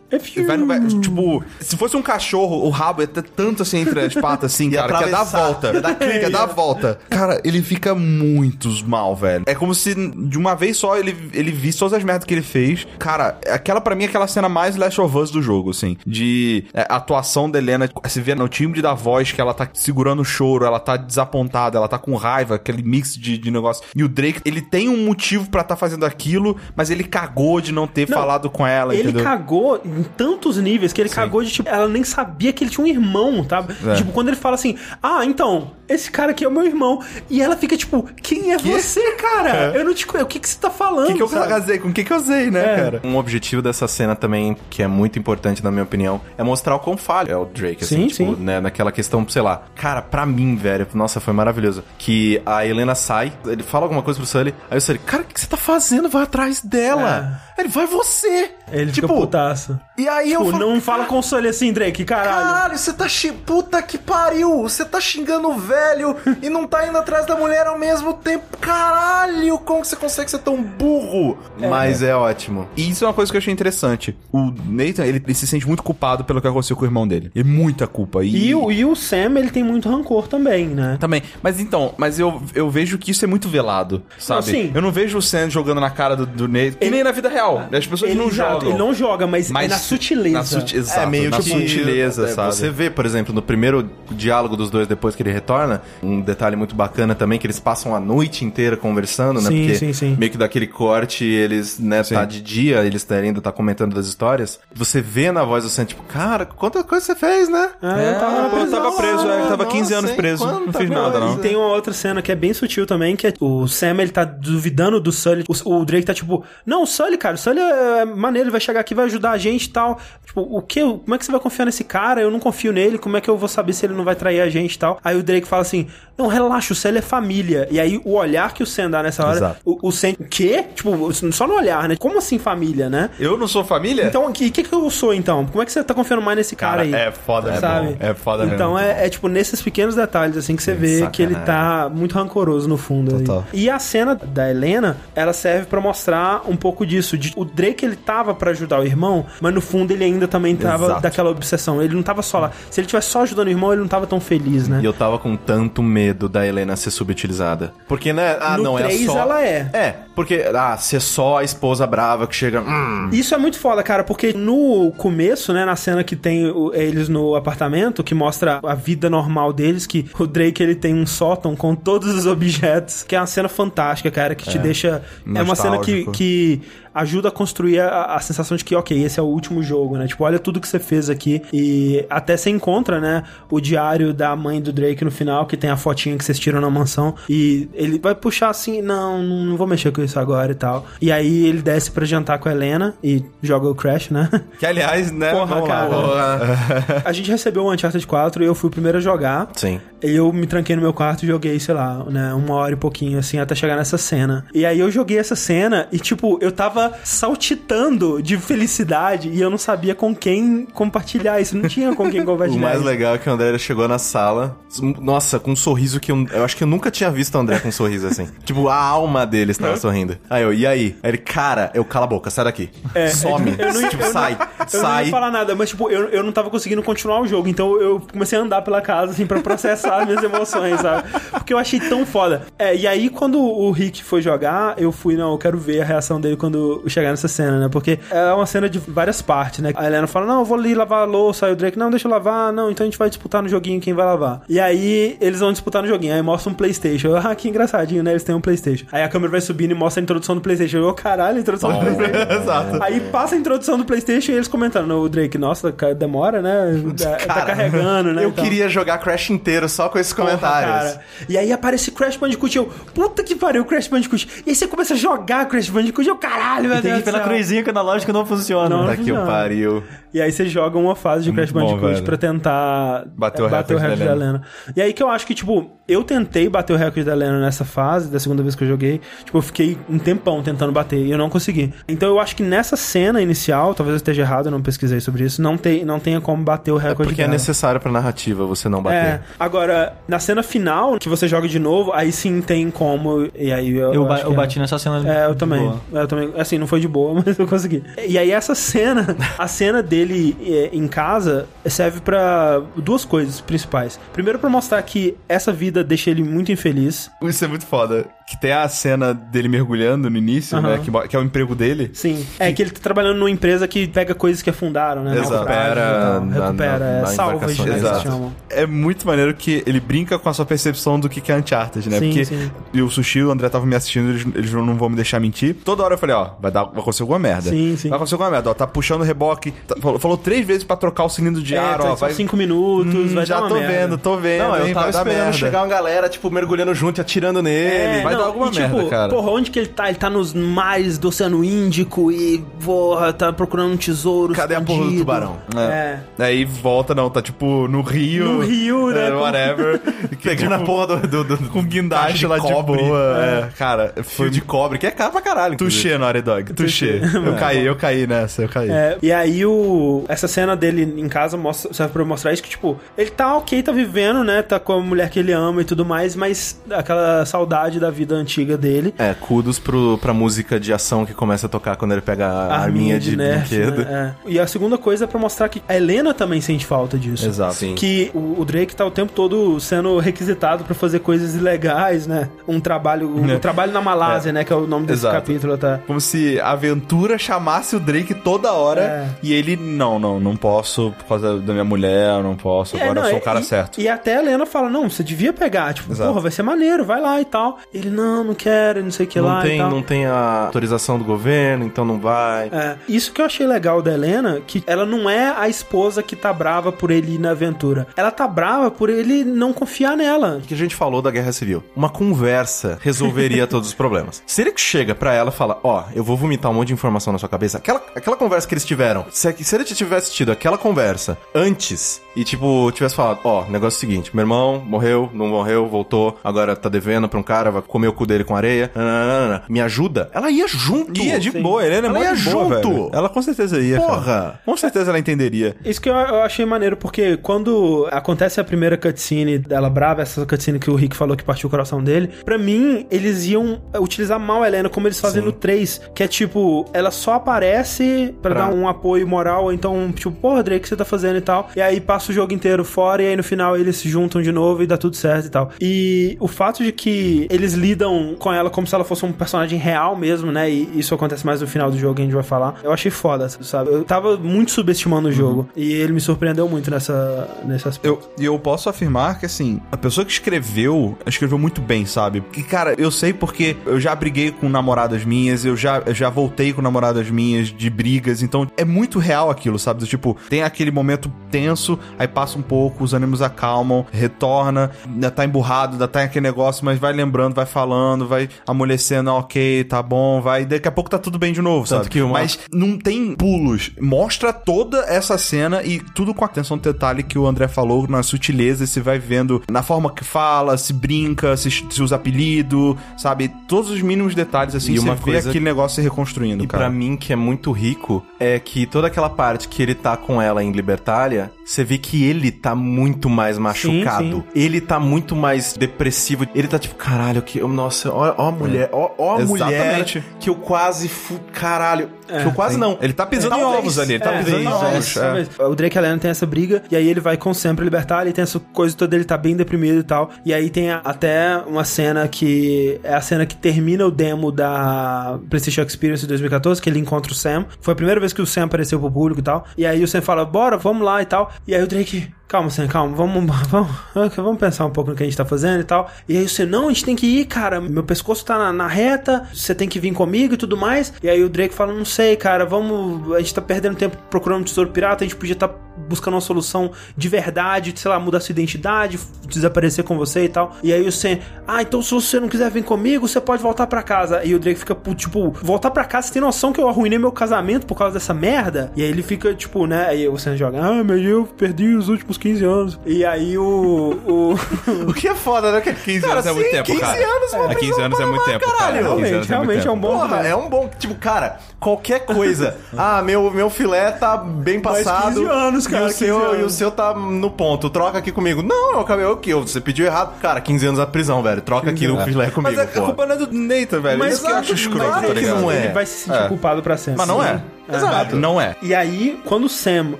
Vai 0.48 0.58
vai- 0.58 0.88
tipo, 1.00 1.44
se 1.60 1.78
fosse 1.78 1.96
um 1.96 2.02
cachorro, 2.02 2.66
o 2.66 2.70
rabo 2.70 3.02
ia 3.02 3.08
ter 3.08 3.22
tanto 3.24 3.62
assim 3.62 3.80
entre 3.80 4.00
as 4.02 4.14
patas, 4.16 4.54
assim, 4.54 4.70
Ia 4.74 4.82
cara, 4.88 4.98
que 4.98 5.04
ia 5.06 5.12
dar 5.12 5.24
volta. 5.24 5.72
ia 5.74 5.82
dar 5.82 5.96
Quer 5.96 6.30
dar 6.30 6.44
a 6.44 6.46
volta. 6.48 7.00
Cara, 7.10 7.40
ele 7.44 7.62
fica 7.62 7.94
muito 7.96 8.70
mal, 8.88 9.16
velho. 9.16 9.44
É 9.48 9.54
como 9.56 9.74
se 9.76 9.94
de 9.94 10.38
uma 10.38 10.56
vez 10.56 10.78
só 10.78 10.98
ele, 10.98 11.16
ele 11.34 11.52
visse 11.52 11.78
todas 11.80 11.94
as 11.94 12.04
merdas 12.04 12.26
que 12.26 12.34
ele 12.34 12.42
fez. 12.42 12.88
Cara, 12.98 13.38
aquela 13.52 13.80
pra 13.80 13.96
mim 13.96 14.04
é 14.04 14.08
aquela 14.08 14.28
cena 14.28 14.50
mais 14.50 14.76
Last 14.76 15.00
of 15.00 15.16
Us 15.18 15.30
do 15.32 15.42
jogo, 15.42 15.70
assim. 15.70 15.98
De 16.06 16.66
é, 16.74 16.86
atuação 16.90 17.50
da 17.50 17.60
Helena, 17.60 17.90
se 18.08 18.22
vê 18.22 18.34
no 18.36 18.48
timbre 18.48 18.82
da 18.82 18.94
voz 18.94 19.32
que 19.32 19.40
ela 19.40 19.54
tá 19.54 19.68
segurando 19.74 20.22
o 20.22 20.26
choro, 20.26 20.66
ela 20.66 20.80
tá 20.80 20.98
desapontada, 20.98 21.78
ela 21.78 21.88
tá 21.88 21.98
com 22.00 22.16
raiva, 22.16 22.56
aquele 22.56 22.82
mix 22.84 23.16
de, 23.16 23.38
de 23.38 23.52
negócio. 23.52 23.84
E 23.96 24.04
o 24.04 24.08
Drake, 24.10 24.42
ele 24.46 24.62
tem 24.62 24.90
um 24.90 25.06
motivo 25.06 25.50
pra 25.50 25.64
tá 25.64 25.76
fazendo 25.76 26.06
aquilo, 26.06 26.58
mas 26.76 26.90
ele 26.90 27.04
cagou 27.04 27.60
de 27.62 27.72
não 27.72 27.86
ter 27.88 28.10
Não, 28.10 28.18
falado 28.18 28.50
com 28.50 28.66
ela, 28.66 28.94
Ele 28.94 29.04
entendeu? 29.10 29.24
cagou 29.24 29.43
em 29.86 30.04
tantos 30.04 30.58
níveis 30.58 30.94
que 30.94 31.02
ele 31.02 31.10
cagou 31.10 31.44
de 31.44 31.52
tipo, 31.52 31.68
ela 31.70 31.88
nem 31.88 32.04
sabia 32.04 32.52
que 32.54 32.64
ele 32.64 32.72
tinha 32.72 32.84
um 32.84 32.88
irmão, 32.88 33.44
tá? 33.44 33.66
É. 33.88 33.96
Tipo, 33.96 34.12
quando 34.12 34.28
ele 34.30 34.38
fala 34.38 34.56
assim, 34.56 34.78
ah, 35.02 35.26
então, 35.26 35.72
esse 35.88 36.10
cara 36.12 36.32
aqui 36.32 36.44
é 36.44 36.48
o 36.48 36.52
meu 36.52 36.66
irmão. 36.66 37.02
E 37.30 37.42
ela 37.42 37.56
fica 37.58 37.76
tipo, 37.78 38.04
quem 38.22 38.52
é 38.54 38.58
você, 38.58 39.12
cara? 39.14 39.74
Eu 39.76 39.84
não 39.86 39.94
te 39.94 40.06
conheço. 40.08 40.26
O 40.26 40.30
que, 40.30 40.40
que 40.40 40.48
você 40.50 40.58
tá 40.60 40.70
falando? 40.70 41.06
O 41.06 41.12
que, 41.12 41.14
que 41.18 41.24
eu 41.24 41.28
sabe? 41.28 41.48
casei? 41.48 41.80
Com 41.80 41.90
o 41.90 41.94
que, 41.94 42.04
que 42.04 42.12
eu 42.14 42.18
usei, 42.18 42.50
né, 42.52 42.74
É. 42.74 42.76
cara? 42.76 43.02
Um 43.04 43.18
objetivo 43.18 43.62
dessa 43.62 43.88
cena 43.88 44.16
também, 44.16 44.56
que 44.70 44.82
é 44.82 44.88
muito 44.88 45.20
importante 45.20 45.64
na 45.64 45.72
minha 45.72 45.84
opinião, 45.84 46.22
é 46.38 46.44
mostrar 46.44 46.76
o 46.76 46.80
quão 46.80 46.96
falho 46.98 47.32
é 47.32 47.38
o 47.38 47.46
Drake, 47.46 47.84
assim, 47.84 48.04
Sim, 48.04 48.08
tipo, 48.08 48.36
sim. 48.36 48.42
né, 48.44 48.60
naquela 48.60 48.92
questão, 48.92 49.28
sei 49.28 49.42
lá. 49.42 49.64
Cara, 49.76 50.02
pra 50.02 50.26
mim, 50.26 50.56
velho, 50.56 50.88
nossa, 50.94 51.20
foi 51.20 51.34
maravilhoso. 51.34 51.84
Que 51.98 52.42
a 52.46 52.66
Helena 52.66 52.96
sai, 52.96 53.34
ele 53.46 53.64
fala 53.64 53.86
alguma 53.86 54.02
coisa 54.02 54.20
pro 54.20 54.28
Sully, 54.28 54.54
aí 54.70 54.78
o 54.78 54.82
Sully, 54.82 55.00
cara, 55.00 55.24
o 55.24 55.26
que 55.26 55.40
você 55.40 55.48
tá 55.48 55.58
fazendo? 55.58 56.08
Vai 56.10 56.24
atrás 56.24 56.62
dela. 56.62 57.42
Ele, 57.58 57.68
vai 57.70 57.86
você. 57.86 58.52
É. 58.72 58.82
Ele 58.82 58.92
tipo, 58.92 59.08
putaço. 59.34 59.80
E 59.98 60.08
aí 60.08 60.32
eu 60.34 60.40
Tipo, 60.44 60.52
falo, 60.58 60.74
não 60.74 60.82
fala 60.82 61.06
com 61.06 61.20
o 61.20 61.24
Sully 61.24 61.48
assim, 61.48 61.72
Drake, 61.72 62.04
caralho. 62.06 62.30
Caralho, 62.48 62.78
você 62.78 62.94
tá 62.94 63.08
xi... 63.08 63.32
Puta 63.32 63.82
que 63.82 63.98
pariu! 63.98 64.62
Você 64.64 64.84
tá 64.86 65.00
xingando 65.00 65.50
o 65.50 65.56
velho 65.58 66.16
e 66.42 66.50
não 66.50 66.66
tá 66.68 66.88
indo 66.88 66.98
atrás 66.98 67.26
da 67.26 67.36
mulher 67.36 67.68
ao 67.68 67.78
mesmo 67.78 68.14
tempo. 68.14 68.58
Caralho, 68.60 69.58
como 69.60 69.82
que 69.82 69.88
você 69.88 69.96
consegue 69.96 70.30
ser 70.32 70.40
tão 70.40 70.62
burro? 70.62 71.38
Mas 71.58 72.02
é 72.02 72.16
ótimo. 72.16 72.68
E 72.76 72.90
isso 72.90 73.04
é 73.04 73.08
uma 73.08 73.14
coisa 73.14 73.32
que 73.32 73.38
eu 73.38 73.40
achei 73.40 73.54
interessante. 73.54 74.16
O 74.32 74.52
Nathan, 74.68 75.06
ele, 75.06 75.22
ele 75.24 75.34
se 75.34 75.46
sente 75.48 75.68
muito 75.68 75.84
culpado 75.84 76.24
pelo 76.24 76.42
que 76.42 76.48
aconteceu 76.48 76.76
com 76.76 76.84
o 76.84 76.88
irmão 76.88 77.08
dele. 77.08 77.32
E 77.36 77.44
muita 77.44 77.88
culpa. 77.88 78.24
E, 78.24 78.48
E 78.50 78.56
o, 78.56 78.72
e 78.72 78.84
o 78.86 78.96
Sam, 78.96 79.38
ele 79.40 79.50
tem 79.52 79.64
muito 79.64 79.90
rancor 79.90 80.28
também, 80.28 80.68
né? 80.68 80.98
Também. 81.00 81.22
Mas 81.42 81.60
então, 81.60 81.94
mas 81.98 82.20
eu, 82.20 82.42
eu 82.56 82.70
vejo 82.70 82.98
que 82.98 83.12
isso 83.12 83.24
é 83.24 83.28
muito 83.28 83.48
velado, 83.50 84.04
sabe? 84.18 84.46
sim. 84.46 84.72
Eu 84.74 84.82
não 84.82 84.92
vejo 84.92 85.18
o 85.18 85.22
Sam 85.22 85.50
jogando 85.50 85.80
na 85.80 85.90
cara 85.90 86.16
do, 86.16 86.26
do 86.26 86.48
Nathan. 86.48 86.78
E 86.82 86.90
nem 86.90 87.04
na 87.04 87.12
vida 87.12 87.30
real. 87.30 87.68
As 87.72 87.86
pessoas 87.88 88.12
Ele, 88.12 88.20
não 88.20 88.28
exato, 88.28 88.52
jogam. 88.54 88.70
ele 88.70 88.78
não 88.78 88.94
joga, 88.94 89.28
mas, 89.28 89.50
é 89.50 89.68
na 89.68 89.78
sutileza. 89.84 90.38
Na 90.38 90.44
suti 90.44 90.78
exato, 90.78 91.00
é 91.02 91.06
meio 91.06 91.30
na 91.30 91.38
que 91.38 91.44
sutileza, 91.50 92.26
é, 92.26 92.28
sabe? 92.30 92.56
Você 92.56 92.70
vê, 92.70 92.90
por 92.90 93.06
exemplo, 93.06 93.34
no 93.34 93.42
primeiro 93.42 93.90
diálogo 94.12 94.56
dos 94.56 94.70
dois 94.70 94.88
depois 94.88 95.16
que 95.16 95.22
ele 95.24 95.32
retorna, 95.32 95.82
um 96.02 96.22
detalhe 96.22 96.56
muito 96.56 96.76
bacana 96.76 97.14
também 97.16 97.38
que 97.40 97.46
eles 97.46 97.60
passam 97.60 97.96
a 97.96 98.00
noite 98.00 98.46
inteira 98.46 98.76
conversando, 98.78 99.42
né? 99.42 99.50
Sim, 99.50 99.60
Porque 99.62 99.76
sim, 99.76 99.94
sim. 99.94 100.16
meio 100.18 100.32
que 100.32 100.38
daquele 100.38 100.68
corte, 100.68 101.24
eles, 101.26 101.80
né, 101.80 102.04
tá 102.04 102.26
de 102.26 102.42
dia, 102.42 102.84
eles 102.86 103.04
tá- 103.04 103.16
ainda 103.16 103.42
tá 103.42 103.52
comentando 103.52 103.94
das 103.94 104.08
histórias. 104.08 104.60
Você 104.74 105.02
vê 105.02 105.32
na 105.32 105.44
voz 105.44 105.64
do 105.64 105.70
Sam, 105.70 105.86
tipo, 105.86 106.04
cara, 106.04 106.46
quanta 106.46 106.84
coisa 106.84 107.06
você 107.06 107.16
fez, 107.16 107.50
né? 107.50 107.70
Ah, 107.82 108.02
eu 108.02 108.20
tava 108.20 108.42
na 108.42 108.50
pô, 108.50 108.58
eu 108.58 108.72
tava 108.72 108.92
preso, 108.94 109.28
é, 109.28 109.42
eu 109.42 109.48
tava 109.48 109.66
15 109.66 109.82
Nossa, 109.84 109.96
anos 109.98 110.12
hein, 110.12 110.18
preso. 110.18 110.46
Não 110.46 110.74
fiz 110.74 110.90
nada, 110.90 111.20
não. 111.20 111.36
E 111.36 111.38
tem 111.40 111.56
uma 111.56 111.68
outra 111.68 111.94
cena 111.94 112.22
que 112.22 112.32
é 112.32 112.36
bem 112.36 112.54
sutil 112.54 112.86
também, 112.86 113.16
que 113.16 113.28
é 113.28 113.34
o 113.40 113.68
Sam, 113.68 114.02
ele 114.02 114.12
tá 114.12 114.24
duvidando 114.24 115.00
do 115.00 115.12
Sully. 115.12 115.44
O, 115.48 115.76
o 115.80 115.86
Drake 115.86 116.06
tá 116.06 116.14
tipo, 116.14 116.44
não, 116.66 116.84
o 116.84 116.86
Sully, 116.88 117.18
cara, 117.18 117.36
o 117.36 117.38
Sully 117.38 117.60
é 117.60 118.06
maneiro, 118.06 118.46
ele 118.48 118.52
vai 118.52 118.62
chegar 118.62 118.80
aqui, 118.80 118.94
vai 118.96 119.06
ajudar 119.06 119.32
a 119.32 119.38
gente 119.38 119.70
tal. 119.74 120.00
Tipo, 120.26 120.42
o 120.42 120.62
que? 120.62 120.82
Como 120.82 121.16
é 121.16 121.18
que 121.18 121.26
você 121.26 121.32
vai 121.32 121.42
confiar 121.42 121.66
nesse 121.66 121.84
cara? 121.84 122.22
Eu 122.22 122.30
não 122.30 122.40
confio 122.40 122.72
nele, 122.72 122.98
como 122.98 123.18
é 123.18 123.22
que 123.22 123.30
eu 123.30 123.38
vou 123.38 123.50
saber 123.50 123.74
se 123.74 123.86
ele 123.86 123.94
não 123.94 124.04
vai 124.04 124.16
trair 124.16 124.42
a 124.42 124.50
gente 124.50 124.76
e 124.76 124.80
tal? 124.80 125.00
Aí 125.04 125.18
o 125.18 125.24
Drake 125.24 125.48
fala 125.48 125.64
assim: 125.64 125.88
Não, 126.18 126.28
relaxa, 126.28 126.74
o 126.74 126.76
Sam 126.76 126.98
é 126.98 127.02
família. 127.02 127.68
E 127.72 127.80
aí 127.80 128.00
o 128.06 128.14
olhar 128.14 128.54
que 128.54 128.62
o 128.62 128.68
Sam 128.68 128.92
dá 128.92 129.02
nessa 129.02 129.26
hora. 129.26 129.38
Exato. 129.38 129.60
O, 129.66 129.88
o 129.88 129.92
Sam. 129.92 130.14
O 130.20 130.26
quê? 130.26 130.64
Tipo, 130.76 131.12
só 131.32 131.48
no 131.48 131.56
olhar, 131.56 131.90
né? 131.90 131.96
Como 131.96 132.18
assim 132.20 132.38
família, 132.38 132.90
né? 132.90 133.10
Eu 133.20 133.38
não 133.38 133.48
sou 133.48 133.64
família? 133.64 134.06
Então, 134.06 134.30
o 134.30 134.32
que, 134.32 134.50
que, 134.52 134.64
que 134.64 134.74
eu 134.74 134.90
sou 134.90 135.14
então? 135.14 135.46
Como 135.46 135.62
é 135.62 135.66
que 135.66 135.72
você 135.72 135.84
tá 135.84 135.94
confiando 135.94 136.22
mais 136.22 136.38
nesse 136.38 136.56
cara, 136.56 136.84
Cara, 136.84 136.84
aí? 136.84 136.94
é 136.94 137.12
foda 137.12 137.54
sabe? 137.64 137.98
É 138.00 138.14
foda 138.14 138.44
mesmo. 138.44 138.56
Então 138.56 138.78
é, 138.78 139.06
é, 139.06 139.10
tipo 139.10 139.28
nesses 139.28 139.62
pequenos 139.62 139.96
detalhes 139.96 140.38
assim 140.38 140.56
que 140.56 140.64
você 140.64 140.74
vê 140.74 141.08
que 141.12 141.22
ele 141.22 141.36
tá 141.36 141.90
muito 141.94 142.16
rancoroso 142.16 142.68
no 142.68 142.78
fundo. 142.78 143.20
Total. 143.20 143.46
E 143.54 143.70
a 143.70 143.80
cena 143.80 144.16
da 144.16 144.50
Helena, 144.50 144.98
ela 145.16 145.34
serve 145.34 145.66
pra 145.66 145.80
mostrar 145.80 146.42
um 146.48 146.56
pouco 146.56 146.86
disso. 146.86 147.18
De, 147.18 147.34
o 147.36 147.46
Drake 147.46 147.86
ele 147.86 147.96
tava 147.96 148.34
pra 148.34 148.52
ajudar 148.52 148.80
o 148.80 148.84
irmão, 148.86 149.26
mas 149.42 149.54
no 149.54 149.62
fundo 149.64 149.92
ele 149.92 150.04
ainda 150.04 150.28
também 150.28 150.56
tava 150.56 150.86
Exato. 150.86 151.02
daquela 151.02 151.30
obsessão. 151.32 151.82
Ele 151.82 151.96
não 151.96 152.04
tava 152.04 152.22
só 152.22 152.38
lá. 152.40 152.52
Se 152.70 152.80
ele 152.80 152.88
tivesse 152.88 153.10
só 153.10 153.24
ajudando 153.24 153.48
o 153.48 153.50
irmão, 153.50 153.72
ele 153.74 153.82
não 153.82 153.88
tava 153.88 154.06
tão 154.06 154.20
feliz, 154.20 154.68
né? 154.68 154.80
E 154.82 154.86
eu 154.86 154.94
tava 154.94 155.18
com 155.18 155.36
tanto 155.36 155.82
medo 155.82 156.30
da 156.30 156.46
Helena 156.46 156.76
ser 156.76 156.92
subutilizada. 156.92 157.74
Porque, 157.88 158.14
né? 158.14 158.38
Ah, 158.40 158.58
No 158.58 158.64
não, 158.64 158.80
é 158.80 158.84
três 158.84 159.06
só. 159.06 159.18
ela 159.18 159.42
é. 159.44 159.70
É, 159.74 159.96
porque, 160.16 160.46
ah, 160.54 160.78
ser 160.78 161.00
só 161.02 161.38
a 161.40 161.44
esposa 161.44 161.88
brava 161.88 162.28
que 162.28 162.36
chega. 162.36 162.62
Hum, 162.62 163.10
Isso 163.12 163.34
é 163.34 163.38
muito 163.38 163.58
foda, 163.58 163.82
cara, 163.82 164.04
porque 164.04 164.34
no 164.34 164.92
começo, 164.98 165.54
né, 165.54 165.66
na 165.66 165.76
cena 165.76 166.04
que 166.04 166.16
tem 166.16 166.54
eles 166.74 167.10
no 167.10 167.36
apartamento, 167.36 168.04
que 168.04 168.14
mostra 168.14 168.60
a 168.64 168.76
vida 168.76 169.10
normal 169.10 169.54
deles, 169.54 169.86
que 169.88 170.06
o 170.20 170.28
Drake 170.28 170.62
ele 170.62 170.76
tem 170.76 170.94
um 170.94 171.06
sótão 171.06 171.56
com 171.56 171.76
todos 171.76 172.14
os 172.14 172.26
objetos, 172.26 173.04
que 173.04 173.16
é 173.16 173.20
uma 173.20 173.28
cena 173.28 173.48
fantástica, 173.50 174.10
cara, 174.12 174.36
que 174.36 174.50
te 174.50 174.58
deixa. 174.58 175.02
É 175.26 175.42
uma 175.42 175.56
cena 175.56 175.78
que, 175.80 176.06
nostálgico. 176.06 176.12
que 176.12 176.62
ajuda 176.94 177.30
a 177.30 177.32
construir 177.32 177.80
a, 177.80 178.16
a 178.16 178.20
sensação 178.20 178.56
de 178.56 178.64
que, 178.64 178.76
ok, 178.76 179.02
esse 179.04 179.20
é 179.20 179.24
o 179.24 179.26
último 179.26 179.64
jogo, 179.64 179.98
né? 179.98 180.08
Tipo, 180.08 180.24
olha 180.24 180.40
tudo 180.40 180.60
que 180.60 180.68
você 180.68 180.80
fez 180.80 181.10
aqui. 181.10 181.42
E 181.52 182.06
até 182.10 182.38
você 182.38 182.50
encontra, 182.50 183.00
né, 183.00 183.24
o 183.50 183.60
diário 183.60 184.14
da 184.14 184.36
mãe 184.36 184.62
do 184.62 184.72
Drake 184.72 185.04
no 185.04 185.12
final, 185.12 185.46
que 185.46 185.58
tem 185.58 185.70
a 185.70 185.78
fotinha 185.78 186.18
que 186.18 186.24
vocês 186.24 186.38
tiram 186.40 186.62
na 186.62 186.70
mansão. 186.70 187.16
E 187.30 187.70
ele 187.74 188.00
vai 188.00 188.16
puxar 188.16 188.50
assim, 188.50 188.82
não, 188.82 189.22
não 189.22 189.58
vou 189.58 189.68
mexer 189.68 189.92
com 189.92 190.04
isso 190.04 190.20
agora 190.20 190.52
e 190.52 190.56
tal. 190.56 190.86
E 191.02 191.12
aí 191.12 191.46
ele 191.46 191.62
desce 191.62 191.92
pra 191.92 192.06
jantar 192.06 192.40
com 192.40 192.50
a 192.50 192.52
Helena 192.52 192.94
e 193.04 193.24
joga 193.42 193.68
o 193.68 193.76
Crash, 193.76 194.10
né? 194.10 194.30
Que 194.60 194.66
aliás, 194.68 195.12
né? 195.12 195.32
Porra, 195.32 195.62
cara. 195.64 195.90
porra. 195.90 197.02
A 197.04 197.12
gente 197.12 197.30
recebeu 197.30 197.64
o 197.64 197.74
Uncharted 197.74 198.06
4 198.06 198.44
e 198.44 198.46
eu 198.46 198.56
fui 198.56 198.70
o 198.70 198.72
primeiro 198.72 198.98
a 198.98 199.02
jogar. 199.02 199.50
Sim. 199.56 199.82
E 200.02 200.12
eu 200.12 200.32
me 200.32 200.46
tranquei 200.46 200.76
no 200.76 200.82
meu 200.82 200.94
quarto 200.94 201.24
e 201.24 201.28
joguei, 201.28 201.60
sei 201.60 201.74
lá, 201.74 202.04
né, 202.06 202.34
uma 202.34 202.56
hora 202.56 202.74
e 202.74 202.76
pouquinho, 202.76 203.18
assim, 203.18 203.40
até 203.40 203.56
chegar 203.56 203.76
nessa 203.76 203.98
cena. 203.98 204.46
E 204.54 204.66
aí 204.66 204.80
eu 204.80 204.92
joguei 204.92 205.18
essa 205.18 205.36
cena 205.36 205.88
e, 205.92 205.98
tipo, 205.98 206.38
eu 206.42 206.52
tava 206.52 206.83
saltitando 207.04 208.22
de 208.22 208.38
felicidade 208.38 209.30
e 209.30 209.42
eu 209.42 209.50
não 209.50 209.58
sabia 209.58 209.94
com 209.96 210.16
quem 210.16 210.66
compartilhar 210.74 211.40
isso. 211.42 211.58
Não 211.58 211.68
tinha 211.68 211.94
com 211.96 212.10
quem 212.10 212.22
O 212.24 212.26
compartilhar 212.26 212.62
mais 212.62 212.78
isso. 212.78 212.86
legal 212.86 213.16
é 213.16 213.18
que 213.18 213.30
o 213.30 213.34
André 213.34 213.58
chegou 213.58 213.88
na 213.88 213.98
sala, 214.00 214.58
nossa, 215.02 215.40
com 215.40 215.52
um 215.52 215.56
sorriso 215.56 216.00
que 216.00 216.12
eu, 216.12 216.26
eu 216.32 216.44
acho 216.44 216.56
que 216.56 216.64
eu 216.64 216.68
nunca 216.68 216.90
tinha 216.90 217.10
visto 217.12 217.36
o 217.36 217.38
André 217.40 217.60
com 217.60 217.68
um 217.70 217.72
sorriso 217.72 218.08
assim. 218.08 218.28
tipo, 218.46 218.68
a 218.70 218.76
alma 218.76 219.26
dele 219.26 219.52
estava 219.52 219.76
sorrindo. 219.78 220.18
Aí 220.30 220.44
eu, 220.44 220.54
e 220.54 220.66
aí? 220.66 220.96
Aí 221.04 221.10
ele, 221.10 221.18
cara, 221.18 221.72
eu 221.74 221.84
cala 221.86 222.06
a 222.06 222.08
boca, 222.10 222.30
sai 222.30 222.46
daqui. 222.46 222.70
É, 222.96 223.08
Some. 223.10 223.56
eu 223.58 223.74
não- 223.74 223.90
tipo, 223.90 224.02
eu 224.02 224.06
não- 224.08 224.14
sai. 224.14 224.34
Eu 224.34 224.38
não 224.82 224.90
sai. 224.90 225.06
ia 225.06 225.12
falar 225.12 225.32
nada, 225.32 225.56
mas 225.56 225.70
tipo, 225.70 225.90
eu, 225.90 226.08
eu 226.10 226.24
não 226.24 226.32
tava 226.32 226.50
conseguindo 226.50 226.82
continuar 226.82 227.22
o 227.22 227.28
jogo, 227.28 227.48
então 227.48 227.80
eu 227.82 228.00
comecei 228.12 228.38
a 228.38 228.42
andar 228.42 228.62
pela 228.62 228.82
casa, 228.82 229.12
assim, 229.12 229.26
pra 229.26 229.40
processar 229.42 230.02
as 230.02 230.08
minhas 230.08 230.24
emoções, 230.24 230.80
sabe? 230.80 231.10
Porque 231.32 231.54
eu 231.54 231.58
achei 231.58 231.80
tão 231.80 232.06
foda. 232.06 232.44
É, 232.58 232.76
e 232.76 232.88
aí 232.88 233.10
quando 233.10 233.40
o 233.42 233.70
Rick 233.72 234.04
foi 234.04 234.22
jogar, 234.22 234.76
eu 234.78 234.92
fui, 234.92 235.16
não, 235.16 235.32
eu 235.32 235.38
quero 235.38 235.58
ver 235.58 235.82
a 235.82 235.86
reação 235.86 236.20
dele 236.20 236.38
quando 236.38 236.73
chegar 236.88 237.10
nessa 237.12 237.28
cena, 237.28 237.60
né? 237.60 237.70
Porque 237.72 238.00
é 238.10 238.34
uma 238.34 238.46
cena 238.46 238.70
de 238.70 238.80
várias 238.80 239.22
partes, 239.22 239.60
né? 239.60 239.72
A 239.76 239.86
Helena 239.86 240.08
fala, 240.08 240.26
não, 240.26 240.40
eu 240.40 240.46
vou 240.46 240.58
ali 240.58 240.74
lavar 240.76 241.02
a 241.02 241.06
louça, 241.06 241.46
aí 241.46 241.54
o 241.54 241.56
Drake, 241.56 241.78
não, 241.78 241.90
deixa 241.90 242.08
eu 242.08 242.12
lavar, 242.12 242.52
não, 242.54 242.70
então 242.72 242.84
a 242.86 242.88
gente 242.90 242.98
vai 242.98 243.10
disputar 243.10 243.42
no 243.42 243.50
joguinho 243.50 243.80
quem 243.82 243.94
vai 243.94 244.06
lavar. 244.06 244.42
E 244.48 244.60
aí 244.60 245.18
eles 245.22 245.40
vão 245.40 245.52
disputar 245.52 245.82
no 245.82 245.88
joguinho, 245.88 246.14
aí 246.14 246.22
mostra 246.22 246.52
um 246.52 246.54
Playstation. 246.56 247.14
Ah, 247.24 247.34
que 247.36 247.48
engraçadinho, 247.48 248.04
né? 248.04 248.12
Eles 248.12 248.24
têm 248.24 248.36
um 248.36 248.42
Playstation. 248.42 248.86
Aí 248.92 249.02
a 249.02 249.08
câmera 249.08 249.32
vai 249.32 249.42
subindo 249.42 249.72
e 249.72 249.74
mostra 249.74 250.02
a 250.02 250.04
introdução 250.04 250.36
do 250.36 250.42
Playstation. 250.42 250.78
Eu, 250.78 250.94
caralho, 250.94 251.38
a 251.38 251.40
introdução 251.40 251.72
do 251.72 251.80
Playstation. 251.80 252.34
Exato. 252.42 252.84
Aí 252.84 253.00
passa 253.00 253.36
a 253.36 253.38
introdução 253.38 253.78
do 253.78 253.86
PlayStation 253.86 254.32
e 254.32 254.36
eles 254.36 254.48
comentando, 254.48 254.92
o 255.00 255.08
Drake, 255.08 255.38
nossa, 255.38 255.72
demora, 255.98 256.42
né? 256.42 256.82
Tá- 256.98 257.12
tá 257.12 257.18
Cara, 257.26 257.46
carregando, 257.46 258.14
né? 258.14 258.24
Eu 258.26 258.30
Então, 258.30 258.44
queria 258.44 258.68
jogar 258.68 258.98
Crash 258.98 259.30
inteiro 259.30 259.70
só 259.70 259.88
com 259.90 259.98
esses 260.00 260.12
porra, 260.14 260.30
comentários. 260.38 260.94
cara. 260.94 261.02
E 261.30 261.38
aí 261.38 261.52
aparece 261.52 261.92
Crash 261.92 262.18
Bandicoot. 262.18 262.58
Eu, 262.58 262.66
puta 262.94 263.24
que 263.24 263.36
pariu, 263.36 263.64
Crash 263.66 263.88
Bandicoot. 263.88 264.28
E 264.46 264.50
aí 264.50 264.56
você 264.56 264.68
começa 264.68 264.94
a 264.94 264.98
jogar 264.98 265.46
Crash 265.48 265.70
Bandicoot. 265.70 266.08
Eu, 266.08 266.18
caralho, 266.18 266.63
meu 266.68 266.82
Tem 266.82 266.82
que 266.82 266.88
Deus 266.88 267.00
ir 267.00 267.04
pela 267.04 267.20
cruzinha 267.22 267.64
que 267.64 267.70
o 267.70 267.72
analógico 267.72 268.14
não 268.14 268.26
funciona. 268.26 268.70
Não. 268.70 268.86
Tá 268.86 268.98
que 268.98 269.12
o 269.12 269.26
pariu. 269.26 269.84
E 270.14 270.22
aí 270.22 270.32
você 270.32 270.46
joga 270.46 270.78
uma 270.78 270.96
fase 270.96 271.24
de 271.26 271.32
Crash 271.32 271.52
Muito 271.52 271.64
bom, 271.66 271.72
Bandicoot 271.72 271.94
velho. 271.94 272.06
pra 272.06 272.18
tentar 272.18 273.06
Bater 273.16 273.42
o 273.42 273.48
é, 273.48 273.50
bater 273.50 273.76
o 273.76 273.80
recorde 273.80 274.00
da 274.00 274.06
da 274.06 274.12
Helena. 274.16 274.42
E 274.76 274.82
aí 274.82 274.94
que 274.94 275.02
eu 275.02 275.10
acho 275.10 275.26
que, 275.26 275.34
tipo, 275.34 275.72
eu 275.88 276.04
tentei 276.04 276.48
bater 276.50 276.74
o 276.74 276.76
recorde 276.76 277.04
da 277.04 277.14
Helena 277.14 277.40
nessa 277.40 277.66
fase, 277.66 278.10
da 278.10 278.20
segunda 278.20 278.44
vez 278.44 278.54
que 278.56 278.64
eu 278.64 278.68
joguei. 278.68 279.02
Tipo, 279.26 279.38
eu 279.38 279.42
fiquei 279.42 279.78
um 279.90 279.98
tempão 279.98 280.42
tentando 280.44 280.72
bater 280.72 281.00
e 281.00 281.12
eu 281.12 281.18
não 281.18 281.30
consegui. 281.30 281.74
Então 281.88 282.10
eu 282.10 282.20
acho 282.20 282.36
que 282.36 282.44
nessa 282.44 282.76
cena 282.76 283.22
inicial, 283.22 283.74
talvez 283.74 283.94
eu 283.94 283.98
esteja 283.98 284.22
errado, 284.22 284.46
eu 284.48 284.52
não 284.52 284.62
pesquisei 284.62 285.00
sobre 285.00 285.24
isso, 285.24 285.42
não, 285.42 285.58
tem, 285.58 285.84
não 285.86 286.00
tenha 286.00 286.22
como 286.22 286.44
bater 286.44 286.72
o 286.72 286.78
É 286.80 286.82
recorde 286.84 287.10
porque 287.10 287.22
é 287.22 287.26
dela. 287.26 287.34
necessário 287.34 287.80
pra 287.82 287.92
narrativa 287.92 288.46
você 288.46 288.70
não 288.70 288.82
bater. 288.84 288.98
É, 288.98 289.22
agora, 289.40 289.94
na 290.08 290.20
cena 290.20 290.44
final, 290.44 290.98
que 291.00 291.10
você 291.10 291.28
joga 291.28 291.48
de 291.48 291.60
novo, 291.60 291.92
aí 291.94 292.12
sim 292.12 292.42
tem 292.42 292.70
como. 292.70 293.30
E 293.36 293.52
aí 293.52 293.76
eu, 293.76 293.94
Eu, 293.94 294.06
ba- 294.06 294.20
eu 294.22 294.32
é. 294.32 294.36
bati 294.36 294.60
nessa 294.60 294.78
cena. 294.78 295.02
É, 295.12 295.26
eu 295.26 295.32
de 295.34 295.38
também. 295.40 295.60
boa. 295.62 295.82
Eu 296.04 296.08
também. 296.08 296.34
Assim, 296.38 296.58
não 296.58 296.68
foi 296.68 296.80
de 296.80 296.88
boa, 296.88 297.22
mas 297.26 297.38
eu 297.40 297.48
consegui. 297.48 297.84
E 298.08 298.18
aí 298.18 298.32
essa 298.32 298.54
cena, 298.54 299.16
a 299.38 299.48
cena 299.48 299.82
dele 299.82 300.03
é, 300.42 300.70
em 300.74 300.88
casa 300.88 301.48
serve 301.66 302.02
pra 302.02 302.62
duas 302.78 303.06
coisas 303.06 303.40
principais. 303.42 304.00
Primeiro 304.12 304.40
pra 304.40 304.50
mostrar 304.50 304.82
que 304.84 305.16
essa 305.28 305.52
vida 305.52 305.84
deixa 305.84 306.10
ele 306.10 306.24
muito 306.24 306.52
infeliz. 306.52 307.10
Isso 307.22 307.46
é 307.46 307.48
muito 307.48 307.66
foda. 307.66 308.06
Que 308.28 308.40
tem 308.40 308.52
a 308.54 308.68
cena 308.70 309.14
dele 309.14 309.48
mergulhando 309.48 310.10
no 310.10 310.18
início, 310.18 310.58
Aham. 310.58 310.70
né? 310.78 310.80
Que, 310.84 311.08
que 311.10 311.16
é 311.16 311.20
o 311.20 311.24
emprego 311.24 311.54
dele. 311.54 311.92
Sim. 311.94 312.26
É 312.40 312.52
que 312.54 312.62
ele 312.62 312.72
tá 312.72 312.80
trabalhando 312.82 313.18
numa 313.18 313.30
empresa 313.30 313.68
que 313.68 313.86
pega 313.88 314.16
coisas 314.16 314.42
que 314.42 314.50
afundaram, 314.50 315.04
né? 315.04 315.18
Exato. 315.18 315.34
Naufrágios 315.34 315.78
e 315.78 315.80
tal. 315.80 316.14
Recupera 316.24 316.46
Recupera, 316.46 316.80
na- 316.80 316.86
é, 316.86 317.02
na 317.02 317.08
salvas, 317.08 317.60
né, 317.60 317.76
Exato. 317.76 318.34
É 318.50 318.66
muito 318.66 319.06
maneiro 319.06 319.34
que 319.34 319.62
ele 319.68 319.80
brinca 319.80 320.18
com 320.18 320.30
a 320.30 320.34
sua 320.34 320.46
percepção 320.46 321.00
do 321.00 321.10
que 321.10 321.20
que 321.22 321.32
é 321.32 321.36
Uncharted, 321.36 321.90
né? 321.90 322.00
Sim, 322.00 322.08
Porque 322.08 322.26
sim. 322.26 322.52
e 322.74 322.82
o 322.82 322.90
Sushi 322.90 323.20
e 323.20 323.24
o 323.26 323.32
André 323.32 323.48
estavam 323.48 323.68
me 323.68 323.76
assistindo, 323.76 324.10
eles, 324.12 324.26
eles 324.36 324.54
não 324.54 324.76
vão 324.76 324.90
me 324.90 324.96
deixar 324.96 325.20
mentir. 325.20 325.56
Toda 325.64 325.84
hora 325.84 325.96
eu 325.96 325.98
falei, 325.98 326.16
ó, 326.16 326.30
vai, 326.40 326.50
dar, 326.52 326.64
vai 326.64 326.80
acontecer 326.80 327.04
alguma 327.04 327.20
merda. 327.20 327.50
Sim, 327.50 327.76
sim. 327.78 327.90
Vai 327.90 327.98
acontecer 327.98 328.16
alguma 328.16 328.32
merda, 328.32 328.50
ó. 328.50 328.54
Tá 328.54 328.66
puxando 328.66 329.02
o 329.02 329.04
reboque. 329.04 329.52
tá- 329.68 329.76
falou, 329.82 330.00
falou 330.00 330.18
três 330.18 330.46
vezes 330.48 330.64
pra 330.64 330.76
trocar 330.78 331.04
o 331.04 331.10
cilindro 331.10 331.42
de 331.44 331.56
É, 331.56 331.60
ar, 331.60 331.78
tá, 331.78 331.92
ó. 331.92 331.96
Vai, 331.96 332.14
cinco 332.14 332.38
minutos, 332.38 332.94
Hum, 333.12 333.16
vai 333.16 333.26
já 333.26 333.42
tô 333.42 333.56
merda. 333.56 333.68
vendo, 333.68 333.98
tô 333.98 334.16
vendo. 334.18 334.44
Não, 334.44 334.56
eu 334.56 334.68
hein, 334.68 334.74
tava 334.74 334.90
esperando 334.90 335.16
merda. 335.18 335.34
chegar 335.34 335.62
uma 335.62 335.68
galera, 335.68 336.08
tipo, 336.10 336.32
mergulhando 336.32 336.74
junto 336.74 337.00
e 337.00 337.02
atirando 337.02 337.42
nele. 337.42 337.76
É, 338.00 338.13
vai 338.14 338.18
não, 338.18 338.22
dar 338.22 338.26
alguma 338.28 338.48
e, 338.48 338.52
tipo, 338.52 338.76
merda, 338.76 338.90
cara. 338.90 339.10
Porra, 339.10 339.32
onde 339.32 339.52
que 339.52 339.60
ele 339.60 339.68
tá? 339.68 339.90
Ele 339.90 339.98
tá 339.98 340.10
nos 340.10 340.34
mares 340.34 340.98
do 340.98 341.08
Oceano 341.10 341.44
Índico 341.44 342.12
e, 342.12 342.44
porra, 342.64 343.12
tá 343.14 343.32
procurando 343.34 343.74
um 343.74 343.78
tesouro. 343.78 344.34
Cadê 344.34 344.56
a 344.56 344.62
porra 344.62 344.68
do 344.80 344.84
escondido. 344.84 345.02
tubarão? 345.02 345.38
É. 345.58 346.00
Aí 346.20 346.46
volta, 346.46 346.94
não, 346.96 347.10
tá 347.10 347.22
tipo 347.22 347.68
no 347.68 347.82
Rio. 347.82 348.26
No 348.34 348.40
Rio, 348.42 348.88
né, 348.92 349.08
é, 349.08 349.12
com- 349.12 349.18
Whatever. 349.18 349.82
Pegando 350.24 350.56
a 350.56 350.60
porra 350.60 350.98
do, 350.98 351.24
do, 351.24 351.38
do- 351.38 351.50
com 351.50 351.64
guindaste 351.64 352.26
lá 352.28 352.38
de 352.38 352.48
cobre. 352.52 352.82
boa. 352.82 353.18
É, 353.24 353.50
cara, 353.58 353.94
Fio 353.98 354.04
foi 354.24 354.30
de 354.30 354.42
cobre, 354.42 354.78
que 354.78 354.88
é 354.88 354.92
caro 354.92 355.12
pra 355.12 355.22
caralho. 355.22 355.58
Touché, 355.58 355.98
Naughty 355.98 356.22
Dog. 356.22 356.54
Touché. 356.54 357.02
Eu 357.24 357.36
caí, 357.36 357.66
eu 357.66 357.76
caí 357.76 358.06
nessa, 358.08 358.42
eu 358.44 358.50
caí. 358.50 358.70
É, 358.70 358.98
e 359.02 359.12
aí 359.12 359.46
o 359.46 360.04
essa 360.08 360.28
cena 360.28 360.56
dele 360.56 360.84
em 360.98 361.08
casa 361.08 361.38
mostra, 361.38 361.74
serve 361.74 361.94
pra 361.94 362.04
mostrar 362.06 362.34
isso 362.34 362.44
que 362.44 362.50
tipo, 362.50 362.78
ele 362.98 363.10
tá 363.10 363.36
OK, 363.38 363.62
tá 363.64 363.72
vivendo, 363.72 364.24
né? 364.24 364.42
Tá 364.42 364.60
com 364.60 364.74
a 364.74 364.80
mulher 364.80 365.10
que 365.10 365.20
ele 365.20 365.32
ama 365.32 365.62
e 365.62 365.66
tudo 365.66 365.86
mais, 365.86 366.16
mas 366.16 366.60
aquela 366.72 367.26
saudade 367.26 367.80
da 367.80 367.90
vida 367.90 368.03
antiga 368.12 368.58
dele. 368.58 368.94
É, 368.98 369.14
kudos 369.14 369.60
pro, 369.60 369.98
pra 370.00 370.14
música 370.14 370.60
de 370.60 370.74
ação 370.74 371.06
que 371.06 371.14
começa 371.14 371.46
a 371.46 371.50
tocar 371.50 371.76
quando 371.76 371.92
ele 371.94 372.02
pega 372.02 372.28
a 372.28 372.58
arminha 372.60 373.00
de, 373.00 373.16
Nerf, 373.16 373.50
brinquedo. 373.56 373.86
né? 373.86 374.16
É. 374.26 374.30
E 374.32 374.40
a 374.40 374.48
segunda 374.48 374.78
coisa 374.78 375.06
é 375.06 375.08
pra 375.08 375.20
mostrar 375.20 375.50
que 375.50 375.62
a 375.68 375.76
Helena 375.76 376.14
também 376.14 376.42
sente 376.42 376.66
falta 376.66 376.98
disso. 376.98 377.26
Exato. 377.26 377.54
Sim. 377.56 377.76
Que 377.76 378.12
o, 378.14 378.40
o 378.42 378.46
Drake 378.46 378.76
tá 378.76 378.86
o 378.86 378.92
tempo 378.92 379.12
todo 379.14 379.60
sendo 379.60 379.98
requisitado 380.00 380.64
pra 380.64 380.74
fazer 380.76 381.00
coisas 381.00 381.36
ilegais, 381.36 382.08
né? 382.08 382.30
Um 382.48 382.60
trabalho, 382.60 383.10
um 383.10 383.30
É. 383.30 383.38
trabalho 383.40 383.72
na 383.72 383.82
Malásia, 383.82 384.32
né? 384.32 384.44
Que 384.44 384.52
é 384.52 384.56
o 384.56 384.68
nome 384.68 384.86
desse 384.88 385.02
Exato. 385.02 385.16
capítulo, 385.16 385.58
tá? 385.58 385.80
Como 385.86 386.00
se 386.02 386.40
a 386.40 386.52
aventura 386.52 387.18
chamasse 387.18 387.76
o 387.76 387.80
Drake 387.80 388.14
toda 388.14 388.52
hora 388.54 388.82
É. 388.82 389.08
e 389.22 389.34
ele, 389.34 389.56
não, 389.56 390.00
não, 390.00 390.20
não 390.20 390.36
posso 390.36 390.92
por 390.98 391.06
causa 391.06 391.38
da 391.40 391.54
minha 391.54 391.64
mulher, 391.66 392.10
eu 392.18 392.24
não 392.24 392.36
posso, 392.36 392.76
É, 392.78 392.82
agora 392.84 392.96
não, 392.96 393.02
eu 393.04 393.10
sou 393.10 393.18
é- 393.18 393.22
o 393.22 393.24
cara 393.24 393.40
e, 393.40 393.44
certo. 393.44 393.82
E 393.82 393.88
até 393.88 394.18
a 394.18 394.20
Helena 394.22 394.46
fala, 394.46 394.70
não, 394.70 394.90
você 394.90 395.04
devia 395.04 395.32
pegar, 395.34 395.74
tipo, 395.74 395.92
Exato. 395.92 396.10
porra, 396.10 396.22
vai 396.22 396.32
ser 396.32 396.44
maneiro, 396.44 396.86
vai 396.86 397.02
lá 397.02 397.20
e 397.22 397.26
tal. 397.26 397.58
Ele, 397.74 397.90
não, 397.94 398.24
não 398.24 398.34
quero, 398.34 398.84
não 398.84 398.92
sei 398.92 399.06
o 399.06 399.10
que 399.10 399.20
não 399.20 399.28
lá 399.28 399.42
tem, 399.42 399.60
não 399.60 399.82
tem 399.82 400.06
a 400.06 400.46
autorização 400.46 400.98
do 400.98 401.06
governo, 401.06 401.66
então 401.66 401.86
não 401.86 402.00
vai. 402.00 402.50
É, 402.52 402.78
isso 402.88 403.12
que 403.12 403.22
eu 403.22 403.26
achei 403.26 403.46
legal 403.46 403.82
da 403.82 403.94
Helena, 403.94 404.42
que 404.46 404.64
ela 404.68 404.86
não 404.86 405.10
é 405.10 405.34
a 405.38 405.48
esposa 405.48 406.04
que 406.04 406.16
tá 406.16 406.34
brava 406.34 406.72
por 406.72 406.92
ele 406.92 407.16
ir 407.16 407.20
na 407.20 407.32
aventura. 407.32 407.88
Ela 407.96 408.12
tá 408.12 408.28
brava 408.28 408.70
por 408.72 408.90
ele 408.90 409.24
não 409.24 409.54
confiar 409.54 409.96
nela. 409.96 410.40
O 410.44 410.48
que 410.48 410.54
a 410.54 410.58
gente 410.58 410.76
falou 410.76 411.02
da 411.02 411.12
Guerra 411.12 411.32
Civil? 411.32 411.64
Uma 411.76 411.90
conversa 411.90 412.78
resolveria 412.82 413.46
todos 413.48 413.70
os 413.70 413.74
problemas. 413.74 414.24
Se 414.26 414.42
ele 414.42 414.54
chega 414.56 414.96
pra 414.96 415.14
ela 415.14 415.30
e 415.30 415.34
fala, 415.34 415.60
ó, 415.64 415.86
eu 415.94 416.04
vou 416.04 416.18
vomitar 416.18 416.52
um 416.52 416.56
monte 416.56 416.68
de 416.68 416.74
informação 416.74 417.14
na 417.14 417.20
sua 417.20 417.30
cabeça, 417.30 417.58
aquela, 417.58 417.82
aquela 417.96 418.16
conversa 418.16 418.48
que 418.48 418.54
eles 418.54 418.66
tiveram, 418.66 419.06
se, 419.10 419.34
se 419.44 419.56
ele 419.56 419.64
tivesse 419.64 420.12
tido 420.12 420.32
aquela 420.32 420.58
conversa 420.58 421.18
antes 421.34 422.02
e, 422.16 422.24
tipo, 422.24 422.72
tivesse 422.72 422.96
falado, 422.96 423.20
ó, 423.24 423.46
negócio 423.46 423.76
é 423.76 423.78
o 423.78 423.80
seguinte, 423.80 424.12
meu 424.14 424.24
irmão 424.24 424.64
morreu, 424.66 425.10
não 425.14 425.28
morreu, 425.28 425.68
voltou, 425.68 426.20
agora 426.24 426.56
tá 426.56 426.70
devendo 426.70 427.10
pra 427.10 427.20
um 427.20 427.24
cara, 427.24 427.52
vai 427.52 427.62
comer 427.62 427.83
o 427.88 427.94
cu 427.94 428.06
dele 428.06 428.24
com 428.24 428.36
areia, 428.36 428.72
nananana, 428.76 429.44
me 429.50 429.62
ajuda? 429.62 430.10
Ela 430.14 430.30
ia 430.30 430.48
junto. 430.48 431.02
Ia 431.02 431.20
de 431.20 431.32
boa, 431.32 431.66
Helena 431.66 431.88
Ela 431.88 432.00
mó 432.00 432.04
ia 432.06 432.16
de 432.16 432.24
boa, 432.30 432.44
junto. 432.56 432.70
velho. 432.74 432.90
Ela 432.94 433.10
com 433.10 433.22
certeza 433.22 433.60
ia, 433.60 433.80
cara. 433.80 433.88
Porra! 433.94 434.40
Com 434.46 434.58
certeza 434.58 434.92
ela 434.92 435.00
entenderia. 435.00 435.56
Isso 435.66 435.82
que 435.82 435.90
eu, 435.90 435.94
eu 435.96 436.22
achei 436.22 436.46
maneiro, 436.46 436.78
porque 436.78 437.18
quando 437.18 437.88
acontece 437.92 438.40
a 438.40 438.44
primeira 438.44 438.78
cutscene 438.78 439.38
dela 439.38 439.70
brava, 439.70 440.02
essa 440.02 440.26
cutscene 440.26 440.60
que 440.60 440.70
o 440.70 440.76
Rick 440.76 440.96
falou 440.96 441.16
que 441.18 441.24
partiu 441.24 441.48
o 441.48 441.50
coração 441.50 441.84
dele, 441.84 442.10
pra 442.26 442.38
mim, 442.38 442.86
eles 442.92 443.26
iam 443.26 443.62
utilizar 443.80 444.20
mal 444.20 444.44
a 444.44 444.48
Helena, 444.48 444.70
como 444.70 444.88
eles 444.88 445.00
fazem 445.00 445.22
no 445.24 445.32
3, 445.32 445.82
que 445.96 446.04
é 446.04 446.08
tipo, 446.08 446.66
ela 446.74 446.92
só 446.92 447.14
aparece 447.16 448.14
pra, 448.22 448.32
Pra- 448.34 448.48
dar 448.48 448.54
um 448.54 448.68
apoio 448.68 449.08
moral, 449.08 449.46
ou 449.46 449.54
então, 449.54 449.92
tipo, 449.92 450.12
porra, 450.12 450.42
Drake, 450.44 450.60
o 450.60 450.62
que 450.64 450.70
você 450.70 450.76
tá 450.76 450.86
fazendo 450.86 451.18
e 451.18 451.22
tal, 451.22 451.50
e 451.56 451.62
aí 451.62 451.80
passa 451.82 452.12
o 452.12 452.14
jogo 452.16 452.34
inteiro 452.34 452.64
fora, 452.64 453.02
e 453.04 453.08
aí 453.08 453.16
no 453.16 453.24
final 453.24 453.58
eles 453.58 453.76
se 453.78 453.90
juntam 453.90 454.22
de 454.22 454.32
novo 454.32 454.64
e 454.64 454.68
dá 454.68 454.78
tudo 454.78 454.96
certo 454.96 455.26
e 455.26 455.30
tal. 455.30 455.52
E 455.60 456.18
o 456.20 456.28
fato 456.28 456.64
de 456.64 456.72
que 456.72 457.28
eles 457.30 457.54
lidam 457.54 457.73
com 458.20 458.32
ela 458.32 458.50
como 458.50 458.68
se 458.68 458.76
ela 458.76 458.84
fosse 458.84 459.06
um 459.06 459.12
personagem 459.12 459.58
real 459.58 459.96
mesmo, 459.96 460.32
né, 460.32 460.50
e 460.50 460.80
isso 460.80 460.94
acontece 460.94 461.26
mais 461.26 461.42
no 461.42 461.48
final 461.48 461.70
do 461.70 461.78
jogo, 461.78 462.00
a 462.00 462.04
gente 462.04 462.14
vai 462.14 462.24
falar, 462.24 462.56
eu 462.64 462.72
achei 462.72 462.92
foda, 462.92 463.28
sabe? 463.30 463.72
Eu 463.72 463.84
tava 463.84 464.18
muito 464.18 464.52
subestimando 464.52 465.10
o 465.10 465.12
jogo, 465.12 465.50
e 465.56 465.74
ele 465.74 465.94
me 465.94 466.02
surpreendeu 466.02 466.48
muito 466.48 466.70
nessa, 466.70 467.30
nesse 467.46 467.68
aspecto. 467.68 467.86
Eu, 467.86 468.02
e 468.18 468.26
eu 468.26 468.38
posso 468.40 468.70
afirmar 468.70 469.20
que, 469.20 469.26
assim, 469.26 469.60
a 469.72 469.78
pessoa 469.78 470.06
que 470.06 470.12
escreveu, 470.12 470.98
escreveu 471.06 471.38
muito 471.38 471.62
bem, 471.62 471.86
sabe? 471.86 472.24
E, 472.36 472.44
cara, 472.44 472.76
eu 472.78 472.92
sei 472.92 473.14
porque 473.14 473.56
eu 473.66 473.80
já 473.80 473.96
briguei 473.96 474.32
com 474.32 474.50
namoradas 474.50 475.04
minhas, 475.06 475.46
eu 475.46 475.56
já, 475.56 475.82
eu 475.86 475.94
já 475.94 476.10
voltei 476.10 476.54
com 476.54 476.62
namoradas 476.62 477.10
minhas 477.10 477.48
de 477.48 477.70
brigas, 477.70 478.22
então 478.22 478.48
é 478.58 478.66
muito 478.66 479.00
real 479.00 479.30
aquilo, 479.30 479.58
sabe? 479.58 479.80
Do 479.80 479.88
tipo, 479.88 480.18
tem 480.30 480.44
aquele 480.44 480.72
momento 480.72 481.12
tenso, 481.32 481.78
aí 481.98 482.08
passa 482.08 482.38
um 482.38 482.42
pouco, 482.42 482.84
os 482.84 482.94
ânimos 482.94 483.22
acalmam, 483.22 483.86
retorna, 483.92 484.72
ainda 484.86 485.10
tá 485.10 485.26
emburrado, 485.26 485.74
ainda 485.74 485.88
tá 485.88 486.04
aquele 486.04 486.24
negócio, 486.24 486.66
mas 486.66 486.80
vai 486.80 486.94
lembrando, 486.94 487.34
vai 487.34 487.46
falando, 487.46 487.63
vai 488.08 488.30
amolecendo, 488.48 489.10
ah, 489.10 489.16
ok, 489.16 489.64
tá 489.66 489.82
bom, 489.82 490.22
vai, 490.22 490.46
daqui 490.46 490.68
a 490.68 490.72
pouco 490.72 490.90
tá 490.90 490.98
tudo 490.98 491.18
bem 491.18 491.34
de 491.34 491.42
novo, 491.42 491.68
Tanto 491.68 491.84
sabe? 491.84 491.90
que 491.90 492.02
uma- 492.02 492.14
Mas 492.20 492.40
não 492.52 492.78
tem 492.78 493.16
pulos. 493.16 493.72
Mostra 493.80 494.32
toda 494.34 494.80
essa 494.88 495.18
cena 495.18 495.64
e 495.64 495.80
tudo 495.80 496.14
com 496.14 496.24
a 496.24 496.28
atenção 496.28 496.58
do 496.58 496.64
detalhe 496.64 497.04
que 497.04 497.18
o 497.18 497.26
André 497.28 497.48
falou, 497.48 497.88
na 497.88 498.04
sutileza, 498.04 498.66
você 498.66 498.80
vai 498.82 499.00
vendo 499.00 499.42
na 499.50 499.64
forma 499.64 499.92
que 499.94 500.04
fala, 500.04 500.58
se 500.58 500.74
brinca, 500.74 501.36
se, 501.38 501.50
se 501.52 501.82
usa 501.82 501.96
apelido, 501.96 502.78
sabe? 502.98 503.30
Todos 503.48 503.70
os 503.70 503.82
mínimos 503.82 504.14
detalhes, 504.16 504.56
assim, 504.56 504.74
E 504.74 504.80
você 504.80 504.86
uma 504.86 504.96
vê 504.96 505.02
coisa- 505.02 505.30
aquele 505.30 505.44
negócio 505.46 505.76
se 505.76 505.82
reconstruindo, 505.82 506.44
E 506.44 506.48
cara. 506.48 506.66
pra 506.66 506.70
mim, 506.74 506.96
que 506.96 507.12
é 507.12 507.16
muito 507.16 507.52
rico, 507.52 508.04
é 508.20 508.40
que 508.40 508.66
toda 508.66 508.88
aquela 508.88 509.10
parte 509.10 509.48
que 509.48 509.62
ele 509.62 509.76
tá 509.76 509.96
com 509.98 510.22
ela 510.22 510.44
em 510.44 510.52
Libertália, 510.52 511.32
você 511.46 511.64
vê 511.64 511.78
que 511.78 512.04
ele 512.04 512.32
tá 512.32 512.56
muito 512.56 513.10
mais 513.10 513.38
machucado. 513.38 514.04
sim. 514.04 514.24
Ele 514.36 514.60
tá 514.62 514.80
muito 514.80 515.16
mais 515.16 515.54
depressivo. 515.54 516.26
Ele 516.34 516.48
tá 516.48 516.58
tipo, 516.60 516.76
caralho, 516.76 517.22
que. 517.22 517.42
Nossa, 517.54 517.92
ó, 517.92 518.14
ó 518.18 518.28
a 518.30 518.32
mulher, 518.32 518.70
ó, 518.72 518.92
ó 518.98 519.18
a 519.18 519.22
Exatamente. 519.22 520.00
mulher 520.00 520.04
que 520.20 520.30
eu 520.30 520.36
quase 520.36 520.88
fu... 520.88 521.20
Caralho. 521.32 521.90
que 522.08 522.26
eu 522.28 522.32
quase 522.34 522.58
não. 522.58 522.78
Ele 522.82 522.94
tá 522.94 523.06
pisando 523.06 523.36
em 523.36 523.44
ovos 523.44 523.80
ali, 523.80 523.94
ele 523.94 524.04
tá 524.04 524.14
É, 524.14 524.24
pisando 524.24 524.42
em 524.44 524.48
ovos. 524.48 524.98
é. 524.98 525.44
O 525.46 525.56
Drake 525.56 525.76
e 525.76 525.80
a 525.80 525.82
Helena 525.82 525.98
tem 526.00 526.12
essa 526.12 526.26
briga, 526.26 526.62
e 526.70 526.76
aí 526.76 526.88
ele 526.88 527.00
vai 527.00 527.16
com 527.18 527.34
sempre 527.34 527.64
libertar, 527.64 528.02
ele 528.04 528.12
tem 528.14 528.22
essa 528.24 528.40
coisa 528.40 528.76
toda, 528.76 528.96
ele 528.96 529.04
tá 529.06 529.18
bem 529.18 529.36
deprimido 529.36 529.80
e 529.80 529.84
tal. 529.84 530.10
E 530.26 530.34
aí 530.34 530.50
tem 530.50 530.72
a- 530.72 530.82
até 530.84 531.38
uma 531.48 531.64
cena 531.64 532.08
que 532.08 532.80
é 532.84 532.94
a 532.94 533.02
cena 533.02 533.26
que 533.26 533.36
termina 533.36 533.86
o 533.86 533.92
demo 533.92 534.32
da 534.32 535.20
PlayStation 535.30 535.62
Experience 535.62 536.06
2014, 536.06 536.62
que 536.62 536.70
ele 536.70 536.80
encontra 536.80 537.12
o 537.12 537.16
Sam. 537.16 537.46
Foi 537.62 537.72
a 537.74 537.76
primeira 537.76 538.00
vez 538.00 538.14
que 538.14 538.22
o 538.22 538.26
Sam 538.26 538.44
apareceu 538.46 538.80
pro 538.80 538.92
público 538.92 539.20
e 539.20 539.24
tal. 539.24 539.46
E 539.58 539.66
aí 539.66 539.84
o 539.84 539.88
Sam 539.88 540.02
fala, 540.02 540.26
bora, 540.26 540.58
vamos 540.58 540.84
lá 540.84 541.02
e 541.02 541.06
tal. 541.06 541.32
E 541.48 541.56
aí 541.56 541.64
o 541.64 541.68
Drake. 541.68 542.10
Calma, 542.34 542.50
Sam, 542.50 542.68
calma, 542.68 542.96
vamos, 542.96 543.24
vamos, 543.48 544.16
vamos 544.16 544.40
pensar 544.40 544.66
um 544.66 544.72
pouco 544.72 544.90
no 544.90 544.96
que 544.96 545.04
a 545.04 545.06
gente 545.06 545.16
tá 545.16 545.24
fazendo 545.24 545.62
e 545.62 545.64
tal. 545.64 545.92
E 546.10 546.18
aí 546.18 546.24
o 546.24 546.28
Sam, 546.28 546.48
não, 546.48 546.66
a 546.66 546.70
gente 546.70 546.84
tem 546.84 546.96
que 546.96 547.06
ir, 547.06 547.26
cara. 547.26 547.62
Meu 547.62 547.84
pescoço 547.84 548.26
tá 548.26 548.40
na, 548.40 548.52
na 548.52 548.68
reta, 548.68 549.30
você 549.32 549.54
tem 549.54 549.70
que 549.70 549.80
vir 549.80 549.94
comigo 549.94 550.34
e 550.34 550.38
tudo 550.38 550.58
mais. 550.58 550.92
E 551.04 551.08
aí 551.08 551.24
o 551.24 551.30
Drake 551.30 551.54
fala, 551.54 551.72
não 551.72 551.86
sei, 551.86 552.16
cara, 552.16 552.44
vamos. 552.44 553.14
A 553.14 553.20
gente 553.20 553.36
tá 553.36 553.42
perdendo 553.42 553.76
tempo 553.76 553.96
procurando 554.10 554.42
um 554.42 554.46
tesouro 554.46 554.72
pirata, 554.72 555.04
a 555.04 555.08
gente 555.08 555.16
podia 555.16 555.34
estar 555.34 555.54
buscando 555.78 556.16
uma 556.16 556.22
solução 556.22 556.72
de 556.96 557.10
verdade, 557.10 557.74
sei 557.76 557.90
lá, 557.90 558.00
mudar 558.00 558.20
sua 558.20 558.32
identidade, 558.34 559.00
desaparecer 559.28 559.84
com 559.84 559.98
você 559.98 560.26
e 560.26 560.30
tal. 560.30 560.56
E 560.64 560.72
aí 560.74 560.86
o 560.88 560.92
Sam, 560.92 561.20
ah, 561.48 561.62
então 561.62 561.82
se 561.82 561.92
você 561.92 562.20
não 562.20 562.28
quiser 562.30 562.50
vir 562.52 562.64
comigo, 562.64 563.08
você 563.08 563.20
pode 563.20 563.42
voltar 563.42 563.68
pra 563.68 563.82
casa. 563.84 564.24
E 564.24 564.34
o 564.36 564.40
Drake 564.40 564.60
fica, 564.60 564.76
tipo, 564.96 565.32
voltar 565.42 565.72
pra 565.72 565.84
casa, 565.86 566.08
você 566.08 566.14
tem 566.14 566.22
noção 566.22 566.54
que 566.54 566.60
eu 566.60 566.68
arruinei 566.68 567.00
meu 567.00 567.12
casamento 567.12 567.66
por 567.66 567.76
causa 567.78 567.94
dessa 567.96 568.14
merda? 568.14 568.72
E 568.76 568.84
aí 568.84 568.90
ele 568.90 569.04
fica, 569.04 569.34
tipo, 569.34 569.66
né? 569.66 569.88
Aí 569.88 570.08
o 570.08 570.18
Sam 570.18 570.36
joga, 570.38 570.60
ah, 570.62 570.84
mas 570.84 571.04
eu 571.04 571.26
perdi 571.26 571.76
os 571.76 571.90
últimos 571.90 572.18
15 572.18 572.46
anos. 572.46 572.80
E 572.86 573.04
aí 573.06 573.38
o. 573.38 574.00
o... 574.08 574.34
O 574.88 574.94
que 574.94 575.08
é 575.08 575.16
foda, 575.16 575.52
né? 575.52 575.62
Que 575.62 575.74
15 575.74 576.06
anos 576.06 576.26
é 576.26 576.32
muito 576.34 576.50
tempo, 576.52 576.66
15 576.66 576.80
cara. 576.80 576.98
anos, 576.98 577.34
uma 577.34 577.44
É, 577.46 577.56
15 577.56 577.58
prisão 577.58 577.86
anos 577.86 578.00
é 578.00 578.06
muito 578.06 578.24
pra 578.24 578.34
tempo, 578.34 578.46
cara. 578.46 578.58
caralho. 578.58 578.78
15 578.78 578.84
realmente, 578.88 579.08
é 579.14 579.18
muito 579.18 579.30
realmente 579.30 579.68
é 579.68 579.72
um 579.72 579.74
tempo. 579.76 579.88
bom. 579.88 580.00
Porra, 580.00 580.28
é 580.28 580.36
um 580.36 580.50
bom. 580.50 580.70
Tipo, 580.80 580.96
cara, 580.96 581.40
qualquer 581.64 582.06
coisa. 582.06 582.58
ah, 582.78 583.02
meu, 583.02 583.32
meu 583.32 583.50
filé 583.50 583.92
tá 583.92 584.18
bem 584.18 584.62
Mais 584.62 584.84
passado. 584.84 585.16
15 585.22 585.26
anos, 585.32 585.68
cara, 585.68 585.84
E 585.84 585.86
o, 585.86 585.88
15 585.90 585.98
seu, 585.98 586.18
anos. 586.18 586.40
e 586.40 586.44
o 586.44 586.50
seu 586.50 586.72
tá 586.72 586.94
no 586.94 587.32
ponto. 587.32 587.70
Troca 587.70 587.98
aqui 587.98 588.12
comigo. 588.12 588.44
Não, 588.44 588.74
eu 588.74 588.80
acabei 588.82 589.06
o 589.06 589.18
quê? 589.18 589.34
Você 589.36 589.60
pediu 589.62 589.86
errado. 589.86 590.20
Cara, 590.20 590.42
15 590.42 590.66
anos 590.68 590.80
na 590.80 590.86
prisão, 590.86 591.24
velho. 591.24 591.42
Troca 591.42 591.70
aqui 591.70 591.88
no 591.88 592.00
filé 592.02 592.30
comigo, 592.30 592.56
Mas 592.56 592.60
a, 592.60 592.64
a 592.64 592.68
porra. 592.68 592.86
culpa 592.88 593.06
não 593.06 593.16
é 593.16 593.18
do 593.18 593.32
Nathan, 593.32 593.80
velho. 593.80 594.00
Mas 594.00 594.14
Isso 594.16 594.26
que 594.26 594.32
eu 594.32 594.36
acho 594.36 594.54
escroto, 594.54 594.92
tá 594.92 595.02
que 595.02 595.14
ligado? 595.14 595.42
não 595.42 595.52
é. 595.52 595.58
Ele 595.66 595.74
vai 595.74 595.86
se 595.86 596.06
sentir 596.06 596.18
É. 596.24 596.28
culpado 596.28 596.62
pra 596.62 596.78
sempre. 596.78 596.98
Mas 596.98 597.08
não 597.08 597.24
é. 597.24 597.42
Exato. 597.72 598.16
Não 598.16 598.40
é. 598.40 598.56
E 598.62 598.74
aí, 598.74 599.20
quando 599.26 599.46
o 599.46 599.50
Sam 599.50 599.94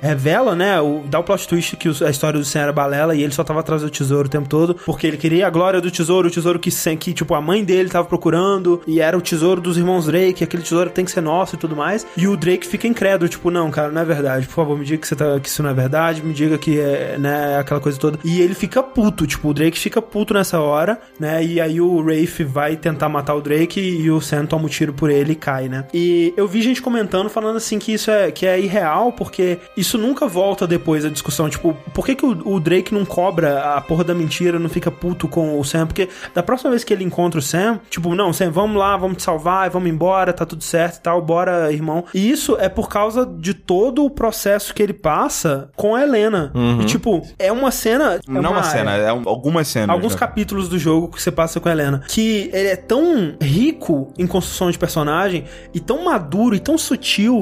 revela, 0.00 0.54
né, 0.54 0.80
o, 0.80 1.02
dá 1.06 1.18
o 1.18 1.22
plot 1.24 1.46
twist 1.46 1.76
que 1.76 1.88
o- 1.88 2.06
a 2.06 2.10
história 2.10 2.38
do 2.38 2.44
Sam 2.44 2.60
era 2.60 2.72
balela 2.72 3.14
e 3.14 3.22
ele 3.22 3.32
só 3.32 3.44
tava 3.44 3.60
atrás 3.60 3.82
do 3.82 3.90
tesouro 3.90 4.26
o 4.26 4.30
tempo 4.30 4.48
todo, 4.48 4.74
porque 4.84 5.06
ele 5.06 5.16
queria 5.16 5.46
a 5.46 5.50
glória 5.50 5.80
do 5.80 5.90
tesouro, 5.90 6.28
o 6.28 6.30
tesouro 6.30 6.58
que, 6.58 6.70
Sam, 6.70 6.96
que 6.96 7.12
tipo, 7.12 7.34
a 7.34 7.40
mãe 7.40 7.64
dele 7.64 7.88
tava 7.88 8.06
procurando, 8.06 8.80
e 8.86 9.00
era 9.00 9.16
o 9.16 9.20
tesouro 9.20 9.60
dos 9.60 9.76
irmãos 9.76 10.06
Drake, 10.06 10.42
aquele 10.44 10.62
tesouro 10.62 10.90
tem 10.90 11.04
que 11.04 11.10
ser 11.10 11.20
nosso 11.20 11.54
e 11.54 11.58
tudo 11.58 11.76
mais. 11.76 12.06
E 12.16 12.26
o 12.26 12.36
Drake 12.36 12.66
fica 12.66 12.86
incrédulo, 12.86 13.28
tipo, 13.28 13.50
não, 13.50 13.70
cara, 13.70 13.90
não 13.90 14.00
é 14.02 14.04
verdade, 14.04 14.46
por 14.46 14.54
favor, 14.54 14.78
me 14.78 14.84
diga 14.84 14.98
que, 15.00 15.06
você 15.08 15.16
tá, 15.16 15.38
que 15.40 15.48
isso 15.48 15.62
não 15.62 15.70
é 15.70 15.74
verdade, 15.74 16.22
me 16.22 16.32
diga 16.32 16.58
que 16.58 16.78
é, 16.80 17.16
né, 17.18 17.58
aquela 17.58 17.80
coisa 17.80 17.98
toda. 17.98 18.18
E 18.24 18.40
ele 18.40 18.54
fica 18.54 18.82
puto, 18.82 19.26
tipo, 19.26 19.48
o 19.48 19.54
Drake 19.54 19.78
fica 19.78 20.00
puto 20.02 20.34
nessa 20.34 20.60
hora, 20.60 20.98
né, 21.18 21.44
e 21.44 21.60
aí 21.60 21.80
o 21.80 22.00
Rafe 22.02 22.44
vai 22.44 22.76
tentar 22.76 23.08
matar 23.08 23.34
o 23.34 23.40
Drake 23.40 23.80
e 23.80 24.10
o 24.10 24.20
Sam 24.20 24.46
toma 24.46 24.64
um 24.64 24.68
tiro 24.68 24.92
por 24.92 25.10
ele 25.10 25.32
e 25.32 25.36
cai, 25.36 25.68
né. 25.68 25.84
E 25.94 26.32
eu 26.36 26.46
vi 26.48 26.62
gente 26.62 26.80
comentando, 26.82 27.28
falando 27.30 27.51
assim 27.58 27.78
que 27.78 27.92
isso 27.92 28.10
é, 28.10 28.30
que 28.30 28.46
é 28.46 28.58
irreal, 28.60 29.12
porque 29.12 29.58
isso 29.76 29.96
nunca 29.98 30.26
volta 30.26 30.66
depois 30.66 31.02
da 31.04 31.08
discussão, 31.08 31.48
tipo, 31.48 31.74
por 31.94 32.04
que 32.06 32.14
que 32.14 32.24
o, 32.26 32.54
o 32.54 32.60
Drake 32.60 32.92
não 32.94 33.04
cobra 33.04 33.74
a 33.76 33.80
porra 33.80 34.04
da 34.04 34.14
mentira, 34.14 34.58
não 34.58 34.68
fica 34.68 34.90
puto 34.90 35.28
com 35.28 35.58
o 35.58 35.64
Sam? 35.64 35.86
Porque 35.86 36.08
da 36.34 36.42
próxima 36.42 36.70
vez 36.70 36.84
que 36.84 36.92
ele 36.92 37.04
encontra 37.04 37.38
o 37.38 37.42
Sam, 37.42 37.80
tipo, 37.90 38.14
não, 38.14 38.32
Sam, 38.32 38.50
vamos 38.50 38.76
lá, 38.76 38.96
vamos 38.96 39.16
te 39.18 39.22
salvar, 39.22 39.70
vamos 39.70 39.88
embora, 39.90 40.32
tá 40.32 40.44
tudo 40.46 40.62
certo 40.62 40.96
e 40.96 41.00
tal, 41.00 41.20
bora, 41.22 41.72
irmão. 41.72 42.04
E 42.14 42.30
isso 42.30 42.56
é 42.58 42.68
por 42.68 42.88
causa 42.88 43.24
de 43.26 43.54
todo 43.54 44.04
o 44.04 44.10
processo 44.10 44.74
que 44.74 44.82
ele 44.82 44.92
passa 44.92 45.70
com 45.76 45.94
a 45.94 46.02
Helena. 46.02 46.52
E, 46.80 46.84
tipo, 46.84 47.22
é 47.38 47.50
uma 47.52 47.70
cena... 47.70 48.14
é 48.14 48.20
Não 48.26 48.52
uma 48.52 48.62
cena, 48.62 48.92
é 48.96 49.12
um- 49.12 49.22
algumas 49.26 49.68
cenas. 49.68 49.90
alguns 49.90 50.12
né? 50.12 50.18
capítulos 50.18 50.68
do 50.68 50.78
jogo 50.78 51.08
que 51.08 51.22
você 51.22 51.30
passa 51.30 51.60
com 51.60 51.68
a 51.68 51.72
Helena. 51.72 52.02
Que 52.08 52.50
ele 52.52 52.68
é 52.68 52.76
tão 52.76 53.34
rico 53.40 54.12
em 54.18 54.26
construção 54.26 54.70
de 54.70 54.78
personagem 54.78 55.44
e 55.72 55.80
tão 55.80 56.04
maduro 56.04 56.54
e 56.54 56.60
tão 56.60 56.76
sutil 56.78 57.41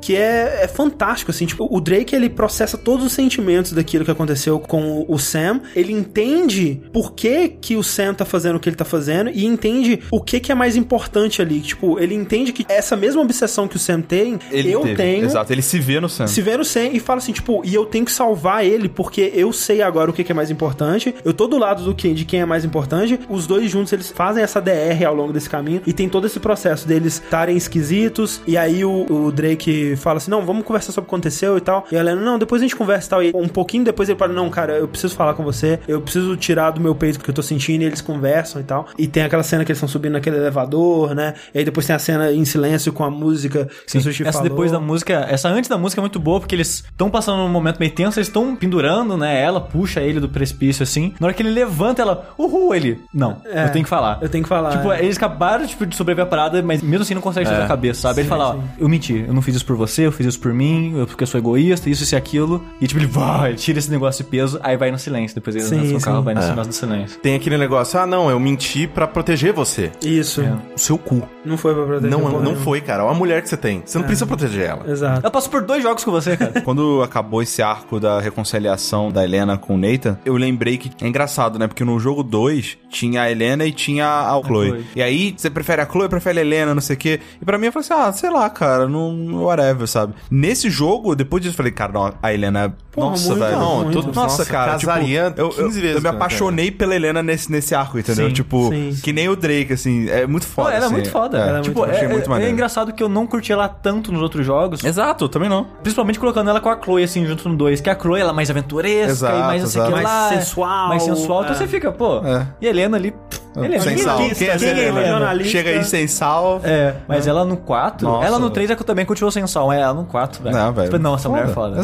que 0.00 0.14
é, 0.16 0.60
é 0.62 0.68
fantástico, 0.68 1.30
assim. 1.30 1.46
Tipo, 1.46 1.66
o 1.70 1.80
Drake, 1.80 2.14
ele 2.14 2.28
processa 2.28 2.76
todos 2.78 3.04
os 3.06 3.12
sentimentos 3.12 3.72
daquilo 3.72 4.04
que 4.04 4.10
aconteceu 4.10 4.58
com 4.58 5.04
o 5.08 5.18
Sam. 5.18 5.60
Ele 5.74 5.92
entende 5.92 6.80
por 6.92 7.12
que 7.12 7.48
que 7.48 7.76
o 7.76 7.82
Sam 7.82 8.14
tá 8.14 8.24
fazendo 8.24 8.56
o 8.56 8.60
que 8.60 8.68
ele 8.68 8.76
tá 8.76 8.84
fazendo 8.84 9.30
e 9.30 9.44
entende 9.44 10.00
o 10.10 10.20
que 10.20 10.40
que 10.40 10.52
é 10.52 10.54
mais 10.54 10.76
importante 10.76 11.40
ali. 11.42 11.60
Tipo, 11.60 11.98
ele 11.98 12.14
entende 12.14 12.52
que 12.52 12.64
essa 12.68 12.96
mesma 12.96 13.22
obsessão 13.22 13.66
que 13.68 13.76
o 13.76 13.78
Sam 13.78 14.00
tem, 14.00 14.38
Ele 14.50 14.70
eu 14.72 14.80
teve. 14.80 14.94
tenho 14.96 15.24
Exato, 15.24 15.52
ele 15.52 15.62
se 15.62 15.78
vê 15.78 16.00
no 16.00 16.08
Sam. 16.08 16.26
se 16.26 16.40
vê 16.42 16.56
no 16.56 16.64
Sam 16.64 16.88
e 16.92 17.00
fala 17.00 17.18
assim, 17.18 17.32
tipo, 17.32 17.62
e 17.64 17.74
eu 17.74 17.84
tenho 17.86 18.04
que 18.04 18.12
salvar 18.12 18.64
ele 18.64 18.88
porque 18.88 19.32
eu 19.34 19.52
sei 19.52 19.82
agora 19.82 20.10
o 20.10 20.12
que 20.12 20.22
que 20.24 20.32
é 20.32 20.34
mais 20.34 20.50
importante. 20.50 21.14
Eu 21.24 21.32
tô 21.32 21.46
do 21.46 21.58
lado 21.58 21.82
do 21.84 21.94
que, 21.94 22.12
de 22.12 22.24
quem 22.24 22.40
é 22.40 22.44
mais 22.44 22.64
importante. 22.64 23.18
Os 23.28 23.46
dois 23.46 23.70
juntos, 23.70 23.92
eles 23.92 24.10
fazem 24.10 24.42
essa 24.42 24.60
DR 24.60 25.04
ao 25.06 25.14
longo 25.14 25.32
desse 25.32 25.48
caminho 25.48 25.82
e 25.86 25.92
tem 25.92 26.08
todo 26.08 26.26
esse 26.26 26.38
processo 26.40 26.86
deles 26.86 27.20
estarem 27.24 27.56
esquisitos. 27.56 28.40
E 28.46 28.56
aí 28.56 28.84
o, 28.84 29.06
o 29.10 29.32
Drake 29.32 29.85
Fala 29.94 30.16
assim: 30.16 30.30
não, 30.30 30.44
vamos 30.44 30.64
conversar 30.64 30.92
sobre 30.92 31.06
o 31.06 31.08
que 31.08 31.14
aconteceu 31.14 31.56
e 31.56 31.60
tal. 31.60 31.86
E 31.92 31.96
a 31.96 32.00
Helena, 32.00 32.20
não, 32.20 32.38
depois 32.38 32.60
a 32.62 32.64
gente 32.64 32.74
conversa 32.74 33.06
e 33.06 33.10
tal. 33.10 33.22
E 33.22 33.32
um 33.34 33.48
pouquinho 33.48 33.84
depois 33.84 34.08
ele 34.08 34.18
fala: 34.18 34.32
não, 34.32 34.48
cara, 34.50 34.74
eu 34.74 34.88
preciso 34.88 35.14
falar 35.14 35.34
com 35.34 35.44
você, 35.44 35.78
eu 35.86 36.00
preciso 36.00 36.36
tirar 36.36 36.70
do 36.70 36.80
meu 36.80 36.94
peito 36.94 37.16
o 37.16 37.20
que 37.20 37.30
eu 37.30 37.34
tô 37.34 37.42
sentindo. 37.42 37.82
E 37.82 37.84
eles 37.84 38.00
conversam 38.00 38.60
e 38.60 38.64
tal. 38.64 38.86
E 38.98 39.06
tem 39.06 39.22
aquela 39.22 39.42
cena 39.42 39.64
que 39.64 39.70
eles 39.70 39.78
estão 39.78 39.88
subindo 39.88 40.14
naquele 40.14 40.36
elevador, 40.36 41.14
né? 41.14 41.34
E 41.54 41.58
aí 41.58 41.64
depois 41.64 41.86
tem 41.86 41.94
a 41.94 41.98
cena 41.98 42.32
em 42.32 42.44
silêncio 42.44 42.92
com 42.92 43.04
a 43.04 43.10
música 43.10 43.66
que 43.66 43.92
Sim, 43.92 43.98
o 43.98 44.02
Sushi 44.02 44.22
essa 44.22 44.38
falou. 44.38 44.48
depois 44.48 44.72
da 44.72 44.80
música, 44.80 45.26
essa 45.28 45.48
antes 45.48 45.68
da 45.68 45.76
música 45.78 46.00
é 46.00 46.02
muito 46.02 46.18
boa, 46.18 46.40
porque 46.40 46.54
eles 46.54 46.84
estão 46.84 47.10
passando 47.10 47.38
num 47.38 47.48
momento 47.48 47.78
meio 47.78 47.92
tenso, 47.92 48.18
eles 48.18 48.28
estão 48.28 48.56
pendurando, 48.56 49.16
né? 49.16 49.40
Ela 49.40 49.60
puxa 49.60 50.00
ele 50.00 50.20
do 50.20 50.28
precipício 50.28 50.82
assim. 50.82 51.14
Na 51.20 51.26
hora 51.26 51.34
que 51.34 51.42
ele 51.42 51.50
levanta, 51.50 52.02
ela, 52.02 52.34
uhul, 52.38 52.74
ele. 52.74 53.00
Não, 53.12 53.40
É, 53.44 53.64
eu 53.64 53.72
tenho 53.72 53.84
que 53.84 53.88
falar. 53.88 54.18
Eu 54.20 54.28
tenho 54.28 54.42
que 54.42 54.48
falar. 54.48 54.70
Tipo, 54.70 54.92
é. 54.92 55.02
eles 55.02 55.16
acabaram 55.16 55.66
tipo, 55.66 55.84
de 55.86 55.96
sobreviver 55.96 56.24
a 56.24 56.28
parada, 56.28 56.62
mas 56.62 56.82
mesmo 56.82 57.02
assim 57.02 57.14
não 57.14 57.20
consegue 57.22 57.48
sair 57.48 57.58
da 57.58 57.66
cabeça, 57.66 58.00
sabe? 58.02 58.20
ele 58.20 58.28
fala, 58.28 58.56
ó, 58.56 58.58
eu 58.78 58.88
menti, 58.88 59.24
eu 59.26 59.34
não 59.34 59.42
fiz 59.42 59.56
isso 59.56 59.66
por 59.66 59.75
você, 59.76 60.06
eu 60.06 60.12
fiz 60.12 60.26
isso 60.26 60.40
por 60.40 60.52
mim, 60.52 60.94
eu 60.98 61.06
porque 61.06 61.22
eu 61.22 61.26
sou 61.26 61.38
egoísta, 61.38 61.88
isso, 61.88 62.02
isso 62.02 62.14
e 62.14 62.16
aquilo. 62.16 62.62
E 62.80 62.86
tipo, 62.86 63.00
ele 63.00 63.06
vai, 63.06 63.54
tira 63.54 63.78
esse 63.78 63.90
negócio 63.90 64.24
de 64.24 64.30
peso, 64.30 64.58
aí 64.62 64.76
vai 64.76 64.90
no 64.90 64.98
silêncio. 64.98 65.34
Depois 65.34 65.54
ele 65.56 65.64
Sim, 65.64 65.92
no 65.92 66.00
sim. 66.00 66.04
carro, 66.04 66.22
vai 66.22 66.34
no 66.34 66.40
É. 66.40 66.54
do 66.64 66.72
silêncio. 66.72 67.18
Tem 67.20 67.34
aquele 67.34 67.56
negócio, 67.58 67.98
ah, 67.98 68.06
não, 68.06 68.30
eu 68.30 68.38
menti 68.40 68.86
pra 68.86 69.06
proteger 69.06 69.52
você. 69.52 69.90
Isso. 70.02 70.42
O 70.74 70.78
seu 70.78 70.98
cu. 70.98 71.22
Não 71.44 71.56
foi 71.56 71.74
pra 71.74 71.84
proteger. 71.84 72.10
Não, 72.10 72.20
não 72.28 72.40
nenhuma. 72.42 72.56
foi, 72.62 72.80
cara. 72.80 73.02
É 73.02 73.06
uma 73.06 73.14
mulher 73.14 73.42
que 73.42 73.48
você 73.48 73.56
tem. 73.56 73.82
Você 73.84 73.98
não 73.98 74.04
precisa 74.04 74.26
proteger 74.26 74.66
ela. 74.70 74.90
Exato. 74.90 75.20
Ela 75.22 75.30
passou 75.30 75.50
por 75.50 75.62
dois 75.62 75.82
jogos 75.82 76.04
com 76.04 76.10
você, 76.10 76.36
cara. 76.36 76.60
Quando 76.62 77.02
acabou 77.02 77.42
esse 77.42 77.62
arco 77.62 77.98
da 78.00 78.20
reconciliação 78.20 79.10
da 79.10 79.24
Helena 79.24 79.56
com 79.56 79.74
o 79.74 79.78
Nathan, 79.78 80.18
eu 80.24 80.36
lembrei 80.36 80.76
que 80.78 80.90
é 81.04 81.08
engraçado, 81.08 81.58
né? 81.58 81.66
Porque 81.66 81.84
no 81.84 81.98
jogo 81.98 82.22
2 82.22 82.78
tinha 82.88 83.22
a 83.22 83.30
Helena 83.30 83.64
e 83.64 83.72
tinha 83.72 84.06
a 84.06 84.40
Chloe. 84.44 84.68
Chloe. 84.68 84.86
E 84.96 85.02
aí, 85.02 85.34
você 85.36 85.50
prefere 85.50 85.82
a 85.82 85.86
Chloe, 85.86 86.08
prefere 86.08 86.38
a 86.38 86.42
Helena, 86.42 86.74
não 86.74 86.80
sei 86.80 86.94
o 86.94 86.98
quê. 86.98 87.20
E 87.40 87.44
pra 87.44 87.58
mim 87.58 87.66
eu 87.66 87.72
falei 87.72 87.86
assim: 87.88 88.08
ah, 88.08 88.12
sei 88.12 88.30
lá, 88.30 88.48
cara, 88.50 88.88
não. 88.88 89.44
Whatever, 89.44 89.65
sabe? 89.86 90.14
Nesse 90.30 90.70
jogo, 90.70 91.14
depois 91.14 91.42
disso, 91.42 91.54
eu 91.54 91.56
falei, 91.56 91.72
cara, 91.72 91.92
não, 91.92 92.12
a 92.22 92.32
Helena. 92.32 92.74
Porra, 92.92 93.10
nossa, 93.10 93.28
muito, 93.28 93.44
velho. 93.44 93.58
muito. 93.58 94.02
nossa, 94.06 94.20
Nossa, 94.20 94.44
cara. 94.46 94.76
Tipo, 94.78 94.92
casaria 94.92 95.34
eu, 95.36 95.44
eu, 95.48 95.50
15 95.50 95.80
vezes 95.80 95.96
eu 95.96 96.02
me 96.02 96.08
apaixonei 96.08 96.70
pela 96.70 96.94
Helena 96.94 97.22
nesse, 97.22 97.50
nesse 97.52 97.74
arco, 97.74 97.98
entendeu? 97.98 98.28
Sim, 98.28 98.32
tipo, 98.32 98.68
sim. 98.68 98.98
que 99.02 99.12
nem 99.12 99.28
o 99.28 99.36
Drake, 99.36 99.72
assim. 99.72 100.08
É 100.08 100.26
muito 100.26 100.46
foda. 100.46 100.70
ela 100.70 100.76
é 100.76 100.86
assim. 100.86 100.94
muito 100.94 101.10
foda. 101.10 101.38
É, 101.38 101.48
Ela 101.48 101.58
é 101.58 101.62
tipo, 101.62 101.78
muito- 101.78 101.92
é, 101.92 101.96
achei 101.96 102.08
muito 102.08 102.34
é- 102.34 102.44
é 102.44 102.50
engraçado 102.50 102.92
que 102.92 103.02
eu 103.02 103.08
não 103.08 103.26
curti 103.26 103.52
ela 103.52 103.68
tanto 103.68 104.10
nos 104.12 104.22
outros 104.22 104.46
jogos. 104.46 104.82
Exato, 104.84 105.28
também 105.28 105.48
não. 105.48 105.66
Principalmente 105.82 106.18
colocando 106.18 106.48
ela 106.50 106.60
com 106.60 106.68
a 106.68 106.80
Chloe, 106.82 107.02
assim, 107.02 107.26
junto 107.26 107.48
no 107.48 107.56
2. 107.56 107.80
Que 107.80 107.90
a 107.90 107.98
Chloe, 107.98 108.20
ela 108.20 108.30
é 108.30 108.34
mais 108.34 108.50
aventuresca 108.50 109.10
Exato, 109.10 109.36
e 109.36 109.40
mais 109.42 109.74
lá. 109.74 109.90
Mais 109.92 110.34
sensual, 110.44 110.88
Mais 110.88 111.02
sensual. 111.02 111.42
Então 111.42 111.54
é. 111.54 111.58
você 111.58 111.66
fica, 111.66 111.92
pô. 111.92 112.18
É. 112.24 112.46
E 112.60 112.66
a 112.66 112.70
Helena 112.70 112.96
ali... 112.96 113.10
pff, 113.10 113.45
Helena, 113.64 113.82
Sem 113.82 113.90
ninguém 113.96 114.04
sal. 114.04 114.18
Quem 114.18 114.48
é 114.48 114.56
Quem 114.58 114.68
é? 114.68 115.08
Jornalista. 115.08 115.50
Chega 115.52 115.70
aí 115.70 115.84
sem 115.84 116.06
sal. 116.06 116.60
É, 116.64 116.94
mas 117.08 117.26
ela 117.26 117.44
no 117.44 117.56
4... 117.56 118.06
Nossa. 118.06 118.26
Ela 118.26 118.38
no 118.38 118.50
3 118.50 118.70
é 118.70 118.76
que 118.76 118.84
também 118.84 119.04
continuou 119.04 119.30
sem 119.30 119.46
sal. 119.46 119.72
É, 119.72 119.80
ela 119.80 119.94
no 119.94 120.04
4, 120.04 120.42
velho. 120.42 120.54
Não, 120.56 120.72
velho. 120.72 120.88
Tipo, 120.90 121.02
Não, 121.02 121.14
essa 121.14 121.28
mulher 121.28 121.46
é 121.46 121.48
foda. 121.48 121.80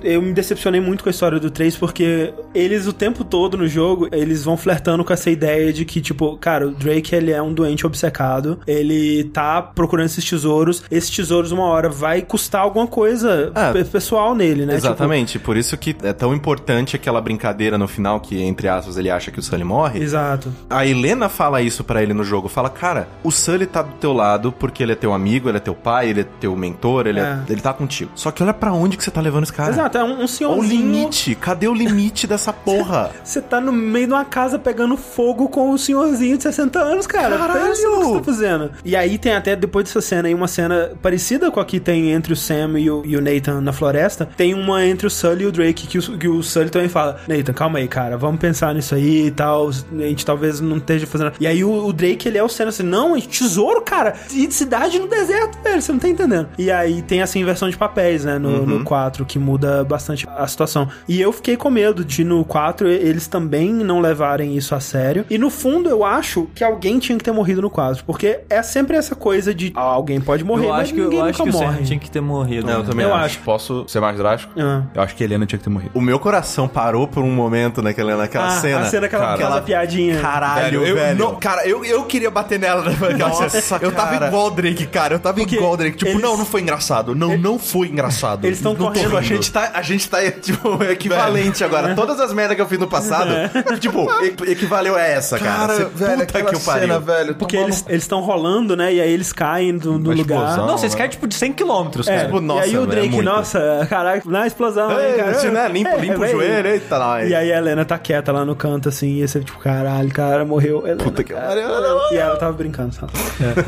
Que 0.00 0.08
eu 0.08 0.22
me 0.22 0.32
decepcionei 0.32 0.80
muito 0.80 1.02
com 1.02 1.08
a 1.08 1.12
história 1.12 1.38
do 1.38 1.50
3 1.50 1.76
porque 1.76 2.32
eles 2.54 2.86
o 2.86 2.92
tempo 2.92 3.24
todo 3.24 3.56
no 3.56 3.66
jogo, 3.66 4.08
eles 4.12 4.44
vão 4.44 4.56
flertando 4.56 5.04
com 5.04 5.12
essa 5.12 5.30
ideia 5.30 5.72
de 5.72 5.84
que, 5.84 6.00
tipo, 6.00 6.36
cara, 6.36 6.66
o 6.68 6.70
Drake 6.70 7.14
ele 7.14 7.30
é 7.32 7.40
um 7.42 7.52
doente 7.52 7.86
obcecado, 7.86 8.58
ele 8.66 9.24
tá 9.24 9.60
procurando 9.62 10.06
esses 10.06 10.24
tesouros, 10.24 10.82
esses 10.90 11.10
tesouros 11.10 11.52
uma 11.52 11.64
hora 11.64 11.88
vai 11.88 12.22
custar 12.22 12.62
alguma 12.62 12.86
coisa 12.86 13.52
É. 13.54 13.72
pe- 13.72 13.84
pessoal 13.84 14.34
nele, 14.34 14.64
né? 14.66 14.74
Exatamente, 14.74 15.38
por 15.38 15.56
isso 15.56 15.76
que 15.76 15.94
é 16.02 16.12
tão 16.12 16.34
importante 16.34 16.96
aquela 16.96 17.20
brincadeira 17.20 17.76
no 17.78 17.86
final 17.88 18.20
que, 18.20 18.40
entre 18.42 18.68
aspas, 18.68 18.96
ele 18.96 19.10
acha 19.10 19.30
que 19.30 19.38
o 19.38 19.42
Sully 19.42 19.62
Tipo, 19.62 19.68
morre. 19.74 20.00
exato. 20.00 20.52
A 20.68 20.86
Helena 20.86 21.09
fala 21.28 21.60
isso 21.62 21.82
pra 21.84 22.02
ele 22.02 22.12
no 22.14 22.24
jogo, 22.24 22.48
fala, 22.48 22.68
cara, 22.70 23.08
o 23.22 23.30
Sully 23.30 23.66
tá 23.66 23.82
do 23.82 23.92
teu 23.94 24.12
lado 24.12 24.52
porque 24.52 24.82
ele 24.82 24.92
é 24.92 24.94
teu 24.94 25.12
amigo, 25.12 25.48
ele 25.48 25.56
é 25.56 25.60
teu 25.60 25.74
pai, 25.74 26.08
ele 26.10 26.20
é 26.22 26.26
teu 26.40 26.54
mentor, 26.56 27.06
ele, 27.06 27.20
é- 27.20 27.22
É. 27.22 27.38
ele 27.52 27.60
tá 27.60 27.72
contigo. 27.72 28.10
Só 28.14 28.30
que 28.30 28.42
olha 28.42 28.52
pra 28.54 28.72
onde 28.72 28.96
que 28.96 29.04
você 29.04 29.10
tá 29.10 29.20
levando 29.20 29.44
esse 29.44 29.52
cara. 29.52 29.70
Exato, 29.70 29.98
é 29.98 30.04
um, 30.04 30.06
um 30.10 30.14
Olha 30.16 30.24
o 30.24 30.28
senhorzinho. 30.28 30.80
limite, 30.82 31.34
cadê 31.34 31.68
o 31.68 31.74
limite 31.74 32.26
dessa 32.26 32.52
porra? 32.52 33.10
Você 33.24 33.40
tá 33.40 33.60
no 33.60 33.72
meio 33.72 34.06
de 34.06 34.12
uma 34.12 34.24
casa 34.24 34.58
pegando 34.58 34.96
fogo 34.96 35.48
com 35.48 35.70
o 35.70 35.78
senhorzinho 35.78 36.36
de 36.36 36.42
60 36.42 36.78
anos, 36.80 37.06
cara. 37.06 37.36
Caralho! 37.38 37.60
Pensa 37.68 37.88
no 37.88 37.98
que 37.98 38.04
você 38.06 38.18
tá 38.18 38.24
fazendo. 38.24 38.70
E 38.84 38.96
aí 38.96 39.18
tem 39.18 39.32
até, 39.34 39.54
depois 39.54 39.84
dessa 39.86 40.00
cena 40.00 40.28
aí, 40.28 40.34
uma 40.34 40.48
cena 40.48 40.92
parecida 41.02 41.50
com 41.50 41.60
a 41.60 41.64
que 41.64 41.78
tem 41.80 42.10
entre 42.10 42.32
o 42.32 42.36
Sam 42.36 42.78
e 42.78 42.90
o, 42.90 43.02
e 43.04 43.16
o 43.16 43.20
Nathan 43.20 43.60
na 43.60 43.72
floresta. 43.72 44.26
Tem 44.36 44.54
uma 44.54 44.84
entre 44.84 45.06
o 45.06 45.10
Sully 45.10 45.44
e 45.44 45.46
o 45.46 45.52
Drake, 45.52 45.86
que 45.86 45.98
o, 45.98 46.18
que 46.18 46.28
o 46.28 46.42
Sully 46.42 46.70
também 46.70 46.88
fala, 46.88 47.18
Nathan, 47.28 47.52
calma 47.52 47.78
aí, 47.78 47.86
cara, 47.88 48.16
vamos 48.16 48.40
pensar 48.40 48.74
nisso 48.74 48.94
aí 48.94 49.26
e 49.26 49.30
tal. 49.30 49.68
A 49.68 50.02
gente 50.02 50.24
talvez 50.26 50.60
não 50.60 50.76
esteja 50.78 50.99
fazendo... 51.06 51.32
E 51.40 51.46
aí 51.46 51.62
o, 51.64 51.86
o 51.86 51.92
Drake, 51.92 52.28
ele 52.28 52.38
é 52.38 52.42
o 52.42 52.48
Sam 52.48 52.68
assim, 52.68 52.82
não, 52.82 53.16
é 53.16 53.20
tesouro, 53.20 53.82
cara. 53.82 54.14
E 54.32 54.50
cidade 54.50 54.98
no 54.98 55.06
deserto, 55.06 55.58
velho, 55.62 55.80
você 55.80 55.92
não 55.92 55.98
tá 55.98 56.08
entendendo. 56.08 56.48
E 56.58 56.70
aí 56.70 57.02
tem 57.02 57.20
essa 57.22 57.38
inversão 57.38 57.68
de 57.68 57.76
papéis, 57.76 58.24
né, 58.24 58.38
no, 58.38 58.66
no 58.66 58.84
4, 58.84 59.24
que 59.24 59.38
muda 59.38 59.84
bastante 59.84 60.26
a 60.36 60.46
situação. 60.46 60.88
E 61.08 61.20
eu 61.20 61.32
fiquei 61.32 61.56
com 61.56 61.70
medo 61.70 62.04
de 62.04 62.24
no 62.24 62.44
4 62.44 62.88
eles 62.88 63.26
também 63.26 63.72
não 63.72 64.00
levarem 64.00 64.56
isso 64.56 64.74
a 64.74 64.80
sério. 64.80 65.24
E 65.30 65.38
no 65.38 65.50
fundo 65.50 65.88
eu 65.88 66.04
acho 66.04 66.48
que 66.54 66.62
alguém 66.64 66.98
tinha 66.98 67.16
que 67.16 67.24
ter 67.24 67.32
morrido 67.32 67.62
no 67.62 67.70
4, 67.70 68.04
porque 68.04 68.40
é 68.48 68.62
sempre 68.62 68.96
essa 68.96 69.14
coisa 69.14 69.54
de 69.54 69.72
ah, 69.76 69.80
alguém 69.80 70.20
pode 70.20 70.44
morrer, 70.44 70.66
Eu 70.66 70.70
mas 70.70 70.80
acho 70.82 70.94
que, 70.94 71.00
ninguém 71.00 71.18
eu 71.18 71.24
acho 71.24 71.38
nunca 71.44 71.50
que 71.50 71.56
o 71.56 71.60
morre. 71.66 71.82
Tinha 71.84 71.98
que 71.98 72.10
ter 72.10 72.20
morrido. 72.20 72.66
Não, 72.66 72.74
eu 72.74 72.80
né? 72.80 72.86
também 72.88 73.06
Eu 73.06 73.14
acho. 73.14 73.24
acho. 73.24 73.38
Posso 73.40 73.84
ser 73.88 74.00
mais 74.00 74.16
drástico? 74.16 74.52
Ah. 74.58 74.82
Eu 74.94 75.02
acho 75.02 75.14
que 75.14 75.22
a 75.22 75.26
Helena 75.26 75.46
tinha 75.46 75.58
que 75.58 75.64
ter 75.64 75.70
morrido. 75.70 75.90
O 75.94 76.00
meu 76.00 76.18
coração 76.18 76.68
parou 76.68 77.06
por 77.08 77.22
um 77.22 77.30
momento 77.30 77.80
naquela, 77.82 78.16
naquela 78.16 78.48
Ah, 78.48 78.60
cena. 78.60 78.80
a 78.80 78.84
cena 78.84 79.08
que 79.08 79.14
ela 79.14 79.24
Cara, 79.24 79.36
faz 79.38 79.50
a 79.50 79.52
ela- 79.56 79.62
piadinha. 79.62 80.20
Caralho, 80.20 80.80
velho. 80.80 80.84
eu, 80.86 80.89
não- 81.16 81.36
cara, 81.36 81.66
eu, 81.66 81.84
eu 81.84 82.04
queria 82.04 82.30
bater 82.30 82.58
nela 82.58 82.82
naquela 82.82 83.16
Nossa. 83.30 83.78
Eu 83.80 83.92
tava 83.92 84.10
cara. 84.12 84.26
igual 84.28 84.46
o 84.46 84.50
Drake, 84.50 84.86
cara. 84.86 85.14
Eu 85.14 85.18
tava 85.18 85.36
Porque 85.38 85.56
igual 85.56 85.72
o 85.72 85.76
Drake. 85.76 85.96
Tipo, 85.96 86.10
eles- 86.12 86.22
não, 86.22 86.36
não 86.36 86.44
foi 86.46 86.60
engraçado. 86.60 87.14
Não, 87.14 87.36
não 87.36 87.58
foi 87.58 87.88
engraçado. 87.88 88.44
Eles 88.44 88.58
estão 88.58 88.74
correndo. 88.74 89.16
A 89.16 89.22
gente 89.22 89.50
tá, 89.52 89.70
a 89.74 89.82
gente 89.82 90.08
tá 90.08 90.18
tipo, 90.30 90.82
equivalente 90.84 91.62
agora. 91.64 91.94
Todas 91.96 92.20
as 92.20 92.32
merdas 92.32 92.56
que 92.56 92.62
eu 92.62 92.66
fiz 92.66 92.78
no 92.78 92.86
passado, 92.88 93.30
tipo, 93.78 94.06
e- 94.22 94.50
equivaleu 94.52 94.96
a 94.96 95.02
essa, 95.02 95.38
cara. 95.38 95.50
Cara, 95.60 95.74
Você- 95.74 95.84
velho, 96.04 96.26
puta 96.26 96.42
que 96.44 96.56
o 96.56 96.60
pariu. 96.60 96.80
cena, 96.88 97.00
velho. 97.00 97.34
Porque 97.34 97.56
tomando- 97.56 97.70
eles 97.72 97.84
eles 97.88 98.02
estão 98.02 98.20
rolando, 98.20 98.76
né? 98.76 98.92
E 98.94 99.00
aí 99.00 99.10
eles 99.12 99.32
caem 99.32 99.76
do, 99.76 99.98
do 99.98 100.10
lugar. 100.12 100.38
explosão. 100.38 100.66
Não, 100.66 100.78
vocês 100.78 100.94
caem 100.94 101.10
tipo 101.10 101.26
de 101.26 101.34
100 101.34 101.52
km, 101.52 101.88
É, 102.00 102.04
cara. 102.04 102.24
Tipo, 102.26 102.40
nossa, 102.40 102.66
e 102.66 102.70
aí 102.70 102.78
o 102.78 102.82
é 102.84 102.86
Drake, 102.86 103.08
muito. 103.10 103.24
nossa, 103.24 103.86
caralho, 103.88 104.22
na 104.26 104.46
explosão, 104.46 104.90
Ei, 104.98 105.10
hein, 105.12 105.16
cara. 105.18 105.50
né? 105.50 105.68
Limpa- 105.68 105.96
limpa 106.00 106.18
o 106.20 106.26
joelho, 106.26 106.68
eita, 106.68 106.98
lá. 106.98 107.24
E 107.24 107.34
aí 107.34 107.52
a 107.52 107.58
Helena 107.58 107.84
tá 107.84 107.98
quieta 107.98 108.32
lá 108.32 108.44
no 108.44 108.54
canto, 108.54 108.88
assim, 108.88 109.22
e 109.22 109.26
você, 109.28 109.40
tipo, 109.40 109.58
caralho, 109.58 110.10
cara, 110.10 110.44
morreu. 110.44 110.69
Helena, 110.78 111.02
Puta 111.02 111.22
que 111.24 111.32
cara, 111.32 111.46
pariu. 111.48 111.68
E 112.12 112.16
ela 112.16 112.36
tava 112.36 112.52
brincando, 112.52 112.94
sabe? 112.94 113.12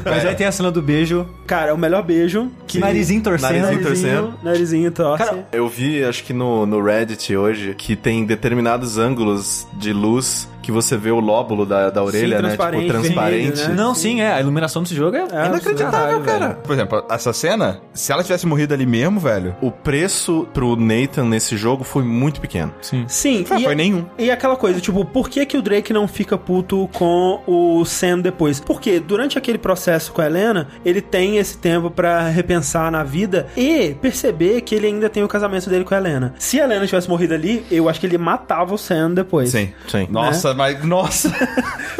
Mas 0.05 0.25
aí 0.25 0.35
tem 0.35 0.47
a 0.47 0.53
cena 0.53 0.71
do 0.71 0.81
beijo, 0.81 1.27
Cara, 1.47 1.71
é 1.71 1.73
o 1.73 1.79
melhor 1.79 2.03
beijo. 2.03 2.51
que 2.67 2.79
narizinho 2.79 3.23
torcendo. 3.23 3.53
Narizinho 3.53 3.83
torcendo. 3.83 4.35
Narizinho 4.43 4.91
torce. 4.93 5.25
Cara, 5.25 5.49
Eu 5.53 5.69
vi, 5.69 6.03
acho 6.05 6.25
que 6.25 6.33
no, 6.33 6.65
no 6.67 6.83
Reddit 6.83 7.37
hoje, 7.37 7.75
que 7.77 7.97
tem 7.97 8.25
determinados 8.25 8.99
ângulos 8.99 9.67
de 9.75 9.93
luz 9.93 10.49
que 10.63 10.73
você 10.73 10.97
vê 10.97 11.11
o 11.11 11.21
lóbulo 11.21 11.67
da, 11.67 11.91
da 11.91 12.03
orelha, 12.03 12.41
né? 12.41 12.51
Tipo, 12.51 12.63
transparente, 12.63 12.89
transparente. 12.89 13.57
vermelho, 13.57 13.69
né? 13.69 13.75
Não, 13.75 13.95
sim, 13.95 14.21
é. 14.21 14.33
A 14.35 14.41
iluminação 14.41 14.83
desse 14.83 14.95
jogo 14.95 15.17
é, 15.17 15.21
É, 15.33 15.47
Inacreditável, 15.47 15.91
caralho, 15.91 16.21
cara. 16.23 16.49
velho. 16.49 16.61
Por 16.63 16.73
exemplo, 16.73 17.05
essa 17.11 17.33
cena, 17.33 17.81
se 17.93 18.13
ela 18.13 18.23
tivesse 18.23 18.47
morrido 18.47 18.73
ali 18.73 18.87
mesmo, 18.87 19.21
velho. 19.21 19.55
O 19.61 19.71
preço 19.71 20.47
pro 20.55 20.77
Nathan 20.77 21.25
nesse 21.25 21.57
jogo 21.57 21.85
foi 21.85 22.03
muito 22.03 22.41
pequeno. 22.41 22.73
Sim. 22.81 23.05
Sim, 23.09 23.43
e, 23.43 23.63
foi 23.65 23.75
nenhum. 23.75 24.05
e 24.19 24.31
aquela 24.31 24.57
coisa, 24.57 24.81
tipo, 24.81 25.05
por 25.05 25.29
que, 25.29 25.45
que 25.45 25.57
o 25.57 25.63
Drake 25.63 25.93
não 25.93 26.07
fica 26.07 26.39
puto 26.39 26.89
com 26.93 27.41
o 27.47 27.85
Sam 27.85 28.21
depois? 28.21 28.61
Porque 28.61 29.01
durante 29.01 29.37
aquele 29.37 29.59
processo 29.59 30.13
com 30.13 30.21
a 30.23 30.27
Helena, 30.27 30.69
ele 30.85 31.01
tem 31.01 31.39
esse 31.39 31.59
tempo 31.59 31.91
pra 31.91 32.29
repensar 32.29 32.91
na 32.91 33.03
vida 33.03 33.47
e 33.57 33.95
perceber 34.01 34.61
que 34.63 34.75
ele 34.75 34.87
ainda 34.87 35.09
tem 35.11 35.23
o 35.25 35.29
casamento 35.29 35.69
dele 35.69 35.85
com 35.85 35.95
a 35.95 35.99
Helena. 35.99 36.35
Se 36.39 36.61
a 36.61 36.65
Helena 36.65 36.87
tivesse 36.87 37.09
morrido 37.09 37.35
ali, 37.35 37.65
eu 37.71 37.89
acho 37.89 37.99
que 38.01 38.07
ele 38.07 38.19
matava 38.19 38.75
o 38.75 38.79
Sam 38.79 39.13
depois. 39.13 39.51
Sim. 39.51 39.73
Sim. 39.89 40.07
Nossa, 40.11 40.52
mas. 40.55 40.83
Nossa. 40.85 41.31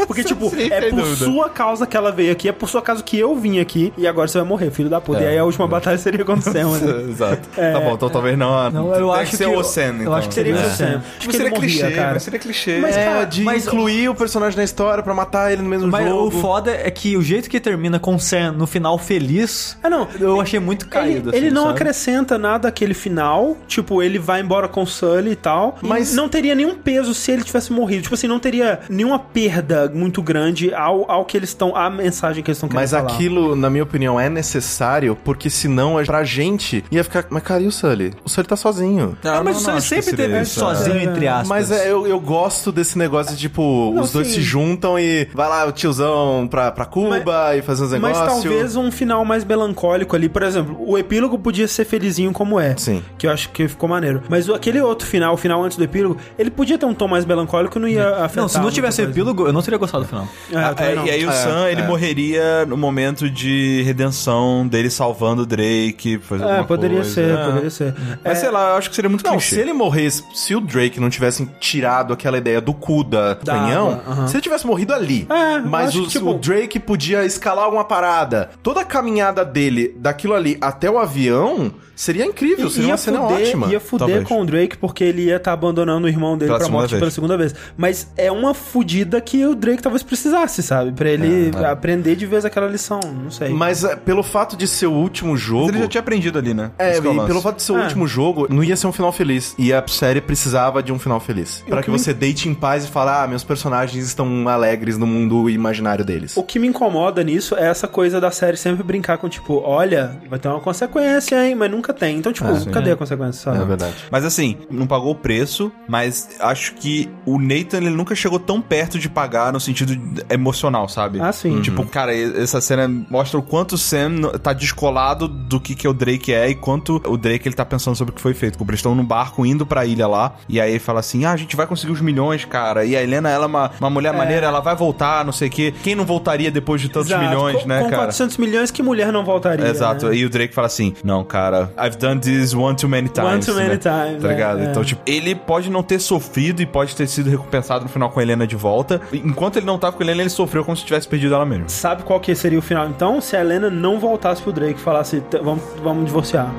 Porque, 0.07 0.25
tipo, 0.25 0.51
Sim, 0.51 0.69
é 0.71 0.91
por 0.91 1.01
dúvida. 1.03 1.25
sua 1.25 1.49
causa 1.49 1.87
que 1.87 1.97
ela 1.97 2.11
veio 2.11 2.33
aqui, 2.33 2.49
é 2.49 2.53
por 2.53 2.69
sua 2.69 2.83
causa 2.83 3.03
que 3.03 3.19
eu 3.19 3.35
vim 3.37 3.61
aqui, 3.61 3.93
e 3.97 4.07
agora 4.07 4.27
você 4.29 4.39
vai 4.39 4.47
morrer, 4.47 4.71
filho 4.71 4.89
da 4.89 5.01
puta. 5.01 5.21
É, 5.21 5.25
e 5.25 5.27
aí 5.29 5.39
a 5.39 5.45
última 5.45 5.67
batalha 5.67 5.99
seria 5.99 6.25
contra 6.25 6.51
o 6.51 6.53
Sam, 6.53 6.79
né? 6.79 7.03
Exato. 7.11 7.49
Tá 7.55 7.81
bom, 7.81 7.95
então 7.95 8.09
talvez 8.09 8.37
não. 8.39 8.57
a- 8.59 8.71
Não, 8.71 8.95
eu 8.95 9.13
acho 9.13 9.37
ser 9.37 9.45
que 9.45 9.51
o 9.51 9.55
eu- 9.55 9.65
Sam, 9.65 9.81
eu 9.83 10.01
então. 10.03 10.15
acho 10.15 10.29
que 10.29 10.35
Seria 10.35 10.55
É. 10.55 10.67
o 10.67 10.71
Sam. 10.71 11.03
Acho 11.19 11.29
que 11.29 11.33
seria 11.33 11.47
ele 11.47 11.55
morria, 11.55 11.69
clichê, 11.83 11.91
cara. 11.95 12.13
mas 12.15 12.23
seria 12.23 12.39
clichê. 12.41 12.79
Mas, 12.81 12.97
É, 12.97 13.05
cara, 13.05 13.25
de 13.25 13.43
mas- 13.43 13.67
incluir 13.67 14.09
o 14.09 14.15
personagem 14.15 14.57
na 14.57 14.65
história 14.65 15.03
pra 15.03 15.15
matar 15.15 15.53
ele 15.53 15.63
no 15.63 15.69
mesmo 15.69 15.89
Mas 15.89 16.09
jogo. 16.09 16.27
o 16.29 16.31
foda 16.41 16.71
é 16.73 16.91
que 16.91 17.17
o 17.17 17.23
jeito 17.23 17.49
que 17.49 17.61
termina 17.61 17.99
com 17.99 18.15
o 18.15 18.21
Sam 18.21 18.53
no 18.53 18.67
final 18.67 18.99
feliz, 18.99 19.77
Ah, 19.83 19.91
não. 19.91 20.09
eu 20.19 20.41
achei 20.41 20.59
muito 20.59 20.89
caído. 20.89 21.31
Ele, 21.31 21.37
ele 21.37 21.47
assim, 21.47 21.55
não 21.55 21.63
sabe? 21.65 21.75
acrescenta 21.75 22.39
nada 22.39 22.69
àquele 22.69 22.95
final. 22.95 23.57
Tipo, 23.69 24.03
ele 24.03 24.19
vai 24.19 24.41
embora 24.41 24.69
com 24.69 24.83
o 24.83 24.87
Sully 24.87 25.33
e 25.33 25.37
tal. 25.37 25.79
Mas- 25.81 26.03
Mas 26.03 26.15
não 26.15 26.29
teria 26.29 26.55
nenhum 26.55 26.75
peso 26.75 27.15
se 27.15 27.31
ele 27.31 27.43
tivesse 27.45 27.73
morrido. 27.73 28.03
Tipo 28.03 28.15
assim, 28.15 28.27
não 28.27 28.41
teria 28.43 28.81
nenhuma 28.89 29.19
perda 29.19 29.91
muito 29.95 30.23
grande 30.23 30.75
ao, 30.75 31.11
ao 31.11 31.25
que 31.25 31.37
eles 31.37 31.51
estão. 31.51 31.75
à 31.77 31.89
mensagem 31.89 32.43
que 32.43 32.51
eles 32.51 32.59
estão 32.59 32.69
querendo 32.69 32.83
Mas 32.83 32.91
falar. 32.91 33.13
aquilo, 33.13 33.55
na 33.57 33.71
minha 33.71 33.83
opinião, 33.83 34.19
é 34.21 34.29
necessário, 34.29 35.17
porque 35.25 35.49
senão 35.49 36.03
pra 36.05 36.25
gente 36.25 36.85
ia 36.91 37.05
ficar. 37.05 37.27
Mas 37.31 37.43
cara, 37.43 37.63
e 37.63 37.67
o 37.67 37.73
Sully? 37.73 38.13
O 38.25 38.29
Sully 38.29 38.47
tá 38.47 38.57
sozinho. 38.57 39.17
Ah, 39.25 39.43
mas 39.43 39.57
o 39.59 39.61
Sam 39.61 39.81
sempre 39.81 40.17
teve 40.17 40.45
sozinho, 40.45 41.01
entre 41.01 41.29
aspas. 41.29 41.49
Mas 41.49 41.71
é, 41.71 41.91
eu, 41.91 42.07
eu 42.07 42.19
gosto 42.19 42.73
desse 42.73 42.99
negócio 42.99 43.35
de, 43.35 43.41
tipo, 43.41 43.93
Não, 43.95 44.03
os 44.03 44.13
dois 44.13 44.27
sim. 44.29 44.35
se 44.35 44.43
juntam 44.43 44.99
e 44.99 45.29
vai 45.35 45.49
lá 45.49 45.67
o 45.67 45.73
tiozão 45.73 46.49
pra, 46.51 46.71
pra 46.73 46.85
Cuba 46.85 47.23
e 47.57 47.63
fazer 47.63 47.85
uns 47.85 47.93
Mas 47.93 48.19
negócios. 48.19 48.43
talvez 48.43 48.77
um 48.77 48.91
final 48.91 49.25
mais 49.25 49.45
melancólico 49.45 50.17
ali 50.17 50.29
por 50.29 50.43
exemplo, 50.43 50.77
o 50.79 50.97
epílogo 50.99 51.39
podia 51.39 51.69
ser 51.69 51.85
felizinho 51.85 52.33
como 52.33 52.59
é. 52.59 52.75
Sim. 52.77 53.03
Que 53.19 53.27
eu 53.27 53.31
acho 53.31 53.51
que 53.51 53.69
ficou 53.69 53.89
maneiro. 53.89 54.23
Mas 54.29 54.49
aquele 54.49 54.81
outro 54.81 55.07
final, 55.07 55.35
o 55.35 55.37
final 55.37 55.63
antes 55.63 55.77
do 55.77 55.85
epílogo, 55.85 56.17
ele 56.39 56.51
podia 56.51 56.79
ter 56.79 56.87
um 56.87 56.95
tom 56.95 57.07
mais 57.07 57.25
melancólico 57.25 57.79
e 57.79 57.81
não 57.81 57.89
ia 57.89 58.25
afetar. 58.33 58.43
Não, 58.43 58.49
se 58.49 58.59
não 58.59 58.71
tivesse 58.71 58.97
coisa. 58.99 59.11
epílogo, 59.11 59.47
eu 59.47 59.53
não 59.53 59.63
teria 59.63 59.79
gostado 59.79 60.05
do 60.05 60.09
final. 60.09 60.27
É, 60.51 60.57
Ah, 60.57 60.75
é, 60.79 60.95
não. 60.95 61.07
e 61.07 61.11
aí 61.11 61.25
o 61.27 61.31
É, 61.31 61.33
Sam, 61.33 61.69
ele 61.69 61.81
é. 61.83 61.87
morreria 61.87 62.67
no 62.67 62.77
momento 62.77 63.29
de 63.31 63.83
redenção 63.83 64.67
dele 64.67 64.91
salvando 64.91 65.43
o 65.43 65.47
Drake, 65.47 66.19
fazendo 66.23 66.51
É, 66.51 66.63
poderia 66.63 66.97
coisa. 66.99 67.11
ser, 67.15 67.35
É. 67.39 67.45
poderia 67.47 67.71
ser. 67.71 67.95
Mas 68.25 68.33
É, 68.33 68.35
sei 68.35 68.51
lá, 68.51 68.71
eu 68.71 68.77
acho 68.77 68.91
que 68.91 68.97
seria 68.97 69.09
muito 69.09 69.25
Não, 69.25 69.33
clichê. 69.33 69.55
se 69.55 69.61
ele 69.61 69.73
morresse, 69.73 70.25
se 70.35 70.55
o 70.55 70.61
Drake 70.61 70.99
não 71.01 71.11
tivessem 71.11 71.49
tirado 71.61 72.13
aquela 72.13 72.39
ideia 72.39 72.61
do 72.61 72.73
cu 72.75 73.05
da 73.05 73.35
Da 73.35 73.53
canhão, 73.53 73.93
água, 73.93 74.03
aham. 74.13 74.29
se 74.29 74.35
ele 74.37 74.43
tivesse 74.43 74.67
morrido 74.67 74.93
ali, 74.93 75.27
É, 75.31 75.59
mas 75.61 75.95
o, 75.95 76.03
que, 76.05 76.09
tipo- 76.11 76.31
o 76.31 76.39
Drake 76.39 76.79
podia 76.79 77.25
escalar 77.25 77.65
alguma 77.65 77.85
parada, 77.85 78.51
toda 78.63 78.81
a 78.81 78.85
caminhada 78.85 79.45
dele 79.45 79.95
daquilo 79.99 80.35
ali 80.35 80.57
até 80.61 80.91
o 80.91 80.99
avião 80.99 81.73
seria 81.95 82.25
incrível, 82.27 82.69
seria 82.69 82.87
ia 82.89 82.93
uma 82.93 82.97
cena 82.97 83.21
fuder, 83.21 83.37
ótima. 83.47 83.67
ia 83.69 83.81
fuder 83.81 84.07
Talvez. 84.09 84.29
com 84.29 84.41
o 84.41 84.45
Drake 84.47 84.77
porque 84.77 85.05
ele 85.05 85.23
ia 85.27 85.37
estar 85.37 85.53
abandonando 85.53 86.07
o 86.07 86.09
irmão 86.09 86.37
dele 86.37 86.49
Pela 86.51 86.59
pra 86.59 86.69
morte 86.69 86.91
vez. 86.91 87.01
pela 87.01 87.11
segunda 87.11 87.37
vez. 87.37 87.55
Mas 87.77 88.11
é 88.27 88.33
uma 88.33 88.55
fudida 88.55 89.21
que 89.21 89.45
o 89.47 89.55
Drake 89.55 89.83
talvez 89.83 90.03
precisasse, 90.03 90.63
sabe? 90.63 90.93
Pra 90.93 91.09
ele 91.11 91.51
É, 91.57 91.65
aprender 91.67 92.17
de 92.17 92.27
vez 92.27 92.45
aquela 92.45 92.67
lição, 92.69 93.01
não 93.23 93.31
sei. 93.31 93.49
Mas 93.51 93.85
é, 93.85 93.97
pelo 93.97 94.23
fato 94.23 94.57
de 94.57 94.67
ser 94.67 94.87
o 94.87 94.93
último 94.93 95.37
jogo. 95.37 95.67
Mas 95.67 95.75
ele 95.75 95.83
já 95.85 95.89
tinha 95.89 96.01
aprendido 96.01 96.39
ali, 96.39 96.55
né? 96.55 96.71
É, 96.79 96.93
é 96.95 96.99
e 96.99 97.01
pelo 97.03 97.41
fato 97.41 97.57
de 97.57 97.63
ser 97.63 97.73
o 97.73 97.79
É. 97.79 97.83
último 97.83 98.07
jogo, 98.07 98.47
não 98.51 98.63
ia 98.63 98.77
ser 98.77 98.87
um 98.87 98.93
final 98.93 99.13
feliz. 99.13 99.55
E 99.59 99.73
a 99.73 99.83
série 99.87 100.21
precisava 100.21 100.83
de 100.83 100.93
um 100.93 100.99
final 100.99 101.21
feliz. 101.21 101.63
Pra 101.67 101.79
que 101.79 101.85
que 101.85 101.91
me- 101.91 101.99
você 101.99 102.13
deite 102.15 102.49
em 102.49 102.55
paz 102.55 102.85
e 102.85 102.89
fale, 102.89 103.11
ah, 103.11 103.27
meus 103.27 103.45
personagens 103.45 104.07
estão 104.07 104.49
alegres 104.49 104.97
no 104.99 105.07
mundo 105.07 105.49
imaginário 105.51 106.05
deles. 106.05 106.37
O 106.37 106.43
que 106.43 106.59
me 106.59 106.67
incomoda 106.69 107.23
nisso 107.23 107.55
é 107.57 107.67
essa 107.69 107.89
coisa 107.89 108.21
da 108.21 108.31
série 108.31 108.57
sempre 108.57 108.83
brincar 108.83 109.19
com, 109.19 109.29
tipo, 109.29 109.61
olha, 109.65 110.17
vai 110.29 110.39
ter 110.39 110.49
uma 110.49 110.61
consequência, 110.61 111.47
hein? 111.47 111.55
Mas 111.55 111.71
nunca 111.71 111.93
tem. 111.93 112.17
Então, 112.19 112.33
tipo, 112.33 112.49
Ah, 112.49 112.57
sim. 112.61 112.71
cadê 112.71 112.93
a 112.93 112.97
consequência, 112.97 113.43
sabe? 113.43 113.63
É 113.63 113.65
verdade. 113.65 113.95
Mas 114.11 114.25
assim, 114.25 114.57
não 114.71 114.87
pagou 114.87 115.13
o 115.13 115.15
preço, 115.15 115.71
mas 115.89 116.29
acho 116.41 116.75
que 116.75 117.09
o 117.25 117.39
Nathan 117.39 117.79
ele 117.79 117.91
nunca 117.91 118.12
chegou 118.17 118.39
tão 118.39 118.61
perto 118.61 118.99
de 118.99 119.09
pagar 119.09 119.53
no 119.53 119.61
sentido 119.61 120.23
emocional, 120.31 120.89
sabe? 120.89 121.21
Ah, 121.21 121.33
sim. 121.33 121.61
Tipo, 121.61 121.85
cara, 121.87 122.15
essa 122.15 122.61
cena 122.61 122.89
mostra 123.11 123.39
o 123.39 123.43
quanto 123.43 123.73
o 123.73 123.79
Sam 123.79 124.23
tá 124.43 124.53
descolado 124.53 125.29
do 125.29 125.61
que, 125.61 125.75
que 125.75 125.87
o 125.87 125.93
Drake 125.93 126.33
é 126.33 126.49
e 126.51 126.55
quanto 126.55 127.01
o 127.07 127.17
Drake 127.17 127.49
ele 127.49 127.55
tá 127.55 127.65
pensando 127.65 127.97
sobre 127.97 128.13
o 128.13 128.15
que 128.15 128.21
foi 128.21 128.35
feito. 128.35 128.59
Eles 128.63 128.79
estão 128.79 128.95
no 128.95 129.03
barco 129.03 129.45
indo 129.45 129.67
pra 129.67 129.85
ilha 129.85 130.07
lá, 130.07 130.35
e 130.49 130.61
aí 130.61 130.71
ele 130.71 130.79
fala 130.79 131.01
assim: 131.01 131.25
ah, 131.25 131.33
a 131.33 131.37
gente 131.37 131.55
vai 131.57 131.67
conseguir 131.67 131.93
os 131.93 132.01
milhões, 132.01 132.45
cara. 132.45 132.85
E 132.85 132.97
a 132.97 133.03
Helena, 133.03 133.29
ela 133.29 133.45
é 133.45 133.47
uma, 133.47 133.71
uma 133.79 133.91
mulher 133.91 134.15
maneira, 134.15 134.47
ela 134.47 134.61
vai 134.61 134.75
voltar, 134.75 135.25
não 135.25 135.33
sei 135.33 135.49
o 135.49 135.51
quê. 135.51 135.75
Quem 135.83 135.95
não 135.95 136.05
voltaria 136.05 136.51
depois 136.51 136.81
de 136.81 136.89
tantos 136.89 137.11
Exato. 137.11 137.25
milhões, 137.25 137.63
com, 137.63 137.69
né, 137.69 137.79
com 137.81 137.91
cara? 137.91 138.03
400 138.03 138.37
milhões, 138.39 138.71
que 138.71 138.83
mulher 138.83 139.13
não 139.13 139.25
voltaria? 139.25 139.67
Exato. 139.67 140.09
né? 140.09 140.17
E 140.17 140.25
o 140.25 140.31
Drake 140.31 140.55
fala 140.55 140.67
assim: 140.67 140.95
Não, 141.05 141.23
cara, 141.25 141.73
I've 141.79 141.97
done 141.97 142.21
this 142.21 142.55
one 142.55 142.75
too 142.77 142.89
many 142.89 143.09
times. 143.09 143.31
One 143.31 143.41
too 143.45 143.55
many 143.55 143.69
né? 143.69 143.77
times, 143.77 144.23
Tá 144.23 144.29
é, 144.29 144.33
ligado? 144.33 144.61
é. 144.61 144.65
Então, 144.65 144.83
tipo, 144.85 145.03
ele 145.07 145.35
pode 145.35 145.71
não 145.71 145.83
ter 145.83 145.99
sofrido 145.99 146.63
e 146.63 146.67
pode 146.67 146.97
ter 146.97 147.07
sido 147.07 147.29
recompensado 147.29 147.85
no 147.85 147.91
final 147.91 148.02
com 148.11 148.21
a 148.21 148.23
Helena 148.23 148.47
de 148.47 148.57
volta. 148.57 149.01
Enquanto 149.13 149.57
ele 149.57 149.67
não 149.67 149.79
tava 149.79 149.97
com 149.97 150.03
a 150.03 150.07
Helena, 150.07 150.23
ele 150.23 150.31
sofreu 150.31 150.65
como 150.65 150.77
se 150.77 150.85
tivesse 150.85 151.07
perdido 151.09 151.35
ela 151.35 151.47
mesmo. 151.47 151.69
Sabe 151.69 152.03
qual 152.03 152.19
que 152.21 152.35
seria 152.35 152.59
o 152.59 152.63
final, 152.63 152.89
então? 152.89 153.21
Se 153.21 153.37
a 153.37 153.41
Helena 153.41 153.71
não 153.71 153.99
voltasse 154.01 154.43
pro 154.43 154.53
Drake 154.53 154.79
e 154.79 154.83
falasse, 154.83 155.21
"T- 155.23 155.39
vamos, 155.39 155.63
vamos 155.83 156.05
divorciar. 156.07 156.51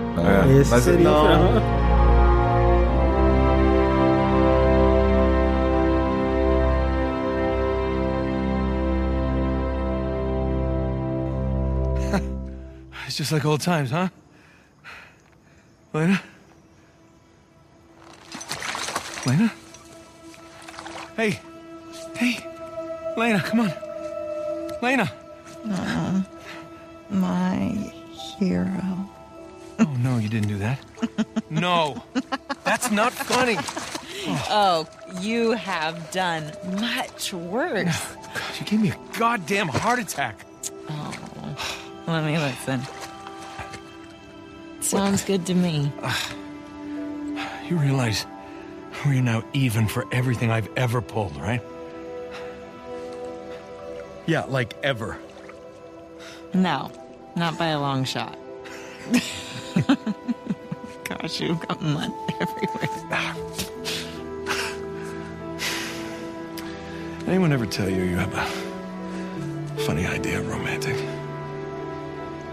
É, 0.47 0.59
Esse 0.59 0.71
mas 0.71 0.83
seria 0.83 1.03
não. 1.09 1.23
o 1.23 1.27
final. 1.27 1.53
It's 13.05 13.17
just 13.17 13.31
like 13.31 13.45
old 13.45 13.61
times, 13.61 13.91
huh? 13.91 14.09
Lena? 15.93 16.21
Lena? 19.25 19.51
Hey. 21.15 21.39
Hey. 22.15 22.37
Lena, 23.17 23.39
come 23.41 23.61
on. 23.61 23.73
Lena. 24.81 25.11
Uh, 25.69 26.21
my 27.09 27.57
hero. 28.39 29.09
Oh, 29.79 29.97
no, 29.99 30.17
you 30.17 30.29
didn't 30.29 30.49
do 30.49 30.57
that. 30.57 30.79
no. 31.49 32.03
That's 32.63 32.91
not 32.91 33.13
funny. 33.13 33.57
Oh, 34.49 34.87
you 35.19 35.51
have 35.51 36.11
done 36.11 36.51
much 36.79 37.33
worse. 37.33 38.15
You 38.59 38.65
gave 38.65 38.81
me 38.81 38.89
a 38.91 38.97
goddamn 39.19 39.67
heart 39.67 39.99
attack. 39.99 40.45
Oh, 40.89 41.55
let 42.07 42.23
me 42.23 42.37
listen. 42.37 42.81
Sounds 44.79 45.23
good 45.23 45.45
to 45.45 45.53
me. 45.53 45.91
Uh, 46.01 46.13
you 47.67 47.77
realize 47.77 48.25
we're 49.05 49.21
now 49.21 49.43
even 49.53 49.87
for 49.87 50.05
everything 50.11 50.51
I've 50.51 50.67
ever 50.77 51.01
pulled, 51.01 51.37
right? 51.37 51.61
Yeah, 54.25 54.45
like 54.45 54.73
ever. 54.83 55.17
No, 56.53 56.89
not 57.35 57.57
by 57.57 57.67
a 57.67 57.79
long 57.79 58.03
shot. 58.05 58.37
Gosh, 61.03 61.41
you've 61.41 61.59
got 61.67 61.81
mud 61.81 62.09
everywhere. 62.39 62.87
Anyone 67.27 67.51
ever 67.51 67.65
tell 67.65 67.89
you 67.89 68.03
you 68.03 68.15
have 68.17 68.33
a 68.33 68.45
funny 69.81 70.05
idea 70.05 70.39
of 70.39 70.47
romantic? 70.47 70.95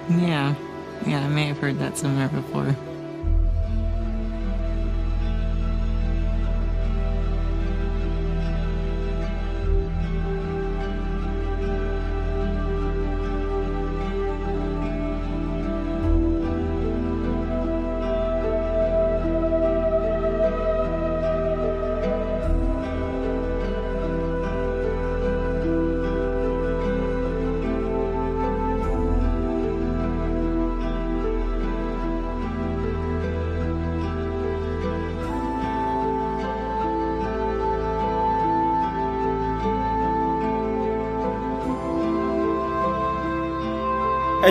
Yeah, 0.08 0.54
yeah, 1.06 1.24
I 1.24 1.28
may 1.28 1.46
have 1.46 1.58
heard 1.58 1.78
that 1.78 1.96
somewhere 1.96 2.26
before. 2.28 2.74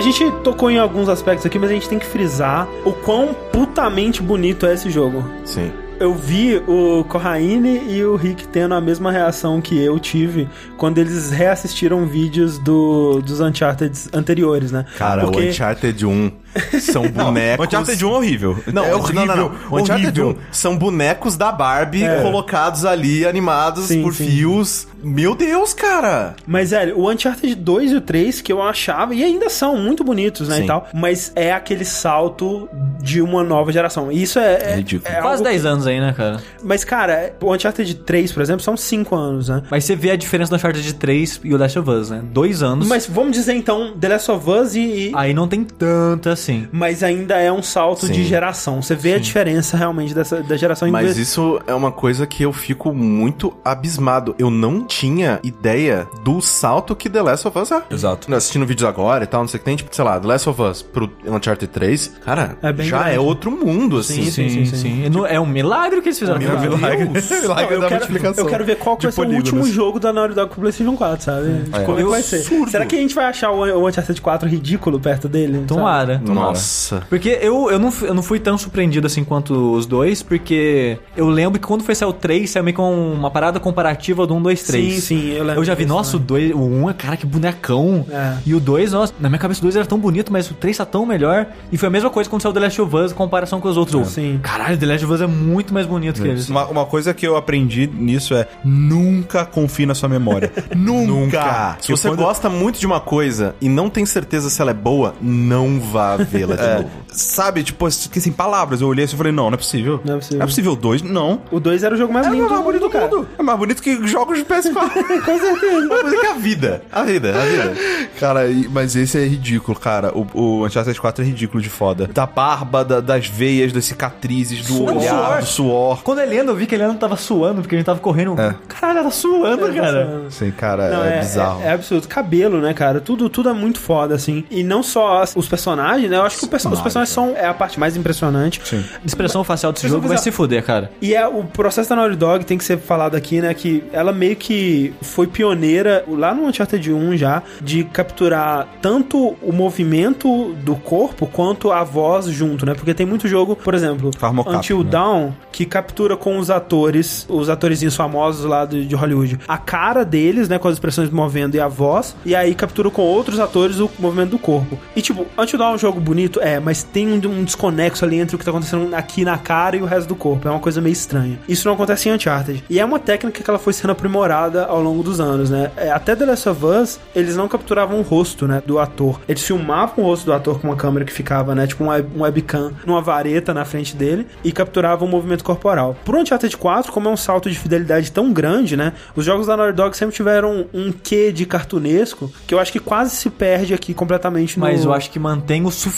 A 0.00 0.02
gente 0.02 0.30
tocou 0.42 0.70
em 0.70 0.78
alguns 0.78 1.10
aspectos 1.10 1.44
aqui, 1.44 1.58
mas 1.58 1.68
a 1.68 1.74
gente 1.74 1.86
tem 1.86 1.98
que 1.98 2.06
frisar 2.06 2.66
o 2.86 2.92
quão 2.94 3.34
putamente 3.52 4.22
bonito 4.22 4.64
é 4.64 4.72
esse 4.72 4.90
jogo. 4.90 5.22
Sim. 5.44 5.70
Eu 6.00 6.14
vi 6.14 6.56
o 6.66 7.04
Corraine 7.04 7.82
e 7.86 8.02
o 8.02 8.16
Rick 8.16 8.48
tendo 8.48 8.72
a 8.72 8.80
mesma 8.80 9.12
reação 9.12 9.60
que 9.60 9.78
eu 9.78 9.98
tive 9.98 10.48
quando 10.78 10.96
eles 10.96 11.30
reassistiram 11.30 12.06
vídeos 12.06 12.56
do, 12.56 13.20
dos 13.20 13.40
Uncharted 13.40 13.92
anteriores, 14.14 14.72
né? 14.72 14.86
Cara, 14.96 15.20
Porque- 15.26 15.38
o 15.40 15.50
Uncharted 15.50 16.06
1 16.06 16.32
são 16.80 17.08
bonecos. 17.08 17.64
O 17.64 17.68
Uncharted 17.68 18.04
1 18.04 18.08
é 18.08 18.12
horrível. 18.16 18.58
Não, 18.72 18.84
é 18.84 18.94
horrível. 18.94 19.26
não, 19.26 19.36
não, 19.36 19.48
não. 19.50 19.56
O 19.70 19.80
Uncharted 19.80 20.20
horrível. 20.20 20.42
1 20.50 20.52
são 20.52 20.76
bonecos 20.76 21.36
da 21.36 21.50
Barbie 21.52 22.04
É. 22.04 22.20
colocados 22.22 22.84
ali, 22.84 23.24
animados 23.26 23.86
Sim, 23.86 24.02
por 24.02 24.14
sim. 24.14 24.26
fios. 24.26 24.86
Meu 25.02 25.34
Deus, 25.34 25.72
cara! 25.72 26.34
Mas, 26.46 26.72
velho, 26.72 26.98
o 26.98 27.10
Uncharted 27.10 27.54
2 27.54 27.92
e 27.92 27.94
o 27.96 28.00
3, 28.02 28.42
que 28.42 28.52
eu 28.52 28.62
achava, 28.62 29.14
e 29.14 29.24
ainda 29.24 29.48
são 29.48 29.74
muito 29.78 30.04
bonitos, 30.04 30.46
né, 30.46 30.56
Sim. 30.58 30.64
e 30.64 30.66
tal, 30.66 30.86
mas 30.92 31.32
é 31.34 31.52
aquele 31.54 31.86
salto 31.86 32.68
de 33.02 33.22
uma 33.22 33.42
nova 33.42 33.72
geração. 33.72 34.12
E 34.12 34.22
isso 34.22 34.38
é... 34.38 34.72
é 34.72 34.76
ridículo. 34.76 35.10
é 35.10 35.18
Quase 35.22 35.38
algo 35.38 35.44
10 35.44 35.64
anos 35.64 35.86
aí, 35.86 35.98
né, 36.00 36.12
cara? 36.14 36.36
que- 36.36 36.42
Mas, 36.62 36.84
cara, 36.84 37.32
o 37.40 37.54
Uncharted 37.54 37.94
3, 37.94 38.30
por 38.30 38.42
exemplo, 38.42 38.62
são 38.62 38.76
5 38.76 39.16
anos, 39.16 39.48
né? 39.48 39.62
Mas 39.70 39.84
você 39.84 39.96
vê 39.96 40.10
a 40.10 40.16
diferença 40.16 40.50
do 40.50 40.56
Uncharted 40.56 40.92
3 40.94 41.40
e 41.44 41.54
o 41.54 41.56
Last 41.56 41.78
of 41.78 41.88
Us, 41.90 42.10
né? 42.10 42.20
Dois 42.22 42.62
anos. 42.62 42.86
Mas 42.86 43.06
vamos 43.06 43.32
dizer, 43.32 43.54
então, 43.54 43.94
The 43.98 44.08
Last 44.08 44.30
of 44.30 44.50
Us 44.50 44.74
e... 44.74 45.12
Aí 45.14 45.32
não 45.32 45.48
tem 45.48 45.64
tanta 45.64 46.36
assim. 46.40 46.68
Mas 46.72 47.02
ainda 47.02 47.36
é 47.38 47.50
um 47.52 47.62
salto 47.62 48.06
Sim. 48.06 48.12
de 48.12 48.24
geração. 48.24 48.80
Você 48.82 48.94
vê 48.94 49.14
a 49.14 49.18
diferença 49.18 49.76
realmente 49.76 50.14
dessa, 50.14 50.42
da 50.42 50.56
geração 50.56 50.88
em 50.88 50.90
Mas 50.90 51.16
isso 51.16 51.60
é 51.66 51.74
uma 51.74 51.92
coisa 51.92 52.26
que 52.26 52.42
eu 52.42 52.52
fico 52.52 52.92
muito 52.92 53.52
abismado. 53.64 54.34
Eu 54.38 54.50
não 54.50 54.84
tinha 54.84 55.38
ideia 55.42 56.06
do 56.24 56.40
salto 56.40 56.94
que 56.96 57.08
The 57.08 57.22
Last 57.22 57.46
of 57.48 57.58
Us 57.58 57.70
é. 57.72 57.82
Exato. 57.90 58.34
Assistindo 58.34 58.66
vídeos 58.66 58.88
agora 58.88 59.24
e 59.24 59.26
tal, 59.26 59.40
não 59.42 59.48
sei 59.48 59.56
o 59.56 59.60
que 59.60 59.64
tem, 59.64 59.76
tipo, 59.76 59.94
sei 59.94 60.04
lá, 60.04 60.18
The 60.18 60.26
Last 60.26 60.48
of 60.48 60.60
Us 60.62 60.82
pro 60.82 61.10
Uncharted 61.26 61.66
3, 61.72 62.12
cara, 62.24 62.56
É 62.62 62.72
bem 62.72 62.86
já 62.86 62.98
grande. 63.00 63.16
é 63.16 63.20
outro 63.20 63.50
mundo, 63.50 63.98
assim. 63.98 64.30
Sim, 64.30 64.48
sim, 64.48 64.64
sim. 64.66 65.04
E 65.04 65.10
no- 65.10 65.26
É 65.26 65.38
um 65.38 65.46
milagre 65.46 66.00
que 66.00 66.08
eles 66.08 66.18
fizeram. 66.18 66.38
Meu 66.38 66.56
aquilo. 66.56 66.76
Deus. 66.78 67.30
Milagre 67.30 67.74
eu, 67.74 67.80
da 67.80 67.88
quero, 67.88 68.00
multiplicação. 68.00 68.44
eu 68.44 68.50
quero 68.50 68.64
ver 68.64 68.76
qual 68.76 68.96
vai 69.00 69.12
ser 69.12 69.20
o 69.20 69.30
último 69.34 69.66
jogo 69.66 70.00
da 70.00 70.12
Naughty 70.12 70.34
Dog 70.34 70.50
pro 70.50 70.60
PlayStation 70.60 70.96
4, 70.96 71.24
sabe? 71.24 71.48
De 71.64 71.70
Como 71.84 71.98
é 71.98 72.02
que 72.02 72.08
vai 72.08 72.22
ser? 72.22 72.38
Será 72.68 72.86
que 72.86 72.96
a 72.96 72.98
gente 72.98 73.14
vai 73.14 73.24
achar 73.26 73.50
o, 73.50 73.60
o 73.80 73.88
Uncharted 73.88 74.20
4 74.20 74.48
ridículo 74.48 74.98
perto 75.00 75.28
dele? 75.28 75.64
sabe? 75.68 76.29
Tomara. 76.34 76.48
Nossa. 76.50 77.02
Porque 77.08 77.38
eu, 77.42 77.70
eu, 77.70 77.78
não, 77.78 77.90
fui- 77.90 78.08
eu 78.08 78.14
não 78.14 78.22
fui 78.22 78.38
tão 78.40 78.56
surpreendido 78.58 79.06
assim 79.06 79.24
quanto 79.24 79.74
os 79.74 79.86
dois, 79.86 80.22
porque 80.22 80.98
eu 81.16 81.28
lembro 81.28 81.60
que 81.60 81.66
quando 81.66 81.82
foi 81.84 81.94
sair 81.94 82.08
o 82.08 82.12
3, 82.12 82.48
saiu 82.50 82.64
meio 82.64 82.76
com 82.76 83.12
uma 83.12 83.30
parada 83.30 83.58
comparativa 83.60 84.26
do 84.26 84.34
1, 84.34 84.42
2, 84.42 84.62
3. 84.62 84.94
Sim, 84.94 85.00
sim, 85.00 85.30
eu 85.30 85.44
lembro 85.44 85.60
Eu 85.60 85.64
já 85.64 85.74
vi, 85.74 85.84
disso, 85.84 85.94
nossa, 85.96 86.16
o 86.16 86.20
2, 86.20 86.52
o 86.54 86.58
1 86.60 86.90
é, 86.90 86.92
cara, 86.94 87.16
que 87.16 87.26
bonecão. 87.26 88.04
É. 88.10 88.36
E 88.46 88.54
o 88.54 88.60
2, 88.60 88.92
nossa, 88.92 89.12
na 89.20 89.28
minha 89.28 89.38
cabeça 89.38 89.60
o 89.60 89.62
2 89.62 89.76
era 89.76 89.86
tão 89.86 89.98
bonito, 89.98 90.32
mas 90.32 90.50
o 90.50 90.54
3 90.54 90.76
tá 90.76 90.84
tão 90.84 91.04
melhor. 91.06 91.46
E 91.70 91.76
foi 91.76 91.88
a 91.88 91.90
mesma 91.90 92.10
coisa 92.10 92.28
quando 92.28 92.42
saiu 92.42 92.52
The 92.52 92.60
Last 92.60 92.80
of 92.82 92.96
Us 92.96 93.12
em 93.12 93.14
comparação 93.14 93.60
com 93.60 93.68
os 93.68 93.76
outros. 93.76 93.94
Eu, 94.00 94.04
Sim. 94.04 94.40
Caralho, 94.42 94.76
The 94.78 94.86
Last 94.86 95.04
of 95.04 95.14
Us 95.14 95.20
é 95.20 95.26
muito 95.26 95.72
mais 95.74 95.86
bonito 95.86 96.20
que 96.22 96.28
eles. 96.28 96.48
Uma, 96.48 96.66
uma 96.66 96.86
coisa 96.86 97.12
que 97.14 97.26
eu 97.26 97.36
aprendi 97.36 97.86
nisso 97.86 98.34
é 98.34 98.46
nunca 98.64 99.44
confie 99.44 99.86
na 99.86 99.94
sua 99.94 100.08
memória. 100.08 100.52
nunca! 100.76 101.76
Se 101.80 101.90
você 101.92 102.10
gosta 102.10 102.48
muito 102.48 102.78
de 102.78 102.86
uma 102.86 103.00
coisa 103.00 103.54
e 103.60 103.68
não 103.68 103.88
tem 103.90 104.04
certeza 104.06 104.50
se 104.50 104.60
ela 104.60 104.70
é 104.70 104.74
boa, 104.74 105.14
não 105.20 105.80
vá 105.80 106.16
vê-la 106.24 106.56
de 106.56 106.62
É, 106.62 106.74
novo. 106.76 106.90
sabe, 107.08 107.62
tipo, 107.62 107.86
esqueci 107.88 108.28
em 108.28 108.32
palavras. 108.32 108.80
Eu 108.80 108.88
olhei 108.88 109.04
assim 109.04 109.14
e 109.14 109.16
falei, 109.18 109.32
não, 109.32 109.44
não 109.50 109.54
é 109.54 109.56
possível. 109.56 110.00
Não 110.04 110.14
é 110.14 110.18
possível. 110.18 110.42
É 110.42 110.46
possível 110.46 110.76
dois? 110.76 111.02
Não. 111.02 111.42
O 111.50 111.58
2 111.60 111.82
era 111.82 111.94
o 111.94 111.98
jogo 111.98 112.12
mais 112.12 112.26
É 112.26 112.30
lindo 112.30 112.46
o 112.46 112.48
mais 112.50 112.60
do 112.60 112.64
bonito 112.64 112.82
do 112.82 112.90
cara. 112.90 113.06
mundo. 113.08 113.28
É 113.38 113.42
mais 113.42 113.58
bonito 113.58 113.82
que 113.82 114.06
jogos 114.06 114.38
de 114.38 114.44
PS4. 114.44 114.72
Com 115.24 115.38
certeza. 115.38 115.86
Mas 115.88 116.12
é 116.12 116.16
que 116.16 116.26
a 116.26 116.34
vida. 116.34 116.82
A 116.92 117.02
vida, 117.02 117.30
a 117.30 117.44
vida. 117.44 117.76
cara, 118.18 118.46
e- 118.48 118.68
mas 118.68 118.96
esse 118.96 119.18
é 119.18 119.26
ridículo, 119.26 119.78
cara. 119.78 120.12
O, 120.16 120.26
o 120.34 120.66
Uncharted 120.66 120.98
4 121.00 121.24
é 121.24 121.26
ridículo 121.26 121.62
de 121.62 121.68
foda. 121.70 122.08
Da 122.12 122.26
barba, 122.26 122.84
da- 122.84 123.00
das 123.00 123.26
veias, 123.26 123.72
das 123.72 123.84
cicatrizes, 123.84 124.62
do 124.66 124.74
Suor. 124.74 124.96
olhar, 124.96 125.40
do 125.40 125.46
suor. 125.46 126.02
Quando 126.02 126.18
a 126.20 126.22
Eliana, 126.24 126.50
eu 126.50 126.56
vi 126.56 126.66
que 126.66 126.74
a 126.74 126.78
Eliana 126.78 126.94
tava 126.94 127.16
suando, 127.16 127.60
porque 127.62 127.74
a 127.74 127.78
gente 127.78 127.86
tava 127.86 128.00
correndo. 128.00 128.38
É. 128.40 128.54
Caralho, 128.68 128.98
ela 129.00 129.04
tá 129.04 129.10
suando, 129.10 129.72
cara. 129.72 130.22
Sim, 130.30 130.50
cara, 130.50 130.90
Não, 130.90 131.04
é, 131.04 131.16
é, 131.16 131.20
bizarro. 131.20 131.62
É, 131.62 131.66
é 131.66 131.72
absurdo. 131.72 132.08
Cabelo, 132.08 132.60
né, 132.60 132.72
cara? 132.74 133.00
Tudo, 133.00 133.28
tudo 133.28 133.48
é 133.48 133.52
muito 133.52 133.78
foda, 133.80 134.14
assim. 134.14 134.44
E 134.50 134.62
não 134.62 134.82
só 134.82 135.22
as- 135.22 135.34
os 135.36 135.48
personagens, 135.48 136.09
né? 136.10 136.16
Eu 136.16 136.22
acho 136.22 136.38
que 136.38 136.44
o 136.44 136.48
perso- 136.48 136.68
os 136.68 136.80
personagens 136.80 137.12
são 137.14 137.34
é 137.36 137.46
a 137.46 137.54
parte 137.54 137.78
mais 137.80 137.96
impressionante. 137.96 138.60
Sim. 138.64 138.84
Expressão 139.04 139.42
facial 139.44 139.72
desse 139.72 139.88
jogo 139.88 140.06
vai 140.08 140.18
se 140.18 140.30
fuder, 140.30 140.62
cara. 140.64 140.90
E 141.00 141.14
é, 141.14 141.26
o 141.26 141.44
processo 141.44 141.88
da 141.90 141.96
Naughty 141.96 142.16
Dog 142.16 142.44
tem 142.44 142.58
que 142.58 142.64
ser 142.64 142.78
falado 142.78 143.14
aqui, 143.14 143.40
né? 143.40 143.54
Que 143.54 143.84
ela 143.92 144.12
meio 144.12 144.36
que 144.36 144.92
foi 145.02 145.26
pioneira, 145.26 146.04
lá 146.08 146.34
no 146.34 146.44
Uncharted 146.46 146.92
1 146.92 147.16
já, 147.16 147.42
de 147.62 147.84
capturar 147.84 148.66
tanto 148.82 149.36
o 149.42 149.52
movimento 149.52 150.52
do 150.64 150.76
corpo 150.76 151.26
quanto 151.26 151.70
a 151.72 151.82
voz 151.84 152.26
junto, 152.26 152.66
né? 152.66 152.74
Porque 152.74 152.92
tem 152.94 153.06
muito 153.06 153.26
jogo, 153.28 153.56
por 153.56 153.74
exemplo, 153.74 154.10
Faz 154.18 154.34
mocap, 154.34 154.56
Until 154.56 154.82
né? 154.84 154.90
Dawn, 154.90 155.32
que 155.52 155.64
captura 155.64 156.16
com 156.16 156.38
os 156.38 156.50
atores, 156.50 157.26
os 157.28 157.48
atorzinhos 157.48 157.94
famosos 157.96 158.44
lá 158.44 158.64
de, 158.64 158.84
de 158.86 158.94
Hollywood, 158.94 159.38
a 159.46 159.58
cara 159.58 160.04
deles, 160.04 160.48
né? 160.48 160.58
Com 160.58 160.68
as 160.68 160.74
expressões 160.74 161.10
movendo 161.10 161.54
e 161.54 161.60
a 161.60 161.68
voz, 161.68 162.16
e 162.24 162.34
aí 162.34 162.54
captura 162.54 162.90
com 162.90 163.02
outros 163.02 163.38
atores 163.38 163.78
o 163.80 163.90
movimento 163.98 164.30
do 164.30 164.38
corpo. 164.38 164.78
E 164.96 165.02
tipo, 165.02 165.26
Until 165.38 165.58
Dawn 165.58 165.72
é 165.72 165.74
um 165.74 165.78
jogo 165.78 165.99
bonito, 166.00 166.40
é, 166.40 166.58
mas 166.58 166.82
tem 166.82 167.08
um, 167.08 167.16
um 167.28 167.44
desconexo 167.44 168.04
ali 168.04 168.18
entre 168.18 168.36
o 168.36 168.38
que 168.38 168.44
tá 168.44 168.50
acontecendo 168.50 168.94
aqui 168.94 169.24
na 169.24 169.38
cara 169.38 169.76
e 169.76 169.82
o 169.82 169.84
resto 169.84 170.08
do 170.08 170.14
corpo. 170.16 170.48
É 170.48 170.50
uma 170.50 170.60
coisa 170.60 170.80
meio 170.80 170.92
estranha. 170.92 171.38
Isso 171.48 171.66
não 171.66 171.74
acontece 171.74 172.08
em 172.08 172.12
Uncharted. 172.12 172.64
E 172.68 172.78
é 172.80 172.84
uma 172.84 172.98
técnica 172.98 173.42
que 173.42 173.50
ela 173.50 173.58
foi 173.58 173.72
sendo 173.72 173.90
aprimorada 173.90 174.64
ao 174.64 174.80
longo 174.82 175.02
dos 175.02 175.20
anos, 175.20 175.50
né? 175.50 175.70
É, 175.76 175.90
até 175.90 176.14
The 176.16 176.24
Last 176.26 176.48
of 176.48 176.64
Us, 176.64 177.00
eles 177.14 177.36
não 177.36 177.48
capturavam 177.48 177.98
o 177.98 178.02
rosto, 178.02 178.46
né, 178.46 178.62
do 178.66 178.78
ator. 178.78 179.20
Eles 179.28 179.42
filmavam 179.42 180.04
o 180.04 180.06
rosto 180.08 180.24
do 180.26 180.32
ator 180.32 180.60
com 180.60 180.68
uma 180.68 180.76
câmera 180.76 181.04
que 181.04 181.12
ficava, 181.12 181.54
né, 181.54 181.66
tipo 181.66 181.84
um, 181.84 181.88
web- 181.88 182.08
um 182.16 182.22
webcam 182.22 182.72
numa 182.86 183.00
vareta 183.00 183.52
na 183.54 183.64
frente 183.64 183.94
dele 183.96 184.26
e 184.44 184.52
capturavam 184.52 185.06
o 185.06 185.10
movimento 185.10 185.44
corporal. 185.44 185.96
Pro 186.04 186.18
Uncharted 186.18 186.56
4, 186.56 186.92
como 186.92 187.08
é 187.08 187.12
um 187.12 187.16
salto 187.16 187.50
de 187.50 187.58
fidelidade 187.58 188.10
tão 188.12 188.32
grande, 188.32 188.76
né, 188.76 188.92
os 189.14 189.24
jogos 189.24 189.46
da 189.46 189.56
Naughty 189.56 189.74
Dog 189.74 189.96
sempre 189.96 190.14
tiveram 190.14 190.66
um 190.72 190.90
quê 190.92 191.32
de 191.32 191.44
cartunesco 191.46 192.30
que 192.46 192.54
eu 192.54 192.58
acho 192.58 192.72
que 192.72 192.78
quase 192.80 193.14
se 193.16 193.30
perde 193.30 193.74
aqui 193.74 193.94
completamente 193.94 194.58
no... 194.58 194.66
Mas 194.66 194.84
eu 194.84 194.92
acho 194.92 195.10
que 195.10 195.18
mantém 195.18 195.64
o 195.64 195.70
suficiente, 195.70 195.89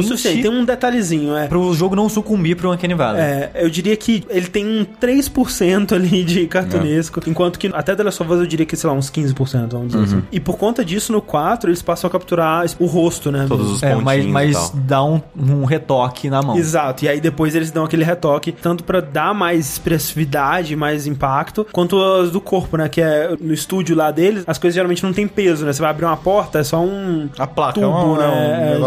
o 0.00 0.02
suficiente. 0.02 0.42
Tem 0.42 0.50
um 0.50 0.64
detalhezinho, 0.64 1.36
é. 1.36 1.46
pro 1.46 1.72
jogo 1.74 1.94
não 1.96 2.08
sucumbir 2.08 2.56
pro 2.56 2.72
Uncanny 2.72 2.94
Valley. 2.94 3.20
É, 3.20 3.50
eu 3.56 3.70
diria 3.70 3.96
que 3.96 4.24
ele 4.28 4.46
tem 4.46 4.66
um 4.66 4.84
3% 5.00 5.92
ali 5.94 6.24
de 6.24 6.46
cartunesco, 6.46 7.20
enquanto 7.26 7.58
que 7.58 7.68
até 7.72 7.94
The 7.94 8.02
Last 8.02 8.22
of 8.22 8.32
Us 8.32 8.40
eu 8.40 8.46
diria 8.46 8.66
que, 8.66 8.76
sei 8.76 8.88
lá, 8.90 8.94
uns 8.96 9.10
15%, 9.10 9.68
vamos 9.72 9.88
dizer 9.92 10.04
assim. 10.04 10.22
E 10.32 10.40
por 10.40 10.56
conta 10.56 10.84
disso, 10.84 11.12
no 11.12 11.20
4, 11.22 11.70
eles 11.70 11.82
passam 11.82 12.08
a 12.08 12.10
capturar 12.10 12.64
o 12.78 12.86
rosto, 12.86 13.30
né? 13.30 13.46
Todos 13.48 13.66
do- 13.66 13.72
os 13.74 13.82
É, 13.82 13.94
mas, 13.94 14.24
e 14.24 14.28
mas 14.28 14.52
tal. 14.54 14.72
dá 14.74 15.04
um, 15.04 15.20
um 15.38 15.64
retoque 15.64 16.28
na 16.30 16.42
mão. 16.42 16.56
Exato, 16.56 17.04
e 17.04 17.08
aí 17.08 17.20
depois 17.20 17.54
eles 17.54 17.70
dão 17.70 17.84
aquele 17.84 18.04
retoque, 18.04 18.52
tanto 18.52 18.84
pra 18.84 19.00
dar 19.00 19.34
mais 19.34 19.68
expressividade, 19.72 20.74
mais 20.76 21.06
impacto, 21.06 21.66
quanto 21.72 22.02
as 22.02 22.30
do 22.30 22.40
corpo, 22.40 22.76
né? 22.76 22.88
Que 22.88 23.00
é 23.00 23.34
no 23.40 23.52
estúdio 23.52 23.96
lá 23.96 24.10
deles, 24.10 24.44
as 24.46 24.58
coisas 24.58 24.74
geralmente 24.74 25.02
não 25.02 25.12
tem 25.12 25.26
peso, 25.28 25.64
né? 25.64 25.72
Você 25.72 25.80
vai 25.80 25.90
abrir 25.90 26.04
uma 26.04 26.16
porta, 26.16 26.58
é 26.58 26.64
só 26.64 26.80
um 26.80 27.28
A 27.38 27.46
placa, 27.46 27.74
tubo, 27.74 27.86
é 27.86 27.88
um- 27.88 28.22
é 28.22 28.28
um 28.28 28.30
né? 28.60 28.72
É, 28.74 28.78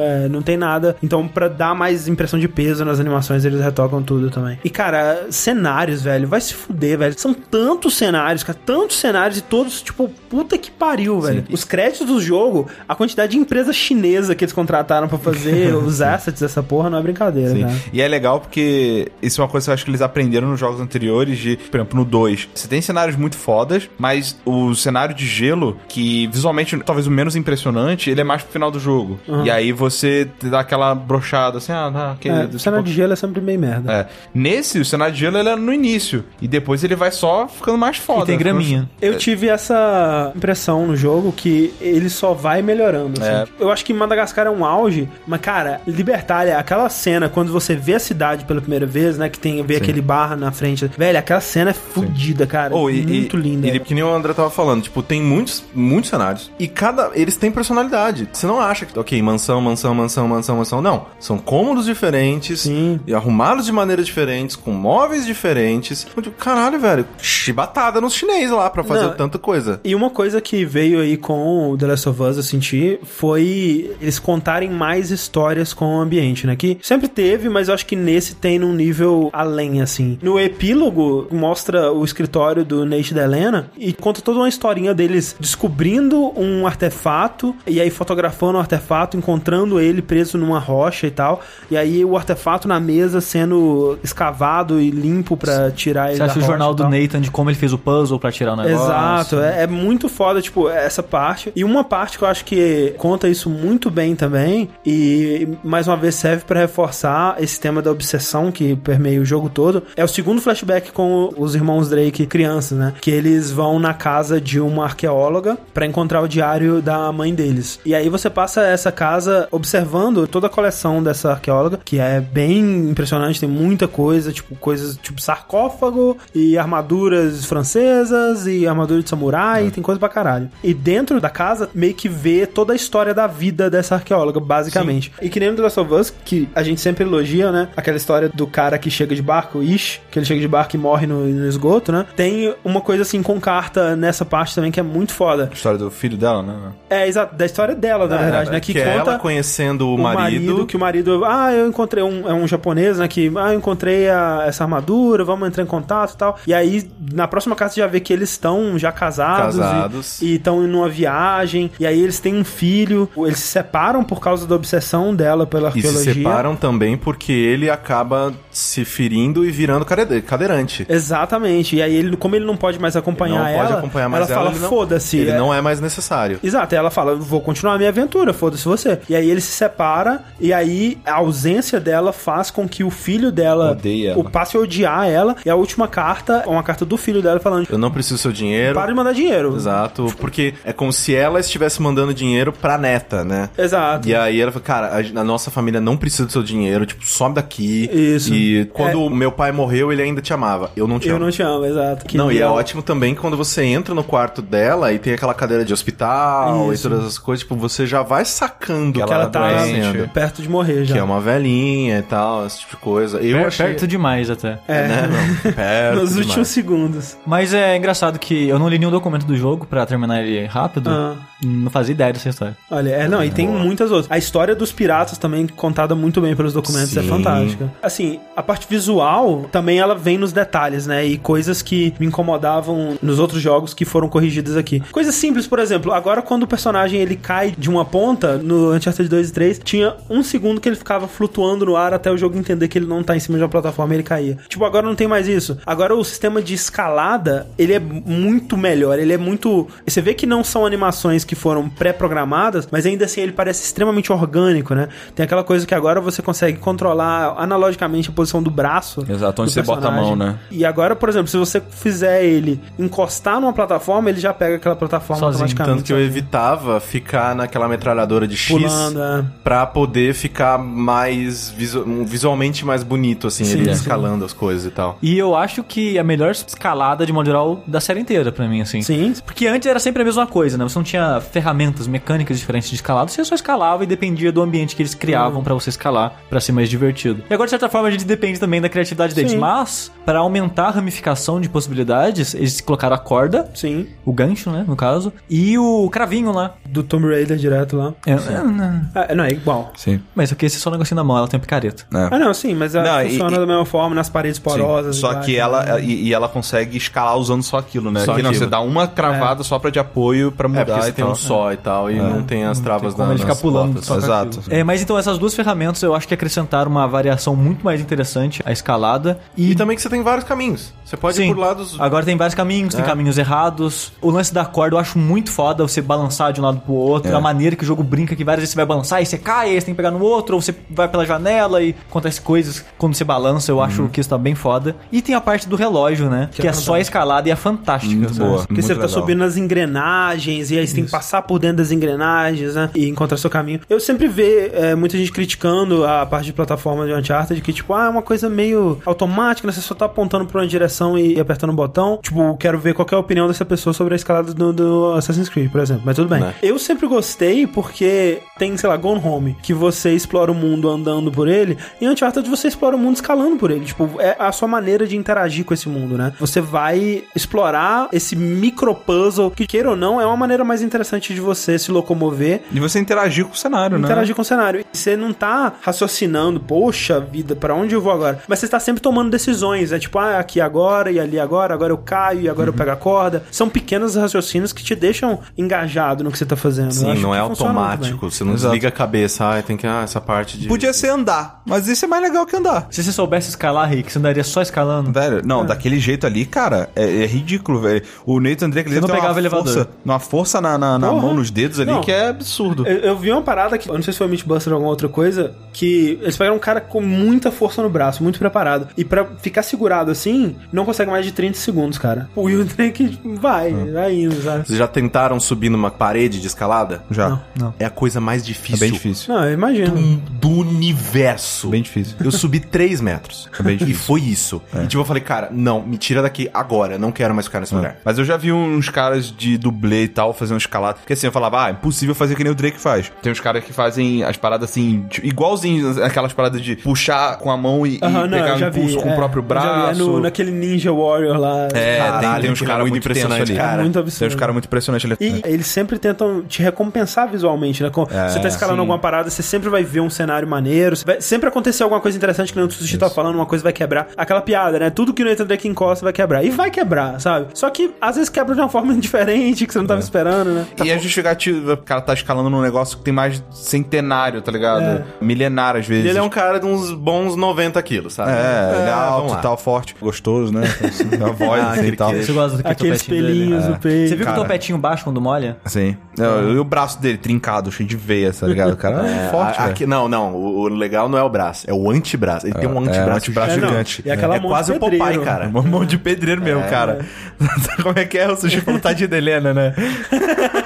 é, 0.00 0.28
não 0.28 0.42
tem 0.42 0.56
nada. 0.56 0.96
Então, 1.02 1.26
pra 1.26 1.48
dar 1.48 1.74
mais 1.74 2.08
impressão 2.08 2.38
de 2.38 2.48
peso 2.48 2.84
nas 2.84 3.00
animações, 3.00 3.44
eles 3.44 3.60
retocam 3.60 4.02
tudo 4.02 4.30
também. 4.30 4.58
E, 4.64 4.70
cara, 4.70 5.26
cenários, 5.30 6.02
velho, 6.02 6.26
vai 6.28 6.40
se 6.40 6.54
fuder, 6.54 6.98
velho. 6.98 7.18
São 7.18 7.34
tantos 7.34 7.96
cenários, 7.96 8.42
cara, 8.42 8.58
tantos 8.64 8.96
cenários 8.98 9.38
e 9.38 9.42
todos, 9.42 9.82
tipo, 9.82 10.08
puta 10.28 10.56
que 10.58 10.70
pariu, 10.70 11.20
velho. 11.20 11.44
Os 11.50 11.64
créditos 11.64 12.06
do 12.06 12.20
jogo, 12.20 12.68
a 12.88 12.94
quantidade 12.94 13.32
de 13.32 13.38
empresa 13.38 13.72
chinesa 13.72 14.34
que 14.34 14.44
eles 14.44 14.52
contrataram 14.52 15.08
pra 15.08 15.18
fazer 15.18 15.74
os 15.76 16.00
assets 16.00 16.40
dessa 16.40 16.62
porra 16.62 16.90
não 16.90 16.98
é 16.98 17.02
brincadeira, 17.02 17.50
Sim. 17.50 17.62
cara. 17.62 17.74
E 17.92 18.00
é 18.00 18.08
legal 18.08 18.40
porque 18.40 19.10
isso 19.22 19.40
é 19.40 19.44
uma 19.44 19.50
coisa 19.50 19.66
que 19.66 19.70
eu 19.70 19.74
acho 19.74 19.84
que 19.84 19.90
eles 19.90 20.02
aprenderam 20.02 20.48
nos 20.48 20.60
jogos 20.60 20.80
anteriores 20.80 21.38
de, 21.38 21.56
por 21.56 21.78
exemplo, 21.78 21.98
no 21.98 22.04
2. 22.04 22.48
Você 22.54 22.68
tem 22.68 22.80
cenários 22.80 23.16
muito 23.16 23.36
fodas, 23.36 23.88
mas 23.98 24.38
o 24.44 24.74
cenário 24.74 25.14
de 25.14 25.26
gelo, 25.26 25.78
que 25.88 26.26
visualmente 26.28 26.76
talvez 26.84 27.06
o 27.06 27.10
menos 27.10 27.36
impressionante, 27.36 28.10
ele 28.10 28.20
é 28.20 28.24
mais 28.24 28.42
pro 28.42 28.52
final 28.52 28.70
do 28.70 28.78
jogo. 28.78 29.18
E 29.44 29.50
aí 29.50 29.63
você 29.72 30.28
dá 30.42 30.60
aquela 30.60 30.94
brochada 30.94 31.58
assim, 31.58 31.72
ah, 31.72 31.90
tá, 31.92 32.12
ok. 32.12 32.30
É, 32.30 32.40
tipo, 32.42 32.56
o 32.56 32.58
cenário 32.58 32.84
de 32.84 32.92
gelo 32.92 33.12
é 33.12 33.16
sempre 33.16 33.40
meio 33.40 33.58
merda. 33.58 33.92
É. 33.92 34.06
Nesse, 34.34 34.78
o 34.78 34.84
cenário 34.84 35.14
de 35.14 35.20
gelo 35.20 35.38
ele 35.38 35.48
é 35.48 35.56
no 35.56 35.72
início. 35.72 36.24
E 36.40 36.48
depois 36.48 36.82
ele 36.84 36.94
vai 36.96 37.10
só 37.10 37.46
ficando 37.48 37.78
mais 37.78 37.96
foda. 37.96 38.22
E 38.22 38.26
tem 38.26 38.38
graminha. 38.38 38.88
Eu 39.00 39.16
tive 39.18 39.48
essa 39.48 40.32
impressão 40.34 40.86
no 40.86 40.96
jogo 40.96 41.32
que 41.32 41.72
ele 41.80 42.08
só 42.08 42.32
vai 42.32 42.62
melhorando. 42.62 43.20
assim. 43.20 43.30
É. 43.30 43.44
Eu 43.58 43.70
acho 43.70 43.84
que 43.84 43.92
Madagascar 43.92 44.46
é 44.46 44.50
um 44.50 44.64
auge, 44.64 45.08
mas, 45.26 45.40
cara, 45.40 45.80
Libertália, 45.86 46.58
aquela 46.58 46.88
cena, 46.88 47.28
quando 47.28 47.52
você 47.52 47.74
vê 47.74 47.94
a 47.94 48.00
cidade 48.00 48.44
pela 48.44 48.60
primeira 48.60 48.86
vez, 48.86 49.16
né? 49.18 49.28
Que 49.28 49.38
tem 49.38 49.62
vê 49.62 49.76
aquele 49.76 50.00
bar 50.00 50.36
na 50.36 50.50
frente. 50.52 50.90
Velho, 50.96 51.18
aquela 51.18 51.40
cena 51.40 51.70
é 51.70 51.74
fodida, 51.74 52.46
cara. 52.46 52.74
Oh, 52.74 52.90
e- 52.90 53.04
muito 53.06 53.36
e- 53.38 53.40
linda. 53.40 53.66
E 53.68 53.80
que 53.80 53.94
nem 53.94 54.02
o 54.02 54.12
André 54.12 54.32
tava 54.32 54.50
falando, 54.50 54.82
tipo, 54.82 55.02
tem 55.02 55.22
muitos, 55.22 55.64
muitos 55.74 56.10
cenários. 56.10 56.50
E 56.58 56.66
cada. 56.68 57.10
Eles 57.14 57.36
têm 57.36 57.50
personalidade. 57.50 58.28
Você 58.32 58.46
não 58.46 58.60
acha 58.60 58.86
que, 58.86 58.98
ok, 58.98 59.20
mansão, 59.22 59.53
mansão, 59.60 59.94
mansão, 59.94 60.28
mansão, 60.28 60.56
mansão. 60.56 60.82
Não. 60.82 61.06
São 61.18 61.38
cômodos 61.38 61.86
diferentes. 61.86 62.60
Sim. 62.60 63.00
E 63.06 63.14
arrumados 63.14 63.66
de 63.66 63.72
maneiras 63.72 64.06
diferentes, 64.06 64.56
com 64.56 64.70
móveis 64.70 65.26
diferentes. 65.26 66.06
Caralho, 66.38 66.78
velho. 66.78 67.06
Chibatada 67.18 68.00
nos 68.00 68.14
chinês 68.14 68.50
lá 68.50 68.68
pra 68.70 68.84
fazer 68.84 69.06
Não, 69.06 69.14
tanta 69.14 69.38
coisa. 69.38 69.80
E 69.84 69.94
uma 69.94 70.10
coisa 70.10 70.40
que 70.40 70.64
veio 70.64 71.00
aí 71.00 71.16
com 71.16 71.70
o 71.70 71.78
The 71.78 71.86
Last 71.86 72.08
of 72.08 72.22
Us, 72.22 72.36
eu 72.36 72.42
senti, 72.42 72.98
foi 73.02 73.94
eles 74.00 74.18
contarem 74.18 74.70
mais 74.70 75.10
histórias 75.10 75.72
com 75.72 75.96
o 75.96 76.00
ambiente, 76.00 76.46
né? 76.46 76.56
Que 76.56 76.78
sempre 76.82 77.08
teve, 77.08 77.48
mas 77.48 77.68
eu 77.68 77.74
acho 77.74 77.86
que 77.86 77.96
nesse 77.96 78.34
tem 78.34 78.58
num 78.58 78.72
nível 78.72 79.30
além, 79.32 79.80
assim. 79.80 80.18
No 80.22 80.38
epílogo, 80.38 81.26
mostra 81.30 81.92
o 81.92 82.04
escritório 82.04 82.64
do 82.64 82.84
Nate 82.84 83.12
e 83.12 83.14
da 83.14 83.24
Helena 83.24 83.70
e 83.76 83.92
conta 83.92 84.20
toda 84.20 84.38
uma 84.38 84.48
historinha 84.48 84.94
deles 84.94 85.36
descobrindo 85.38 86.32
um 86.38 86.66
artefato 86.66 87.54
e 87.66 87.80
aí 87.80 87.90
fotografando 87.90 88.58
o 88.58 88.60
artefato, 88.60 89.16
encontrando 89.16 89.43
ele 89.80 90.02
preso 90.02 90.38
numa 90.38 90.58
rocha 90.58 91.06
e 91.06 91.10
tal. 91.10 91.40
E 91.70 91.76
aí 91.76 92.04
o 92.04 92.16
artefato 92.16 92.68
na 92.68 92.78
mesa 92.78 93.20
sendo 93.20 93.98
escavado 94.02 94.80
e 94.80 94.90
limpo 94.90 95.36
pra 95.36 95.70
tirar 95.70 96.08
ele 96.08 96.18
Você 96.18 96.22
acha 96.22 96.38
o 96.38 96.42
jornal 96.42 96.74
do. 96.74 96.84
Nathan 96.88 97.20
de 97.20 97.30
como 97.30 97.50
ele 97.50 97.56
fez 97.56 97.72
o 97.72 97.78
puzzle 97.78 98.18
pra 98.18 98.30
tirar 98.30 98.52
o 98.52 98.56
negócio? 98.56 98.86
Exato, 98.86 99.40
é, 99.40 99.62
é 99.62 99.66
muito 99.66 100.08
foda, 100.08 100.40
tipo, 100.40 100.68
essa 100.68 101.02
parte. 101.02 101.52
E 101.56 101.64
uma 101.64 101.82
parte 101.82 102.18
que 102.18 102.24
eu 102.24 102.28
acho 102.28 102.44
que 102.44 102.94
conta 102.98 103.28
isso 103.28 103.48
muito 103.48 103.90
bem 103.90 104.14
também, 104.14 104.68
e 104.84 105.48
mais 105.62 105.88
uma 105.88 105.96
vez 105.96 106.14
serve 106.14 106.44
pra 106.44 106.60
reforçar 106.60 107.36
esse 107.40 107.58
tema 107.58 107.80
da 107.80 107.90
obsessão 107.90 108.52
que 108.52 108.76
permeia 108.76 109.20
o 109.20 109.24
jogo 109.24 109.48
todo, 109.48 109.82
é 109.96 110.04
o 110.04 110.08
segundo 110.08 110.40
flashback 110.40 110.92
com 110.92 111.30
os 111.36 111.54
irmãos 111.54 111.88
Drake 111.88 112.26
crianças, 112.26 112.78
né? 112.78 112.92
Que 113.00 113.10
eles 113.10 113.50
vão 113.50 113.78
na 113.78 113.94
casa 113.94 114.40
de 114.40 114.60
uma 114.60 114.84
arqueóloga 114.84 115.56
pra 115.72 115.86
encontrar 115.86 116.20
o 116.20 116.28
diário 116.28 116.80
da 116.82 117.10
mãe 117.12 117.34
deles. 117.34 117.80
E 117.84 117.94
aí 117.94 118.08
você 118.08 118.28
passa 118.28 118.62
essa 118.62 118.92
casa 118.92 119.33
observando 119.50 120.26
toda 120.26 120.46
a 120.46 120.50
coleção 120.50 121.02
dessa 121.02 121.30
arqueóloga, 121.30 121.78
que 121.84 121.98
é 121.98 122.20
bem 122.20 122.90
impressionante, 122.90 123.40
tem 123.40 123.48
muita 123.48 123.86
coisa, 123.86 124.32
tipo, 124.32 124.54
coisas 124.56 124.96
tipo 124.96 125.20
sarcófago 125.20 126.16
e 126.34 126.56
armaduras 126.58 127.44
francesas 127.44 128.46
e 128.46 128.66
armadura 128.66 129.02
de 129.02 129.08
samurai, 129.08 129.70
tem 129.70 129.82
coisa 129.82 129.98
pra 129.98 130.08
caralho. 130.08 130.50
E 130.62 130.72
dentro 130.72 131.20
da 131.20 131.30
casa, 131.30 131.68
meio 131.74 131.94
que 131.94 132.08
vê 132.08 132.46
toda 132.46 132.72
a 132.72 132.76
história 132.76 133.14
da 133.14 133.26
vida 133.26 133.70
dessa 133.70 133.94
arqueóloga, 133.94 134.40
basicamente. 134.40 135.12
E 135.20 135.28
que 135.28 135.40
nem 135.40 135.50
no 135.50 135.56
The 135.56 135.62
Last 135.62 135.80
of 135.80 135.94
Us, 135.94 136.14
que 136.24 136.48
a 136.54 136.62
gente 136.62 136.80
sempre 136.80 137.04
elogia, 137.04 137.50
né? 137.50 137.68
Aquela 137.76 137.96
história 137.96 138.28
do 138.28 138.46
cara 138.46 138.78
que 138.78 138.90
chega 138.90 139.14
de 139.14 139.22
barco, 139.22 139.62
Ish, 139.62 140.00
que 140.10 140.18
ele 140.18 140.26
chega 140.26 140.40
de 140.40 140.48
barco 140.48 140.76
e 140.76 140.78
morre 140.78 141.06
no, 141.06 141.26
no 141.26 141.46
esgoto, 141.46 141.92
né? 141.92 142.06
Tem 142.16 142.54
uma 142.64 142.80
coisa 142.80 143.02
assim 143.02 143.22
com 143.22 143.40
carta 143.40 143.96
nessa 143.96 144.24
parte 144.24 144.54
também 144.54 144.70
que 144.70 144.80
é 144.80 144.82
muito 144.82 145.12
foda. 145.12 145.50
História 145.52 145.78
do 145.78 145.90
filho 145.90 146.16
dela, 146.16 146.42
né? 146.42 146.72
É, 146.90 147.08
exato, 147.08 147.34
da 147.34 147.46
história 147.46 147.74
dela, 147.74 148.06
na 148.06 148.16
verdade, 148.16 148.50
né? 148.50 148.60
Que, 148.60 148.72
que 148.72 148.78
é 148.78 148.84
conta 148.84 149.10
ela 149.10 149.18
conhecendo 149.28 149.88
o, 149.88 149.96
marido. 149.98 150.66
que 150.66 150.76
o 150.76 150.78
marido, 150.80 151.24
ah, 151.24 151.50
eu 151.52 151.66
encontrei 151.66 152.04
um, 152.04 152.28
é 152.28 152.34
um 152.34 152.46
japonês, 152.46 152.98
né, 152.98 153.08
que, 153.08 153.32
ah, 153.36 153.52
eu 153.52 153.58
encontrei 153.58 154.08
a- 154.10 154.44
essa 154.46 154.64
armadura, 154.64 155.24
vamos 155.24 155.48
entrar 155.48 155.62
em 155.62 155.66
contato 155.66 156.12
e 156.12 156.16
tal. 156.16 156.38
E 156.46 156.52
aí, 156.52 156.86
na 157.12 157.26
próxima 157.26 157.56
carta, 157.56 157.74
você 157.74 157.80
já 157.80 157.86
vê 157.86 158.00
que 158.00 158.12
eles 158.12 158.30
estão 158.30 158.78
já 158.78 158.92
casados, 158.92 159.56
Casados. 159.58 160.20
e 160.22 160.34
estão 160.34 160.60
numa 160.66 160.88
viagem, 160.90 161.70
e 161.80 161.86
aí 161.86 161.98
eles 162.02 162.20
têm 162.20 162.34
um 162.36 162.44
filho, 162.44 163.08
eles 163.16 163.38
se 163.38 163.46
separam 163.48 164.04
por 164.04 164.20
causa 164.20 164.46
da 164.46 164.54
obsessão 164.54 165.14
dela 165.14 165.46
pela 165.46 165.70
E 165.70 165.72
se 165.72 165.78
arqueologia. 165.78 166.14
separam 166.14 166.54
também 166.54 166.96
porque 166.98 167.32
ele 167.32 167.70
acaba 167.70 168.32
se 168.50 168.84
ferindo 168.84 169.44
e 169.44 169.50
virando 169.50 169.84
cade- 169.86 170.20
cadeirante. 170.22 170.84
Exatamente. 170.88 171.76
E 171.76 171.82
aí, 171.82 171.94
ele, 171.94 172.16
como 172.16 172.36
ele 172.36 172.44
não 172.44 172.56
pode 172.56 172.78
mais 172.78 172.94
acompanhar 172.96 173.38
não 173.40 173.46
ela, 173.46 173.62
pode 173.64 173.72
acompanhar 173.78 174.08
mais 174.08 174.28
ela 174.30 174.42
ela, 174.42 174.52
fala, 174.52 174.68
foda-se. 174.68 175.16
Ele 175.16 175.30
é- 175.30 175.38
não 175.38 175.52
é 175.54 175.60
mais 175.60 175.80
necessário. 175.80 176.38
Exato, 176.42 176.74
e 176.74 176.76
ela 176.76 176.90
fala, 176.90 177.14
vou 177.14 177.40
continuar 177.40 177.74
a 177.74 177.78
minha 177.78 177.88
aventura, 177.88 178.32
foda-se 178.32 178.64
você. 178.64 178.98
E 179.08 179.13
aí 179.14 179.28
ele 179.30 179.40
se 179.40 179.52
separa, 179.52 180.22
e 180.40 180.52
aí 180.52 180.98
a 181.04 181.14
ausência 181.14 181.78
dela 181.80 182.12
faz 182.12 182.50
com 182.50 182.68
que 182.68 182.82
o 182.84 182.90
filho 182.90 183.30
dela 183.32 183.72
Odeie 183.72 184.06
ela. 184.06 184.18
o 184.18 184.28
passe 184.30 184.56
a 184.56 184.60
odiar 184.60 185.06
ela. 185.08 185.36
E 185.44 185.50
a 185.50 185.54
última 185.54 185.86
carta 185.88 186.42
é 186.46 186.48
uma 186.48 186.62
carta 186.62 186.84
do 186.84 186.96
filho 186.96 187.20
dela 187.22 187.38
falando: 187.40 187.66
Eu 187.70 187.78
não 187.78 187.90
preciso 187.90 188.14
do 188.14 188.18
seu 188.20 188.32
dinheiro. 188.32 188.74
para 188.74 188.88
de 188.90 188.94
mandar 188.94 189.12
dinheiro. 189.12 189.54
Exato, 189.56 190.12
porque 190.18 190.54
é 190.64 190.72
como 190.72 190.92
se 190.92 191.14
ela 191.14 191.40
estivesse 191.40 191.80
mandando 191.82 192.14
dinheiro 192.14 192.52
pra 192.52 192.76
neta, 192.78 193.24
né? 193.24 193.50
Exato. 193.56 194.08
E 194.08 194.14
aí 194.14 194.40
ela 194.40 194.50
falou, 194.52 194.64
cara, 194.64 194.90
a, 194.98 195.24
nossa 195.24 195.50
família 195.50 195.80
não 195.80 195.96
precisa 195.96 196.26
do 196.26 196.32
seu 196.32 196.42
dinheiro, 196.42 196.86
tipo, 196.86 197.06
some 197.06 197.34
daqui. 197.34 197.88
Isso. 197.92 198.32
E 198.34 198.64
quando 198.66 199.06
É. 199.06 199.10
meu 199.10 199.32
pai 199.32 199.52
morreu, 199.52 199.92
ele 199.92 200.02
ainda 200.02 200.20
te 200.20 200.32
amava. 200.32 200.70
Eu 200.76 200.86
não 200.86 200.98
te 200.98 201.08
Eu 201.08 201.16
amo. 201.16 201.24
não 201.24 201.30
te 201.32 201.42
amo, 201.42 201.64
exato. 201.64 202.04
Que 202.06 202.16
Não, 202.16 202.30
e 202.30 202.40
é 202.40 202.46
ótimo 202.46 202.82
também 202.82 203.14
quando 203.14 203.36
você 203.36 203.62
entra 203.64 203.94
no 203.94 204.04
quarto 204.04 204.40
dela 204.42 204.92
e 204.92 204.98
tem 204.98 205.14
aquela 205.14 205.34
cadeira 205.34 205.64
de 205.64 205.72
hospital 205.72 206.72
Isso. 206.72 206.86
e 206.86 206.90
todas 206.90 207.04
as 207.06 207.18
coisas, 207.18 207.42
tipo, 207.42 207.56
você 207.56 207.86
já 207.86 208.02
vai 208.02 208.24
sacando 208.24 209.00
Que 209.06 209.12
ela 209.14 209.26
tá 209.26 209.48
acontecendo. 209.48 210.08
perto 210.08 210.42
de 210.42 210.48
morrer 210.48 210.84
já. 210.84 210.94
Que 210.94 211.00
é 211.00 211.02
uma 211.02 211.20
velhinha 211.20 211.98
e 211.98 212.02
tal, 212.02 212.46
esse 212.46 212.60
tipo 212.60 212.72
de 212.72 212.76
coisa. 212.78 213.18
Eu 213.18 213.38
Per- 213.38 213.46
achei... 213.46 213.66
Perto 213.66 213.86
demais 213.86 214.30
até. 214.30 214.58
É, 214.68 214.88
Né? 214.88 215.08
Não, 215.44 215.52
perto 215.52 216.00
nos 216.00 216.10
demais. 216.10 216.26
últimos 216.26 216.48
segundos. 216.48 217.16
Mas 217.26 217.52
é 217.54 217.76
engraçado 217.76 218.18
que 218.18 218.48
eu 218.48 218.58
não 218.58 218.68
li 218.68 218.78
nenhum 218.78 218.90
documento 218.90 219.24
do 219.26 219.36
jogo 219.36 219.66
pra 219.66 219.84
terminar 219.86 220.22
ele 220.22 220.44
rápido. 220.46 220.88
Ah. 220.90 221.14
Não 221.44 221.70
fazia 221.70 221.92
ideia 221.92 222.12
dessa 222.12 222.28
história. 222.30 222.56
Olha, 222.70 222.90
é, 222.90 223.08
não, 223.08 223.22
e 223.22 223.30
tem 223.30 223.46
muitas 223.46 223.90
outras. 223.90 224.10
A 224.10 224.16
história 224.16 224.54
dos 224.54 224.72
piratas 224.72 225.18
também, 225.18 225.46
contada 225.46 225.94
muito 225.94 226.20
bem 226.20 226.34
pelos 226.34 226.54
documentos, 226.54 226.96
é 226.96 227.02
Sim. 227.02 227.08
fantástica. 227.08 227.70
Assim, 227.82 228.18
a 228.34 228.42
parte 228.42 228.66
visual 228.68 229.44
também 229.52 229.78
ela 229.78 229.94
vem 229.94 230.16
nos 230.16 230.32
detalhes, 230.32 230.86
né? 230.86 231.04
E 231.04 231.18
coisas 231.18 231.60
que 231.60 231.92
me 232.00 232.06
incomodavam 232.06 232.96
nos 233.02 233.18
outros 233.18 233.42
jogos 233.42 233.74
que 233.74 233.84
foram 233.84 234.08
corrigidas 234.08 234.56
aqui. 234.56 234.80
Coisas 234.90 235.14
simples, 235.14 235.46
por 235.46 235.58
exemplo, 235.58 235.92
agora 235.92 236.22
quando 236.22 236.44
o 236.44 236.46
personagem 236.46 237.00
ele 237.00 237.16
cai 237.16 237.54
de 237.58 237.68
uma 237.68 237.84
ponta 237.84 238.38
no 238.38 238.72
Uncharted 238.94 239.08
2 239.08 239.28
e 239.28 239.32
3, 239.32 239.60
tinha 239.62 239.94
um 240.08 240.22
segundo 240.22 240.60
que 240.60 240.68
ele 240.68 240.76
ficava 240.76 241.08
flutuando 241.08 241.66
no 241.66 241.76
ar 241.76 241.92
até 241.92 242.10
o 242.10 242.16
jogo 242.16 242.38
entender 242.38 242.68
que 242.68 242.78
ele 242.78 242.86
não 242.86 243.02
tá 243.02 243.16
em 243.16 243.20
cima 243.20 243.36
de 243.36 243.44
uma 243.44 243.50
plataforma 243.50 243.94
e 243.94 243.96
ele 243.96 244.02
caía. 244.02 244.38
Tipo, 244.48 244.64
agora 244.64 244.86
não 244.86 244.94
tem 244.94 245.06
mais 245.06 245.28
isso. 245.28 245.58
Agora 245.66 245.94
o 245.94 246.04
sistema 246.04 246.40
de 246.40 246.54
escalada, 246.54 247.46
ele 247.58 247.72
é 247.72 247.78
muito 247.78 248.56
melhor, 248.56 248.98
ele 248.98 249.12
é 249.12 249.18
muito... 249.18 249.68
Você 249.86 250.00
vê 250.00 250.14
que 250.14 250.26
não 250.26 250.44
são 250.44 250.64
animações 250.64 251.24
que 251.24 251.34
foram 251.34 251.68
pré-programadas, 251.68 252.68
mas 252.70 252.86
ainda 252.86 253.04
assim 253.04 253.20
ele 253.20 253.32
parece 253.32 253.64
extremamente 253.64 254.12
orgânico, 254.12 254.74
né? 254.74 254.88
Tem 255.14 255.24
aquela 255.24 255.44
coisa 255.44 255.66
que 255.66 255.74
agora 255.74 256.00
você 256.00 256.22
consegue 256.22 256.58
controlar 256.58 257.34
analogicamente 257.38 258.10
a 258.10 258.12
posição 258.12 258.42
do 258.42 258.50
braço. 258.50 259.04
Exato, 259.08 259.42
onde 259.42 259.52
você 259.52 259.62
bota 259.62 259.88
a 259.88 259.90
mão, 259.90 260.16
né? 260.16 260.38
E 260.50 260.64
agora, 260.64 260.94
por 260.94 261.08
exemplo, 261.08 261.28
se 261.28 261.36
você 261.36 261.60
fizer 261.60 262.24
ele 262.24 262.60
encostar 262.78 263.40
numa 263.40 263.52
plataforma, 263.52 264.10
ele 264.10 264.20
já 264.20 264.32
pega 264.32 264.56
aquela 264.56 264.76
plataforma 264.76 265.20
Sozinho, 265.20 265.42
automaticamente. 265.42 265.76
Tanto 265.78 265.86
que 265.86 265.92
eu 265.92 266.00
evitava 266.00 266.80
ficar 266.80 267.34
naquela 267.34 267.68
metralhadora 267.68 268.26
de 268.26 268.36
X 268.36 268.48
Pulando, 268.48 268.83
é. 268.92 269.24
pra 269.42 269.66
poder 269.66 270.14
ficar 270.14 270.58
mais 270.58 271.50
visu- 271.50 271.84
visualmente 272.04 272.64
mais 272.64 272.82
bonito, 272.82 273.26
assim, 273.26 273.44
Sim, 273.44 273.52
ele 273.58 273.64
sim. 273.66 273.70
escalando 273.82 274.24
as 274.24 274.32
coisas 274.32 274.64
e 274.66 274.70
tal. 274.70 274.98
E 275.02 275.16
eu 275.18 275.34
acho 275.36 275.62
que 275.62 275.98
a 275.98 276.04
melhor 276.04 276.30
escalada 276.32 277.04
de 277.06 277.12
modo 277.12 277.26
geral 277.26 277.62
da 277.66 277.80
série 277.80 278.00
inteira 278.00 278.30
pra 278.32 278.46
mim, 278.48 278.60
assim. 278.60 278.82
Sim. 278.82 279.14
Porque 279.24 279.46
antes 279.46 279.66
era 279.68 279.78
sempre 279.78 280.02
a 280.02 280.04
mesma 280.04 280.26
coisa, 280.26 280.56
né? 280.58 280.64
Você 280.64 280.78
não 280.78 280.84
tinha 280.84 281.20
ferramentas 281.20 281.86
mecânicas 281.86 282.38
diferentes 282.38 282.68
de 282.68 282.76
escalada, 282.76 283.08
você 283.10 283.24
só 283.24 283.34
escalava 283.34 283.84
e 283.84 283.86
dependia 283.86 284.30
do 284.32 284.42
ambiente 284.42 284.74
que 284.76 284.82
eles 284.82 284.94
criavam 284.94 285.42
pra 285.42 285.54
você 285.54 285.70
escalar 285.70 286.20
pra 286.28 286.40
ser 286.40 286.52
mais 286.52 286.68
divertido. 286.68 287.22
E 287.28 287.34
agora, 287.34 287.46
de 287.46 287.50
certa 287.50 287.68
forma, 287.68 287.88
a 287.88 287.90
gente 287.90 288.04
depende 288.04 288.38
também 288.40 288.60
da 288.60 288.68
criatividade 288.68 289.14
deles. 289.14 289.32
Sim. 289.32 289.38
Mas, 289.38 289.90
pra 290.04 290.18
aumentar 290.18 290.68
a 290.68 290.70
ramificação 290.70 291.40
de 291.40 291.48
possibilidades, 291.48 292.34
eles 292.34 292.60
colocaram 292.60 292.94
a 292.94 292.98
corda, 292.98 293.48
Sim. 293.54 293.86
o 294.04 294.12
gancho, 294.12 294.50
né? 294.50 294.64
No 294.66 294.76
caso, 294.76 295.12
e 295.28 295.58
o 295.58 295.88
cravinho 295.90 296.32
lá. 296.32 296.54
Do 296.68 296.82
Tomb 296.82 297.06
Raider 297.08 297.36
direto 297.36 297.76
lá. 297.76 297.94
É, 298.06 298.12
é, 298.12 298.16
não. 298.64 299.02
É, 299.02 299.14
não, 299.14 299.24
é 299.24 299.30
igual. 299.30 299.72
Sim. 299.76 300.00
Mas 300.14 300.24
isso 300.26 300.34
aqui 300.34 300.46
esse 300.46 300.56
é 300.56 300.60
só 300.60 300.70
um 300.70 300.72
negocinho 300.72 300.96
na 300.96 301.04
mão, 301.04 301.16
ela 301.18 301.28
tem 301.28 301.38
uma 301.38 301.42
picareta. 301.42 301.84
É. 301.94 302.08
Ah, 302.14 302.18
não, 302.18 302.32
sim, 302.34 302.54
mas 302.54 302.74
ela 302.74 303.02
Não, 303.02 303.08
funciona 303.08 303.36
e- 303.36 303.38
da 303.40 303.46
mesma 303.46 303.64
forma 303.66 303.94
nas 303.94 304.08
paredes 304.08 304.36
Sim. 304.38 304.42
porosas. 304.42 304.96
Só 304.96 305.10
iguais, 305.10 305.26
que 305.26 305.32
né? 305.32 305.38
ela 305.38 305.80
e, 305.80 306.04
e 306.08 306.14
ela 306.14 306.28
consegue 306.28 306.76
escalar 306.76 307.16
usando 307.16 307.42
só 307.42 307.58
aquilo, 307.58 307.90
né? 307.90 308.00
Só 308.04 308.12
Aqui 308.12 308.22
não, 308.22 308.32
você 308.32 308.46
dá 308.46 308.60
uma 308.60 308.86
cravada 308.88 309.42
só 309.42 309.58
pra 309.58 309.70
de 309.70 309.78
apoio 309.78 310.30
pra 310.32 310.46
É, 310.46 310.48
mudar 310.48 310.64
porque 310.64 310.82
você 310.82 310.88
e 310.88 310.92
tem 310.92 311.04
tal. 311.04 311.12
um 311.12 311.16
só 311.16 311.52
e 311.52 311.56
tal, 311.56 311.90
e 311.90 311.96
não 311.96 312.22
tem 312.22 312.44
as 312.44 312.60
travas 312.60 312.94
como 312.94 313.06
na, 313.06 313.12
ele 313.12 313.20
ficar 313.20 313.32
nas 313.34 313.40
pulando 313.42 313.84
só 313.84 313.96
Exato. 313.96 314.42
É, 314.48 314.62
mas 314.64 314.82
então 314.82 314.98
essas 314.98 315.18
duas 315.18 315.34
ferramentas 315.34 315.82
eu 315.82 315.94
acho 315.94 316.06
que 316.08 316.14
acrescentaram 316.14 316.70
uma 316.70 316.86
variação 316.86 317.34
muito 317.36 317.64
mais 317.64 317.80
interessante 317.80 318.42
à 318.44 318.52
escalada. 318.52 319.18
E, 319.36 319.50
E 319.50 319.54
também 319.54 319.76
que 319.76 319.82
você 319.82 319.88
tem 319.88 320.02
vários 320.02 320.24
caminhos. 320.26 320.72
Você 320.84 320.96
pode 320.96 321.16
Sim. 321.16 321.30
ir 321.30 321.34
por 321.34 321.38
lados... 321.40 321.76
Agora 321.80 322.04
tem 322.04 322.16
vários 322.16 322.34
caminhos, 322.34 322.74
tem 322.74 322.84
É. 322.84 322.86
caminhos 322.86 323.18
errados. 323.18 323.92
O 324.00 324.10
lance 324.10 324.32
da 324.32 324.44
corda 324.44 324.76
eu 324.76 324.80
acho 324.80 324.98
muito 324.98 325.30
foda 325.30 325.66
você 325.66 325.80
balançar 325.80 326.32
de 326.32 326.40
um 326.40 326.44
lado 326.44 326.60
pro 326.60 326.72
outro. 326.74 327.10
É. 327.10 327.14
A 327.14 327.20
maneira 327.20 327.56
que 327.56 327.64
o 327.64 327.66
jogo 327.66 327.82
brinca, 327.82 328.14
que 328.14 328.24
várias 328.24 328.42
vezes 328.42 328.53
você 328.54 328.56
vai 328.56 328.66
balançar 328.66 329.02
e 329.02 329.06
você 329.06 329.18
cai, 329.18 329.50
aí 329.50 329.54
você 329.60 329.66
tem 329.66 329.74
que 329.74 329.76
pegar 329.76 329.90
no 329.90 330.02
outro, 330.02 330.34
ou 330.36 330.40
você 330.42 330.54
vai 330.70 330.88
pela 330.88 331.04
janela 331.04 331.62
e 331.62 331.74
acontece 331.88 332.20
coisas 332.20 332.64
quando 332.78 332.94
você 332.94 333.04
balança. 333.04 333.50
Eu 333.50 333.56
Uhum. 333.56 333.62
acho 333.62 333.88
que 333.88 334.00
isso 334.00 334.10
tá 334.10 334.18
bem 334.18 334.34
foda. 334.34 334.76
E 334.92 335.00
tem 335.02 335.14
a 335.14 335.20
parte 335.20 335.48
do 335.48 335.56
relógio, 335.56 336.08
né? 336.08 336.28
Que, 336.32 336.46
é, 336.46 336.52
só 336.52 336.74
a 336.74 336.80
escalada 336.80 337.28
e 337.28 337.32
é 337.32 337.36
fantástica. 337.36 337.94
Muito 337.94 338.14
boa. 338.14 338.38
Porque 338.38 338.52
Muito 338.54 338.66
você 338.66 338.74
tá 338.74 338.82
legal. 338.82 338.88
subindo 339.00 339.18
nas 339.18 339.36
engrenagens 339.36 340.50
e 340.50 340.58
aí 340.58 340.66
você 340.66 340.74
tem 340.74 340.84
que 340.84 340.90
passar 340.90 341.22
por 341.22 341.38
dentro 341.38 341.58
das 341.58 341.70
engrenagens, 341.72 342.54
né? 342.54 342.70
E 342.74 342.88
encontrar 342.88 343.16
seu 343.16 343.30
caminho. 343.30 343.60
Eu 343.68 343.80
sempre 343.80 344.08
vejo 344.08 344.50
é, 344.54 344.74
muita 344.74 344.96
gente 344.96 345.12
criticando 345.12 345.84
a 345.86 346.04
parte 346.06 346.26
de 346.26 346.32
plataforma 346.32 346.86
de 346.86 346.92
Uncharted, 346.92 347.40
que 347.40 347.52
tipo, 347.52 347.72
ah, 347.74 347.86
é 347.86 347.88
uma 347.88 348.02
coisa 348.02 348.28
meio 348.28 348.78
automática, 348.86 349.46
né? 349.46 349.52
Você 349.52 349.60
só 349.60 349.74
tá 349.74 349.86
apontando 349.86 350.26
pra 350.26 350.40
uma 350.40 350.46
direção 350.46 350.98
e 350.98 351.18
apertando 351.18 351.50
o 351.50 351.54
botão. 351.54 351.98
Tipo, 352.02 352.36
quero 352.36 352.58
ver 352.58 352.74
qual 352.74 352.86
que 352.86 352.94
é 352.94 352.96
a 352.96 353.00
opinião 353.00 353.26
dessa 353.28 353.44
pessoa 353.44 353.72
sobre 353.72 353.94
a 353.94 353.96
escalada 353.96 354.32
do, 354.32 354.52
do 354.52 354.92
Assassin's 354.94 355.28
Creed, 355.28 355.50
por 355.50 355.60
exemplo. 355.60 355.82
Mas 355.84 355.96
tudo 355.96 356.08
bem. 356.08 356.20
Né. 356.20 356.34
Eu 356.42 356.58
sempre 356.58 356.86
gostei 356.86 357.46
porque 357.46 358.18
tem, 358.38 358.43
sei 358.56 358.68
lá, 358.68 358.76
Gone 358.76 359.00
Home, 359.04 359.36
que 359.42 359.54
você 359.54 359.92
explora 359.92 360.30
o 360.30 360.34
mundo 360.34 360.68
andando 360.68 361.10
por 361.10 361.28
ele, 361.28 361.56
e 361.80 361.88
Uncharted 361.88 362.28
você 362.28 362.48
explora 362.48 362.76
o 362.76 362.78
mundo 362.78 362.96
escalando 362.96 363.36
por 363.36 363.50
ele. 363.50 363.64
Tipo, 363.64 363.90
é 363.98 364.16
a 364.18 364.30
sua 364.32 364.46
maneira 364.48 364.86
de 364.86 364.96
interagir 364.96 365.44
com 365.44 365.54
esse 365.54 365.68
mundo, 365.68 365.96
né? 365.96 366.12
Você 366.20 366.40
vai 366.40 367.04
explorar 367.14 367.88
esse 367.92 368.14
micro 368.14 368.74
puzzle, 368.74 369.30
que 369.30 369.46
queira 369.46 369.70
ou 369.70 369.76
não, 369.76 370.00
é 370.00 370.06
uma 370.06 370.16
maneira 370.16 370.44
mais 370.44 370.62
interessante 370.62 371.14
de 371.14 371.20
você 371.20 371.58
se 371.58 371.70
locomover 371.70 372.42
E 372.52 372.60
você 372.60 372.78
interagir 372.78 373.24
com 373.24 373.32
o 373.32 373.36
cenário, 373.36 373.78
né? 373.78 373.84
interagir 373.84 374.14
com 374.14 374.22
o 374.22 374.24
cenário. 374.24 374.60
E 374.60 374.76
Você 374.76 374.96
não 374.96 375.12
tá 375.12 375.54
raciocinando, 375.60 376.40
poxa 376.40 377.00
vida, 377.00 377.34
pra 377.34 377.54
onde 377.54 377.74
eu 377.74 377.80
vou 377.80 377.92
agora? 377.92 378.22
Mas 378.28 378.38
você 378.38 378.48
tá 378.48 378.60
sempre 378.60 378.82
tomando 378.82 379.10
decisões, 379.10 379.72
é 379.72 379.78
tipo, 379.78 379.98
ah, 379.98 380.18
aqui 380.18 380.40
agora 380.40 380.90
e 380.90 381.00
ali 381.00 381.18
agora, 381.18 381.54
agora 381.54 381.72
eu 381.72 381.78
caio 381.78 382.20
e 382.22 382.28
agora 382.28 382.48
eu 382.48 382.54
pego 382.54 382.70
a 382.70 382.76
corda. 382.76 383.22
São 383.30 383.48
pequenos 383.48 383.94
raciocínios 383.96 384.52
que 384.52 384.62
te 384.62 384.74
deixam 384.74 385.20
engajado 385.36 386.04
no 386.04 386.10
que 386.10 386.18
você 386.18 386.26
tá 386.26 386.36
fazendo. 386.36 386.72
Sim, 386.72 386.94
não 387.00 387.14
é 387.14 387.18
automático. 387.18 388.10
Você 388.10 388.24
não 388.24 388.33
Exato. 388.34 388.50
desliga 388.52 388.68
a 388.68 388.72
cabeça. 388.72 389.24
Ah, 389.38 389.42
tem 389.42 389.56
que... 389.56 389.66
Ah, 389.66 389.82
essa 389.82 390.00
parte 390.00 390.38
de... 390.38 390.48
Podia 390.48 390.72
ser 390.72 390.88
andar, 390.90 391.42
mas 391.46 391.66
isso 391.68 391.84
é 391.84 391.88
mais 391.88 392.02
legal 392.02 392.26
que 392.26 392.36
andar. 392.36 392.66
Se 392.70 392.82
você 392.82 392.92
soubesse 392.92 393.28
escalar, 393.30 393.68
Rick, 393.68 393.90
você 393.92 393.98
andaria 393.98 394.24
só 394.24 394.42
escalando. 394.42 394.92
Velho, 394.92 395.22
não, 395.24 395.44
daquele 395.44 395.78
jeito 395.78 396.06
ali, 396.06 396.24
cara, 396.26 396.70
é, 396.74 397.02
é 397.02 397.06
ridículo, 397.06 397.60
velho. 397.60 397.82
O 398.04 398.20
Nathan 398.20 398.50
Drake 398.50 398.68
ele 398.68 398.76
Você 398.76 398.80
não 398.80 398.88
tem 398.88 398.96
uma 398.96 399.02
pegava 399.02 399.18
elevador. 399.18 399.44
força, 399.52 399.68
uma 399.84 399.98
força 399.98 400.40
na, 400.40 400.58
na, 400.58 400.78
na 400.78 400.92
mão, 400.92 401.14
nos 401.14 401.30
dedos 401.30 401.60
ali, 401.60 401.70
Não. 401.70 401.80
que 401.80 401.92
é 401.92 402.08
absurdo. 402.08 402.66
Eu, 402.66 402.78
eu 402.78 402.96
vi 402.98 403.10
uma 403.10 403.22
parada 403.22 403.56
que, 403.58 403.68
eu 403.68 403.74
não 403.74 403.82
sei 403.82 403.92
se 403.92 403.98
foi 403.98 404.08
Mythbuster 404.08 404.52
ou 404.52 404.56
alguma 404.56 404.70
outra 404.70 404.88
coisa, 404.88 405.34
que 405.52 405.98
eles 406.02 406.16
pegaram 406.16 406.36
um 406.36 406.40
cara 406.40 406.60
com 406.60 406.80
muita 406.80 407.30
força 407.30 407.62
no 407.62 407.70
braço, 407.70 408.02
muito 408.02 408.18
preparado. 408.18 408.68
E 408.76 408.84
pra 408.84 409.04
ficar 409.20 409.42
segurado 409.42 409.90
assim, 409.90 410.36
não 410.52 410.64
consegue 410.64 410.90
mais 410.90 411.04
de 411.04 411.12
30 411.12 411.38
segundos, 411.38 411.78
cara. 411.78 412.08
O 412.14 412.22
Will 412.22 412.44
Drake 412.44 412.98
vai, 413.04 413.52
vai 413.52 413.94
indo, 413.94 414.20
sabe? 414.22 414.46
Vocês 414.46 414.58
já 414.58 414.66
tentaram 414.66 415.18
subir 415.20 415.48
numa 415.50 415.70
parede 415.70 416.20
de 416.20 416.26
escalada? 416.26 416.82
Já. 416.90 417.08
Não. 417.08 417.20
Não. 417.38 417.54
É 417.58 417.64
a 417.64 417.70
coisa 417.70 418.00
mais 418.00 418.23
É 418.24 418.32
difícil 418.32 418.58
bem 418.58 418.72
difícil. 418.72 419.14
Não, 419.14 419.24
eu 419.24 419.32
imagino. 419.34 420.02
do 420.20 420.28
universo. 420.74 421.48
Bem 421.48 421.62
difícil. 421.62 421.96
Eu 422.02 422.10
subi 422.10 422.40
3 422.40 422.80
metros. 422.80 423.28
É 423.38 423.42
bem 423.42 423.54
E 423.54 423.58
difícil. 423.58 423.82
foi 423.82 424.00
isso. 424.00 424.42
E 424.54 424.66
tipo, 424.66 424.80
eu 424.82 424.84
falei, 424.84 425.02
cara, 425.02 425.28
não, 425.32 425.62
me 425.62 425.76
tira 425.76 426.02
daqui 426.02 426.28
agora. 426.32 426.78
Não 426.78 426.90
quero 426.92 427.14
mais 427.14 427.26
ficar 427.26 427.40
nesse 427.40 427.54
lugar. 427.54 427.76
Mas 427.84 427.98
eu 427.98 428.04
já 428.04 428.16
vi 428.16 428.32
uns 428.32 428.68
caras 428.68 429.10
de 429.10 429.36
dublê 429.38 429.84
e 429.84 429.88
tal 429.88 430.12
fazendo 430.12 430.38
escalada. 430.38 430.78
Porque 430.78 430.92
assim, 430.92 431.06
eu 431.06 431.12
falava, 431.12 431.46
ah, 431.46 431.50
impossível 431.50 431.94
fazer 431.94 432.14
que 432.14 432.22
nem 432.24 432.32
o 432.32 432.34
Drake 432.34 432.58
faz. 432.60 432.90
Tem 433.02 433.12
uns 433.12 433.20
caras 433.20 433.44
que 433.44 433.52
fazem 433.52 434.02
as 434.02 434.16
paradas 434.16 434.50
assim, 434.50 434.84
tipo, 434.88 435.06
igualzinho 435.06 435.82
aquelas 435.82 436.12
paradas 436.12 436.40
de 436.42 436.56
puxar 436.56 437.18
com 437.18 437.30
a 437.30 437.36
mão 437.36 437.66
e, 437.66 437.74
e, 437.74 437.78
e 437.78 437.80
Aham, 437.82 438.06
não, 438.06 438.18
pegar 438.18 438.28
eu 438.30 438.34
o 438.34 438.38
já 438.38 438.50
vi. 438.50 438.60
impulso 438.60 438.78
com 438.80 438.88
é, 438.88 438.92
o 438.92 438.96
próprio 438.96 439.24
eu 439.28 439.34
já 439.34 439.40
vi, 439.40 439.48
braço. 439.58 439.80
É 439.82 439.84
no, 439.84 440.00
naquele 440.00 440.30
Ninja 440.30 440.72
Warrior 440.72 441.18
lá. 441.18 441.48
É, 441.54 441.78
Caralho, 441.78 442.00
tem, 442.12 442.20
tem 442.22 442.30
uns 442.32 442.42
é 442.42 442.46
caras 442.46 442.60
muito 442.62 442.78
impressionantes 442.78 443.30
impressionante, 443.30 443.30
ali. 443.30 443.38
cara. 443.38 443.60
É 443.60 443.64
muito 443.64 443.74
Tem 443.74 443.82
absurdo. 443.82 444.10
uns 444.12 444.14
caras 444.18 444.32
muito 444.34 444.44
impressionantes 444.46 444.90
ali. 444.90 444.96
E 445.00 445.22
eles 445.32 445.46
sempre 445.46 445.78
tentam 445.78 446.22
te 446.22 446.42
recompensar 446.42 447.08
visualmente, 447.10 447.62
né? 447.62 447.70
Com- 447.70 447.86
você 448.14 448.20
tá 448.20 448.28
escalando 448.28 448.56
sim. 448.56 448.60
alguma 448.60 448.78
parada, 448.78 449.10
você 449.10 449.22
sempre 449.22 449.48
vai 449.48 449.62
ver 449.62 449.80
um 449.80 449.90
cenário 449.90 450.26
maneiro. 450.26 450.76
vai 450.84 451.00
sempre 451.00 451.28
acontecer 451.28 451.62
alguma 451.62 451.80
coisa 451.80 451.96
interessante 451.96 452.32
que 452.32 452.38
nem 452.38 452.46
o 452.46 452.50
Sushi 452.50 452.78
tá 452.78 452.88
falando, 452.90 453.14
uma 453.16 453.26
coisa 453.26 453.42
vai 453.44 453.52
quebrar. 453.52 453.88
Aquela 453.96 454.20
piada, 454.20 454.58
né? 454.58 454.70
Tudo 454.70 454.92
que 454.94 455.02
o 455.02 455.06
Nathan 455.06 455.26
Drake 455.26 455.48
encosta 455.48 455.84
vai 455.84 455.92
quebrar. 455.92 456.24
E 456.24 456.30
vai 456.30 456.50
quebrar, 456.50 457.00
sabe? 457.00 457.26
Só 457.34 457.48
que 457.50 457.72
às 457.80 457.96
vezes 457.96 458.08
quebra 458.08 458.34
de 458.34 458.40
uma 458.40 458.48
forma 458.48 458.74
diferente 458.78 459.46
que 459.46 459.52
você 459.52 459.58
não 459.58 459.66
tava 459.66 459.80
esperando, 459.80 460.30
né? 460.30 460.46
E 460.64 460.70
a 460.70 460.78
justificativa, 460.78 461.54
o 461.54 461.56
cara 461.58 461.80
tá 461.80 461.92
escalando 461.94 462.30
num 462.30 462.40
negócio 462.40 462.78
que 462.78 462.84
tem 462.84 462.92
mais 462.94 463.18
de 463.20 463.24
centenário, 463.36 464.20
tá 464.22 464.30
ligado? 464.32 464.84
Milenário, 465.00 465.60
às 465.60 465.66
vezes. 465.66 465.86
Ele 465.90 465.98
é 465.98 466.02
um 466.02 466.08
cara 466.08 466.38
de 466.38 466.46
uns 466.46 466.72
bons 466.72 467.16
90 467.16 467.62
quilos, 467.62 467.94
sabe? 467.94 468.10
É, 468.12 468.14
ele 468.14 468.68
é 468.68 468.74
vamos 468.74 469.12
alto 469.12 469.18
e 469.18 469.22
tal, 469.22 469.36
forte, 469.36 469.74
gostoso, 469.80 470.32
né? 470.32 470.42
A 471.04 471.10
voz 471.12 471.42
Ah, 471.42 471.50
assim, 471.52 471.66
e 471.66 471.72
tal. 471.76 471.90
queixo. 471.90 472.06
Você 472.06 472.12
gosta 472.12 472.38
do 472.42 472.48
Aqueles 472.48 472.80
topetinho 472.82 473.02
dele? 473.06 473.18
pelinhos 473.20 473.48
no 473.48 473.58
peito. 473.58 473.88
Você 473.88 473.96
viu 473.96 474.04
Cara. 474.04 474.16
que 474.16 474.20
o 474.20 474.24
topetinho 474.24 474.58
baixo 474.58 474.84
quando 474.84 475.00
molha? 475.00 475.36
Sim. 475.46 475.76
E 475.98 476.38
o 476.38 476.44
braço 476.44 476.80
dele 476.80 476.98
trincado, 476.98 477.50
cheio 477.52 477.68
de 477.68 477.76
veias, 478.04 478.18
tá 478.20 478.26
ligado? 478.26 478.52
O 478.52 478.56
cara 478.56 478.86
é, 478.88 478.94
É, 479.06 479.08
forte, 479.10 479.40
a- 479.40 479.44
aqui- 479.46 479.66
não, 479.66 479.88
não. 479.88 480.12
O, 480.14 480.40
o 480.42 480.48
legal 480.48 480.88
não 480.88 480.98
é 480.98 481.02
o 481.02 481.08
braço, 481.08 481.44
é 481.48 481.52
o 481.52 481.70
antebraço. 481.70 482.26
Ele 482.26 482.34
tem 482.34 482.48
um 482.48 482.56
É, 482.56 482.68
antebraço, 482.68 482.90
um 482.90 482.96
antebraço 482.96 483.30
É, 483.32 483.36
não. 483.36 483.48
gigante. 483.48 483.82
E 483.84 483.90
aquela 483.90 484.16
É 484.16 484.20
mão 484.20 484.28
quase 484.30 484.50
de 484.52 484.56
o 484.56 484.60
Popeye, 484.60 484.78
pedreiro. 484.80 485.02
cara. 485.04 485.28
Uma 485.28 485.42
mão 485.42 485.64
de 485.64 485.78
pedreiro 485.78 486.22
mesmo, 486.22 486.42
cara. 486.48 486.80
Como 487.62 487.78
é 487.78 487.84
que 487.84 487.98
é? 487.98 488.10
O 488.10 488.16
sushi 488.16 488.40
falou 488.40 488.60
tadinho 488.60 488.88
da 488.88 488.96
Helena, 488.96 489.32
né? 489.34 489.54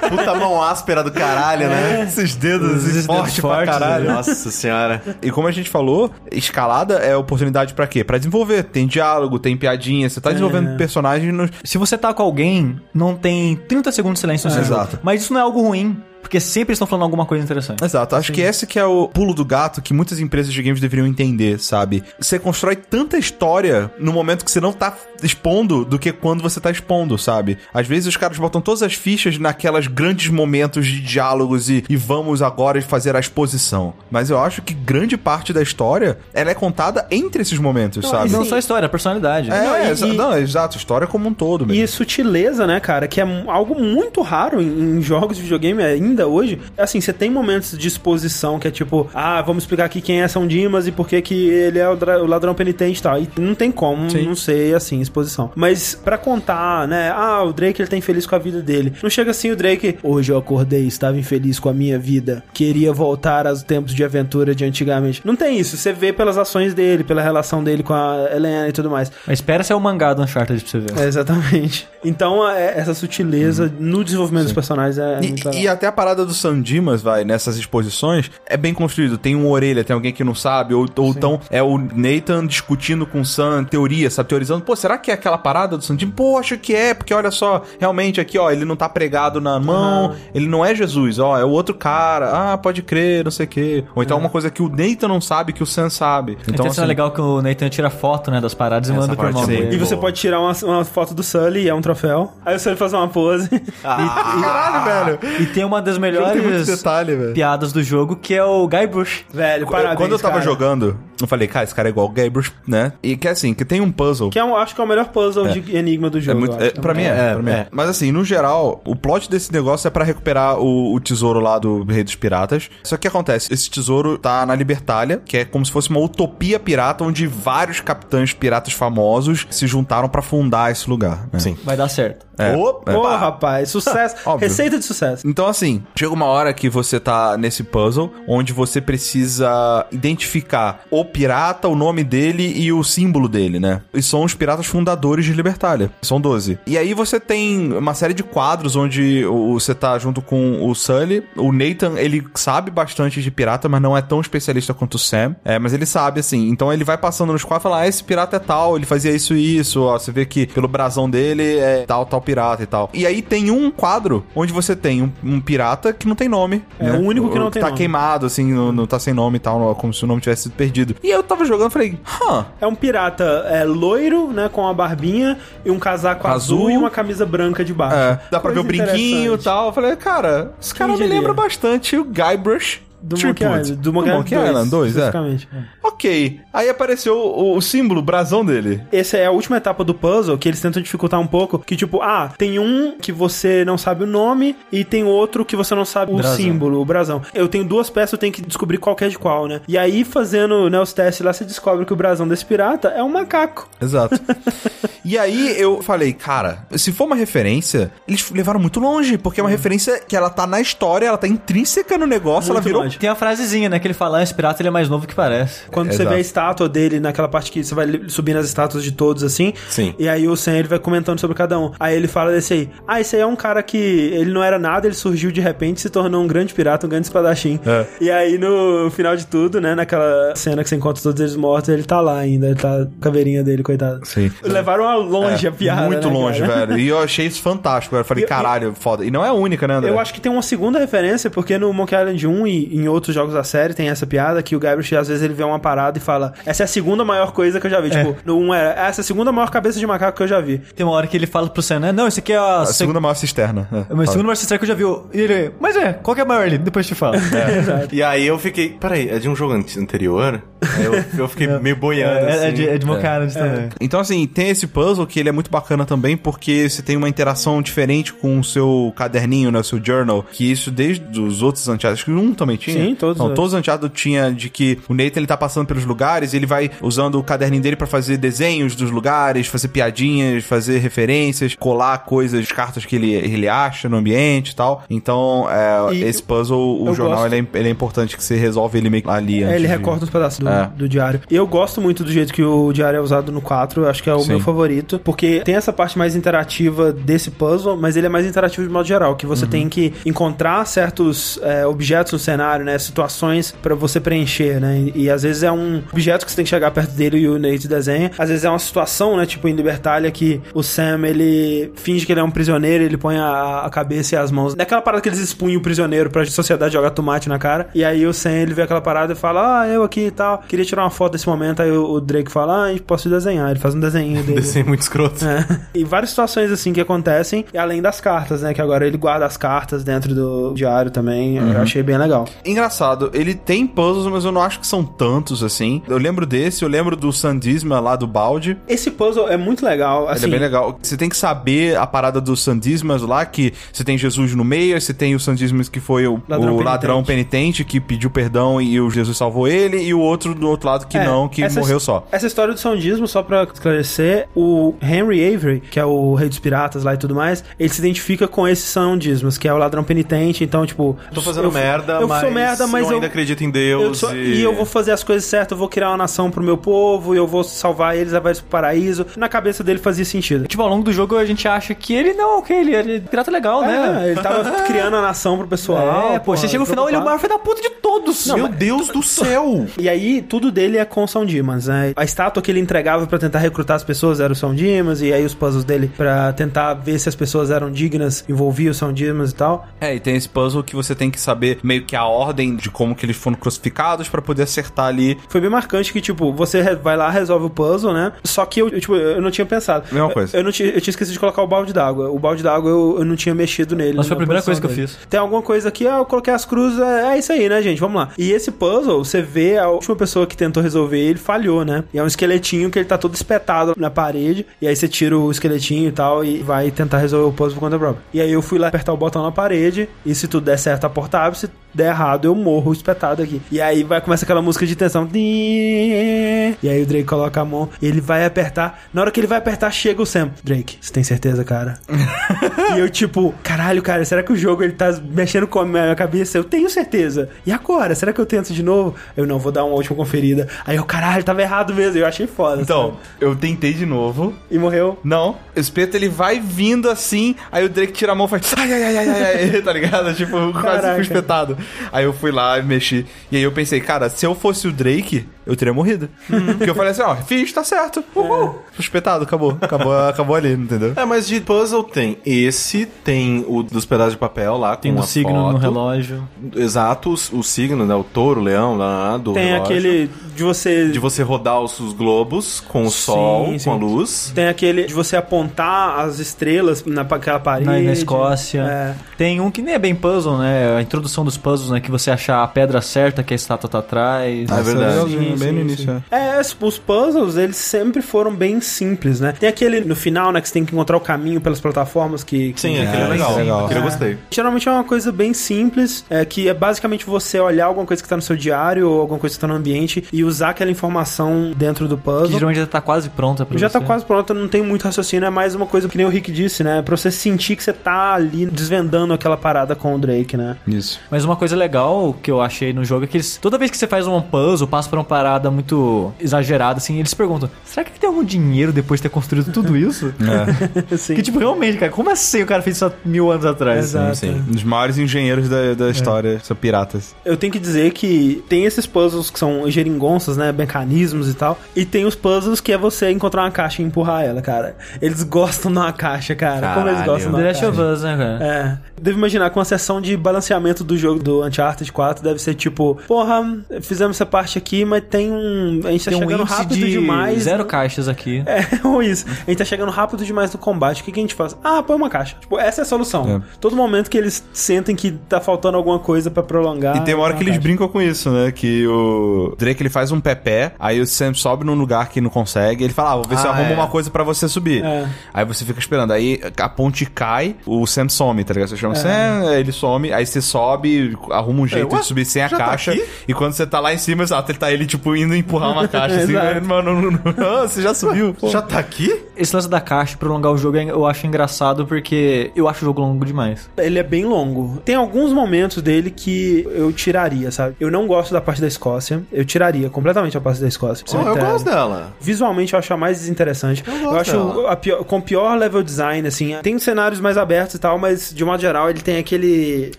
Puta 0.09 0.35
mão 0.35 0.62
áspera 0.62 1.02
do 1.02 1.10
caralho, 1.10 1.68
né? 1.68 2.02
Esses 2.05 2.35
dedos, 2.36 2.86
esses 2.86 3.06
fortes 3.06 3.40
pra 3.40 3.51
fortes, 3.51 3.72
caralho. 3.78 4.12
Nossa 4.12 4.51
senhora. 4.51 5.02
E 5.22 5.30
como 5.30 5.48
a 5.48 5.51
gente 5.52 5.68
falou, 5.70 6.10
escalada 6.30 6.94
é 6.97 7.16
oportunidade 7.16 7.74
pra 7.74 7.86
quê? 7.86 8.02
Pra 8.05 8.18
desenvolver. 8.18 8.64
Tem 8.64 8.86
diálogo, 8.86 9.39
tem 9.39 9.56
piadinha, 9.56 10.09
você 10.09 10.20
tá 10.20 10.30
desenvolvendo 10.30 10.76
personagens 10.76 11.32
no... 11.32 11.48
Se 11.64 11.78
você 11.78 11.97
tá 11.98 12.12
com 12.12 12.22
alguém, 12.22 12.80
não 12.94 13.14
tem 13.14 13.56
30 13.56 13.93
segundos 13.93 14.16
de 14.16 14.20
silêncio 14.20 14.48
no 14.48 14.55
seu 14.55 14.64
jogo. 14.64 14.80
Exato. 14.80 14.98
Mas 15.02 15.22
isso 15.22 15.32
não 15.32 15.40
é 15.40 15.43
algo 15.43 15.60
ruim, 15.62 15.97
porque 16.28 16.40
sempre 16.40 16.74
estão 16.74 16.86
falando 16.86 17.05
alguma 17.05 17.24
coisa 17.24 17.42
interessante. 17.42 17.82
Exato, 17.82 18.14
acho 18.14 18.32
que 18.32 18.42
esse 18.42 18.66
que 18.66 18.78
é 18.78 18.84
o 18.84 19.09
pulo 19.09 19.32
do 19.32 19.44
gato 19.46 19.80
que 19.80 19.94
muitas 19.94 20.20
empresas 20.20 20.52
de 20.52 20.62
games 20.62 20.78
deveriam 20.80 21.06
entender, 21.06 21.59
sabe? 21.59 22.05
Você 22.20 22.38
constrói 22.38 22.76
tanta 22.76 23.16
história 23.16 23.90
no 23.98 24.12
momento 24.12 24.44
que 24.44 24.50
você 24.50 24.60
não 24.60 24.72
tá 24.72 24.94
expondo 25.22 25.84
do 25.86 25.98
que 25.98 26.12
quando 26.12 26.42
você 26.42 26.60
tá 26.60 26.70
expondo, 26.70 27.16
sabe? 27.16 27.56
Às 27.72 27.86
vezes 27.86 28.06
os 28.06 28.16
caras 28.16 28.36
botam 28.36 28.60
todas 28.60 28.82
as 28.82 28.92
fichas 28.92 29.38
naquelas 29.38 29.86
grandes 29.86 30.28
momentos 30.28 30.86
de 30.86 31.00
diálogos 31.00 31.70
e, 31.70 31.82
e 31.88 31.96
vamos 31.96 32.42
agora 32.42 32.80
fazer 32.82 33.16
a 33.16 33.20
exposição. 33.20 33.94
Mas 34.10 34.28
eu 34.28 34.38
acho 34.38 34.60
que 34.60 34.74
grande 34.74 35.16
parte 35.16 35.52
da 35.52 35.62
história, 35.62 36.18
ela 36.34 36.50
é 36.50 36.55
contada 36.55 37.06
entre 37.10 37.40
esses 37.40 37.59
momentos, 37.59 38.05
Não, 38.05 38.10
sabe? 38.10 38.30
Não 38.30 38.44
só 38.44 38.56
a 38.56 38.59
história, 38.59 38.84
a 38.84 38.88
personalidade. 38.88 39.50
É, 39.50 39.64
Não, 39.64 39.76
exa- 39.90 40.06
e- 40.06 40.16
não, 40.16 40.36
exato, 40.36 40.76
história 40.76 41.06
como 41.06 41.26
um 41.28 41.32
todo, 41.34 41.66
mesmo. 41.66 41.82
E 41.82 41.86
sutileza, 41.88 42.66
né, 42.66 42.78
cara? 42.80 43.09
Que 43.09 43.20
é 43.20 43.24
algo 43.48 43.74
muito 43.80 44.20
raro 44.20 44.60
em, 44.60 44.98
em 44.98 45.02
jogos 45.02 45.36
de 45.38 45.42
videogame 45.42 45.82
ainda 46.18 46.26
hoje. 46.26 46.58
Assim, 46.76 47.00
você 47.00 47.12
tem 47.12 47.30
momentos 47.30 47.76
de 47.78 47.86
exposição 47.86 48.58
que 48.58 48.66
é 48.66 48.70
tipo, 48.70 49.08
ah, 49.14 49.40
vamos 49.42 49.62
explicar 49.62 49.84
aqui 49.84 50.00
quem 50.00 50.22
é 50.22 50.28
São 50.28 50.46
Dimas 50.46 50.86
e 50.86 50.92
por 50.92 51.08
que 51.08 51.22
que 51.22 51.48
ele 51.48 51.78
é 51.78 51.88
o, 51.88 52.26
ladrão 52.26 52.54
penitente 52.54 52.98
e 52.98 53.02
tal. 53.02 53.18
E 53.20 53.28
não 53.38 53.54
tem 53.54 53.70
como 53.70 54.10
Sim. 54.10 54.26
não 54.26 54.34
ser 54.34 54.74
assim, 54.74 55.00
exposição. 55.00 55.50
Mas 55.54 55.94
pra 55.94 56.18
contar, 56.18 56.88
né, 56.88 57.10
ah, 57.14 57.42
o 57.44 57.52
Drake 57.52 57.80
ele 57.80 57.88
tá 57.88 57.96
infeliz 57.96 58.26
com 58.26 58.34
a 58.34 58.38
vida 58.38 58.60
dele. 58.60 58.92
Não 59.02 59.10
chega 59.10 59.30
assim 59.30 59.50
o 59.50 59.56
Drake, 59.56 59.98
hoje 60.02 60.32
eu 60.32 60.38
acordei, 60.38 60.86
estava 60.86 61.16
infeliz 61.16 61.58
com 61.58 61.68
a 61.68 61.72
minha 61.74 61.98
vida, 61.98 62.42
queria 62.52 62.92
voltar 62.92 63.46
aos 63.46 63.62
tempos 63.62 63.94
de 63.94 64.02
aventura 64.04 64.54
de 64.54 64.64
antigamente. 64.64 65.22
Não 65.24 65.36
tem 65.36 65.58
isso. 65.58 65.76
Você 65.76 65.92
vê 65.92 66.12
pelas 66.12 66.36
ações 66.36 66.74
dele, 66.74 67.04
pela 67.04 67.22
relação 67.22 67.62
dele 67.62 67.82
com 67.82 67.94
a 67.94 68.28
Helena 68.34 68.68
e 68.68 68.72
tudo 68.72 68.90
mais. 68.90 69.10
Mas 69.26 69.38
espera 69.38 69.62
ser 69.62 69.74
o 69.74 69.80
mangá 69.80 70.14
do 70.14 70.22
Uncharted 70.22 70.60
pra 70.62 70.70
você 70.70 70.78
ver. 70.80 70.98
É, 71.00 71.06
exatamente. 71.06 71.86
Então, 72.04 72.48
é, 72.48 72.78
essa 72.78 72.94
sutileza 72.94 73.72
no 73.78 74.04
desenvolvimento 74.04 74.44
dos 74.44 74.52
personagens 74.52 74.98
é 74.98 75.16
muito 75.16 75.42
E, 75.42 75.44
legal. 75.44 75.54
e 75.54 75.68
até 75.68 75.86
a 75.86 75.92
parada 75.98 76.24
do 76.24 76.32
San 76.32 76.62
Dimas, 76.62 77.02
vai, 77.02 77.24
nessas 77.24 77.56
exposições, 77.56 78.30
é 78.46 78.56
bem 78.56 78.72
construído. 78.72 79.18
Tem 79.18 79.34
uma 79.34 79.48
orelha, 79.48 79.82
tem 79.82 79.92
alguém 79.92 80.12
que 80.12 80.22
não 80.22 80.32
sabe, 80.32 80.72
ou, 80.72 80.86
ou 80.96 81.08
então 81.08 81.40
é 81.50 81.60
o 81.60 81.76
Nathan 81.76 82.46
discutindo 82.46 83.04
com 83.04 83.22
o 83.22 83.24
Sam 83.24 83.64
teoria, 83.64 84.08
sabe? 84.08 84.28
Teorizando, 84.28 84.64
pô, 84.64 84.76
será 84.76 84.96
que 84.96 85.10
é 85.10 85.14
aquela 85.14 85.36
parada 85.36 85.76
do 85.76 85.82
San 85.82 85.96
Dimas? 85.96 86.14
Pô, 86.14 86.38
acho 86.38 86.56
que 86.56 86.72
é, 86.72 86.94
porque 86.94 87.12
olha 87.12 87.32
só, 87.32 87.64
realmente 87.80 88.20
aqui, 88.20 88.38
ó, 88.38 88.48
ele 88.48 88.64
não 88.64 88.76
tá 88.76 88.88
pregado 88.88 89.40
na 89.40 89.58
mão, 89.58 90.14
ele 90.32 90.46
não 90.46 90.64
é 90.64 90.72
Jesus, 90.72 91.18
ó, 91.18 91.36
é 91.36 91.44
o 91.44 91.48
outro 91.48 91.74
cara, 91.74 92.52
ah, 92.52 92.56
pode 92.56 92.80
crer, 92.80 93.24
não 93.24 93.32
sei 93.32 93.46
o 93.46 93.48
quê. 93.48 93.84
Ou 93.96 94.00
então 94.00 94.16
uma 94.16 94.30
coisa 94.30 94.52
que 94.52 94.62
o 94.62 94.68
Nathan 94.68 95.08
não 95.08 95.20
sabe, 95.20 95.52
que 95.52 95.64
o 95.64 95.66
Sam 95.66 95.90
sabe. 95.90 96.38
Então, 96.42 96.54
Então, 96.54 96.66
assim, 96.66 96.80
é 96.80 96.86
legal 96.86 97.10
que 97.10 97.20
o 97.20 97.42
Nathan 97.42 97.68
tira 97.68 97.90
foto, 97.90 98.30
né, 98.30 98.40
das 98.40 98.54
paradas 98.54 98.88
e 98.88 98.92
Essa 98.92 99.00
manda 99.00 99.16
pro 99.16 99.26
irmão. 99.26 99.50
E 99.50 99.76
você 99.76 99.96
pode 99.96 100.16
tirar 100.20 100.38
uma, 100.38 100.52
uma 100.62 100.84
foto 100.84 101.12
do 101.12 101.24
Sully, 101.24 101.62
e 101.62 101.68
é 101.68 101.74
um 101.74 101.80
troféu. 101.80 102.34
Aí 102.46 102.54
o 102.54 102.60
Sully 102.60 102.76
faz 102.76 102.92
uma 102.92 103.08
pose. 103.08 103.48
caralho, 103.82 105.18
velho. 105.20 105.42
E 105.42 105.46
tem 105.46 105.64
uma 105.64 105.88
das 105.89 105.98
Tem 105.98 106.10
muito 106.12 106.44
melhores 106.44 106.66
detalhe, 106.66 107.15
velho. 107.15 107.35
piadas 107.35 107.73
do 107.73 107.82
jogo, 107.82 108.16
que 108.16 108.35
é 108.35 108.44
o 108.44 108.66
Guy 108.69 108.86
Bush. 108.86 109.24
Velho, 109.32 109.66
parabéns, 109.66 109.97
Quando 109.97 110.12
eu 110.12 110.19
tava 110.19 110.35
cara. 110.35 110.44
jogando, 110.44 110.98
eu 111.20 111.27
falei, 111.27 111.48
cara, 111.48 111.65
esse 111.65 111.74
cara 111.74 111.89
é 111.89 111.90
igual 111.90 112.06
o 112.06 112.10
Gabriel, 112.10 112.52
né? 112.66 112.93
E 113.02 113.16
que 113.16 113.27
é 113.27 113.31
assim, 113.32 113.52
que 113.55 113.65
tem 113.65 113.81
um 113.81 113.90
puzzle. 113.90 114.31
Que 114.31 114.39
é 114.39 114.44
um, 114.44 114.56
acho 114.56 114.74
que 114.74 114.81
é 114.81 114.85
o 114.85 114.86
melhor 114.86 115.06
puzzle 115.09 115.48
de 115.48 115.77
enigma 115.77 116.09
do 116.10 116.19
É 116.19 116.20
jogo. 116.20 116.39
muito, 116.40 116.62
é, 116.62 116.70
pra 116.70 116.94
mim 116.94 117.02
é, 117.02 117.06
É, 117.31 117.32
pra 117.35 117.43
mim 117.43 117.51
é. 117.51 117.55
é. 117.55 117.66
Mas 117.70 117.89
assim, 117.89 118.12
no 118.12 118.24
geral, 118.24 118.81
o 118.85 118.94
plot 118.94 119.28
desse 119.31 119.52
negócio 119.52 119.86
é 119.89 119.90
pra 119.90 120.05
recuperar 120.05 120.59
o, 120.59 120.94
o 120.94 121.01
tesouro 121.01 121.40
lá 121.40 121.59
do 121.59 121.85
Rei 121.85 122.05
dos 122.05 122.15
Piratas. 122.15 122.69
Só 122.85 122.97
que 122.97 123.01
o 123.01 123.02
que 123.02 123.09
acontece? 123.09 123.52
Esse 123.52 123.70
tesouro 123.70 124.19
tá 124.19 124.44
na 124.47 124.55
Libertália, 124.55 125.20
que 125.24 125.39
é 125.39 125.44
como 125.44 125.65
se 125.65 125.73
fosse 125.73 125.90
uma 125.90 126.01
utopia 126.01 126.59
pirata, 126.60 127.02
onde 127.05 127.27
vários 127.27 127.81
capitães 127.81 128.32
piratas 128.32 128.73
famosos 128.73 129.47
se 129.51 129.66
juntaram 129.66 130.09
pra 130.09 130.23
fundar 130.23 130.70
esse 130.70 130.89
lugar. 130.89 131.28
né? 131.32 131.39
Sim. 131.39 131.56
Vai 131.65 131.77
dar 131.77 131.89
certo. 131.89 132.27
É. 132.39 132.56
Opa, 132.56 132.93
Pô, 132.93 133.02
rapaz, 133.02 133.70
sucesso. 133.70 134.16
Receita 134.39 134.78
de 134.78 134.85
sucesso. 134.85 135.27
Então, 135.27 135.47
assim, 135.47 135.82
chega 135.97 136.12
uma 136.12 136.27
hora 136.27 136.52
que 136.52 136.69
você 136.69 137.01
tá 137.01 137.36
nesse 137.36 137.62
puzzle 137.62 138.12
onde 138.27 138.52
você 138.52 138.81
precisa 138.81 139.86
identificar 139.90 140.81
o 140.90 141.05
pirata, 141.05 141.69
o 141.69 141.74
nome 141.74 142.05
dele 142.05 142.52
e 142.56 142.73
o 142.73 142.82
símbolo 142.85 143.28
dele, 143.28 143.59
né? 143.59 143.82
E 143.93 144.02
são 144.02 144.23
os 144.24 144.35
piratas 144.35 144.66
fundadores 144.66 145.24
de 145.24 145.32
Libertália. 145.32 145.90
São 146.02 146.20
12. 146.20 146.59
E 146.66 146.78
aí 146.78 146.94
você 146.94 147.19
tem 147.19 147.73
uma 147.73 147.94
série 147.94 148.15
de 148.15 148.23
quadros 148.23 148.77
onde 148.77 149.24
você 149.24 149.74
tá 149.74 149.98
junto 149.98 150.23
com 150.23 150.65
o 150.69 150.74
Sully. 150.74 151.24
O 151.36 151.52
Nathan, 151.52 151.94
ele 151.97 152.27
sabe 152.35 152.70
bastante 152.70 153.23
de 153.23 153.31
pirata, 153.31 153.69
mas 153.69 153.81
não 153.81 153.97
é 153.97 154.02
tão 154.02 154.20
especialista 154.20 154.73
quanto 154.74 154.94
o 154.94 154.98
Sam. 154.98 155.36
É, 155.44 155.59
mas 155.59 155.73
ele 155.73 155.86
sabe, 155.86 156.20
assim. 156.20 156.48
Então 156.48 156.73
ele 156.73 156.85
vai 156.85 156.98
passando 156.98 157.32
nos 157.32 157.44
quadros 157.44 157.62
e 157.62 157.65
fala: 157.65 157.81
Ah, 157.81 157.89
esse 157.89 158.02
pirata 158.02 158.36
é 158.36 158.40
tal, 158.40 158.77
ele 158.77 158.86
fazia 158.86 159.12
isso 159.12 159.35
e 159.35 159.59
isso. 159.59 159.82
Ó, 159.82 159.98
você 159.98 160.12
vê 160.12 160.24
que 160.24 160.47
pelo 160.47 160.69
brasão 160.69 161.09
dele 161.09 161.59
é 161.59 161.85
tal, 161.86 162.06
tal 162.06 162.20
pirata 162.28 162.62
e 162.62 162.66
tal. 162.66 162.90
E 162.92 163.06
aí 163.06 163.22
tem 163.22 163.50
um 163.50 163.70
quadro 163.70 164.22
onde 164.36 164.52
você 164.52 164.76
tem 164.76 165.02
um, 165.02 165.10
um 165.24 165.40
pirata 165.40 165.94
que 165.94 166.06
não 166.06 166.14
tem 166.14 166.28
nome. 166.28 166.62
É, 166.78 166.90
né? 166.90 166.98
o 166.98 167.00
único 167.00 167.30
que 167.30 167.38
não 167.38 167.50
tem 167.50 167.62
tá 167.62 167.68
nome. 167.68 167.78
queimado, 167.78 168.26
assim, 168.26 168.52
não, 168.52 168.70
não 168.70 168.86
tá 168.86 168.98
sem 168.98 169.14
nome 169.14 169.36
e 169.36 169.40
tal, 169.40 169.74
como 169.76 169.94
se 169.94 170.05
o 170.05 170.06
nome 170.06 170.20
tivesse 170.20 170.42
sido 170.42 170.52
perdido. 170.52 170.94
E 171.02 171.09
eu 171.09 171.22
tava 171.22 171.46
jogando 171.46 171.70
e 171.70 171.72
falei, 171.72 171.98
hã? 172.22 172.44
É 172.60 172.66
um 172.66 172.74
pirata 172.74 173.24
é, 173.48 173.64
loiro, 173.64 174.30
né, 174.30 174.50
com 174.52 174.60
uma 174.60 174.74
barbinha 174.74 175.38
e 175.64 175.70
um 175.70 175.78
casaco 175.78 176.28
azul, 176.28 176.59
Azul. 176.59 176.70
e 176.70 176.76
uma 176.76 176.90
camisa 176.90 177.24
branca 177.24 177.64
de 177.64 177.72
baixo. 177.72 177.96
É, 177.96 178.20
dá 178.30 178.38
pra 178.38 178.50
ver 178.50 178.62
Coisa 178.62 178.82
o 178.82 178.86
brinquinho 178.86 179.34
e 179.34 179.38
tal. 179.38 179.68
Eu 179.68 179.72
falei, 179.72 179.96
cara, 179.96 180.52
esse 180.60 180.74
cara 180.74 180.94
me 180.94 181.06
lembra 181.06 181.32
bastante 181.32 181.96
o 181.96 182.05
Guybrush 182.05 182.88
Do 183.00 183.16
Monkey. 183.16 183.44
Island. 183.44 183.76
Do 183.76 183.92
Monkey 183.92 184.34
Island 184.34 184.70
2, 184.70 184.96
Island 184.96 185.12
2, 185.12 185.48
é. 185.52 185.64
Ok. 185.82 186.40
Aí 186.52 186.68
apareceu 186.68 187.16
o, 187.16 187.56
o 187.56 187.60
símbolo, 187.60 188.00
o 188.00 188.02
brasão 188.02 188.44
dele. 188.44 188.82
Essa 188.92 189.16
é 189.16 189.26
a 189.26 189.30
última 189.30 189.56
etapa 189.56 189.84
do 189.84 189.94
puzzle 189.94 190.36
que 190.36 190.48
eles 190.48 190.60
tentam 190.60 190.82
dificultar 190.82 191.20
um 191.20 191.26
pouco. 191.26 191.58
Que 191.58 191.76
tipo, 191.76 192.02
ah, 192.02 192.32
tem 192.36 192.58
um 192.58 192.96
que 192.98 193.12
você 193.12 193.64
não 193.64 193.78
sabe 193.78 194.04
o 194.04 194.06
nome 194.06 194.56
e 194.70 194.84
tem 194.84 195.04
outro 195.04 195.44
que 195.44 195.56
você 195.56 195.74
não 195.74 195.84
sabe 195.84 196.12
o 196.12 196.16
Brasão. 196.16 196.36
símbolo, 196.36 196.80
o 196.80 196.84
brasão. 196.84 197.22
Eu 197.34 197.48
tenho 197.48 197.64
duas 197.64 197.90
peças, 197.90 198.12
eu 198.12 198.18
tenho 198.18 198.32
que 198.32 198.42
descobrir 198.42 198.78
qual 198.78 198.96
que 198.96 199.04
é 199.04 199.08
de 199.08 199.18
qual, 199.18 199.46
né? 199.46 199.60
E 199.68 199.78
aí, 199.78 200.04
fazendo 200.04 200.68
né, 200.68 200.80
os 200.80 200.92
testes 200.92 201.24
lá, 201.24 201.32
você 201.32 201.44
descobre 201.44 201.84
que 201.84 201.92
o 201.92 201.96
brasão 201.96 202.26
desse 202.26 202.44
pirata 202.44 202.88
é 202.88 203.02
um 203.02 203.08
macaco. 203.08 203.68
Exato. 203.80 204.20
e 205.04 205.18
aí 205.18 205.60
eu 205.60 205.82
falei, 205.82 206.12
cara, 206.12 206.66
se 206.76 206.92
for 206.92 207.04
uma 207.04 207.16
referência, 207.16 207.90
eles 208.06 208.30
levaram 208.30 208.60
muito 208.60 208.80
longe, 208.80 209.18
porque 209.18 209.40
é 209.40 209.42
uma 209.44 209.50
referência 209.50 210.00
que 210.00 210.16
ela 210.16 210.30
tá 210.30 210.46
na 210.46 210.60
história, 210.60 211.06
ela 211.06 211.18
tá 211.18 211.28
intrínseca 211.28 211.96
no 211.96 212.06
negócio, 212.06 212.50
ela 212.50 212.60
Muito 212.60 212.64
virou. 212.64 212.88
Longe. 212.89 212.98
Tem 212.98 213.09
a 213.09 213.15
frasezinha, 213.15 213.69
né, 213.69 213.78
que 213.78 213.86
ele 213.86 213.94
fala, 213.94 214.19
ah, 214.19 214.23
esse 214.23 214.35
pirata 214.35 214.60
ele 214.62 214.69
é 214.69 214.70
mais 214.70 214.89
novo 214.89 215.06
que 215.06 215.15
parece. 215.15 215.62
Quando 215.70 215.89
É, 215.89 215.93
você 215.93 216.02
exato. 216.02 216.10
vê 216.10 216.16
a 216.16 216.20
estátua 216.20 216.69
dele 216.69 217.01
naquela 217.01 217.28
parte 217.28 217.51
que 217.52 217.62
você 217.62 217.74
vai 217.74 217.86
subindo 218.09 218.36
as 218.39 218.47
estátuas 218.47 218.82
de 218.85 218.93
todos 218.93 219.23
assim. 219.23 219.52
Sim. 219.69 219.94
E 219.98 220.09
aí 220.09 220.27
o 220.28 220.36
Sam 220.36 220.52
ele 220.59 220.69
vai 220.69 220.78
comentando 220.78 221.19
sobre 221.20 221.36
cada 221.36 221.59
um. 221.59 221.70
Aí 221.78 221.94
ele 221.97 222.09
fala 222.09 222.31
desse 222.32 222.52
aí. 222.55 222.70
Ah, 222.86 223.01
esse 223.01 223.15
aí 223.16 223.23
é 223.23 223.27
um 223.27 223.36
cara 223.36 223.62
que 223.62 223.77
ele 223.77 224.32
não 224.32 224.43
era 224.43 224.59
nada, 224.59 224.86
ele 224.86 224.94
surgiu 224.94 225.31
de 225.31 225.40
repente 225.40 225.78
e 225.78 225.81
se 225.81 225.90
tornou 225.90 226.23
um 226.23 226.27
grande 226.27 226.52
pirata, 226.55 226.86
um 226.86 226.90
grande 226.90 227.06
espadachim. 227.06 227.59
É. 227.66 227.86
E 228.01 228.10
aí 228.10 228.39
no 228.39 228.90
final 228.90 229.16
de 229.16 229.27
tudo, 229.27 229.60
né, 229.60 229.74
naquela 229.74 230.35
cena 230.36 230.62
que 230.62 230.69
você 230.69 230.77
encontra 230.77 231.02
todos 231.02 231.20
eles 231.20 231.36
mortos, 231.36 231.69
ele 231.69 231.82
tá 231.82 232.01
lá 232.01 232.19
ainda, 232.19 232.47
ele 232.47 232.55
tá 232.56 232.69
com 232.69 232.82
a 232.82 233.02
caveirinha 233.02 233.43
dele, 233.43 233.62
coitado. 233.62 234.05
Sim. 234.06 234.31
Levaram 234.43 234.86
a 234.89 234.97
longe 234.97 235.47
É, 235.47 235.48
a 235.48 235.52
piada. 235.52 235.82
Muito 235.86 236.09
né, 236.09 236.12
longe, 236.15 236.40
cara? 236.40 236.66
velho. 236.66 236.78
E 236.78 236.89
eu 236.89 236.98
achei 236.98 237.27
isso 237.27 237.40
fantástico, 237.43 237.94
velho. 237.94 238.02
Eu 238.02 238.05
falei, 238.06 238.24
E- 238.24 238.27
caralho, 238.27 238.74
foda. 238.78 239.05
E 239.05 239.10
não 239.10 239.24
é 239.24 239.28
a 239.28 239.32
única, 239.32 239.66
né, 239.66 239.74
André? 239.74 239.90
Eu 239.90 239.98
acho 239.98 240.12
que 240.15 240.20
tem 240.20 240.31
uma 240.31 240.43
segunda 240.43 240.78
referência, 240.78 241.31
porque 241.31 241.59
no 241.59 241.73
Monkey 241.73 241.94
Island 241.97 242.27
1 242.27 242.47
e 242.47 242.77
em 242.78 242.88
outros 242.88 243.14
jogos 243.14 243.34
da 243.34 243.44
série 243.44 243.74
tem 243.74 243.88
essa 243.88 244.06
piada 244.06 244.42
que 244.42 244.55
o 244.56 244.60
Guybrush 244.60 244.94
às 244.96 245.09
vezes 245.09 245.22
ele 245.22 245.34
vê 245.34 245.42
uma 245.44 245.59
parada 245.59 245.98
e 245.98 246.00
fala: 246.00 246.32
Essa 246.46 246.62
é 246.62 246.64
a 246.64 246.68
segunda 246.68 247.05
maior 247.05 247.32
coisa 247.32 247.60
que 247.60 247.66
eu 247.66 247.70
já 247.70 247.80
vi. 247.80 247.90
Tipo, 247.90 248.16
no 248.24 248.38
1 248.38 248.55
era 248.55 248.70
essa 248.88 249.00
é 249.00 249.02
a 249.02 249.05
segunda 249.05 249.32
maior 249.32 249.50
cabeça 249.50 249.78
de 249.78 249.86
macaco 249.86 250.16
que 250.16 250.22
eu 250.22 250.28
já 250.28 250.40
vi. 250.40 250.59
Tem 250.59 250.84
uma 250.86 250.92
hora 250.94 251.06
que 251.06 251.16
ele 251.16 251.26
fala 251.26 251.48
pro 251.48 251.62
Sam, 251.62 251.80
né? 251.80 251.92
Não, 251.92 252.06
esse 252.06 252.20
aqui 252.20 252.32
é 252.32 252.36
a, 252.38 252.60
A 252.60 252.66
segunda 252.66 253.00
maior 253.00 253.14
cisterna. 253.14 253.68
É, 253.72 253.76
Mas 253.76 253.88
fala. 253.88 254.06
segundo 254.06 254.26
Marcel 254.26 254.44
Strike 254.44 254.64
que 254.64 254.70
eu 254.70 254.76
já 254.76 254.98
vi. 255.10 255.18
E 255.18 255.20
ele, 255.20 255.50
mas 255.60 255.76
é, 255.76 255.92
qual 255.92 256.14
que 256.14 256.20
é 256.20 256.24
a 256.24 256.26
maior 256.26 256.42
ali? 256.42 256.59
Depois 256.59 256.86
te 256.86 256.94
falo. 256.94 257.16
E 257.92 258.02
aí 258.02 258.26
eu 258.26 258.38
fiquei, 258.38 258.70
peraí, 258.70 259.09
é 259.09 259.18
de 259.18 259.28
um 259.28 259.34
jogo 259.36 259.55
ante- 259.55 259.78
anterior? 259.78 260.42
Aí 260.60 260.84
eu, 260.84 261.05
eu 261.18 261.28
fiquei 261.28 261.46
meio 261.59 261.76
boiando, 261.76 262.26
É, 262.26 262.32
assim. 262.34 262.44
é 262.46 262.50
de, 262.50 262.68
é 262.68 262.78
de 262.78 262.86
Monkey 262.86 263.06
Island 263.06 263.34
também. 263.34 263.68
Então, 263.80 264.00
assim, 264.00 264.26
tem 264.26 264.50
esse 264.50 264.66
puzzle 264.66 265.06
que 265.06 265.18
ele 265.20 265.28
é 265.28 265.32
muito 265.32 265.50
bacana 265.50 265.84
também, 265.84 266.16
porque 266.16 266.68
você 266.68 266.82
tem 266.82 266.96
uma 266.96 267.09
interação 267.09 267.62
diferente 267.62 268.12
com 268.12 268.38
o 268.38 268.44
seu 268.44 268.92
caderninho, 268.96 269.50
né? 269.50 269.59
O 269.60 269.64
seu 269.64 269.80
journal. 269.84 270.24
Que 270.30 270.50
isso 270.50 270.70
desde 270.70 271.20
os 271.20 271.42
outros 271.42 271.66
Uncharted. 271.68 271.92
Acho 271.94 272.05
que 272.05 272.10
um 272.10 272.34
também 272.34 272.56
tinha. 272.56 272.67
Sim, 272.72 272.94
todos 272.94 273.18
Não, 273.18 273.28
os 273.28 273.34
todos 273.34 273.52
os 273.52 273.58
Uncharted 273.60 273.92
tinha 273.94 274.30
de 274.32 274.48
que 274.50 274.78
o 274.88 274.94
Nathan 274.94 275.18
ele 275.20 275.26
tá 275.26 275.36
passando 275.36 275.66
pelos 275.66 275.84
lugares, 275.84 276.34
ele 276.34 276.46
vai 276.46 276.70
usando 276.82 277.18
o 277.18 277.22
caderninho 277.22 277.62
dele 277.62 277.76
pra 277.76 277.86
fazer 277.86 278.16
desenhos 278.16 278.74
dos 278.74 278.90
lugares, 278.90 279.46
fazer 279.46 279.68
piadinhas, 279.68 280.44
fazer 280.44 280.78
referências, 280.78 281.54
colar 281.54 281.98
coisas, 281.98 282.50
cartas 282.52 282.84
que 282.84 282.96
ele, 282.96 283.12
ele 283.12 283.48
acha 283.48 283.88
no 283.88 283.96
ambiente 283.96 284.50
e 284.50 284.54
tal. 284.56 284.82
Então, 284.90 285.46
é, 285.50 285.94
E 285.94 286.04
esse 286.04 286.22
puzzle, 286.22 286.82
o 286.82 286.94
jornal, 286.94 287.26
ele 287.26 287.36
é, 287.52 287.58
ele 287.58 287.68
é 287.68 287.70
importante 287.70 288.16
que 288.16 288.22
você 288.22 288.36
resolve 288.36 288.78
ele 288.78 288.90
meio 288.90 289.02
que 289.02 289.10
ali. 289.10 289.42
É, 289.42 289.50
ele 289.54 289.60
de- 289.60 289.66
recorta 289.66 290.04
uns 290.04 290.10
pedaços 290.10 290.38
do, 290.40 290.48
É. 290.48 290.70
do 290.76 290.88
diário. 290.88 291.20
E 291.30 291.34
eu 291.36 291.46
gosto 291.46 291.80
muito 291.80 292.04
do 292.04 292.10
jeito 292.12 292.32
que 292.32 292.42
o 292.42 292.72
diário 292.72 292.96
é 292.98 293.00
usado 293.00 293.30
no 293.32 293.40
4, 293.40 293.82
eu 293.84 293.88
acho 293.88 294.02
que 294.02 294.10
é 294.10 294.14
o 294.14 294.20
Sim. 294.20 294.28
meu 294.28 294.40
favorito, 294.40 294.98
porque 295.04 295.40
tem 295.44 295.54
essa 295.54 295.72
parte 295.72 295.96
mais 295.98 296.14
interativa 296.16 296.92
desse 296.92 297.30
puzzle, 297.30 297.76
mas 297.76 297.96
ele 297.96 298.06
é 298.06 298.08
mais 298.10 298.26
interativo 298.26 298.66
de 298.66 298.72
modo 298.72 298.86
geral, 298.86 299.16
que 299.16 299.26
Uhum. 299.26 299.34
você 299.34 299.46
tem 299.46 299.68
que 299.68 299.92
encontrar 300.04 300.64
certos 300.66 301.38
é, 301.42 301.66
objetos 301.66 302.12
no 302.12 302.18
cenário, 302.18 302.57
né, 302.64 302.78
situações 302.78 303.55
pra 303.62 303.74
você 303.74 304.01
preencher, 304.01 304.60
né, 304.60 304.90
e, 304.94 305.05
e 305.05 305.10
às 305.10 305.22
vezes 305.22 305.43
é 305.43 305.52
um 305.52 305.82
objeto 305.93 306.24
que 306.24 306.30
você 306.30 306.36
tem 306.36 306.44
que 306.44 306.51
chegar 306.51 306.70
perto 306.70 306.93
dele 306.93 307.18
e 307.18 307.28
o 307.28 307.39
Nate 307.39 307.68
desenha, 307.68 308.10
às 308.18 308.28
vezes 308.28 308.44
é 308.44 308.51
uma 308.51 308.59
situação, 308.59 309.16
né, 309.16 309.26
tipo 309.26 309.48
em 309.48 309.55
Libertalia 309.55 310.10
que 310.10 310.40
o 310.55 310.62
Sam, 310.62 311.06
ele 311.06 311.72
finge 311.76 312.06
que 312.06 312.12
ele 312.12 312.20
é 312.20 312.24
um 312.24 312.30
prisioneiro, 312.30 312.85
ele 312.85 312.97
põe 312.97 313.16
a, 313.16 313.60
a 313.60 313.70
cabeça 313.70 314.14
e 314.14 314.18
as 314.18 314.30
mãos, 314.30 314.55
naquela 314.55 314.82
parada 314.82 315.01
que 315.01 315.09
eles 315.09 315.18
expunham 315.18 315.59
o 315.59 315.62
prisioneiro 315.62 316.10
pra 316.10 316.24
sociedade 316.26 316.72
jogar 316.72 316.90
tomate 316.90 317.28
na 317.28 317.39
cara, 317.39 317.68
e 317.74 317.85
aí 317.85 318.06
o 318.06 318.12
Sam, 318.12 318.32
ele 318.32 318.55
vê 318.55 318.62
aquela 318.62 318.80
parada 318.80 319.12
e 319.12 319.16
fala, 319.16 319.62
ah, 319.62 319.68
eu 319.68 319.82
aqui 319.82 320.06
e 320.06 320.10
tal, 320.10 320.39
queria 320.47 320.64
tirar 320.64 320.82
uma 320.82 320.90
foto 320.90 321.12
desse 321.12 321.26
momento, 321.26 321.62
aí 321.62 321.70
o, 321.70 321.93
o 321.93 322.01
Drake 322.01 322.30
fala, 322.30 322.70
ah, 322.70 322.78
posso 322.86 323.09
desenhar, 323.09 323.51
ele 323.51 323.59
faz 323.59 323.74
um 323.74 323.80
desenho 323.80 324.22
dele. 324.22 324.40
Desenho 324.48 324.66
muito 324.66 324.80
escroto. 324.80 325.24
É. 325.24 325.60
E 325.74 325.85
várias 325.85 326.10
situações 326.10 326.51
assim 326.51 326.72
que 326.72 326.80
acontecem, 326.80 327.44
e 327.52 327.59
além 327.59 327.82
das 327.82 328.01
cartas, 328.01 328.43
né? 328.43 328.55
Que 328.55 328.60
agora 328.60 328.86
ele 328.86 328.97
guarda 328.97 329.26
as 329.26 329.36
cartas 329.36 329.85
dentro 329.85 330.14
do 330.14 330.52
diário 330.55 330.90
também. 330.90 331.36
Eu 331.36 331.60
achei 331.60 331.82
bem 331.82 331.98
legal. 331.98 332.26
Engraçado, 332.50 333.10
ele 333.14 333.34
tem 333.34 333.66
puzzles, 333.66 334.06
mas 334.06 334.24
eu 334.24 334.32
não 334.32 334.42
acho 334.42 334.60
que 334.60 334.66
são 334.66 334.82
tantos 334.84 335.42
assim. 335.42 335.82
Eu 335.88 335.98
lembro 335.98 336.24
desse, 336.26 336.62
eu 336.64 336.68
lembro 336.68 336.96
do 336.96 337.12
Sandisma 337.12 337.78
lá 337.80 337.94
do 337.96 338.06
balde. 338.06 338.56
Esse 338.66 338.90
puzzle 338.90 339.28
é 339.28 339.36
muito 339.36 339.64
legal. 339.64 340.08
Assim, 340.08 340.26
Ele 340.26 340.36
é 340.36 340.38
bem 340.38 340.46
legal. 340.48 340.78
Você 340.82 340.96
tem 340.96 341.08
que 341.08 341.16
saber 341.16 341.76
a 341.76 341.86
parada 341.86 342.20
dos 342.20 342.42
Sandismas 342.42 343.02
lá, 343.02 343.24
que 343.26 343.52
você 343.72 343.84
tem 343.84 343.98
Jesus 343.98 344.34
no 344.34 344.44
meio, 344.44 344.80
você 344.80 344.94
tem 344.94 345.14
o 345.14 345.20
Sandismas 345.20 345.68
que 345.68 345.80
foi 345.80 346.06
o 346.06 346.20
Ladrão 346.28 346.38
o 346.38 346.56
penitente. 346.58 346.64
ladrão 346.64 347.04
penitente 347.04 347.64
que 347.64 347.80
pediu 347.80 348.10
perdão 348.10 348.60
e 348.60 348.80
o 348.80 348.90
Jesus 348.90 349.16
salvou 349.16 349.46
ele, 349.46 349.78
e 349.82 349.92
o 349.94 350.00
outro 350.00 350.34
do 350.34 350.48
outro 350.48 350.68
lado 350.68 350.86
que 350.86 350.96
É, 350.98 351.04
não, 351.04 351.28
que 351.28 351.42
essa- 351.42 351.60
morreu 351.60 351.78
só. 351.80 352.06
Essa 352.10 352.26
história 352.26 352.54
do 352.54 352.60
sondismo, 352.60 353.06
só 353.06 353.22
pra 353.22 353.42
esclarecer, 353.44 354.28
o 354.34 354.74
Henry 354.82 355.34
Avery, 355.34 355.60
que 355.60 355.78
é 355.78 355.84
o 355.84 356.14
rei 356.14 356.28
dos 356.28 356.38
piratas 356.38 356.82
lá 356.84 356.94
e 356.94 356.96
tudo 356.96 357.14
mais, 357.14 357.44
ele 357.58 357.68
se 357.68 357.80
identifica 357.80 358.26
com 358.26 358.46
esses 358.48 358.64
sondismos, 358.64 359.36
que 359.38 359.46
é 359.48 359.52
o 359.52 359.58
ladrão 359.58 359.84
penitente, 359.84 360.44
então, 360.44 360.64
tipo... 360.66 360.96
Tô 361.12 361.20
fazendo 361.20 361.44
eu- 361.44 361.52
merda, 361.52 361.94
eu 362.00 362.08
mas 362.08 362.20
sou 362.20 362.30
merda, 362.40 362.66
mas 362.66 362.85
eu 362.85 362.90
eu, 362.90 362.94
ainda 362.97 363.06
acredito 363.06 363.43
em 363.44 363.51
Deus 363.51 363.82
eu 363.82 363.94
sou- 363.94 364.15
e... 364.16 364.36
e 364.36 364.43
eu 364.43 364.55
vou 364.55 364.65
fazer 364.65 364.93
as 364.93 365.02
coisas 365.02 365.24
certas, 365.28 365.52
eu 365.52 365.59
vou 365.59 365.69
criar 365.69 365.90
uma 365.90 365.97
nação 365.97 366.31
pro 366.31 366.43
meu 366.43 366.56
povo, 366.56 367.15
eu 367.15 367.27
vou 367.27 367.44
salvar 367.44 367.97
eles, 367.97 368.12
levar 368.12 368.31
eles 368.31 368.40
pro 368.40 368.51
paraíso. 368.51 369.06
Na 369.16 369.28
cabeça 369.28 369.62
dele 369.65 369.78
fazia 369.78 370.05
sentido. 370.05 370.47
Tipo, 370.47 370.62
ao 370.62 370.69
longo 370.69 370.82
do 370.85 370.93
jogo 370.93 371.16
a 371.16 371.24
gente 371.24 371.47
acha 371.48 371.74
que 371.74 371.94
ele 371.94 372.15
não, 372.15 372.39
ok, 372.39 372.56
ele 372.56 372.74
é 372.74 373.01
pirata 373.01 373.31
legal, 373.31 373.60
né? 373.62 374.05
É, 374.05 374.10
ele 374.12 374.20
tava 374.20 374.51
criando 374.66 374.97
a 374.97 375.02
nação 375.02 375.36
pro 375.39 375.47
pessoal. 375.48 376.12
É, 376.15 376.19
pô, 376.19 376.36
você 376.36 376.47
chega 376.48 376.59
no 376.60 376.66
final, 376.66 376.89
ele 376.89 376.97
é 376.97 377.01
o 377.01 377.05
maior 377.05 377.19
filho 377.19 377.31
da 377.32 377.39
puta 377.39 377.60
de 377.62 377.70
todos. 377.70 378.27
Não, 378.27 378.36
Meu 378.36 378.48
mas- 378.48 378.56
Deus 378.59 378.89
do 378.89 379.02
céu! 379.02 379.66
E 379.78 379.89
aí, 379.89 380.23
tudo 380.23 380.51
dele 380.51 380.78
é 380.78 380.85
com 380.85 381.05
o 381.05 381.06
Sound 381.09 381.32
Demons, 381.35 381.66
né? 381.66 381.93
A 381.97 382.05
estátua 382.05 382.43
que 382.43 382.51
ele 382.51 382.60
entregava 382.60 383.06
pra 383.06 383.19
tentar 383.19 383.39
recrutar 383.39 383.77
as 383.77 383.85
pessoas 383.85 384.20
era 384.20 384.32
o 384.32 384.36
Sound 384.36 384.62
Demons, 384.62 385.01
e 385.02 385.12
aí 385.12 385.24
os 385.24 385.35
puzzles 385.35 385.65
dele 385.65 385.90
pra 385.97 386.32
tentar 386.32 386.74
ver 386.74 386.98
se 386.98 387.09
as 387.09 387.15
pessoas 387.15 387.51
eram 387.51 387.70
dignas 387.70 388.24
envolvia 388.28 388.70
o 388.70 388.74
Sound 388.74 389.02
Demons 389.02 389.31
e 389.31 389.35
tal. 389.35 389.66
É, 389.81 389.94
e 389.94 390.01
tem 390.01 390.16
esse 390.16 390.28
puzzle 390.28 390.62
que 390.62 390.74
você 390.74 390.94
tem 390.94 391.10
que 391.10 391.20
saber 391.20 391.59
meio 391.62 391.85
que 391.85 391.94
a 391.97 392.05
ordem 392.05 392.27
de 392.32 392.70
como 392.70 392.94
que 392.94 393.05
eles 393.06 393.16
foram 393.16 393.36
crucificados 393.36 394.09
pra 394.09 394.22
poder 394.22 394.42
acertar 394.42 394.86
ali. 394.86 395.18
Foi 395.28 395.40
bem 395.40 395.50
marcante 395.50 395.92
que, 395.92 396.00
tipo, 396.00 396.32
você 396.32 396.62
vai 396.76 396.96
lá, 396.96 397.10
resolve 397.10 397.46
o 397.46 397.50
puzzle, 397.50 397.92
né? 397.92 398.12
Só 398.24 398.44
que 398.46 398.60
eu, 398.60 398.68
eu, 398.68 398.80
tipo, 398.80 398.94
eu 398.94 399.20
não 399.20 399.30
tinha 399.30 399.46
pensado. 399.46 399.86
Mesma 399.92 400.10
coisa. 400.10 400.36
Eu, 400.36 400.40
eu 400.40 400.44
não 400.44 400.52
tinha, 400.52 400.68
eu 400.68 400.80
tinha 400.80 400.92
esquecido 400.92 401.14
de 401.14 401.20
colocar 401.20 401.42
o 401.42 401.46
balde 401.46 401.72
d'água. 401.72 402.10
O 402.10 402.18
balde 402.18 402.42
d'água 402.42 402.70
eu, 402.70 402.96
eu 402.98 403.05
não 403.05 403.16
tinha 403.16 403.34
mexido 403.34 403.74
nele. 403.76 403.96
Mas 403.96 404.06
foi 404.06 404.14
a 404.14 404.18
primeira 404.18 404.42
coisa 404.42 404.60
que 404.60 404.66
eu 404.66 404.70
dele. 404.70 404.86
fiz. 404.86 404.98
Tem 405.09 405.18
alguma 405.18 405.42
coisa 405.42 405.68
aqui, 405.68 405.86
ah, 405.86 405.98
eu 405.98 406.05
coloquei 406.05 406.32
as 406.32 406.44
cruzes, 406.44 406.78
é, 406.78 407.14
é 407.14 407.18
isso 407.18 407.32
aí, 407.32 407.48
né, 407.48 407.62
gente? 407.62 407.80
Vamos 407.80 407.96
lá. 407.96 408.10
E 408.18 408.32
esse 408.32 408.50
puzzle, 408.50 409.05
você 409.05 409.22
vê 409.22 409.59
a 409.59 409.68
última 409.68 409.96
pessoa 409.96 410.26
que 410.26 410.36
tentou 410.36 410.62
resolver, 410.62 410.98
ele 410.98 411.18
falhou, 411.18 411.64
né? 411.64 411.84
E 411.92 411.98
é 411.98 412.02
um 412.02 412.06
esqueletinho 412.06 412.70
que 412.70 412.78
ele 412.78 412.86
tá 412.86 412.98
todo 412.98 413.14
espetado 413.14 413.74
na 413.76 413.90
parede, 413.90 414.46
e 414.60 414.66
aí 414.66 414.74
você 414.74 414.88
tira 414.88 415.16
o 415.16 415.30
esqueletinho 415.30 415.88
e 415.88 415.92
tal, 415.92 416.24
e 416.24 416.38
vai 416.38 416.70
tentar 416.70 416.98
resolver 416.98 417.28
o 417.28 417.32
puzzle 417.32 417.55
por 417.55 417.60
conta 417.60 417.78
própria. 417.78 418.02
E 418.12 418.20
aí 418.20 418.32
eu 418.32 418.42
fui 418.42 418.59
lá 418.59 418.68
apertar 418.68 418.92
o 418.92 418.96
botão 418.96 419.22
na 419.22 419.32
parede, 419.32 419.88
e 420.05 420.14
se 420.14 420.26
tudo 420.26 420.44
der 420.44 420.59
certo, 420.59 420.84
a 420.84 420.90
porta 420.90 421.18
abre, 421.18 421.38
se 421.38 421.48
der 421.74 421.90
errado, 421.90 422.17
eu 422.26 422.34
morro 422.34 422.72
espetado 422.72 423.22
aqui. 423.22 423.40
E 423.50 423.60
aí 423.60 423.82
vai 423.82 424.00
começar 424.00 424.24
aquela 424.24 424.42
música 424.42 424.66
de 424.66 424.76
tensão. 424.76 425.08
E 425.14 426.56
aí 426.62 426.82
o 426.82 426.86
Drake 426.86 427.04
coloca 427.04 427.40
a 427.40 427.44
mão, 427.44 427.68
ele 427.82 428.00
vai 428.00 428.24
apertar. 428.24 428.82
Na 428.92 429.02
hora 429.02 429.10
que 429.10 429.20
ele 429.20 429.26
vai 429.26 429.38
apertar, 429.38 429.70
chega 429.70 430.02
o 430.02 430.06
Sam. 430.06 430.30
Drake, 430.42 430.78
você 430.80 430.92
tem 430.92 431.02
certeza, 431.02 431.44
cara? 431.44 431.78
E 432.76 432.80
eu, 432.80 432.90
tipo, 432.90 433.34
caralho, 433.42 433.80
cara, 433.80 434.04
será 434.04 434.22
que 434.22 434.30
o 434.30 434.36
jogo 434.36 434.62
ele 434.62 434.74
tá 434.74 434.92
mexendo 435.10 435.46
com 435.46 435.58
a 435.58 435.64
minha 435.64 435.94
cabeça? 435.94 436.36
Eu 436.36 436.44
tenho 436.44 436.68
certeza. 436.68 437.30
E 437.46 437.52
agora? 437.52 437.94
Será 437.94 438.12
que 438.12 438.20
eu 438.20 438.26
tento 438.26 438.52
de 438.52 438.62
novo? 438.62 438.94
Eu 439.16 439.26
não, 439.26 439.38
vou 439.38 439.50
dar 439.50 439.64
uma 439.64 439.74
última 439.74 439.96
conferida. 439.96 440.46
Aí 440.66 440.76
eu, 440.76 440.84
caralho, 440.84 441.24
tava 441.24 441.40
errado 441.40 441.74
mesmo. 441.74 441.98
Eu 441.98 442.06
achei 442.06 442.26
foda. 442.26 442.60
Então, 442.60 442.90
sabe? 442.90 442.98
eu 443.20 443.34
tentei 443.34 443.72
de 443.72 443.86
novo. 443.86 444.34
E 444.50 444.58
morreu. 444.58 444.98
Não, 445.02 445.36
o 445.56 445.60
espeto 445.60 445.96
ele 445.96 446.08
vai 446.08 446.40
vindo 446.40 446.90
assim, 446.90 447.34
aí 447.50 447.64
o 447.64 447.68
Drake 447.68 447.92
tira 447.92 448.12
a 448.12 448.14
mão 448.14 448.26
e 448.26 448.30
faz 448.30 448.54
ai, 448.56 448.72
ai, 448.72 448.82
ai, 448.84 448.96
ai, 448.98 449.08
ai, 449.08 449.50
ai, 449.54 449.62
tá 449.62 449.72
ligado? 449.72 450.14
Tipo, 450.14 450.52
quase 450.52 450.62
Caraca. 450.62 450.94
fui 450.94 451.02
espetado. 451.02 451.58
Aí 451.92 451.97
eu 452.04 452.12
fui 452.12 452.30
lá 452.30 452.58
e 452.58 452.62
mexi. 452.62 453.06
E 453.30 453.36
aí 453.36 453.42
eu 453.42 453.52
pensei, 453.52 453.80
cara, 453.80 454.08
se 454.08 454.26
eu 454.26 454.34
fosse 454.34 454.66
o 454.68 454.72
Drake, 454.72 455.26
eu 455.46 455.56
teria 455.56 455.72
morrido. 455.72 456.08
Porque 456.58 456.70
eu 456.70 456.74
falei 456.74 456.90
assim, 456.90 457.02
ó, 457.02 457.16
fiz, 457.16 457.50
tá 457.52 457.64
certo. 457.64 458.04
Uhul. 458.14 458.60
Fui 458.72 458.80
espetado, 458.84 459.24
acabou. 459.24 459.56
Acabou, 459.60 459.96
acabou 460.08 460.36
ali, 460.36 460.52
entendeu? 460.52 460.92
É, 460.94 461.04
mas 461.04 461.26
de 461.26 461.40
puzzle 461.40 461.82
tem 461.82 462.18
esse, 462.24 462.84
tem 462.86 463.44
o 463.48 463.62
dos 463.62 463.86
pedaços 463.86 464.12
de 464.12 464.18
papel 464.18 464.58
lá, 464.58 464.76
Tem 464.76 464.94
com 464.94 465.00
do 465.00 465.06
signo 465.06 465.32
foto. 465.32 465.52
no 465.52 465.58
relógio. 465.58 466.28
Exato, 466.54 467.10
o, 467.10 467.38
o 467.38 467.42
signo, 467.42 467.86
né? 467.86 467.94
O 467.94 468.04
touro, 468.04 468.40
o 468.40 468.44
leão, 468.44 468.76
lá, 468.76 469.16
do 469.16 469.32
Tem 469.32 469.46
relógio. 469.46 469.64
aquele 469.64 470.10
de 470.36 470.42
você. 470.42 470.88
De 470.88 470.98
você 470.98 471.22
rodar 471.22 471.60
os, 471.60 471.80
os 471.80 471.92
globos 471.92 472.60
com 472.60 472.84
o 472.84 472.90
sol, 472.90 473.58
sim. 473.58 473.64
com 473.64 473.72
a 473.72 473.76
luz. 473.76 474.32
Tem 474.34 474.48
aquele 474.48 474.84
de 474.84 474.94
você 474.94 475.16
apontar 475.16 476.00
as 476.00 476.18
estrelas 476.18 476.84
naquela 476.84 477.40
parede. 477.40 477.70
Na, 477.70 477.80
na 477.80 477.92
Escócia. 477.92 478.62
É. 478.62 478.94
Tem 479.16 479.40
um 479.40 479.50
que 479.50 479.62
nem 479.62 479.74
é 479.74 479.78
bem 479.78 479.94
puzzle, 479.94 480.38
né? 480.38 480.76
A 480.76 480.82
introdução 480.82 481.24
dos 481.24 481.36
puzzles, 481.36 481.70
né? 481.70 481.80
Que 481.89 481.93
você 481.93 482.10
achar 482.10 482.43
a 482.43 482.47
pedra 482.47 482.82
certa 482.82 483.23
que 483.23 483.32
a 483.32 483.36
estátua 483.36 483.69
tá 483.70 483.78
atrás. 483.78 484.47
Ah, 484.51 484.59
é 484.59 484.62
verdade. 484.62 485.10
Sim, 485.10 485.16
bem 485.16 485.32
no 485.32 485.39
sim, 485.39 485.60
início, 485.60 485.85
sim. 485.86 486.02
é. 486.10 486.36
É, 486.36 486.40
os 486.60 486.78
puzzles, 486.78 487.36
eles 487.36 487.56
sempre 487.56 488.02
foram 488.02 488.35
bem 488.35 488.60
simples, 488.60 489.20
né? 489.20 489.32
Tem 489.40 489.48
aquele 489.48 489.81
no 489.81 489.97
final, 489.97 490.31
né, 490.31 490.39
que 490.43 490.48
você 490.48 490.52
tem 490.52 490.66
que 490.66 490.74
encontrar 490.74 490.98
o 490.98 491.01
caminho 491.01 491.40
pelas 491.40 491.59
plataformas 491.60 492.23
que... 492.23 492.52
Sim, 492.56 492.74
que- 492.74 492.81
aquele 492.82 493.02
é, 493.02 493.06
É, 493.06 493.09
legal. 493.09 493.36
legal. 493.36 493.65
Aquele 493.65 493.81
eu 493.81 493.85
É. 493.85 493.86
gostei. 493.86 494.19
Geralmente 494.31 494.69
é 494.69 494.73
uma 494.73 494.85
coisa 494.85 495.10
bem 495.10 495.32
simples, 495.32 496.05
é, 496.10 496.27
que 496.27 496.47
é 496.47 496.52
basicamente 496.52 497.06
você 497.06 497.40
olhar 497.40 497.65
alguma 497.65 497.86
coisa 497.86 498.02
que 498.02 498.09
tá 498.09 498.16
no 498.16 498.20
seu 498.23 498.36
diário 498.36 498.86
ou 498.90 499.01
alguma 499.01 499.19
coisa 499.19 499.35
que 499.35 499.40
tá 499.40 499.47
no 499.48 499.55
ambiente 499.55 500.05
e 500.12 500.23
usar 500.23 500.51
aquela 500.51 500.70
informação 500.70 501.52
dentro 501.56 501.89
do 501.89 501.97
Que 501.97 502.02
puzzle. 502.05 502.32
geralmente 502.32 502.59
já 502.59 502.66
tá 502.66 502.82
quase 502.82 503.09
pronta 503.09 503.47
pra 503.47 503.56
Já 503.56 503.70
você. 503.70 503.81
tá 503.81 503.85
quase 503.86 504.05
pronto, 504.05 504.35
não 504.35 504.47
tem 504.47 504.62
muito 504.62 504.82
raciocínio, 504.82 505.27
é 505.27 505.31
mais 505.31 505.55
uma 505.55 505.65
coisa 505.65 505.89
que 505.89 505.97
nem 505.97 506.05
o 506.06 506.10
Rick 506.10 506.31
disse, 506.31 506.62
né? 506.62 506.82
Pra 506.82 506.94
você 506.98 507.10
sentir 507.10 507.56
que 507.56 507.62
você 507.65 507.73
tá 507.73 508.12
ali 508.12 508.44
desvendando 508.44 509.15
aquela 509.15 509.39
parada 509.39 509.74
com 509.74 509.94
o 509.94 509.98
Drake, 509.98 510.36
né? 510.36 510.56
Isso. 510.66 511.01
Mas 511.10 511.24
uma 511.24 511.35
coisa 511.36 511.56
legal 511.56 511.77
que 512.22 512.30
eu 512.30 512.40
achei 512.40 512.72
no 512.72 512.84
jogo 512.84 513.05
é 513.05 513.06
que 513.06 513.16
eles, 513.16 513.36
toda 513.36 513.59
vez 513.59 513.70
que 513.70 513.76
você 513.76 513.86
faz 513.86 514.06
um 514.06 514.20
puzzle, 514.20 514.66
passa 514.66 514.88
por 514.88 514.98
uma 514.98 515.05
parada 515.05 515.50
muito 515.50 516.12
exagerada, 516.20 516.78
assim, 516.78 516.98
eles 516.98 517.14
perguntam: 517.14 517.50
será 517.64 517.84
que 517.84 517.98
tem 517.98 518.09
algum 518.09 518.24
dinheiro 518.24 518.72
depois 518.72 518.98
de 519.00 519.02
ter 519.02 519.09
construído 519.09 519.52
tudo 519.52 519.76
isso? 519.76 520.12
Assim. 520.92 521.14
Que, 521.14 521.22
tipo, 521.22 521.38
realmente, 521.38 521.78
cara, 521.78 521.90
como 521.92 522.10
assim 522.10 522.42
o 522.42 522.46
cara 522.46 522.62
fez 522.62 522.76
isso 522.76 522.86
há 522.86 522.92
mil 523.05 523.30
anos 523.30 523.44
atrás? 523.44 523.86
Exato. 523.86 524.16
Sim. 524.16 524.44
Um 524.48 524.52
dos 524.52 524.64
maiores 524.64 524.98
engenheiros 524.98 525.48
da, 525.48 525.74
da 525.74 525.90
história 525.90 526.40
são 526.42 526.56
piratas. 526.56 527.14
Eu 527.24 527.36
tenho 527.36 527.52
que 527.52 527.59
dizer 527.59 527.92
que 527.92 528.42
tem 528.48 528.64
esses 528.64 528.86
puzzles 528.86 529.30
que 529.30 529.38
são 529.38 529.68
geringonças, 529.70 530.36
né? 530.36 530.52
Mecanismos 530.52 531.28
e 531.28 531.34
tal. 531.34 531.59
E 531.74 531.84
tem 531.84 532.05
os 532.05 532.14
puzzles 532.14 532.60
que 532.60 532.72
é 532.72 532.78
você 532.78 533.10
encontrar 533.10 533.42
uma 533.42 533.50
caixa 533.50 533.82
e 533.82 533.84
empurrar 533.84 534.24
ela, 534.24 534.40
cara. 534.40 534.76
Eles 535.00 535.22
gostam 535.22 535.70
de 535.70 535.78
uma 535.78 535.92
caixa, 535.92 536.34
cara. 536.34 536.74
Como 536.74 536.88
eles 536.88 537.00
Caralho. 537.00 537.12
gostam 537.12 537.30
de 537.32 537.36
The 537.36 537.42
uma 537.42 537.48
Last 537.48 537.64
caixa. 537.64 537.82
of 537.82 537.92
Us, 537.92 538.02
né, 538.02 538.16
cara? 538.16 538.44
É. 538.44 538.78
Devo 539.00 539.18
imaginar 539.18 539.50
que 539.50 539.59
uma 539.59 539.64
sessão 539.64 540.00
de 540.00 540.16
balanceamento 540.16 540.82
do 540.82 540.96
jogo 540.96 541.22
do 541.22 541.42
Uncharted 541.68 541.92
4 541.92 542.24
deve 542.24 542.38
ser 542.40 542.54
tipo, 542.54 542.98
porra, 543.06 543.42
fizemos 543.82 544.16
essa 544.16 544.24
parte 544.26 544.56
aqui, 544.58 544.84
mas 544.84 545.02
tem 545.08 545.30
um. 545.30 545.80
A 545.84 545.90
gente 545.90 546.04
tá 546.04 546.10
Tem 546.10 546.18
um 546.18 546.22
chegando 546.22 546.40
índice 546.42 546.56
rápido 546.58 546.74
de 546.76 546.90
demais. 546.92 547.42
zero 547.42 547.64
caixas 547.64 548.08
aqui. 548.08 548.42
É, 548.48 548.64
ou 548.86 549.02
isso. 549.02 549.26
A 549.28 549.50
gente 549.50 549.58
tá 549.58 549.64
chegando 549.64 549.90
rápido 549.90 550.24
demais 550.24 550.52
no 550.52 550.58
combate. 550.58 551.02
O 551.02 551.04
que, 551.04 551.12
que 551.12 551.20
a 551.20 551.22
gente 551.22 551.34
faz? 551.34 551.56
Ah, 551.62 551.82
põe 551.82 551.94
uma 551.96 552.08
caixa. 552.08 552.36
Tipo, 552.40 552.58
essa 552.58 552.80
é 552.80 552.82
a 552.82 552.84
solução. 552.84 553.42
Todo 553.60 553.76
momento 553.76 554.08
que 554.10 554.16
eles 554.16 554.42
sentem 554.52 554.96
que 554.96 555.12
tá 555.12 555.40
faltando 555.40 555.76
alguma 555.76 555.98
coisa 555.98 556.30
pra 556.30 556.42
prolongar. 556.42 556.96
E 556.96 557.00
tem 557.04 557.14
uma 557.14 557.24
hora 557.24 557.34
que 557.34 557.42
eles 557.42 557.54
caixa. 557.54 557.62
brincam 557.62 557.88
com 557.88 558.00
isso, 558.00 558.30
né? 558.30 558.50
Que 558.50 558.86
o 558.86 559.54
Drake 559.58 559.82
ele 559.82 559.90
faz 559.90 560.10
um 560.10 560.20
pepé, 560.20 560.72
aí 560.78 561.00
o 561.00 561.06
Sam 561.06 561.34
sobe 561.34 561.64
num 561.64 561.74
lugar 561.74 562.08
que 562.08 562.20
não 562.20 562.30
consegue, 562.30 562.82
ele 562.84 562.92
fala, 562.92 563.12
ah, 563.12 563.14
vou 563.16 563.24
ver 563.28 563.36
se 563.38 563.46
eu 563.46 563.50
Ah, 563.50 563.54
arrumo 563.54 563.72
é. 563.72 563.74
uma 563.74 563.86
coisa 563.88 564.10
pra 564.10 564.24
você 564.24 564.48
subir. 564.48 564.82
É. 564.84 565.06
Aí 565.34 565.44
você 565.44 565.64
fica 565.64 565.78
esperando, 565.78 566.12
aí 566.12 566.40
a 566.58 566.68
ponte 566.68 567.04
cai, 567.06 567.54
o 567.66 567.86
Sam 567.86 568.08
some, 568.08 568.42
tá 568.44 568.54
ligado? 568.54 568.70
Você 568.70 568.76
chama 568.76 568.94
Sam, 568.94 569.48
aí 569.50 569.60
ele 569.60 569.72
some, 569.72 570.12
aí 570.12 570.24
você 570.26 570.40
sobe, 570.40 571.16
arruma 571.30 571.57
um 571.62 571.66
jeito 571.66 571.93
ué, 571.93 572.01
de 572.01 572.06
subir 572.06 572.24
sem 572.24 572.43
a 572.43 572.48
já 572.48 572.56
tá 572.56 572.64
caixa, 572.66 572.93
aqui? 572.93 573.05
e 573.26 573.35
quando 573.35 573.52
você 573.52 573.66
tá 573.66 573.80
lá 573.80 573.93
em 573.93 573.98
cima, 573.98 574.22
exato, 574.22 574.51
ele 574.51 574.59
tá 574.59 574.70
ele, 574.72 574.86
tipo, 574.86 575.14
indo 575.16 575.35
empurrar 575.35 575.72
uma 575.72 575.86
caixa, 575.89 576.16
assim, 576.16 576.32
Exato. 576.32 576.66
mano, 576.66 576.94
não, 577.02 577.10
não, 577.10 577.20
não, 577.36 577.68
você 577.68 577.82
já 577.82 577.94
subiu, 577.94 578.35
pô. 578.35 578.48
Já 578.48 578.62
tá 578.62 578.78
aqui? 578.78 579.22
Esse 579.36 579.55
lance 579.55 579.68
da 579.68 579.80
caixa 579.80 580.16
prolongar 580.16 580.52
o 580.52 580.59
jogo 580.59 580.76
é- 580.76 580.90
eu 580.90 581.06
acho 581.06 581.26
engraçado 581.26 581.86
porque 581.86 582.51
eu 582.56 582.68
acho 582.68 582.82
o 582.85 582.86
jogo 582.86 583.01
longo 583.01 583.24
demais. 583.24 583.68
Ele 583.76 583.98
é 583.98 584.02
bem 584.02 584.24
longo. 584.24 584.78
Tem 584.85 584.94
alguns 584.94 585.32
momentos 585.32 585.82
dele 585.82 586.10
que 586.10 586.66
eu 586.72 586.93
tiraria, 586.93 587.51
sabe? 587.51 587.76
Eu 587.80 587.90
não 587.90 588.06
gosto 588.06 588.32
da 588.32 588.40
parte 588.40 588.60
da 588.60 588.66
Escócia. 588.66 589.22
Eu 589.32 589.44
tiraria 589.44 589.89
completamente 589.89 590.36
a 590.36 590.40
parte 590.40 590.60
da 590.60 590.68
Escócia. 590.68 591.05
Oh, 591.12 591.16
eu 591.28 591.36
gosto 591.36 591.64
dela. 591.64 592.12
Visualmente 592.20 592.72
eu 592.72 592.78
acho 592.78 592.93
a 592.93 592.97
mais 592.97 593.18
desinteressante. 593.18 593.82
Eu, 593.86 593.98
gosto 594.01 594.16
acho 594.16 594.32
dela. 594.32 594.70
a 594.72 594.76
pior- 594.76 595.05
com 595.05 595.20
pior 595.20 595.56
level 595.56 595.82
design, 595.82 596.26
assim. 596.26 596.56
Tem 596.62 596.78
cenários 596.78 597.20
mais 597.20 597.36
abertos 597.36 597.74
e 597.74 597.78
tal, 597.78 597.98
mas 597.98 598.32
de 598.35 598.44
modo 598.44 598.60
geral 598.60 598.90
ele 598.90 599.01
tem 599.01 599.18
aquele. 599.18 599.93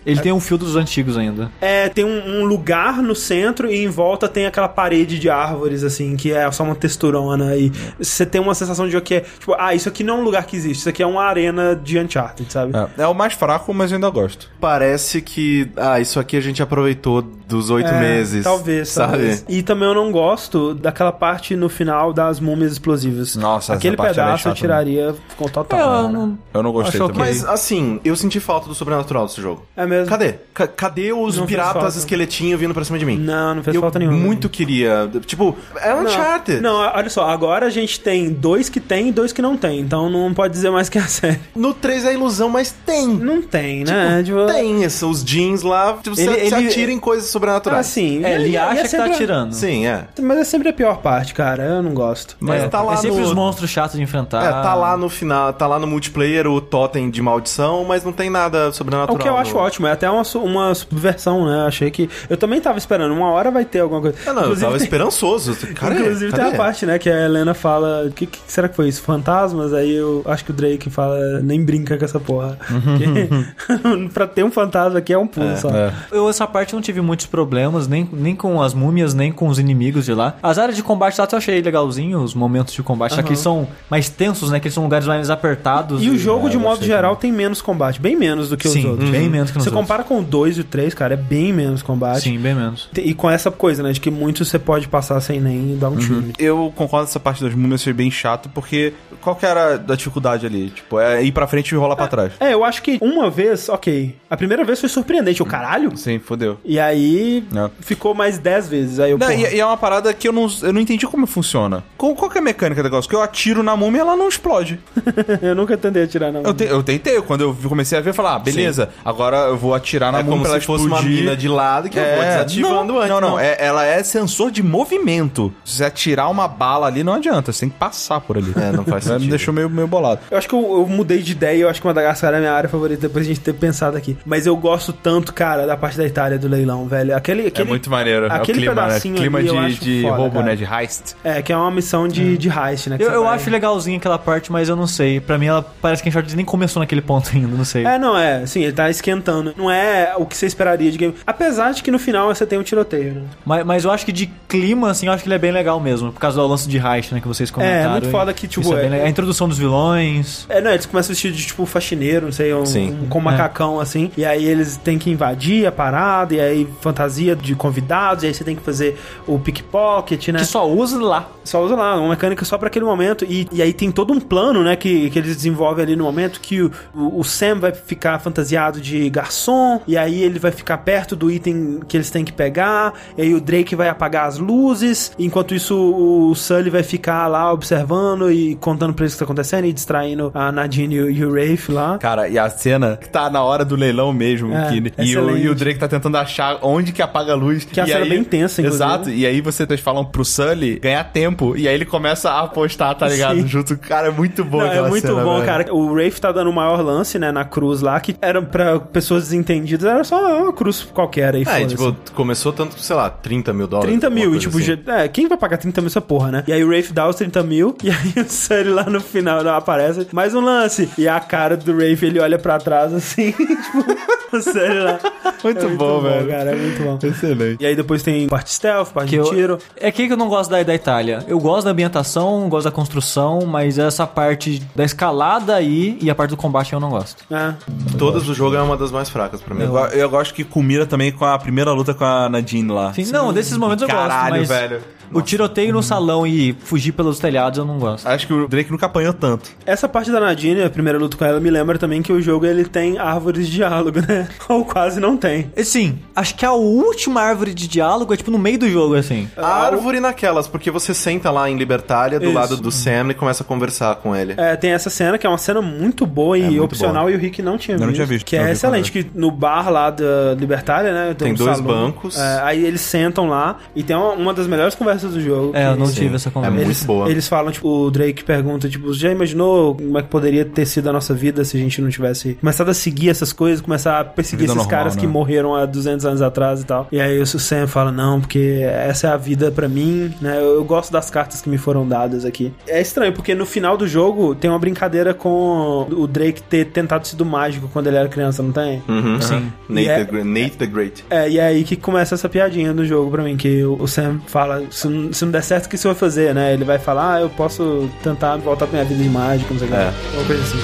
Ele 0.04 0.20
tem 0.20 0.32
um 0.32 0.40
fio 0.40 0.58
dos 0.58 0.76
antigos 0.76 1.16
ainda. 1.16 1.49
É, 1.60 1.88
tem 1.88 2.04
um, 2.04 2.40
um 2.40 2.44
lugar 2.44 3.02
no 3.02 3.14
centro 3.14 3.70
e 3.70 3.84
em 3.84 3.88
volta 3.88 4.28
tem 4.28 4.46
aquela 4.46 4.68
parede 4.68 5.18
de 5.18 5.28
árvores, 5.30 5.82
assim, 5.84 6.16
que 6.16 6.32
é 6.32 6.50
só 6.50 6.62
uma 6.64 6.74
texturona. 6.74 7.56
E 7.56 7.70
você 7.98 8.24
tem 8.26 8.40
uma 8.40 8.54
sensação 8.54 8.88
de 8.88 9.00
que 9.00 9.14
é, 9.16 9.20
tipo, 9.20 9.54
ah, 9.58 9.74
isso 9.74 9.88
aqui 9.88 10.02
não 10.04 10.18
é 10.18 10.20
um 10.20 10.24
lugar 10.24 10.44
que 10.46 10.56
existe, 10.56 10.80
isso 10.80 10.88
aqui 10.88 11.02
é 11.02 11.06
uma 11.06 11.22
arena 11.22 11.74
de 11.74 11.98
Uncharted, 11.98 12.52
sabe? 12.52 12.72
É, 12.98 13.02
é 13.02 13.06
o 13.06 13.14
mais 13.14 13.32
fraco, 13.34 13.72
mas 13.72 13.90
eu 13.90 13.96
ainda 13.96 14.10
gosto. 14.10 14.48
Parece 14.60 15.20
que, 15.22 15.70
ah, 15.76 16.00
isso 16.00 16.18
aqui 16.20 16.36
a 16.36 16.40
gente 16.40 16.62
aproveitou 16.62 17.22
dos 17.22 17.70
oito 17.70 17.88
É, 17.88 17.98
meses. 18.00 18.44
Talvez, 18.44 18.88
sabe? 18.90 19.12
talvez. 19.12 19.44
E 19.48 19.62
também 19.62 19.88
eu 19.88 19.94
não 19.94 20.12
gosto 20.12 20.74
daquela 20.74 21.10
parte 21.12 21.56
no 21.56 21.68
final 21.68 22.12
das 22.12 22.38
múmias 22.38 22.72
explosivas. 22.72 23.34
Nossa, 23.36 23.72
essa 23.72 23.78
Aquele 23.78 23.96
parte 23.96 24.18
era 24.18 24.26
pedaço 24.28 24.48
eu 24.48 24.50
chata, 24.50 24.54
tiraria 24.56 25.14
com 25.36 25.46
total. 25.48 25.78
É, 25.78 25.82
eu 25.82 25.86
cara. 25.86 26.08
não- 26.08 26.38
Eu 26.54 26.62
não 26.62 26.72
gostei 26.72 27.00
Acho 27.00 27.12
também. 27.12 27.26
Mas 27.32 27.44
assim, 27.44 28.00
eu 28.04 28.14
senti 28.14 28.38
falta 28.38 28.68
do 28.68 28.74
sobrenatural 28.74 29.26
desse 29.26 29.40
jogo. 29.40 29.66
É 29.76 29.84
mesmo? 29.86 30.08
Cadê? 30.08 30.34
Ca- 30.54 30.68
cadê 30.68 31.12
os. 31.12 31.39
Piratas 31.46 31.96
esqueletinhos 31.96 32.58
vindo 32.60 32.74
pra 32.74 32.84
cima 32.84 32.98
de 32.98 33.04
mim? 33.06 33.16
Não, 33.18 33.54
não 33.56 33.62
fez 33.62 33.74
eu 33.74 33.80
falta 33.80 33.98
nenhuma. 33.98 34.16
muito 34.18 34.48
queria. 34.48 35.08
Tipo, 35.26 35.56
é 35.76 35.94
Não, 35.94 36.04
Uncharted. 36.04 36.60
Não, 36.60 36.76
olha 36.76 37.10
só, 37.10 37.28
agora 37.28 37.66
a 37.66 37.70
gente 37.70 38.00
tem 38.00 38.30
dois 38.30 38.68
que 38.68 38.80
tem 38.80 39.08
e 39.08 39.12
dois 39.12 39.32
que 39.32 39.40
não 39.42 39.56
tem. 39.56 39.80
Então 39.80 40.08
não 40.10 40.32
pode 40.34 40.52
dizer 40.52 40.70
mais 40.70 40.88
que 40.88 40.98
é 40.98 41.00
a 41.00 41.06
série. 41.08 41.40
No 41.54 41.72
3 41.74 42.04
é 42.06 42.14
ilusão, 42.14 42.48
mas 42.48 42.74
tem. 42.84 43.08
Não 43.08 43.42
tem, 43.42 43.84
né? 43.84 44.22
Tipo, 44.24 44.46
Tem 44.46 44.82
esses, 44.82 45.02
os 45.02 45.24
jeans 45.24 45.62
lá. 45.62 45.94
Tipo, 46.02 46.16
você 46.16 46.22
Ele- 46.22 46.48
você 46.48 46.54
ele- 46.56 46.68
atira 46.68 46.92
em 46.92 46.98
coisas 46.98 47.28
sobrenaturais. 47.30 47.80
Assim, 47.86 48.24
É, 48.24 48.34
ele 48.34 48.56
acha 48.56 48.80
é 48.80 48.88
que 48.88 48.96
tá 48.96 49.04
atirando. 49.06 49.52
Sim, 49.54 49.86
é. 49.86 50.04
Mas 50.20 50.38
é 50.38 50.44
sempre 50.44 50.68
a 50.68 50.72
pior 50.72 50.98
parte, 50.98 51.34
cara. 51.34 51.62
Eu 51.64 51.82
não 51.82 51.92
gosto. 51.94 52.36
Mas 52.40 52.62
é, 52.64 52.68
tá 52.68 52.82
lá 52.82 52.94
é 52.94 52.96
sempre 52.96 53.18
no- 53.18 53.24
os 53.26 53.32
monstros 53.34 53.70
chatos 53.70 53.96
de 53.96 54.02
enfrentar. 54.02 54.44
É, 54.44 54.50
tá 54.62 54.74
lá 54.74 54.96
no 54.96 55.08
final, 55.08 55.52
tá 55.52 55.66
lá 55.66 55.78
no 55.78 55.86
multiplayer 55.86 56.46
o 56.46 56.60
totem 56.60 57.10
de 57.10 57.20
maldição, 57.22 57.84
mas 57.84 58.04
não 58.04 58.12
tem 58.12 58.28
nada 58.30 58.72
sobrenatural. 58.72 59.16
O 59.16 59.18
que 59.18 59.28
eu 59.28 59.36
acho 59.36 59.54
no- 59.54 59.60
ótimo, 59.60 59.86
é 59.86 59.92
até 59.92 60.08
uma, 60.10 60.24
su- 60.24 60.40
uma 60.40 60.74
subversão, 60.74 61.29
né? 61.46 61.66
Achei 61.66 61.90
que. 61.90 62.08
Eu 62.28 62.36
também 62.36 62.60
tava 62.60 62.78
esperando, 62.78 63.12
uma 63.14 63.30
hora 63.30 63.50
vai 63.50 63.64
ter 63.64 63.80
alguma 63.80 64.00
coisa. 64.00 64.16
Ah, 64.26 64.32
não, 64.32 64.42
eu 64.42 64.44
Inclusive, 64.46 64.66
tava 64.66 64.76
tem- 64.78 64.84
esperançoso. 64.84 65.56
Cara, 65.74 65.94
Inclusive 65.98 66.32
tem 66.32 66.44
a 66.44 66.52
parte, 66.56 66.86
né, 66.86 66.98
que 66.98 67.08
a 67.10 67.24
Helena 67.24 67.54
fala. 67.54 68.04
O 68.06 68.10
que, 68.12 68.26
que 68.26 68.38
será 68.46 68.68
que 68.68 68.76
foi 68.76 68.88
isso? 68.88 69.02
Fantasmas? 69.02 69.72
Aí 69.72 69.94
eu 69.94 70.22
acho 70.26 70.44
que 70.44 70.50
o 70.50 70.54
Drake 70.54 70.88
fala, 70.90 71.40
nem 71.42 71.64
brinca 71.64 71.96
com 71.96 72.04
essa 72.04 72.18
porra. 72.20 72.58
Porque 72.68 74.08
pra 74.12 74.26
ter 74.26 74.44
um 74.44 74.50
fantasma 74.50 74.98
aqui 74.98 75.12
é 75.12 75.18
um 75.18 75.26
pulo 75.26 75.56
só. 75.56 75.70
Eu, 76.10 76.28
essa 76.28 76.46
parte, 76.46 76.74
não 76.74 76.80
tive 76.80 77.00
muitos 77.00 77.26
problemas, 77.26 77.86
nem, 77.88 78.08
nem 78.12 78.34
com 78.34 78.60
as 78.62 78.74
múmias, 78.74 79.14
nem 79.14 79.30
com 79.32 79.48
os 79.48 79.58
inimigos 79.58 80.04
de 80.04 80.14
lá. 80.14 80.36
As 80.42 80.58
áreas 80.58 80.76
de 80.76 80.82
combate 80.82 81.18
lá 81.20 81.28
eu 81.30 81.38
achei 81.38 81.60
legalzinho, 81.62 82.20
os 82.22 82.34
momentos 82.34 82.74
de 82.74 82.82
combate, 82.82 83.14
só 83.14 83.22
que 83.22 83.28
eles 83.28 83.38
são 83.38 83.68
mais 83.88 84.08
tensos, 84.08 84.50
né? 84.50 84.58
Que 84.58 84.66
eles 84.66 84.74
são 84.74 84.82
lugares 84.82 85.06
mais 85.06 85.30
apertados. 85.30 86.02
E 86.02 86.08
o 86.10 86.18
jogo, 86.18 86.48
de 86.48 86.56
eu 86.56 86.60
modo 86.60 86.84
geral, 86.84 87.16
tem 87.16 87.30
menos 87.32 87.60
combate. 87.62 88.00
Bem 88.00 88.16
menos 88.16 88.48
do 88.48 88.56
que 88.56 88.66
os 88.66 88.72
Sim, 88.72 88.86
outros. 88.88 89.10
bem 89.10 89.28
menos 89.28 89.50
que 89.50 89.56
nos 89.56 89.64
Você 89.64 89.70
outros. 89.70 89.82
compara 89.88 90.02
com 90.02 90.18
o 90.18 90.22
2 90.22 90.58
e 90.58 90.60
o 90.60 90.64
3, 90.64 90.94
cara, 90.94 91.14
é 91.14 91.16
bem 91.20 91.52
menos 91.52 91.82
combate. 91.82 92.22
Sim, 92.22 92.38
bem 92.38 92.54
menos. 92.54 92.88
E 92.96 93.14
com 93.14 93.30
essa 93.30 93.50
coisa, 93.50 93.82
né, 93.82 93.92
de 93.92 94.00
que 94.00 94.10
muitos 94.10 94.48
você 94.48 94.58
pode 94.58 94.88
passar 94.88 95.20
sem 95.20 95.40
nem 95.40 95.76
dar 95.78 95.88
um 95.90 95.96
tiro. 95.96 96.24
Eu 96.38 96.72
concordo 96.74 97.06
com 97.06 97.10
essa 97.10 97.20
parte 97.20 97.42
das 97.44 97.54
múmias 97.54 97.80
ser 97.82 97.92
bem 97.94 98.10
chato, 98.10 98.48
porque 98.54 98.92
qual 99.20 99.36
que 99.36 99.46
era 99.46 99.74
a 99.74 99.94
dificuldade 99.94 100.46
ali? 100.46 100.70
Tipo, 100.70 100.98
é 100.98 101.22
ir 101.22 101.32
pra 101.32 101.46
frente 101.46 101.70
e 101.72 101.74
rolar 101.76 101.96
pra 101.96 102.06
trás. 102.08 102.32
É, 102.40 102.52
eu 102.54 102.64
acho 102.64 102.82
que 102.82 102.98
uma 103.00 103.30
vez, 103.30 103.68
ok. 103.68 104.16
A 104.28 104.36
primeira 104.36 104.64
vez 104.64 104.80
foi 104.80 104.88
surpreendente, 104.88 105.42
o 105.42 105.46
caralho. 105.46 105.96
Sim, 105.96 106.18
fodeu. 106.18 106.58
E 106.64 106.78
aí 106.80 107.44
É. 107.54 107.70
ficou 107.80 108.14
mais 108.14 108.38
10 108.38 108.68
vezes. 108.68 108.98
Aí 109.00 109.10
eu, 109.10 109.18
Não, 109.18 109.26
porra, 109.26 109.38
e, 109.48 109.56
e 109.56 109.60
é 109.60 109.66
uma 109.66 109.76
parada 109.76 110.12
que 110.14 110.26
eu 110.28 110.32
não, 110.32 110.46
eu 110.62 110.72
não 110.72 110.80
entendi 110.80 111.06
como 111.06 111.26
funciona. 111.26 111.84
Qual, 111.96 112.14
qual 112.14 112.30
que 112.30 112.38
é 112.38 112.40
a 112.40 112.44
mecânica 112.44 112.82
do 112.82 112.84
negócio? 112.86 113.08
Que 113.08 113.14
eu 113.14 113.22
atiro 113.22 113.62
na 113.62 113.76
múmia 113.76 113.98
e 113.98 114.00
ela 114.00 114.16
não 114.16 114.28
explode. 114.28 114.78
eu 115.42 115.54
nunca 115.54 115.76
tentei 115.76 116.04
atirar, 116.04 116.32
não. 116.32 116.42
Eu, 116.42 116.54
te- 116.54 116.64
eu 116.64 116.82
tentei, 116.82 117.20
quando 117.22 117.42
eu 117.42 117.56
comecei 117.68 117.98
a 117.98 118.00
ver, 118.00 118.10
eu 118.10 118.14
falei, 118.14 118.32
ah, 118.32 118.38
beleza, 118.38 118.88
agora 119.04 119.36
eu 119.48 119.56
vou 119.56 119.74
atirar 119.74 120.12
na 120.12 120.20
É 120.20 120.22
múmia 120.22 120.30
como 120.32 120.42
pra 120.42 120.52
ela 120.52 120.60
se 120.60 120.66
fosse 120.66 120.86
uma 120.86 120.99
mina 121.02 121.36
de 121.36 121.48
lado 121.48 121.88
que 121.88 121.98
eu 121.98 122.02
vou 122.04 122.22
É, 122.22 122.28
desativando 122.28 122.92
não, 122.94 122.98
antes. 123.00 123.10
Não, 123.10 123.20
não, 123.20 123.38
é- 123.38 123.56
ela 123.58 123.84
é 123.84 124.02
sensor 124.02 124.50
de 124.50 124.62
movimento. 124.62 125.52
Se 125.64 125.76
você 125.76 125.84
atirar 125.84 126.30
uma 126.30 126.46
bala 126.48 126.86
ali, 126.86 127.02
não 127.04 127.14
adianta, 127.14 127.52
você 127.52 127.60
tem 127.60 127.68
que 127.70 127.76
passar 127.78 128.20
por 128.20 128.36
ali. 128.36 128.52
É, 128.56 128.72
não 128.72 128.84
faz 128.84 129.04
Me 129.06 129.12
sentido. 129.14 129.30
deixou 129.30 129.54
meio, 129.54 129.68
meio 129.70 129.86
bolado. 129.88 130.20
Eu 130.30 130.36
acho 130.38 130.48
que 130.48 130.54
eu, 130.54 130.60
eu 130.60 130.86
mudei 130.86 131.18
de 131.22 131.32
ideia 131.32 131.56
e 131.56 131.60
eu 131.60 131.68
acho 131.68 131.80
que 131.80 131.86
Madagascar 131.86 132.32
é 132.34 132.36
a 132.36 132.40
minha 132.40 132.52
área 132.52 132.68
favorita 132.68 133.02
depois 133.08 133.24
de 133.24 133.32
a 133.32 133.34
gente 133.34 133.44
ter 133.44 133.52
pensado 133.54 133.96
aqui. 133.96 134.16
Mas 134.24 134.46
eu 134.46 134.56
gosto 134.56 134.92
tanto, 134.92 135.32
cara, 135.32 135.66
da 135.66 135.76
parte 135.76 135.96
da 135.96 136.06
Itália 136.06 136.38
do 136.38 136.48
leilão, 136.48 136.86
velho. 136.86 137.16
Aquele, 137.16 137.46
aquele, 137.46 137.66
é 137.66 137.68
muito 137.68 137.90
maneiro. 137.90 138.26
é 138.26 138.28
o 138.28 138.32
aquele 138.32 138.58
clima, 138.58 138.74
né? 138.74 138.82
pedacinho 138.88 139.14
Clima 139.16 139.38
ali 139.38 139.48
eu 139.48 139.54
de, 139.54 139.58
acho 139.60 139.80
de 139.80 140.02
foda, 140.02 140.16
roubo, 140.16 140.34
cara. 140.34 140.46
né? 140.46 140.56
De 140.56 140.64
heist. 140.64 141.14
É, 141.24 141.42
que 141.42 141.52
é 141.52 141.56
uma 141.56 141.70
missão 141.70 142.08
de, 142.08 142.36
de 142.38 142.48
heist, 142.48 142.88
né? 142.88 142.96
Eu, 142.98 143.10
eu 143.10 143.24
vai- 143.24 143.34
acho 143.36 143.50
legalzinho 143.50 143.96
aquela 143.98 144.18
parte, 144.18 144.50
mas 144.52 144.68
eu 144.68 144.76
não 144.76 144.86
sei. 144.86 145.20
Pra 145.20 145.38
mim, 145.38 145.46
ela 145.46 145.62
parece 145.80 146.02
que 146.02 146.08
a 146.08 146.10
Uncharted 146.10 146.36
nem 146.36 146.44
começou 146.44 146.80
naquele 146.80 147.00
ponto 147.02 147.30
ainda, 147.34 147.56
não 147.56 147.64
sei. 147.64 147.84
É, 147.84 147.98
não, 147.98 148.16
é, 148.16 148.44
sim, 148.46 148.62
ele 148.62 148.72
tá 148.72 148.88
esquentando. 148.90 149.54
Não 149.56 149.70
é 149.70 150.14
o 150.16 150.26
que 150.26 150.36
você 150.36 150.46
esperaria 150.46 150.89
Apesar 151.26 151.72
de 151.72 151.82
que 151.82 151.90
no 151.90 151.98
final 151.98 152.28
você 152.34 152.46
tem 152.46 152.58
um 152.58 152.62
tiroteio, 152.62 153.14
né? 153.14 153.22
Mas, 153.44 153.64
mas 153.64 153.84
eu 153.84 153.90
acho 153.90 154.04
que 154.04 154.12
de 154.12 154.26
clima, 154.48 154.90
assim, 154.90 155.06
eu 155.06 155.12
acho 155.12 155.22
que 155.22 155.28
ele 155.28 155.34
é 155.34 155.38
bem 155.38 155.52
legal 155.52 155.78
mesmo. 155.80 156.12
Por 156.12 156.20
causa 156.20 156.40
do 156.40 156.46
lance 156.46 156.68
de 156.68 156.78
heist, 156.78 157.12
né, 157.12 157.20
que 157.20 157.28
vocês 157.28 157.50
comentaram. 157.50 157.92
muito 157.92 158.08
e- 158.08 158.10
foda 158.10 158.32
que, 158.32 158.46
tipo, 158.48 158.74
é 158.76 158.86
é-. 158.86 159.04
A 159.04 159.08
introdução 159.08 159.48
dos 159.48 159.58
vilões. 159.58 160.46
É, 160.48 160.60
não, 160.60 160.70
eles 160.72 160.86
começam 160.86 161.10
vestidos 161.14 161.36
de 161.38 161.46
tipo 161.46 161.64
faxineiro, 161.66 162.26
não 162.26 162.32
sei, 162.32 162.52
um, 162.54 162.64
Sim. 162.66 162.98
um- 163.04 163.08
com 163.08 163.18
um 163.18 163.22
macacão 163.22 163.80
assim. 163.80 164.10
E 164.16 164.24
aí 164.24 164.44
eles 164.44 164.76
têm 164.76 164.98
que 164.98 165.10
invadir 165.10 165.66
a 165.66 165.72
parada, 165.72 166.34
e 166.34 166.40
aí 166.40 166.68
fantasia 166.80 167.34
de 167.36 167.54
convidados, 167.54 168.24
e 168.24 168.26
aí 168.28 168.34
você 168.34 168.44
tem 168.44 168.56
que 168.56 168.62
fazer 168.62 168.98
o 169.26 169.38
pickpocket, 169.38 170.28
né? 170.28 170.38
Que 170.40 170.44
só 170.46 170.68
usa 170.68 171.00
lá. 171.00 171.28
Só 171.44 171.62
usa 171.64 171.74
lá, 171.74 171.96
uma 171.98 172.10
mecânica 172.10 172.44
só 172.44 172.56
pra 172.58 172.68
aquele 172.68 172.84
momento. 172.84 173.24
E, 173.28 173.46
e 173.52 173.62
aí 173.62 173.72
tem 173.72 173.90
todo 173.90 174.12
um 174.12 174.20
plano, 174.20 174.62
né, 174.62 174.76
que, 174.76 175.10
que 175.10 175.18
eles 175.18 175.36
desenvolvem 175.36 175.84
ali 175.84 175.96
no 175.96 176.04
momento 176.04 176.40
que 176.40 176.62
o, 176.62 176.70
o 176.94 177.22
Sam 177.24 177.58
vai 177.60 177.72
ficar 177.72 178.18
fantasiado 178.18 178.80
de 178.80 179.08
garçom, 179.10 179.80
e 179.86 179.96
aí 179.96 180.22
ele 180.22 180.38
vai 180.38 180.50
ficar 180.50 180.78
perto 180.84 181.14
do 181.16 181.30
item 181.30 181.80
que 181.86 181.96
eles 181.96 182.10
têm 182.10 182.24
que 182.24 182.32
pegar, 182.32 182.94
e 183.16 183.22
aí 183.22 183.34
o 183.34 183.40
Drake 183.40 183.74
vai 183.74 183.88
apagar 183.88 184.26
as 184.26 184.38
luzes, 184.38 185.12
enquanto 185.18 185.54
isso 185.54 185.74
o 185.76 186.34
Sully 186.34 186.70
vai 186.70 186.82
ficar 186.82 187.26
lá 187.26 187.52
observando 187.52 188.30
e 188.30 188.54
contando 188.56 188.94
pra 188.94 189.04
eles 189.04 189.14
o 189.14 189.16
que 189.16 189.18
tá 189.20 189.24
acontecendo 189.24 189.64
e 189.66 189.72
distraindo 189.72 190.30
a 190.34 190.50
Nadine 190.52 190.94
e 190.96 191.24
o, 191.24 191.30
Rafe 191.34 191.72
lá. 191.72 191.98
Cara, 191.98 192.28
e 192.28 192.38
a 192.38 192.48
cena 192.50 192.96
que 192.96 193.08
tá 193.08 193.30
na 193.30 193.42
hora 193.42 193.64
do 193.64 193.76
leilão 193.76 194.12
mesmo, 194.12 194.52
É, 194.54 194.68
que, 194.68 194.92
e, 194.98 195.16
o, 195.16 195.36
e 195.36 195.48
o 195.48 195.54
Drake 195.54 195.78
tá 195.78 195.88
tentando 195.88 196.16
achar 196.16 196.58
onde 196.62 196.92
que 196.92 197.02
apaga 197.02 197.32
a 197.32 197.36
luz. 197.36 197.64
Que 197.64 197.80
é 197.80 197.84
e 197.84 197.86
cena 197.86 198.04
aí, 198.04 198.08
bem 198.08 198.24
tensa, 198.24 198.60
inclusive. 198.60 198.84
Exato, 198.84 199.10
e 199.10 199.26
aí 199.26 199.40
vocês 199.40 199.80
falam 199.80 200.04
pro 200.04 200.24
Sully 200.24 200.78
ganhar 200.78 201.04
tempo, 201.04 201.56
e 201.56 201.68
aí 201.68 201.74
ele 201.74 201.84
começa 201.84 202.30
a 202.30 202.40
apostar, 202.40 202.94
tá 202.94 203.06
ligado? 203.08 203.36
Sim. 203.40 203.46
Junto. 203.46 203.76
Cara, 203.78 204.08
é 204.08 204.10
muito 204.10 204.44
bom 204.44 204.58
Não, 204.58 204.66
é 204.66 204.88
muito 204.88 205.06
cena, 205.06 205.22
bom, 205.22 205.34
velho. 205.34 205.46
cara. 205.46 205.74
O 205.74 205.94
Rafe 205.94 206.20
tá 206.20 206.32
dando 206.32 206.50
o 206.50 206.52
maior 206.52 206.80
lance, 206.82 207.18
né, 207.18 207.30
na 207.32 207.44
cruz 207.44 207.80
lá, 207.80 207.98
que 208.00 208.16
era 208.20 208.40
pra 208.42 208.78
pessoas 208.80 209.24
desentendidas, 209.24 209.84
era 209.90 210.04
só 210.04 210.42
uma 210.42 210.52
cruz 210.52 210.69
qualquer 210.72 211.34
aí, 211.34 211.42
É, 211.46 211.64
tipo, 211.66 211.94
começou 212.14 212.52
tanto, 212.52 212.78
sei 212.80 212.96
lá, 212.96 213.08
30 213.10 213.52
mil 213.52 213.66
dólares. 213.66 213.90
30 213.90 214.10
mil, 214.10 214.34
e 214.34 214.38
tipo, 214.38 214.58
assim. 214.58 214.78
é, 214.86 215.08
quem 215.08 215.28
vai 215.28 215.36
pagar 215.38 215.56
30 215.58 215.80
mil 215.80 215.88
essa 215.88 216.00
porra, 216.00 216.30
né? 216.30 216.44
E 216.46 216.52
aí 216.52 216.62
o 216.64 216.70
Rafe 216.74 216.92
dá 216.92 217.08
os 217.08 217.16
30 217.16 217.42
mil, 217.42 217.76
e 217.82 217.90
aí 217.90 218.12
o 218.16 218.28
Sully 218.28 218.70
lá 218.70 218.84
no 218.84 219.00
final 219.00 219.46
aparece, 219.48 220.06
mais 220.12 220.34
um 220.34 220.40
lance. 220.40 220.88
E 220.98 221.08
a 221.08 221.18
cara 221.20 221.56
do 221.56 221.72
Rafe, 221.72 222.06
ele 222.06 222.18
olha 222.20 222.38
pra 222.38 222.58
trás 222.58 222.92
assim, 222.92 223.32
tipo, 223.32 224.40
Série 224.42 224.78
lá. 224.78 224.98
Muito 225.42 225.66
É 225.66 225.68
bom, 225.70 226.00
velho. 226.02 226.28
cara, 226.28 226.52
é 226.52 226.54
muito 226.54 226.82
bom. 226.82 226.98
Excelente. 227.04 227.60
E 227.60 227.66
aí 227.66 227.74
depois 227.74 228.00
tem 228.02 228.28
parte 228.28 228.52
stealth, 228.52 228.90
parte 228.92 229.08
Que 229.10 229.16
de 229.20 229.26
eu- 229.26 229.34
tiro. 229.34 229.58
É 229.76 229.88
aqui 229.88 230.06
que 230.06 230.12
eu 230.12 230.16
não 230.16 230.28
gosto 230.28 230.50
da, 230.50 230.62
da 230.62 230.72
Itália. 230.74 231.24
Eu 231.26 231.40
gosto 231.40 231.64
da 231.64 231.72
ambientação, 231.72 232.48
gosto 232.48 232.66
da 232.66 232.70
construção, 232.70 233.40
mas 233.44 233.76
essa 233.78 234.06
parte 234.06 234.62
da 234.76 234.84
escalada 234.84 235.54
aí 235.56 235.98
e 236.00 236.08
a 236.08 236.14
parte 236.14 236.30
do 236.30 236.36
combate 236.36 236.72
eu 236.72 236.78
não 236.78 236.90
gosto. 236.90 237.24
É. 237.28 237.54
Todas 237.98 238.22
do 238.24 238.32
jogo 238.34 238.54
é 238.54 238.62
uma 238.62 238.76
das 238.76 238.92
mais 238.92 239.08
fracas 239.10 239.40
pra 239.40 239.52
mim. 239.54 239.64
Eu, 239.64 239.70
go- 239.72 239.86
eu 239.86 240.08
gosto 240.08 240.32
que 240.32 240.44
culmina 240.60 240.84
também 240.84 241.10
com 241.10 241.24
a 241.24 241.38
primeira 241.38 241.72
luta 241.72 241.94
com 241.94 242.04
a 242.04 242.28
Nadine 242.28 242.70
lá. 242.70 242.92
Sim, 242.92 243.10
não, 243.10 243.32
desses 243.32 243.56
momentos 243.56 243.80
eu 243.82 243.88
Caralho, 243.88 244.36
gosto, 244.36 244.38
mas 244.38 244.48
velho. 244.48 244.80
o 245.10 245.22
tiroteio 245.22 245.72
no 245.72 245.82
salão 245.82 246.26
e 246.26 246.54
fugir 246.64 246.92
pelos 246.92 247.18
telhados 247.18 247.58
eu 247.58 247.64
não 247.64 247.78
gosto. 247.78 248.06
Acho 248.06 248.26
que 248.26 248.32
o 248.34 248.46
Drake 248.46 248.70
nunca 248.70 248.84
apanhou 248.86 249.12
tanto. 249.14 249.50
Essa 249.64 249.88
parte 249.88 250.10
da 250.10 250.20
Nadine, 250.20 250.62
a 250.62 250.68
primeira 250.70 250.98
luta 250.98 251.16
com 251.16 251.24
ela, 251.24 251.40
me 251.40 251.50
lembra 251.50 251.78
também 251.78 252.02
que 252.02 252.12
o 252.12 252.20
jogo 252.20 252.44
ele 252.44 252.64
tem 252.66 252.98
árvores 252.98 253.46
de 253.48 253.54
diálogo, 253.54 254.00
né? 254.06 254.28
Ou 254.50 254.64
quase 254.66 255.00
não 255.00 255.16
tem. 255.16 255.50
E 255.56 255.64
Sim, 255.64 255.98
acho 256.14 256.34
que 256.34 256.44
a 256.44 256.52
última 256.52 257.22
árvore 257.22 257.54
de 257.54 257.66
diálogo 257.66 258.12
é 258.12 258.16
tipo 258.18 258.30
no 258.30 258.38
meio 258.38 258.58
do 258.58 258.68
jogo, 258.68 258.94
assim. 258.96 259.28
A 259.36 259.46
árvore 259.64 259.98
naquelas, 259.98 260.46
porque 260.46 260.70
você 260.70 260.92
senta 260.92 261.30
lá 261.30 261.48
em 261.48 261.56
Libertália 261.56 262.18
do 262.20 262.26
Isso. 262.26 262.34
lado 262.34 262.56
do 262.58 262.70
Sam 262.70 263.08
e 263.10 263.14
começa 263.14 263.42
a 263.42 263.46
conversar 263.46 263.96
com 263.96 264.14
ele. 264.14 264.34
É, 264.36 264.56
tem 264.56 264.72
essa 264.72 264.90
cena 264.90 265.16
que 265.16 265.26
é 265.26 265.30
uma 265.30 265.38
cena 265.38 265.62
muito 265.62 266.04
boa 266.04 266.36
e 266.36 266.42
muito 266.42 266.64
opcional 266.64 267.04
boa. 267.04 267.12
e 267.12 267.16
o 267.16 267.18
Rick 267.18 267.40
não 267.42 267.56
tinha 267.56 267.76
Eu 267.76 267.80
não 267.80 267.86
visto. 267.86 267.96
tinha 267.96 268.06
visto, 268.06 268.26
Que 268.26 268.38
não 268.38 268.44
é 268.46 268.52
excelente, 268.52 268.92
que 268.92 269.06
no 269.14 269.30
bar 269.30 269.70
lá 269.70 269.90
da 269.90 270.34
Libertália, 270.50 270.92
né? 270.92 271.14
Tem 271.14 271.32
um 271.32 271.34
dois 271.34 271.56
salão. 271.58 271.62
bancos. 271.86 272.18
É, 272.18 272.40
aí 272.42 272.64
eles 272.64 272.80
sentam 272.80 273.28
lá 273.28 273.58
e 273.74 273.82
tem 273.82 273.94
uma, 273.96 274.12
uma 274.12 274.34
das 274.34 274.46
melhores 274.48 274.74
conversas 274.74 275.12
do 275.14 275.20
jogo. 275.20 275.52
É, 275.54 275.68
eu 275.68 275.76
não 275.76 275.90
tive 275.90 276.16
essa 276.16 276.30
conversa. 276.30 276.52
É 276.52 276.56
muito 276.56 276.66
eles, 276.68 276.84
boa. 276.84 277.08
Eles 277.10 277.28
falam, 277.28 277.52
tipo, 277.52 277.68
o 277.68 277.90
Drake 277.90 278.24
pergunta, 278.24 278.68
tipo, 278.68 278.92
já 278.92 279.10
imaginou 279.10 279.76
como 279.76 279.96
é 279.98 280.02
que 280.02 280.08
poderia 280.08 280.44
ter 280.44 280.66
sido 280.66 280.88
a 280.88 280.92
nossa 280.92 281.14
vida 281.14 281.44
se 281.44 281.56
a 281.56 281.60
gente 281.60 281.80
não 281.80 281.88
tivesse 281.88 282.34
começado 282.34 282.68
a 282.68 282.74
seguir 282.74 283.10
essas 283.10 283.32
coisas, 283.32 283.60
começar 283.60 284.00
a 284.00 284.04
perseguir 284.04 284.40
Vida 284.40 284.52
esses 284.52 284.56
normal, 284.64 284.70
caras 284.78 284.96
né? 284.96 285.00
que 285.00 285.06
morreram 285.06 285.54
há 285.54 285.64
200 285.66 286.04
anos 286.04 286.22
atrás 286.22 286.62
e 286.62 286.64
tal. 286.66 286.88
E 286.90 287.00
aí 287.00 287.20
o 287.20 287.26
Sam 287.26 287.66
fala, 287.66 287.92
não, 287.92 288.20
porque 288.20 288.60
essa 288.64 289.06
é 289.08 289.10
a 289.10 289.16
vida 289.16 289.50
pra 289.50 289.68
mim, 289.68 290.12
né? 290.20 290.38
Eu, 290.38 290.56
eu 290.56 290.64
gosto 290.64 290.92
das 290.92 291.10
cartas 291.10 291.40
que 291.40 291.48
me 291.48 291.58
foram 291.58 291.86
dadas 291.86 292.24
aqui. 292.24 292.52
É 292.66 292.80
estranho, 292.80 293.12
porque 293.12 293.34
no 293.34 293.46
final 293.46 293.76
do 293.76 293.86
jogo 293.86 294.34
tem 294.34 294.50
uma 294.50 294.58
brincadeira 294.58 295.14
com 295.14 295.86
o 295.90 296.06
Drake 296.06 296.42
ter 296.42 296.66
tentado 296.66 297.06
ser 297.06 297.16
do 297.16 297.24
mágico 297.24 297.68
quando 297.72 297.86
ele 297.86 297.96
era 297.96 298.08
criança, 298.08 298.42
não 298.42 298.52
tem? 298.52 298.82
Uhum. 298.88 299.20
Sim. 299.20 299.52
Nate, 299.68 299.86
E 299.86 299.88
é- 299.88 300.04
Nate 300.42 300.56
the 300.56 300.66
Great. 300.66 301.04
É, 301.10 301.28
e 301.28 301.38
é 301.38 301.46
aí 301.46 301.64
que 301.64 301.76
começa 301.76 302.14
essa 302.14 302.28
piadinha 302.28 302.72
do 302.72 302.84
jogo 302.84 303.10
pra 303.10 303.22
mim, 303.22 303.36
que 303.36 303.64
o 303.64 303.86
Sam 303.86 304.20
fala, 304.26 304.64
se 304.70 304.88
não, 304.88 305.12
se 305.12 305.24
não 305.24 305.32
der 305.32 305.42
certo, 305.42 305.66
o 305.66 305.68
que 305.68 305.76
você 305.76 305.88
vai 305.88 305.94
fazer, 305.94 306.34
né? 306.34 306.54
Ele 306.54 306.64
vai 306.64 306.78
falar, 306.78 307.16
ah, 307.16 307.20
eu 307.20 307.30
posso 307.30 307.90
tentar 308.02 308.36
voltar 308.36 308.66
pra 308.66 308.78
minha 308.78 308.88
vida 308.88 309.02
de 309.02 309.08
mágico, 309.08 309.52
não 309.52 309.58
sei 309.58 309.68
o 309.68 309.70
que. 309.70 309.76
É. 309.76 309.92
Uma 310.14 310.24
coisa 310.24 310.42
assim. 310.42 310.58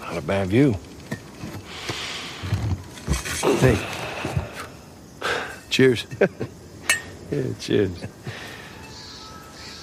Not 0.00 0.16
a 0.16 0.20
bad 0.20 0.48
view. 0.48 0.76
Hey. 3.60 3.78
Cheers. 5.70 6.06
yeah, 7.30 7.42
cheers. 7.58 7.90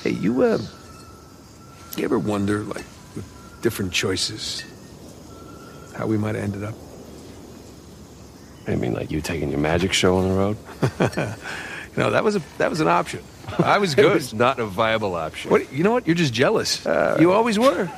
Hey, 0.02 0.12
you, 0.12 0.42
uh, 0.44 0.60
you 1.98 2.04
ever 2.06 2.18
wonder, 2.20 2.60
like, 2.60 2.86
with 3.16 3.60
different 3.62 3.92
choices, 3.92 4.64
how 5.96 6.08
we 6.08 6.18
might 6.18 6.36
have 6.36 6.44
ended 6.44 6.64
up? 6.64 6.76
I 8.66 8.76
mean, 8.76 8.94
like 8.94 9.12
you 9.12 9.20
taking 9.20 9.50
your 9.50 9.60
magic 9.60 9.92
show 9.92 10.18
on 10.18 10.30
the 10.30 10.36
road? 10.36 10.58
you 11.98 12.02
know, 12.02 12.12
that 12.12 12.24
was 12.24 12.38
a 12.38 12.42
that 12.60 12.70
was 12.70 12.80
an 12.80 12.88
option. 12.88 13.22
I 13.60 13.78
was 13.78 13.94
good. 13.96 14.16
it's 14.16 14.32
not 14.32 14.58
a 14.60 14.66
viable 14.66 15.16
option. 15.16 15.52
What? 15.52 15.74
You 15.74 15.84
know 15.84 15.92
what? 15.92 16.08
You're 16.08 16.16
just 16.16 16.34
jealous. 16.34 16.86
you 17.20 17.34
always 17.34 17.60
were. 17.60 17.92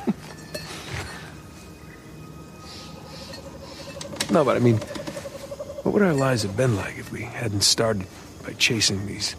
no, 4.31 4.43
but 4.43 4.55
I 4.55 4.59
mean, 4.59 4.77
what 5.83 5.93
would 5.93 6.01
our 6.01 6.13
lives 6.13 6.41
have 6.41 6.57
been 6.57 6.75
like 6.75 6.97
if 6.97 7.11
we 7.11 7.21
hadn't 7.21 7.61
started 7.61 8.07
by 8.45 8.53
chasing 8.53 9.05
these 9.05 9.35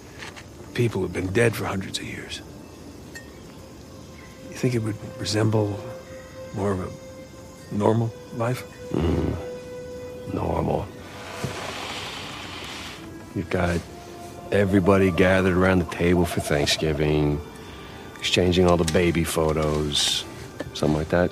people 0.74 1.00
who've 1.00 1.12
been 1.12 1.32
dead 1.32 1.54
for 1.54 1.64
hundreds 1.64 1.98
of 1.98 2.04
years? 2.04 2.40
You 4.50 4.56
think 4.56 4.74
it 4.74 4.80
would 4.80 4.96
resemble 5.18 5.78
more 6.54 6.72
of 6.72 6.80
a 6.80 7.74
normal 7.74 8.12
life? 8.34 8.64
Mm-hmm. 8.90 10.36
Normal. 10.36 10.86
You've 13.34 13.50
got 13.50 13.80
everybody 14.50 15.10
gathered 15.10 15.54
around 15.54 15.80
the 15.80 15.94
table 15.94 16.24
for 16.24 16.40
Thanksgiving, 16.40 17.40
exchanging 18.18 18.66
all 18.66 18.76
the 18.76 18.90
baby 18.92 19.24
photos, 19.24 20.24
something 20.74 20.96
like 20.96 21.10
that. 21.10 21.30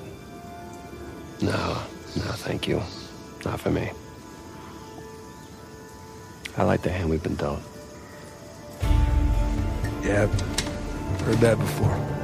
No, 1.41 1.81
no, 2.15 2.31
thank 2.45 2.67
you. 2.67 2.81
Not 3.43 3.59
for 3.59 3.69
me. 3.69 3.89
I 6.57 6.63
like 6.63 6.83
the 6.83 6.89
hand 6.89 7.09
we've 7.09 7.21
been 7.21 7.35
dealt. 7.35 7.59
Yeah, 10.03 10.23
I've 10.23 11.21
heard 11.21 11.39
that 11.39 11.57
before. 11.57 12.15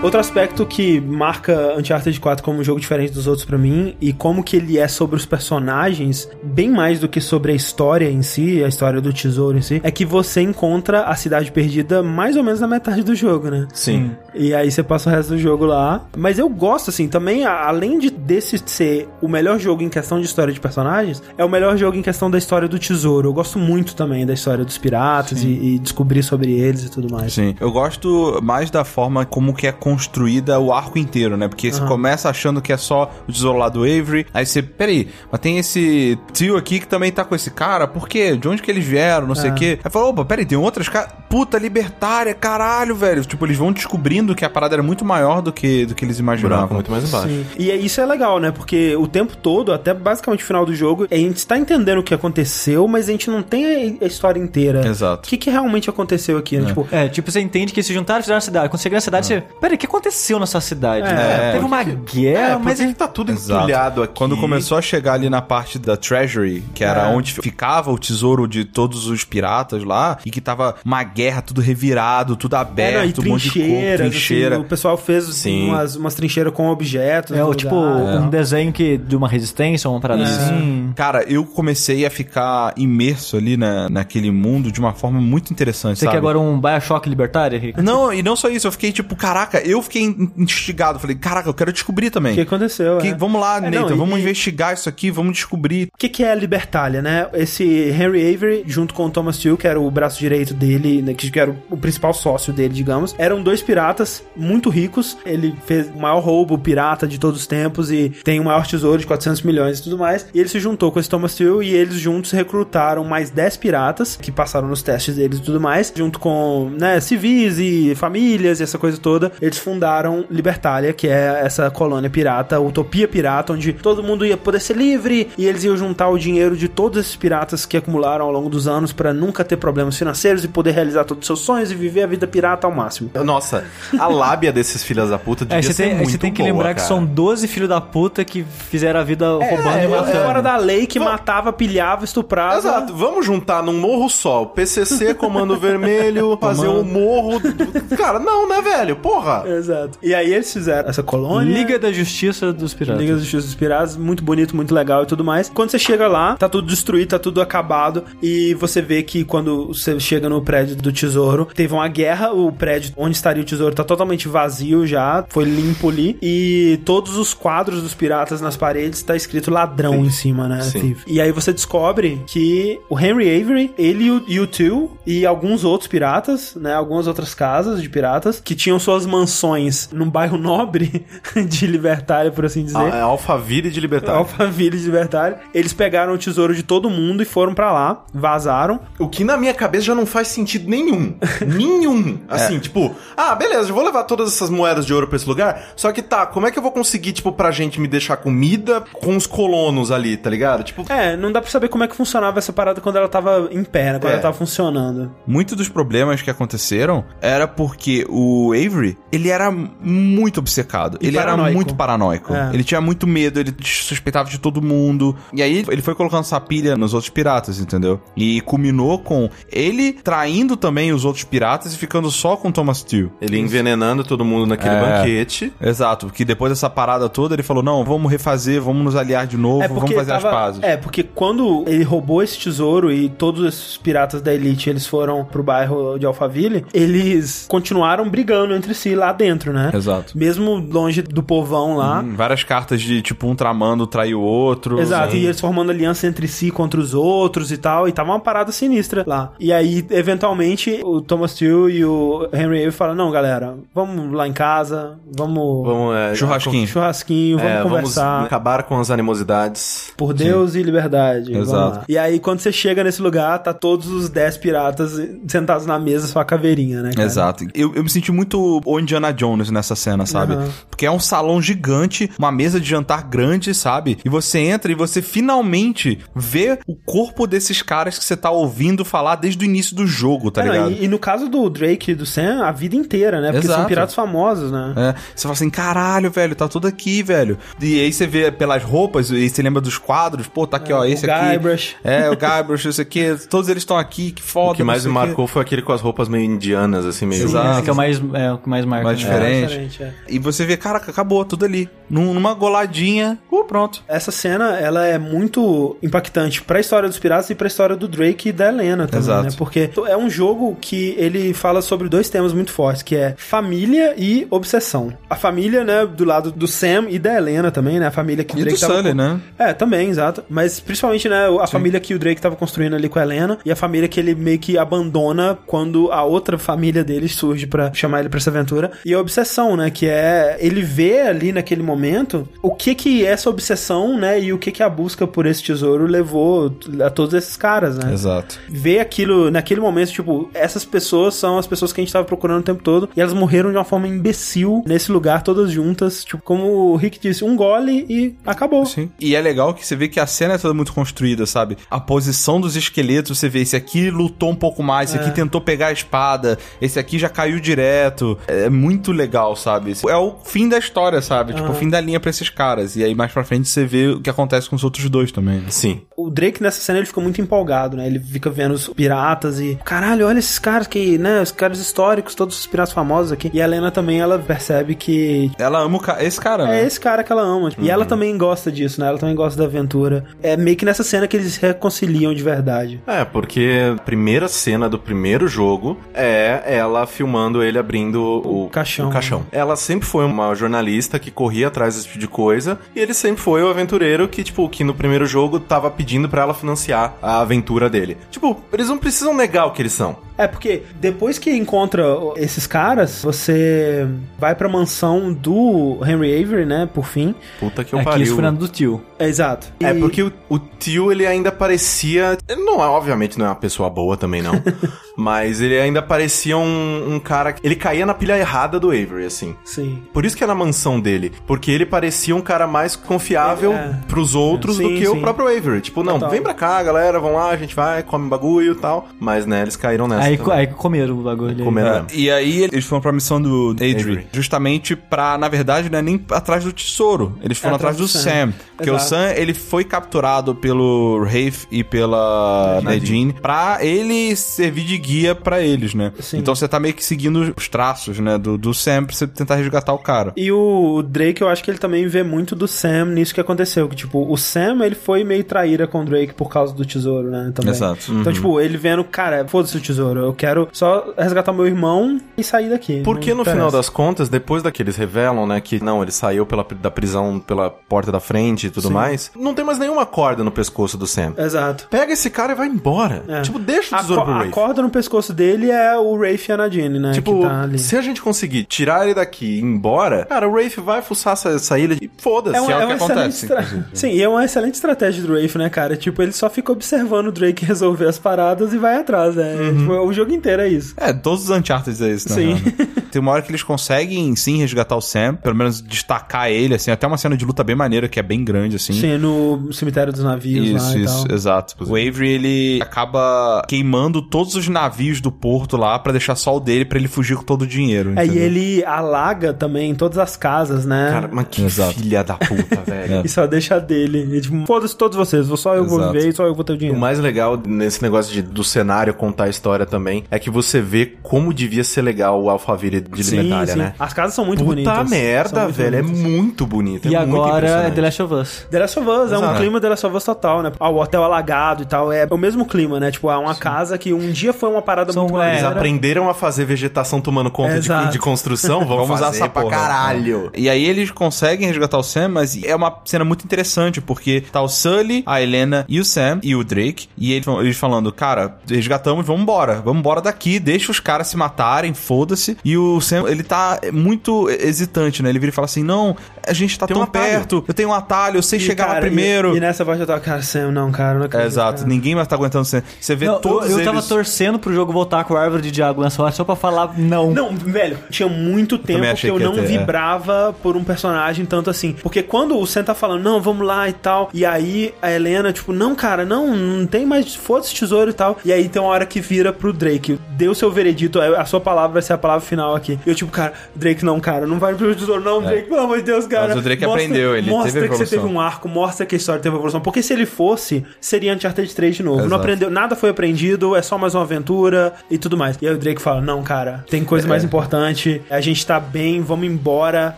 Outro 0.00 0.20
aspecto 0.20 0.64
que 0.64 1.00
marca 1.00 1.74
Uncharted 1.76 2.20
4 2.20 2.44
como 2.44 2.60
um 2.60 2.64
jogo 2.64 2.78
diferente 2.78 3.12
dos 3.12 3.26
outros 3.26 3.44
pra 3.44 3.58
mim 3.58 3.96
e 4.00 4.12
como 4.12 4.44
que 4.44 4.56
ele 4.56 4.78
é 4.78 4.86
sobre 4.86 5.16
os 5.16 5.26
personagens, 5.26 6.28
bem 6.40 6.70
mais 6.70 7.00
do 7.00 7.08
que 7.08 7.20
sobre 7.20 7.50
a 7.50 7.54
história 7.54 8.08
em 8.08 8.22
si, 8.22 8.62
a 8.62 8.68
história 8.68 9.00
do 9.00 9.12
tesouro 9.12 9.58
em 9.58 9.60
si, 9.60 9.80
é 9.82 9.90
que 9.90 10.04
você 10.04 10.40
encontra 10.40 11.02
a 11.02 11.16
cidade 11.16 11.50
perdida 11.50 12.00
mais 12.00 12.36
ou 12.36 12.44
menos 12.44 12.60
na 12.60 12.68
metade 12.68 13.02
do 13.02 13.12
jogo, 13.12 13.50
né? 13.50 13.66
Sim. 13.74 14.12
E 14.38 14.54
aí 14.54 14.70
você 14.70 14.82
passa 14.82 15.10
o 15.10 15.12
resto 15.12 15.30
do 15.30 15.38
jogo 15.38 15.64
lá. 15.66 16.06
Mas 16.16 16.38
eu 16.38 16.48
gosto, 16.48 16.90
assim, 16.90 17.08
também, 17.08 17.44
além 17.44 17.98
de 17.98 18.08
desse 18.10 18.56
ser 18.64 19.08
o 19.20 19.28
melhor 19.28 19.58
jogo 19.58 19.82
em 19.82 19.88
questão 19.88 20.18
de 20.20 20.26
história 20.26 20.52
de 20.52 20.60
personagens, 20.60 21.22
é 21.36 21.44
o 21.44 21.48
melhor 21.48 21.76
jogo 21.76 21.96
em 21.96 22.02
questão 22.02 22.30
da 22.30 22.38
história 22.38 22.68
do 22.68 22.78
tesouro. 22.78 23.28
Eu 23.28 23.32
gosto 23.32 23.58
muito 23.58 23.94
também 23.96 24.24
da 24.24 24.32
história 24.34 24.64
dos 24.64 24.78
piratas 24.78 25.42
e, 25.42 25.48
e 25.48 25.78
descobrir 25.78 26.22
sobre 26.22 26.52
eles 26.52 26.84
e 26.84 26.90
tudo 26.90 27.12
mais. 27.12 27.32
Sim. 27.32 27.54
Eu 27.60 27.70
gosto 27.72 28.38
mais 28.42 28.70
da 28.70 28.84
forma 28.84 29.24
como 29.26 29.52
que 29.52 29.66
é 29.66 29.72
construída 29.72 30.58
o 30.60 30.72
arco 30.72 30.98
inteiro, 30.98 31.36
né? 31.36 31.48
Porque 31.48 31.70
você 31.72 31.80
Aham. 31.80 31.88
começa 31.88 32.28
achando 32.30 32.62
que 32.62 32.72
é 32.72 32.76
só 32.76 33.10
o 33.28 33.32
tesouro 33.32 33.58
lá 33.58 33.68
do 33.68 33.80
Avery, 33.82 34.26
aí 34.32 34.46
você, 34.46 34.62
peraí, 34.62 35.08
mas 35.30 35.40
tem 35.40 35.58
esse 35.58 36.18
tio 36.32 36.56
aqui 36.56 36.78
que 36.80 36.86
também 36.86 37.10
tá 37.10 37.24
com 37.24 37.34
esse 37.34 37.50
cara, 37.50 37.86
por 37.88 38.08
quê? 38.08 38.36
De 38.36 38.46
onde 38.48 38.62
que 38.62 38.70
eles 38.70 38.84
vieram, 38.84 39.26
não 39.26 39.34
sei 39.34 39.50
É. 39.50 39.52
o 39.52 39.56
quê. 39.56 39.78
Aí 39.82 39.90
fala, 39.90 40.06
opa, 40.06 40.24
peraí, 40.24 40.46
tem 40.46 40.56
outras 40.58 40.88
caras, 40.88 41.10
puta, 41.28 41.58
libertária, 41.58 42.34
caralho, 42.34 42.94
velho. 42.94 43.24
Tipo, 43.24 43.44
eles 43.46 43.56
vão 43.56 43.72
descobrindo 43.72 44.27
que 44.34 44.44
a 44.44 44.50
parada 44.50 44.74
era 44.74 44.82
muito 44.82 45.04
maior 45.04 45.40
do 45.40 45.52
que, 45.52 45.86
do 45.86 45.94
que 45.94 46.04
eles 46.04 46.18
imaginavam. 46.18 46.68
Buraco 46.68 46.74
muito 46.74 46.90
mais 46.90 47.04
embaixo. 47.08 47.28
Sim. 47.28 47.46
E 47.58 47.70
é- 47.70 47.76
isso 47.76 48.00
é 48.00 48.06
legal, 48.06 48.38
né? 48.40 48.50
Porque 48.50 48.94
o 48.96 49.06
tempo 49.06 49.36
todo, 49.36 49.72
até 49.72 49.92
basicamente 49.94 50.42
o 50.42 50.46
final 50.46 50.64
do 50.66 50.74
jogo, 50.74 51.06
a 51.10 51.14
gente 51.16 51.36
está 51.36 51.56
entendendo 51.58 51.98
o 51.98 52.02
que 52.02 52.14
aconteceu, 52.14 52.86
mas 52.88 53.08
a 53.08 53.12
gente 53.12 53.30
não 53.30 53.42
tem 53.42 53.98
a- 54.00 54.06
história 54.06 54.38
inteira. 54.40 54.86
Exato. 54.86 55.26
O 55.26 55.30
que, 55.30 55.36
que 55.36 55.50
realmente 55.50 55.88
aconteceu 55.90 56.36
aqui, 56.38 56.58
né? 56.58 56.68
Tipo, 56.68 56.86
É, 56.90 57.08
tipo, 57.08 57.30
você 57.30 57.40
entende 57.40 57.72
que 57.72 57.82
se 57.82 57.92
juntaram 57.92 58.20
e 58.20 58.22
fizeram 58.22 58.38
a 58.38 58.40
cidade. 58.42 58.68
Quando 58.68 58.78
você 58.78 58.84
chega 58.84 58.96
na 58.96 59.00
cidade, 59.00 59.26
você. 59.26 59.42
Peraí, 59.60 59.76
o 59.76 59.78
que 59.78 59.86
aconteceu 59.86 60.38
nessa 60.40 60.60
cidade? 60.60 61.06
É. 61.08 61.52
Teve 61.52 61.64
uma 61.64 61.82
guerra, 61.82 62.48
É, 62.48 62.52
mas. 62.56 62.64
mas 62.64 62.80
é 62.80 62.92
tá 62.92 63.08
tudo 63.08 63.32
Exato. 63.32 63.60
entulhado 63.60 64.02
aqui. 64.02 64.14
Quando 64.16 64.36
começou 64.36 64.76
a 64.78 64.82
chegar 64.82 65.14
ali 65.14 65.28
na 65.30 65.40
parte 65.42 65.78
da 65.78 65.96
Treasury, 65.96 66.62
que 66.74 66.82
era 66.84 67.04
É. 67.10 67.14
onde 67.14 67.32
ficava 67.34 67.90
o 67.90 67.98
tesouro 67.98 68.46
de 68.48 68.64
todos 68.64 69.06
os 69.06 69.24
piratas 69.24 69.84
lá, 69.84 70.18
e 70.24 70.30
que 70.30 70.40
tava 70.40 70.76
uma 70.84 71.02
guerra, 71.02 71.42
tudo 71.42 71.60
revirado, 71.60 72.36
tudo 72.36 72.56
é, 72.56 72.58
aberto, 72.58 73.18
não, 73.18 73.26
e 73.26 73.28
um 73.28 73.32
monte 73.32 73.42
de 73.44 73.50
corpo, 73.50 73.64
trincheiras, 73.66 74.07
trincheira. 74.10 74.54
assim, 74.56 74.64
o 74.64 74.68
pessoal 74.68 74.96
fez 74.96 75.24
Sim. 75.26 75.68
umas, 75.68 75.96
umas 75.96 76.14
trincheiras 76.14 76.52
com 76.52 76.68
objetos. 76.68 77.36
É, 77.36 77.44
o 77.44 77.54
tipo, 77.54 77.74
lugar. 77.74 78.20
um 78.22 78.28
desenho 78.30 78.72
que, 78.72 78.96
de 78.96 79.16
uma 79.16 79.28
resistência, 79.28 79.88
uma 79.90 80.00
parada 80.00 80.22
assim. 80.22 80.92
Cara, 80.96 81.22
eu 81.24 81.44
comecei 81.44 82.04
a 82.06 82.10
ficar 82.10 82.72
imerso 82.76 83.36
ali 83.36 83.56
na, 83.56 83.88
naquele 83.88 84.30
mundo 84.30 84.70
de 84.72 84.80
uma 84.80 84.92
forma 84.92 85.20
muito 85.20 85.52
interessante, 85.52 85.98
Você 85.98 86.04
sabe? 86.04 86.12
quer 86.12 86.18
agora 86.18 86.38
um 86.38 86.60
Bioshock 86.60 87.08
libertário, 87.08 87.58
Rico? 87.58 87.82
Não, 87.82 88.12
e 88.12 88.22
não 88.22 88.36
só 88.36 88.48
isso, 88.48 88.66
eu 88.66 88.72
fiquei 88.72 88.92
tipo, 88.92 89.14
caraca, 89.16 89.58
eu 89.60 89.80
fiquei 89.82 90.02
in- 90.02 90.30
instigado. 90.36 90.98
Falei, 90.98 91.16
caraca, 91.16 91.48
eu 91.48 91.54
quero 91.54 91.72
descobrir 91.72 92.10
também. 92.10 92.32
O 92.32 92.34
que 92.36 92.40
aconteceu? 92.42 92.98
Que- 92.98 93.08
é. 93.08 93.14
vamos 93.14 93.40
lá, 93.40 93.58
É, 93.58 93.60
Nathan, 93.62 93.80
não, 93.80 93.90
e- 93.90 93.98
vamos 93.98 94.18
investigar 94.20 94.74
isso 94.74 94.88
aqui, 94.88 95.10
vamos 95.10 95.32
descobrir. 95.34 95.88
O 95.94 95.98
que, 95.98 96.08
que 96.08 96.22
é 96.24 96.30
a 96.32 96.34
Libertalia, 96.34 97.02
né? 97.02 97.26
Esse 97.34 97.64
Henry 97.64 98.34
Avery, 98.34 98.62
junto 98.66 98.94
com 98.94 99.06
o 99.06 99.10
Thomas 99.10 99.36
Steele, 99.36 99.56
que 99.56 99.66
era 99.66 99.80
o 99.80 99.90
braço 99.90 100.18
direito 100.18 100.54
dele, 100.54 101.02
né, 101.02 101.14
que 101.14 101.38
era 101.38 101.54
o 101.70 101.76
principal 101.76 102.12
sócio 102.14 102.52
dele, 102.52 102.72
digamos, 102.74 103.14
eram 103.18 103.42
dois 103.42 103.62
piratas 103.62 103.97
muito 104.36 104.70
ricos. 104.70 105.16
Ele 105.24 105.54
fez 105.66 105.88
o 105.88 105.98
maior 105.98 106.20
roubo 106.20 106.58
pirata 106.58 107.06
de 107.06 107.18
todos 107.18 107.40
os 107.40 107.46
tempos 107.46 107.90
e 107.90 108.10
tem 108.24 108.40
o 108.40 108.44
maior 108.44 108.66
tesouro 108.66 108.98
de 108.98 109.06
400 109.06 109.42
milhões 109.42 109.78
e 109.78 109.82
tudo 109.82 109.98
mais. 109.98 110.26
E 110.34 110.40
ele 110.40 110.48
se 110.48 110.60
juntou 110.60 110.92
com 110.92 111.00
esse 111.00 111.08
Thomas 111.08 111.32
Steele 111.32 111.64
e 111.64 111.74
eles 111.74 111.94
juntos 111.94 112.30
recrutaram 112.30 113.04
mais 113.04 113.30
10 113.30 113.56
piratas 113.56 114.16
que 114.16 114.30
passaram 114.30 114.68
nos 114.68 114.82
testes 114.82 115.16
deles 115.16 115.38
e 115.38 115.42
tudo 115.42 115.60
mais, 115.60 115.92
junto 115.94 116.18
com, 116.18 116.70
né, 116.78 117.00
civis 117.00 117.58
e 117.58 117.94
famílias 117.94 118.60
e 118.60 118.62
essa 118.62 118.78
coisa 118.78 118.98
toda. 118.98 119.32
Eles 119.40 119.58
fundaram 119.58 120.24
Libertalia, 120.30 120.92
que 120.92 121.08
é 121.08 121.40
essa 121.44 121.70
colônia 121.70 122.10
pirata, 122.10 122.60
utopia 122.60 123.08
pirata, 123.08 123.52
onde 123.52 123.72
todo 123.72 124.02
mundo 124.02 124.24
ia 124.24 124.36
poder 124.36 124.60
ser 124.60 124.76
livre 124.76 125.28
e 125.36 125.46
eles 125.46 125.64
iam 125.64 125.76
juntar 125.76 126.08
o 126.08 126.18
dinheiro 126.18 126.56
de 126.56 126.68
todos 126.68 126.98
esses 126.98 127.16
piratas 127.16 127.66
que 127.66 127.76
acumularam 127.76 128.24
ao 128.24 128.32
longo 128.32 128.48
dos 128.48 128.68
anos 128.68 128.92
para 128.92 129.12
nunca 129.12 129.44
ter 129.44 129.56
problemas 129.56 129.96
financeiros 129.96 130.44
e 130.44 130.48
poder 130.48 130.72
realizar 130.72 131.04
todos 131.04 131.22
os 131.22 131.26
seus 131.26 131.40
sonhos 131.40 131.70
e 131.70 131.74
viver 131.74 132.02
a 132.02 132.06
vida 132.06 132.26
pirata 132.26 132.66
ao 132.66 132.72
máximo. 132.72 133.10
Nossa, 133.24 133.64
a 133.98 134.08
lábia 134.08 134.52
desses 134.52 134.82
filhos 134.82 135.10
da 135.10 135.18
puta 135.18 135.44
devia 135.44 135.58
É, 135.58 135.62
você 135.62 135.72
ser 135.72 135.84
tem, 135.84 135.94
muito 135.96 136.10
você 136.10 136.18
tem 136.18 136.32
que 136.32 136.42
boa, 136.42 136.52
lembrar 136.52 136.68
que 136.74 136.80
cara. 136.80 136.88
são 136.88 137.04
12 137.04 137.46
filhos 137.48 137.68
da 137.68 137.80
puta 137.80 138.24
que 138.24 138.44
fizeram 138.44 139.00
a 139.00 139.04
vida 139.04 139.28
roubando 139.28 139.48
e 139.78 139.84
é, 139.84 139.88
matando. 139.88 140.18
fora 140.24 140.42
da 140.42 140.56
lei 140.56 140.86
que 140.86 140.98
matava, 140.98 141.52
pilhava, 141.52 142.04
estuprava. 142.04 142.58
Exato, 142.58 142.94
vamos 142.94 143.24
juntar 143.24 143.62
num 143.62 143.78
morro 143.78 144.08
só, 144.08 144.42
o 144.42 144.46
PCC, 144.46 145.14
Comando 145.14 145.56
Vermelho, 145.58 146.36
fazer 146.40 146.68
um 146.68 146.82
morro... 146.82 147.38
do- 147.38 147.96
Cara, 147.96 148.18
não, 148.18 148.48
né, 148.48 148.60
velho? 148.60 148.96
Porra! 148.96 149.44
Exato. 149.46 149.98
E 150.02 150.14
aí 150.14 150.32
eles 150.32 150.52
fizeram 150.52 150.88
essa 150.88 151.02
colônia. 151.02 151.52
Liga 151.52 151.78
da 151.78 151.92
Justiça 151.92 152.52
dos 152.52 152.74
Piratas. 152.74 153.00
Liga 153.00 153.14
da 153.14 153.18
Justiça 153.20 153.46
dos 153.46 153.54
Piratas, 153.54 153.96
muito 153.96 154.22
bonito, 154.22 154.54
muito 154.56 154.74
legal 154.74 155.02
e 155.02 155.06
tudo 155.06 155.24
mais. 155.24 155.48
Quando 155.48 155.70
você 155.70 155.78
chega 155.78 156.06
lá, 156.08 156.36
tá 156.36 156.48
tudo 156.48 156.66
destruído, 156.68 157.08
tá 157.10 157.18
tudo 157.18 157.40
acabado. 157.40 158.04
E 158.22 158.54
você 158.54 158.80
vê 158.82 159.02
que 159.02 159.24
quando 159.24 159.68
você 159.68 159.98
chega 160.00 160.28
no 160.28 160.42
prédio 160.42 160.76
do 160.76 160.92
tesouro, 160.92 161.46
teve 161.54 161.72
uma 161.74 161.88
guerra, 161.88 162.32
o 162.32 162.50
prédio 162.52 162.92
onde 162.96 163.16
estaria 163.16 163.42
o 163.42 163.46
tesouro 163.46 163.74
tá 163.78 163.84
totalmente 163.84 164.28
vazio 164.28 164.86
já, 164.86 165.24
foi 165.28 165.44
limpo 165.44 165.88
ali. 165.90 166.18
E 166.22 166.80
todos 166.84 167.16
os 167.16 167.32
quadros 167.34 167.82
dos 167.82 167.94
piratas 167.94 168.40
nas 168.40 168.56
paredes 168.56 169.02
tá 169.02 169.16
escrito 169.16 169.50
ladrão 169.50 170.04
em 170.04 170.10
cima, 170.10 170.46
né? 170.48 170.60
Sim. 170.62 170.96
E 171.06 171.20
aí 171.20 171.32
você 171.32 171.52
descobre 171.52 172.22
que 172.26 172.78
o 172.90 172.98
Henry 172.98 173.40
Avery, 173.42 173.74
ele 173.78 174.04
e 174.26 174.38
o- 174.40 174.42
o 174.42 174.46
Two 174.46 174.96
e 175.06 175.24
alguns 175.26 175.64
outros 175.64 175.88
piratas, 175.88 176.54
né? 176.56 176.74
Algumas 176.74 177.06
outras 177.06 177.34
casas 177.34 177.80
de 177.82 177.88
piratas 177.88 178.40
que 178.40 178.54
tinham 178.54 178.78
suas 178.78 179.06
mansões 179.06 179.88
num 179.92 180.08
bairro 180.08 180.36
nobre 180.38 181.04
de 181.48 181.66
Libertália, 181.66 182.30
por 182.30 182.44
assim 182.44 182.64
dizer. 182.64 182.78
A- 182.78 182.88
é 182.98 183.00
Alphaville 183.00 183.70
de 183.70 183.80
Libertário. 183.80 184.18
Alphaville 184.18 184.78
de 184.78 184.84
Libertário. 184.84 185.36
Eles 185.54 185.72
pegaram 185.72 186.12
o 186.14 186.18
tesouro 186.18 186.54
de 186.54 186.62
todo 186.62 186.88
mundo 186.90 187.22
e 187.22 187.26
foram 187.26 187.54
pra 187.54 187.72
lá, 187.72 188.04
vazaram. 188.12 188.80
O 188.98 189.08
que 189.08 189.24
na 189.24 189.36
minha 189.36 189.54
cabeça 189.54 189.84
já 189.86 189.94
não 189.94 190.06
faz 190.06 190.28
sentido 190.28 190.68
nenhum. 190.68 191.14
nenhum. 191.46 192.18
Assim, 192.28 192.58
tipo, 192.58 192.94
ah, 193.16 193.34
beleza, 193.34 193.67
eu 193.70 193.74
vou 193.74 193.84
levar 193.84 194.04
todas 194.04 194.28
essas 194.32 194.50
moedas 194.50 194.84
de 194.86 194.92
ouro 194.94 195.06
pra 195.06 195.16
esse 195.16 195.28
lugar. 195.28 195.72
Só 195.76 195.92
que 195.92 196.02
tá, 196.02 196.26
como 196.26 196.46
é 196.46 196.50
que 196.50 196.58
eu 196.58 196.62
vou 196.62 196.72
conseguir, 196.72 197.12
tipo, 197.12 197.32
pra 197.32 197.50
gente 197.50 197.80
me 197.80 197.88
deixar 197.88 198.16
comida 198.16 198.82
com 198.92 199.16
os 199.16 199.26
colonos 199.26 199.90
ali, 199.90 200.16
tá 200.16 200.30
ligado? 200.30 200.62
Tipo, 200.62 200.84
É, 200.92 201.16
não 201.16 201.30
dá 201.32 201.40
pra 201.40 201.50
saber 201.50 201.68
como 201.68 201.84
é 201.84 201.88
que 201.88 201.96
funcionava 201.96 202.38
essa 202.38 202.52
parada 202.52 202.80
quando 202.80 202.96
ela 202.96 203.08
tava 203.08 203.48
em 203.50 203.64
pé, 203.64 203.92
né? 203.92 203.98
quando 203.98 204.10
É. 204.10 204.12
ela 204.14 204.22
tava 204.22 204.36
funcionando. 204.36 205.12
Muitos 205.26 205.56
dos 205.56 205.68
problemas 205.68 206.22
que 206.22 206.30
aconteceram 206.30 207.04
era 207.20 207.46
porque 207.46 208.06
o 208.08 208.52
Avery, 208.52 208.96
ele 209.12 209.28
era 209.28 209.50
muito 209.50 210.38
obcecado. 210.38 210.98
E 211.00 211.06
ele 211.08 211.16
era 211.16 211.26
paranoico. 211.32 211.54
muito 211.56 211.74
paranoico. 211.74 212.34
É. 212.34 212.50
Ele 212.52 212.64
tinha 212.64 212.80
muito 212.80 213.06
medo, 213.06 213.40
ele 213.40 213.54
suspeitava 213.62 214.28
de 214.30 214.38
todo 214.38 214.60
mundo. 214.62 215.16
E 215.32 215.42
aí 215.42 215.64
ele 215.68 215.82
foi 215.82 215.94
colocando 215.94 216.20
essa 216.20 216.40
pilha 216.40 216.76
nos 216.76 216.94
outros 216.94 217.10
piratas, 217.10 217.60
entendeu? 217.60 218.00
E 218.16 218.40
culminou 218.42 218.98
com 218.98 219.28
ele 219.50 219.92
traindo 219.92 220.56
também 220.56 220.92
os 220.92 221.04
outros 221.04 221.24
piratas 221.24 221.72
e 221.74 221.78
ficando 221.78 222.10
só 222.10 222.36
com 222.36 222.50
Thomas 222.50 222.78
Steele. 222.78 223.10
ele 223.20 223.38
envenenando 223.58 224.04
todo 224.04 224.24
mundo 224.24 224.46
naquele 224.46 224.74
É. 224.74 224.80
banquete. 224.80 225.52
Exato, 225.60 226.06
porque 226.06 226.24
depois 226.24 226.50
dessa 226.52 226.70
parada 226.70 227.08
toda 227.08 227.34
ele 227.34 227.42
falou: 227.42 227.62
não, 227.62 227.84
vamos 227.84 228.10
refazer, 228.10 228.60
vamos 228.60 228.82
nos 228.84 228.96
aliar 228.96 229.26
de 229.26 229.36
novo, 229.36 229.66
vamos 229.68 229.92
fazer 229.92 230.12
as 230.12 230.22
tava- 230.22 230.34
pazes. 230.36 230.62
É, 230.62 230.76
porque 230.76 231.02
quando 231.02 231.64
ele 231.66 231.82
roubou 231.84 232.22
esse 232.22 232.38
tesouro 232.38 232.90
e 232.92 233.08
todos 233.08 233.44
esses 233.46 233.76
piratas 233.76 234.22
da 234.22 234.32
elite 234.32 234.70
eles 234.70 234.86
foram 234.86 235.24
pro 235.24 235.42
bairro 235.42 235.98
de 235.98 236.06
Alphaville, 236.06 236.64
eles 236.72 237.46
continuaram 237.48 238.08
brigando 238.08 238.54
entre 238.54 238.74
si 238.74 238.94
lá 238.94 239.12
dentro, 239.12 239.52
né? 239.52 239.70
Exato. 239.74 240.16
Mesmo 240.16 240.54
longe 240.56 241.02
do 241.02 241.22
povão 241.22 241.76
lá. 241.76 242.00
Hum, 242.00 242.14
várias 242.16 242.44
cartas 242.44 242.80
de 242.80 243.02
tipo 243.02 243.26
um 243.26 243.34
tramando 243.34 243.86
trair 243.86 244.14
o 244.14 244.20
outro. 244.20 244.80
Exato, 244.80 245.12
Sim. 245.12 245.18
e 245.18 245.24
eles 245.24 245.40
formando 245.40 245.70
aliança 245.70 246.06
entre 246.06 246.28
si 246.28 246.50
contra 246.50 246.80
os 246.80 246.94
outros 246.94 247.50
e 247.52 247.56
tal, 247.56 247.88
e 247.88 247.92
tava 247.92 248.10
uma 248.10 248.20
parada 248.20 248.52
sinistra 248.52 249.04
lá. 249.06 249.32
E 249.38 249.52
aí, 249.52 249.84
eventualmente, 249.90 250.80
o 250.84 251.00
Thomas 251.00 251.32
Steele 251.32 251.78
e 251.78 251.84
o 251.84 252.28
Henry 252.32 252.58
Avery 252.58 252.70
falam, 252.72 252.94
não, 252.94 253.10
galera, 253.10 253.47
vamos 253.74 254.12
lá 254.12 254.26
em 254.26 254.32
casa, 254.32 254.98
vamos... 255.16 255.66
Vamos, 255.66 255.96
é, 255.96 256.14
Churrasquinho. 256.14 256.66
Churrasquinho, 256.66 257.38
vamos 257.38 257.52
é, 257.52 257.62
conversar. 257.62 258.10
vamos 258.12 258.26
acabar 258.26 258.62
com 258.64 258.78
as 258.78 258.90
animosidades. 258.90 259.92
Por 259.96 260.12
Deus 260.12 260.54
e 260.54 260.62
liberdade. 260.62 261.36
Exato. 261.36 261.84
E 261.88 261.96
aí, 261.98 262.18
quando 262.18 262.40
você 262.40 262.52
chega 262.52 262.82
nesse 262.84 263.00
lugar, 263.02 263.38
tá 263.42 263.52
todos 263.52 263.88
os 263.88 264.08
10 264.08 264.36
piratas 264.38 264.92
sentados 265.26 265.66
na 265.66 265.78
mesa, 265.78 266.06
sua 266.06 266.24
caveirinha, 266.24 266.82
né? 266.82 266.90
cara? 266.92 267.06
Exato. 267.06 267.44
Eu, 267.54 267.74
eu 267.74 267.82
me 267.82 267.90
senti 267.90 268.10
muito 268.12 268.60
o 268.64 268.80
Indiana 268.80 269.12
Jones 269.12 269.50
nessa 269.50 269.74
cena, 269.76 270.06
sabe? 270.06 270.34
Aham. 270.34 270.48
Porque 270.70 270.86
é 270.86 270.90
um 270.90 271.00
salão 271.00 271.40
gigante, 271.40 272.10
uma 272.18 272.30
mesa 272.32 272.60
de 272.60 272.68
jantar 272.68 273.02
grande, 273.04 273.54
sabe? 273.54 273.98
E 274.04 274.08
você 274.08 274.38
entra 274.38 274.70
e 274.70 274.74
você 274.74 275.00
finalmente 275.02 275.98
vê 276.14 276.58
o 276.66 276.74
corpo 276.74 277.26
desses 277.26 277.62
caras 277.62 277.98
que 277.98 278.04
você 278.04 278.16
tá 278.16 278.30
ouvindo 278.30 278.84
falar 278.84 279.16
desde 279.16 279.44
o 279.44 279.46
início 279.46 279.74
do 279.76 279.86
jogo, 279.86 280.30
tá 280.30 280.42
É, 280.42 280.44
não, 280.46 280.52
ligado? 280.52 280.72
e, 280.72 280.84
e 280.84 280.88
no 280.88 280.98
caso 280.98 281.28
do 281.28 281.48
Drake 281.48 281.92
e 281.92 281.94
do 281.94 282.06
Sam, 282.06 282.44
a 282.44 282.52
vida 282.52 282.76
inteira, 282.76 283.20
né? 283.20 283.32
Porque 283.40 283.54
são 283.54 283.66
piratas 283.66 283.94
famosos, 283.94 284.50
né? 284.52 284.72
É, 284.76 284.94
você 285.14 285.22
fala 285.22 285.32
assim, 285.34 285.50
caralho, 285.50 286.10
velho, 286.10 286.34
tá 286.34 286.48
tudo 286.48 286.66
aqui, 286.66 287.02
velho. 287.02 287.38
E 287.60 287.80
aí 287.80 287.92
você 287.92 288.06
vê 288.06 288.30
pelas 288.30 288.62
roupas, 288.62 289.10
e 289.10 289.16
aí 289.16 289.28
você 289.28 289.42
lembra 289.42 289.60
dos 289.60 289.78
quadros, 289.78 290.26
pô, 290.26 290.46
tá 290.46 290.56
aqui, 290.56 290.72
ó, 290.72 290.84
É, 290.84 290.88
o 290.88 290.92
esse 290.92 291.10
aqui. 291.10 291.30
Guybrush. 291.30 291.76
É, 291.84 292.10
o 292.10 292.16
Guybrush, 292.16 292.66
esse 292.68 292.80
aqui, 292.82 293.16
todos 293.28 293.48
eles 293.48 293.62
estão 293.62 293.76
aqui, 293.78 294.10
que 294.12 294.22
foda. 294.22 294.52
O 294.52 294.54
que 294.54 294.62
mais 294.64 294.84
me 294.84 294.90
o 294.90 294.94
marcou 294.94 295.26
foi 295.26 295.42
aquele 295.42 295.62
com 295.62 295.72
as 295.72 295.80
roupas 295.80 296.08
meio 296.08 296.24
indianas, 296.24 296.84
assim, 296.86 297.06
meio... 297.06 297.24
Exato. 297.24 297.52
Esse 297.52 297.62
que 297.62 297.70
é 297.70 297.72
o 297.72 297.76
mais, 297.76 298.00
é, 298.14 298.32
o 298.32 298.38
que 298.38 298.48
mais 298.48 298.64
marca. 298.64 298.84
Mais 298.84 298.98
né? 298.98 299.04
diferente. 299.04 299.48
diferente, 299.48 299.82
é. 299.82 299.92
E 300.08 300.18
você 300.18 300.44
vê, 300.44 300.56
caraca, 300.56 300.90
acabou 300.90 301.24
tudo 301.24 301.44
ali. 301.44 301.68
Num- 301.88 302.12
Numa 302.14 302.34
goladinha, 302.34 303.18
uh, 303.30 303.44
pronto. 303.44 303.82
Essa 303.88 304.10
cena, 304.10 304.56
ela 304.58 304.84
é 304.86 304.98
muito 304.98 305.76
impactante 305.82 306.42
pra 306.42 306.60
história 306.60 306.88
dos 306.88 306.98
piratas 306.98 307.30
e 307.30 307.34
pra 307.34 307.46
história 307.46 307.76
do 307.76 307.86
Drake 307.88 308.28
e 308.28 308.32
da 308.32 308.48
Helena 308.48 308.86
também, 308.86 309.00
Exato. 309.00 309.22
né? 309.24 309.30
Porque 309.36 309.70
é 309.86 309.96
um 309.96 310.10
jogo 310.10 310.56
que 310.60 310.94
ele 310.98 311.32
fala 311.32 311.62
sobre 311.62 311.88
dois 311.88 312.08
temas 312.10 312.32
muito 312.32 312.52
fortes, 312.52 312.82
que 312.82 312.96
é 312.96 313.14
família 313.28 313.94
e 313.98 314.26
obsessão. 314.30 314.90
A 315.10 315.14
família, 315.14 315.62
né, 315.62 315.84
do 315.86 316.02
lado 316.02 316.32
do 316.32 316.46
Sam 316.46 316.86
e 316.88 316.98
da 316.98 317.14
Helena 317.14 317.50
também, 317.50 317.78
né? 317.78 317.88
A 317.88 317.90
família 317.90 318.24
que 318.24 318.34
o 318.34 318.38
E 318.38 318.42
Drake 318.42 318.58
do 318.58 318.60
tava 318.60 318.80
Sully, 318.80 318.94
né? 318.94 319.20
É, 319.38 319.52
também, 319.52 319.90
exato. 319.90 320.24
Mas 320.30 320.60
principalmente, 320.60 321.10
né, 321.10 321.26
a 321.38 321.46
família 321.46 321.78
que 321.78 321.92
o 321.92 321.98
Drake 321.98 322.22
tava 322.22 322.36
construindo 322.36 322.74
ali 322.74 322.88
com 322.88 322.98
a 322.98 323.02
Helena 323.02 323.38
e 323.44 323.52
a 323.52 323.56
família 323.56 323.86
que 323.86 324.00
ele 324.00 324.14
meio 324.14 324.38
que 324.38 324.56
abandona 324.56 325.36
quando 325.46 325.92
a 325.92 326.02
outra 326.04 326.38
família 326.38 326.82
dele 326.82 327.06
surge 327.06 327.46
pra 327.46 327.70
chamar 327.74 328.00
ele 328.00 328.08
pra 328.08 328.16
essa 328.16 328.30
aventura. 328.30 328.72
E 328.82 328.94
a 328.94 328.98
obsessão, 328.98 329.56
né, 329.58 329.68
que 329.68 329.86
é 329.86 330.38
ele 330.40 330.62
vê 330.62 331.02
ali 331.02 331.30
naquele 331.30 331.62
momento 331.62 332.26
o 332.42 332.54
que 332.54 332.74
que 332.74 333.04
essa 333.04 333.28
obsessão, 333.28 333.98
né, 333.98 334.18
e 334.18 334.32
o 334.32 334.38
que 334.38 334.50
que 334.50 334.62
a 334.62 334.70
busca 334.70 335.06
por 335.06 335.26
esse 335.26 335.42
tesouro 335.42 335.84
levou 335.84 336.56
a 336.82 336.88
todos 336.88 337.12
esses 337.12 337.36
caras, 337.36 337.76
né? 337.76 337.92
Exato. 337.92 338.40
Ver 338.48 338.80
aquilo 338.80 339.30
naquele 339.30 339.60
momento, 339.60 339.92
tipo, 339.92 340.30
essas 340.32 340.64
pessoas 340.64 341.14
são 341.14 341.36
as 341.36 341.46
pessoas 341.46 341.74
que 341.74 341.80
a 341.82 341.84
gente 341.84 341.92
tava 341.92 342.06
procurando 342.06 342.40
o 342.40 342.44
tempo 342.44 342.62
todo 342.62 342.88
e 342.96 343.02
elas 343.08 343.18
morreram 343.18 343.50
de 343.50 343.56
uma 343.56 343.64
forma 343.64 343.86
imbecil 343.88 344.62
nesse 344.66 344.90
lugar, 344.92 345.22
todas 345.22 345.50
juntas, 345.50 346.04
tipo, 346.04 346.22
como 346.22 346.44
o 346.72 346.76
Rick 346.76 346.98
disse, 347.00 347.24
um 347.24 347.36
gole 347.36 347.86
e 347.88 348.16
acabou. 348.26 348.64
Sim. 348.66 348.90
E 349.00 349.14
é 349.14 349.20
legal 349.20 349.54
que 349.54 349.66
você 349.66 349.74
vê 349.76 349.88
que 349.88 349.98
a 350.00 350.06
cena 350.06 350.34
é 350.34 350.38
toda 350.38 350.54
muito 350.54 350.72
construída, 350.72 351.26
sabe? 351.26 351.56
A 351.70 351.80
posição 351.80 352.40
dos 352.40 352.56
esqueletos, 352.56 353.18
você 353.18 353.28
vê, 353.28 353.40
esse 353.40 353.56
aqui 353.56 353.90
lutou 353.90 354.30
um 354.30 354.34
pouco 354.34 354.62
mais, 354.62 354.90
esse 354.90 354.98
É. 354.98 355.02
aqui 355.02 355.14
tentou 355.14 355.40
pegar 355.40 355.68
a 355.68 355.72
espada, 355.72 356.38
esse 356.60 356.78
aqui 356.78 356.98
já 356.98 357.08
caiu 357.08 357.40
direto. 357.40 358.18
É 358.26 358.48
muito 358.50 358.92
legal, 358.92 359.34
sabe? 359.36 359.72
É 359.88 359.96
o 359.96 360.16
fim 360.24 360.48
da 360.48 360.58
história, 360.58 361.00
sabe? 361.00 361.34
Tipo, 361.34 361.50
o 361.50 361.54
fim 361.54 361.68
da 361.68 361.80
linha 361.80 362.00
pra 362.00 362.10
esses 362.10 362.28
caras. 362.28 362.76
E 362.76 362.84
aí 362.84 362.94
mais 362.94 363.12
pra 363.12 363.24
frente 363.24 363.48
você 363.48 363.64
vê 363.64 363.88
o 363.88 364.00
que 364.00 364.10
acontece 364.10 364.48
com 364.48 364.56
os 364.56 364.64
outros 364.64 364.88
dois 364.90 365.12
também. 365.12 365.38
né? 365.38 365.46
Sim. 365.50 365.82
O 365.96 366.10
Drake 366.10 366.42
nessa 366.42 366.60
cena 366.60 366.78
ele 366.78 366.86
fica 366.86 367.00
muito 367.00 367.20
empolgado, 367.20 367.76
né? 367.76 367.86
Ele 367.86 367.98
fica 368.00 368.30
vendo 368.30 368.52
os 368.52 368.68
piratas 368.68 369.40
e 369.40 369.58
caralho, 369.64 370.06
olha 370.06 370.18
esses 370.18 370.38
caras 370.38 370.66
que, 370.66 370.98
né, 370.98 371.20
os 371.22 371.30
caras 371.30 371.58
históricos, 371.58 372.14
todos 372.14 372.38
os 372.38 372.46
piratas 372.46 372.72
famosos 372.72 372.97
aqui. 373.12 373.30
E 373.32 373.40
a 373.40 373.44
Helena 373.44 373.70
também 373.70 374.00
ela 374.00 374.18
percebe 374.18 374.74
que 374.74 375.30
Ela 375.38 375.60
ama 375.60 375.76
o 375.76 375.80
ca- 375.80 376.02
esse 376.02 376.20
cara, 376.20 376.46
né? 376.46 376.60
é 376.62 376.66
esse 376.66 376.78
cara 376.80 377.02
que 377.04 377.12
ela 377.12 377.22
ama. 377.22 377.50
tipo, 377.50 377.62
E 377.62 377.70
ela 377.70 377.84
também 377.84 378.16
gosta 378.18 378.50
disso, 378.50 378.80
né? 378.80 378.88
Ela 378.88 378.98
também 378.98 379.14
gosta 379.14 379.38
da 379.38 379.44
aventura. 379.44 380.04
É 380.22 380.36
meio 380.36 380.56
que 380.56 380.64
nessa 380.64 380.82
cena 380.82 381.06
que 381.06 381.16
eles 381.16 381.34
se 381.34 381.40
reconciliam 381.40 382.12
de 382.12 382.22
verdade. 382.22 382.80
É, 382.86 383.04
porque 383.04 383.48
a 383.76 383.80
primeira 383.82 384.28
cena 384.28 384.68
do 384.68 384.78
primeiro 384.78 385.28
jogo 385.28 385.78
é 385.94 386.42
ela 386.46 386.86
filmando 386.86 387.42
ele 387.42 387.58
abrindo 387.58 388.02
o, 388.24 388.48
caixão. 388.50 388.88
o 388.88 388.92
caixão. 388.92 389.24
Ela 389.30 389.54
sempre 389.56 389.86
foi 389.86 390.04
uma 390.04 390.34
jornalista 390.34 390.98
que 390.98 391.10
corria 391.10 391.48
atrás 391.48 391.74
desse 391.74 391.86
tipo 391.86 391.98
de 391.98 392.08
coisa, 392.08 392.58
e 392.74 392.80
ele 392.80 392.94
sempre 392.94 393.22
foi 393.22 393.42
o 393.42 393.48
aventureiro 393.48 394.08
que, 394.08 394.24
tipo, 394.24 394.48
que 394.48 394.64
no 394.64 394.72
primeiro 394.74 394.88
primeiro 394.88 395.04
jogo 395.04 395.38
tava 395.38 395.70
pedindo 395.70 396.08
pra 396.08 396.22
ela 396.22 396.32
financiar 396.32 396.94
a 397.02 397.20
aventura 397.20 397.68
dele. 397.68 397.98
Tipo, 398.10 398.38
eles 398.50 398.68
não 398.68 398.78
precisam 398.78 399.14
negar 399.14 399.44
o 399.44 399.50
que 399.50 399.60
eles 399.60 399.74
são. 399.74 399.96
É, 400.16 400.26
porque 400.26 400.62
depois 400.80 401.18
que 401.18 401.30
encontra 401.36 401.84
esses 402.16 402.46
caras, 402.46 402.87
você 403.02 403.86
vai 404.18 404.34
pra 404.34 404.48
mansão 404.48 405.12
do 405.12 405.78
Henry 405.86 406.22
Avery, 406.22 406.44
né? 406.44 406.68
Por 406.72 406.86
fim. 406.86 407.14
Puta 407.38 407.64
que 407.64 407.74
eu 407.74 407.78
Aqui 407.78 407.88
pariu. 407.88 408.04
isso 408.04 408.14
foi 408.14 408.22
na 408.22 408.30
do 408.30 408.48
tio. 408.48 408.82
É, 408.98 409.06
exato. 409.06 409.48
É 409.60 409.70
E- 409.70 409.74
porque 409.78 410.02
o, 410.02 410.12
o 410.28 410.38
tio, 410.38 410.90
ele 410.92 411.06
ainda 411.06 411.30
parecia. 411.30 412.16
Ele 412.28 412.42
não 412.42 412.62
é, 412.62 412.66
obviamente, 412.66 413.18
não 413.18 413.26
é 413.26 413.28
uma 413.28 413.34
pessoa 413.34 413.68
boa 413.70 413.96
também, 413.96 414.20
não. 414.22 414.32
mas 414.96 415.40
ele 415.40 415.58
ainda 415.58 415.80
parecia 415.80 416.36
um, 416.36 416.94
um 416.94 417.00
cara. 417.00 417.34
Ele 417.42 417.54
caía 417.54 417.86
na 417.86 417.94
pilha 417.94 418.18
errada 418.18 418.58
do 418.58 418.68
Avery, 418.70 419.04
assim. 419.04 419.34
Sim. 419.44 419.82
Por 419.92 420.04
isso 420.04 420.16
que 420.16 420.24
é 420.24 420.26
na 420.26 420.34
mansão 420.34 420.80
dele. 420.80 421.12
Porque 421.26 421.50
ele 421.50 421.64
parecia 421.64 422.14
um 422.16 422.20
cara 422.20 422.46
mais 422.46 422.74
confiável 422.76 423.52
É. 423.52 423.78
pros 423.86 424.14
outros 424.14 424.56
Sim, 424.56 424.62
do 424.74 424.80
que 424.80 424.88
o 424.88 424.92
sim. 424.94 425.00
próprio 425.00 425.28
Avery. 425.28 425.60
Tipo, 425.60 425.82
não, 425.82 425.94
Total. 425.94 426.10
vem 426.10 426.22
pra 426.22 426.34
cá, 426.34 426.62
galera, 426.62 426.98
vão 426.98 427.14
lá, 427.14 427.30
a 427.30 427.36
gente 427.36 427.54
vai, 427.54 427.82
come 427.82 428.08
bagulho 428.08 428.52
e 428.52 428.56
tal. 428.56 428.88
Mas, 428.98 429.26
né, 429.26 429.42
eles 429.42 429.56
caíram 429.56 429.86
nessa. 429.86 430.08
Aí, 430.08 430.16
também. 430.18 430.32
aí 430.38 430.46
comeram 430.48 430.98
o 430.98 431.02
bagulho. 431.02 431.44
Comeram. 431.44 431.70
É, 431.70 431.84
e 431.94 432.10
aí 432.10 432.42
eles 432.42 432.64
foram 432.64 432.82
pra 432.82 432.92
missão 432.92 433.20
do 433.22 433.50
Adri, 433.52 433.70
Adri. 433.72 434.06
justamente 434.12 434.74
pra, 434.74 435.16
na 435.16 435.28
verdade, 435.28 435.70
não 435.70 435.78
é 435.78 435.82
nem 435.82 436.04
atrás 436.10 436.42
do 436.44 436.52
tesouro. 436.52 437.16
Eles 437.22 437.38
foram 437.38 437.54
É, 437.54 437.56
atrás 437.56 437.76
do 437.76 437.86
Sam. 437.86 438.32
Porque 438.56 438.70
o 438.70 438.74
Exato. 438.74 438.87
Sam, 438.88 439.12
ele 439.16 439.34
foi 439.34 439.64
capturado 439.64 440.34
pelo 440.34 441.02
Rafe 441.04 441.46
e 441.50 441.62
pela 441.62 442.60
Nadine 442.62 443.12
pra 443.12 443.58
ele 443.60 444.14
servir 444.16 444.64
de 444.64 444.78
guia 444.78 445.14
pra 445.14 445.40
eles, 445.40 445.74
né? 445.74 445.92
Sim. 446.00 446.18
Então 446.18 446.34
você 446.34 446.48
tá 446.48 446.58
meio 446.58 446.74
que 446.74 446.84
seguindo 446.84 447.34
os 447.36 447.48
traços, 447.48 447.98
né, 447.98 448.18
do, 448.18 448.36
do 448.38 448.52
Sam 448.54 448.84
pra 448.84 448.94
você 448.94 449.06
tentar 449.06 449.36
resgatar 449.36 449.72
o 449.72 449.78
cara. 449.78 450.12
E 450.16 450.30
o 450.32 450.82
Drake, 450.82 451.22
eu 451.22 451.28
acho 451.28 451.42
que 451.42 451.50
ele 451.50 451.58
também 451.58 451.86
vê 451.86 452.02
muito 452.02 452.34
do 452.34 452.48
Sam 452.48 452.86
nisso 452.86 453.14
que 453.14 453.20
aconteceu. 453.20 453.68
Que, 453.68 453.76
tipo, 453.76 454.10
o 454.10 454.16
Sam, 454.16 454.64
ele 454.64 454.74
foi 454.74 455.04
meio 455.04 455.24
traíra 455.24 455.66
com 455.66 455.82
o 455.82 455.84
Drake 455.84 456.14
por 456.14 456.28
causa 456.28 456.54
do 456.54 456.64
tesouro, 456.64 457.10
né? 457.10 457.32
Também. 457.34 457.52
Exato. 457.52 457.92
Então, 457.92 458.12
tipo, 458.12 458.40
ele 458.40 458.56
vendo, 458.56 458.82
cara, 458.84 459.26
foda-se 459.26 459.56
o 459.56 459.60
tesouro. 459.60 460.00
Eu 460.00 460.12
quero 460.12 460.48
só 460.52 460.92
resgatar 460.96 461.32
meu 461.32 461.46
irmão 461.46 462.00
e 462.16 462.24
sair 462.24 462.48
daqui. 462.48 462.82
Porque 462.82 463.14
no 463.14 463.24
final 463.24 463.48
interessa. 463.48 463.56
das 463.56 463.68
contas, 463.68 464.08
depois 464.08 464.42
daqueles 464.42 464.76
revelam, 464.76 465.26
né, 465.26 465.40
que 465.40 465.62
não, 465.62 465.82
ele 465.82 465.92
saiu 465.92 466.26
pela, 466.26 466.46
da 466.60 466.70
prisão 466.70 467.18
pela 467.20 467.50
porta 467.50 467.92
da 467.92 468.00
frente 468.00 468.46
e 468.46 468.50
tudo 468.50 468.68
Sim. 468.68 468.74
Mais, 468.80 469.10
não 469.16 469.34
tem 469.34 469.44
mais 469.44 469.58
nenhuma 469.58 469.84
corda 469.86 470.22
no 470.24 470.30
pescoço 470.30 470.76
do 470.76 470.86
Sam. 470.86 471.14
Exato. 471.16 471.66
Pega 471.70 471.92
esse 471.92 472.08
cara 472.10 472.32
e 472.32 472.34
vai 472.36 472.46
embora. 472.48 473.02
É. 473.08 473.22
Tipo, 473.22 473.38
deixa 473.38 473.74
o 473.74 473.78
A, 473.78 473.82
tesouro 473.82 474.00
co- 474.02 474.06
pro 474.06 474.14
a 474.14 474.18
Rafe. 474.20 474.30
corda 474.30 474.62
no 474.62 474.70
pescoço 474.70 475.12
dele 475.12 475.50
é 475.50 475.76
o 475.76 475.96
Rafe 475.96 476.26
e 476.30 476.32
a 476.32 476.36
Nadine, 476.36 476.78
né? 476.78 476.92
Tipo, 476.92 477.20
que 477.20 477.26
tá 477.26 477.42
ali. 477.42 477.58
se 477.58 477.76
a 477.76 477.80
gente 477.82 478.00
conseguir 478.02 478.44
tirar 478.44 478.84
ele 478.84 478.94
daqui 478.94 479.24
e 479.26 479.38
ir 479.38 479.42
embora, 479.42 480.04
cara, 480.06 480.28
o 480.28 480.34
Rafe 480.34 480.60
vai 480.60 480.82
fuçar 480.82 481.12
essa, 481.14 481.30
essa 481.30 481.58
ilha 481.58 481.76
e 481.80 481.90
foda-se. 481.98 482.36
É 482.36 482.40
uma, 482.40 482.52
é 482.52 482.56
o 482.56 482.58
é 482.58 482.60
que 482.60 482.66
uma 482.66 482.74
excelente 482.74 482.92
acontece, 482.92 483.26
estra-. 483.26 483.66
Sim, 483.74 483.90
e 483.90 484.02
é 484.02 484.08
uma 484.08 484.24
excelente 484.24 484.54
estratégia 484.54 485.02
do 485.02 485.14
Rafe, 485.20 485.38
né, 485.38 485.48
cara? 485.50 485.76
Tipo, 485.76 486.02
ele 486.02 486.12
só 486.12 486.28
fica 486.30 486.52
observando 486.52 487.08
o 487.08 487.12
Drake 487.12 487.44
resolver 487.46 487.86
as 487.86 487.98
paradas 487.98 488.52
e 488.52 488.58
vai 488.58 488.76
atrás, 488.76 489.14
né? 489.14 489.34
Uhum. 489.34 489.58
Tipo, 489.58 489.72
o 489.72 489.92
jogo 489.92 490.12
inteiro 490.12 490.42
é 490.42 490.48
isso. 490.48 490.74
É, 490.76 490.92
todos 490.92 491.24
os 491.24 491.30
Uncharted 491.30 491.82
é 491.84 491.88
isso, 491.90 492.08
né? 492.08 492.14
Sim. 492.14 492.36
Tem 492.90 493.00
uma 493.02 493.12
hora 493.12 493.20
que 493.22 493.30
eles 493.30 493.42
conseguem, 493.42 494.14
sim, 494.16 494.38
resgatar 494.38 494.74
o 494.76 494.80
Sam, 494.80 495.14
pelo 495.14 495.34
menos 495.34 495.60
destacar 495.60 496.30
ele, 496.30 496.54
assim, 496.54 496.70
até 496.70 496.86
uma 496.86 496.96
cena 496.96 497.16
de 497.16 497.24
luta 497.24 497.44
bem 497.44 497.54
maneira, 497.54 497.86
que 497.88 498.00
é 498.00 498.02
bem 498.02 498.24
grande, 498.24 498.56
assim. 498.56 498.67
Sim, 498.72 498.98
no 498.98 499.52
cemitério 499.52 499.92
dos 499.92 500.02
navios 500.02 500.50
lá 500.50 500.58
Isso, 500.58 500.78
e 500.78 500.84
isso, 500.84 501.06
exato. 501.12 501.54
O 501.60 501.74
Avery, 501.76 502.08
ele 502.10 502.58
acaba 502.62 503.42
queimando 503.48 504.02
todos 504.02 504.34
os 504.34 504.48
navios 504.48 505.00
do 505.00 505.10
porto 505.10 505.56
lá 505.56 505.78
pra 505.78 505.92
deixar 505.92 506.14
só 506.16 506.36
o 506.36 506.40
dele 506.40 506.64
pra 506.64 506.78
ele 506.78 506.88
fugir 506.88 507.16
com 507.16 507.22
todo 507.22 507.42
o 507.42 507.46
dinheiro. 507.46 507.92
É, 507.96 508.06
e 508.06 508.18
ele 508.18 508.64
alaga 508.64 509.32
também 509.32 509.74
todas 509.74 509.98
as 509.98 510.16
casas, 510.16 510.64
né? 510.64 510.88
Cara, 510.90 511.08
mas 511.12 511.26
que 511.30 511.42
Exato. 511.42 511.74
filha 511.74 512.02
da 512.04 512.14
puta, 512.14 512.60
velho. 512.66 513.02
E 513.04 513.08
só 513.08 513.26
deixa 513.26 513.58
dele. 513.60 514.16
E, 514.16 514.20
tipo, 514.20 514.46
foda-se 514.46 514.76
todos 514.76 514.96
vocês, 514.96 515.26
só 515.38 515.54
eu 515.54 515.64
vou 515.66 515.78
Exato. 515.78 515.92
viver 515.92 516.08
e 516.08 516.12
só 516.12 516.24
eu 516.26 516.34
vou 516.34 516.44
ter 516.44 516.52
o 516.52 516.54
O 516.54 516.58
dinheiro. 516.58 516.78
mais 516.80 516.98
legal 516.98 517.40
nesse 517.46 517.82
negócio 517.82 518.12
de, 518.12 518.22
do 518.22 518.42
cenário 518.44 518.92
contar 518.94 519.24
a 519.24 519.28
história 519.28 519.64
também 519.66 520.04
é 520.10 520.18
que 520.18 520.30
você 520.30 520.60
vê 520.60 520.94
como 521.02 521.32
devia 521.32 521.62
ser 521.64 521.82
legal 521.82 522.22
o 522.22 522.28
Alphaville 522.30 522.80
de 522.80 523.04
sim, 523.04 523.16
Limetária, 523.18 523.52
sim. 523.52 523.58
né? 523.58 523.74
As 523.78 523.92
casas 523.92 524.14
são 524.14 524.24
muito 524.24 524.38
Puta 524.44 524.50
bonitas. 524.54 524.74
São 524.74 524.84
merda, 524.88 525.42
muito 525.44 525.54
velho. 525.56 525.82
bonitas. 525.84 526.00
É 526.04 526.08
muito 526.08 526.46
bonito. 526.46 526.88
E 526.88 526.94
é 526.94 526.98
muito 527.06 527.16
agora 527.22 527.46
é 527.46 527.50
impressionante. 527.68 527.74
The 527.74 527.80
Last 527.82 528.02
of 528.02 528.14
Us. 528.14 528.46
The 528.50 528.57
Last 528.58 528.78
of 528.78 528.88
Us, 528.88 529.12
é 529.12 529.18
um 529.18 529.34
clima 529.36 529.60
The 529.60 529.68
Last 529.68 529.86
of 529.86 529.96
Us 529.96 530.04
total, 530.04 530.42
né? 530.42 530.52
Ah, 530.58 530.68
o 530.68 530.80
hotel 530.80 531.02
alagado 531.04 531.62
e 531.62 531.66
tal, 531.66 531.92
é 531.92 532.06
o 532.10 532.16
mesmo 532.16 532.46
clima, 532.46 532.78
né? 532.80 532.90
Tipo, 532.90 533.10
é 533.10 533.16
uma 533.16 533.34
casa 533.34 533.76
que 533.78 533.92
um 533.92 534.10
dia 534.10 534.32
foi 534.32 534.48
uma 534.50 534.62
parada 534.62 534.92
São- 534.92 535.02
muito 535.06 535.20
é, 535.20 535.32
Eles 535.32 535.44
aprenderam 535.44 536.08
a 536.08 536.14
fazer 536.14 536.44
vegetação 536.44 537.00
tomando 537.00 537.30
conta 537.30 537.60
de, 537.60 537.90
de 537.92 537.98
construção. 537.98 538.60
Vamos, 538.68 538.88
Vamos 538.88 539.00
usar 539.16 539.28
pra 539.28 539.42
porra. 539.42 539.56
caralho. 539.56 540.30
E 540.34 540.48
aí 540.48 540.64
eles 540.64 540.90
conseguem 540.90 541.46
resgatar 541.46 541.78
o 541.78 541.82
Sam, 541.82 542.08
mas 542.08 542.42
é 542.42 542.54
uma 542.54 542.74
cena 542.84 543.04
muito 543.04 543.24
interessante, 543.24 543.80
porque 543.80 544.20
tá 544.32 544.40
o 544.42 544.48
Sully, 544.48 545.02
a 545.06 545.20
Helena 545.22 545.64
e 545.68 545.80
o 545.80 545.84
Sam 545.84 546.20
e 546.22 546.34
o 546.34 546.42
Drake, 546.44 546.88
e 546.96 547.12
eles, 547.12 547.26
eles 547.26 547.56
falando, 547.56 547.92
cara, 547.92 548.36
resgatamos, 548.48 549.06
vamos 549.06 549.22
embora, 549.22 549.60
vamos 549.64 549.80
embora 549.80 550.00
daqui, 550.00 550.38
deixa 550.38 550.70
os 550.70 550.80
caras 550.80 551.06
se 551.08 551.16
matarem, 551.16 551.72
foda-se. 551.74 552.36
E 552.44 552.56
o 552.56 552.80
Sam, 552.80 553.04
ele 553.08 553.22
tá 553.22 553.58
muito 553.72 554.28
hesitante, 554.30 555.02
né? 555.02 555.08
Ele 555.10 555.18
vira 555.18 555.30
e 555.30 555.34
fala 555.34 555.46
assim, 555.46 555.62
não, 555.62 555.96
a 556.26 556.32
gente 556.32 556.58
tá 556.58 556.66
Tem 556.66 556.74
tão 556.74 556.84
um 556.84 556.86
perto, 556.86 557.44
eu 557.46 557.54
tenho 557.54 557.68
um 557.70 557.74
atalho, 557.74 558.18
eu 558.18 558.22
sei 558.22 558.38
E, 558.48 558.50
chegar 558.50 558.66
lá 558.66 558.74
cara, 558.74 558.86
primeiro. 558.86 559.34
E, 559.34 559.36
e 559.36 559.40
nessa 559.40 559.64
voz 559.64 559.78
eu 559.78 559.86
tava, 559.86 560.00
cara, 560.00 560.22
Sam, 560.22 560.50
não, 560.50 560.70
cara, 560.72 560.94
não 560.94 561.02
É, 561.02 561.06
acredito, 561.06 561.26
exato, 561.28 561.58
cara. 561.58 561.68
ninguém 561.68 561.94
mais 561.94 562.08
tá 562.08 562.16
aguentando 562.16 562.42
o 562.42 562.44
Sam. 562.46 562.62
Você 562.80 562.94
vê 562.96 563.06
Não, 563.06 563.14
eu, 563.14 563.20
todos 563.20 563.50
eu 563.50 563.56
eles... 563.56 563.64
tava 563.64 563.82
torcendo 563.82 564.38
pro 564.38 564.52
jogo 564.52 564.72
voltar 564.72 565.04
com 565.04 565.16
a 565.16 565.20
árvore 565.20 565.42
de 565.42 565.50
Diago 565.50 565.80
Lancelot 565.80 566.14
só 566.14 566.24
pra 566.24 566.36
falar 566.36 566.78
não. 566.78 567.10
Não, 567.10 567.34
velho, 567.34 567.78
tinha 567.90 568.08
muito 568.08 568.58
tempo 568.58 568.80
que 568.96 569.06
eu 569.06 569.16
que 569.16 569.22
ia 569.22 569.28
não 569.28 569.34
ter, 569.34 569.40
é. 569.40 569.46
vibrava 569.46 570.34
por 570.42 570.56
um 570.56 570.64
personagem 570.64 571.24
tanto 571.26 571.50
assim. 571.50 571.74
Porque 571.82 572.02
quando 572.02 572.38
o 572.38 572.46
Sam 572.46 572.64
tá 572.64 572.74
falando, 572.74 573.02
não, 573.02 573.20
vamos 573.20 573.46
lá 573.46 573.68
e 573.68 573.72
tal, 573.72 574.10
e 574.12 574.24
aí 574.24 574.74
a 574.80 574.90
Helena, 574.90 575.32
tipo, 575.32 575.52
não, 575.52 575.74
cara, 575.74 576.04
não, 576.04 576.36
não 576.36 576.66
tem 576.66 576.86
mais, 576.86 577.14
foda-se 577.14 577.54
tesouro 577.54 577.90
e 577.90 577.94
tal. 577.94 578.18
E 578.24 578.32
aí 578.32 578.48
tem 578.48 578.60
uma 578.60 578.70
hora 578.70 578.86
que 578.86 579.00
vira 579.00 579.32
pro 579.32 579.52
Drake, 579.52 579.98
deu 580.10 580.34
seu 580.34 580.50
veredito, 580.50 581.00
a 581.00 581.24
sua 581.24 581.40
palavra 581.40 581.74
vai 581.74 581.82
ser 581.82 581.92
a 581.92 581.98
palavra 581.98 582.24
final 582.24 582.54
aqui. 582.54 582.78
E 582.86 582.88
eu, 582.88 582.94
tipo, 582.94 583.10
cara, 583.10 583.32
Drake, 583.54 583.84
não, 583.84 583.98
cara, 584.00 584.26
não 584.26 584.38
vai 584.38 584.54
pro 584.54 584.74
tesouro, 584.74 585.02
não, 585.02 585.22
Drake, 585.22 585.48
pelo 585.48 585.60
amor 585.60 585.78
de 585.78 585.84
Deus, 585.84 586.06
cara. 586.06 586.26
É. 586.26 586.28
Mas 586.28 586.38
o 586.38 586.42
Drake 586.42 586.64
aprendeu, 586.64 587.16
ele 587.16 587.30
Mostra 587.30 587.52
teve 587.52 587.68
que 587.68 587.76
você 587.76 587.86
teve 587.86 588.06
um 588.06 588.20
arco, 588.20 588.37
mostra 588.46 588.86
que 588.86 588.94
a 588.94 588.98
história 588.98 589.20
teve 589.20 589.34
evolução. 589.34 589.60
Porque 589.60 589.82
se 589.82 589.92
ele 589.92 590.06
fosse, 590.06 590.64
seria 590.80 591.14
Uncharted 591.14 591.52
3 591.54 591.76
de 591.76 591.82
novo. 591.82 591.96
Não 591.98 592.06
Exato. 592.06 592.20
aprendeu, 592.20 592.50
nada 592.50 592.76
foi 592.76 592.90
aprendido, 592.90 593.56
é 593.56 593.62
só 593.62 593.78
mais 593.78 593.94
uma 593.94 594.02
aventura 594.04 594.74
e 594.90 594.98
tudo 594.98 595.16
mais. 595.16 595.38
E 595.40 595.48
aí 595.48 595.54
o 595.54 595.58
Drake 595.58 595.80
fala: 595.80 596.00
Não, 596.00 596.22
cara, 596.22 596.64
tem 596.70 596.84
coisa 596.84 597.06
É. 597.06 597.08
mais 597.08 597.24
importante, 597.24 598.02
a 598.10 598.20
gente 598.20 598.46
tá 598.46 598.60
bem, 598.60 599.00
vamos 599.00 599.26
embora, 599.26 599.96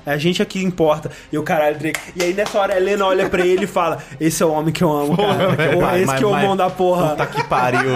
a 0.06 0.16
gente 0.16 0.40
aqui 0.40 0.62
importa. 0.64 1.10
E 1.32 1.36
o 1.36 1.42
caralho, 1.42 1.76
Drake. 1.78 1.98
E 2.16 2.22
aí 2.22 2.32
nessa 2.32 2.58
hora 2.58 2.74
a 2.74 2.76
Helena 2.76 3.04
olha 3.04 3.28
pra 3.28 3.44
ele 3.44 3.64
e 3.64 3.66
fala: 3.66 3.98
Esse 4.20 4.42
é 4.42 4.46
o 4.46 4.52
homem 4.52 4.72
que 4.72 4.84
eu 4.84 4.90
amo, 4.92 5.16
cara. 5.16 5.56
Porra, 5.72 5.86
Vai, 5.86 5.96
esse 5.98 6.06
mas- 6.06 6.18
que 6.18 6.24
é 6.24 6.26
o 6.28 6.30
mão 6.32 6.56
da 6.56 6.70
porra. 6.70 7.10
Puta 7.10 7.26
que 7.26 7.42
pariu. 7.44 7.90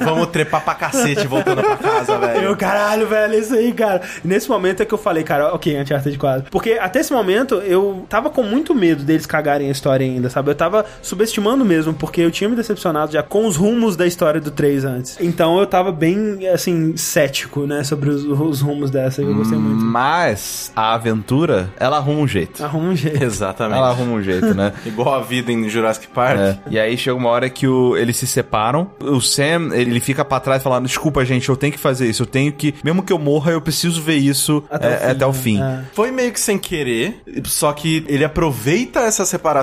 Vamos 0.00 0.28
trepar 0.28 0.62
pra 0.64 0.74
cacete 0.74 1.26
voltando 1.26 1.62
pra 1.62 1.76
casa, 1.76 2.16
velho. 2.18 2.42
Eu, 2.44 2.56
caralho, 2.56 3.06
velho, 3.06 3.34
é 3.34 3.38
isso 3.38 3.54
aí, 3.54 3.72
cara. 3.72 4.00
E 4.24 4.28
nesse 4.28 4.48
momento 4.48 4.82
é 4.82 4.86
que 4.86 4.94
eu 4.94 4.98
falei, 4.98 5.22
cara, 5.24 5.54
ok, 5.54 5.78
Uncharted 5.80 6.16
4. 6.18 6.50
Porque 6.50 6.72
até 6.80 7.00
esse 7.00 7.12
momento 7.12 7.56
eu 7.56 8.06
tava 8.08 8.30
com 8.30 8.42
muito 8.42 8.74
medo 8.74 9.02
deles 9.02 9.26
cagarem 9.26 9.65
a 9.68 9.72
história 9.72 10.04
ainda, 10.06 10.28
sabe? 10.30 10.50
Eu 10.50 10.54
tava 10.54 10.84
subestimando 11.02 11.64
mesmo, 11.64 11.92
porque 11.94 12.20
eu 12.20 12.30
tinha 12.30 12.48
me 12.48 12.56
decepcionado 12.56 13.12
já 13.12 13.22
com 13.22 13.46
os 13.46 13.56
rumos 13.56 13.96
da 13.96 14.06
história 14.06 14.40
do 14.40 14.50
3 14.50 14.84
antes. 14.84 15.16
Então 15.20 15.58
eu 15.58 15.66
tava 15.66 15.92
bem, 15.92 16.46
assim, 16.48 16.96
cético, 16.96 17.66
né, 17.66 17.82
sobre 17.84 18.10
os, 18.10 18.24
os 18.24 18.60
rumos 18.60 18.90
dessa. 18.90 19.22
Eu 19.22 19.34
gostei 19.34 19.58
muito. 19.58 19.84
Mas 19.84 20.70
a 20.74 20.94
aventura, 20.94 21.70
ela 21.78 21.96
arruma 21.98 22.20
um 22.20 22.28
jeito. 22.28 22.62
Arruma 22.64 22.90
um 22.90 22.96
jeito. 22.96 23.22
Exatamente. 23.24 23.78
Ela 23.78 23.88
arruma 23.90 24.12
um 24.12 24.22
jeito, 24.22 24.54
né? 24.54 24.72
Igual 24.86 25.14
a 25.14 25.20
vida 25.22 25.50
em 25.52 25.68
Jurassic 25.68 26.06
Park. 26.08 26.38
É. 26.38 26.58
E 26.70 26.78
aí 26.78 26.96
chega 26.96 27.16
uma 27.16 27.28
hora 27.30 27.48
que 27.48 27.66
o- 27.66 27.96
eles 27.96 28.16
se 28.16 28.26
separam. 28.26 28.90
O 29.00 29.20
Sam, 29.20 29.70
ele 29.72 29.98
fica 30.00 30.24
pra 30.24 30.40
trás 30.40 30.62
falando: 30.62 30.86
Desculpa, 30.86 31.24
gente, 31.24 31.48
eu 31.48 31.56
tenho 31.56 31.72
que 31.72 31.78
fazer 31.78 32.08
isso. 32.08 32.22
Eu 32.22 32.26
tenho 32.26 32.52
que. 32.52 32.74
Mesmo 32.84 33.02
que 33.02 33.12
eu 33.12 33.18
morra, 33.18 33.52
eu 33.52 33.60
preciso 33.60 34.00
ver 34.02 34.16
isso 34.16 34.62
Até 34.70 34.86
é, 34.88 34.94
o 34.94 34.98
fim, 34.98 35.06
até 35.10 35.26
o 35.26 35.28
né? 35.32 35.34
fim. 35.34 35.62
É. 35.62 35.80
Foi 35.92 36.10
meio 36.10 36.32
que 36.32 36.40
sem 36.40 36.58
querer, 36.58 37.22
só 37.44 37.72
que 37.72 38.04
ele 38.08 38.24
aproveita 38.24 39.00
essa 39.00 39.24
separação 39.24 39.55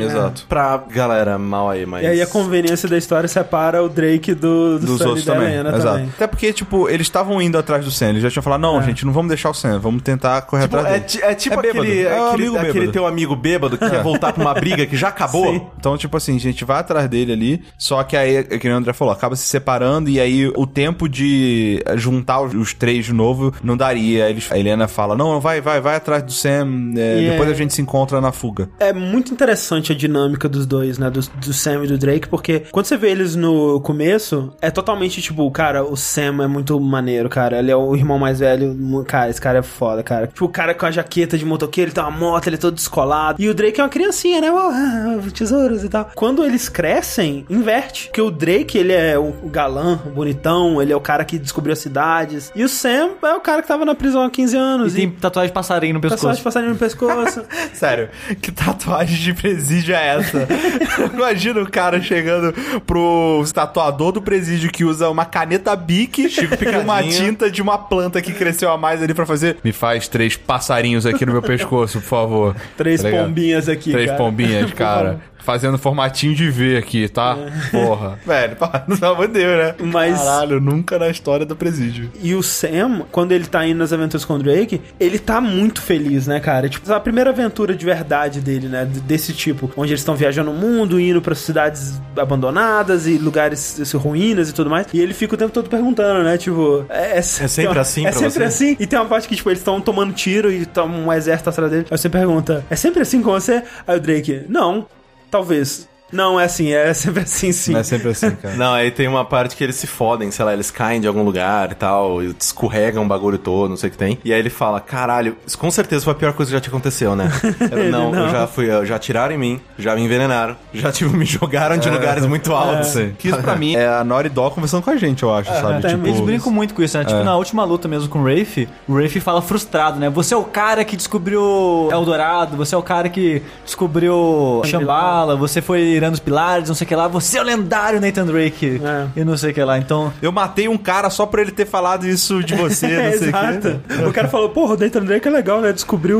Exato. 0.00 0.44
pra 0.48 0.76
galera 0.90 1.38
mal 1.38 1.70
aí, 1.70 1.84
mas. 1.86 2.02
E 2.02 2.06
aí 2.06 2.22
a 2.22 2.26
conveniência 2.26 2.88
da 2.88 2.96
história 2.98 3.28
separa 3.28 3.82
o 3.82 3.88
Drake 3.88 4.34
do, 4.34 4.78
do 4.78 4.86
Dos 4.86 5.00
outros 5.00 5.24
da 5.24 5.34
também. 5.34 5.48
Helena 5.54 5.70
Exato. 5.76 5.84
também. 5.96 6.08
Até 6.14 6.26
porque, 6.26 6.52
tipo, 6.52 6.88
eles 6.88 7.06
estavam 7.06 7.40
indo 7.40 7.56
atrás 7.58 7.84
do 7.84 7.90
Sam. 7.90 8.10
Eles 8.10 8.22
já 8.22 8.30
tinham 8.30 8.42
falado: 8.42 8.60
Não, 8.60 8.80
É. 8.80 8.82
gente, 8.82 9.04
não 9.04 9.12
vamos 9.12 9.28
deixar 9.28 9.50
o 9.50 9.54
Sam. 9.54 9.78
Vamos 9.78 10.02
tentar 10.02 10.42
correr 10.42 10.64
Tipo, 10.64 10.76
atrás 10.76 10.94
é, 10.94 10.98
dele. 10.98 11.08
ti- 11.10 11.22
é 11.22 11.34
tipo 11.34 11.54
É 11.56 11.68
aquele, 11.68 12.02
É 12.02 12.20
um 12.20 12.28
aquele, 12.28 12.46
amigo 12.48 12.58
aquele 12.58 12.88
teu 12.92 13.06
amigo 13.06 13.36
bêbado 13.36 13.76
que 13.78 13.88
quer 13.88 14.02
voltar 14.02 14.32
pra 14.32 14.42
uma 14.42 14.54
briga 14.54 14.86
que 14.86 14.96
já 14.96 15.08
acabou. 15.08 15.46
Sim. 15.52 15.66
Então, 15.78 15.96
tipo 15.96 16.16
assim, 16.16 16.36
a 16.36 16.40
gente 16.40 16.64
vai 16.64 16.78
atrás 16.80 17.08
dele 17.08 17.32
ali, 17.32 17.62
só 17.78 18.02
que 18.02 18.16
aí, 18.16 18.42
que 18.44 18.64
nem 18.66 18.74
o 18.74 18.78
André 18.78 18.92
falou, 18.92 19.12
acaba 19.12 19.36
se 19.36 19.46
separando 19.46 20.08
e 20.10 20.20
aí 20.20 20.46
o 20.48 20.66
tempo 20.66 21.08
de 21.08 21.82
juntar 21.96 22.40
os- 22.40 22.74
três 22.74 23.04
de 23.04 23.12
novo 23.12 23.52
não 23.62 23.76
daria. 23.76 24.28
Eles, 24.28 24.50
a 24.50 24.58
Helena 24.58 24.86
fala, 24.88 25.16
não, 25.16 25.40
vai, 25.40 25.60
vai, 25.60 25.80
vai 25.80 25.96
atrás 25.96 26.22
do 26.22 26.32
Sam, 26.32 26.92
é, 26.96 27.30
depois 27.30 27.48
é- 27.48 27.52
a 27.52 27.54
gente 27.54 27.74
se 27.74 27.82
encontra 27.82 28.20
na 28.20 28.32
fuga. 28.32 28.68
É 28.78 28.92
muito 28.92 29.32
interessante 29.40 29.92
a 29.92 29.94
dinâmica 29.94 30.48
dos 30.48 30.66
dois, 30.66 30.98
né? 30.98 31.08
Do, 31.08 31.20
do 31.20 31.52
Sam 31.52 31.84
e 31.84 31.86
do 31.88 31.96
Drake, 31.98 32.28
porque 32.28 32.64
quando 32.70 32.84
você 32.86 32.96
vê 32.96 33.10
eles 33.10 33.34
no 33.34 33.80
começo, 33.80 34.52
é 34.60 34.70
totalmente 34.70 35.22
tipo, 35.22 35.50
cara, 35.50 35.82
o 35.82 35.96
Sam 35.96 36.42
é 36.44 36.46
muito 36.46 36.78
maneiro, 36.78 37.28
cara. 37.28 37.58
Ele 37.58 37.70
é 37.70 37.76
o 37.76 37.96
irmão 37.96 38.18
mais 38.18 38.40
velho. 38.40 38.76
Cara, 39.06 39.30
esse 39.30 39.40
cara 39.40 39.58
é 39.60 39.62
foda, 39.62 40.02
cara. 40.02 40.26
Tipo, 40.26 40.44
o 40.44 40.48
cara 40.48 40.74
com 40.74 40.84
a 40.84 40.90
jaqueta 40.90 41.38
de 41.38 41.44
motoqueiro, 41.46 41.88
ele 41.88 41.94
tem 41.94 42.04
uma 42.04 42.10
moto, 42.10 42.46
ele 42.46 42.56
é 42.56 42.58
todo 42.58 42.74
descolado. 42.74 43.40
E 43.42 43.48
o 43.48 43.54
Drake 43.54 43.80
é 43.80 43.82
uma 43.82 43.88
criancinha, 43.88 44.40
né? 44.40 44.52
Oh, 44.52 44.56
ah, 44.58 45.18
tesouros 45.32 45.82
e 45.84 45.88
tal. 45.88 46.10
Quando 46.14 46.44
eles 46.44 46.68
crescem, 46.68 47.46
inverte. 47.48 48.06
Porque 48.08 48.20
o 48.20 48.30
Drake, 48.30 48.76
ele 48.76 48.92
é 48.92 49.18
o 49.18 49.32
galã, 49.50 49.98
o 50.06 50.10
bonitão, 50.10 50.82
ele 50.82 50.92
é 50.92 50.96
o 50.96 51.00
cara 51.00 51.24
que 51.24 51.38
descobriu 51.38 51.72
as 51.72 51.78
cidades. 51.78 52.52
E 52.54 52.62
o 52.62 52.68
Sam 52.68 53.12
é 53.22 53.32
o 53.34 53.40
cara 53.40 53.62
que 53.62 53.68
tava 53.68 53.84
na 53.86 53.94
prisão 53.94 54.22
há 54.22 54.30
15 54.30 54.54
E 54.54 54.58
anos. 54.58 54.92
tem 54.94 55.10
tatuagem 55.10 55.48
de 55.48 55.54
passarinho 55.54 55.94
no 55.94 56.00
pescoço. 56.00 56.36
de 56.36 56.42
passarinho 56.42 56.72
no 56.72 56.78
pescoço. 56.78 57.42
Sério, 57.72 58.08
que 58.42 58.52
tatuagem 58.52 59.16
de 59.32 59.40
presídio 59.40 59.94
é 59.94 60.16
essa? 60.16 60.46
Imagina 61.14 61.60
o 61.60 61.70
cara 61.70 62.00
chegando 62.00 62.52
pro 62.86 63.44
tatuador 63.52 64.12
do 64.12 64.22
presídio 64.22 64.70
que 64.70 64.84
usa 64.84 65.08
uma 65.08 65.24
caneta 65.24 65.74
Bic 65.76 66.18
e 66.22 66.78
uma 66.82 67.02
tinta 67.02 67.50
de 67.50 67.62
uma 67.62 67.78
planta 67.78 68.20
que 68.20 68.32
cresceu 68.32 68.70
a 68.70 68.78
mais 68.78 69.02
ali 69.02 69.14
pra 69.14 69.26
fazer. 69.26 69.56
Me 69.64 69.72
faz 69.72 70.08
três 70.08 70.36
passarinhos 70.36 71.06
aqui 71.06 71.24
no 71.24 71.32
meu 71.32 71.42
pescoço, 71.42 72.00
por 72.00 72.06
favor. 72.08 72.56
Três 72.76 73.02
Tá 73.02 73.10
pombinhas 73.10 73.68
aqui, 73.68 73.92
Três 73.92 74.06
cara. 74.06 74.18
pombinhas, 74.18 74.72
cara. 74.74 75.20
Fazendo 75.42 75.78
formatinho 75.78 76.34
de 76.34 76.50
V 76.50 76.76
aqui, 76.76 77.08
tá? 77.08 77.36
Porra. 77.70 78.18
Velho, 78.26 78.56
pá, 78.56 78.68
pelo 78.98 79.12
amor 79.12 79.26
de 79.26 79.34
Deus, 79.34 79.56
né? 79.58 79.74
Mas- 79.92 80.18
Caralho, 80.18 80.60
nunca 80.60 80.98
na 80.98 81.08
história 81.08 81.44
do 81.46 81.56
presídio. 81.56 82.10
E 82.22 82.34
o 82.34 82.42
Sam, 82.42 83.02
quando 83.10 83.32
ele 83.32 83.46
tá 83.46 83.66
indo 83.66 83.78
nas 83.78 83.92
aventuras 83.92 84.24
com 84.24 84.34
o 84.34 84.38
Drake, 84.38 84.80
ele 84.98 85.18
tá 85.18 85.40
muito 85.40 85.80
feliz, 85.82 86.26
né, 86.26 86.40
cara? 86.40 86.68
Tipo, 86.68 86.92
a 86.92 87.00
primeira 87.00 87.30
aventura 87.30 87.74
de 87.74 87.84
verdade 87.84 88.40
dele, 88.40 88.68
né? 88.68 88.84
Desse 89.06 89.32
tipo, 89.32 89.70
onde 89.76 89.92
eles 89.92 90.00
estão 90.00 90.14
viajando 90.14 90.50
o 90.50 90.54
mundo, 90.54 91.00
indo 91.00 91.20
pra 91.22 91.34
cidades 91.34 92.00
abandonadas 92.16 93.06
e 93.06 93.18
lugares 93.18 93.80
assim, 93.80 93.96
ruínas 93.96 94.48
e 94.50 94.54
tudo 94.54 94.70
mais. 94.70 94.86
E 94.92 95.00
ele 95.00 95.12
fica 95.14 95.34
o 95.34 95.38
tempo 95.38 95.52
todo 95.52 95.68
perguntando, 95.68 96.22
né? 96.22 96.36
Tipo, 96.38 96.84
é, 96.88 97.18
é 97.18 97.22
sempre 97.22 97.78
assim 97.78 98.06
É 98.06 98.10
pra 98.10 98.18
sempre 98.18 98.32
você? 98.40 98.44
assim. 98.44 98.76
E 98.78 98.86
tem 98.86 98.98
uma 98.98 99.06
parte 99.06 99.28
que, 99.28 99.36
tipo, 99.36 99.48
eles 99.50 99.60
estão 99.60 99.80
tomando 99.80 100.12
tiro 100.12 100.50
e 100.52 100.64
tá 100.66 100.84
um 100.84 101.12
exército 101.12 101.50
atrás 101.50 101.70
dele. 101.70 101.86
Aí 101.90 101.98
você 101.98 102.08
pergunta, 102.08 102.64
é 102.70 102.76
sempre 102.76 103.02
assim 103.02 103.22
com 103.22 103.30
você? 103.30 103.62
Aí 103.86 103.96
o 103.96 104.00
Drake, 104.00 104.42
não, 104.48 104.86
talvez. 105.30 105.89
Não, 106.12 106.38
é 106.38 106.44
assim, 106.44 106.72
é 106.72 106.92
sempre 106.94 107.22
assim 107.22 107.52
sim. 107.52 107.72
Não 107.72 107.80
é 107.80 107.82
sempre 107.82 108.08
assim, 108.08 108.30
cara. 108.32 108.54
Não, 108.56 108.72
aí 108.72 108.90
tem 108.90 109.08
uma 109.08 109.24
parte 109.24 109.56
que 109.56 109.62
eles 109.64 109.76
se 109.76 109.86
fodem, 109.86 110.30
sei 110.30 110.44
lá, 110.44 110.52
eles 110.52 110.70
caem 110.70 111.00
de 111.00 111.06
algum 111.06 111.22
lugar 111.22 111.72
e 111.72 111.74
tal, 111.74 112.22
e 112.22 112.34
escorregam 112.38 113.04
o 113.04 113.08
bagulho 113.08 113.38
todo, 113.38 113.70
não 113.70 113.76
sei 113.76 113.88
o 113.88 113.92
que 113.92 113.98
tem. 113.98 114.18
E 114.24 114.32
aí 114.32 114.38
ele 114.38 114.50
fala, 114.50 114.80
caralho, 114.80 115.36
isso 115.46 115.58
com 115.58 115.70
certeza 115.70 116.04
foi 116.04 116.12
a 116.12 116.16
pior 116.16 116.32
coisa 116.32 116.50
que 116.50 116.56
já 116.56 116.60
te 116.60 116.68
aconteceu, 116.68 117.14
né? 117.14 117.30
Eu, 117.70 117.90
não, 117.90 118.10
não. 118.10 118.24
eu 118.24 118.30
já 118.30 118.46
fui, 118.46 118.70
eu 118.70 118.84
já 118.84 118.96
atiraram 118.96 119.34
em 119.34 119.38
mim, 119.38 119.60
já 119.78 119.94
me 119.94 120.02
envenenaram, 120.02 120.56
já 120.72 120.90
tipo, 120.90 121.10
me 121.16 121.24
jogaram 121.24 121.76
de 121.76 121.88
lugares 121.88 122.26
muito 122.26 122.52
altos. 122.52 122.94
Que 123.18 123.28
isso 123.28 123.38
pra 123.38 123.54
mim 123.54 123.76
é 123.76 123.86
a 123.86 124.02
Naughty 124.04 124.28
Dog 124.28 124.54
conversando 124.54 124.82
com 124.82 124.90
a 124.90 124.96
gente, 124.96 125.22
eu 125.22 125.32
acho, 125.32 125.50
sabe? 125.52 125.82
tem 125.82 125.90
Tipo, 125.92 126.06
Eles 126.06 126.20
brincam 126.20 126.52
muito 126.52 126.74
com 126.74 126.82
isso, 126.82 126.98
né? 126.98 127.04
Tipo, 127.04 127.22
na 127.22 127.36
última 127.36 127.64
luta 127.64 127.86
mesmo 127.86 128.08
com 128.08 128.20
o 128.20 128.24
Rafe, 128.24 128.68
o 128.88 129.00
Rafe 129.00 129.20
fala 129.20 129.40
frustrado, 129.40 129.98
né? 130.00 130.10
Você 130.10 130.34
é 130.34 130.36
o 130.36 130.44
cara 130.44 130.84
que 130.84 130.96
descobriu 130.96 131.88
Eldorado, 131.92 132.56
você 132.56 132.74
é 132.74 132.78
o 132.78 132.82
cara 132.82 133.08
que 133.08 133.42
descobriu 133.64 134.62
Shambhala, 134.64 135.36
você 135.36 135.60
foi 135.60 135.99
irando 136.00 136.14
os 136.14 136.20
pilares, 136.20 136.68
não 136.68 136.74
sei 136.74 136.84
o 136.84 136.88
que 136.88 136.94
lá, 136.94 137.06
você 137.08 137.38
é 137.38 137.42
o 137.42 137.44
lendário 137.44 138.00
Nathan 138.00 138.24
Drake 138.26 138.80
É. 138.82 139.06
e 139.20 139.24
não 139.24 139.36
sei 139.36 139.50
o 139.50 139.54
que 139.54 139.62
lá. 139.62 139.78
Então, 139.78 140.12
eu 140.22 140.32
matei 140.32 140.68
um 140.68 140.76
cara 140.78 141.10
só 141.10 141.26
por 141.26 141.38
ele 141.38 141.50
ter 141.52 141.66
falado 141.66 142.06
isso 142.06 142.42
de 142.42 142.54
você, 142.54 142.86
É, 142.86 143.02
não 143.10 143.18
sei 143.18 143.26
o 143.26 143.30
exato. 143.30 143.80
quê. 143.88 144.04
O 144.04 144.12
cara 144.12 144.28
falou, 144.28 144.48
porra, 144.50 144.74
o 144.74 144.78
Nathan 144.78 145.02
Drake 145.04 145.28
é 145.28 145.30
legal, 145.30 145.60
né? 145.60 145.72
Descobriu 145.72 146.18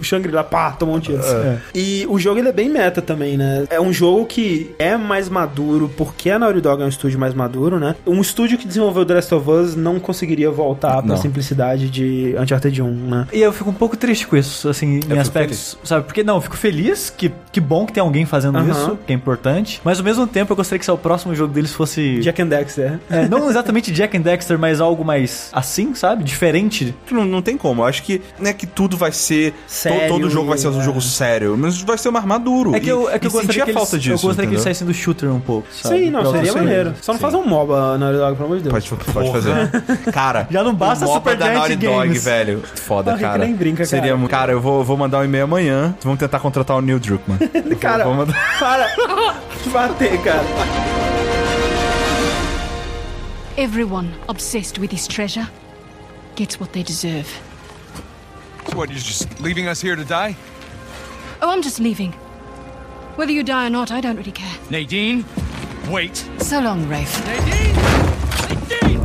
o 0.00 0.02
Shangri-La, 0.04 0.44
pá, 0.44 0.72
tomou 0.72 0.96
um 0.96 1.00
tiro. 1.00 1.20
E 1.74 2.06
o 2.08 2.18
jogo 2.18 2.38
ele 2.38 2.48
é 2.48 2.52
bem 2.52 2.68
meta 2.68 3.00
também, 3.00 3.36
né? 3.36 3.64
É 3.70 3.80
um 3.80 3.92
jogo 3.92 4.26
que 4.26 4.70
é 4.78 4.96
mais 4.96 5.28
maduro, 5.28 5.90
porque 5.96 6.30
a 6.30 6.38
Naughty 6.38 6.60
Dog 6.60 6.82
é 6.82 6.84
um 6.84 6.88
estúdio 6.88 7.18
mais 7.18 7.34
maduro, 7.34 7.78
né? 7.78 7.94
Um 8.06 8.20
estúdio 8.20 8.58
que 8.58 8.66
desenvolveu 8.66 9.04
The 9.04 9.14
Last 9.14 9.34
of 9.34 9.50
Us 9.50 9.76
não 9.76 9.98
conseguiria 10.00 10.50
voltar 10.50 10.98
pra 10.98 11.02
Não. 11.02 11.16
simplicidade 11.16 11.88
de 11.90 12.34
Uncharted 12.38 12.82
1, 12.82 12.86
né? 12.90 13.26
E 13.32 13.40
eu 13.40 13.52
fico 13.52 13.70
um 13.70 13.74
pouco 13.74 13.96
triste 13.96 14.26
com 14.26 14.36
isso, 14.36 14.68
assim, 14.68 15.00
em 15.08 15.18
aspectos, 15.18 15.78
sabe? 15.84 16.04
Porque, 16.06 16.22
não, 16.22 16.36
eu 16.36 16.40
fico 16.40 16.56
feliz, 16.56 17.10
que, 17.10 17.30
que 17.50 17.60
bom 17.60 17.86
que 17.86 17.92
tem 17.92 18.00
alguém 18.02 18.24
fazendo 18.24 18.58
isso, 18.70 18.98
que 19.12 19.14
é 19.14 19.16
importante. 19.16 19.80
Mas 19.84 19.98
ao 19.98 20.04
mesmo 20.04 20.26
tempo 20.26 20.52
eu 20.52 20.56
gostaria 20.56 20.78
que 20.78 20.84
se 20.84 20.90
o 20.90 20.96
próximo 20.96 21.34
jogo 21.34 21.52
deles 21.52 21.72
fosse. 21.72 22.20
Jack 22.20 22.40
and 22.40 22.46
Dexter. 22.46 22.98
É, 23.10 23.28
não 23.28 23.48
exatamente 23.48 23.92
Jack 23.92 24.16
and 24.16 24.22
Dexter, 24.22 24.58
mas 24.58 24.80
algo 24.80 25.04
mais 25.04 25.50
assim, 25.52 25.94
sabe? 25.94 26.24
Diferente. 26.24 26.94
Não, 27.10 27.24
não 27.24 27.42
tem 27.42 27.56
como. 27.56 27.82
Eu 27.82 27.86
acho 27.86 28.02
que 28.02 28.22
não 28.38 28.48
é 28.50 28.52
que 28.52 28.66
tudo 28.66 28.96
vai 28.96 29.12
ser. 29.12 29.54
Sério, 29.66 30.08
todo, 30.08 30.22
todo 30.22 30.30
jogo 30.30 30.48
vai 30.48 30.58
ser 30.58 30.68
um 30.68 30.80
é. 30.80 30.84
jogo 30.84 31.00
sério. 31.00 31.56
Mas 31.58 31.80
vai 31.82 31.98
ser 31.98 32.10
mais 32.10 32.24
maduro. 32.24 32.74
É 32.74 32.80
que 32.80 32.88
eu, 32.88 33.10
é 33.10 33.18
que 33.18 33.26
eu 33.26 33.30
gostaria 33.30 33.64
que 33.64 33.70
eles, 33.70 33.74
falta 33.74 33.98
disso. 33.98 34.24
eu 34.24 34.28
gostaria 34.28 34.48
que 34.48 34.54
eles 34.54 34.60
entendeu? 34.60 34.62
saíssem 34.62 34.86
do 34.86 34.94
shooter 34.94 35.32
um 35.32 35.40
pouco, 35.40 35.68
sabe? 35.72 35.98
Sim, 35.98 36.10
não, 36.10 36.30
seria 36.32 36.52
maneiro. 36.52 36.94
Só 37.00 37.12
não 37.12 37.20
faz 37.20 37.34
um 37.34 37.44
MOBA, 37.44 37.98
Naughty 37.98 38.18
Dog, 38.18 38.36
pelo 38.36 38.46
amor 38.46 38.58
de 38.58 38.68
Deus. 38.68 38.88
Pode, 38.88 39.12
pode 39.12 39.32
fazer. 39.32 39.70
Cara, 40.12 40.46
Já 40.50 40.62
não 40.62 40.74
basta 40.74 41.04
o 41.04 41.12
Super 41.12 41.36
da 41.36 41.52
Naughty 41.52 41.76
Dog, 41.76 42.06
Games. 42.08 42.24
velho. 42.24 42.62
Foda, 42.74 43.14
que 43.14 43.20
cara. 43.20 43.44
nem 43.44 43.54
brinca, 43.54 43.84
Seria 43.84 44.16
cara. 44.16 44.28
Cara, 44.28 44.52
eu 44.52 44.60
vou, 44.60 44.82
vou 44.84 44.96
mandar 44.96 45.18
um 45.18 45.24
e-mail 45.24 45.44
amanhã. 45.44 45.94
Vamos 46.02 46.18
tentar 46.18 46.40
contratar 46.40 46.76
o 46.76 46.80
Neil 46.80 46.98
Druckmann. 46.98 47.38
Cara, 47.80 48.04
Vou 48.04 48.14
mandar- 48.14 48.58
para 48.58 48.88
de 49.06 49.70
bater, 49.70 50.16
cara. 50.24 50.44
Everyone 53.58 54.14
obsessed 54.28 54.78
with 54.78 54.90
his 54.90 55.06
treasure 55.06 55.48
gets 56.36 56.58
what 56.58 56.72
they 56.72 56.82
deserve. 56.82 57.26
So 58.68 58.76
what, 58.76 58.88
you're 58.88 58.98
just 58.98 59.40
leaving 59.40 59.68
us 59.68 59.80
here 59.80 59.96
to 59.96 60.04
die? 60.04 60.36
Oh, 61.42 61.50
I'm 61.50 61.62
just 61.62 61.80
leaving. 61.80 62.12
Whether 63.16 63.32
you 63.32 63.42
die 63.42 63.66
or 63.66 63.70
not, 63.70 63.90
I 63.90 64.00
don't 64.00 64.16
really 64.16 64.32
care. 64.32 64.56
Nadine, 64.70 65.24
wait. 65.90 66.16
So 66.38 66.60
long, 66.60 66.88
Rafe. 66.88 67.26
Nadine! 67.26 67.74
Nadine! 68.48 69.01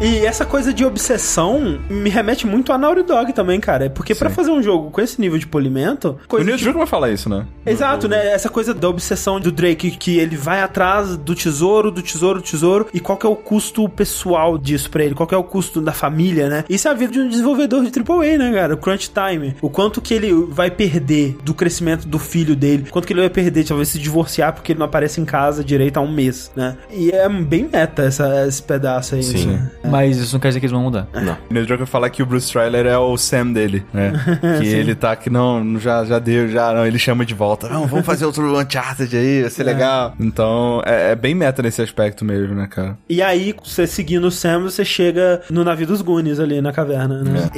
E 0.00 0.24
essa 0.24 0.46
coisa 0.46 0.72
de 0.72 0.84
obsessão 0.84 1.78
me 1.90 2.08
remete 2.08 2.46
muito 2.46 2.72
a 2.72 2.78
Naughty 2.78 3.02
Dog 3.02 3.32
também, 3.34 3.60
cara. 3.60 3.90
Porque 3.90 4.14
pra 4.14 4.30
fazer 4.30 4.50
um 4.50 4.62
jogo 4.62 4.90
com 4.90 5.00
esse 5.00 5.20
nível 5.20 5.38
de 5.38 5.46
polimento... 5.46 6.18
O 6.24 6.28
Coisa 6.28 6.46
Neil 6.46 6.56
que- 6.56 6.64
Druckmann 6.64 6.86
fala 6.86 7.10
isso, 7.10 7.28
né? 7.28 7.44
Exato, 7.66 8.08
né? 8.08 8.32
Essa 8.32 8.48
coisa 8.48 8.72
da 8.72 8.88
obsessão 8.88 9.38
do 9.38 9.52
Drake, 9.52 9.90
que 9.90 10.18
ele 10.18 10.36
vai 10.36 10.62
atrás 10.62 11.16
do 11.18 11.34
tesouro, 11.34 11.90
do 11.90 12.00
tesouro, 12.00 12.40
do 12.40 12.44
tesouro, 12.44 12.86
e 12.94 13.00
qual 13.00 13.18
que 13.18 13.26
é 13.26 13.28
o 13.28 13.36
custo 13.36 13.86
pessoal 13.90 14.56
disso 14.56 14.90
pra 14.90 15.04
ele? 15.04 15.14
Qual 15.14 15.26
que 15.26 15.34
é 15.34 15.38
o 15.38 15.44
custo 15.44 15.80
da 15.82 15.92
família, 15.92 16.48
né? 16.48 16.64
Isso 16.68 16.88
é 16.88 16.90
a 16.90 16.94
vida 16.94 17.12
de 17.12 17.20
um 17.20 17.28
desenvolvedor 17.28 17.84
de 17.84 17.90
AAA, 18.00 18.38
né, 18.38 18.52
cara? 18.52 18.74
O 18.74 18.78
crunch 18.78 19.10
time. 19.10 19.54
O 19.60 19.68
quanto 19.68 20.00
que 20.00 20.14
ele 20.14 20.32
vai 20.48 20.70
perder 20.70 21.36
do 21.44 21.52
crescimento 21.52 22.06
do 22.08 22.18
filho 22.18 22.56
dele, 22.56 22.86
quanto 22.90 23.06
que 23.06 23.12
ele 23.12 23.20
vai 23.20 23.30
perder, 23.30 23.64
talvez, 23.64 23.88
se 23.88 23.98
divorciar 23.98 24.54
porque 24.54 24.72
ele 24.72 24.78
não 24.78 24.86
aparece 24.86 25.20
em 25.20 25.24
casa 25.26 25.62
direito 25.62 25.98
há 25.98 26.00
um 26.00 26.10
mês, 26.10 26.50
né? 26.56 26.76
E 26.90 27.10
é 27.10 27.28
bem 27.28 27.68
meta 27.70 28.02
essa, 28.04 28.46
esse 28.46 28.62
pedaço 28.62 29.14
aí. 29.14 29.22
Sim. 29.22 29.46
né? 29.48 29.70
Mas 29.90 30.16
isso 30.18 30.34
não 30.34 30.40
quer 30.40 30.48
dizer 30.48 30.60
que 30.60 30.66
eles 30.66 30.72
vão 30.72 30.82
mudar. 30.82 31.06
Não. 31.14 31.32
O 31.50 31.52
Neil 31.52 31.66
Druckmann 31.66 31.86
fala 31.86 32.08
que 32.10 32.22
o 32.22 32.26
Bruce 32.26 32.50
Trailer 32.52 32.86
é 32.86 32.96
o 32.98 33.16
Sam 33.16 33.52
dele, 33.52 33.84
né? 33.92 34.12
que 34.60 34.66
ele 34.68 34.94
tá 34.94 35.14
que 35.16 35.28
não, 35.30 35.78
já, 35.78 36.04
já 36.04 36.18
deu, 36.18 36.48
já 36.48 36.72
não, 36.72 36.86
ele 36.86 36.98
chama 36.98 37.24
de 37.26 37.34
volta. 37.34 37.68
Não, 37.68 37.86
vamos 37.86 38.06
fazer 38.06 38.24
outro 38.24 38.42
Uncharted 38.58 39.16
aí, 39.16 39.40
vai 39.42 39.50
ser 39.50 39.64
legal. 39.64 40.14
Então, 40.20 40.82
é, 40.86 41.12
é 41.12 41.14
bem 41.14 41.34
meta 41.34 41.62
nesse 41.62 41.82
aspecto 41.82 42.24
mesmo, 42.24 42.54
né, 42.54 42.66
cara? 42.70 42.96
E 43.08 43.20
aí, 43.22 43.54
você 43.62 43.86
seguindo 43.86 44.24
o 44.26 44.30
Sam, 44.30 44.60
você 44.62 44.84
chega 44.84 45.42
no 45.50 45.64
navio 45.64 45.86
dos 45.86 46.00
Goonies 46.02 46.38
ali 46.40 46.60
na 46.60 46.72
caverna, 46.72 47.22
né? 47.22 47.50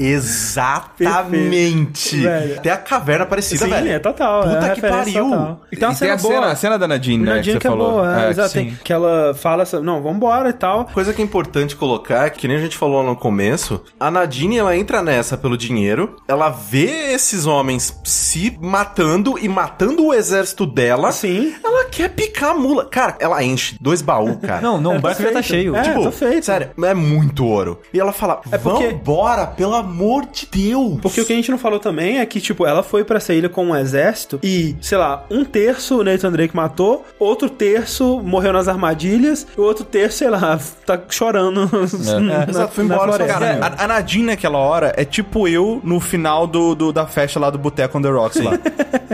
Exatamente. 0.92 2.20
Velho. 2.20 2.60
Tem 2.60 2.72
a 2.72 2.76
caverna 2.76 3.26
parecida, 3.26 3.64
Sim, 3.64 3.70
velho. 3.70 3.88
é 3.90 3.98
total. 3.98 4.42
Puta 4.42 4.66
é 4.66 4.70
que 4.74 4.80
pariu. 4.80 5.24
total. 5.30 5.62
E 5.70 5.76
tem 5.76 5.88
uma 5.88 5.94
E 5.94 5.96
tem 5.96 6.08
cena 6.08 6.12
a 6.14 6.16
boa. 6.16 6.34
cena, 6.34 6.46
a 6.52 6.56
cena 6.56 6.78
da 6.78 6.88
Nadine, 6.88 7.24
né? 7.24 7.34
Nadine 7.36 7.52
que 7.54 7.58
que, 7.60 7.62
você 7.62 7.68
é 7.68 7.70
falou. 7.70 7.90
boa, 7.92 8.20
é, 8.22 8.26
É, 8.26 8.30
exato. 8.30 8.52
tem- 8.52 8.76
Que 8.82 8.92
ela 8.92 9.34
fala 9.34 9.62
assim, 9.64 9.80
não, 9.80 10.02
vambora 10.02 10.48
e 10.48 10.52
tal. 10.52 10.84
Coisa 10.86 11.12
que 11.12 11.20
é 11.20 11.24
importante 11.24 11.76
colocar, 11.76 12.21
que 12.30 12.46
nem 12.48 12.56
a 12.56 12.60
gente 12.60 12.76
falou 12.76 13.02
no 13.02 13.14
começo, 13.16 13.82
a 13.98 14.10
Nadine, 14.10 14.58
ela 14.58 14.76
entra 14.76 15.02
nessa 15.02 15.36
pelo 15.36 15.56
dinheiro, 15.56 16.16
ela 16.26 16.48
vê 16.48 17.12
esses 17.12 17.46
homens 17.46 17.98
se 18.04 18.56
matando 18.60 19.38
e 19.38 19.48
matando 19.48 20.06
o 20.06 20.14
exército 20.14 20.66
dela. 20.66 21.12
Sim. 21.12 21.54
Ela 21.64 21.84
quer 21.86 22.08
picar 22.10 22.50
a 22.50 22.54
mula. 22.54 22.86
Cara, 22.86 23.16
ela 23.18 23.42
enche 23.42 23.76
dois 23.80 24.02
baús, 24.02 24.36
cara. 24.40 24.60
Não, 24.60 24.80
não, 24.80 24.92
o 24.92 24.94
tá 24.94 25.00
barco 25.00 25.22
já 25.22 25.32
tá 25.32 25.42
cheio. 25.42 25.74
É, 25.76 25.82
tipo, 25.82 26.02
tá 26.04 26.12
feito. 26.12 26.44
sério, 26.46 26.70
é 26.82 26.94
muito 26.94 27.44
ouro. 27.46 27.80
E 27.92 28.00
ela 28.00 28.12
fala, 28.12 28.40
É 28.50 28.58
porque- 28.58 28.88
vambora, 28.88 29.46
pelo 29.46 29.74
amor 29.74 30.26
de 30.26 30.46
Deus. 30.50 30.98
Porque 31.00 31.20
o 31.20 31.24
que 31.24 31.32
a 31.32 31.36
gente 31.36 31.50
não 31.50 31.58
falou 31.58 31.78
também 31.78 32.18
é 32.18 32.26
que, 32.26 32.40
tipo, 32.40 32.66
ela 32.66 32.82
foi 32.82 33.04
pra 33.04 33.16
essa 33.18 33.32
ilha 33.34 33.48
com 33.48 33.66
um 33.66 33.76
exército 33.76 34.38
e, 34.42 34.76
sei 34.80 34.98
lá, 34.98 35.24
um 35.30 35.44
terço 35.44 36.00
o 36.00 36.04
Nathan 36.04 36.32
Drake 36.32 36.54
matou, 36.56 37.04
outro 37.18 37.48
terço 37.50 38.20
morreu 38.24 38.52
nas 38.52 38.68
armadilhas, 38.68 39.46
e 39.56 39.60
o 39.60 39.64
outro 39.64 39.84
terço, 39.84 40.18
sei 40.18 40.30
lá, 40.30 40.58
tá 40.86 41.00
chorando 41.08 41.68
na, 42.20 42.44
Exato, 42.48 42.74
foi 42.74 42.84
na 42.84 42.94
embora, 42.94 43.12
floresta. 43.12 43.38
Cara, 43.40 43.74
a, 43.78 43.84
a 43.84 43.86
Nadine 43.88 44.24
naquela 44.26 44.58
hora 44.58 44.92
é 44.96 45.04
tipo 45.04 45.46
eu 45.48 45.80
no 45.84 46.00
final 46.00 46.46
do, 46.46 46.74
do- 46.74 46.92
da 46.92 47.06
festa 47.06 47.38
lá 47.40 47.50
do 47.50 47.58
Boteco 47.58 47.98
on 47.98 48.02
the 48.02 48.08
Rocks 48.10 48.40
lá. 48.42 48.52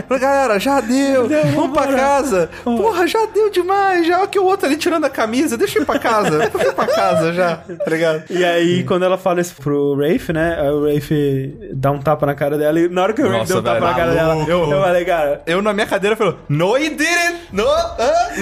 Falei, 0.07 0.21
Galera, 0.23 0.59
já 0.59 0.79
deu, 0.81 1.27
vamos 1.53 1.71
pra 1.77 1.87
casa. 1.87 2.49
Porra, 2.63 3.05
já 3.05 3.25
deu 3.27 3.49
demais, 3.51 4.07
já. 4.07 4.19
Olha 4.19 4.27
que 4.27 4.39
o 4.39 4.43
outro 4.45 4.65
ali 4.65 4.75
tirando 4.77 5.05
a 5.05 5.09
camisa, 5.09 5.55
deixa 5.57 5.77
eu 5.77 5.83
ir 5.83 5.85
pra 5.85 5.99
casa. 5.99 6.39
Deixa 6.39 6.57
eu 6.57 6.71
ir 6.71 6.73
pra 6.73 6.87
casa 6.87 7.33
já, 7.33 7.57
tá 7.57 7.89
ligado? 7.91 8.23
E 8.29 8.43
aí, 8.43 8.83
quando 8.85 9.03
ela 9.03 9.17
fala 9.17 9.39
isso 9.41 9.55
pro 9.61 9.95
Rafe, 9.95 10.33
né? 10.33 10.57
aí 10.59 10.69
O 10.69 10.85
Rafe 10.93 11.53
dá 11.73 11.91
um 11.91 11.99
tapa 11.99 12.25
na 12.25 12.33
cara 12.33 12.57
dela. 12.57 12.79
E 12.79 12.87
na 12.89 13.03
hora 13.03 13.13
que 13.13 13.21
o 13.21 13.25
Rafe 13.25 13.39
Nossa, 13.39 13.53
deu 13.53 13.59
um 13.61 13.63
tapa 13.63 13.79
velho, 13.79 13.87
na 13.91 13.93
cara 13.93 14.11
dela, 14.13 14.35
eu, 14.47 14.71
eu 14.71 14.81
falei, 14.81 15.05
cara. 15.05 15.41
Eu 15.45 15.61
na 15.61 15.73
minha 15.73 15.85
cadeira 15.85 16.15
falei, 16.15 16.35
no 16.47 16.77
he 16.77 16.89
didn't, 16.89 17.39
no, 17.51 17.67
ah, 17.67 17.95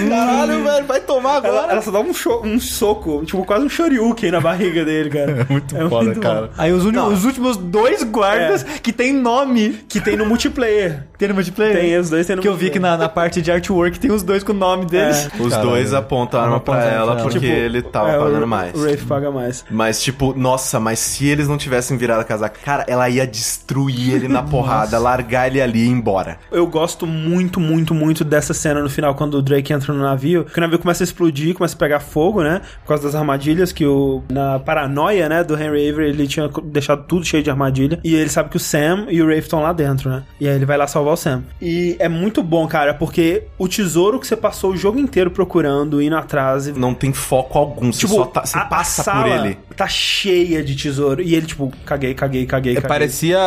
caralho, 0.08 0.64
velho, 0.64 0.86
vai 0.86 1.00
tomar 1.00 1.36
agora. 1.36 1.54
Ela, 1.64 1.72
ela 1.72 1.82
só 1.82 1.90
dá 1.90 2.00
um, 2.00 2.12
um 2.44 2.60
soco, 2.60 3.24
tipo, 3.26 3.44
quase 3.44 3.66
um 3.66 3.68
shoryuken 3.68 4.30
na 4.30 4.38
barriga 4.50 4.84
dele, 4.84 5.10
cara. 5.10 5.46
É 5.48 5.52
muito 5.52 5.88
foda, 5.88 6.14
cara. 6.16 6.50
Aí 6.58 6.72
os, 6.72 6.84
os 6.84 7.24
últimos 7.24 7.56
dois 7.56 8.02
guardas 8.02 8.62
que 8.62 8.92
tem 8.92 9.12
nome. 9.12 9.80
Que 9.88 10.00
tem 10.00 10.16
no 10.16 10.26
multiplayer. 10.26 11.04
Tem 11.16 11.28
no 11.28 11.34
multiplayer? 11.34 11.76
Tem, 11.80 11.96
os 11.98 12.10
dois 12.10 12.26
tem 12.26 12.36
no 12.36 12.42
Que 12.42 12.48
eu 12.48 12.56
vi 12.56 12.70
que 12.70 12.78
na, 12.78 12.96
na 12.96 13.08
parte 13.08 13.40
de 13.42 13.50
artwork 13.50 13.98
tem 13.98 14.10
os 14.10 14.22
dois 14.22 14.42
com 14.42 14.52
o 14.52 14.56
nome 14.56 14.86
deles. 14.86 15.28
Os 15.38 15.50
Caralho. 15.50 15.70
dois 15.70 15.92
apontam 15.94 16.40
a 16.40 16.44
arma 16.44 16.60
pra 16.60 16.84
ela 16.84 17.12
ela. 17.12 17.16
porque 17.22 17.38
Tipo, 17.40 17.52
ele 17.52 17.82
tava 17.82 18.10
é, 18.10 18.18
pagando 18.18 18.44
o- 18.44 18.48
mais. 18.48 18.74
O 18.74 18.84
Rafe 18.84 19.04
paga 19.04 19.30
mais. 19.30 19.64
Mas, 19.70 20.02
tipo, 20.02 20.34
nossa, 20.36 20.78
mas 20.80 20.98
se 20.98 21.26
eles 21.26 21.46
não 21.48 21.56
tivessem 21.56 21.96
virado 21.96 22.20
a 22.20 22.24
casaca, 22.24 22.58
cara, 22.64 22.84
ela 22.88 23.08
ia 23.08 23.26
destruir 23.26 24.14
ele 24.14 24.28
na 24.28 24.42
porrada, 24.44 24.98
largar 24.98 25.46
ele 25.48 25.60
ali 25.60 25.80
e 25.80 25.86
ir 25.86 25.90
embora. 25.90 26.38
Eu 26.50 26.66
gosto 26.66 27.06
muito, 27.06 27.60
muito, 27.60 27.94
muito 27.94 28.24
dessa 28.24 28.52
cena 28.54 28.80
no 28.82 28.88
final, 28.90 29.14
quando 29.14 29.34
o 29.34 29.42
Drake 29.42 29.72
entra 29.72 29.92
no 29.92 30.00
navio, 30.02 30.44
que 30.44 30.58
o 30.58 30.60
navio 30.60 30.78
começa 30.78 31.02
a 31.02 31.06
explodir, 31.06 31.54
começa 31.54 31.74
a 31.74 31.78
pegar 31.78 32.00
fogo, 32.00 32.42
né? 32.42 32.60
Por 32.82 32.88
causa 32.88 33.02
das 33.04 33.14
armadilhas, 33.14 33.72
que 33.72 33.84
o. 33.86 34.22
Na 34.38 34.58
paranoia, 34.58 35.28
né, 35.28 35.42
do 35.42 35.54
Henry 35.54 35.88
Avery, 35.90 36.10
ele 36.10 36.26
tinha 36.28 36.48
deixado 36.64 37.04
tudo 37.04 37.24
cheio 37.24 37.42
de 37.42 37.50
armadilha. 37.50 37.98
E 38.04 38.14
ele 38.14 38.28
sabe 38.30 38.48
que 38.50 38.56
o 38.56 38.60
Sam 38.60 39.06
e 39.10 39.20
o 39.20 39.26
Rafe 39.26 39.40
estão 39.40 39.60
lá 39.62 39.72
dentro, 39.72 40.08
né? 40.10 40.22
E 40.40 40.48
aí 40.48 40.54
ele 40.54 40.64
vai 40.64 40.76
lá 40.76 40.86
salvar 40.86 41.14
o 41.14 41.16
Sam. 41.16 41.42
E 41.60 41.96
é 41.98 42.08
muito 42.08 42.42
bom, 42.42 42.66
cara, 42.68 42.94
porque 42.94 43.44
o 43.58 43.66
tesouro 43.66 44.18
que 44.20 44.26
você 44.26 44.36
passou 44.36 44.72
o 44.72 44.76
jogo 44.76 44.98
inteiro 44.98 45.30
procurando, 45.30 46.00
indo 46.00 46.16
atrás. 46.16 46.66
E, 46.68 46.72
Não 46.72 46.94
tem 46.94 47.12
foco 47.12 47.58
algum, 47.58 47.92
você 47.92 48.00
tipo, 48.00 48.14
só 48.14 48.24
tá, 48.26 48.44
você 48.46 48.56
a- 48.58 48.62
a 48.62 48.64
passa 48.66 49.02
por 49.02 49.10
sala 49.10 49.46
ele. 49.46 49.58
Tá 49.78 49.86
cheia 49.86 50.60
de 50.60 50.74
tesouro. 50.74 51.22
E 51.22 51.36
ele, 51.36 51.46
tipo, 51.46 51.72
caguei, 51.86 52.12
caguei, 52.12 52.44
caguei, 52.46 52.72
É, 52.72 52.74
caguei. 52.74 52.88
parecia, 52.88 53.38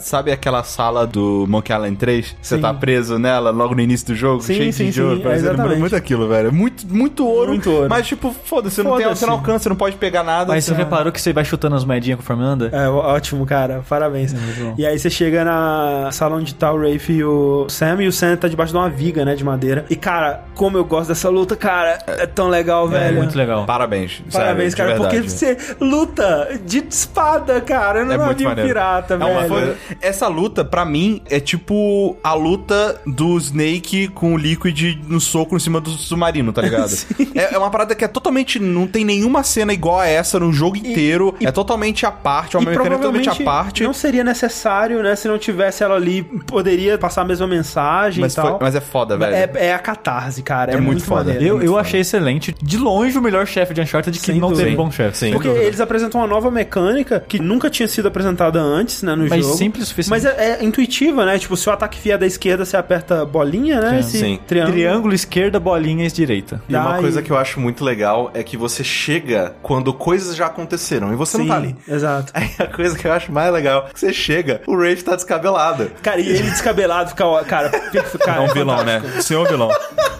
sabe 0.00 0.30
aquela 0.30 0.62
sala 0.62 1.06
do 1.06 1.46
Monkey 1.48 1.72
Island 1.72 1.96
3? 1.96 2.36
Você 2.42 2.56
Sim. 2.56 2.60
tá 2.60 2.74
preso 2.74 3.18
nela 3.18 3.50
logo 3.50 3.74
no 3.74 3.80
início 3.80 4.08
do 4.08 4.14
jogo, 4.14 4.42
Sim, 4.42 4.54
cheio 4.54 4.72
sim, 4.74 4.90
de 4.90 5.00
ouro. 5.02 5.16
sim, 5.16 5.22
Parecia 5.22 5.48
exatamente. 5.48 5.78
muito 5.80 5.96
aquilo, 5.96 6.28
velho. 6.28 6.52
Muito, 6.52 6.86
muito 6.86 7.26
ouro. 7.26 7.48
Muito 7.52 7.70
ouro. 7.70 7.86
Mas, 7.88 8.06
tipo, 8.06 8.34
foda-se, 8.44 8.76
você 8.76 8.82
não, 8.82 8.96
tem, 8.98 9.08
você 9.08 9.24
não 9.24 9.32
alcança, 9.32 9.60
você 9.60 9.68
não 9.70 9.76
pode 9.76 9.96
pegar 9.96 10.22
nada. 10.22 10.52
Mas 10.52 10.64
você 10.66 10.74
reparou 10.74 11.10
que 11.10 11.20
você 11.20 11.32
vai 11.32 11.44
chutando 11.44 11.74
as 11.74 11.86
moedinhas 11.86 12.18
conforme 12.20 12.44
anda? 12.44 12.68
É, 12.70 12.86
ótimo, 12.86 13.46
cara. 13.46 13.82
Parabéns. 13.88 14.34
bom. 14.34 14.74
e 14.76 14.84
aí 14.84 14.98
você 14.98 15.08
chega 15.08 15.42
na 15.42 16.10
sala 16.12 16.36
onde 16.36 16.54
tá 16.54 16.70
o 16.70 16.76
Rafe 16.78 17.14
e 17.14 17.24
o 17.24 17.66
Sam, 17.70 18.02
e 18.02 18.08
o 18.08 18.12
Sam 18.12 18.36
tá 18.36 18.46
debaixo 18.46 18.72
de 18.74 18.78
uma 18.78 18.90
viga, 18.90 19.24
né, 19.24 19.34
de 19.34 19.42
madeira. 19.42 19.86
E, 19.88 19.96
cara, 19.96 20.44
como 20.54 20.76
eu 20.76 20.84
gosto 20.84 21.08
dessa 21.08 21.30
luta, 21.30 21.56
cara. 21.56 21.98
É 22.06 22.26
tão 22.26 22.48
legal, 22.48 22.86
É 22.88 22.90
velho. 22.90 23.16
muito 23.16 23.36
legal. 23.38 23.64
Parabéns. 23.64 24.22
Parabéns, 24.30 24.74
sério, 24.74 24.96
cara, 24.96 25.00
porque 25.00 25.22
você 25.22 25.56
luta 25.80 26.58
de 26.64 26.78
espada, 26.88 27.60
cara, 27.60 28.04
no 28.04 28.12
É 28.12 28.16
muito 28.16 28.28
navio 28.28 28.48
maneiro. 28.48 28.68
pirata, 28.68 29.14
É 29.14 29.16
uma 29.16 29.40
velho. 29.40 29.48
coisa- 29.48 29.76
Essa 30.00 30.28
luta, 30.28 30.64
pra 30.64 30.84
mim, 30.84 31.20
é 31.30 31.40
tipo 31.40 32.16
a 32.22 32.34
luta 32.34 33.00
do 33.06 33.36
Snake 33.38 34.08
com 34.08 34.34
o 34.34 34.36
Liquid 34.36 34.98
no 35.06 35.20
soco 35.20 35.56
em 35.56 35.58
cima 35.58 35.80
do 35.80 35.90
submarino, 35.90 36.52
tá 36.52 36.62
ligado? 36.62 36.92
é, 37.34 37.54
é 37.54 37.58
uma 37.58 37.70
parada 37.70 37.94
que 37.94 38.04
é 38.04 38.08
totalmente. 38.08 38.58
Não 38.58 38.86
tem 38.86 39.04
nenhuma 39.04 39.42
cena 39.42 39.72
igual 39.72 40.00
a 40.00 40.06
essa 40.06 40.38
no 40.38 40.52
jogo 40.52 40.76
inteiro. 40.76 41.34
é 41.40 41.50
totalmente 41.52 42.04
à 42.06 42.10
parte, 42.10 42.56
é 42.56 42.60
E 42.60 42.62
uma 42.62 42.70
mecânica 42.70 42.96
totalmente 42.96 43.24
provavelmente 43.24 43.42
à 43.42 43.44
parte. 43.44 43.82
não 43.82 43.92
seria 43.92 44.24
necessário, 44.24 45.02
né? 45.02 45.14
Se 45.16 45.28
não 45.28 45.38
tivesse 45.38 45.82
ela 45.82 45.94
ali, 45.96 46.22
poderia 46.22 46.96
passar 46.98 47.22
a 47.22 47.24
mesma 47.24 47.46
mensagem 47.46 48.20
Mas, 48.20 48.32
e 48.32 48.36
tal. 48.36 48.50
foi- 48.50 48.58
mas 48.60 48.74
é 48.74 48.80
foda, 48.80 49.16
velho. 49.16 49.34
É, 49.34 49.50
é 49.68 49.74
a 49.74 49.78
catarse, 49.78 50.42
cara. 50.42 50.72
É, 50.72 50.74
É 50.74 50.76
muito 50.76 50.88
muito 50.88 51.04
foda. 51.04 51.32
maneiro. 51.32 51.58
Eu, 51.58 51.62
eu 51.62 51.78
achei 51.78 52.00
excelente. 52.00 52.54
De 52.62 52.76
longe, 52.76 53.16
o 53.18 53.22
melhor 53.22 53.46
chefe 53.46 53.72
de 53.74 53.80
Uncharted 53.80 54.18
que 54.18 54.24
Sem 54.26 54.40
não 54.40 54.48
dúvida. 54.48 54.64
teve 54.64 54.76
bom 54.76 54.90
chefe. 54.90 55.16
Sim. 55.18 55.32
Porque 55.32 55.48
eles 55.68 55.80
apresentam 55.80 56.20
uma 56.20 56.26
nova 56.26 56.50
mecânica 56.50 57.24
que 57.26 57.38
nunca 57.38 57.70
tinha 57.70 57.86
sido 57.88 58.08
apresentada 58.08 58.60
antes, 58.60 59.02
né, 59.02 59.14
no 59.14 59.28
Mas 59.28 59.44
jogo. 59.44 59.56
simples 59.56 59.84
o 59.84 59.86
suficiente. 59.88 60.10
Mas 60.10 60.24
é, 60.24 60.58
é 60.60 60.64
intuitiva, 60.64 61.24
né? 61.24 61.38
Tipo, 61.38 61.56
se 61.56 61.68
o 61.68 61.72
ataque 61.72 61.98
vier 62.02 62.18
da 62.18 62.26
esquerda, 62.26 62.64
você 62.64 62.76
aperta 62.76 63.24
bolinha, 63.24 63.80
né? 63.80 64.00
Esse 64.00 64.18
Sim. 64.18 64.38
triângulo. 64.46 64.72
Triângulo, 64.74 65.14
esquerda, 65.14 65.60
bolinhas, 65.60 66.12
direita. 66.12 66.60
E 66.68 66.74
uma 66.74 66.92
Dá 66.94 66.98
coisa 66.98 67.20
e- 67.20 67.22
que 67.22 67.30
eu 67.30 67.36
acho 67.38 67.60
muito 67.60 67.84
legal 67.84 68.30
é 68.34 68.42
que 68.42 68.56
você 68.56 68.82
chega 68.84 69.54
quando 69.62 69.92
coisas 69.92 70.34
já 70.36 70.46
aconteceram 70.46 71.12
e 71.12 71.16
você 71.16 71.36
Sim, 71.36 71.42
não 71.44 71.48
tá 71.48 71.56
ali. 71.56 71.76
exato. 71.88 72.32
Aí 72.38 72.50
a 72.58 72.66
coisa 72.66 72.96
que 72.98 73.06
eu 73.06 73.12
acho 73.12 73.30
mais 73.32 73.52
legal 73.52 73.86
é 73.88 73.92
que 73.92 74.00
você 74.00 74.12
chega, 74.12 74.60
o 74.66 74.76
Rafe 74.76 75.02
tá 75.04 75.14
descabelado. 75.16 75.90
Cara, 76.02 76.20
e 76.20 76.28
ele 76.28 76.50
descabelado 76.50 77.10
fica, 77.10 77.24
cara, 77.44 77.70
fica, 77.90 78.18
cara, 78.18 78.42
É 78.42 78.50
um 78.50 78.52
vilão, 78.52 78.84
né? 78.84 79.02
senhor 79.20 79.46
vilão. 79.48 79.68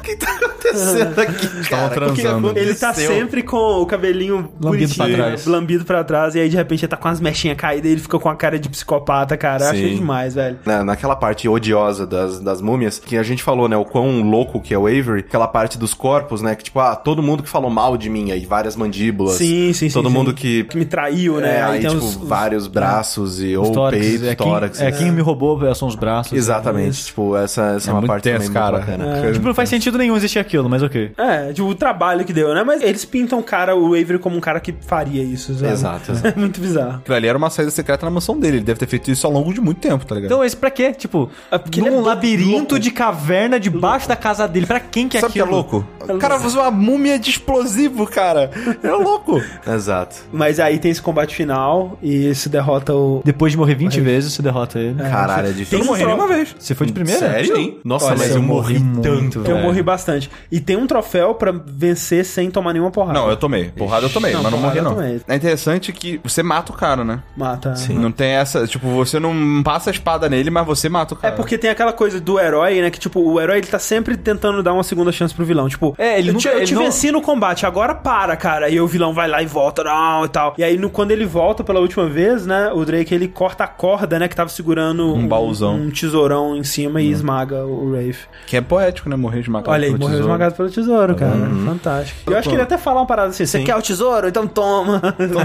Que 0.09 0.16
tá 0.16 0.32
acontecendo 0.36 1.18
aqui, 1.20 1.68
cara? 1.68 1.89
transando. 1.94 2.59
Ele 2.59 2.74
tá 2.74 2.94
sempre 2.94 3.43
com 3.43 3.56
o 3.82 3.86
cabelinho 3.86 4.48
Lambido 4.60 4.94
pra 4.94 5.06
trás. 5.09 5.47
lambido 5.47 5.85
pra 5.85 6.02
trás, 6.05 6.35
e 6.35 6.40
aí 6.40 6.48
de 6.48 6.56
repente 6.56 6.85
ele 6.85 6.89
tá 6.90 6.97
com 6.97 7.09
as 7.09 7.20
mechinhas 7.20 7.56
caídas 7.56 7.90
e 7.90 7.93
ele 7.93 8.01
fica 8.01 8.18
com 8.18 8.28
a 8.28 8.35
cara 8.36 8.59
de 8.59 8.68
psicopata, 8.68 9.36
cara. 9.36 9.64
Eu 9.64 9.70
achei 9.70 9.90
Sim. 9.90 9.97
demais, 9.97 10.35
velho. 10.35 10.59
Na- 10.64 10.82
naquela 10.85 11.14
parte 11.14 11.48
odiosa 11.48 12.06
das, 12.06 12.40
das 12.40 12.60
múmias, 12.62 12.98
que 12.98 13.16
a 13.18 13.22
gente 13.22 13.43
falou, 13.43 13.68
né, 13.68 13.76
o 13.76 13.85
quão 13.85 14.22
louco 14.22 14.60
que 14.60 14.72
é 14.72 14.78
o 14.78 14.86
Avery, 14.86 15.20
aquela 15.20 15.47
parte 15.48 15.76
dos 15.76 15.93
corpos, 15.94 16.40
né, 16.40 16.55
que 16.55 16.64
tipo, 16.64 16.80
ah, 16.80 16.97
todo 16.97 17.22
mundo 17.22 17.43
que 17.43 17.48
falou 17.48 17.70
mal 17.70 17.97
de 17.97 18.09
mim, 18.09 18.30
aí 18.30 18.47
várias 18.47 18.74
mandíbulas. 18.76 19.35
Sim, 19.35 19.72
sim, 19.72 19.89
sim. 19.89 19.93
Todo 19.93 20.09
sim. 20.09 20.14
mundo 20.14 20.32
que... 20.32 20.64
Que 20.64 20.76
me 20.78 20.85
traiu, 20.86 21.36
né? 21.39 21.56
É, 21.59 21.62
aí, 21.62 21.80
tem 21.80 21.90
tipo, 21.90 22.02
os- 22.02 22.16
os- 22.16 22.28
vários 22.28 22.66
braços 22.66 23.43
e 23.43 23.56
ou 23.56 23.70
tórax, 23.72 24.06
peito, 24.06 24.24
é, 24.26 24.35
quem, 24.35 24.47
tórax. 24.47 24.80
é, 24.80 24.90
quem 24.93 25.10
me 25.12 25.20
roubou 25.20 25.59
são 25.74 25.86
os 25.89 25.94
braços. 25.94 26.32
Exatamente, 26.32 27.05
tipo, 27.06 27.36
essa, 27.36 27.74
essa 27.76 27.90
é, 27.90 27.93
uma 27.93 28.01
muito 28.01 28.09
parte 28.09 28.24
cara. 28.30 28.39
muito 28.39 28.52
bacana. 28.52 29.18
É. 29.28 29.32
Tipo, 29.32 29.47
não 29.47 29.55
faz 29.55 29.68
sentido 29.68 29.98
nenhum 29.99 30.16
existir 30.16 30.39
aquilo, 30.39 30.69
mas 30.69 30.83
ok. 30.83 31.12
É, 31.16 31.53
tipo, 31.53 31.69
o 31.69 31.75
trabalho 31.75 32.25
que 32.25 32.33
deu, 32.33 32.55
né? 32.55 32.62
Mas 32.65 32.83
eles 32.83 33.05
pintam 33.05 33.39
o 33.39 33.43
cara, 33.43 33.77
o 33.77 33.89
Avery, 33.95 34.19
como 34.19 34.37
um 34.37 34.41
cara 34.41 34.61
que 34.61 34.75
faria 34.87 35.23
isso, 35.23 35.55
sabe? 35.55 35.73
Exato, 35.73 36.12
exato. 36.12 36.29
É 36.29 36.41
muito 36.41 36.61
bizarro. 36.61 36.97
Aquilo 36.99 37.16
ali 37.16 37.27
era 37.29 37.37
uma 37.39 37.51
saída 37.51 37.70
secreta 37.70 38.07
na 38.07 38.11
mansão 38.11 38.39
dele. 38.39 38.59
Ele 38.59 38.65
deve 38.65 38.79
ter 38.79 38.87
feito 38.87 39.11
isso 39.11 39.27
ao 39.27 39.33
longo 39.33 39.53
de 39.53 39.61
muito 39.61 39.79
tempo, 39.81 40.05
tá 40.07 40.15
ligado? 40.15 40.31
Então, 40.33 40.45
esse 40.45 40.57
pra 40.57 40.70
quê? 40.70 40.93
Tipo, 40.93 41.29
porque 41.51 41.81
ele 41.81 41.91
num 41.91 41.99
é 42.01 42.07
labirinto 42.07 42.75
louco. 42.75 42.79
de 42.79 42.91
caverna 42.91 43.59
debaixo 43.61 44.09
da 44.09 44.16
casa 44.16 44.47
dele. 44.49 44.66
Pra 44.66 44.81
quem 44.81 45.09
que 45.09 45.16
é 45.16 45.20
Sabe 45.20 45.31
o 45.31 45.33
que 45.33 45.41
é 45.41 45.43
aquilo? 45.43 45.57
louco? 45.57 45.87
O 46.09 46.19
cara 46.19 46.37
usou 46.37 46.62
uma 46.62 46.70
múmia 46.70 47.19
de 47.19 47.31
explosivo, 47.31 48.07
cara. 48.07 48.51
É 48.83 48.91
louco. 48.91 49.41
Exato. 49.66 50.16
Mas 50.33 50.59
aí 50.61 50.79
tem 50.79 50.91
esse 50.91 51.03
combate 51.03 51.35
final 51.35 51.99
e 52.03 52.35
se 52.35 52.49
derrota 52.49 52.95
o. 52.95 53.20
Depois 53.25 53.53
de 53.53 53.59
morrer 53.59 53.75
20 53.75 54.01
vezes, 54.01 54.33
você 54.33 54.43
derrota 54.43 54.79
ele. 54.79 54.95
Caralho, 55.03 55.49
é 55.49 55.53
difícil. 55.53 55.81
um 55.81 55.85
Morri 55.89 56.05
nenhuma 56.05 56.27
vez. 56.27 56.55
Você 56.59 56.75
foi 56.75 56.87
de 56.87 56.93
primeira? 56.93 57.19
Sério? 57.20 57.57
Sim. 57.57 57.79
Nossa, 57.85 58.07
Olha, 58.07 58.16
mas 58.19 58.31
eu 58.31 58.37
eu 58.37 58.43
morri 58.43 58.79
morri 58.79 59.03
tanto, 59.03 59.39
muito, 59.39 59.51
Eu 59.51 59.59
morri 59.59 59.83
bastante. 59.89 60.31
E 60.52 60.60
tem 60.60 60.77
um 60.77 60.86
troféu 60.86 61.35
pra 61.35 61.52
vencer 61.52 62.24
sem 62.24 62.51
tomar 62.51 62.73
nenhuma 62.73 62.90
porrada. 62.90 63.19
Não, 63.19 63.28
eu 63.31 63.36
tomei. 63.36 63.70
Porrada 63.70 64.06
eu 64.06 64.10
tomei, 64.10 64.32
Não, 64.32 64.43
mas 64.43 64.52
não 64.52 64.59
morri, 64.59 64.81
não. 64.81 65.01
É 65.01 65.35
interessante 65.35 65.93
que 65.93 66.20
você 66.23 66.43
mata 66.43 66.73
o 66.73 66.77
cara, 66.77 67.05
né? 67.05 67.23
Mata. 67.36 67.74
Não 67.90 68.12
tem 68.12 68.31
essa. 68.32 68.66
Tipo, 68.66 68.89
você 68.90 69.19
não 69.19 69.62
passa 69.62 69.90
a 69.90 69.93
espada 69.93 70.28
nele, 70.28 70.51
mas 70.51 70.66
você 70.66 70.89
mata 70.89 71.15
o 71.15 71.19
É 71.19 71.20
cara. 71.23 71.35
porque 71.36 71.56
tem 71.59 71.70
aquela 71.70 71.93
coisa 71.93 72.20
do 72.20 72.39
herói, 72.39 72.81
né? 72.81 72.90
Que, 72.90 72.98
tipo, 72.98 73.20
o 73.20 73.40
herói 73.40 73.59
ele 73.59 73.66
tá 73.66 73.78
sempre 73.78 74.16
tentando 74.16 74.62
dar 74.62 74.73
uma 74.73 74.82
segunda 74.82 75.10
chance 75.12 75.35
pro 75.35 75.44
vilão. 75.44 75.69
Tipo, 75.69 75.94
É, 75.98 76.19
ele 76.19 76.31
eu, 76.31 76.35
nunca- 76.35 76.48
te, 76.48 76.55
eu 76.55 76.59
ele 76.59 76.66
te 76.66 76.74
não- 76.74 76.82
venci 76.85 77.10
no 77.10 77.20
combate, 77.23 77.65
agora 77.66 77.94
para, 77.94 78.36
cara. 78.36 78.69
E 78.69 78.81
o 78.81 78.86
vilão 78.86 79.12
vai 79.15 79.28
lá 79.28 79.43
e 79.43 79.47
volta, 79.47 79.82
não, 79.85 80.24
e 80.24 80.28
tal. 80.28 80.55
E 80.59 80.65
aí, 80.65 80.77
no, 80.77 80.90
quando 80.90 81.10
ele 81.10 81.24
volta 81.27 81.65
pela 81.65 81.81
última 81.81 82.09
vez, 82.09 82.47
né? 82.47 82.70
O 82.74 82.85
Drake 82.85 83.15
ele 83.15 83.28
corta 83.28 83.65
a 83.65 83.69
corda, 83.69 84.19
né? 84.19 84.28
Que 84.28 84.36
tava 84.36 84.48
segurando 84.51 85.15
Um 85.15 85.27
baúzão. 85.27 85.74
um 85.77 85.90
tesourão 85.90 86.56
em 86.56 86.65
cima 86.65 87.01
e 87.01 87.10
esmaga 87.10 87.65
o 87.65 87.93
Rafe. 87.94 88.27
Que 88.47 88.56
é 88.56 88.60
poético, 88.60 89.09
né? 89.09 89.16
Morrer 89.16 89.43
de 89.43 89.51
macaco. 89.69 89.73
Olha 89.74 89.86
aí, 89.86 89.90
morreu 89.93 90.09
tesouro. 90.16 90.32
jogado 90.32 90.55
pelo 90.55 90.70
tesouro, 90.70 91.15
cara. 91.15 91.36
Fantástico. 91.65 92.31
Eu 92.32 92.39
acho 92.39 92.49
que 92.49 92.55
ele 92.55 92.62
até 92.62 92.78
falar 92.78 93.01
uma 93.01 93.07
parada 93.07 93.28
assim: 93.28 93.47
você 93.47 93.62
quer 93.62 93.77
o 93.77 93.82
tesouro? 93.82 94.28
Então 94.28 94.47
toma. 94.47 95.01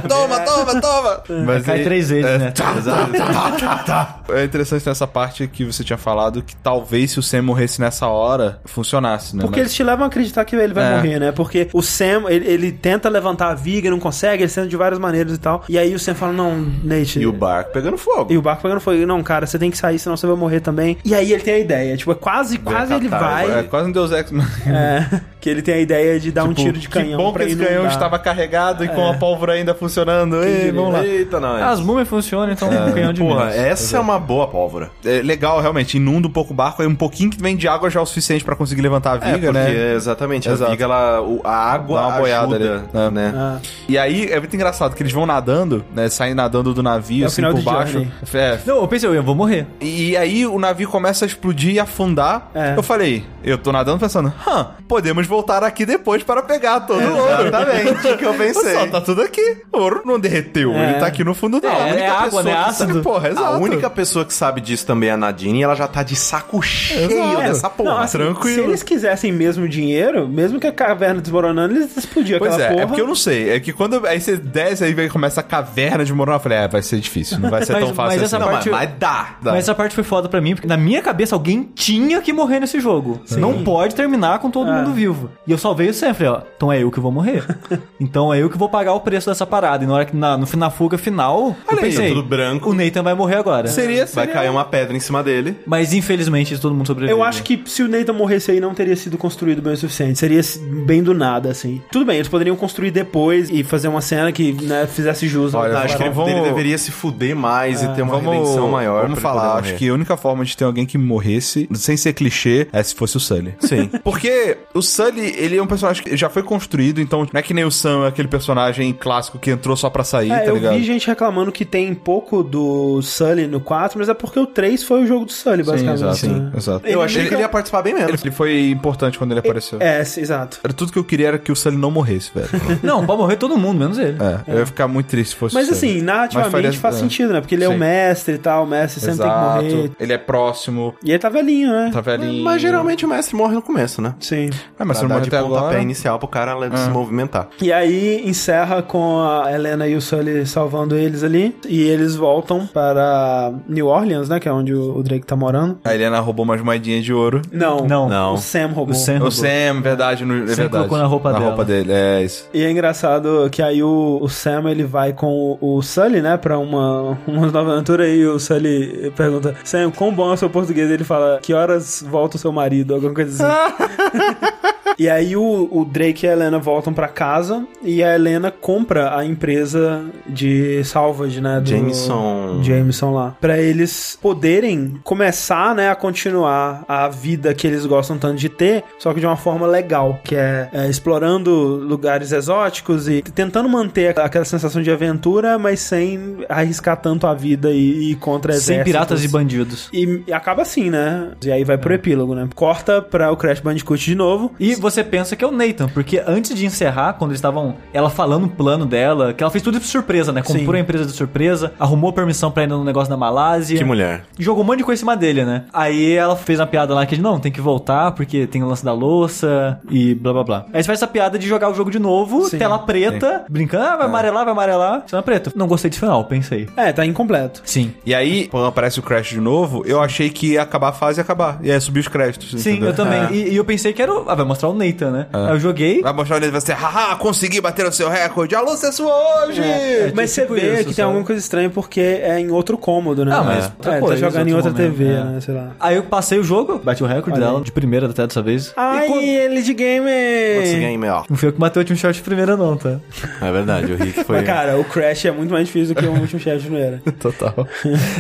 Toma, 0.07 0.39
toma, 0.41 0.81
toma! 0.81 1.23
Mas 1.45 1.65
Cai 1.65 1.83
três 1.83 2.09
vezes, 2.09 2.25
é, 2.29 2.37
né? 2.37 2.51
tá, 2.51 2.73
tá, 2.81 3.49
tá, 3.59 3.77
tá. 3.83 4.19
É 4.35 4.43
interessante 4.43 4.85
nessa 4.87 5.05
parte 5.07 5.47
que 5.47 5.65
você 5.65 5.83
tinha 5.83 5.97
falado 5.97 6.41
que 6.41 6.55
talvez 6.55 7.11
se 7.11 7.19
o 7.19 7.23
Sam 7.23 7.41
morresse 7.43 7.79
nessa 7.79 8.07
hora, 8.07 8.59
funcionasse, 8.65 9.35
né? 9.35 9.41
Porque 9.43 9.59
Mas- 9.59 9.67
eles 9.67 9.73
te 9.75 9.83
levam 9.83 10.05
a 10.05 10.07
acreditar 10.07 10.45
que 10.45 10.55
ele 10.55 10.73
vai 10.73 10.83
É. 10.93 10.95
morrer, 10.97 11.19
né? 11.19 11.31
Porque 11.31 11.69
o 11.73 11.81
Sam, 11.81 12.23
ele, 12.29 12.45
ele 12.47 12.71
tenta 12.71 13.09
levantar 13.09 13.49
a 13.49 13.53
viga, 13.55 13.89
não 13.89 13.99
consegue, 13.99 14.43
ele 14.43 14.51
tenta 14.51 14.67
de 14.67 14.77
várias 14.77 14.99
maneiras 14.99 15.33
e 15.33 15.37
tal. 15.37 15.63
E 15.67 15.77
aí 15.77 15.93
o 15.93 15.99
Sam 15.99 16.15
fala: 16.15 16.33
Não, 16.33 16.65
Nate. 16.83 17.19
E 17.19 17.25
o 17.27 17.31
barco 17.33 17.71
pegando 17.71 17.97
fogo. 17.97 18.31
E 18.31 18.37
o 18.37 18.41
barco 18.41 18.61
pegando 18.61 18.79
fogo. 18.79 18.97
Não, 19.05 19.21
cara, 19.23 19.45
você 19.45 19.57
tem 19.59 19.69
que 19.71 19.77
sair, 19.77 19.99
senão 19.99 20.15
você 20.17 20.25
vai 20.27 20.35
morrer 20.35 20.59
também. 20.59 20.97
E 21.03 21.13
aí 21.13 21.31
ele 21.33 21.41
tem 21.43 21.55
a 21.55 21.59
ideia. 21.59 21.97
Tipo, 21.97 22.11
é 22.11 22.15
quase, 22.15 22.57
quase 22.59 22.93
ele 22.93 23.07
vai. 23.09 23.59
É 23.59 23.63
quase 23.63 23.89
um 23.89 23.91
Deus 23.91 24.11
Ex. 24.13 24.31
É, 24.67 25.21
que 25.41 25.49
ele 25.49 25.61
tem 25.61 25.73
a 25.75 25.79
ideia 25.79 26.19
de 26.19 26.31
dar 26.31 26.43
um 26.45 26.53
tiro 26.53 26.77
de 26.79 26.87
canhão. 26.87 27.17
Que 27.17 27.23
bom 27.23 27.33
que 27.33 27.43
esse 27.43 27.51
inundar. 27.53 27.67
canhão 27.67 27.87
estava 27.87 28.17
carregado 28.19 28.85
e 28.85 28.87
com 28.87 29.01
É. 29.01 29.09
a 29.11 29.13
pólvora 29.15 29.53
ainda 29.53 29.73
funcionando. 29.73 30.41
Ei, 30.43 30.71
vamos 30.71 30.93
lá. 30.93 31.05
Eita, 31.05 31.39
nós. 31.39 31.61
As 31.61 31.79
múmias 31.81 32.07
funcionam, 32.07 32.53
então 32.53 32.69
um 32.69 32.91
canhão 32.91 33.11
de 33.13 33.19
Porra, 33.21 33.45
menos. 33.45 33.55
essa 33.59 33.97
é 33.97 33.99
uma 33.99 34.19
boa 34.19 34.47
pólvora. 34.47 34.89
É 35.03 35.21
legal, 35.21 35.59
realmente. 35.61 35.97
Inunda 35.97 36.27
um 36.27 36.31
pouco 36.31 36.53
o 36.53 36.55
barco, 36.55 36.81
aí 36.81 36.87
um 36.87 36.95
pouquinho 36.95 37.29
que 37.29 37.41
vem 37.41 37.55
de 37.57 37.67
água 37.67 37.89
já 37.89 37.99
é 37.99 38.03
o 38.03 38.05
suficiente 38.05 38.43
pra 38.43 38.55
conseguir 38.55 38.81
levantar 38.81 39.21
a 39.21 39.27
É, 39.29 39.33
viga, 39.33 39.51
porque 39.51 39.69
né? 39.69 39.93
exatamente, 39.95 40.47
Exato. 40.47 40.65
a 40.69 40.71
viga, 40.71 40.85
ela, 40.85 41.19
a 41.43 41.71
água 41.73 41.99
Dá 42.01 42.07
uma 42.07 42.17
boiada 42.19 42.55
ajuda, 42.55 42.73
ali, 42.73 42.83
né? 42.93 43.09
né? 43.31 43.33
Ah. 43.35 43.57
E 43.89 43.97
aí 43.97 44.31
é 44.31 44.39
muito 44.39 44.55
engraçado 44.55 44.95
que 44.95 45.03
eles 45.03 45.11
vão 45.11 45.25
nadando, 45.25 45.83
né? 45.93 46.07
Saem 46.09 46.33
nadando 46.33 46.73
do 46.73 46.81
navio, 46.83 47.23
É 47.23 47.27
assim, 47.27 47.41
por 47.41 47.61
baixo. 47.61 48.05
É. 48.33 48.59
Não, 48.65 48.77
eu 48.77 48.87
pensei, 48.87 49.09
eu 49.09 49.23
vou 49.23 49.35
morrer. 49.35 49.65
E 49.81 50.15
aí 50.17 50.45
o 50.45 50.57
navio 50.59 50.87
começa 50.89 51.25
a 51.25 51.27
explodir 51.27 51.71
e 51.75 51.79
afundar. 51.79 52.49
É. 52.53 52.73
Eu 52.77 52.83
falei, 52.83 53.23
eu 53.43 53.57
tô 53.57 53.71
nadando 53.71 53.99
pensando, 54.07 54.33
hã, 54.47 54.67
podemos 54.87 55.25
voltar 55.27 55.63
aqui 55.63 55.85
depois 55.85 56.23
para 56.23 56.41
pegar 56.43 56.81
todo 56.81 57.01
o 57.01 57.17
ouro. 57.17 57.47
Exatamente 57.47 58.07
o 58.07 58.17
que 58.17 58.25
eu 58.25 58.33
pensei. 58.33 58.73
Só 58.75 58.87
tá 58.87 59.01
tudo 59.01 59.21
aqui. 59.21 59.57
O 59.71 59.77
ouro 59.79 60.01
não 60.05 60.19
derreteu, 60.19 60.73
É. 60.73 60.91
ele 60.91 60.99
tá 60.99 61.07
aqui 61.07 61.23
no 61.23 61.33
fundo 61.33 61.59
da 61.61 61.69
É, 61.69 61.71
água. 61.71 61.99
é 61.99 62.07
água, 62.07 62.43
né? 62.43 62.51
que 62.51 62.57
Ácido. 62.69 63.01
Porra, 63.01 63.29
exato. 63.29 63.45
A 63.47 63.57
única 63.57 63.89
pessoa 63.89 64.25
que 64.25 64.33
sabe 64.33 64.61
disso 64.61 64.85
também 64.85 65.09
é 65.09 65.13
a 65.13 65.17
Nadine 65.17 65.59
e 65.59 65.63
ela 65.63 65.75
já 65.75 65.87
tá 65.87 66.03
de 66.03 66.15
saco 66.15 66.61
cheio 66.61 67.11
Exato. 67.11 67.41
dessa 67.41 67.69
porra. 67.69 67.89
Não, 67.91 67.97
assim, 67.99 68.17
tranquilo. 68.17 68.63
Se 68.63 68.69
eles 68.69 68.83
quisessem 68.83 69.31
mesmo 69.31 69.67
dinheiro, 69.67 70.27
mesmo 70.27 70.59
que 70.59 70.67
a 70.67 70.71
caverna 70.71 71.21
desmoronando, 71.21 71.75
eles 71.75 71.95
explodiam 71.97 72.39
Pois 72.39 72.53
aquela 72.53 72.67
é, 72.67 72.71
porra. 72.71 72.83
é 72.83 72.85
porque 72.87 73.01
eu 73.01 73.07
não 73.07 73.15
sei. 73.15 73.49
É 73.51 73.59
que 73.59 73.71
quando 73.73 74.05
aí 74.05 74.19
você 74.19 74.37
desce, 74.37 74.83
aí 74.83 74.93
vem- 74.93 75.09
começa 75.09 75.39
a 75.39 75.43
caverna 75.43 76.03
de 76.05 76.13
morar, 76.13 76.35
eu 76.35 76.39
falei, 76.39 76.57
é, 76.59 76.67
vai 76.67 76.81
ser 76.81 76.99
difícil, 76.99 77.39
não 77.39 77.49
vai 77.49 77.63
ser 77.65 77.71
Mas- 77.73 77.83
tão 77.85 77.93
fácil 77.93 78.13
mas 78.19 78.23
essa 78.23 78.37
assim. 78.37 78.45
Não, 78.45 78.51
parte- 78.51 78.69
mas, 78.69 78.79
mas 78.89 78.99
dá. 78.99 79.27
Dá. 79.41 79.51
Mas 79.51 79.59
essa 79.63 79.75
parte 79.75 79.95
foi 79.95 80.03
foda 80.03 80.27
pra 80.29 80.41
mim, 80.41 80.55
porque 80.55 80.67
na 80.67 80.77
minha 80.77 81.01
cabeça 81.01 81.35
alguém 81.35 81.69
tinha 81.75 82.21
que 82.21 82.33
morrer 82.33 82.59
nesse 82.59 82.79
jogo. 82.79 83.21
Não 83.37 83.63
pode 83.63 83.92
terminar 83.93 84.39
com 84.39 84.49
todo 84.49 84.69
É. 84.69 84.73
mundo 84.73 84.91
vivo. 84.93 85.29
E 85.47 85.51
eu 85.51 85.57
salvei 85.57 85.89
o 85.89 85.93
Sam, 85.93 86.13
falei, 86.13 86.31
ó, 86.31 86.41
então 86.55 86.71
é 86.71 86.81
eu 86.83 86.91
que 86.91 86.99
vou 86.99 87.11
morrer. 87.11 87.43
então 87.99 88.33
é 88.33 88.39
eu 88.41 88.49
que 88.49 88.57
vou 88.57 88.69
pagar 88.69 88.93
o 88.93 88.99
preço 88.99 89.29
dessa 89.29 89.45
parada. 89.45 89.83
E 89.83 89.87
na 89.87 89.93
hora 89.93 90.05
que 90.05 90.15
na, 90.15 90.37
no, 90.37 90.47
na 90.57 90.69
fuga 90.69 90.97
final, 90.97 91.39
eu 91.47 91.55
Olha 91.67 91.79
aí, 91.83 91.89
pensei, 91.91 92.09
tudo 92.09 92.23
branco. 92.23 92.69
o 92.69 92.73
Nathan 92.73 93.03
vai 93.03 93.13
morrer 93.13 93.35
agora. 93.37 93.67
Seria, 93.67 94.05
Vai 94.05 94.25
seria- 94.25 94.33
cair 94.33 94.49
uma 94.49 94.65
pedra 94.65 94.95
em 94.95 94.99
cima 94.99 95.23
dele. 95.23 95.55
Mas 95.65 95.93
infelizmente 95.93 96.57
todo 96.59 96.73
mundo 96.75 96.87
sobrevive. 96.87 97.17
Eu 97.17 97.23
acho 97.23 97.43
que 97.43 97.61
se 97.65 97.83
o 97.83 97.87
Nathan 97.87 98.13
morresse 98.13 98.51
aí, 98.51 98.59
não 98.59 98.73
teria 98.73 98.95
sido 98.95 99.17
construído 99.17 99.61
bem 99.61 99.73
o 99.73 99.77
suficiente. 99.77 100.17
Seria 100.19 100.41
bem 100.85 101.01
do 101.03 101.13
nada, 101.13 101.49
assim. 101.51 101.81
Tudo 101.91 102.05
bem, 102.05 102.15
eles 102.17 102.27
poderiam 102.27 102.55
construir 102.55 102.91
depois 102.91 103.49
e 103.49 103.63
fazer 103.63 103.87
uma 103.87 104.01
cena 104.01 104.31
que 104.31 104.53
né, 104.63 104.87
fizesse 104.87 105.27
jus. 105.27 105.53
ao- 105.55 105.61
Olha, 105.63 105.77
Acho 105.79 105.97
que 105.97 106.03
ele, 106.03 106.09
vamos- 106.09 106.31
ele 106.31 106.41
deveria 106.41 106.77
se 106.77 106.91
fuder 106.91 107.35
mais 107.35 107.81
e 107.83 107.87
ter 107.89 108.01
uma 108.01 108.17
Vamos, 108.17 108.31
redenção 108.33 108.69
maior. 108.69 109.03
vamos 109.03 109.19
falar, 109.19 109.57
acho 109.59 109.75
que 109.75 109.87
a 109.89 109.93
única 109.93 110.15
forma 110.17 110.43
de 110.45 110.55
ter 110.55 110.63
alguém 110.65 110.85
que 110.85 110.97
morresse, 110.97 111.67
sem 111.73 111.95
ser 111.97 112.13
clichê, 112.13 112.67
é 112.71 112.81
se 112.83 112.93
fosse 112.95 113.17
o 113.17 113.19
Sully. 113.19 113.53
Sim. 113.59 113.82
Porque 114.03 114.57
o 114.73 114.81
Sully, 114.81 115.33
ele 115.37 115.57
é 115.57 115.61
um 115.61 115.67
personagem 115.67 116.03
que 116.03 116.15
já 116.17 116.29
foi 116.29 116.43
construído, 116.43 116.99
então 117.01 117.27
não 117.31 117.39
é 117.39 117.41
que 117.41 117.53
nem 117.53 117.63
o 117.65 117.71
Sam, 117.71 118.05
é 118.05 118.07
aquele 118.07 118.27
personagem 118.27 118.91
clássico 118.93 119.37
que 119.39 119.51
entrou 119.51 119.75
só 119.75 119.89
pra 119.89 120.03
sair, 120.03 120.31
É, 120.31 120.39
tá 120.39 120.45
eu 120.47 120.55
ligado? 120.55 120.75
vi 120.77 120.83
gente 120.83 121.07
reclamando 121.07 121.51
que 121.51 121.65
tem 121.65 121.93
pouco 121.93 122.43
do 122.43 123.01
Sully 123.01 123.47
no 123.47 123.59
4, 123.59 123.97
mas 123.99 124.09
é 124.09 124.13
porque 124.13 124.39
o 124.39 124.45
3 124.45 124.83
foi 124.83 125.03
o 125.03 125.07
jogo 125.07 125.25
do 125.25 125.31
Sully, 125.31 125.63
Sim, 125.63 125.71
basicamente. 125.71 126.03
exato. 126.03 126.27
né? 126.27 126.51
exato. 126.55 126.87
Eu 126.87 127.01
achei 127.01 127.21
Ele 127.21 127.29
que 127.29 127.35
ele 127.35 127.41
ia 127.41 127.49
participar 127.49 127.81
bem 127.81 127.93
menos. 127.93 128.21
Ele 128.23 128.31
foi 128.31 128.69
importante 128.69 129.17
quando 129.17 129.31
ele 129.31 129.39
apareceu. 129.39 129.79
É, 129.81 130.03
sim, 130.03 130.21
exato. 130.21 130.59
Era 130.63 130.73
tudo 130.73 130.91
que 130.91 130.99
eu 130.99 131.03
queria 131.03 131.27
era 131.29 131.37
que 131.39 131.51
o 131.51 131.55
Sully 131.55 131.77
não 131.77 131.91
morresse, 131.91 132.31
velho. 132.33 132.49
Não, 132.83 133.05
pode 133.05 133.19
morrer 133.19 133.35
todo 133.37 133.57
mundo, 133.57 133.79
menos 133.79 133.97
ele. 133.97 134.17
É, 134.21 134.53
eu 134.53 134.59
ia 134.59 134.65
ficar 134.65 134.87
muito 134.87 135.07
triste 135.07 135.29
se 135.31 135.35
fosse 135.35 135.55
Mas 135.55 135.69
o 135.69 135.73
Sully. 135.75 135.91
assim, 135.93 136.01
narrativamente 136.01 136.51
faria- 136.51 136.73
faz 136.73 136.95
é. 136.95 136.99
sentido, 136.99 137.33
né? 137.33 137.39
Porque 137.41 137.55
ele 137.55 137.63
é 137.63 137.69
o 137.69 137.71
Sim. 137.73 137.77
mestre 137.77 138.35
e 138.35 138.37
tal, 138.37 138.63
o 138.63 138.67
mestre 138.67 138.99
sempre 138.99 139.13
Exato. 139.25 139.59
tem 139.59 139.69
que 139.69 139.75
morrer. 139.75 139.91
Ele 139.99 140.13
é 140.13 140.17
próximo, 140.17 140.95
E 141.03 141.11
ele 141.11 141.19
tá 141.19 141.29
velhinho, 141.29 141.71
né? 141.71 141.89
tá 141.93 142.01
velhinho. 142.01 142.43
Mas 142.43 142.61
geralmente 142.61 143.05
o 143.05 143.09
mestre 143.09 143.35
morre 143.35 143.55
no 143.55 143.61
começo, 143.73 144.01
né? 144.01 144.13
Sim. 144.19 144.49
É, 144.79 144.83
mas 144.85 144.99
Pra 144.99 145.07
não 145.07 145.09
dar 145.09 145.15
morre 145.15 145.27
até 145.27 145.37
agora... 145.39 145.81
inicial 145.81 146.19
pro 146.19 146.27
cara 146.27 146.53
se 146.77 146.89
movimentar. 146.89 147.47
E 147.61 147.73
aí 147.73 148.21
encerra 148.27 148.81
com 148.81 149.19
a 149.19 149.51
Helena 149.51 149.87
e 149.87 149.95
o 149.95 150.01
Sully 150.01 150.45
salvando 150.45 150.95
eles 150.95 151.23
ali. 151.23 151.55
E 151.67 151.81
eles 151.81 152.15
voltam 152.15 152.67
para 152.67 153.51
New 153.67 153.87
Orleans, 153.87 154.29
né? 154.29 154.39
Que 154.39 154.47
é 154.47 154.51
onde 154.53 154.73
o 154.73 154.93
o 154.93 155.01
Drake 155.01 155.25
tá 155.25 155.35
morando. 155.35 155.79
A 155.83 155.93
Helena 155.95 156.19
roubou 156.19 156.45
umas 156.45 156.61
moedinhas 156.61 157.03
de 157.03 157.11
ouro. 157.11 157.41
Não, 157.51 157.87
Não. 157.87 158.07
Não. 158.07 158.33
o 158.35 158.37
Sam 158.37 158.67
roubou. 158.67 158.93
O 158.93 158.97
Sam 158.97 159.13
O 159.13 159.15
roubou. 159.15 159.31
Sam, 159.31 159.81
verdade, 159.81 160.23
no, 160.23 160.35
é 160.43 160.47
Sam 160.49 160.55
verdade. 160.55 160.69
colocou 160.71 160.97
na 160.99 161.05
roupa 161.05 161.33
dela. 161.33 161.45
roupa 161.45 161.65
dele, 161.65 161.91
é 161.91 162.21
isso. 162.23 162.47
E 162.53 162.63
é 162.63 162.69
engraçado 162.69 163.49
que 163.51 163.61
aí 163.61 163.81
o, 163.81 164.19
o 164.21 164.29
Sam 164.29 164.69
ele 164.69 164.83
vai 164.83 165.13
com 165.13 165.57
o, 165.59 165.77
o 165.77 165.81
Sully, 165.81 166.21
né, 166.21 166.37
pra 166.37 166.59
uma, 166.59 167.17
uma 167.25 167.47
nova 167.49 167.73
aventura 167.73 168.07
e 168.07 168.23
o 168.27 168.37
Sully 168.39 169.11
pergunta: 169.15 169.55
Sam, 169.63 169.89
quão 169.89 170.13
bom 170.13 170.29
é 170.29 170.33
o 170.33 170.37
seu 170.37 170.49
português? 170.49 170.91
Ele 170.91 171.03
fala: 171.03 171.39
Que 171.41 171.53
horas 171.53 172.05
volta 172.07 172.35
o 172.37 172.39
seu 172.39 172.51
marido? 172.51 172.93
Alguma 172.93 173.13
coisa 173.13 173.31
assim. 173.31 173.53
e 174.97 175.09
aí 175.09 175.35
o, 175.35 175.67
o 175.71 175.85
Drake 175.85 176.25
e 176.25 176.29
a 176.29 176.33
Helena 176.33 176.59
voltam 176.59 176.93
pra 176.93 177.07
casa 177.07 177.65
e 177.81 178.03
a 178.03 178.13
Helena 178.15 178.51
compra 178.51 179.17
a 179.17 179.25
empresa 179.25 180.05
de 180.27 180.83
salvage, 180.83 181.41
né? 181.41 181.59
Do 181.59 181.69
Jameson. 181.69 182.61
Jameson 182.63 183.13
lá. 183.13 183.35
Pra 183.39 183.57
eles 183.57 184.17
poderem 184.21 184.99
começar, 185.03 185.75
né, 185.75 185.89
a 185.89 185.95
continuar 185.95 186.83
a 186.87 187.07
vida 187.07 187.53
que 187.53 187.65
eles 187.67 187.85
gostam 187.85 188.17
tanto 188.17 188.37
de 188.37 188.49
ter, 188.49 188.83
só 188.99 189.13
que 189.13 189.19
de 189.19 189.25
uma 189.25 189.37
forma 189.37 189.65
legal, 189.67 190.19
que 190.23 190.35
é, 190.35 190.69
é, 190.73 190.87
explorando 190.89 191.51
lugares 191.51 192.31
exóticos 192.31 193.07
e 193.07 193.21
tentando 193.21 193.67
manter 193.69 194.17
aquela 194.19 194.45
sensação 194.45 194.81
de 194.81 194.91
aventura, 194.91 195.57
mas 195.57 195.79
sem 195.79 196.37
arriscar 196.49 196.97
tanto 196.97 197.27
a 197.27 197.33
vida 197.33 197.71
e, 197.71 197.77
e 197.77 198.11
ir 198.11 198.15
contra 198.15 198.53
Sem 198.53 198.75
exércitos. 198.75 198.83
piratas 198.91 199.23
e 199.23 199.27
bandidos. 199.27 199.89
E, 199.93 200.23
e 200.27 200.33
acaba 200.33 200.61
assim, 200.61 200.89
né? 200.89 201.31
E 201.43 201.51
aí 201.51 201.63
vai 201.63 201.77
pro 201.77 201.93
epílogo, 201.93 202.35
né? 202.35 202.47
Corta 202.55 203.01
pra 203.01 203.31
o 203.31 203.37
Crash 203.37 203.52
Bandicoot 203.61 204.03
de 204.03 204.15
novo. 204.15 204.53
E 204.59 204.75
você 204.75 205.03
pensa 205.03 205.35
que 205.35 205.43
é 205.43 205.47
o 205.47 205.51
Nathan, 205.51 205.87
porque 205.87 206.23
antes 206.25 206.55
de 206.55 206.65
encerrar, 206.65 207.13
quando 207.13 207.31
eles 207.31 207.39
estavam. 207.39 207.75
Ela 207.93 208.09
falando 208.09 208.45
o 208.45 208.49
plano 208.49 208.85
dela, 208.85 209.33
que 209.33 209.43
ela 209.43 209.51
fez 209.51 209.61
tudo 209.61 209.79
de 209.79 209.85
surpresa, 209.85 210.31
né? 210.31 210.41
Comprou 210.41 210.73
Sim. 210.73 210.77
a 210.77 210.79
empresa 210.79 211.05
de 211.05 211.11
surpresa, 211.11 211.73
arrumou 211.79 212.11
permissão 212.13 212.51
pra 212.51 212.63
ir 212.63 212.67
no 212.67 212.83
negócio 212.83 213.09
da 213.09 213.17
Malásia. 213.17 213.77
Que 213.77 213.83
mulher. 213.83 214.23
Jogou 214.37 214.63
um 214.63 214.67
monte 214.67 214.79
de 214.79 214.83
coisa 214.83 214.99
em 214.99 215.01
cima 215.01 215.15
dele, 215.15 215.45
né? 215.45 215.65
Aí 215.73 216.13
ela 216.13 216.35
fez 216.35 216.59
uma 216.59 216.67
piada 216.67 216.93
lá 216.93 217.05
que 217.05 217.17
não, 217.17 217.39
tem 217.39 217.51
que 217.51 217.61
voltar 217.61 218.11
porque 218.11 218.47
tem 218.47 218.63
o 218.63 218.67
lance 218.67 218.83
da 218.83 218.93
louça 218.93 219.79
e 219.89 220.15
blá 220.15 220.33
blá 220.33 220.43
blá. 220.43 220.65
Aí 220.73 220.81
você 220.81 220.87
faz 220.87 220.99
essa 220.99 221.07
piada 221.07 221.37
de 221.37 221.47
jogar 221.47 221.69
o 221.69 221.73
jogo 221.73 221.91
de 221.91 221.99
novo, 221.99 222.49
Sim. 222.49 222.57
tela 222.57 222.79
preta, 222.79 223.45
brincando, 223.49 223.85
ah, 223.85 223.97
vai 223.97 224.07
amarelar, 224.07 224.43
vai 224.43 224.51
amarelar. 224.51 225.01
Tela 225.01 225.23
preta. 225.23 225.51
Não 225.55 225.67
gostei 225.67 225.89
desse 225.89 225.99
final, 225.99 226.23
pensei. 226.25 226.67
É, 226.75 226.91
tá 226.91 227.05
incompleto. 227.05 227.61
Sim. 227.65 227.93
E 228.05 228.13
aí, 228.13 228.47
quando 228.47 228.67
aparece 228.67 228.99
o 228.99 229.03
Crash 229.03 229.29
de 229.29 229.41
novo, 229.41 229.83
eu 229.85 230.01
achei 230.01 230.29
que 230.29 230.53
ia 230.53 230.61
acabar 230.61 230.89
a 230.89 230.93
fase 230.93 231.19
e 231.19 231.21
acabar. 231.21 231.59
E 231.61 231.71
aí 231.71 231.79
subir 231.79 231.99
os 231.99 232.07
créditos. 232.07 232.49
Sim, 232.61 232.71
entendeu? 232.71 232.89
eu 232.89 232.95
também. 232.95 233.23
É. 233.23 233.32
E, 233.33 233.49
e 233.49 233.55
eu 233.55 233.65
pensei 233.65 233.93
que 233.93 234.01
era 234.01 234.13
o. 234.13 234.29
Ah, 234.29 234.35
vai 234.35 234.45
mostrar 234.45 234.69
o 234.69 234.73
Nathan, 234.73 235.11
né? 235.11 235.27
Aí 235.33 235.51
eu 235.51 235.59
joguei. 235.59 236.01
Vai 236.01 236.13
mostrar 236.13 236.37
ele 236.37 236.47
e 236.47 236.51
vai 236.51 236.61
ser, 236.61 236.73
haha, 236.73 237.15
consegui 237.15 237.59
bater 237.61 237.85
o 237.85 237.91
seu 237.91 238.09
recorde, 238.09 238.55
a 238.55 238.61
luz 238.61 238.83
é 238.83 238.91
sua 238.91 239.13
hoje! 239.45 239.61
É, 239.61 240.11
Mas 240.15 240.31
você 240.31 240.41
tipo 240.41 240.53
vê 240.55 240.61
isso, 240.61 240.77
que 240.79 240.83
tem 240.85 240.93
sabe? 240.93 241.07
alguma 241.07 241.25
coisa 241.25 241.39
estranha 241.39 241.69
porque 241.69 241.99
é 241.99 242.39
em 242.39 242.51
outro 242.51 242.77
cômodo, 242.77 243.25
né? 243.25 243.35
Ah, 243.35 243.43
mas 243.43 243.65
é, 243.65 243.69
tá 243.81 243.99
coisa, 243.99 244.17
jogando 244.17 244.47
em 244.47 244.53
outra 244.53 244.71
momento, 244.71 244.91
TV, 244.91 245.05
é. 245.05 245.23
né? 245.23 245.41
Sei 245.41 245.53
lá. 245.53 245.71
Aí 245.79 245.95
eu 245.95 246.03
passei 246.03 246.39
o 246.39 246.43
jogo, 246.43 246.79
bati 246.79 247.03
o 247.03 247.07
recorde 247.07 247.39
Olha 247.39 247.47
dela, 247.47 247.57
aí. 247.59 247.63
de 247.63 247.71
primeira 247.71 248.07
até 248.07 248.27
dessa 248.27 248.41
vez. 248.41 248.73
Ai, 248.75 249.07
ele 249.11 249.61
de 249.61 249.73
game! 249.73 250.09
What's 250.57 250.73
game, 250.73 251.07
ó. 251.07 251.23
Não 251.29 251.37
foi 251.37 251.49
eu 251.49 251.53
que 251.53 251.59
bateu 251.59 251.79
o 251.79 251.83
último 251.83 251.97
shot 251.97 252.13
de 252.13 252.21
primeira, 252.21 252.55
não, 252.57 252.77
tá? 252.77 252.99
É 253.41 253.51
verdade, 253.51 253.91
o 253.91 253.95
Rick 253.95 254.23
foi. 254.23 254.37
Mas, 254.37 254.45
cara, 254.47 254.77
o 254.77 254.83
Crash 254.83 255.25
é 255.25 255.31
muito 255.31 255.51
mais 255.51 255.67
difícil 255.67 255.95
do 255.95 256.01
que 256.01 256.07
o 256.07 256.11
último 256.11 256.39
chefe 256.39 256.69
não 256.69 256.77
era. 256.77 257.01
Total. 257.19 257.67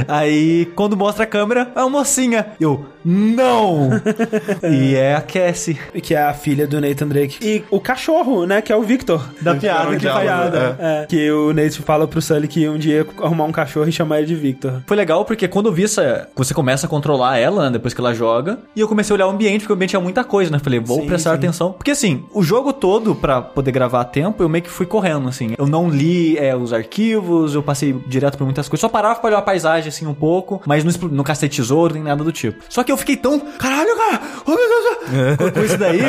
Aí, 0.07 0.65
quando 0.75 0.95
mostra 0.95 1.23
a 1.23 1.27
câmera, 1.27 1.71
é 1.75 1.79
uma 1.81 1.99
mocinha. 1.99 2.47
Eu, 2.59 2.85
não! 3.03 3.89
e 4.71 4.95
é 4.95 5.02
a 5.15 5.21
Cassie. 5.21 5.77
Que 6.01 6.15
é 6.15 6.21
a 6.21 6.33
filha 6.33 6.67
do 6.67 6.79
Nathan 6.79 7.07
Drake. 7.07 7.37
E 7.41 7.63
o 7.69 7.79
cachorro, 7.79 8.45
né? 8.45 8.61
Que 8.61 8.71
é 8.71 8.75
o 8.75 8.83
Victor. 8.83 9.23
Da 9.41 9.55
piada, 9.55 9.91
que 9.91 9.97
que 9.97 10.07
faz 10.07 10.23
piada. 10.23 10.51
piada. 10.51 10.77
É. 10.79 11.05
Que 11.05 11.31
o 11.31 11.53
Nathan 11.53 11.81
fala 11.83 12.07
pro 12.07 12.21
Sully 12.21 12.47
que 12.47 12.67
um 12.67 12.77
dia 12.77 12.95
ia 12.97 13.07
arrumar 13.23 13.45
um 13.45 13.51
cachorro 13.51 13.87
e 13.87 13.91
chamar 13.91 14.19
ele 14.19 14.27
de 14.27 14.35
Victor. 14.35 14.81
Foi 14.85 14.95
legal 14.95 15.25
porque 15.25 15.47
quando 15.47 15.67
eu 15.67 15.73
vi 15.73 15.83
essa. 15.85 16.27
Você 16.35 16.53
começa 16.53 16.85
a 16.85 16.89
controlar 16.89 17.37
ela, 17.37 17.65
né? 17.65 17.71
Depois 17.71 17.93
que 17.93 17.99
ela 17.99 18.13
joga. 18.13 18.59
E 18.75 18.79
eu 18.79 18.87
comecei 18.87 19.13
a 19.13 19.15
olhar 19.15 19.27
o 19.27 19.31
ambiente, 19.31 19.61
porque 19.61 19.73
o 19.73 19.75
ambiente 19.75 19.91
tinha 19.91 19.99
muita 20.01 20.23
coisa, 20.23 20.51
né? 20.51 20.59
Falei, 20.59 20.79
vou 20.79 21.01
Sim, 21.01 21.07
prestar 21.07 21.31
sim. 21.31 21.35
atenção. 21.37 21.71
Porque 21.73 21.91
assim, 21.91 22.25
o 22.33 22.43
jogo 22.43 22.71
todo, 22.71 23.15
pra 23.15 23.41
poder 23.41 23.71
gravar 23.71 24.01
a 24.01 24.05
tempo, 24.05 24.43
eu 24.43 24.49
meio 24.49 24.63
que 24.63 24.69
fui 24.69 24.85
correndo, 24.85 25.27
assim. 25.27 25.53
Eu 25.57 25.67
não 25.67 25.89
li 25.89 26.37
é, 26.37 26.55
os 26.55 26.73
arquivos, 26.73 27.55
eu 27.55 27.63
passei 27.63 27.93
direto 28.07 28.37
por 28.37 28.45
muitas 28.45 28.67
coisas. 28.67 28.81
Só 28.81 28.89
parava 28.89 29.19
pra 29.19 29.27
olhar 29.29 29.39
a 29.39 29.41
paisagem, 29.41 29.89
assim, 29.89 30.05
um 30.05 30.13
pouco. 30.13 30.61
Mas 30.65 30.83
não, 30.83 31.09
não 31.09 31.23
castei 31.23 31.49
tesouro, 31.49 31.93
nem 31.93 32.03
nada 32.03 32.23
do 32.23 32.31
tipo. 32.31 32.63
Só 32.69 32.83
que 32.83 32.91
eu 32.91 32.97
fiquei 32.97 33.17
tão. 33.17 33.39
Caralho, 33.39 33.95
cara! 33.95 34.21
Oh, 34.45 34.51
meu 34.51 34.57
Deus! 34.57 34.92
Com- 35.37 35.51
Com 35.53 35.59
isso 35.63 35.77
daí, 35.77 35.99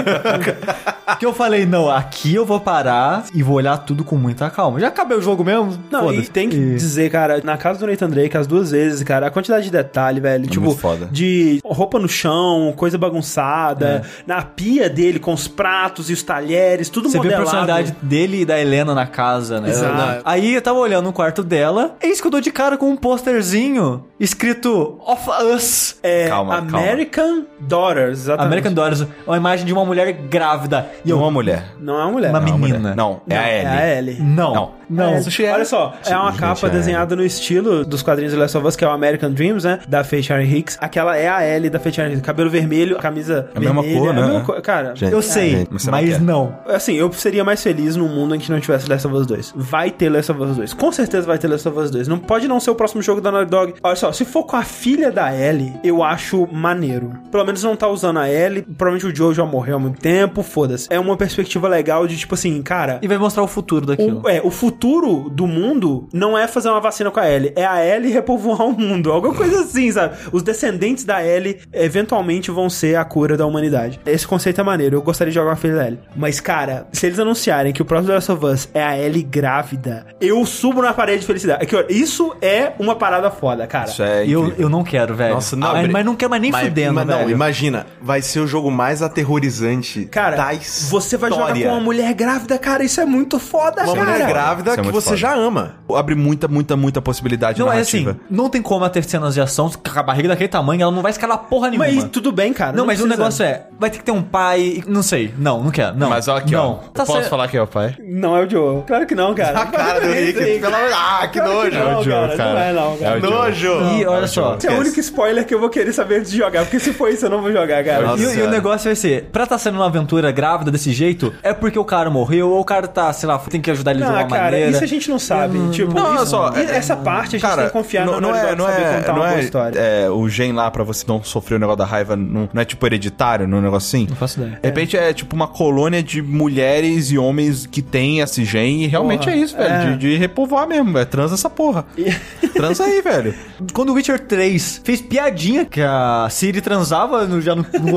que 1.18 1.26
eu 1.26 1.32
falei, 1.32 1.66
não, 1.66 1.90
aqui 1.90 2.34
eu 2.34 2.44
vou 2.46 2.60
parar 2.60 3.24
e 3.34 3.42
vou 3.42 3.56
olhar 3.56 3.76
tudo 3.78 4.04
com 4.04 4.16
muita 4.16 4.48
calma. 4.50 4.80
Já 4.80 4.88
acabei 4.88 5.16
o 5.18 5.22
jogo 5.22 5.44
mesmo? 5.44 5.76
Não, 5.90 6.12
e 6.12 6.22
tem 6.26 6.48
que 6.48 6.56
dizer, 6.74 7.10
cara, 7.10 7.40
na 7.44 7.56
casa 7.56 7.78
do 7.80 7.86
Nathan 7.86 8.08
Drake, 8.08 8.36
as 8.36 8.46
duas 8.46 8.70
vezes, 8.70 9.02
cara, 9.02 9.26
a 9.26 9.30
quantidade 9.30 9.64
de 9.64 9.70
detalhe, 9.70 10.20
velho. 10.20 10.46
tipo, 10.46 10.64
muito 10.66 10.78
foda. 10.80 11.08
de 11.10 11.60
roupa 11.64 11.98
no 11.98 12.08
chão, 12.08 12.72
coisa 12.76 12.96
bagunçada, 12.98 14.02
na 14.26 14.42
pia 14.42 14.88
dele 14.88 15.18
com 15.18 15.32
os 15.32 15.46
pratos 15.48 16.08
e 16.10 16.12
os 16.12 16.22
talheres, 16.22 16.88
tudo 16.88 17.08
Você 17.08 17.18
vê 17.20 17.34
a 17.34 17.38
modelado. 17.38 17.44
personalidade 17.50 17.96
dele 18.02 18.40
e 18.42 18.44
da 18.44 18.58
Helena 18.60 18.94
na 18.94 19.06
casa, 19.06 19.60
né? 19.60 19.70
Exato. 19.70 20.22
Aí 20.24 20.54
eu 20.54 20.62
tava 20.62 20.78
olhando 20.78 21.04
no 21.06 21.12
quarto 21.12 21.42
dela, 21.42 21.96
eis 22.02 22.20
que 22.20 22.26
eu 22.26 22.30
dou 22.30 22.40
de 22.40 22.50
cara 22.50 22.76
com 22.76 22.90
um 22.90 22.96
posterzinho 22.96 24.04
escrito 24.18 24.98
Of 25.06 25.28
Us. 25.54 25.96
É, 26.02 26.28
Calma, 26.28 26.56
calma. 26.62 26.78
American 26.78 27.44
Daughters, 27.60 28.20
exatamente. 28.20 28.46
American 28.46 28.72
Daughters, 28.74 29.06
uma 29.26 29.36
imagem 29.36 29.64
de 29.66 29.72
uma 29.72 29.84
mulher 29.84 30.12
grávida. 30.12 30.86
E 31.04 31.10
eu, 31.10 31.18
Uma 31.18 31.30
mulher. 31.30 31.64
Não 31.80 31.94
é 31.98 32.04
uma 32.04 32.12
mulher. 32.12 32.30
Uma 32.30 32.40
Não, 32.40 32.58
menina. 32.58 32.78
mulher. 32.78 32.96
Não, 32.96 33.20
é 33.28 33.34
Não, 33.34 33.40
a 33.42 33.48
Ellie. 33.50 33.64
É 33.66 33.68
a 33.94 33.98
Ellie. 33.98 34.16
Não. 34.20 34.54
Não. 34.54 34.70
Não. 34.90 35.14
É, 35.14 35.20
Sushi 35.22 35.46
é- 35.46 35.52
olha 35.52 35.64
só, 35.64 35.94
é 36.04 36.14
uma 36.16 36.30
Gente, 36.30 36.40
capa 36.40 36.66
é. 36.66 36.70
desenhada 36.70 37.16
no 37.16 37.24
estilo 37.24 37.84
dos 37.86 38.02
quadrinhos 38.02 38.34
do 38.34 38.38
Last 38.38 38.56
of 38.58 38.66
Us, 38.66 38.76
que 38.76 38.84
é 38.84 38.88
o 38.88 38.90
American 38.90 39.30
Dreams, 39.32 39.64
né? 39.66 39.78
Da 39.88 40.04
Faye 40.04 40.22
Sharon 40.22 40.42
Hicks. 40.42 40.76
Aquela 40.80 41.16
é 41.16 41.26
a 41.28 41.46
Ellie 41.46 41.70
da 41.70 41.78
Faye 41.80 41.94
Sharon 41.94 42.10
Hicks. 42.10 42.20
Cabelo 42.22 42.50
vermelho, 42.50 42.98
camisa 42.98 43.48
É 43.54 43.56
a 43.56 43.60
mesma 43.60 43.80
vermelha. 43.82 43.98
cor, 44.00 44.06
é 44.08 44.10
a 44.10 44.12
né? 44.14 44.22
mesma 44.26 44.40
cor. 44.44 44.60
Cara, 44.60 44.94
Gente, 44.94 45.12
Eu 45.12 45.22
sei, 45.22 45.66
Mas 45.70 45.84
não 45.86 45.90
mas 45.92 46.08
quer. 46.10 46.20
não. 46.20 46.54
Assim, 46.68 46.94
eu 46.94 47.10
seria 47.12 47.42
mais 47.44 47.62
feliz 47.62 47.96
num 47.96 48.08
mundo 48.08 48.34
em 48.34 48.38
que 48.38 48.50
não 48.52 48.60
tivesse 48.60 48.88
Last 48.88 49.06
of 49.06 49.16
Us 49.16 49.26
2. 49.26 49.54
Vai 49.56 49.90
ter 49.90 50.10
Last 50.10 50.30
of 50.32 50.42
Us 50.42 50.56
2. 50.56 50.74
Com 50.74 50.92
certeza 50.92 51.26
vai 51.26 51.38
ter 51.38 51.48
Last 51.48 51.66
of 51.66 51.78
Us 51.78 51.90
2. 51.90 52.06
Não 52.06 52.18
pode 52.18 52.46
não 52.46 52.60
ser 52.60 52.70
o 52.70 52.74
próximo 52.74 53.00
jogo 53.00 53.20
da 53.22 53.32
Naughty 53.32 53.50
Dog. 53.50 53.74
Olha 53.82 53.96
só, 53.96 54.12
se 54.12 54.24
for 54.26 54.44
com 54.44 54.56
a 54.56 54.62
filha 54.62 55.10
da 55.10 55.34
Ellie, 55.34 55.72
eu 55.82 56.02
acho 56.02 56.46
maneiro. 56.52 57.12
Pelo 57.32 57.44
menos 57.44 57.62
não 57.62 57.74
tá 57.74 57.88
usando 57.88 58.18
a 58.18 58.28
Ellie. 58.30 58.63
Provavelmente 58.76 59.06
o 59.06 59.14
Joe 59.16 59.34
já 59.34 59.44
morreu 59.44 59.76
há 59.76 59.78
muito 59.78 60.00
tempo. 60.00 60.42
Foda-se. 60.42 60.86
É 60.90 60.98
uma 60.98 61.16
perspectiva 61.16 61.68
legal 61.68 62.06
de 62.06 62.16
tipo 62.16 62.34
assim, 62.34 62.60
cara. 62.62 62.98
E 63.02 63.08
vai 63.08 63.18
mostrar 63.18 63.42
o 63.42 63.48
futuro 63.48 63.86
daquilo. 63.86 64.22
O, 64.24 64.28
é, 64.28 64.40
o 64.42 64.50
futuro 64.50 65.28
do 65.30 65.46
mundo 65.46 66.08
não 66.12 66.36
é 66.36 66.46
fazer 66.48 66.68
uma 66.68 66.80
vacina 66.80 67.10
com 67.10 67.20
a 67.20 67.28
Ellie, 67.30 67.52
é 67.56 67.64
a 67.66 67.84
Ellie 67.84 68.12
repovoar 68.12 68.62
o 68.62 68.72
mundo. 68.72 69.10
Alguma 69.12 69.34
coisa 69.34 69.60
assim, 69.62 69.90
sabe? 69.92 70.16
Os 70.32 70.42
descendentes 70.42 71.04
da 71.04 71.24
Ellie 71.24 71.58
eventualmente 71.72 72.50
vão 72.50 72.68
ser 72.70 72.96
a 72.96 73.04
cura 73.04 73.36
da 73.36 73.46
humanidade. 73.46 74.00
Esse 74.06 74.26
conceito 74.26 74.60
é 74.60 74.64
maneiro, 74.64 74.96
eu 74.96 75.02
gostaria 75.02 75.30
de 75.30 75.34
jogar 75.34 75.52
a 75.52 75.56
filha 75.56 75.74
da 75.74 75.86
Ellie. 75.86 75.98
Mas, 76.16 76.40
cara, 76.40 76.86
se 76.92 77.06
eles 77.06 77.18
anunciarem 77.18 77.72
que 77.72 77.82
o 77.82 77.84
próximo 77.84 78.08
The 78.08 78.14
Last 78.14 78.32
of 78.32 78.46
Us 78.46 78.68
é 78.74 78.82
a 78.82 78.98
Ellie 78.98 79.22
grávida, 79.22 80.06
eu 80.20 80.44
subo 80.46 80.82
na 80.82 80.92
parede 80.92 81.20
de 81.20 81.26
felicidade. 81.26 81.62
É 81.62 81.66
que, 81.66 81.76
ó, 81.76 81.84
isso 81.88 82.34
é 82.40 82.72
uma 82.78 82.94
parada 82.96 83.30
foda, 83.30 83.66
cara. 83.66 83.88
Isso 83.88 84.02
é 84.02 84.26
eu, 84.26 84.52
eu 84.58 84.68
não 84.68 84.82
quero, 84.82 85.14
velho. 85.14 85.34
Nossa, 85.34 85.54
não. 85.56 85.72
Mas, 85.72 85.88
mas 85.90 86.04
não 86.04 86.16
quero 86.16 86.30
mais 86.30 86.42
nem 86.42 86.50
Mas- 86.50 86.64
fudendo, 86.68 86.94
mas 86.94 87.06
não, 87.06 87.18
velho. 87.18 87.30
imagina, 87.30 87.86
vai 88.00 88.22
ser 88.22 88.40
o 88.40 88.46
jogo 88.54 88.70
mais 88.70 89.02
aterrorizante 89.02 90.06
Cara, 90.06 90.36
da 90.36 90.54
história. 90.54 90.90
você 90.90 91.16
vai 91.16 91.30
jogar 91.30 91.52
com 91.54 91.68
uma 91.68 91.80
mulher 91.80 92.12
grávida, 92.14 92.58
cara, 92.58 92.84
isso 92.84 93.00
é 93.00 93.04
muito 93.04 93.38
foda, 93.38 93.82
Uma 93.84 93.94
cara. 93.94 94.10
mulher 94.12 94.28
grávida 94.28 94.72
é 94.72 94.76
que 94.76 94.90
você 94.90 95.06
foda. 95.06 95.16
já 95.16 95.34
ama. 95.34 95.76
Abre 95.94 96.14
muita, 96.14 96.48
muita, 96.48 96.76
muita 96.76 97.02
possibilidade 97.02 97.60
Não, 97.60 97.72
é 97.72 97.80
assim, 97.80 98.04
narrativa. 98.04 98.24
não 98.30 98.48
tem 98.48 98.62
como 98.62 98.80
ela 98.84 98.90
ter 98.90 99.04
cenas 99.04 99.34
de 99.34 99.40
ação 99.40 99.70
com 99.70 99.98
a 99.98 100.02
barriga 100.02 100.28
daquele 100.28 100.48
tamanho, 100.48 100.82
ela 100.82 100.92
não 100.92 101.02
vai 101.02 101.10
escalar 101.10 101.38
porra 101.38 101.68
nenhuma. 101.70 101.86
Mas 101.90 102.04
tudo 102.04 102.30
bem, 102.32 102.52
cara. 102.52 102.72
Não, 102.76 102.86
mas 102.86 102.98
o 103.00 103.02
precisa. 103.02 103.16
negócio 103.22 103.44
é, 103.44 103.66
vai 103.78 103.90
ter 103.90 103.98
que 103.98 104.04
ter 104.04 104.12
um 104.12 104.22
pai, 104.22 104.82
não 104.86 105.02
sei, 105.02 105.32
não, 105.38 105.62
não 105.62 105.70
quero, 105.70 105.96
não. 105.96 106.08
Mas 106.10 106.28
ó, 106.28 106.36
aqui, 106.36 106.52
não. 106.52 106.70
ó. 106.70 106.74
Tá 106.92 107.04
posso 107.04 107.12
certo. 107.18 107.28
falar 107.30 107.48
que 107.48 107.56
é 107.56 107.62
o 107.62 107.66
pai? 107.66 107.96
Não 108.00 108.36
é 108.36 108.44
o 108.44 108.50
Joe. 108.50 108.82
Claro 108.86 109.06
que 109.06 109.14
não, 109.14 109.34
cara. 109.34 109.60
A 109.60 109.66
cara 109.66 110.00
do 110.00 110.06
Rick, 110.12 110.58
pelo 110.60 110.74
amor 110.74 110.90
Ah, 110.94 111.26
que 111.28 111.38
Claro 111.40 111.54
nojo. 111.54 111.78
Não, 111.78 111.90
É 111.90 111.96
o 111.96 112.02
Joe, 112.04 112.12
cara, 112.12 112.36
cara. 112.36 112.52
Não 112.52 112.60
é, 112.60 112.72
não, 112.72 112.96
cara. 112.96 113.14
É 113.14 113.18
o 113.18 113.20
Joe. 113.20 113.30
Nojo. 113.30 113.98
E 113.98 114.06
olha 114.06 114.26
só, 114.26 114.56
Esse 114.56 114.66
é 114.68 114.70
o 114.72 114.78
único 114.80 115.00
spoiler 115.00 115.44
que 115.46 115.54
eu 115.54 115.60
vou 115.60 115.68
querer 115.68 115.92
saber 115.92 116.18
antes 116.20 116.30
de 116.30 116.38
jogar, 116.38 116.62
porque 116.64 116.78
se 116.80 116.92
for 116.92 117.08
isso 117.10 117.26
eu 117.26 117.30
não 117.30 117.40
vou 117.42 117.52
jogar, 117.52 117.84
cara. 117.84 118.02
Nossa 118.06 118.22
E, 118.22 118.26
o- 118.26 118.34
e 118.34 118.42
o 118.46 118.50
negócio 118.50 118.86
vai 118.88 118.96
ser, 118.96 119.24
pra 119.32 119.46
tá 119.46 119.58
sendo 119.58 119.76
uma 119.76 119.86
aventura 119.86 120.30
grávida 120.32 120.70
desse 120.70 120.92
jeito, 120.92 121.32
é 121.42 121.52
porque 121.52 121.78
o 121.78 121.84
cara 121.84 122.10
morreu, 122.10 122.50
ou 122.50 122.60
o 122.60 122.64
cara 122.64 122.86
tá, 122.88 123.12
sei 123.12 123.28
lá, 123.28 123.38
tem 123.38 123.60
que 123.60 123.70
ajudar 123.70 123.90
ele 123.92 124.00
de 124.00 124.06
Ah, 124.06 124.10
uma 124.10 124.24
cara, 124.24 124.42
maneira. 124.44 124.70
isso 124.70 124.82
a 124.84 124.86
gente 124.86 125.08
não 125.10 125.18
sabe. 125.18 125.58
tipo, 125.70 125.92
não, 125.94 126.06
olha 126.10 126.16
isso, 126.16 126.26
só, 126.26 126.52
é- 126.54 126.76
essa 126.76 126.96
parte 126.96 127.28
a 127.36 127.38
gente 127.38 127.42
Cara, 127.42 127.56
tem 127.62 127.66
que 127.66 127.72
confiar 127.72 128.06
não, 128.06 128.14
no 128.14 128.20
não 128.20 128.34
é, 128.34 128.54
não 128.54 128.66
saber 128.66 128.82
é, 128.82 128.94
contar 128.96 129.12
não 129.12 129.20
uma 129.20 129.26
boa 129.28 129.38
é, 129.40 129.42
história. 129.44 129.78
é, 129.78 130.10
o 130.10 130.28
gen 130.28 130.52
lá 130.52 130.70
pra 130.70 130.82
você 130.84 131.04
não 131.06 131.22
sofrer 131.22 131.56
o 131.56 131.58
negócio 131.58 131.78
da 131.78 131.84
raiva, 131.84 132.16
não, 132.16 132.48
não 132.52 132.62
é 132.62 132.64
tipo 132.64 132.84
hereditário, 132.86 133.46
no 133.46 133.60
negócio 133.60 133.88
assim? 133.88 134.06
Não 134.08 134.16
faço 134.16 134.40
ideia. 134.40 134.58
De 134.60 134.66
repente 134.68 134.96
é 134.96 135.12
tipo 135.12 135.34
uma 135.34 135.46
colônia 135.48 136.02
de 136.02 136.22
mulheres 136.22 137.10
e 137.10 137.18
homens 137.18 137.66
que 137.66 137.82
tem 137.82 138.20
esse 138.20 138.44
gen 138.44 138.82
e 138.84 138.86
realmente 138.86 139.24
Porra, 139.24 139.32
é 139.36 139.38
isso, 139.38 139.56
velho. 139.56 139.72
é. 139.72 139.90
De, 139.92 139.96
de 139.98 140.16
repovoar 140.16 140.66
mesmo, 140.66 140.96
é 140.98 141.04
transa 141.04 141.34
essa 141.34 141.50
porra. 141.50 141.84
Transa 142.54 142.84
aí, 142.84 143.00
velho. 143.02 143.34
Quando 143.72 143.90
o 143.90 143.94
Witcher 143.94 144.18
3 144.20 144.80
fez 144.84 145.00
piadinha 145.00 145.64
que 145.64 145.80
a 145.80 146.26
Siri 146.30 146.60
transava, 146.60 147.22
eu 147.24 147.40
já 147.40 147.54
não, 147.54 147.64
não 147.82 147.92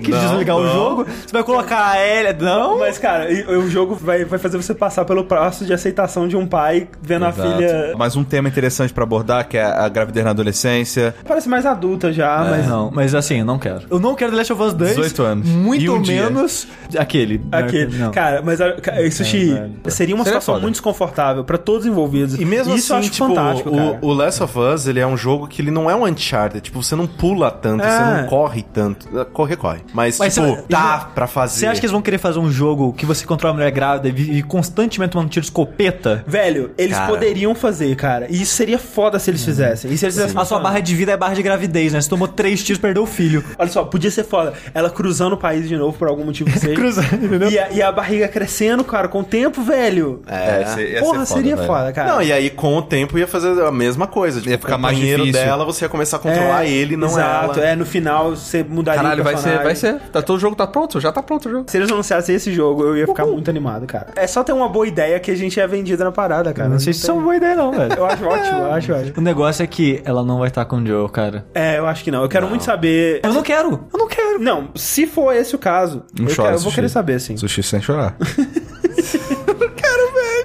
quis 0.00 0.14
Não, 0.14 0.20
desligar 0.28 0.56
o 0.56 0.62
não. 0.64 0.72
jogo. 0.72 1.04
Você 1.04 1.32
vai 1.32 1.42
colocar 1.42 1.90
a 1.92 1.98
Elia, 2.06 2.36
não? 2.38 2.78
Mas, 2.78 2.98
cara, 2.98 3.30
e- 3.30 3.42
o 3.46 3.68
jogo 3.68 3.94
vai, 3.94 4.24
vai 4.24 4.38
fazer 4.38 4.56
você 4.56 4.74
passar 4.74 5.04
pelo 5.04 5.24
passo 5.24 5.64
de 5.64 5.72
aceitação 5.72 6.26
de 6.28 6.36
um 6.36 6.46
pai 6.46 6.88
vendo 7.00 7.24
a 7.24 7.28
Exato. 7.30 7.48
filha. 7.56 7.94
Mas 7.96 8.16
um 8.16 8.24
tema 8.24 8.48
interessante 8.48 8.92
pra 8.92 9.04
abordar, 9.04 9.46
que 9.48 9.56
é 9.56 9.64
a 9.64 9.88
gravidez 9.88 10.24
na 10.24 10.30
adolescência. 10.30 11.14
Parece 11.26 11.48
mais 11.48 11.66
adulta 11.66 12.12
já, 12.12 12.46
mas. 12.48 12.66
Não, 12.66 12.90
mas 12.92 13.14
assim, 13.14 13.38
eu 13.40 13.44
não 13.44 13.58
quero. 13.58 13.82
Eu 13.90 13.98
não 13.98 14.14
quero 14.14 14.30
The 14.32 14.36
Last 14.38 14.52
of 14.52 14.62
Us 14.62 14.72
2. 14.74 14.90
18 14.96 15.22
anos. 15.22 15.48
Muito 15.48 15.92
um 15.94 16.02
dia. 16.02 16.24
menos 16.24 16.66
aquele. 16.98 17.40
Aquele. 17.50 17.96
Não. 17.98 18.10
Cara, 18.10 18.42
mas 18.42 18.60
a- 18.60 18.72
ca- 18.72 18.92
Sushi 19.10 19.48
seria 19.88 20.14
uma 20.14 20.24
Seria 20.24 20.24
situação 20.24 20.54
foda. 20.54 20.60
muito 20.62 20.74
desconfortável 20.74 21.44
pra 21.44 21.58
todos 21.58 21.82
os 21.84 21.90
envolvidos. 21.90 22.34
E 22.40 22.44
mesmo 22.44 22.74
Isso 22.74 22.92
eu 22.92 22.96
assim, 22.98 23.06
acho 23.08 23.14
tipo, 23.14 23.28
fantástico, 23.28 23.70
cara. 23.70 23.98
o, 24.02 24.06
o 24.08 24.12
Last 24.12 24.42
of 24.42 24.58
Us, 24.58 24.86
ele 24.86 25.00
é 25.00 25.06
um 25.06 25.16
jogo 25.16 25.46
que 25.46 25.60
ele 25.62 25.70
não 25.70 25.90
é 25.90 25.94
um 25.94 26.04
Uncharted. 26.04 26.60
Tipo, 26.62 26.82
você 26.82 26.94
não 26.96 27.06
pula 27.06 27.50
tanto, 27.50 27.82
É. 27.84 27.88
você 27.90 28.20
não 28.22 28.26
corre 28.28 28.62
tanto. 28.62 29.08
Corre, 29.32 29.56
corre. 29.56 29.80
Mas, 29.92 30.18
Mas 30.18 30.34
tipo, 30.34 30.46
você- 30.46 30.64
dá 30.68 31.08
pra 31.14 31.26
fazer. 31.26 31.60
Você 31.60 31.66
acha 31.66 31.80
que 31.80 31.86
eles 31.86 31.92
vão 31.92 32.02
querer 32.02 32.18
fazer 32.18 32.38
um 32.38 32.50
jogo 32.50 32.92
que 32.92 33.04
você 33.06 33.24
controla 33.26 33.52
a 33.54 33.56
mulher 33.56 33.70
grávida 33.70 34.08
e 34.08 34.12
vive 34.12 34.42
constantemente 34.42 35.12
tomando 35.12 35.28
tiro 35.28 35.42
de 35.42 35.46
escopeta? 35.48 36.24
Velho, 36.26 36.70
eles 36.78 36.96
Cara. 36.96 37.08
poderiam 37.10 37.54
fazer, 37.54 37.94
cara. 37.96 38.26
E 38.30 38.40
isso 38.42 38.54
seria 38.54 38.78
foda 38.78 39.18
se 39.18 39.30
eles 39.30 39.44
fizessem. 39.44 39.90
E 39.90 39.96
se 39.98 40.04
eles 40.04 40.14
fizessem 40.14 40.38
A 40.40 40.44
sua 40.44 40.58
barra 40.58 40.80
de 40.80 40.94
vida 40.94 41.12
é 41.12 41.16
barra 41.16 41.34
de 41.34 41.42
gravidez, 41.42 41.92
né? 41.92 42.00
Você 42.00 42.08
tomou 42.08 42.26
três 42.28 42.62
tiros 42.62 42.78
e 42.78 42.80
perdeu 42.80 43.02
o 43.02 43.06
filho. 43.06 43.44
Olha 43.58 43.70
só, 43.70 43.84
podia 43.84 44.10
ser 44.10 44.24
foda. 44.24 44.52
Ela 44.74 44.90
cruzando 44.90 45.34
o 45.34 45.36
país 45.36 45.68
de 45.68 45.76
novo 45.76 45.96
por 45.96 46.08
algum 46.08 46.24
motivo 46.24 46.50
que 46.50 46.58
seja. 46.58 46.74
Cruzando, 46.82 47.24
entendeu? 47.26 47.50
E 47.50 47.58
a, 47.58 47.70
e 47.70 47.82
a 47.82 47.92
barriga 47.92 48.26
crescendo, 48.28 48.82
cara, 48.84 49.08
com 49.08 49.20
o 49.20 49.24
tempo, 49.24 49.62
velho. 49.62 50.22
É, 50.26 50.60
ia 50.60 50.66
ser 50.68 51.00
Porra, 51.00 51.12
foda, 51.14 51.26
seria 51.26 51.54
velho. 51.56 51.66
foda, 51.66 51.92
cara. 51.92 52.12
Não, 52.12 52.22
e 52.22 52.32
aí 52.32 52.50
com 52.50 52.76
o 52.76 52.82
tempo 52.82 53.18
ia 53.18 53.26
fazer 53.26 53.60
a 53.62 53.70
mesma 53.70 54.06
coisa. 54.06 54.38
Tipo, 54.40 54.50
Ia 54.50 54.58
ficar 54.58 54.78
mais 54.78 54.96
difícil. 54.96 55.32
dela, 55.32 55.64
você 55.64 55.84
ia 55.84 55.88
começar 55.88 56.16
a 56.16 56.20
controlar 56.20 56.64
ele, 56.66 56.96
não 56.96 57.08
Exato, 57.08 57.58
ela. 57.60 57.68
é, 57.68 57.76
no 57.76 57.84
final 57.86 58.30
você 58.30 58.62
mudaria 58.62 59.02
Caralho, 59.02 59.20
o 59.20 59.24
vai 59.24 59.34
ser, 59.36 59.42
personagem. 59.42 59.64
Vai 59.72 59.76
ser. 59.76 60.00
Tá, 60.10 60.22
todo 60.22 60.36
o 60.36 60.40
jogo 60.40 60.54
tá 60.56 60.66
pronto, 60.66 61.00
já 61.00 61.10
tá 61.12 61.22
pronto 61.22 61.48
o 61.48 61.50
jogo. 61.50 61.64
Se 61.70 61.76
eles 61.76 61.90
anunciassem 61.90 62.34
esse 62.34 62.52
jogo, 62.52 62.82
eu 62.84 62.96
ia 62.96 63.06
ficar 63.06 63.26
muito 63.26 63.48
animado, 63.50 63.86
cara. 63.86 64.08
É 64.16 64.26
só 64.26 64.42
ter 64.44 64.52
uma 64.52 64.68
boa 64.68 64.86
ideia 64.86 65.18
que 65.20 65.30
a 65.30 65.34
gente 65.36 65.58
é 65.60 65.66
vendida 65.66 66.04
na 66.04 66.12
parada, 66.12 66.52
cara. 66.52 66.68
não 66.68 66.78
sei 66.78 66.92
se 66.92 67.00
isso 67.00 67.10
é 67.10 67.14
uma 67.14 67.22
boa 67.22 67.36
ideia, 67.36 67.54
não, 67.56 67.72
velho. 67.72 67.92
Eu 68.02 68.06
acho 68.06 68.24
ótimo, 68.24 68.58
eu 68.58 68.72
acho 68.72 68.92
ótimo. 68.92 69.12
O 69.18 69.20
negócio 69.20 69.62
é 69.62 69.66
que 69.66 70.00
ela 70.04 70.22
não 70.24 70.38
vai 70.38 70.48
estar 70.48 70.64
com 70.64 70.76
o 70.76 70.86
Joe, 70.86 71.08
cara. 71.10 71.44
É, 71.54 71.78
eu 71.78 71.86
acho 71.86 72.02
que 72.04 72.10
não. 72.10 72.22
Eu 72.22 72.28
quero 72.28 72.48
muito 72.48 72.64
saber. 72.64 73.20
Eu 73.22 73.32
não 73.32 73.42
quero, 73.42 73.80
eu 73.92 73.98
não 73.98 74.08
quero. 74.08 74.38
Não, 74.40 74.68
se 74.74 75.06
for 75.06 75.32
esse 75.34 75.54
o 75.54 75.58
caso, 75.58 76.02
Não 76.18 76.26
eu, 76.28 76.34
chora, 76.34 76.48
quero- 76.48 76.58
eu 76.60 76.62
vou 76.64 76.72
querer 76.72 76.88
saber, 76.88 77.20
sim. 77.20 77.36
Sushi 77.36 77.62
sem 77.62 77.80
chorar. 77.80 78.16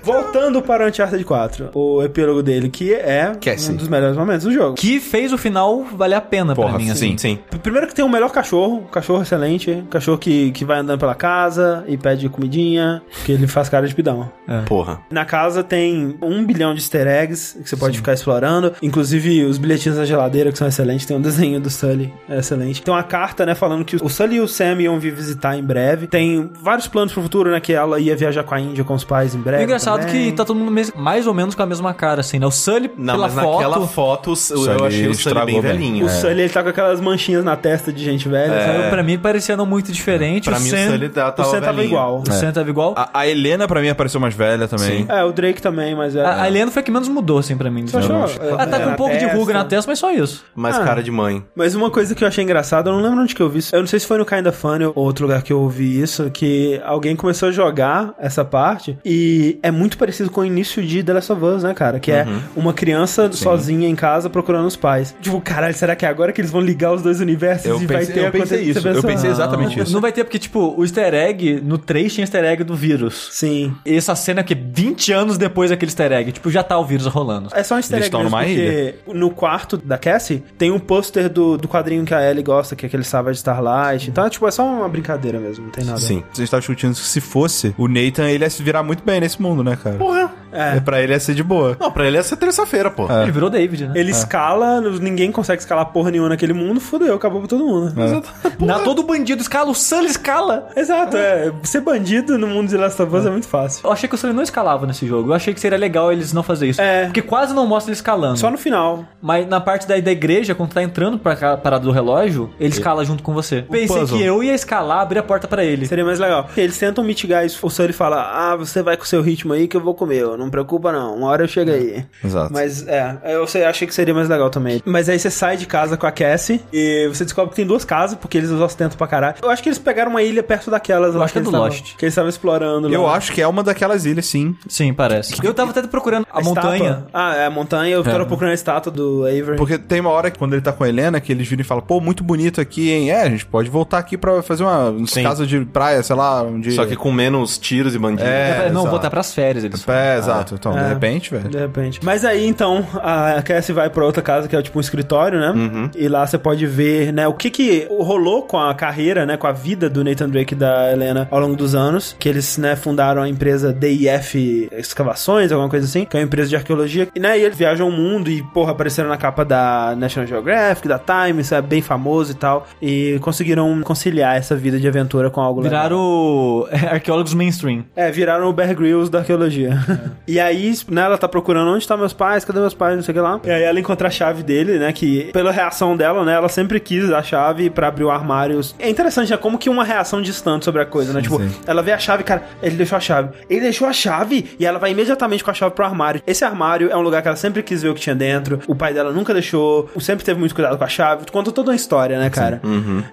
Voltando 0.07 0.61
para 0.61 0.85
o 0.85 0.87
Uncharted 0.87 1.21
4, 1.25 1.69
o 1.73 2.01
epílogo 2.01 2.41
dele, 2.41 2.69
que 2.69 2.93
é 2.93 3.33
Cassie. 3.41 3.73
um 3.73 3.75
dos 3.75 3.89
melhores 3.89 4.15
momentos 4.15 4.45
do 4.45 4.53
jogo. 4.53 4.75
Que 4.75 5.01
fez 5.01 5.33
o 5.33 5.37
final 5.37 5.83
valer 5.83 6.15
a 6.15 6.21
pena 6.21 6.55
pra 6.55 6.63
Porra, 6.63 6.77
mim, 6.77 6.89
assim. 6.89 7.17
sim. 7.17 7.37
Sim. 7.51 7.59
Primeiro 7.61 7.87
que 7.87 7.93
tem 7.93 8.05
o 8.05 8.09
melhor 8.09 8.31
cachorro, 8.31 8.77
um 8.77 8.83
cachorro 8.85 9.21
excelente, 9.21 9.69
um 9.69 9.85
cachorro 9.87 10.17
que, 10.17 10.51
que 10.51 10.63
vai 10.63 10.79
andando 10.79 10.97
pela 10.97 11.13
casa 11.13 11.83
e 11.89 11.97
pede 11.97 12.29
comidinha, 12.29 13.01
que 13.25 13.33
ele 13.33 13.47
faz 13.47 13.67
cara 13.67 13.85
de 13.85 13.93
pidão. 13.93 14.31
Porra. 14.65 15.01
Na 15.11 15.25
casa 15.25 15.61
tem 15.61 16.17
um 16.21 16.45
bilhão 16.45 16.73
de 16.73 16.79
easter 16.79 17.05
eggs 17.05 17.57
que 17.61 17.67
você 17.69 17.75
pode 17.75 17.97
ficar 17.97 18.13
explorando. 18.13 18.73
Inclusive 18.81 19.43
os 19.43 19.57
bilhetinhos 19.57 19.97
da 19.97 20.05
geladeira, 20.05 20.53
que 20.53 20.57
são 20.57 20.69
excelentes. 20.69 21.05
Tem 21.05 21.17
um 21.17 21.21
desenho 21.21 21.59
do 21.59 21.69
Sully, 21.69 22.13
é 22.29 22.39
excelente. 22.39 22.81
Tem 22.81 22.93
uma 22.93 23.03
carta, 23.03 23.45
né, 23.45 23.53
falando 23.55 23.83
que 23.83 23.97
o 23.97 24.07
Sully 24.07 24.37
e 24.37 24.39
o 24.39 24.47
Sam 24.47 24.81
iam 24.81 24.97
vir 24.97 25.13
visitar 25.13 25.57
em 25.57 25.63
breve. 25.63 26.07
Tem 26.07 26.49
vários 26.61 26.87
planos 26.87 27.11
pro 27.11 27.21
futuro, 27.21 27.51
né, 27.51 27.59
que 27.59 27.73
ela 27.73 27.99
ia 27.99 28.15
viajar 28.15 28.43
com 28.43 28.55
a 28.55 28.59
Índia 28.61 28.85
com 28.85 28.93
os 28.93 29.03
pais 29.03 29.35
em 29.35 29.39
breve. 29.39 29.63
É 29.63 29.65
engraçado 29.65 29.96
também. 29.99 30.29
que 30.31 30.31
tá 30.33 30.45
todo 30.45 30.55
mundo 30.57 30.71
mais 30.95 31.27
ou 31.27 31.33
menos 31.33 31.55
com 31.55 31.63
a 31.63 31.65
mesma 31.65 31.93
cara, 31.93 32.21
assim, 32.21 32.39
né? 32.39 32.45
O 32.45 32.51
Sully, 32.51 32.91
Não, 32.97 33.15
pela 33.15 33.27
mas 33.27 33.35
naquela 33.35 33.75
foto... 33.75 33.87
foto, 33.87 34.29
eu 34.31 34.35
Sully 34.35 34.85
achei 34.87 35.07
o 35.07 35.15
Sully 35.15 35.35
bem 35.45 35.45
bem. 35.45 35.61
velhinho. 35.61 36.05
O 36.05 36.09
Sully, 36.09 36.41
ele 36.41 36.49
tá 36.49 36.63
com 36.63 36.69
aquelas 36.69 36.99
manchinhas 37.01 37.43
na 37.43 37.55
testa 37.55 37.91
de 37.91 38.03
gente 38.03 38.27
velha? 38.27 38.65
Sabe, 38.65 38.89
Pra 38.89 39.03
mim 39.03 39.17
parecia 39.17 39.55
não 39.57 39.65
muito 39.65 39.91
diferente. 39.91 40.49
Pra 40.49 40.57
o 40.57 40.61
mim, 40.61 40.69
Sam, 40.69 40.77
o 40.77 40.91
Sully 40.91 41.09
tá- 41.09 41.27
O 41.29 41.31
tava 41.31 41.49
Sam 41.49 41.61
tava 41.61 41.83
igual. 41.83 42.23
o 42.27 42.31
Sam 42.31 42.51
tava 42.51 42.69
igual. 42.69 42.93
A, 42.97 43.09
a 43.21 43.27
Helena, 43.27 43.67
pra 43.67 43.81
mim, 43.81 43.89
apareceu 43.89 44.19
mais 44.19 44.33
velha 44.33 44.67
também. 44.67 44.99
Sim. 44.99 45.05
É, 45.09 45.23
o 45.23 45.31
Drake 45.31 45.61
também, 45.61 45.95
mas 45.95 46.15
é. 46.15 46.23
A, 46.23 46.41
a 46.43 46.47
Helena 46.47 46.71
foi 46.71 46.81
a 46.81 46.83
que 46.83 46.91
menos 46.91 47.07
mudou, 47.07 47.39
assim, 47.39 47.55
pra 47.57 47.69
mim. 47.69 47.85
Você 47.87 47.97
achou? 47.97 48.15
Ela 48.15 48.65
tá 48.67 48.77
É, 48.77 48.83
com 48.83 48.89
um 48.91 48.95
pouco 48.95 49.17
de 49.17 49.25
ruga 49.25 49.53
na 49.53 49.65
testa, 49.65 49.89
mas 49.89 49.99
só 49.99 50.11
isso. 50.11 50.43
Mais 50.55 50.75
Ah. 50.77 50.83
cara 50.83 51.01
de 51.03 51.11
mãe. 51.11 51.43
Mas 51.55 51.75
uma 51.75 51.89
coisa 51.89 52.13
que 52.15 52.23
eu 52.23 52.27
achei 52.27 52.43
engraçada, 52.43 52.89
eu 52.89 52.93
não 52.93 53.01
lembro 53.01 53.21
onde 53.21 53.33
que 53.35 53.41
eu 53.41 53.49
vi 53.49 53.59
isso. 53.59 53.75
Eu 53.75 53.79
não 53.81 53.87
sei 53.87 53.99
se 53.99 54.07
foi 54.07 54.17
no 54.17 54.25
Kinda 54.25 54.51
Funny 54.51 54.85
ou 54.85 54.93
outro 54.95 55.25
lugar 55.25 55.41
que 55.41 55.53
eu 55.53 55.59
ouvi 55.61 56.01
isso, 56.01 56.29
que 56.31 56.81
alguém 56.85 57.15
começou 57.15 57.49
a 57.49 57.51
jogar 57.51 58.13
essa 58.19 58.43
parte 58.43 58.97
e 59.05 59.59
é 59.63 59.71
muito 59.71 59.86
muito 59.87 59.97
parecido 59.97 60.29
com 60.29 60.41
o 60.41 60.45
início 60.45 60.83
de 60.85 61.01
The 61.01 61.13
Last 61.13 61.31
of 61.31 61.43
Us, 61.43 61.63
né, 61.63 61.73
cara? 61.73 61.99
Que 61.99 62.11
é 62.11 62.23
Uhum. 62.25 62.39
uma 62.57 62.73
criança 62.73 63.31
sozinha 63.31 63.87
em 63.87 63.95
casa 63.95 64.29
procurando 64.29 64.67
os 64.67 64.75
pais. 64.75 65.15
Tipo, 65.21 65.39
caralho, 65.39 65.73
será 65.73 65.95
que 65.95 66.05
é 66.05 66.09
agora 66.09 66.33
que 66.33 66.41
eles 66.41 66.51
vão 66.51 66.59
ligar 66.61 66.93
os 66.93 67.01
dois 67.01 67.19
universos 67.21 67.65
Eu 67.65 67.81
e 67.81 67.85
vai 67.85 67.99
pensei- 67.99 68.13
ter 68.13 68.25
eu 68.25 68.31
pensei 68.31 68.61
isso, 68.63 68.87
eu 68.87 69.01
pensei 69.01 69.29
exatamente 69.29 69.79
isso. 69.79 69.93
Não 69.93 70.01
vai 70.01 70.11
ter, 70.11 70.23
porque, 70.25 70.37
tipo, 70.37 70.75
o 70.77 70.83
easter 70.83 71.13
egg, 71.13 71.61
no 71.63 71.77
3 71.77 72.13
tinha 72.13 72.23
easter 72.23 72.43
egg 72.43 72.63
do 72.63 72.75
vírus. 72.75 73.29
Sim. 73.31 73.73
E 73.85 73.95
essa 73.95 74.13
cena 74.15 74.43
que 74.43 74.53
20 74.53 75.11
anos 75.13 75.37
depois 75.37 75.69
daquele 75.69 75.89
easter 75.89 76.11
egg, 76.11 76.31
tipo, 76.33 76.51
já 76.51 76.61
tá 76.63 76.77
o 76.77 76.85
vírus 76.85 77.05
rolando. 77.07 77.49
É 77.53 77.63
só 77.63 77.75
um 77.75 77.77
easter 77.77 77.97
Eles 77.97 78.07
egg 78.07 78.17
estão 78.17 78.23
mesmo, 78.23 78.35
numa 78.35 78.43
porque 78.43 78.95
no 79.17 79.29
quarto 79.31 79.77
da 79.77 79.97
Cassie 79.97 80.43
tem 80.57 80.69
um 80.71 80.79
pôster 80.79 81.29
do, 81.29 81.57
do 81.57 81.67
quadrinho 81.67 82.03
que 82.03 82.13
a 82.13 82.29
Ellie 82.29 82.43
gosta, 82.43 82.75
que 82.75 82.85
é 82.85 82.87
aquele 82.87 83.03
Savage 83.03 83.37
Starlight. 83.37 84.09
Então, 84.09 84.25
é, 84.25 84.29
tipo, 84.29 84.45
é 84.47 84.51
só 84.51 84.65
uma 84.65 84.89
brincadeira 84.89 85.39
mesmo, 85.39 85.65
não 85.65 85.71
tem 85.71 85.85
nada. 85.85 85.99
Sim. 85.99 86.23
A 86.33 86.35
gente 86.37 86.49
tava 86.51 86.59
discutindo 86.59 86.93
que 86.93 86.99
se 86.99 87.21
fosse, 87.21 87.73
o 87.77 87.87
Nathan, 87.87 88.27
ele 88.29 88.43
ia 88.43 88.49
se 88.49 88.61
virar 88.61 88.83
muito 88.83 89.03
bem 89.03 89.19
nesse 89.21 89.41
mundo, 89.41 89.63
né, 89.63 89.76
cara? 89.77 89.95
Porra. 89.97 90.31
É. 90.51 90.77
É. 90.77 90.79
Pra 90.79 91.01
ele 91.01 91.13
ia 91.13 91.19
ser 91.19 91.35
de 91.35 91.43
boa. 91.43 91.77
Não, 91.79 91.91
pra 91.91 92.05
ele 92.05 92.17
é 92.17 92.23
ser 92.23 92.37
terça-feira, 92.37 92.89
pô. 92.89 93.07
Ele 93.21 93.31
virou 93.31 93.49
David, 93.49 93.87
né? 93.87 93.93
Ele 93.95 94.11
escala, 94.11 94.81
ninguém 94.81 95.31
consegue 95.31 95.61
escalar 95.61 95.85
porra 95.87 96.11
nenhuma 96.11 96.29
naquele 96.29 96.53
mundo, 96.53 96.79
fudeu, 96.79 97.13
acabou 97.15 97.41
pra 97.41 97.47
todo 97.47 97.65
mundo. 97.65 97.93
Na, 98.59 98.79
todo 98.79 99.03
bandido 99.03 99.41
escala, 99.41 99.69
o 99.69 99.75
Sully 99.75 100.07
escala. 100.07 100.69
Exato, 100.75 101.15
é. 101.17 101.51
Ser 101.63 101.81
bandido 101.81 102.37
no 102.37 102.47
mundo 102.47 102.69
de 102.69 102.77
Last 102.77 103.01
of 103.01 103.15
Us 103.15 103.25
é, 103.25 103.29
muito 103.29 103.47
fácil. 103.47 103.81
Eu 103.85 103.91
achei 103.91 104.07
que 104.09 104.15
o 104.15 104.17
Sully 104.17 104.33
não 104.33 104.43
escalava 104.43 104.85
nesse 104.87 105.05
jogo. 105.05 105.29
Eu 105.29 105.33
achei 105.33 105.53
que 105.53 105.59
seria 105.59 105.77
legal 105.77 106.11
eles 106.11 106.33
não 106.33 106.43
fazer 106.43 106.67
isso. 106.67 106.81
É. 106.81 107.05
Porque 107.05 107.21
quase 107.21 107.53
não 107.53 107.67
mostra 107.67 107.91
ele 107.91 107.97
escalando. 107.97 108.37
Só 108.37 108.49
no 108.49 108.57
final. 108.57 109.05
Mas 109.21 109.47
na 109.47 109.59
parte 109.59 109.87
da, 109.87 109.99
da 109.99 110.11
igreja, 110.11 110.55
quando 110.55 110.73
tá 110.73 110.81
entrando 110.81 111.19
pra 111.19 111.57
parada 111.57 111.83
do 111.83 111.91
relógio, 111.91 112.49
ele 112.59 112.69
escala 112.69 113.03
junto 113.05 113.23
com 113.23 113.33
você. 113.33 113.61
Pensei 113.61 113.87
puzzle. 113.87 114.17
que 114.17 114.23
eu 114.23 114.43
ia 114.43 114.53
escalar, 114.53 115.01
abrir 115.01 115.19
a 115.19 115.23
porta 115.23 115.47
pra 115.47 115.63
ele. 115.63 115.85
Seria 115.85 116.05
mais 116.05 116.19
legal. 116.19 116.49
Eles 116.55 116.77
tentam 116.77 117.03
mitigar 117.03 117.45
isso. 117.45 117.65
O 117.65 117.69
Sully 117.69 117.93
fala: 117.93 118.31
Ah, 118.33 118.55
você 118.55 118.81
vai 118.81 118.97
com 118.97 119.03
o 119.03 119.07
seu 119.07 119.21
ritmo 119.21 119.53
aí 119.53 119.66
que 119.67 119.75
eu 119.77 119.81
vou 119.81 119.93
comer. 119.93 120.23
Não 120.37 120.49
preocupa, 120.49 120.91
não. 120.91 121.15
Uma 121.15 121.27
hora 121.27 121.43
eu 121.43 121.47
chego 121.47 121.71
aí. 121.71 122.05
Exato. 122.23 122.51
Mas 122.53 122.87
é, 122.87 123.17
eu 123.25 123.45
sei- 123.47 123.63
achei 123.65 123.87
que 123.87 123.93
seria 123.93 124.13
mais 124.13 124.27
legal 124.29 124.49
também. 124.49 124.81
Mas 124.85 125.09
aí 125.09 125.19
você 125.19 125.29
sai 125.29 125.57
de 125.57 125.65
casa 125.65 125.97
com 125.97 126.05
a 126.07 126.11
Cassie 126.11 126.61
e 126.71 127.07
você 127.07 127.23
descobre 127.23 127.49
que 127.51 127.55
tem 127.57 127.65
duas 127.65 127.83
casas, 127.85 128.17
porque 128.17 128.37
eles 128.37 128.49
ostentam 128.51 128.97
pra 128.97 129.07
caralho. 129.07 129.35
Eu 129.41 129.49
acho 129.49 129.61
que 129.61 129.69
eles 129.69 129.79
pegaram 129.79 130.11
uma 130.11 130.23
ilha 130.23 130.41
perto 130.43 130.71
daquelas 130.71 131.13
lá 131.15 131.25
acho 131.25 131.33
que 131.33 131.39
é 131.39 131.41
do 131.41 131.51
tavam- 131.51 131.67
Lost. 131.67 131.95
Que 131.95 132.05
eles 132.05 132.13
estavam 132.13 132.29
explorando. 132.29 132.91
Eu 132.91 133.03
lá. 133.03 133.15
acho 133.15 133.31
que 133.31 133.41
é 133.41 133.47
uma 133.47 133.63
daquelas 133.63 134.05
ilhas, 134.05 134.25
sim. 134.25 134.55
Sim, 134.67 134.93
parece. 134.93 135.35
Eu 135.43 135.53
tava 135.53 135.71
até 135.71 135.81
procurando 135.83 136.25
a, 136.31 136.39
estátua. 136.39 136.63
montanha. 136.71 137.05
Ah, 137.13 137.35
é 137.35 137.45
a 137.45 137.49
montanha. 137.49 137.93
Eu 137.95 138.03
tava 138.03 138.25
procurando 138.25 138.51
a 138.51 138.55
estátua 138.55 138.91
do 138.91 139.23
Avery. 139.25 139.57
Porque 139.57 139.77
tem 139.77 139.99
uma 139.99 140.09
hora 140.09 140.29
que 140.31 140.37
quando 140.37 140.53
ele 140.53 140.61
tá 140.61 140.71
com 140.71 140.83
a 140.83 140.89
Helena 140.89 141.19
que 141.19 141.31
eles 141.31 141.47
viram 141.47 141.61
e 141.61 141.63
falam, 141.63 141.83
pô, 141.83 141.99
muito 141.99 142.23
bonito 142.23 142.59
aqui, 142.61 142.91
hein? 142.91 143.11
É, 143.11 143.21
a 143.23 143.29
gente 143.29 143.45
pode 143.45 143.69
voltar 143.69 143.97
aqui 143.99 144.17
pra 144.17 144.41
fazer 144.41 144.63
uma 144.63 144.93
casa 145.23 145.45
de 145.45 145.63
praia, 145.65 146.01
sei 146.03 146.15
lá, 146.15 146.41
um 146.43 146.59
dia. 146.59 146.71
Só 146.73 146.85
que 146.85 146.95
com 146.95 147.11
menos 147.11 147.57
tiros 147.57 147.95
e 147.95 147.99
bandidos. 147.99 148.25
É, 148.27 148.69
não, 148.71 148.81
exato. 148.81 148.89
voltar 148.89 149.09
pras 149.09 149.33
férias, 149.33 149.46
eles 149.55 149.83
falam. 149.83 150.01
É, 150.01 150.17
exato. 150.17 150.55
Então, 150.55 150.71
de 150.73 150.79
É. 150.79 150.87
repente, 150.89 151.31
velho. 151.31 151.49
De 151.49 151.57
repente. 151.57 151.99
Mas 152.03 152.23
aí, 152.25 152.45
então, 152.47 152.85
a 152.95 153.41
Cassie 153.41 153.73
vai 153.73 153.89
pra 153.89 154.05
outra 154.05 154.21
casa, 154.21 154.47
que 154.47 154.55
é 154.55 154.61
tipo 154.61 154.77
um 154.77 154.81
escritório, 154.81 155.39
né? 155.39 155.49
Uhum. 155.51 155.89
E 155.95 156.07
lá 156.07 156.25
você 156.25 156.37
pode 156.37 156.65
ver, 156.65 157.11
né, 157.13 157.27
o 157.27 157.33
que 157.33 157.49
que 157.49 157.87
rolou 157.99 158.43
com 158.43 158.59
a 158.59 158.73
carreira, 158.73 159.25
né, 159.25 159.37
com 159.37 159.47
a 159.47 159.51
vida 159.51 159.89
do 159.89 160.03
Nathan 160.03 160.29
Drake 160.29 160.53
e 160.53 160.57
da 160.57 160.91
Helena 160.91 161.27
ao 161.31 161.39
longo 161.39 161.55
dos 161.55 161.73
anos. 161.75 162.15
Que 162.19 162.27
eles, 162.29 162.57
né, 162.57 162.75
fundaram 162.75 163.21
a 163.21 163.29
empresa 163.29 163.73
DIF 163.73 164.69
Escavações, 164.71 165.51
alguma 165.51 165.69
coisa 165.69 165.85
assim, 165.85 166.05
que 166.05 166.15
é 166.15 166.19
uma 166.19 166.25
empresa 166.25 166.49
de 166.49 166.55
arqueologia. 166.55 167.07
E, 167.15 167.19
né, 167.19 167.37
e 167.37 167.43
eles 167.43 167.57
viajam 167.57 167.87
o 167.87 167.91
mundo 167.91 168.29
e, 168.29 168.41
porra, 168.53 168.71
apareceram 168.71 169.09
na 169.09 169.17
capa 169.17 169.43
da 169.45 169.95
National 169.97 170.27
Geographic, 170.27 170.87
da 170.87 170.99
Time, 170.99 171.41
isso 171.41 171.53
é 171.55 171.61
bem 171.61 171.81
famoso 171.81 172.31
e 172.31 172.35
tal. 172.35 172.67
E 172.81 173.17
conseguiram 173.21 173.81
conciliar 173.81 174.35
essa 174.37 174.55
vida 174.55 174.79
de 174.79 174.87
aventura 174.87 175.29
com 175.29 175.41
algo 175.41 175.61
legal. 175.61 175.83
Viraram 175.83 176.67
é, 176.71 176.93
arqueólogos 176.95 177.33
mainstream. 177.33 177.83
É, 177.95 178.11
viraram 178.11 178.47
o 178.49 178.53
Bear 178.53 178.75
Grylls 178.75 179.09
da 179.09 179.19
arqueologia. 179.19 179.36
E 180.27 180.41
aí, 180.41 180.73
né, 180.89 181.03
ela 181.03 181.17
tá 181.17 181.27
procurando 181.27 181.69
onde 181.69 181.83
estão 181.83 181.97
meus 181.97 182.11
pais, 182.11 182.43
cadê 182.43 182.59
meus 182.59 182.73
pais, 182.73 182.97
não 182.97 183.03
sei 183.03 183.13
o 183.13 183.15
que 183.15 183.21
lá. 183.21 183.39
E 183.45 183.49
aí 183.49 183.63
ela 183.63 183.79
encontra 183.79 184.09
a 184.09 184.11
chave 184.11 184.43
dele, 184.43 184.77
né, 184.77 184.91
que 184.91 185.31
pela 185.31 185.51
reação 185.51 185.95
dela, 185.95 186.25
né, 186.25 186.33
ela 186.33 186.49
sempre 186.49 186.79
quis 186.81 187.09
a 187.11 187.23
chave 187.23 187.69
pra 187.69 187.87
abrir 187.87 188.03
o 188.03 188.11
armário. 188.11 188.59
É 188.77 188.89
interessante, 188.89 189.31
né, 189.31 189.37
como 189.37 189.57
que 189.57 189.69
uma 189.69 189.85
reação 189.85 190.21
distante 190.21 190.65
sobre 190.65 190.81
a 190.81 190.85
coisa, 190.85 191.13
né, 191.13 191.21
tipo, 191.21 191.37
sim. 191.37 191.49
ela 191.65 191.81
vê 191.81 191.93
a 191.93 191.97
chave, 191.97 192.23
cara, 192.23 192.43
ele 192.61 192.75
deixou 192.75 192.97
a 192.97 192.99
chave. 192.99 193.29
Ele 193.49 193.61
deixou 193.61 193.87
a 193.87 193.93
chave 193.93 194.51
e 194.59 194.65
ela 194.65 194.79
vai 194.79 194.91
imediatamente 194.91 195.43
com 195.43 195.51
a 195.51 195.53
chave 195.53 195.73
pro 195.73 195.85
armário. 195.85 196.21
Esse 196.27 196.43
armário 196.43 196.89
é 196.91 196.97
um 196.97 197.01
lugar 197.01 197.21
que 197.21 197.29
ela 197.29 197.37
sempre 197.37 197.63
quis 197.63 197.81
ver 197.81 197.89
o 197.89 197.93
que 197.93 198.01
tinha 198.01 198.15
dentro. 198.15 198.59
O 198.67 198.75
pai 198.75 198.93
dela 198.93 199.11
nunca 199.13 199.33
deixou, 199.33 199.89
sempre 199.99 200.25
teve 200.25 200.39
muito 200.39 200.53
cuidado 200.53 200.77
com 200.77 200.83
a 200.83 200.87
chave. 200.87 201.25
Conta 201.31 201.51
toda 201.51 201.71
uma 201.71 201.75
história, 201.75 202.19
né, 202.19 202.29
cara? 202.29 202.61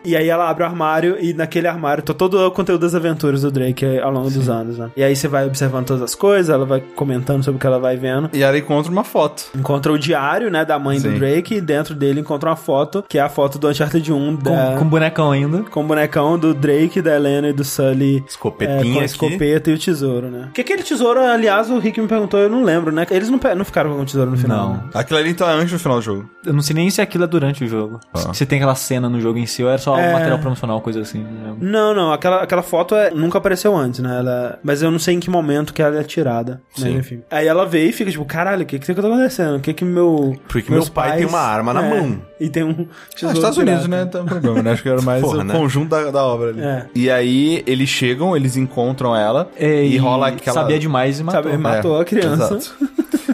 E 0.04 0.16
aí 0.16 0.28
ela 0.28 0.48
abre 0.48 0.64
o 0.64 0.66
armário 0.66 1.16
e 1.20 1.32
naquele 1.32 1.68
armário 1.68 2.02
tá 2.02 2.12
todo 2.12 2.34
o 2.46 2.50
conteúdo 2.50 2.80
das 2.80 2.94
aventuras 2.94 3.42
do 3.42 3.50
Drake 3.50 3.98
ao 3.98 4.10
longo 4.10 4.30
dos 4.30 4.48
anos, 4.48 4.78
né? 4.78 4.90
E 4.96 5.02
aí 5.02 5.14
você 5.14 5.28
vai 5.28 5.46
observando 5.46 5.86
todas 5.86 6.02
as 6.02 6.13
coisas, 6.14 6.48
ela 6.50 6.64
vai 6.64 6.80
comentando 6.80 7.42
sobre 7.42 7.56
o 7.56 7.60
que 7.60 7.66
ela 7.66 7.78
vai 7.78 7.96
vendo. 7.96 8.30
E 8.32 8.42
ela 8.42 8.56
encontra 8.58 8.90
uma 8.90 9.04
foto. 9.04 9.44
Encontra 9.56 9.92
o 9.92 9.98
diário, 9.98 10.50
né, 10.50 10.64
da 10.64 10.78
mãe 10.78 10.96
do 11.00 11.08
Sim. 11.10 11.18
Drake 11.18 11.54
e 11.56 11.60
dentro 11.60 11.94
dele 11.94 12.20
encontra 12.20 12.50
uma 12.50 12.56
foto, 12.56 13.04
que 13.08 13.18
é 13.18 13.20
a 13.22 13.28
foto 13.28 13.58
do 13.58 13.68
Uncharted 13.68 14.12
1 14.12 14.36
Com, 14.36 14.42
da... 14.42 14.76
com 14.78 14.84
bonecão 14.84 15.30
ainda. 15.32 15.62
com 15.70 15.82
o 15.82 15.86
bonecão 15.86 16.38
do 16.38 16.52
Drake, 16.54 17.00
da 17.02 17.14
Helena 17.16 17.48
e 17.48 17.52
do 17.52 17.64
Sully. 17.64 18.24
Escopetinha 18.28 18.78
é, 18.80 18.82
com 18.82 18.88
a 18.90 19.02
aqui. 19.02 19.04
escopeta 19.04 19.70
e 19.70 19.74
o 19.74 19.78
tesouro, 19.78 20.28
né? 20.30 20.48
Que 20.54 20.60
aquele 20.60 20.82
tesouro, 20.82 21.20
aliás, 21.20 21.70
o 21.70 21.78
Rick 21.78 22.00
me 22.00 22.06
perguntou, 22.08 22.38
eu 22.40 22.48
não 22.48 22.62
lembro, 22.62 22.92
né? 22.92 23.06
Eles 23.10 23.28
não, 23.30 23.38
não 23.56 23.64
ficaram 23.64 23.94
com 23.94 24.02
o 24.02 24.04
tesouro 24.04 24.30
no 24.30 24.36
final. 24.36 24.68
Não. 24.68 24.74
né? 24.74 24.82
Aquilo 24.94 25.18
ali 25.18 25.30
então 25.30 25.48
é 25.48 25.52
antes 25.54 25.72
do 25.72 25.78
final 25.78 25.98
do 25.98 26.02
jogo. 26.02 26.28
Eu 26.44 26.52
não 26.52 26.62
sei 26.62 26.74
nem 26.74 26.88
se 26.90 27.00
aquilo 27.00 27.24
é 27.24 27.26
durante 27.26 27.64
o 27.64 27.66
jogo. 27.68 28.00
Se- 28.14 28.34
Se 28.34 28.46
tem 28.46 28.58
aquela 28.58 28.74
cena 28.74 29.08
no 29.08 29.20
jogo 29.20 29.38
em 29.38 29.46
si 29.46 29.62
ou 29.62 29.68
era 29.68 29.78
só 29.78 29.98
É. 29.98 30.08
um 30.08 30.12
material 30.12 30.38
promocional, 30.38 30.80
coisa 30.80 31.00
assim. 31.00 31.24
não. 31.24 31.56
Não, 31.60 31.94
não, 31.94 32.12
aquela, 32.12 32.42
aquela 32.42 32.62
foto 32.62 32.94
é- 32.94 33.10
nunca 33.10 33.38
apareceu 33.38 33.76
antes, 33.76 34.00
né? 34.00 34.18
Ela, 34.18 34.58
mas 34.62 34.82
eu 34.82 34.90
não 34.90 34.98
sei 34.98 35.14
em 35.14 35.20
que 35.20 35.30
momento 35.30 35.72
que 35.72 35.82
ela 35.82 36.03
é 36.04 36.08
tirada. 36.08 36.60
Mas 36.76 36.84
Sim. 36.86 36.96
enfim. 36.96 37.22
Aí 37.30 37.46
ela 37.46 37.66
vê 37.66 37.86
e 37.86 37.92
fica 37.92 38.10
tipo, 38.10 38.24
caralho, 38.24 38.62
o 38.62 38.66
que 38.66 38.78
que 38.78 38.86
tá 38.94 39.00
acontecendo? 39.00 39.56
O 39.56 39.60
que 39.60 39.72
que 39.72 39.84
meu. 39.84 40.36
Porque 40.48 40.70
meu 40.70 40.84
pai 40.86 41.16
tem 41.18 41.26
uma 41.26 41.40
arma 41.40 41.72
na 41.72 41.82
mão. 41.82 42.20
E 42.38 42.48
tem 42.48 42.62
um. 42.62 42.86
Ah, 43.22 43.32
Estados 43.32 43.58
Unidos, 43.58 43.86
né? 43.88 44.06
Tem 44.06 44.20
um 44.20 44.26
problema, 44.26 44.62
né? 44.62 44.72
Acho 44.72 44.82
que 44.82 44.88
era 44.88 45.02
mais 45.02 45.22
Porra, 45.22 45.38
o 45.38 45.44
né? 45.44 45.54
conjunto 45.54 45.88
da, 45.90 46.10
da 46.10 46.24
obra 46.24 46.50
ali. 46.50 46.60
É. 46.62 46.86
E 46.94 47.10
aí 47.10 47.62
eles 47.66 47.88
chegam, 47.88 48.36
eles 48.36 48.56
encontram 48.56 49.14
ela 49.16 49.50
É, 49.56 49.84
e, 49.84 49.96
rola 49.96 50.28
aquela. 50.28 50.60
Sabia 50.60 50.78
demais 50.78 51.20
e 51.20 51.24
matou. 51.24 51.42
Sabe, 51.42 51.56
matou 51.56 52.00
a 52.00 52.04
criança. 52.04 52.54
exato. 52.56 52.74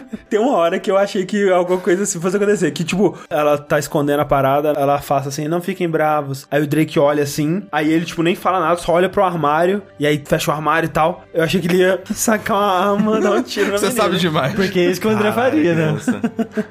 Tem 0.31 0.39
uma 0.39 0.55
hora 0.55 0.79
que 0.79 0.89
eu 0.89 0.97
achei 0.97 1.25
que 1.25 1.49
alguma 1.51 1.77
coisa 1.77 2.03
assim 2.03 2.17
fosse 2.19 2.37
acontecer. 2.37 2.71
Que, 2.71 2.85
tipo, 2.85 3.17
ela 3.29 3.57
tá 3.57 3.77
escondendo 3.77 4.21
a 4.21 4.25
parada, 4.25 4.69
ela 4.77 4.95
afasta 4.95 5.27
assim, 5.27 5.45
não 5.49 5.61
fiquem 5.61 5.89
bravos. 5.89 6.47
Aí 6.49 6.63
o 6.63 6.65
Drake 6.67 6.97
olha 6.97 7.21
assim, 7.23 7.63
aí 7.69 7.91
ele, 7.91 8.05
tipo, 8.05 8.23
nem 8.23 8.33
fala 8.33 8.61
nada, 8.61 8.77
só 8.77 8.93
olha 8.93 9.09
pro 9.09 9.23
armário, 9.25 9.83
e 9.99 10.07
aí 10.07 10.23
fecha 10.25 10.49
o 10.49 10.53
armário 10.53 10.87
e 10.87 10.89
tal. 10.89 11.25
Eu 11.33 11.43
achei 11.43 11.59
que 11.59 11.67
ele 11.67 11.79
ia 11.79 11.99
sacar 12.15 12.55
uma 12.57 12.91
arma, 12.93 13.19
dar 13.19 13.31
um 13.33 13.43
tiro 13.43 13.71
na 13.73 13.77
Você 13.77 13.87
menina. 13.87 14.03
sabe 14.03 14.17
demais. 14.17 14.53
Porque 14.55 14.79
é 14.79 14.85
isso 14.85 15.01
que 15.01 15.07
o 15.07 15.09
André 15.09 15.33
faria, 15.33 15.75
né? 15.75 15.97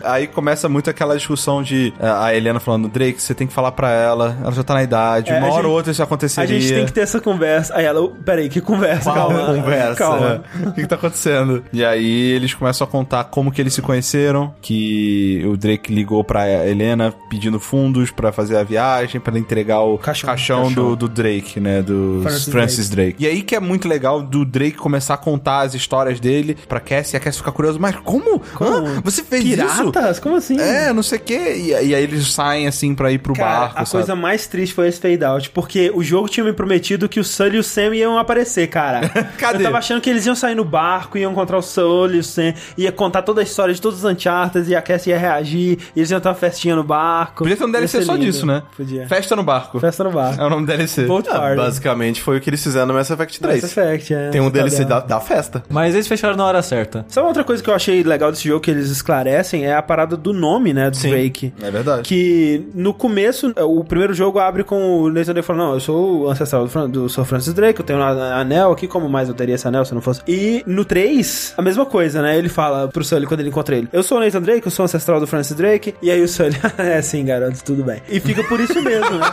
Aí 0.02 0.26
começa 0.26 0.66
muito 0.68 0.88
aquela 0.88 1.14
discussão 1.16 1.62
de 1.62 1.92
eh, 2.00 2.06
a 2.08 2.34
Helena 2.34 2.60
falando, 2.60 2.88
Drake, 2.88 3.20
você 3.20 3.34
tem 3.34 3.46
que 3.46 3.52
falar 3.52 3.72
pra 3.72 3.90
ela, 3.90 4.36
ela 4.42 4.52
já 4.52 4.62
tá 4.62 4.72
na 4.72 4.82
idade, 4.82 5.30
É, 5.32 5.36
uma 5.38 5.48
a 5.48 5.50
hora 5.50 5.56
gente- 5.56 5.66
ou 5.66 5.72
outra 5.72 5.92
isso 5.92 6.00
A 6.02 6.04
aconteceria. 6.06 6.60
gente 6.60 6.72
tem 6.74 6.86
que 6.86 6.92
ter 6.92 7.00
essa 7.02 7.20
conversa. 7.20 7.74
Aí 7.76 7.84
ela, 7.84 8.00
"Oh, 8.00 8.08
peraí, 8.08 8.48
que 8.48 8.60
conversa? 8.62 9.12
Qual 9.12 9.28
Calma. 9.28 9.46
conversa? 9.54 9.94
Calma. 9.96 10.44
É. 10.64 10.68
O 10.70 10.72
que, 10.72 10.82
que 10.82 10.86
tá 10.88 10.94
acontecendo? 10.94 11.62
E 11.72 11.84
aí 11.84 12.32
eles 12.32 12.54
começam 12.54 12.86
a 12.86 12.90
contar 12.90 13.24
como 13.24 13.49
que 13.50 13.60
eles 13.60 13.74
se 13.74 13.82
conheceram, 13.82 14.54
que 14.60 15.42
o 15.46 15.56
Drake 15.56 15.92
ligou 15.92 16.22
pra 16.24 16.48
Helena 16.66 17.14
pedindo 17.28 17.58
fundos 17.60 18.10
pra 18.10 18.32
fazer 18.32 18.56
a 18.56 18.62
viagem, 18.62 19.20
pra 19.20 19.38
entregar 19.38 19.80
o 19.80 19.98
Caixão. 19.98 20.28
caixão, 20.28 20.62
Caixão. 20.64 20.74
Do, 20.90 20.96
do 20.96 21.08
Drake, 21.08 21.60
né? 21.60 21.82
Do 21.82 22.20
Francis 22.22 22.48
Francis, 22.48 22.88
Drake. 22.90 23.16
E 23.18 23.26
aí 23.26 23.42
que 23.42 23.54
é 23.54 23.60
muito 23.60 23.88
legal 23.88 24.22
do 24.22 24.44
Drake 24.44 24.76
começar 24.76 25.14
a 25.14 25.16
contar 25.16 25.60
as 25.60 25.74
histórias 25.74 26.20
dele 26.20 26.56
pra 26.68 26.80
Cassie, 26.80 27.14
e 27.14 27.16
a 27.16 27.20
Cassie 27.20 27.38
ficar 27.38 27.52
curiosa, 27.52 27.78
mas 27.78 27.96
como? 27.96 28.42
Hã? 28.60 29.00
Você 29.04 29.22
fez 29.22 29.44
isso? 29.44 29.56
Piratas? 29.56 30.18
Como 30.18 30.36
assim? 30.36 30.58
É, 30.60 30.92
não 30.92 31.02
sei 31.02 31.18
o 31.18 31.22
quê. 31.22 31.54
E, 31.56 31.68
e 31.68 31.94
aí 31.94 32.02
eles 32.02 32.32
saem 32.32 32.66
assim 32.66 32.94
pra 32.94 33.10
ir 33.12 33.18
pro 33.18 33.34
Cara, 33.34 33.60
barco, 33.60 33.74
a 33.80 33.84
sabe? 33.84 33.90
coisa 34.04 34.16
mais 34.16 34.46
triste 34.46 34.74
foi 34.74 34.88
esse 34.88 35.00
fade 35.00 35.24
out, 35.24 35.50
porque 35.50 35.90
o 35.94 36.02
jogo 36.02 36.28
tinha 36.28 36.44
me 36.44 36.52
prometido 36.52 37.08
que 37.08 37.20
o 37.20 37.24
Sully 37.24 37.56
e 37.56 37.58
o 37.58 37.64
Sam 37.64 37.94
iam 37.94 38.18
aparecer, 38.18 38.68
cara. 38.68 39.08
Cadê? 39.38 39.58
Eu 39.58 39.62
tava 39.64 39.78
achando 39.78 40.00
que 40.00 40.10
eles 40.10 40.26
iam 40.26 40.34
sair 40.34 40.54
no 40.54 40.64
barco, 40.64 41.16
iam 41.18 41.32
encontrar 41.32 41.58
o 41.58 41.62
Sully 41.62 42.16
e 42.16 42.20
o 42.20 42.24
Sam, 42.24 42.54
ia 42.76 42.92
contar 42.92 43.22
toda 43.22 43.39
a 43.40 43.44
história 43.44 43.74
de 43.74 43.80
todos 43.80 44.04
os 44.04 44.10
Uncharted 44.10 44.70
e 44.70 44.74
a 44.76 44.82
Cassie 44.82 45.10
ia 45.12 45.18
reagir, 45.18 45.78
e 45.94 46.00
eles 46.00 46.10
iam 46.10 46.20
ter 46.20 46.28
uma 46.28 46.34
festinha 46.34 46.76
no 46.76 46.84
barco. 46.84 47.38
Podia 47.44 47.56
ter 47.56 47.64
um 47.64 47.70
DLC 47.70 47.98
ser 47.98 48.04
só 48.04 48.12
lindo. 48.14 48.24
disso, 48.26 48.46
né? 48.46 48.62
Podia. 48.76 49.06
Festa 49.08 49.34
no 49.36 49.42
barco. 49.42 49.78
Festa 49.80 50.04
no 50.04 50.10
barco. 50.10 50.40
É 50.40 50.44
o 50.46 50.50
nome 50.50 50.66
do 50.66 50.68
DLC. 50.68 51.04
Boat 51.06 51.28
Ah, 51.30 51.38
Party. 51.38 51.56
basicamente 51.56 52.20
foi 52.22 52.38
o 52.38 52.40
que 52.40 52.50
eles 52.50 52.62
fizeram 52.62 52.86
no 52.86 52.94
Mass 52.94 53.10
Effect 53.10 53.40
3. 53.40 53.62
Mass 53.62 53.70
Effect, 53.76 54.14
é. 54.14 54.30
Tem 54.30 54.40
um 54.40 54.50
DLC 54.50 54.84
da, 54.84 55.00
da 55.00 55.20
festa. 55.20 55.62
Mas 55.68 55.94
eles 55.94 56.06
fecharam 56.06 56.36
na 56.36 56.44
hora 56.44 56.62
certa. 56.62 57.04
Sabe 57.08 57.26
outra 57.26 57.44
coisa 57.44 57.62
que 57.62 57.68
eu 57.70 57.74
achei 57.74 58.02
legal 58.02 58.30
desse 58.30 58.46
jogo 58.48 58.60
que 58.60 58.70
eles 58.70 58.90
esclarecem? 58.90 59.64
É 59.66 59.74
a 59.74 59.82
parada 59.82 60.16
do 60.16 60.32
nome, 60.32 60.72
né, 60.72 60.90
do 60.90 60.98
Drake. 60.98 61.52
É 61.62 61.70
verdade. 61.70 62.02
Que 62.02 62.66
no 62.74 62.92
começo, 62.94 63.52
o 63.56 63.84
primeiro 63.84 64.12
jogo 64.14 64.38
abre 64.38 64.64
com 64.64 65.02
o 65.02 65.10
Nathan 65.10 65.32
Drake 65.32 65.46
falando: 65.46 65.62
Não, 65.68 65.74
eu 65.74 65.80
sou 65.80 66.20
o 66.22 66.28
ancestral 66.30 66.64
do, 66.64 66.68
Fran- 66.70 66.88
do 66.88 67.08
Sr. 67.08 67.24
Francis 67.24 67.52
Drake, 67.54 67.80
eu 67.80 67.86
tenho 67.86 67.98
um 67.98 68.02
anel 68.02 68.72
aqui, 68.72 68.86
como 68.86 69.08
mais 69.08 69.28
eu 69.28 69.34
teria 69.34 69.54
esse 69.54 69.66
anel 69.66 69.84
se 69.84 69.94
não 69.94 70.00
fosse? 70.00 70.20
E 70.26 70.62
no 70.66 70.84
3, 70.84 71.54
a 71.56 71.62
mesma 71.62 71.86
coisa, 71.86 72.20
né? 72.22 72.36
Ele 72.36 72.48
fala 72.48 72.88
pro 72.88 73.02
Sully: 73.04 73.26
quando 73.30 73.40
ele 73.40 73.48
encontra 73.48 73.76
ele. 73.76 73.88
Eu 73.92 74.02
sou 74.02 74.18
o 74.18 74.20
Nathan 74.20 74.42
Drake, 74.42 74.66
eu 74.66 74.70
sou 74.70 74.84
ancestral 74.84 75.20
do 75.20 75.26
Francis 75.26 75.56
Drake. 75.56 75.94
E 76.02 76.10
aí 76.10 76.20
o 76.20 76.28
Sully, 76.28 76.56
é 76.76 77.00
sim, 77.00 77.24
garoto, 77.24 77.62
tudo 77.64 77.84
bem. 77.84 78.02
E 78.08 78.18
fica 78.18 78.42
por 78.44 78.58
isso 78.58 78.82
mesmo, 78.82 79.18
né? 79.18 79.26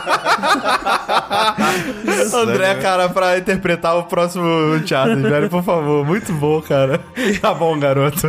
André, 2.32 2.74
cara, 2.76 3.08
pra 3.08 3.38
interpretar 3.38 3.96
o 3.96 4.04
próximo 4.04 4.44
Uncharted, 4.74 5.22
velho, 5.22 5.50
por 5.50 5.64
favor. 5.64 6.06
Muito 6.06 6.32
bom, 6.32 6.62
cara. 6.62 7.00
Tá 7.40 7.52
bom, 7.52 7.78
garoto. 7.78 8.28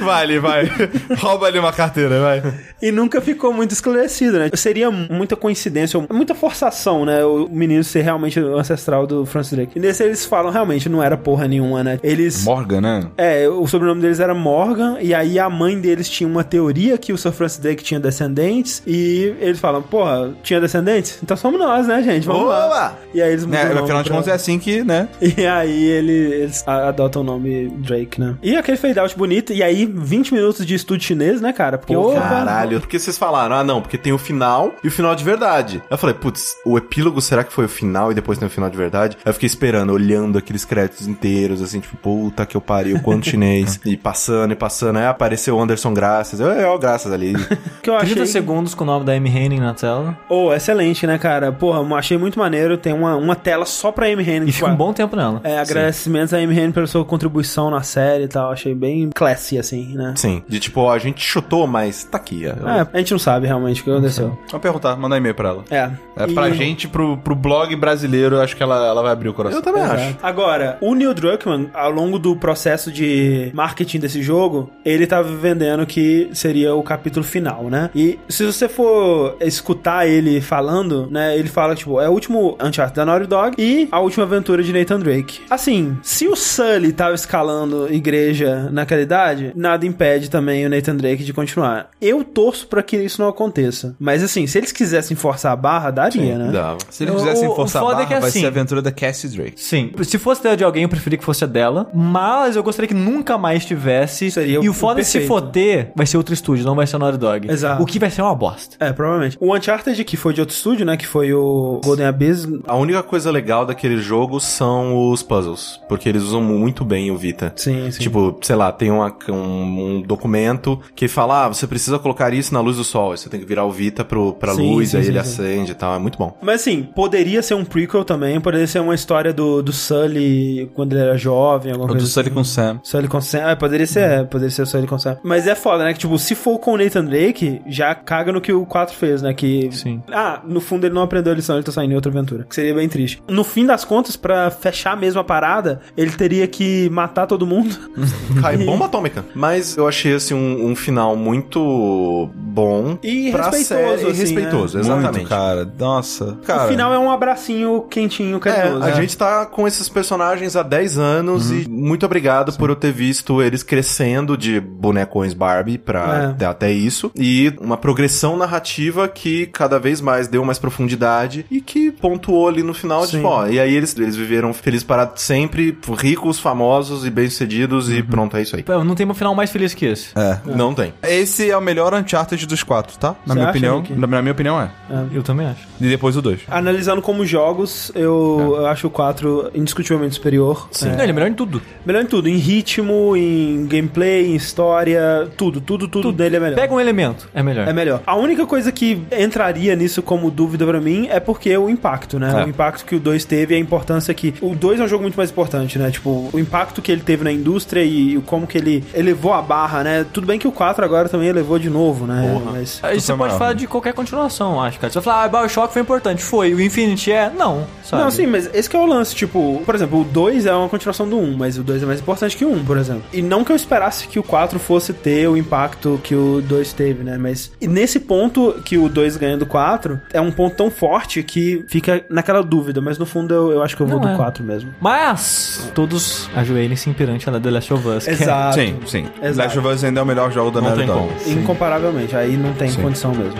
Vai 0.00 0.22
ali, 0.22 0.38
vai. 0.38 0.70
Rouba 1.18 1.46
ali 1.46 1.58
uma 1.58 1.72
carteira, 1.72 2.20
vai. 2.20 2.42
E 2.82 2.92
nunca 2.92 3.20
ficou 3.20 3.52
muito 3.52 3.72
esclarecido, 3.72 4.38
né? 4.38 4.50
Seria 4.54 4.90
muita 4.90 5.36
coincidência, 5.36 5.98
ou 5.98 6.06
muita 6.12 6.34
forçação, 6.34 7.06
né? 7.06 7.24
O 7.24 7.48
menino 7.48 7.82
ser 7.82 8.02
realmente 8.02 8.38
o 8.38 8.58
ancestral 8.58 9.06
do 9.06 9.24
Francis 9.24 9.52
Drake. 9.52 9.72
E 9.76 9.80
nesse 9.80 10.02
eles 10.02 10.26
falam, 10.26 10.52
realmente, 10.52 10.88
não 10.88 11.02
era 11.02 11.16
porra 11.16 11.48
nenhuma, 11.48 11.82
né? 11.82 11.98
Eles... 12.02 12.44
Morgan, 12.44 12.80
né? 12.80 13.06
É, 13.16 13.48
o 13.48 13.66
sobrenome 13.66 14.02
deles 14.02 14.20
era 14.20 14.34
Morgan, 14.34 14.73
e 15.00 15.14
aí 15.14 15.38
a 15.38 15.48
mãe 15.50 15.78
deles 15.80 16.08
tinha 16.08 16.28
uma 16.28 16.44
teoria 16.44 16.96
que 16.98 17.12
o 17.12 17.18
Sir 17.18 17.32
Francis 17.32 17.58
Drake 17.58 17.82
tinha 17.82 18.00
descendentes, 18.00 18.82
e 18.86 19.34
eles 19.40 19.58
falam, 19.60 19.82
porra, 19.82 20.32
tinha 20.42 20.60
descendentes? 20.60 21.18
Então 21.22 21.36
somos 21.36 21.58
nós, 21.58 21.86
né, 21.86 22.02
gente? 22.02 22.26
Vamos 22.26 22.42
Oba! 22.44 22.66
lá. 22.66 22.98
E 23.12 23.20
aí 23.22 23.32
eles 23.32 23.44
mudam 23.44 23.60
Né, 23.60 23.64
o 23.70 23.74
nome 23.74 23.84
afinal 23.84 24.02
de 24.02 24.10
contas 24.10 24.28
é 24.28 24.32
assim 24.32 24.58
que, 24.58 24.82
né? 24.84 25.08
E 25.36 25.46
aí 25.46 25.84
ele- 25.84 26.12
eles 26.34 26.62
a- 26.66 26.88
adotam 26.88 27.22
o 27.22 27.24
nome 27.24 27.68
Drake, 27.78 28.20
né? 28.20 28.36
E 28.42 28.56
aquele 28.56 28.76
fade 28.76 28.98
out 28.98 29.16
bonito, 29.16 29.52
e 29.52 29.62
aí 29.62 29.86
20 29.86 30.32
minutos 30.34 30.64
de 30.66 30.74
estúdio 30.74 31.06
chinês, 31.06 31.40
né, 31.40 31.52
cara? 31.52 31.78
Porque, 31.78 31.94
Pô, 31.94 32.10
opa, 32.12 32.20
caralho. 32.20 32.80
Porque 32.80 32.98
vocês 32.98 33.16
falaram, 33.18 33.56
ah, 33.56 33.64
não, 33.64 33.80
porque 33.80 33.98
tem 33.98 34.12
o 34.12 34.18
final 34.18 34.72
e 34.82 34.88
o 34.88 34.90
final 34.90 35.14
de 35.14 35.24
verdade. 35.24 35.82
Eu 35.90 35.98
falei, 35.98 36.14
putz, 36.14 36.54
o 36.64 36.76
epílogo 36.78 37.20
será 37.20 37.42
que 37.44 37.52
foi 37.52 37.64
o 37.66 37.68
final 37.68 38.10
e 38.10 38.14
depois 38.14 38.38
tem 38.38 38.46
o 38.46 38.50
final 38.50 38.70
de 38.70 38.76
verdade? 38.76 39.16
Aí 39.24 39.30
eu 39.30 39.34
fiquei 39.34 39.46
esperando, 39.46 39.92
olhando 39.92 40.38
aqueles 40.38 40.64
créditos 40.64 41.06
inteiros, 41.06 41.60
assim, 41.62 41.80
tipo, 41.80 41.96
puta 41.96 42.44
que 42.46 42.56
eu 42.56 42.60
pariu, 42.60 43.00
quanto 43.00 43.28
chinês. 43.28 43.80
e 43.84 43.96
passando 43.96 44.52
passando. 44.54 44.96
Aí 44.98 45.06
apareceu 45.06 45.56
o 45.56 45.60
Anderson 45.60 45.92
Graças. 45.94 46.40
Eu, 46.40 46.48
eu, 46.48 46.78
graças 46.78 47.12
ali. 47.12 47.32
que 47.82 47.90
eu 47.90 47.96
30 47.98 48.12
achei... 48.12 48.26
segundos 48.26 48.74
com 48.74 48.84
o 48.84 48.86
nome 48.86 49.04
da 49.04 49.12
Amy 49.12 49.28
Henning 49.30 49.60
na 49.60 49.74
tela. 49.74 50.16
Oh, 50.28 50.52
excelente, 50.52 51.06
né, 51.06 51.18
cara? 51.18 51.52
Porra, 51.52 51.78
eu 51.80 51.94
achei 51.96 52.16
muito 52.18 52.38
maneiro. 52.38 52.76
Tem 52.76 52.92
uma, 52.92 53.16
uma 53.16 53.36
tela 53.36 53.64
só 53.64 53.90
pra 53.92 54.06
Amy 54.06 54.22
Hennig. 54.28 54.50
E 54.50 54.52
fica 54.52 54.66
um 54.66 54.76
bom 54.76 54.92
tempo 54.92 55.16
nela. 55.16 55.40
É, 55.44 55.58
agradecimentos 55.58 56.32
a 56.34 56.38
Amy 56.38 56.54
Hennig 56.58 56.72
pela 56.72 56.86
sua 56.86 57.04
contribuição 57.04 57.70
na 57.70 57.82
série 57.82 58.24
e 58.24 58.28
tal. 58.28 58.50
Achei 58.52 58.74
bem 58.74 59.10
classy, 59.14 59.58
assim, 59.58 59.94
né? 59.96 60.14
Sim. 60.16 60.42
De 60.48 60.58
tipo, 60.58 60.80
ó, 60.80 60.92
a 60.92 60.98
gente 60.98 61.22
chutou, 61.24 61.66
mas 61.66 62.04
tá 62.04 62.18
aqui. 62.18 62.44
ó. 62.46 62.68
É, 62.68 62.86
a 62.92 62.98
gente 62.98 63.12
não 63.12 63.18
sabe 63.18 63.46
realmente 63.46 63.80
o 63.80 63.84
que 63.84 63.90
aconteceu. 63.90 64.38
Vamos 64.50 64.62
perguntar, 64.62 64.96
mandar 64.96 65.16
e-mail 65.16 65.34
pra 65.34 65.48
ela. 65.50 65.64
É. 65.70 65.90
É 66.16 66.24
E- 66.28 66.34
pra 66.34 66.50
gente, 66.50 66.88
pro, 66.88 67.16
pro 67.18 67.34
blog 67.34 67.74
brasileiro, 67.76 68.36
eu 68.36 68.40
acho 68.42 68.56
que 68.56 68.62
ela, 68.62 68.86
ela 68.86 69.02
vai 69.02 69.12
abrir 69.12 69.28
o 69.28 69.34
coração. 69.34 69.58
Eu 69.58 69.62
também 69.62 69.82
Exato. 69.82 70.00
acho. 70.00 70.16
Agora, 70.22 70.78
o 70.80 70.94
Neil 70.94 71.12
Druckmann, 71.14 71.70
ao 71.74 71.90
longo 71.90 72.18
do 72.18 72.36
processo 72.36 72.90
de 72.92 73.50
marketing 73.54 73.98
desse 74.00 74.22
jogo, 74.22 74.43
ele 74.84 75.06
tava 75.06 75.34
vendendo 75.36 75.86
que 75.86 76.28
seria 76.32 76.74
o 76.74 76.82
capítulo 76.82 77.24
final, 77.24 77.64
né? 77.64 77.90
E 77.94 78.18
se 78.28 78.44
você 78.44 78.68
for 78.68 79.36
escutar 79.40 80.06
ele 80.06 80.40
falando, 80.40 81.08
né? 81.10 81.36
Ele 81.38 81.48
fala, 81.48 81.74
tipo, 81.74 82.00
é 82.00 82.08
o 82.08 82.12
último 82.12 82.56
Uncharted 82.62 82.94
da 82.96 83.04
Naughty 83.04 83.26
Dog 83.26 83.54
e 83.58 83.88
a 83.90 84.00
última 84.00 84.24
aventura 84.24 84.62
de 84.62 84.72
Nathan 84.72 84.98
Drake. 85.00 85.40
Assim, 85.50 85.96
se 86.02 86.26
o 86.28 86.36
Sully 86.36 86.92
tava 86.92 87.14
escalando 87.14 87.92
igreja 87.92 88.68
naquela 88.70 89.00
idade, 89.00 89.52
nada 89.54 89.86
impede 89.86 90.28
também 90.30 90.66
o 90.66 90.70
Nathan 90.70 90.96
Drake 90.96 91.24
de 91.24 91.32
continuar. 91.32 91.88
Eu 92.00 92.22
torço 92.24 92.66
pra 92.66 92.82
que 92.82 92.96
isso 92.96 93.20
não 93.20 93.28
aconteça. 93.28 93.94
Mas 93.98 94.22
assim, 94.22 94.46
se 94.46 94.58
eles 94.58 94.72
quisessem 94.72 95.16
forçar 95.16 95.52
a 95.52 95.56
barra, 95.56 95.90
daria, 95.90 96.36
né? 96.38 96.50
Dava. 96.52 96.78
Se 96.90 97.04
eles 97.04 97.14
quisessem 97.14 97.48
O- 97.48 97.52
o 97.52 97.56
forçar 97.56 97.82
a 97.82 97.86
é 97.86 97.88
barra, 97.88 98.06
que 98.06 98.14
vai 98.20 98.28
assim- 98.28 98.40
ser 98.40 98.46
a 98.46 98.48
aventura 98.48 98.82
da 98.82 98.90
Cassie 98.92 99.28
Drake. 99.28 99.54
Sim. 99.60 99.90
Se 100.02 100.18
fosse 100.18 100.42
dela 100.42 100.56
de 100.56 100.64
alguém, 100.64 100.82
eu 100.82 100.88
preferia 100.88 101.18
que 101.18 101.24
fosse 101.24 101.44
a 101.44 101.46
dela. 101.46 101.90
Mas 101.94 102.56
eu 102.56 102.62
gostaria 102.62 102.88
que 102.88 102.94
nunca 102.94 103.36
mais 103.38 103.64
tivesse. 103.64 104.30
Seria 104.34 104.58
e 104.60 104.68
o- 104.68 104.70
o 104.70 104.74
foda 104.74 104.98
o 104.98 105.00
é 105.00 105.04
se 105.04 105.20
ter, 105.52 105.92
vai 105.94 106.06
ser 106.06 106.16
outro 106.16 106.34
estúdio, 106.34 106.64
não 106.64 106.74
vai 106.74 106.86
ser 106.86 106.96
a 106.96 106.98
Naughty 106.98 107.18
Dog. 107.18 107.50
Exato. 107.50 107.82
O 107.82 107.86
que 107.86 107.98
vai 107.98 108.10
ser 108.10 108.22
uma 108.22 108.34
bosta. 108.34 108.76
É, 108.80 108.92
provavelmente. 108.92 109.36
O 109.40 109.54
Uncharted, 109.54 110.02
que 110.04 110.16
foi 110.16 110.32
de 110.34 110.40
outro 110.40 110.54
estúdio, 110.54 110.84
né? 110.84 110.96
Que 110.96 111.06
foi 111.06 111.32
o 111.32 111.80
Golden 111.84 112.06
Abyss. 112.06 112.46
A 112.66 112.76
única 112.76 113.02
coisa 113.02 113.30
legal 113.30 113.64
daquele 113.64 113.98
jogo 113.98 114.40
são 114.40 115.10
os 115.10 115.22
puzzles, 115.22 115.80
porque 115.88 116.08
eles 116.08 116.22
usam 116.22 116.42
muito 116.42 116.84
bem 116.84 117.10
o 117.10 117.16
Vita. 117.16 117.52
Sim, 117.56 117.90
sim. 117.90 118.00
Tipo, 118.00 118.38
sei 118.42 118.56
lá, 118.56 118.72
tem 118.72 118.90
uma- 118.90 119.14
um, 119.28 119.96
um 119.98 120.02
documento 120.02 120.78
que 120.94 121.06
fala, 121.08 121.44
ah, 121.44 121.48
você 121.48 121.66
precisa 121.66 121.98
colocar 121.98 122.32
isso 122.34 122.52
na 122.52 122.60
luz 122.60 122.76
do 122.76 122.84
sol. 122.84 123.12
Aí 123.12 123.18
Você 123.18 123.28
tem 123.28 123.40
que 123.40 123.46
virar 123.46 123.64
o 123.64 123.70
Vita 123.70 124.04
pro, 124.04 124.32
pra 124.34 124.54
Sim, 124.54 124.70
luz, 124.74 124.90
sim, 124.90 124.96
aí 124.98 125.04
sim, 125.04 125.10
ele 125.10 125.22
sim. 125.24 125.42
acende 125.42 125.72
e 125.72 125.74
tal. 125.74 125.94
É 125.94 125.98
muito 125.98 126.18
bom. 126.18 126.36
Mas 126.42 126.60
assim, 126.60 126.82
poderia 126.82 127.42
ser 127.42 127.54
um 127.54 127.64
prequel 127.64 128.04
também, 128.04 128.40
poderia 128.40 128.66
ser 128.66 128.80
uma 128.80 128.94
história 128.94 129.32
do, 129.32 129.62
do 129.62 129.72
Sully 129.72 130.70
quando 130.74 130.92
ele 130.92 131.02
era 131.02 131.16
jovem, 131.16 131.72
alguma 131.72 131.90
Ou 131.90 131.94
do 131.94 132.00
coisa 132.00 132.06
Sully 132.12 132.26
assim. 132.28 132.34
com 132.34 132.44
Sam. 132.44 132.80
Sully 132.82 133.08
com 133.08 133.20
Sam. 133.20 133.42
Ah, 133.44 133.56
poderia 133.56 133.86
ser, 133.86 134.00
é, 134.00 134.23
poderia 134.24 134.50
ser 134.50 134.62
o 134.62 134.66
Sully 134.66 134.86
com 134.86 134.98
Sam. 134.98 135.16
Mas 135.22 135.46
é 135.46 135.54
foda, 135.54 135.84
né? 135.84 135.92
Que, 135.92 135.98
tipo, 136.00 136.18
se 136.18 136.34
for 136.34 136.58
com 136.58 136.72
o 136.74 136.76
Nathan 136.78 137.04
Drake, 137.04 137.60
já 137.66 137.94
caga 137.94 138.32
no 138.32 138.40
que 138.40 138.52
o 138.52 138.64
4 138.66 138.94
fez, 138.96 139.22
né? 139.22 139.32
Que. 139.34 139.68
Sim. 139.72 140.02
Ah, 140.12 140.40
no 140.44 140.60
fundo 140.60 140.86
ele 140.86 140.94
não 140.94 141.02
aprendeu 141.02 141.32
a 141.32 141.36
lição, 141.36 141.56
ele 141.56 141.64
tá 141.64 141.72
saindo 141.72 141.92
em 141.92 141.94
outra 141.94 142.10
aventura. 142.10 142.44
Que 142.48 142.54
seria 142.54 142.74
bem 142.74 142.88
triste. 142.88 143.22
No 143.28 143.44
fim 143.44 143.66
das 143.66 143.84
contas, 143.84 144.16
pra 144.16 144.50
fechar 144.50 144.96
mesmo 144.96 145.20
a 145.20 145.24
parada, 145.24 145.80
ele 145.96 146.10
teria 146.12 146.46
que 146.46 146.88
matar 146.90 147.26
todo 147.26 147.46
mundo. 147.46 147.74
Cai 148.40 148.56
bomba 148.56 148.86
atômica. 148.86 149.24
Mas 149.34 149.76
eu 149.76 149.86
achei, 149.88 150.14
assim, 150.14 150.34
um, 150.34 150.70
um 150.70 150.76
final 150.76 151.16
muito 151.16 152.30
bom. 152.34 152.98
E 153.02 153.30
pra 153.30 153.50
respeitoso, 153.50 153.66
série, 153.98 154.10
assim, 154.10 154.20
respeitoso, 154.20 154.76
né? 154.76 154.84
exatamente. 154.84 155.14
Muito, 155.16 155.28
cara. 155.28 155.72
Nossa. 155.78 156.38
Cara, 156.44 156.64
O 156.64 156.68
final 156.68 156.92
é 156.92 156.98
um 156.98 157.10
abracinho 157.10 157.82
quentinho, 157.90 158.36
É, 158.36 158.40
carinhoso. 158.40 158.84
a 158.84 158.90
gente 158.92 159.16
tá 159.16 159.46
com 159.46 159.66
esses 159.66 159.88
personagens 159.88 160.56
há 160.56 160.62
10 160.62 160.98
anos 160.98 161.50
e 161.50 161.68
muito 161.68 162.04
obrigado 162.06 162.52
por 162.56 162.70
eu 162.70 162.76
ter 162.76 162.92
visto 162.92 163.42
eles 163.42 163.62
crescendo 163.62 164.13
de 164.36 164.60
bonecões 164.60 165.32
Barbie 165.34 165.78
pra 165.78 166.34
É. 166.38 166.44
até, 166.44 166.70
isso. 166.70 167.10
E 167.16 167.52
uma 167.60 167.76
progressão 167.76 168.36
narrativa 168.36 169.08
que 169.08 169.46
cada 169.46 169.78
vez 169.78 170.00
mais 170.00 170.28
deu 170.28 170.44
mais 170.44 170.58
profundidade 170.58 171.44
e 171.50 171.60
que 171.60 171.90
pontuou 171.90 172.48
ali 172.48 172.62
no 172.62 172.74
final 172.74 173.04
Sim. 173.06 173.20
de, 173.20 173.24
ó, 173.24 173.46
e 173.46 173.58
aí 173.58 173.74
eles, 173.74 173.96
eles 173.96 174.14
viveram 174.16 174.52
felizes 174.52 174.84
para 174.84 175.10
sempre, 175.16 175.76
ricos, 175.98 176.38
famosos 176.38 177.04
e 177.06 177.10
bem-sucedidos 177.10 177.90
e 177.90 178.02
pronto, 178.02 178.36
é 178.36 178.42
isso 178.42 178.56
aí. 178.56 178.62
Pô, 178.62 178.84
Não 178.84 178.94
tem 178.94 179.08
um 179.08 179.14
final 179.14 179.34
mais 179.34 179.50
feliz 179.50 179.72
que 179.74 179.86
esse. 179.86 180.08
É. 180.16 180.38
Não 180.44 180.74
tem. 180.74 180.92
Esse 181.02 181.50
é 181.50 181.56
o 181.56 181.60
melhor 181.60 181.94
Uncharted 181.94 182.46
dos 182.46 182.62
quatro, 182.62 182.96
tá? 182.98 183.14
Na 183.26 183.34
Você 183.34 183.40
minha 183.40 183.50
opinião. 183.50 183.80
Nick? 183.80 183.94
Na, 183.94 184.06
minha 184.06 184.32
opinião 184.32 184.60
é. 184.60 184.70
Eu 185.12 185.22
também 185.22 185.46
acho. 185.46 185.66
E 185.80 185.88
depois 185.88 186.16
o 186.16 186.22
dois. 186.22 186.40
Analisando 186.48 187.00
como 187.02 187.24
jogos, 187.24 187.90
eu, 187.94 188.56
eu 188.58 188.66
acho 188.66 188.86
o 188.86 188.90
4 188.90 189.50
indiscutivelmente 189.54 190.14
superior. 190.14 190.68
Sim. 190.70 190.88
É. 190.88 190.92
Não, 190.96 191.02
ele 191.02 191.10
é 191.10 191.12
melhor 191.14 191.28
em 191.30 191.34
tudo. 191.34 191.60
Melhor 191.84 192.02
em 192.02 192.06
tudo, 192.06 192.28
em 192.28 192.36
ritmo, 192.36 193.16
em 193.16 193.66
gameplay, 193.66 194.03
em 194.04 194.34
história, 194.34 195.28
tudo, 195.36 195.60
tudo, 195.60 195.88
tudo, 195.88 196.12
dele 196.12 196.36
é 196.36 196.40
melhor. 196.40 196.56
Pega 196.56 196.74
um 196.74 196.80
elemento, 196.80 197.28
é 197.34 197.42
melhor. 197.42 197.68
É 197.68 197.72
melhor. 197.72 198.02
A 198.06 198.16
única 198.16 198.46
coisa 198.46 198.70
que 198.72 199.02
entraria 199.16 199.74
nisso 199.74 200.02
como 200.02 200.30
dúvida 200.30 200.66
pra 200.66 200.80
mim 200.80 201.08
é 201.10 201.20
porque 201.20 201.56
o 201.56 201.68
impacto, 201.68 202.18
né? 202.18 202.32
É. 202.42 202.44
O 202.44 202.48
impacto 202.48 202.84
que 202.84 202.94
o 202.94 203.00
2 203.00 203.24
teve 203.24 203.54
e 203.54 203.56
a 203.56 203.60
importância 203.60 204.12
que. 204.14 204.34
O 204.40 204.54
2 204.54 204.80
é 204.80 204.84
um 204.84 204.88
jogo 204.88 205.02
muito 205.02 205.16
mais 205.16 205.30
importante, 205.30 205.78
né? 205.78 205.90
Tipo, 205.90 206.28
o 206.32 206.38
impacto 206.38 206.82
que 206.82 206.90
ele 206.90 207.02
teve 207.02 207.24
na 207.24 207.32
indústria 207.32 207.82
e 207.82 208.16
o 208.16 208.22
como 208.22 208.46
que 208.46 208.58
ele 208.58 208.84
elevou 208.94 209.32
a 209.32 209.42
barra, 209.42 209.82
né? 209.82 210.06
Tudo 210.12 210.26
bem 210.26 210.38
que 210.38 210.48
o 210.48 210.52
4 210.52 210.84
agora 210.84 211.08
também 211.08 211.28
elevou 211.28 211.58
de 211.58 211.70
novo, 211.70 212.06
né? 212.06 212.40
Mas. 212.52 212.80
Aí 212.82 213.00
você 213.00 213.12
pode 213.12 213.18
maior, 213.20 213.38
falar 213.38 213.50
né? 213.50 213.56
de 213.56 213.66
qualquer 213.66 213.92
continuação, 213.92 214.60
acho, 214.60 214.78
cara. 214.78 214.92
Você 214.92 215.00
vai 215.00 215.04
falar, 215.04 215.24
ah, 215.24 215.28
Bioshock 215.28 215.72
foi 215.72 215.82
importante. 215.82 216.22
Foi. 216.22 216.54
O 216.54 216.60
Infinity 216.60 217.12
é? 217.12 217.30
Não, 217.36 217.66
sabe? 217.82 218.02
Não, 218.02 218.10
sim, 218.10 218.26
mas 218.26 218.50
esse 218.52 218.68
que 218.68 218.76
é 218.76 218.78
o 218.78 218.86
lance, 218.86 219.14
tipo, 219.14 219.62
por 219.64 219.74
exemplo, 219.74 220.00
o 220.00 220.04
2 220.04 220.46
é 220.46 220.54
uma 220.54 220.68
continuação 220.68 221.08
do 221.08 221.18
1, 221.18 221.36
mas 221.36 221.58
o 221.58 221.62
2 221.62 221.82
é 221.82 221.86
mais 221.86 222.00
importante 222.00 222.36
que 222.36 222.44
o 222.44 222.52
1, 222.52 222.64
por 222.64 222.76
exemplo. 222.76 223.02
E 223.12 223.22
não 223.22 223.44
que 223.44 223.52
eu 223.52 223.56
esperasse 223.56 223.93
que 224.02 224.18
o 224.18 224.22
4 224.22 224.58
fosse 224.58 224.92
ter 224.92 225.28
o 225.28 225.36
impacto 225.36 226.00
que 226.02 226.14
o 226.14 226.40
2 226.42 226.72
teve, 226.72 227.02
né? 227.04 227.16
Mas 227.18 227.50
e 227.60 227.66
nesse 227.66 228.00
ponto 228.00 228.54
que 228.64 228.76
o 228.78 228.88
2 228.88 229.16
ganha 229.16 229.36
do 229.36 229.46
4, 229.46 230.00
é 230.12 230.20
um 230.20 230.30
ponto 230.30 230.56
tão 230.56 230.70
forte 230.70 231.22
que 231.22 231.64
fica 231.68 232.04
naquela 232.10 232.42
dúvida, 232.42 232.80
mas 232.80 232.98
no 232.98 233.06
fundo 233.06 233.32
eu, 233.34 233.52
eu 233.52 233.62
acho 233.62 233.76
que 233.76 233.82
eu 233.82 233.86
vou 233.86 233.98
Não 234.00 234.06
do 234.08 234.14
é. 234.14 234.16
4 234.16 234.42
mesmo. 234.44 234.74
Mas 234.80 235.70
todos 235.74 236.28
ajoelhem-se 236.34 236.90
perante 236.90 237.28
a 237.28 237.40
The 237.40 237.50
Last 237.50 237.72
of 237.72 237.88
Us. 237.88 238.04
que 238.04 238.10
é- 238.10 238.12
Exato. 238.14 238.54
Sim, 238.54 238.76
sim. 238.86 239.06
Exato. 239.22 239.38
Last 239.38 239.58
of 239.58 239.68
Us 239.68 239.84
ainda 239.84 240.00
é 240.00 240.02
o 240.02 240.06
melhor 240.06 240.30
jogo 240.32 240.50
da 240.50 240.60
Naughty 240.60 240.84
Dog. 240.86 241.08
Incomparavelmente, 241.26 242.14
aí 242.16 242.36
não 242.36 242.52
tem 242.54 242.68
Sim. 242.70 242.82
condição 242.82 243.12
mesmo. 243.14 243.38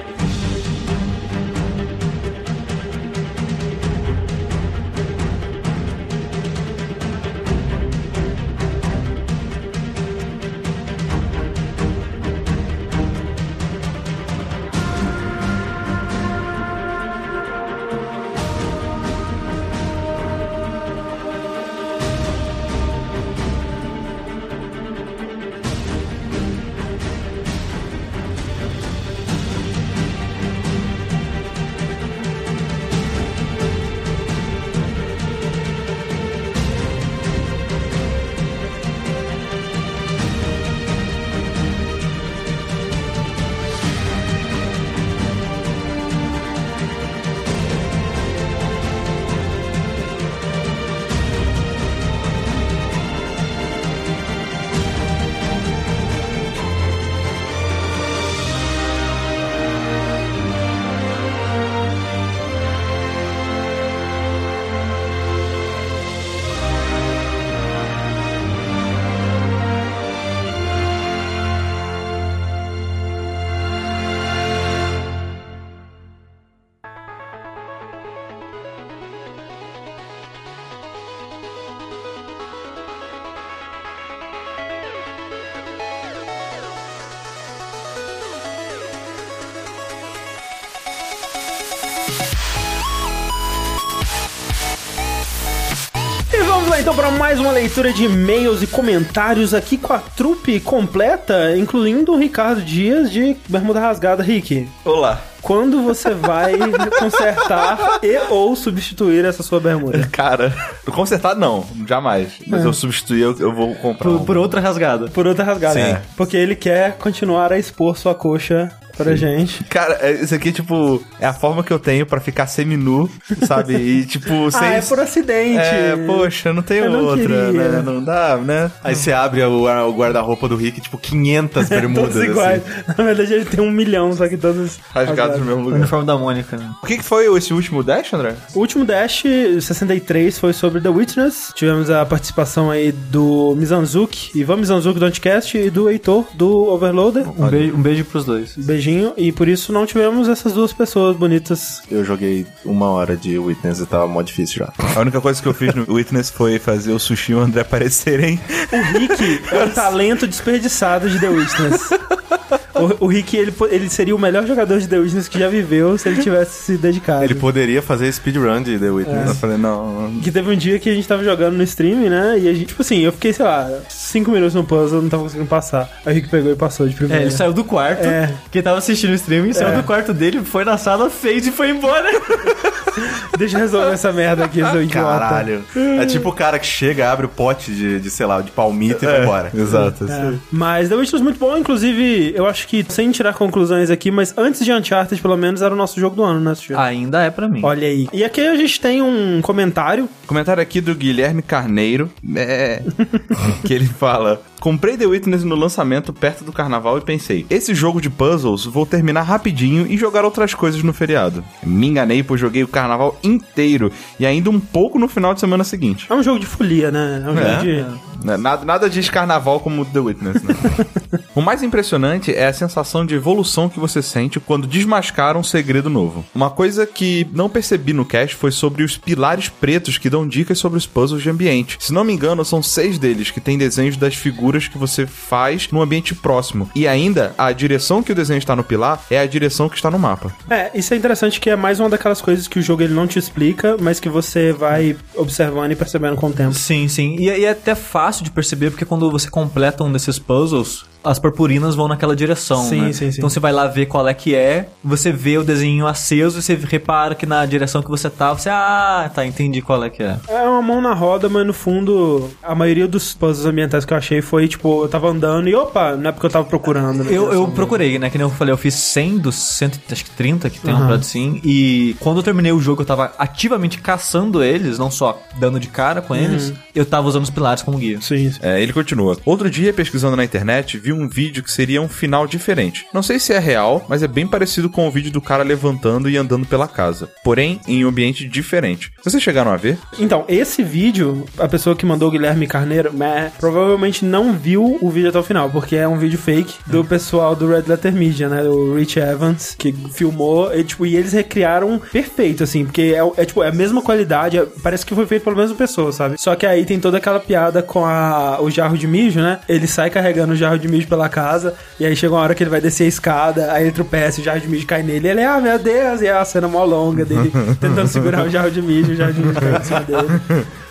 Leitura 97.75 97.93
de 97.93 98.05
e-mails 98.05 98.63
e 98.63 98.69
comentários 98.69 99.53
aqui 99.53 99.77
com 99.77 99.93
a 99.93 99.99
trupe 99.99 100.61
completa, 100.61 101.57
incluindo 101.57 102.13
o 102.13 102.17
Ricardo 102.17 102.63
Dias 102.63 103.11
de 103.11 103.37
Bermuda 103.49 103.81
Rasgada. 103.81 104.23
Rick, 104.23 104.69
Olá. 104.85 105.21
quando 105.43 105.83
você 105.83 106.15
vai 106.15 106.53
consertar 107.01 107.99
e 108.01 108.17
ou 108.31 108.55
substituir 108.55 109.25
essa 109.25 109.43
sua 109.43 109.59
bermuda? 109.59 110.09
Cara, 110.13 110.55
consertar 110.93 111.35
não, 111.35 111.67
jamais. 111.85 112.35
Mas 112.47 112.63
É. 112.63 112.67
eu 112.69 112.73
substituir, 112.73 113.23
eu, 113.23 113.37
eu 113.41 113.53
vou 113.53 113.75
comprar. 113.75 114.09
Por, 114.09 114.21
um. 114.21 114.25
por 114.25 114.37
outra 114.37 114.61
rasgada. 114.61 115.09
Por 115.09 115.27
outra 115.27 115.43
rasgada. 115.45 115.75
Sim. 115.75 115.81
É. 115.81 116.03
Porque 116.17 116.37
ele 116.37 116.55
quer 116.55 116.97
continuar 116.99 117.53
a 117.53 117.59
expor 117.59 117.99
sua 117.99 118.15
coxa 118.15 118.71
pra 118.97 119.15
gente. 119.17 119.65
Cara, 119.65 119.99
é- 120.01 120.13
isso 120.23 120.35
aqui, 120.35 120.53
tipo, 120.53 121.03
é 121.21 121.27
a 121.27 121.33
forma 121.33 121.63
que 121.63 121.73
eu 121.73 121.79
tenho 121.79 122.07
pra 122.07 122.21
ficar 122.21 122.47
seminu, 122.47 123.11
sabe? 123.47 123.75
E, 123.77 124.05
tipo, 124.07 124.51
sem... 124.53 124.61
Ah, 124.69 124.73
é 124.75 124.81
por 124.83 124.99
acidente. 125.01 125.59
É, 125.61 125.97
poxa, 126.07 126.53
não 126.53 126.63
não 126.91 127.05
outra, 127.05 127.23
queria. 127.27 127.53
né? 127.53 127.83
Não 127.85 128.03
dá, 128.03 128.37
né? 128.37 128.71
Aí 128.83 128.95
você 128.95 129.13
abre 129.13 129.43
o, 129.43 129.65
o 129.65 129.93
guarda-roupa 129.97 130.49
do 130.49 130.57
Rick, 130.57 130.81
tipo, 130.81 130.97
500 130.99 131.69
bermudas. 131.69 132.15
Todos 132.15 132.29
iguais. 132.29 132.63
assim. 132.67 132.85
Na 132.99 133.05
verdade, 133.05 133.33
ele 133.35 133.45
tem 133.45 133.61
um 133.61 133.71
milhão, 133.71 134.13
só 134.13 134.29
que 134.29 134.37
todos 134.37 134.79
Rasgados 134.93 135.39
no 135.39 135.45
mesmo 135.45 135.61
O 135.61 135.65
lugar. 135.65 135.79
uniforme 135.79 136.07
da 136.07 136.17
Mônica, 136.17 136.57
né? 136.57 136.71
O 136.83 136.87
que, 136.87 136.99
que 136.99 137.05
foi 137.05 137.27
esse 137.37 137.53
último 137.53 137.83
dash, 137.83 138.13
André? 138.13 138.35
O 138.55 138.61
último 138.61 138.85
Dash 138.85 139.25
63 139.61 140.39
foi 140.39 140.53
sobre 140.53 140.81
The 140.81 140.89
Witness. 140.89 141.53
Tivemos 141.55 141.91
a 141.91 142.05
participação 142.05 142.71
aí 142.71 142.93
do 142.93 143.55
Mizanzuki, 143.57 144.31
Ivan 144.39 144.57
Mizanzuki 144.57 144.99
do 144.99 145.05
Anticast 145.05 145.57
e 145.57 145.71
do 145.71 145.89
Heitor 145.91 146.27
do 146.35 146.51
Overloader. 146.69 147.29
Um 147.41 147.49
beijo, 147.49 147.75
um 147.77 147.83
beijo 147.83 148.05
pros 148.05 148.25
dois. 148.25 148.55
Beijinho. 148.85 149.15
E 149.17 149.33
por 149.33 149.49
isso 149.49 149.73
não 149.73 149.87
tivemos 149.87 150.29
essas 150.29 150.53
duas 150.53 150.73
pessoas 150.73 151.17
bonitas. 151.17 151.83
Eu 151.91 152.05
joguei 152.05 152.47
uma 152.65 152.91
hora 152.91 153.17
de 153.17 153.39
Witness 153.39 153.81
e 153.81 153.87
tava 153.87 154.07
mó 154.07 154.21
difícil 154.23 154.59
já. 154.59 154.73
A 154.97 155.01
única 155.01 155.21
coisa 155.21 155.41
que 155.41 155.49
eu 155.49 155.55
fiz 155.55 155.75
no 155.75 155.87
Witness 155.95 156.31
foi 156.31 156.59
fazer 156.59 156.93
o 156.93 156.99
Sushi 156.99 157.33
e 157.33 157.35
o 157.35 157.41
André 157.41 157.63
aparecerem. 157.63 158.39
O 158.73 158.99
Rick 158.99 159.41
é 159.53 159.65
um 159.65 159.71
talento 159.73 160.27
desperdiçado 160.27 161.09
de 161.09 161.19
The 161.19 161.29
Witness. 161.29 161.91
O, 162.75 163.05
o 163.05 163.07
Rick, 163.07 163.37
ele, 163.37 163.53
ele 163.71 163.89
seria 163.89 164.15
o 164.15 164.19
melhor 164.19 164.47
jogador 164.47 164.79
de 164.81 164.89
The 164.89 164.99
Witness 164.99 165.29
que 165.29 165.39
já 165.39 165.49
viveu 165.49 165.97
se 165.97 166.09
ele 166.09 166.21
tivesse 166.23 166.63
se 166.65 166.77
dedicado. 166.77 167.25
Ele 167.25 167.35
poderia 167.35 167.81
fazer 167.81 168.11
speedrun 168.13 168.63
de 168.63 168.79
The 168.79 168.91
Witness. 168.91 169.29
Eu 169.29 169.35
falei, 169.37 169.57
não. 169.57 170.19
Que 170.23 170.31
teve 170.31 170.51
um 170.51 170.57
dia 170.57 170.79
que 170.79 170.91
a 170.91 170.95
gente 170.95 171.07
tava 171.07 171.23
jogando 171.23 171.57
no 171.57 171.63
stream, 171.63 172.01
né? 172.11 172.39
E 172.39 172.49
a 172.49 172.53
gente, 172.53 172.67
tipo 172.67 172.83
assim, 172.83 173.01
eu 173.01 173.13
fiquei, 173.13 173.33
sei 173.33 173.45
lá, 173.45 173.71
cinco 173.89 174.31
minutos 174.31 174.55
no 174.55 174.65
puzzle, 174.65 175.01
não 175.03 175.09
tava 175.09 175.23
conseguindo 175.23 175.49
passar. 175.49 175.89
Aí 176.05 176.13
o 176.13 176.15
Rick 176.17 176.29
pegou 176.29 176.53
e 176.53 176.57
passou 176.57 176.87
de 176.89 176.95
É, 176.95 176.97
primeira. 176.97 177.23
ele 177.23 177.31
saiu 177.31 177.53
do 177.53 177.65
quarto. 177.65 178.05
É. 178.05 178.33
Quem 178.51 178.63
tava 178.63 178.79
assistindo 178.79 179.11
o 179.11 179.15
streaming 179.15 179.53
saiu 179.53 179.69
É. 179.69 179.77
do 179.77 179.83
quarto 179.85 180.13
dele, 180.13 180.41
foi 180.45 180.65
na 180.65 180.77
sala, 180.77 181.09
fez 181.11 181.47
e 181.47 181.51
foi 181.53 181.71
embora. 181.71 182.09
Deixa 183.39 183.57
eu 183.57 183.61
resolver 183.61 183.93
essa 183.93 184.13
merda 184.13 184.45
aqui, 184.45 184.61
seu 184.65 184.83
idiota. 184.83 185.19
Caralho. 185.19 185.65
É 185.75 186.07
tipo 186.07 186.29
o 186.29 186.33
cara 186.33 186.59
que 186.59 186.67
chega, 186.67 187.11
abre 187.11 187.27
o 187.27 187.29
pote 187.29 187.73
de, 187.73 188.01
de 188.01 188.11
sei 188.11 188.27
lá, 188.27 188.41
de 188.41 188.51
palmito 188.51 189.05
e 189.05 189.07
vai 189.07 189.23
embora. 189.23 189.51
Exato. 189.55 190.05
É. 190.11 190.35
Mas 190.51 190.89
The 190.89 190.95
Witness 190.95 191.23
muito 191.23 191.39
bom, 191.39 191.57
inclusive, 191.57 192.33
eu 192.35 192.47
acho 192.47 192.67
que, 192.69 192.85
sem 192.89 193.11
tirar 193.11 193.35
conclusões 193.35 193.91
aqui, 193.91 194.11
mas 194.11 194.35
antes 194.37 194.65
de 194.65 194.73
Uncharted, 194.73 195.21
pelo 195.21 195.37
menos, 195.37 195.63
era 195.63 195.75
o 195.75 195.77
nosso 195.77 195.99
jogo 195.99 196.17
do 196.17 196.23
ano, 196.23 196.41
né, 196.41 196.55
Sushi? 196.55 196.75
Ainda 196.75 197.23
é 197.23 197.31
pra 197.31 197.49
mim. 197.49 197.61
Olha 197.63 197.87
aí. 197.87 198.09
E 198.13 198.25
aqui 198.25 198.41
a 198.41 198.57
gente 198.57 198.81
tem 198.81 199.03
um 199.03 199.41
comentário. 199.43 200.09
Comentário 200.27 200.63
aqui 200.63 200.81
do 200.81 200.95
Guilherme 200.95 201.43
Carneiro, 201.43 202.11
é, 202.37 202.83
que 203.65 203.73
ele 203.73 203.87
fala: 203.87 204.41
Comprei 204.65 204.97
The 204.97 205.05
Witness 205.05 205.45
no 205.45 205.55
lançamento 205.55 206.11
perto 206.11 206.43
do 206.43 206.51
carnaval 206.51 206.97
e 206.97 207.03
pensei: 207.03 207.45
esse 207.51 207.75
jogo 207.75 208.01
de 208.01 208.09
puzzles 208.09 208.65
vou 208.65 208.87
terminar 208.87 209.21
rapidinho 209.21 209.87
e 209.87 209.97
jogar 209.99 210.25
outras 210.25 210.55
coisas 210.55 210.83
no 210.83 210.93
feriado. 210.93 211.45
Me 211.63 211.89
enganei, 211.89 212.23
pois 212.23 212.41
joguei 212.41 212.63
o 212.63 212.69
carnaval 212.69 212.84
inteiro 213.23 213.93
e 214.19 214.27
ainda 214.27 214.51
um 214.51 214.61
pouco 214.61 214.99
no 214.99 215.09
final 215.09 215.35
de 215.35 215.41
semana 215.41 215.65
seguinte. 215.65 216.07
É 216.09 216.15
um 216.15 216.23
jogo 216.23 216.39
de 216.39 216.47
folia, 216.47 216.91
né? 216.91 217.23
É 217.25 217.31
um 217.31 217.37
jogo 217.37 217.63
de. 217.63 218.25
Né, 218.25 218.37
Nada, 218.39 218.65
nada 218.65 218.89
diz 218.89 219.11
carnaval 219.11 219.61
como 219.61 219.85
The 219.85 220.01
Witness, 220.01 220.43
né? 220.43 220.55
o 221.35 221.43
mais 221.43 221.63
impressionante 221.63 222.35
é 222.35 222.47
a 222.47 222.53
sensação 222.53 223.05
de 223.05 223.15
evolução 223.15 223.69
que 223.69 223.79
você 223.79 224.01
sente 224.01 224.41
quando 224.41 224.67
desmascara 224.67 225.39
um 225.39 225.43
segredo 225.43 225.91
novo. 225.91 226.25
Uma 226.35 226.49
coisa 226.49 226.87
que 226.87 227.27
não 227.33 227.51
percebi 227.51 227.93
no 227.93 228.05
cast 228.05 228.35
foi 228.35 228.51
sobre 228.51 228.83
os 228.83 228.97
pilares 228.97 229.49
pretos 229.49 229.99
que 229.99 230.09
dão 230.09 230.27
dicas 230.27 230.59
sobre 230.59 230.79
os 230.79 230.87
puzzles 230.87 231.23
de 231.23 231.29
ambiente. 231.29 231.77
Se 231.79 231.93
não 231.93 232.03
me 232.03 232.15
engano, 232.15 232.45
são 232.45 232.63
seis 232.63 232.99
deles 232.99 233.31
que 233.31 233.41
têm 233.41 233.59
desenhos 233.59 233.97
das 233.97 234.15
figuras 234.15 234.69
que 234.69 234.79
você 234.79 235.07
faz 235.07 235.69
no 235.71 235.83
ambiente 235.83 236.15
próximo. 236.15 236.71
E 236.75 236.89
ainda, 236.89 237.35
a 237.37 237.53
direção 237.53 238.03
que 238.03 238.13
o 238.13 238.15
desenho 238.15 238.39
está 238.39 238.57
no 238.57 238.65
pilar 238.65 239.05
é 239.11 239.19
a 239.19 239.27
direção 239.27 239.69
que 239.69 239.77
está 239.77 239.91
no 239.91 239.99
mapa. 239.99 240.35
É, 240.49 240.71
isso 240.75 240.95
é 240.95 240.97
interessante 240.97 241.39
que 241.41 241.51
é 241.51 241.57
mais 241.57 241.79
uma 241.79 241.91
daquelas 241.91 242.23
coisas 242.23 242.49
que 242.49 242.59
o 242.59 242.63
jogo 242.63 242.74
ele 242.83 242.95
não 242.95 243.07
te 243.07 243.19
explica, 243.19 243.77
mas 243.81 244.01
que 244.01 244.09
você 244.09 244.53
vai 244.53 244.97
observando 245.15 245.73
e 245.73 245.77
percebendo 245.77 246.17
com 246.17 246.29
o 246.29 246.33
tempo. 246.33 246.55
Sim, 246.55 246.89
sim. 246.89 247.17
E, 247.19 247.25
e 247.25 247.45
é 247.45 247.51
até 247.51 247.75
fácil 247.75 248.25
de 248.25 248.31
perceber, 248.31 248.71
porque 248.71 248.85
quando 248.85 249.11
você 249.11 249.31
completa 249.31 249.85
um 249.85 249.93
desses 249.93 250.19
puzzles, 250.19 250.85
as 251.05 251.19
purpurinas 251.19 251.75
vão 251.75 251.87
naquela 251.89 252.17
direção, 252.17 252.65
Sim, 252.65 252.81
né? 252.81 252.93
sim, 252.93 253.11
sim. 253.11 253.19
Então 253.19 253.29
você 253.29 253.39
vai 253.39 253.53
lá 253.53 253.67
ver 253.67 253.87
qual 253.87 254.07
é 254.09 254.15
que 254.15 254.35
é, 254.35 254.69
você 254.83 255.13
vê 255.13 255.37
o 255.39 255.45
desenho 255.45 255.87
aceso 255.87 256.39
e 256.39 256.43
você 256.43 256.55
repara 256.55 257.15
que 257.15 257.27
na 257.27 257.45
direção 257.47 257.83
que 257.83 257.91
você 257.91 258.09
tá, 258.09 258.33
você, 258.33 258.49
ah, 258.49 259.11
tá, 259.15 259.25
entendi 259.27 259.61
qual 259.61 259.83
é 259.85 259.91
que 259.91 260.03
é. 260.03 260.17
É 260.29 260.43
uma 260.43 260.63
mão 260.63 260.81
na 260.81 260.95
roda, 260.95 261.29
mas 261.29 261.47
no 261.47 261.53
fundo, 261.53 262.31
a 262.43 262.55
maioria 262.55 262.89
dos 262.89 263.13
puzzles 263.15 263.47
ambientais 263.47 263.85
que 263.85 263.93
eu 263.93 263.97
achei 263.99 264.23
foi 264.23 264.49
tipo, 264.49 264.83
eu 264.85 264.89
tava 264.89 265.09
andando 265.09 265.49
e 265.49 265.55
opa, 265.55 265.95
não 265.97 266.09
é 266.09 266.13
porque 266.13 266.27
eu 266.27 266.31
tava 266.31 266.45
procurando. 266.45 267.05
né? 267.05 267.11
Eu, 267.13 267.33
eu 267.33 267.49
procurei, 267.49 267.99
né? 267.99 268.09
Que 268.11 268.17
nem 268.19 268.27
eu 268.27 268.31
falei, 268.31 268.53
eu 268.53 268.59
fiz 268.59 268.75
100 268.75 269.19
dos 269.19 269.35
130 269.35 270.49
que 270.51 270.61
tem 270.61 270.73
Aham. 270.73 270.83
no 270.83 270.89
Prato 270.89 271.05
Sim. 271.07 271.41
E 271.45 271.97
quando 272.01 272.19
eu 272.19 272.23
terminei 272.23 272.53
o 272.53 272.61
jogo, 272.61 272.83
eu 272.83 272.87
tava 272.87 273.13
ativamente 273.19 273.79
caçando 273.79 274.43
eles, 274.43 274.79
não 274.79 274.91
só 274.91 275.21
dando 275.37 275.61
de 275.61 275.69
cara 275.69 276.01
com 276.01 276.15
eles, 276.15 276.53
eu 276.75 276.85
tava 276.87 277.07
usando 277.09 277.25
os 277.25 277.31
pilares 277.31 277.63
como 277.63 277.77
guia. 277.79 278.01
Sim. 278.01 278.33
É, 278.41 278.63
ele 278.63 278.73
continua. 278.73 279.17
Outro 279.25 279.51
dia, 279.51 279.73
pesquisando 279.73 280.17
na 280.17 280.25
internet, 280.25 280.79
vi 280.79 280.93
um 280.95 281.09
vídeo 281.09 281.43
que 281.43 281.51
seria 281.51 281.83
um 281.83 281.89
final 281.89 282.27
diferente. 282.27 282.87
Não 282.93 283.03
sei 283.03 283.19
se 283.19 283.33
é 283.33 283.39
real, 283.39 283.85
mas 283.89 284.03
é 284.03 284.09
bem 284.09 284.27
parecido 284.27 284.71
com 284.71 284.87
o 284.87 284.91
vídeo 284.91 285.11
do 285.11 285.21
cara 285.21 285.43
levantando 285.43 286.09
e 286.09 286.17
andando 286.17 286.47
pela 286.47 286.69
casa. 286.69 287.11
Porém, 287.23 287.61
em 287.67 287.85
um 287.85 287.89
ambiente 287.89 288.27
diferente. 288.29 288.93
Vocês 289.03 289.23
chegaram 289.23 289.51
a 289.51 289.57
ver? 289.57 289.79
Então, 289.99 290.25
esse 290.29 290.63
vídeo, 290.63 291.25
a 291.39 291.49
pessoa 291.49 291.77
que 291.77 291.87
mandou 291.87 292.09
o 292.09 292.11
Guilherme 292.11 292.47
Carneiro, 292.47 292.93
meh, 292.93 293.31
provavelmente 293.39 294.05
não 294.05 294.33
viu 294.33 294.79
o 294.81 294.91
vídeo 294.91 295.09
até 295.09 295.19
o 295.19 295.23
final, 295.23 295.51
porque 295.51 295.77
é 295.77 295.87
um 295.87 295.99
vídeo 295.99 296.19
fake 296.19 296.55
do 296.67 296.85
pessoal 296.85 297.35
do 297.37 297.49
Red 297.49 297.65
Letter 297.67 297.93
Media, 297.93 298.29
né? 298.29 298.43
O 298.43 298.75
Rich 298.75 298.99
Evans, 298.99 299.55
que 299.59 299.73
filmou, 299.93 300.55
e, 300.55 300.65
tipo, 300.65 300.87
e 300.87 300.97
eles 300.97 301.13
recriaram 301.13 301.81
perfeito, 301.93 302.43
assim, 302.45 302.65
porque 302.65 302.95
é, 302.97 303.23
é, 303.23 303.25
tipo, 303.25 303.43
é 303.43 303.49
a 303.49 303.53
mesma 303.53 303.83
qualidade, 303.83 304.39
é- 304.39 304.47
parece 304.63 304.85
que 304.85 304.95
foi 304.95 305.07
feito 305.07 305.23
pela 305.23 305.37
mesma 305.37 305.57
pessoa, 305.57 305.93
sabe? 305.93 306.17
Só 306.19 306.35
que 306.35 306.47
aí 306.47 306.65
tem 306.65 306.79
toda 306.81 306.99
aquela 306.99 307.21
piada 307.21 307.63
com 307.63 307.85
a, 307.85 308.41
o 308.41 308.51
jarro 308.51 308.77
de 308.77 308.87
mijo, 308.87 309.21
né? 309.21 309.41
Ele 309.49 309.67
sai 309.67 309.91
carregando 309.91 310.33
o 310.33 310.37
jarro 310.37 310.59
de 310.59 310.69
mijo 310.69 310.84
pela 310.87 311.09
casa, 311.09 311.55
e 311.79 311.85
aí 311.87 311.95
chega 311.97 312.15
uma 312.15 312.21
hora 312.23 312.35
que 312.35 312.43
ele 312.43 312.51
vai 312.51 312.61
descer 312.61 312.85
a 312.85 312.89
escada, 312.89 313.53
aí 313.53 313.65
ele 313.65 313.73
tropeça, 313.73 314.21
o 314.21 314.25
jarro 314.25 314.41
de 314.41 314.49
mijo 314.49 314.67
cai 314.67 314.83
nele, 314.83 315.09
e 315.09 315.11
ele, 315.11 315.23
ah, 315.25 315.41
meu 315.41 315.59
Deus, 315.59 316.01
e 316.01 316.07
é 316.07 316.13
a 316.13 316.25
cena 316.25 316.49
mó 316.49 316.65
longa 316.65 317.05
dele 317.05 317.33
tentando 317.61 317.87
segurar 317.89 318.25
o 318.27 318.31
jarro 318.31 318.51
de 318.51 318.61
mijo, 318.63 318.93
o 318.93 318.97
jarro 318.97 319.13
de 319.13 319.21
mijo 319.21 319.41
cai 319.41 319.57
em 319.61 319.65
cima 319.65 319.81
dele. 319.81 320.21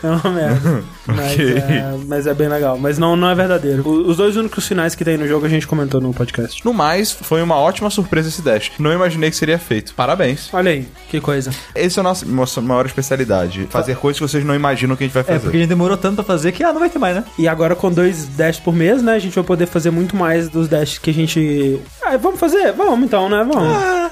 É 0.03 0.07
uma 0.07 0.29
merda. 0.31 0.83
Mas, 1.05 1.33
Ok. 1.33 1.57
é, 1.57 1.95
mas 2.07 2.27
é 2.27 2.33
bem 2.33 2.47
legal. 2.47 2.77
Mas 2.77 2.97
não, 2.97 3.13
não 3.17 3.29
é 3.29 3.35
verdadeiro. 3.35 3.83
O- 3.85 4.07
Os 4.09 4.15
dois 4.15 4.37
únicos 4.37 4.65
finais 4.65 4.95
que 4.95 5.03
tem 5.03 5.17
no 5.17 5.27
jogo 5.27 5.45
a 5.45 5.49
gente 5.49 5.67
comentou 5.67 5.99
no 5.99 6.13
podcast. 6.13 6.63
No 6.63 6.73
mais, 6.73 7.11
foi 7.11 7.41
uma 7.41 7.57
ótima 7.57 7.89
surpresa 7.89 8.29
esse 8.29 8.41
dash. 8.41 8.71
Não 8.79 8.91
imaginei 8.93 9.29
que 9.29 9.35
seria 9.35 9.59
feito. 9.59 9.93
Parabéns. 9.95 10.47
Olha 10.53 10.71
aí, 10.71 10.87
que 11.09 11.19
coisa. 11.19 11.51
Esse 11.75 11.99
é 11.99 12.01
a 12.01 12.03
nossa, 12.03 12.25
nossa 12.25 12.61
maior 12.61 12.85
especialidade. 12.85 13.67
Fazer 13.69 13.97
coisas 13.97 14.17
que 14.21 14.25
vocês 14.29 14.45
não 14.45 14.55
imaginam 14.55 14.95
que 14.95 15.03
a 15.03 15.07
gente 15.07 15.13
vai 15.13 15.23
É, 15.23 15.25
fazer. 15.25 15.39
porque 15.41 15.57
a 15.57 15.59
gente 15.59 15.69
demorou 15.69 15.97
tanto 15.97 16.15
pra 16.15 16.23
fazer 16.23 16.53
que, 16.53 16.63
ah, 16.63 16.71
não 16.71 16.79
vai 16.79 16.89
ter 16.89 16.99
mais, 16.99 17.17
né? 17.17 17.25
E 17.37 17.47
agora 17.49 17.75
com 17.75 17.91
dois 17.91 18.25
dashes 18.37 18.61
por 18.61 18.73
mês, 18.73 19.03
né? 19.03 19.13
A 19.15 19.19
gente 19.19 19.35
vai 19.35 19.43
poder 19.43 19.65
fazer 19.67 19.89
muito 19.91 20.02
mais 20.11 20.49
dos 20.49 20.67
dashes 20.67 20.97
que 20.97 21.09
a 21.09 21.13
gente. 21.13 21.79
Ah, 22.01 22.17
vamos 22.17 22.39
fazer? 22.39 22.71
Vamos 22.73 23.05
então, 23.05 23.29
né? 23.29 23.43
Vamos. 23.49 24.03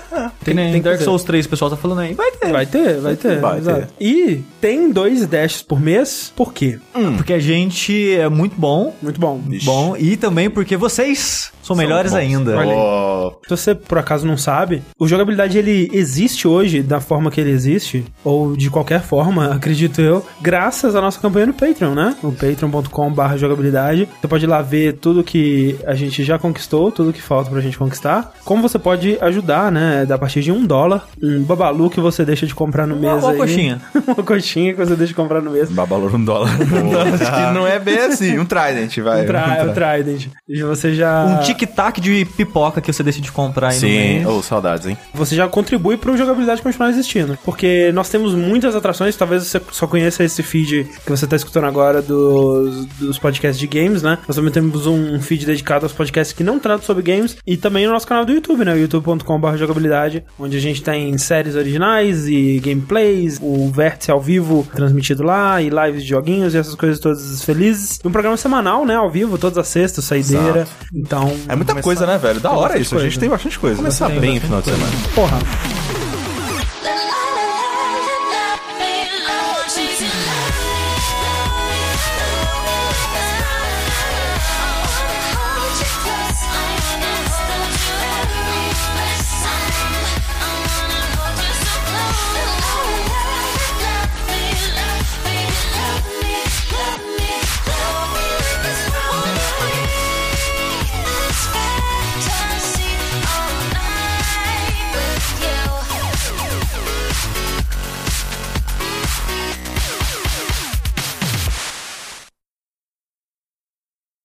Tem, 0.44 0.54
Tem- 0.54 0.54
nem 0.56 0.72
tem 0.72 0.82
que 0.82 0.86
Dark 0.86 0.96
fazer. 0.98 1.06
Souls 1.06 1.24
3, 1.24 1.46
o 1.46 1.50
pessoal 1.50 1.72
tá 1.72 1.78
falando 1.78 2.00
aí. 2.00 2.14
Vai 2.14 2.32
ter. 2.32 2.52
Vai 2.52 2.66
ter, 2.66 3.00
vai 3.00 3.16
ter. 3.16 3.40
Vai 3.40 3.58
exato. 3.60 3.88
ter. 3.98 4.06
E 4.06 4.44
tem 4.60 4.92
dois 4.92 5.26
dashes 5.26 5.62
por 5.62 5.80
mês, 5.80 6.32
por 6.36 6.54
quê? 6.54 6.80
Porque 7.18 7.34
a 7.34 7.40
gente 7.40 8.14
é 8.14 8.28
muito 8.30 8.56
bom. 8.60 8.94
Muito 9.02 9.20
bom. 9.20 9.42
Bom. 9.64 9.96
E 9.98 10.18
também 10.18 10.50
porque 10.50 10.76
vocês 10.76 11.52
são 11.62 11.76
melhores 11.76 12.12
bons. 12.12 12.18
ainda. 12.18 12.66
Oh, 12.66 13.34
Se 13.44 13.50
você 13.50 13.76
por 13.76 13.98
acaso 13.98 14.26
não 14.26 14.38
sabe, 14.38 14.82
o 15.00 15.08
jogabilidade 15.08 15.58
ele 15.58 15.90
existe 15.94 16.48
hoje 16.48 16.82
da 16.82 17.00
forma 17.00 17.30
que 17.32 17.40
ele 17.40 17.52
existe, 17.52 18.04
ou 18.24 18.56
de 18.56 18.70
qualquer 18.70 19.02
forma, 19.02 19.48
acredito 19.56 20.02
eu, 20.02 20.26
graças 20.42 20.96
à 20.96 21.02
nossa 21.02 21.20
campanha 21.20 21.48
no 21.48 21.54
Patreon, 21.54 21.94
né? 21.94 22.16
O 22.24 22.32
patreon.com/barra 22.32 23.38
jogabilidade. 23.38 24.08
Você 24.20 24.28
pode 24.28 24.46
ir 24.46 24.48
lá 24.48 24.62
ver 24.62 24.94
tudo 24.94 25.24
que 25.24 25.78
a 25.86 25.94
gente 25.96 26.24
já 26.24 26.38
conquistou, 26.40 26.92
tudo 26.92 27.14
que 27.14 27.22
falta 27.22 27.50
pra 27.50 27.60
gente 27.62 27.78
conquistar. 27.78 28.34
Como 28.46 28.62
você 28.62 28.80
pode 28.80 29.18
ajudar, 29.22 29.72
né? 29.72 30.06
Da 30.06 30.18
partir 30.18 30.42
de 30.42 30.52
um 30.52 30.66
dólar, 30.66 31.08
um 31.22 31.44
babalu 31.44 31.90
que 31.90 32.00
você 32.00 32.24
deixa 32.26 32.46
de 32.46 32.54
comprar 32.56 32.88
no 32.88 32.96
mês 32.96 33.24
uma 33.24 33.32
aí. 33.32 33.38
coxinha. 33.38 33.82
uma 34.08 34.24
coxinha 34.24 34.74
que 34.74 34.80
você 34.80 34.96
deixa 34.96 35.08
de 35.10 35.16
comprar 35.16 35.42
no 35.42 35.52
mês. 35.52 35.70
Babalor 35.70 36.16
um 36.16 36.24
dólar. 36.24 36.50
Acho 37.14 37.32
que 37.32 37.54
não 37.54 37.66
é 37.68 37.80
bem 37.80 37.98
assim. 38.00 38.38
Um 38.40 38.46
Trident, 38.46 38.98
vai. 39.00 39.24
Um, 39.24 39.26
tri 39.26 39.38
um 39.70 39.74
Trident. 39.74 40.28
E 40.48 40.62
você 40.64 40.94
já. 40.94 41.26
Um 41.26 41.44
tic-tac 41.54 42.00
de 42.00 42.26
pipoca 42.26 42.82
que 42.82 42.92
você 42.92 43.04
decide 43.04 43.32
comprar 43.32 43.70
aí 43.70 43.76
no 43.76 43.80
Sim, 43.80 44.26
ou 44.26 44.44
saudades, 44.44 44.88
hein? 44.88 44.98
você 45.14 45.36
já 45.36 45.48
contribui 45.48 45.98
para 45.98 46.12
o 46.12 46.18
jogabilidade 46.18 46.62
continuar 46.62 46.90
existindo. 46.90 47.38
Porque 47.44 47.92
nós 47.94 48.10
temos 48.10 48.34
muitas 48.34 48.76
atrações, 48.76 49.16
talvez 49.16 49.44
você 49.44 49.62
só 49.72 49.88
conheça 49.88 50.24
esse 50.24 50.42
feed 50.44 50.88
que 51.06 51.10
você 51.10 51.26
está 51.26 51.36
escutando 51.36 51.66
agora 51.66 52.02
dos, 52.02 52.86
dos 52.86 53.20
podcasts 53.20 53.60
de 53.60 53.68
games, 53.68 54.02
né? 54.02 54.18
Nós 54.28 54.36
também 54.36 54.52
temos 54.52 54.88
um 54.88 55.20
feed 55.22 55.46
dedicado 55.46 55.86
aos 55.86 55.94
podcasts 55.94 56.36
que 56.36 56.44
não 56.44 56.60
tratam 56.60 56.86
sobre 56.86 57.04
games 57.04 57.38
e 57.46 57.58
também 57.58 57.86
no 57.86 57.94
nosso 57.94 58.08
canal 58.08 58.26
do 58.26 58.32
YouTube, 58.32 58.66
né? 58.66 58.78
youtube.com.br 58.78 59.56
jogabilidade, 59.58 60.24
onde 60.40 60.58
a 60.58 60.60
gente 60.60 60.82
tem 60.82 61.18
séries 61.18 61.56
originais 61.56 62.28
e 62.28 62.60
gameplays, 62.60 63.40
o 63.42 63.70
Vértice 63.70 64.12
ao 64.12 64.20
vivo 64.20 64.68
transmitido 64.74 65.24
lá 65.24 65.62
e 65.62 65.70
lives 65.70 66.04
de 66.04 66.10
joguinhos 66.10 66.54
e 66.54 66.58
essas 66.58 66.76
coisas 66.76 67.00
todas 67.00 67.44
felizes. 67.44 68.00
E 68.04 68.08
um 68.08 68.12
programa 68.12 68.38
semanal, 68.38 68.86
né? 68.86 68.96
Ao 68.96 69.10
vivo, 69.10 69.38
todas 69.38 69.58
as 69.58 69.68
sextas, 69.68 70.06
saideira. 70.06 70.68
Então. 70.94 71.32
É 71.48 71.56
muita 71.56 71.82
coisa, 71.82 72.06
né, 72.06 72.18
velho? 72.18 72.40
Da 72.40 72.52
hora 72.52 72.78
isso. 72.80 72.96
A 72.96 73.00
gente 73.00 73.10
coisa. 73.10 73.20
tem 73.20 73.30
bastante 73.30 73.60
coisa. 73.60 73.76
Começar 73.78 74.10
né? 74.10 74.20
bem 74.20 74.38
o 74.38 74.42
final 74.42 74.62
de 74.62 74.70
semana. 74.70 74.92
Porra. 75.16 75.40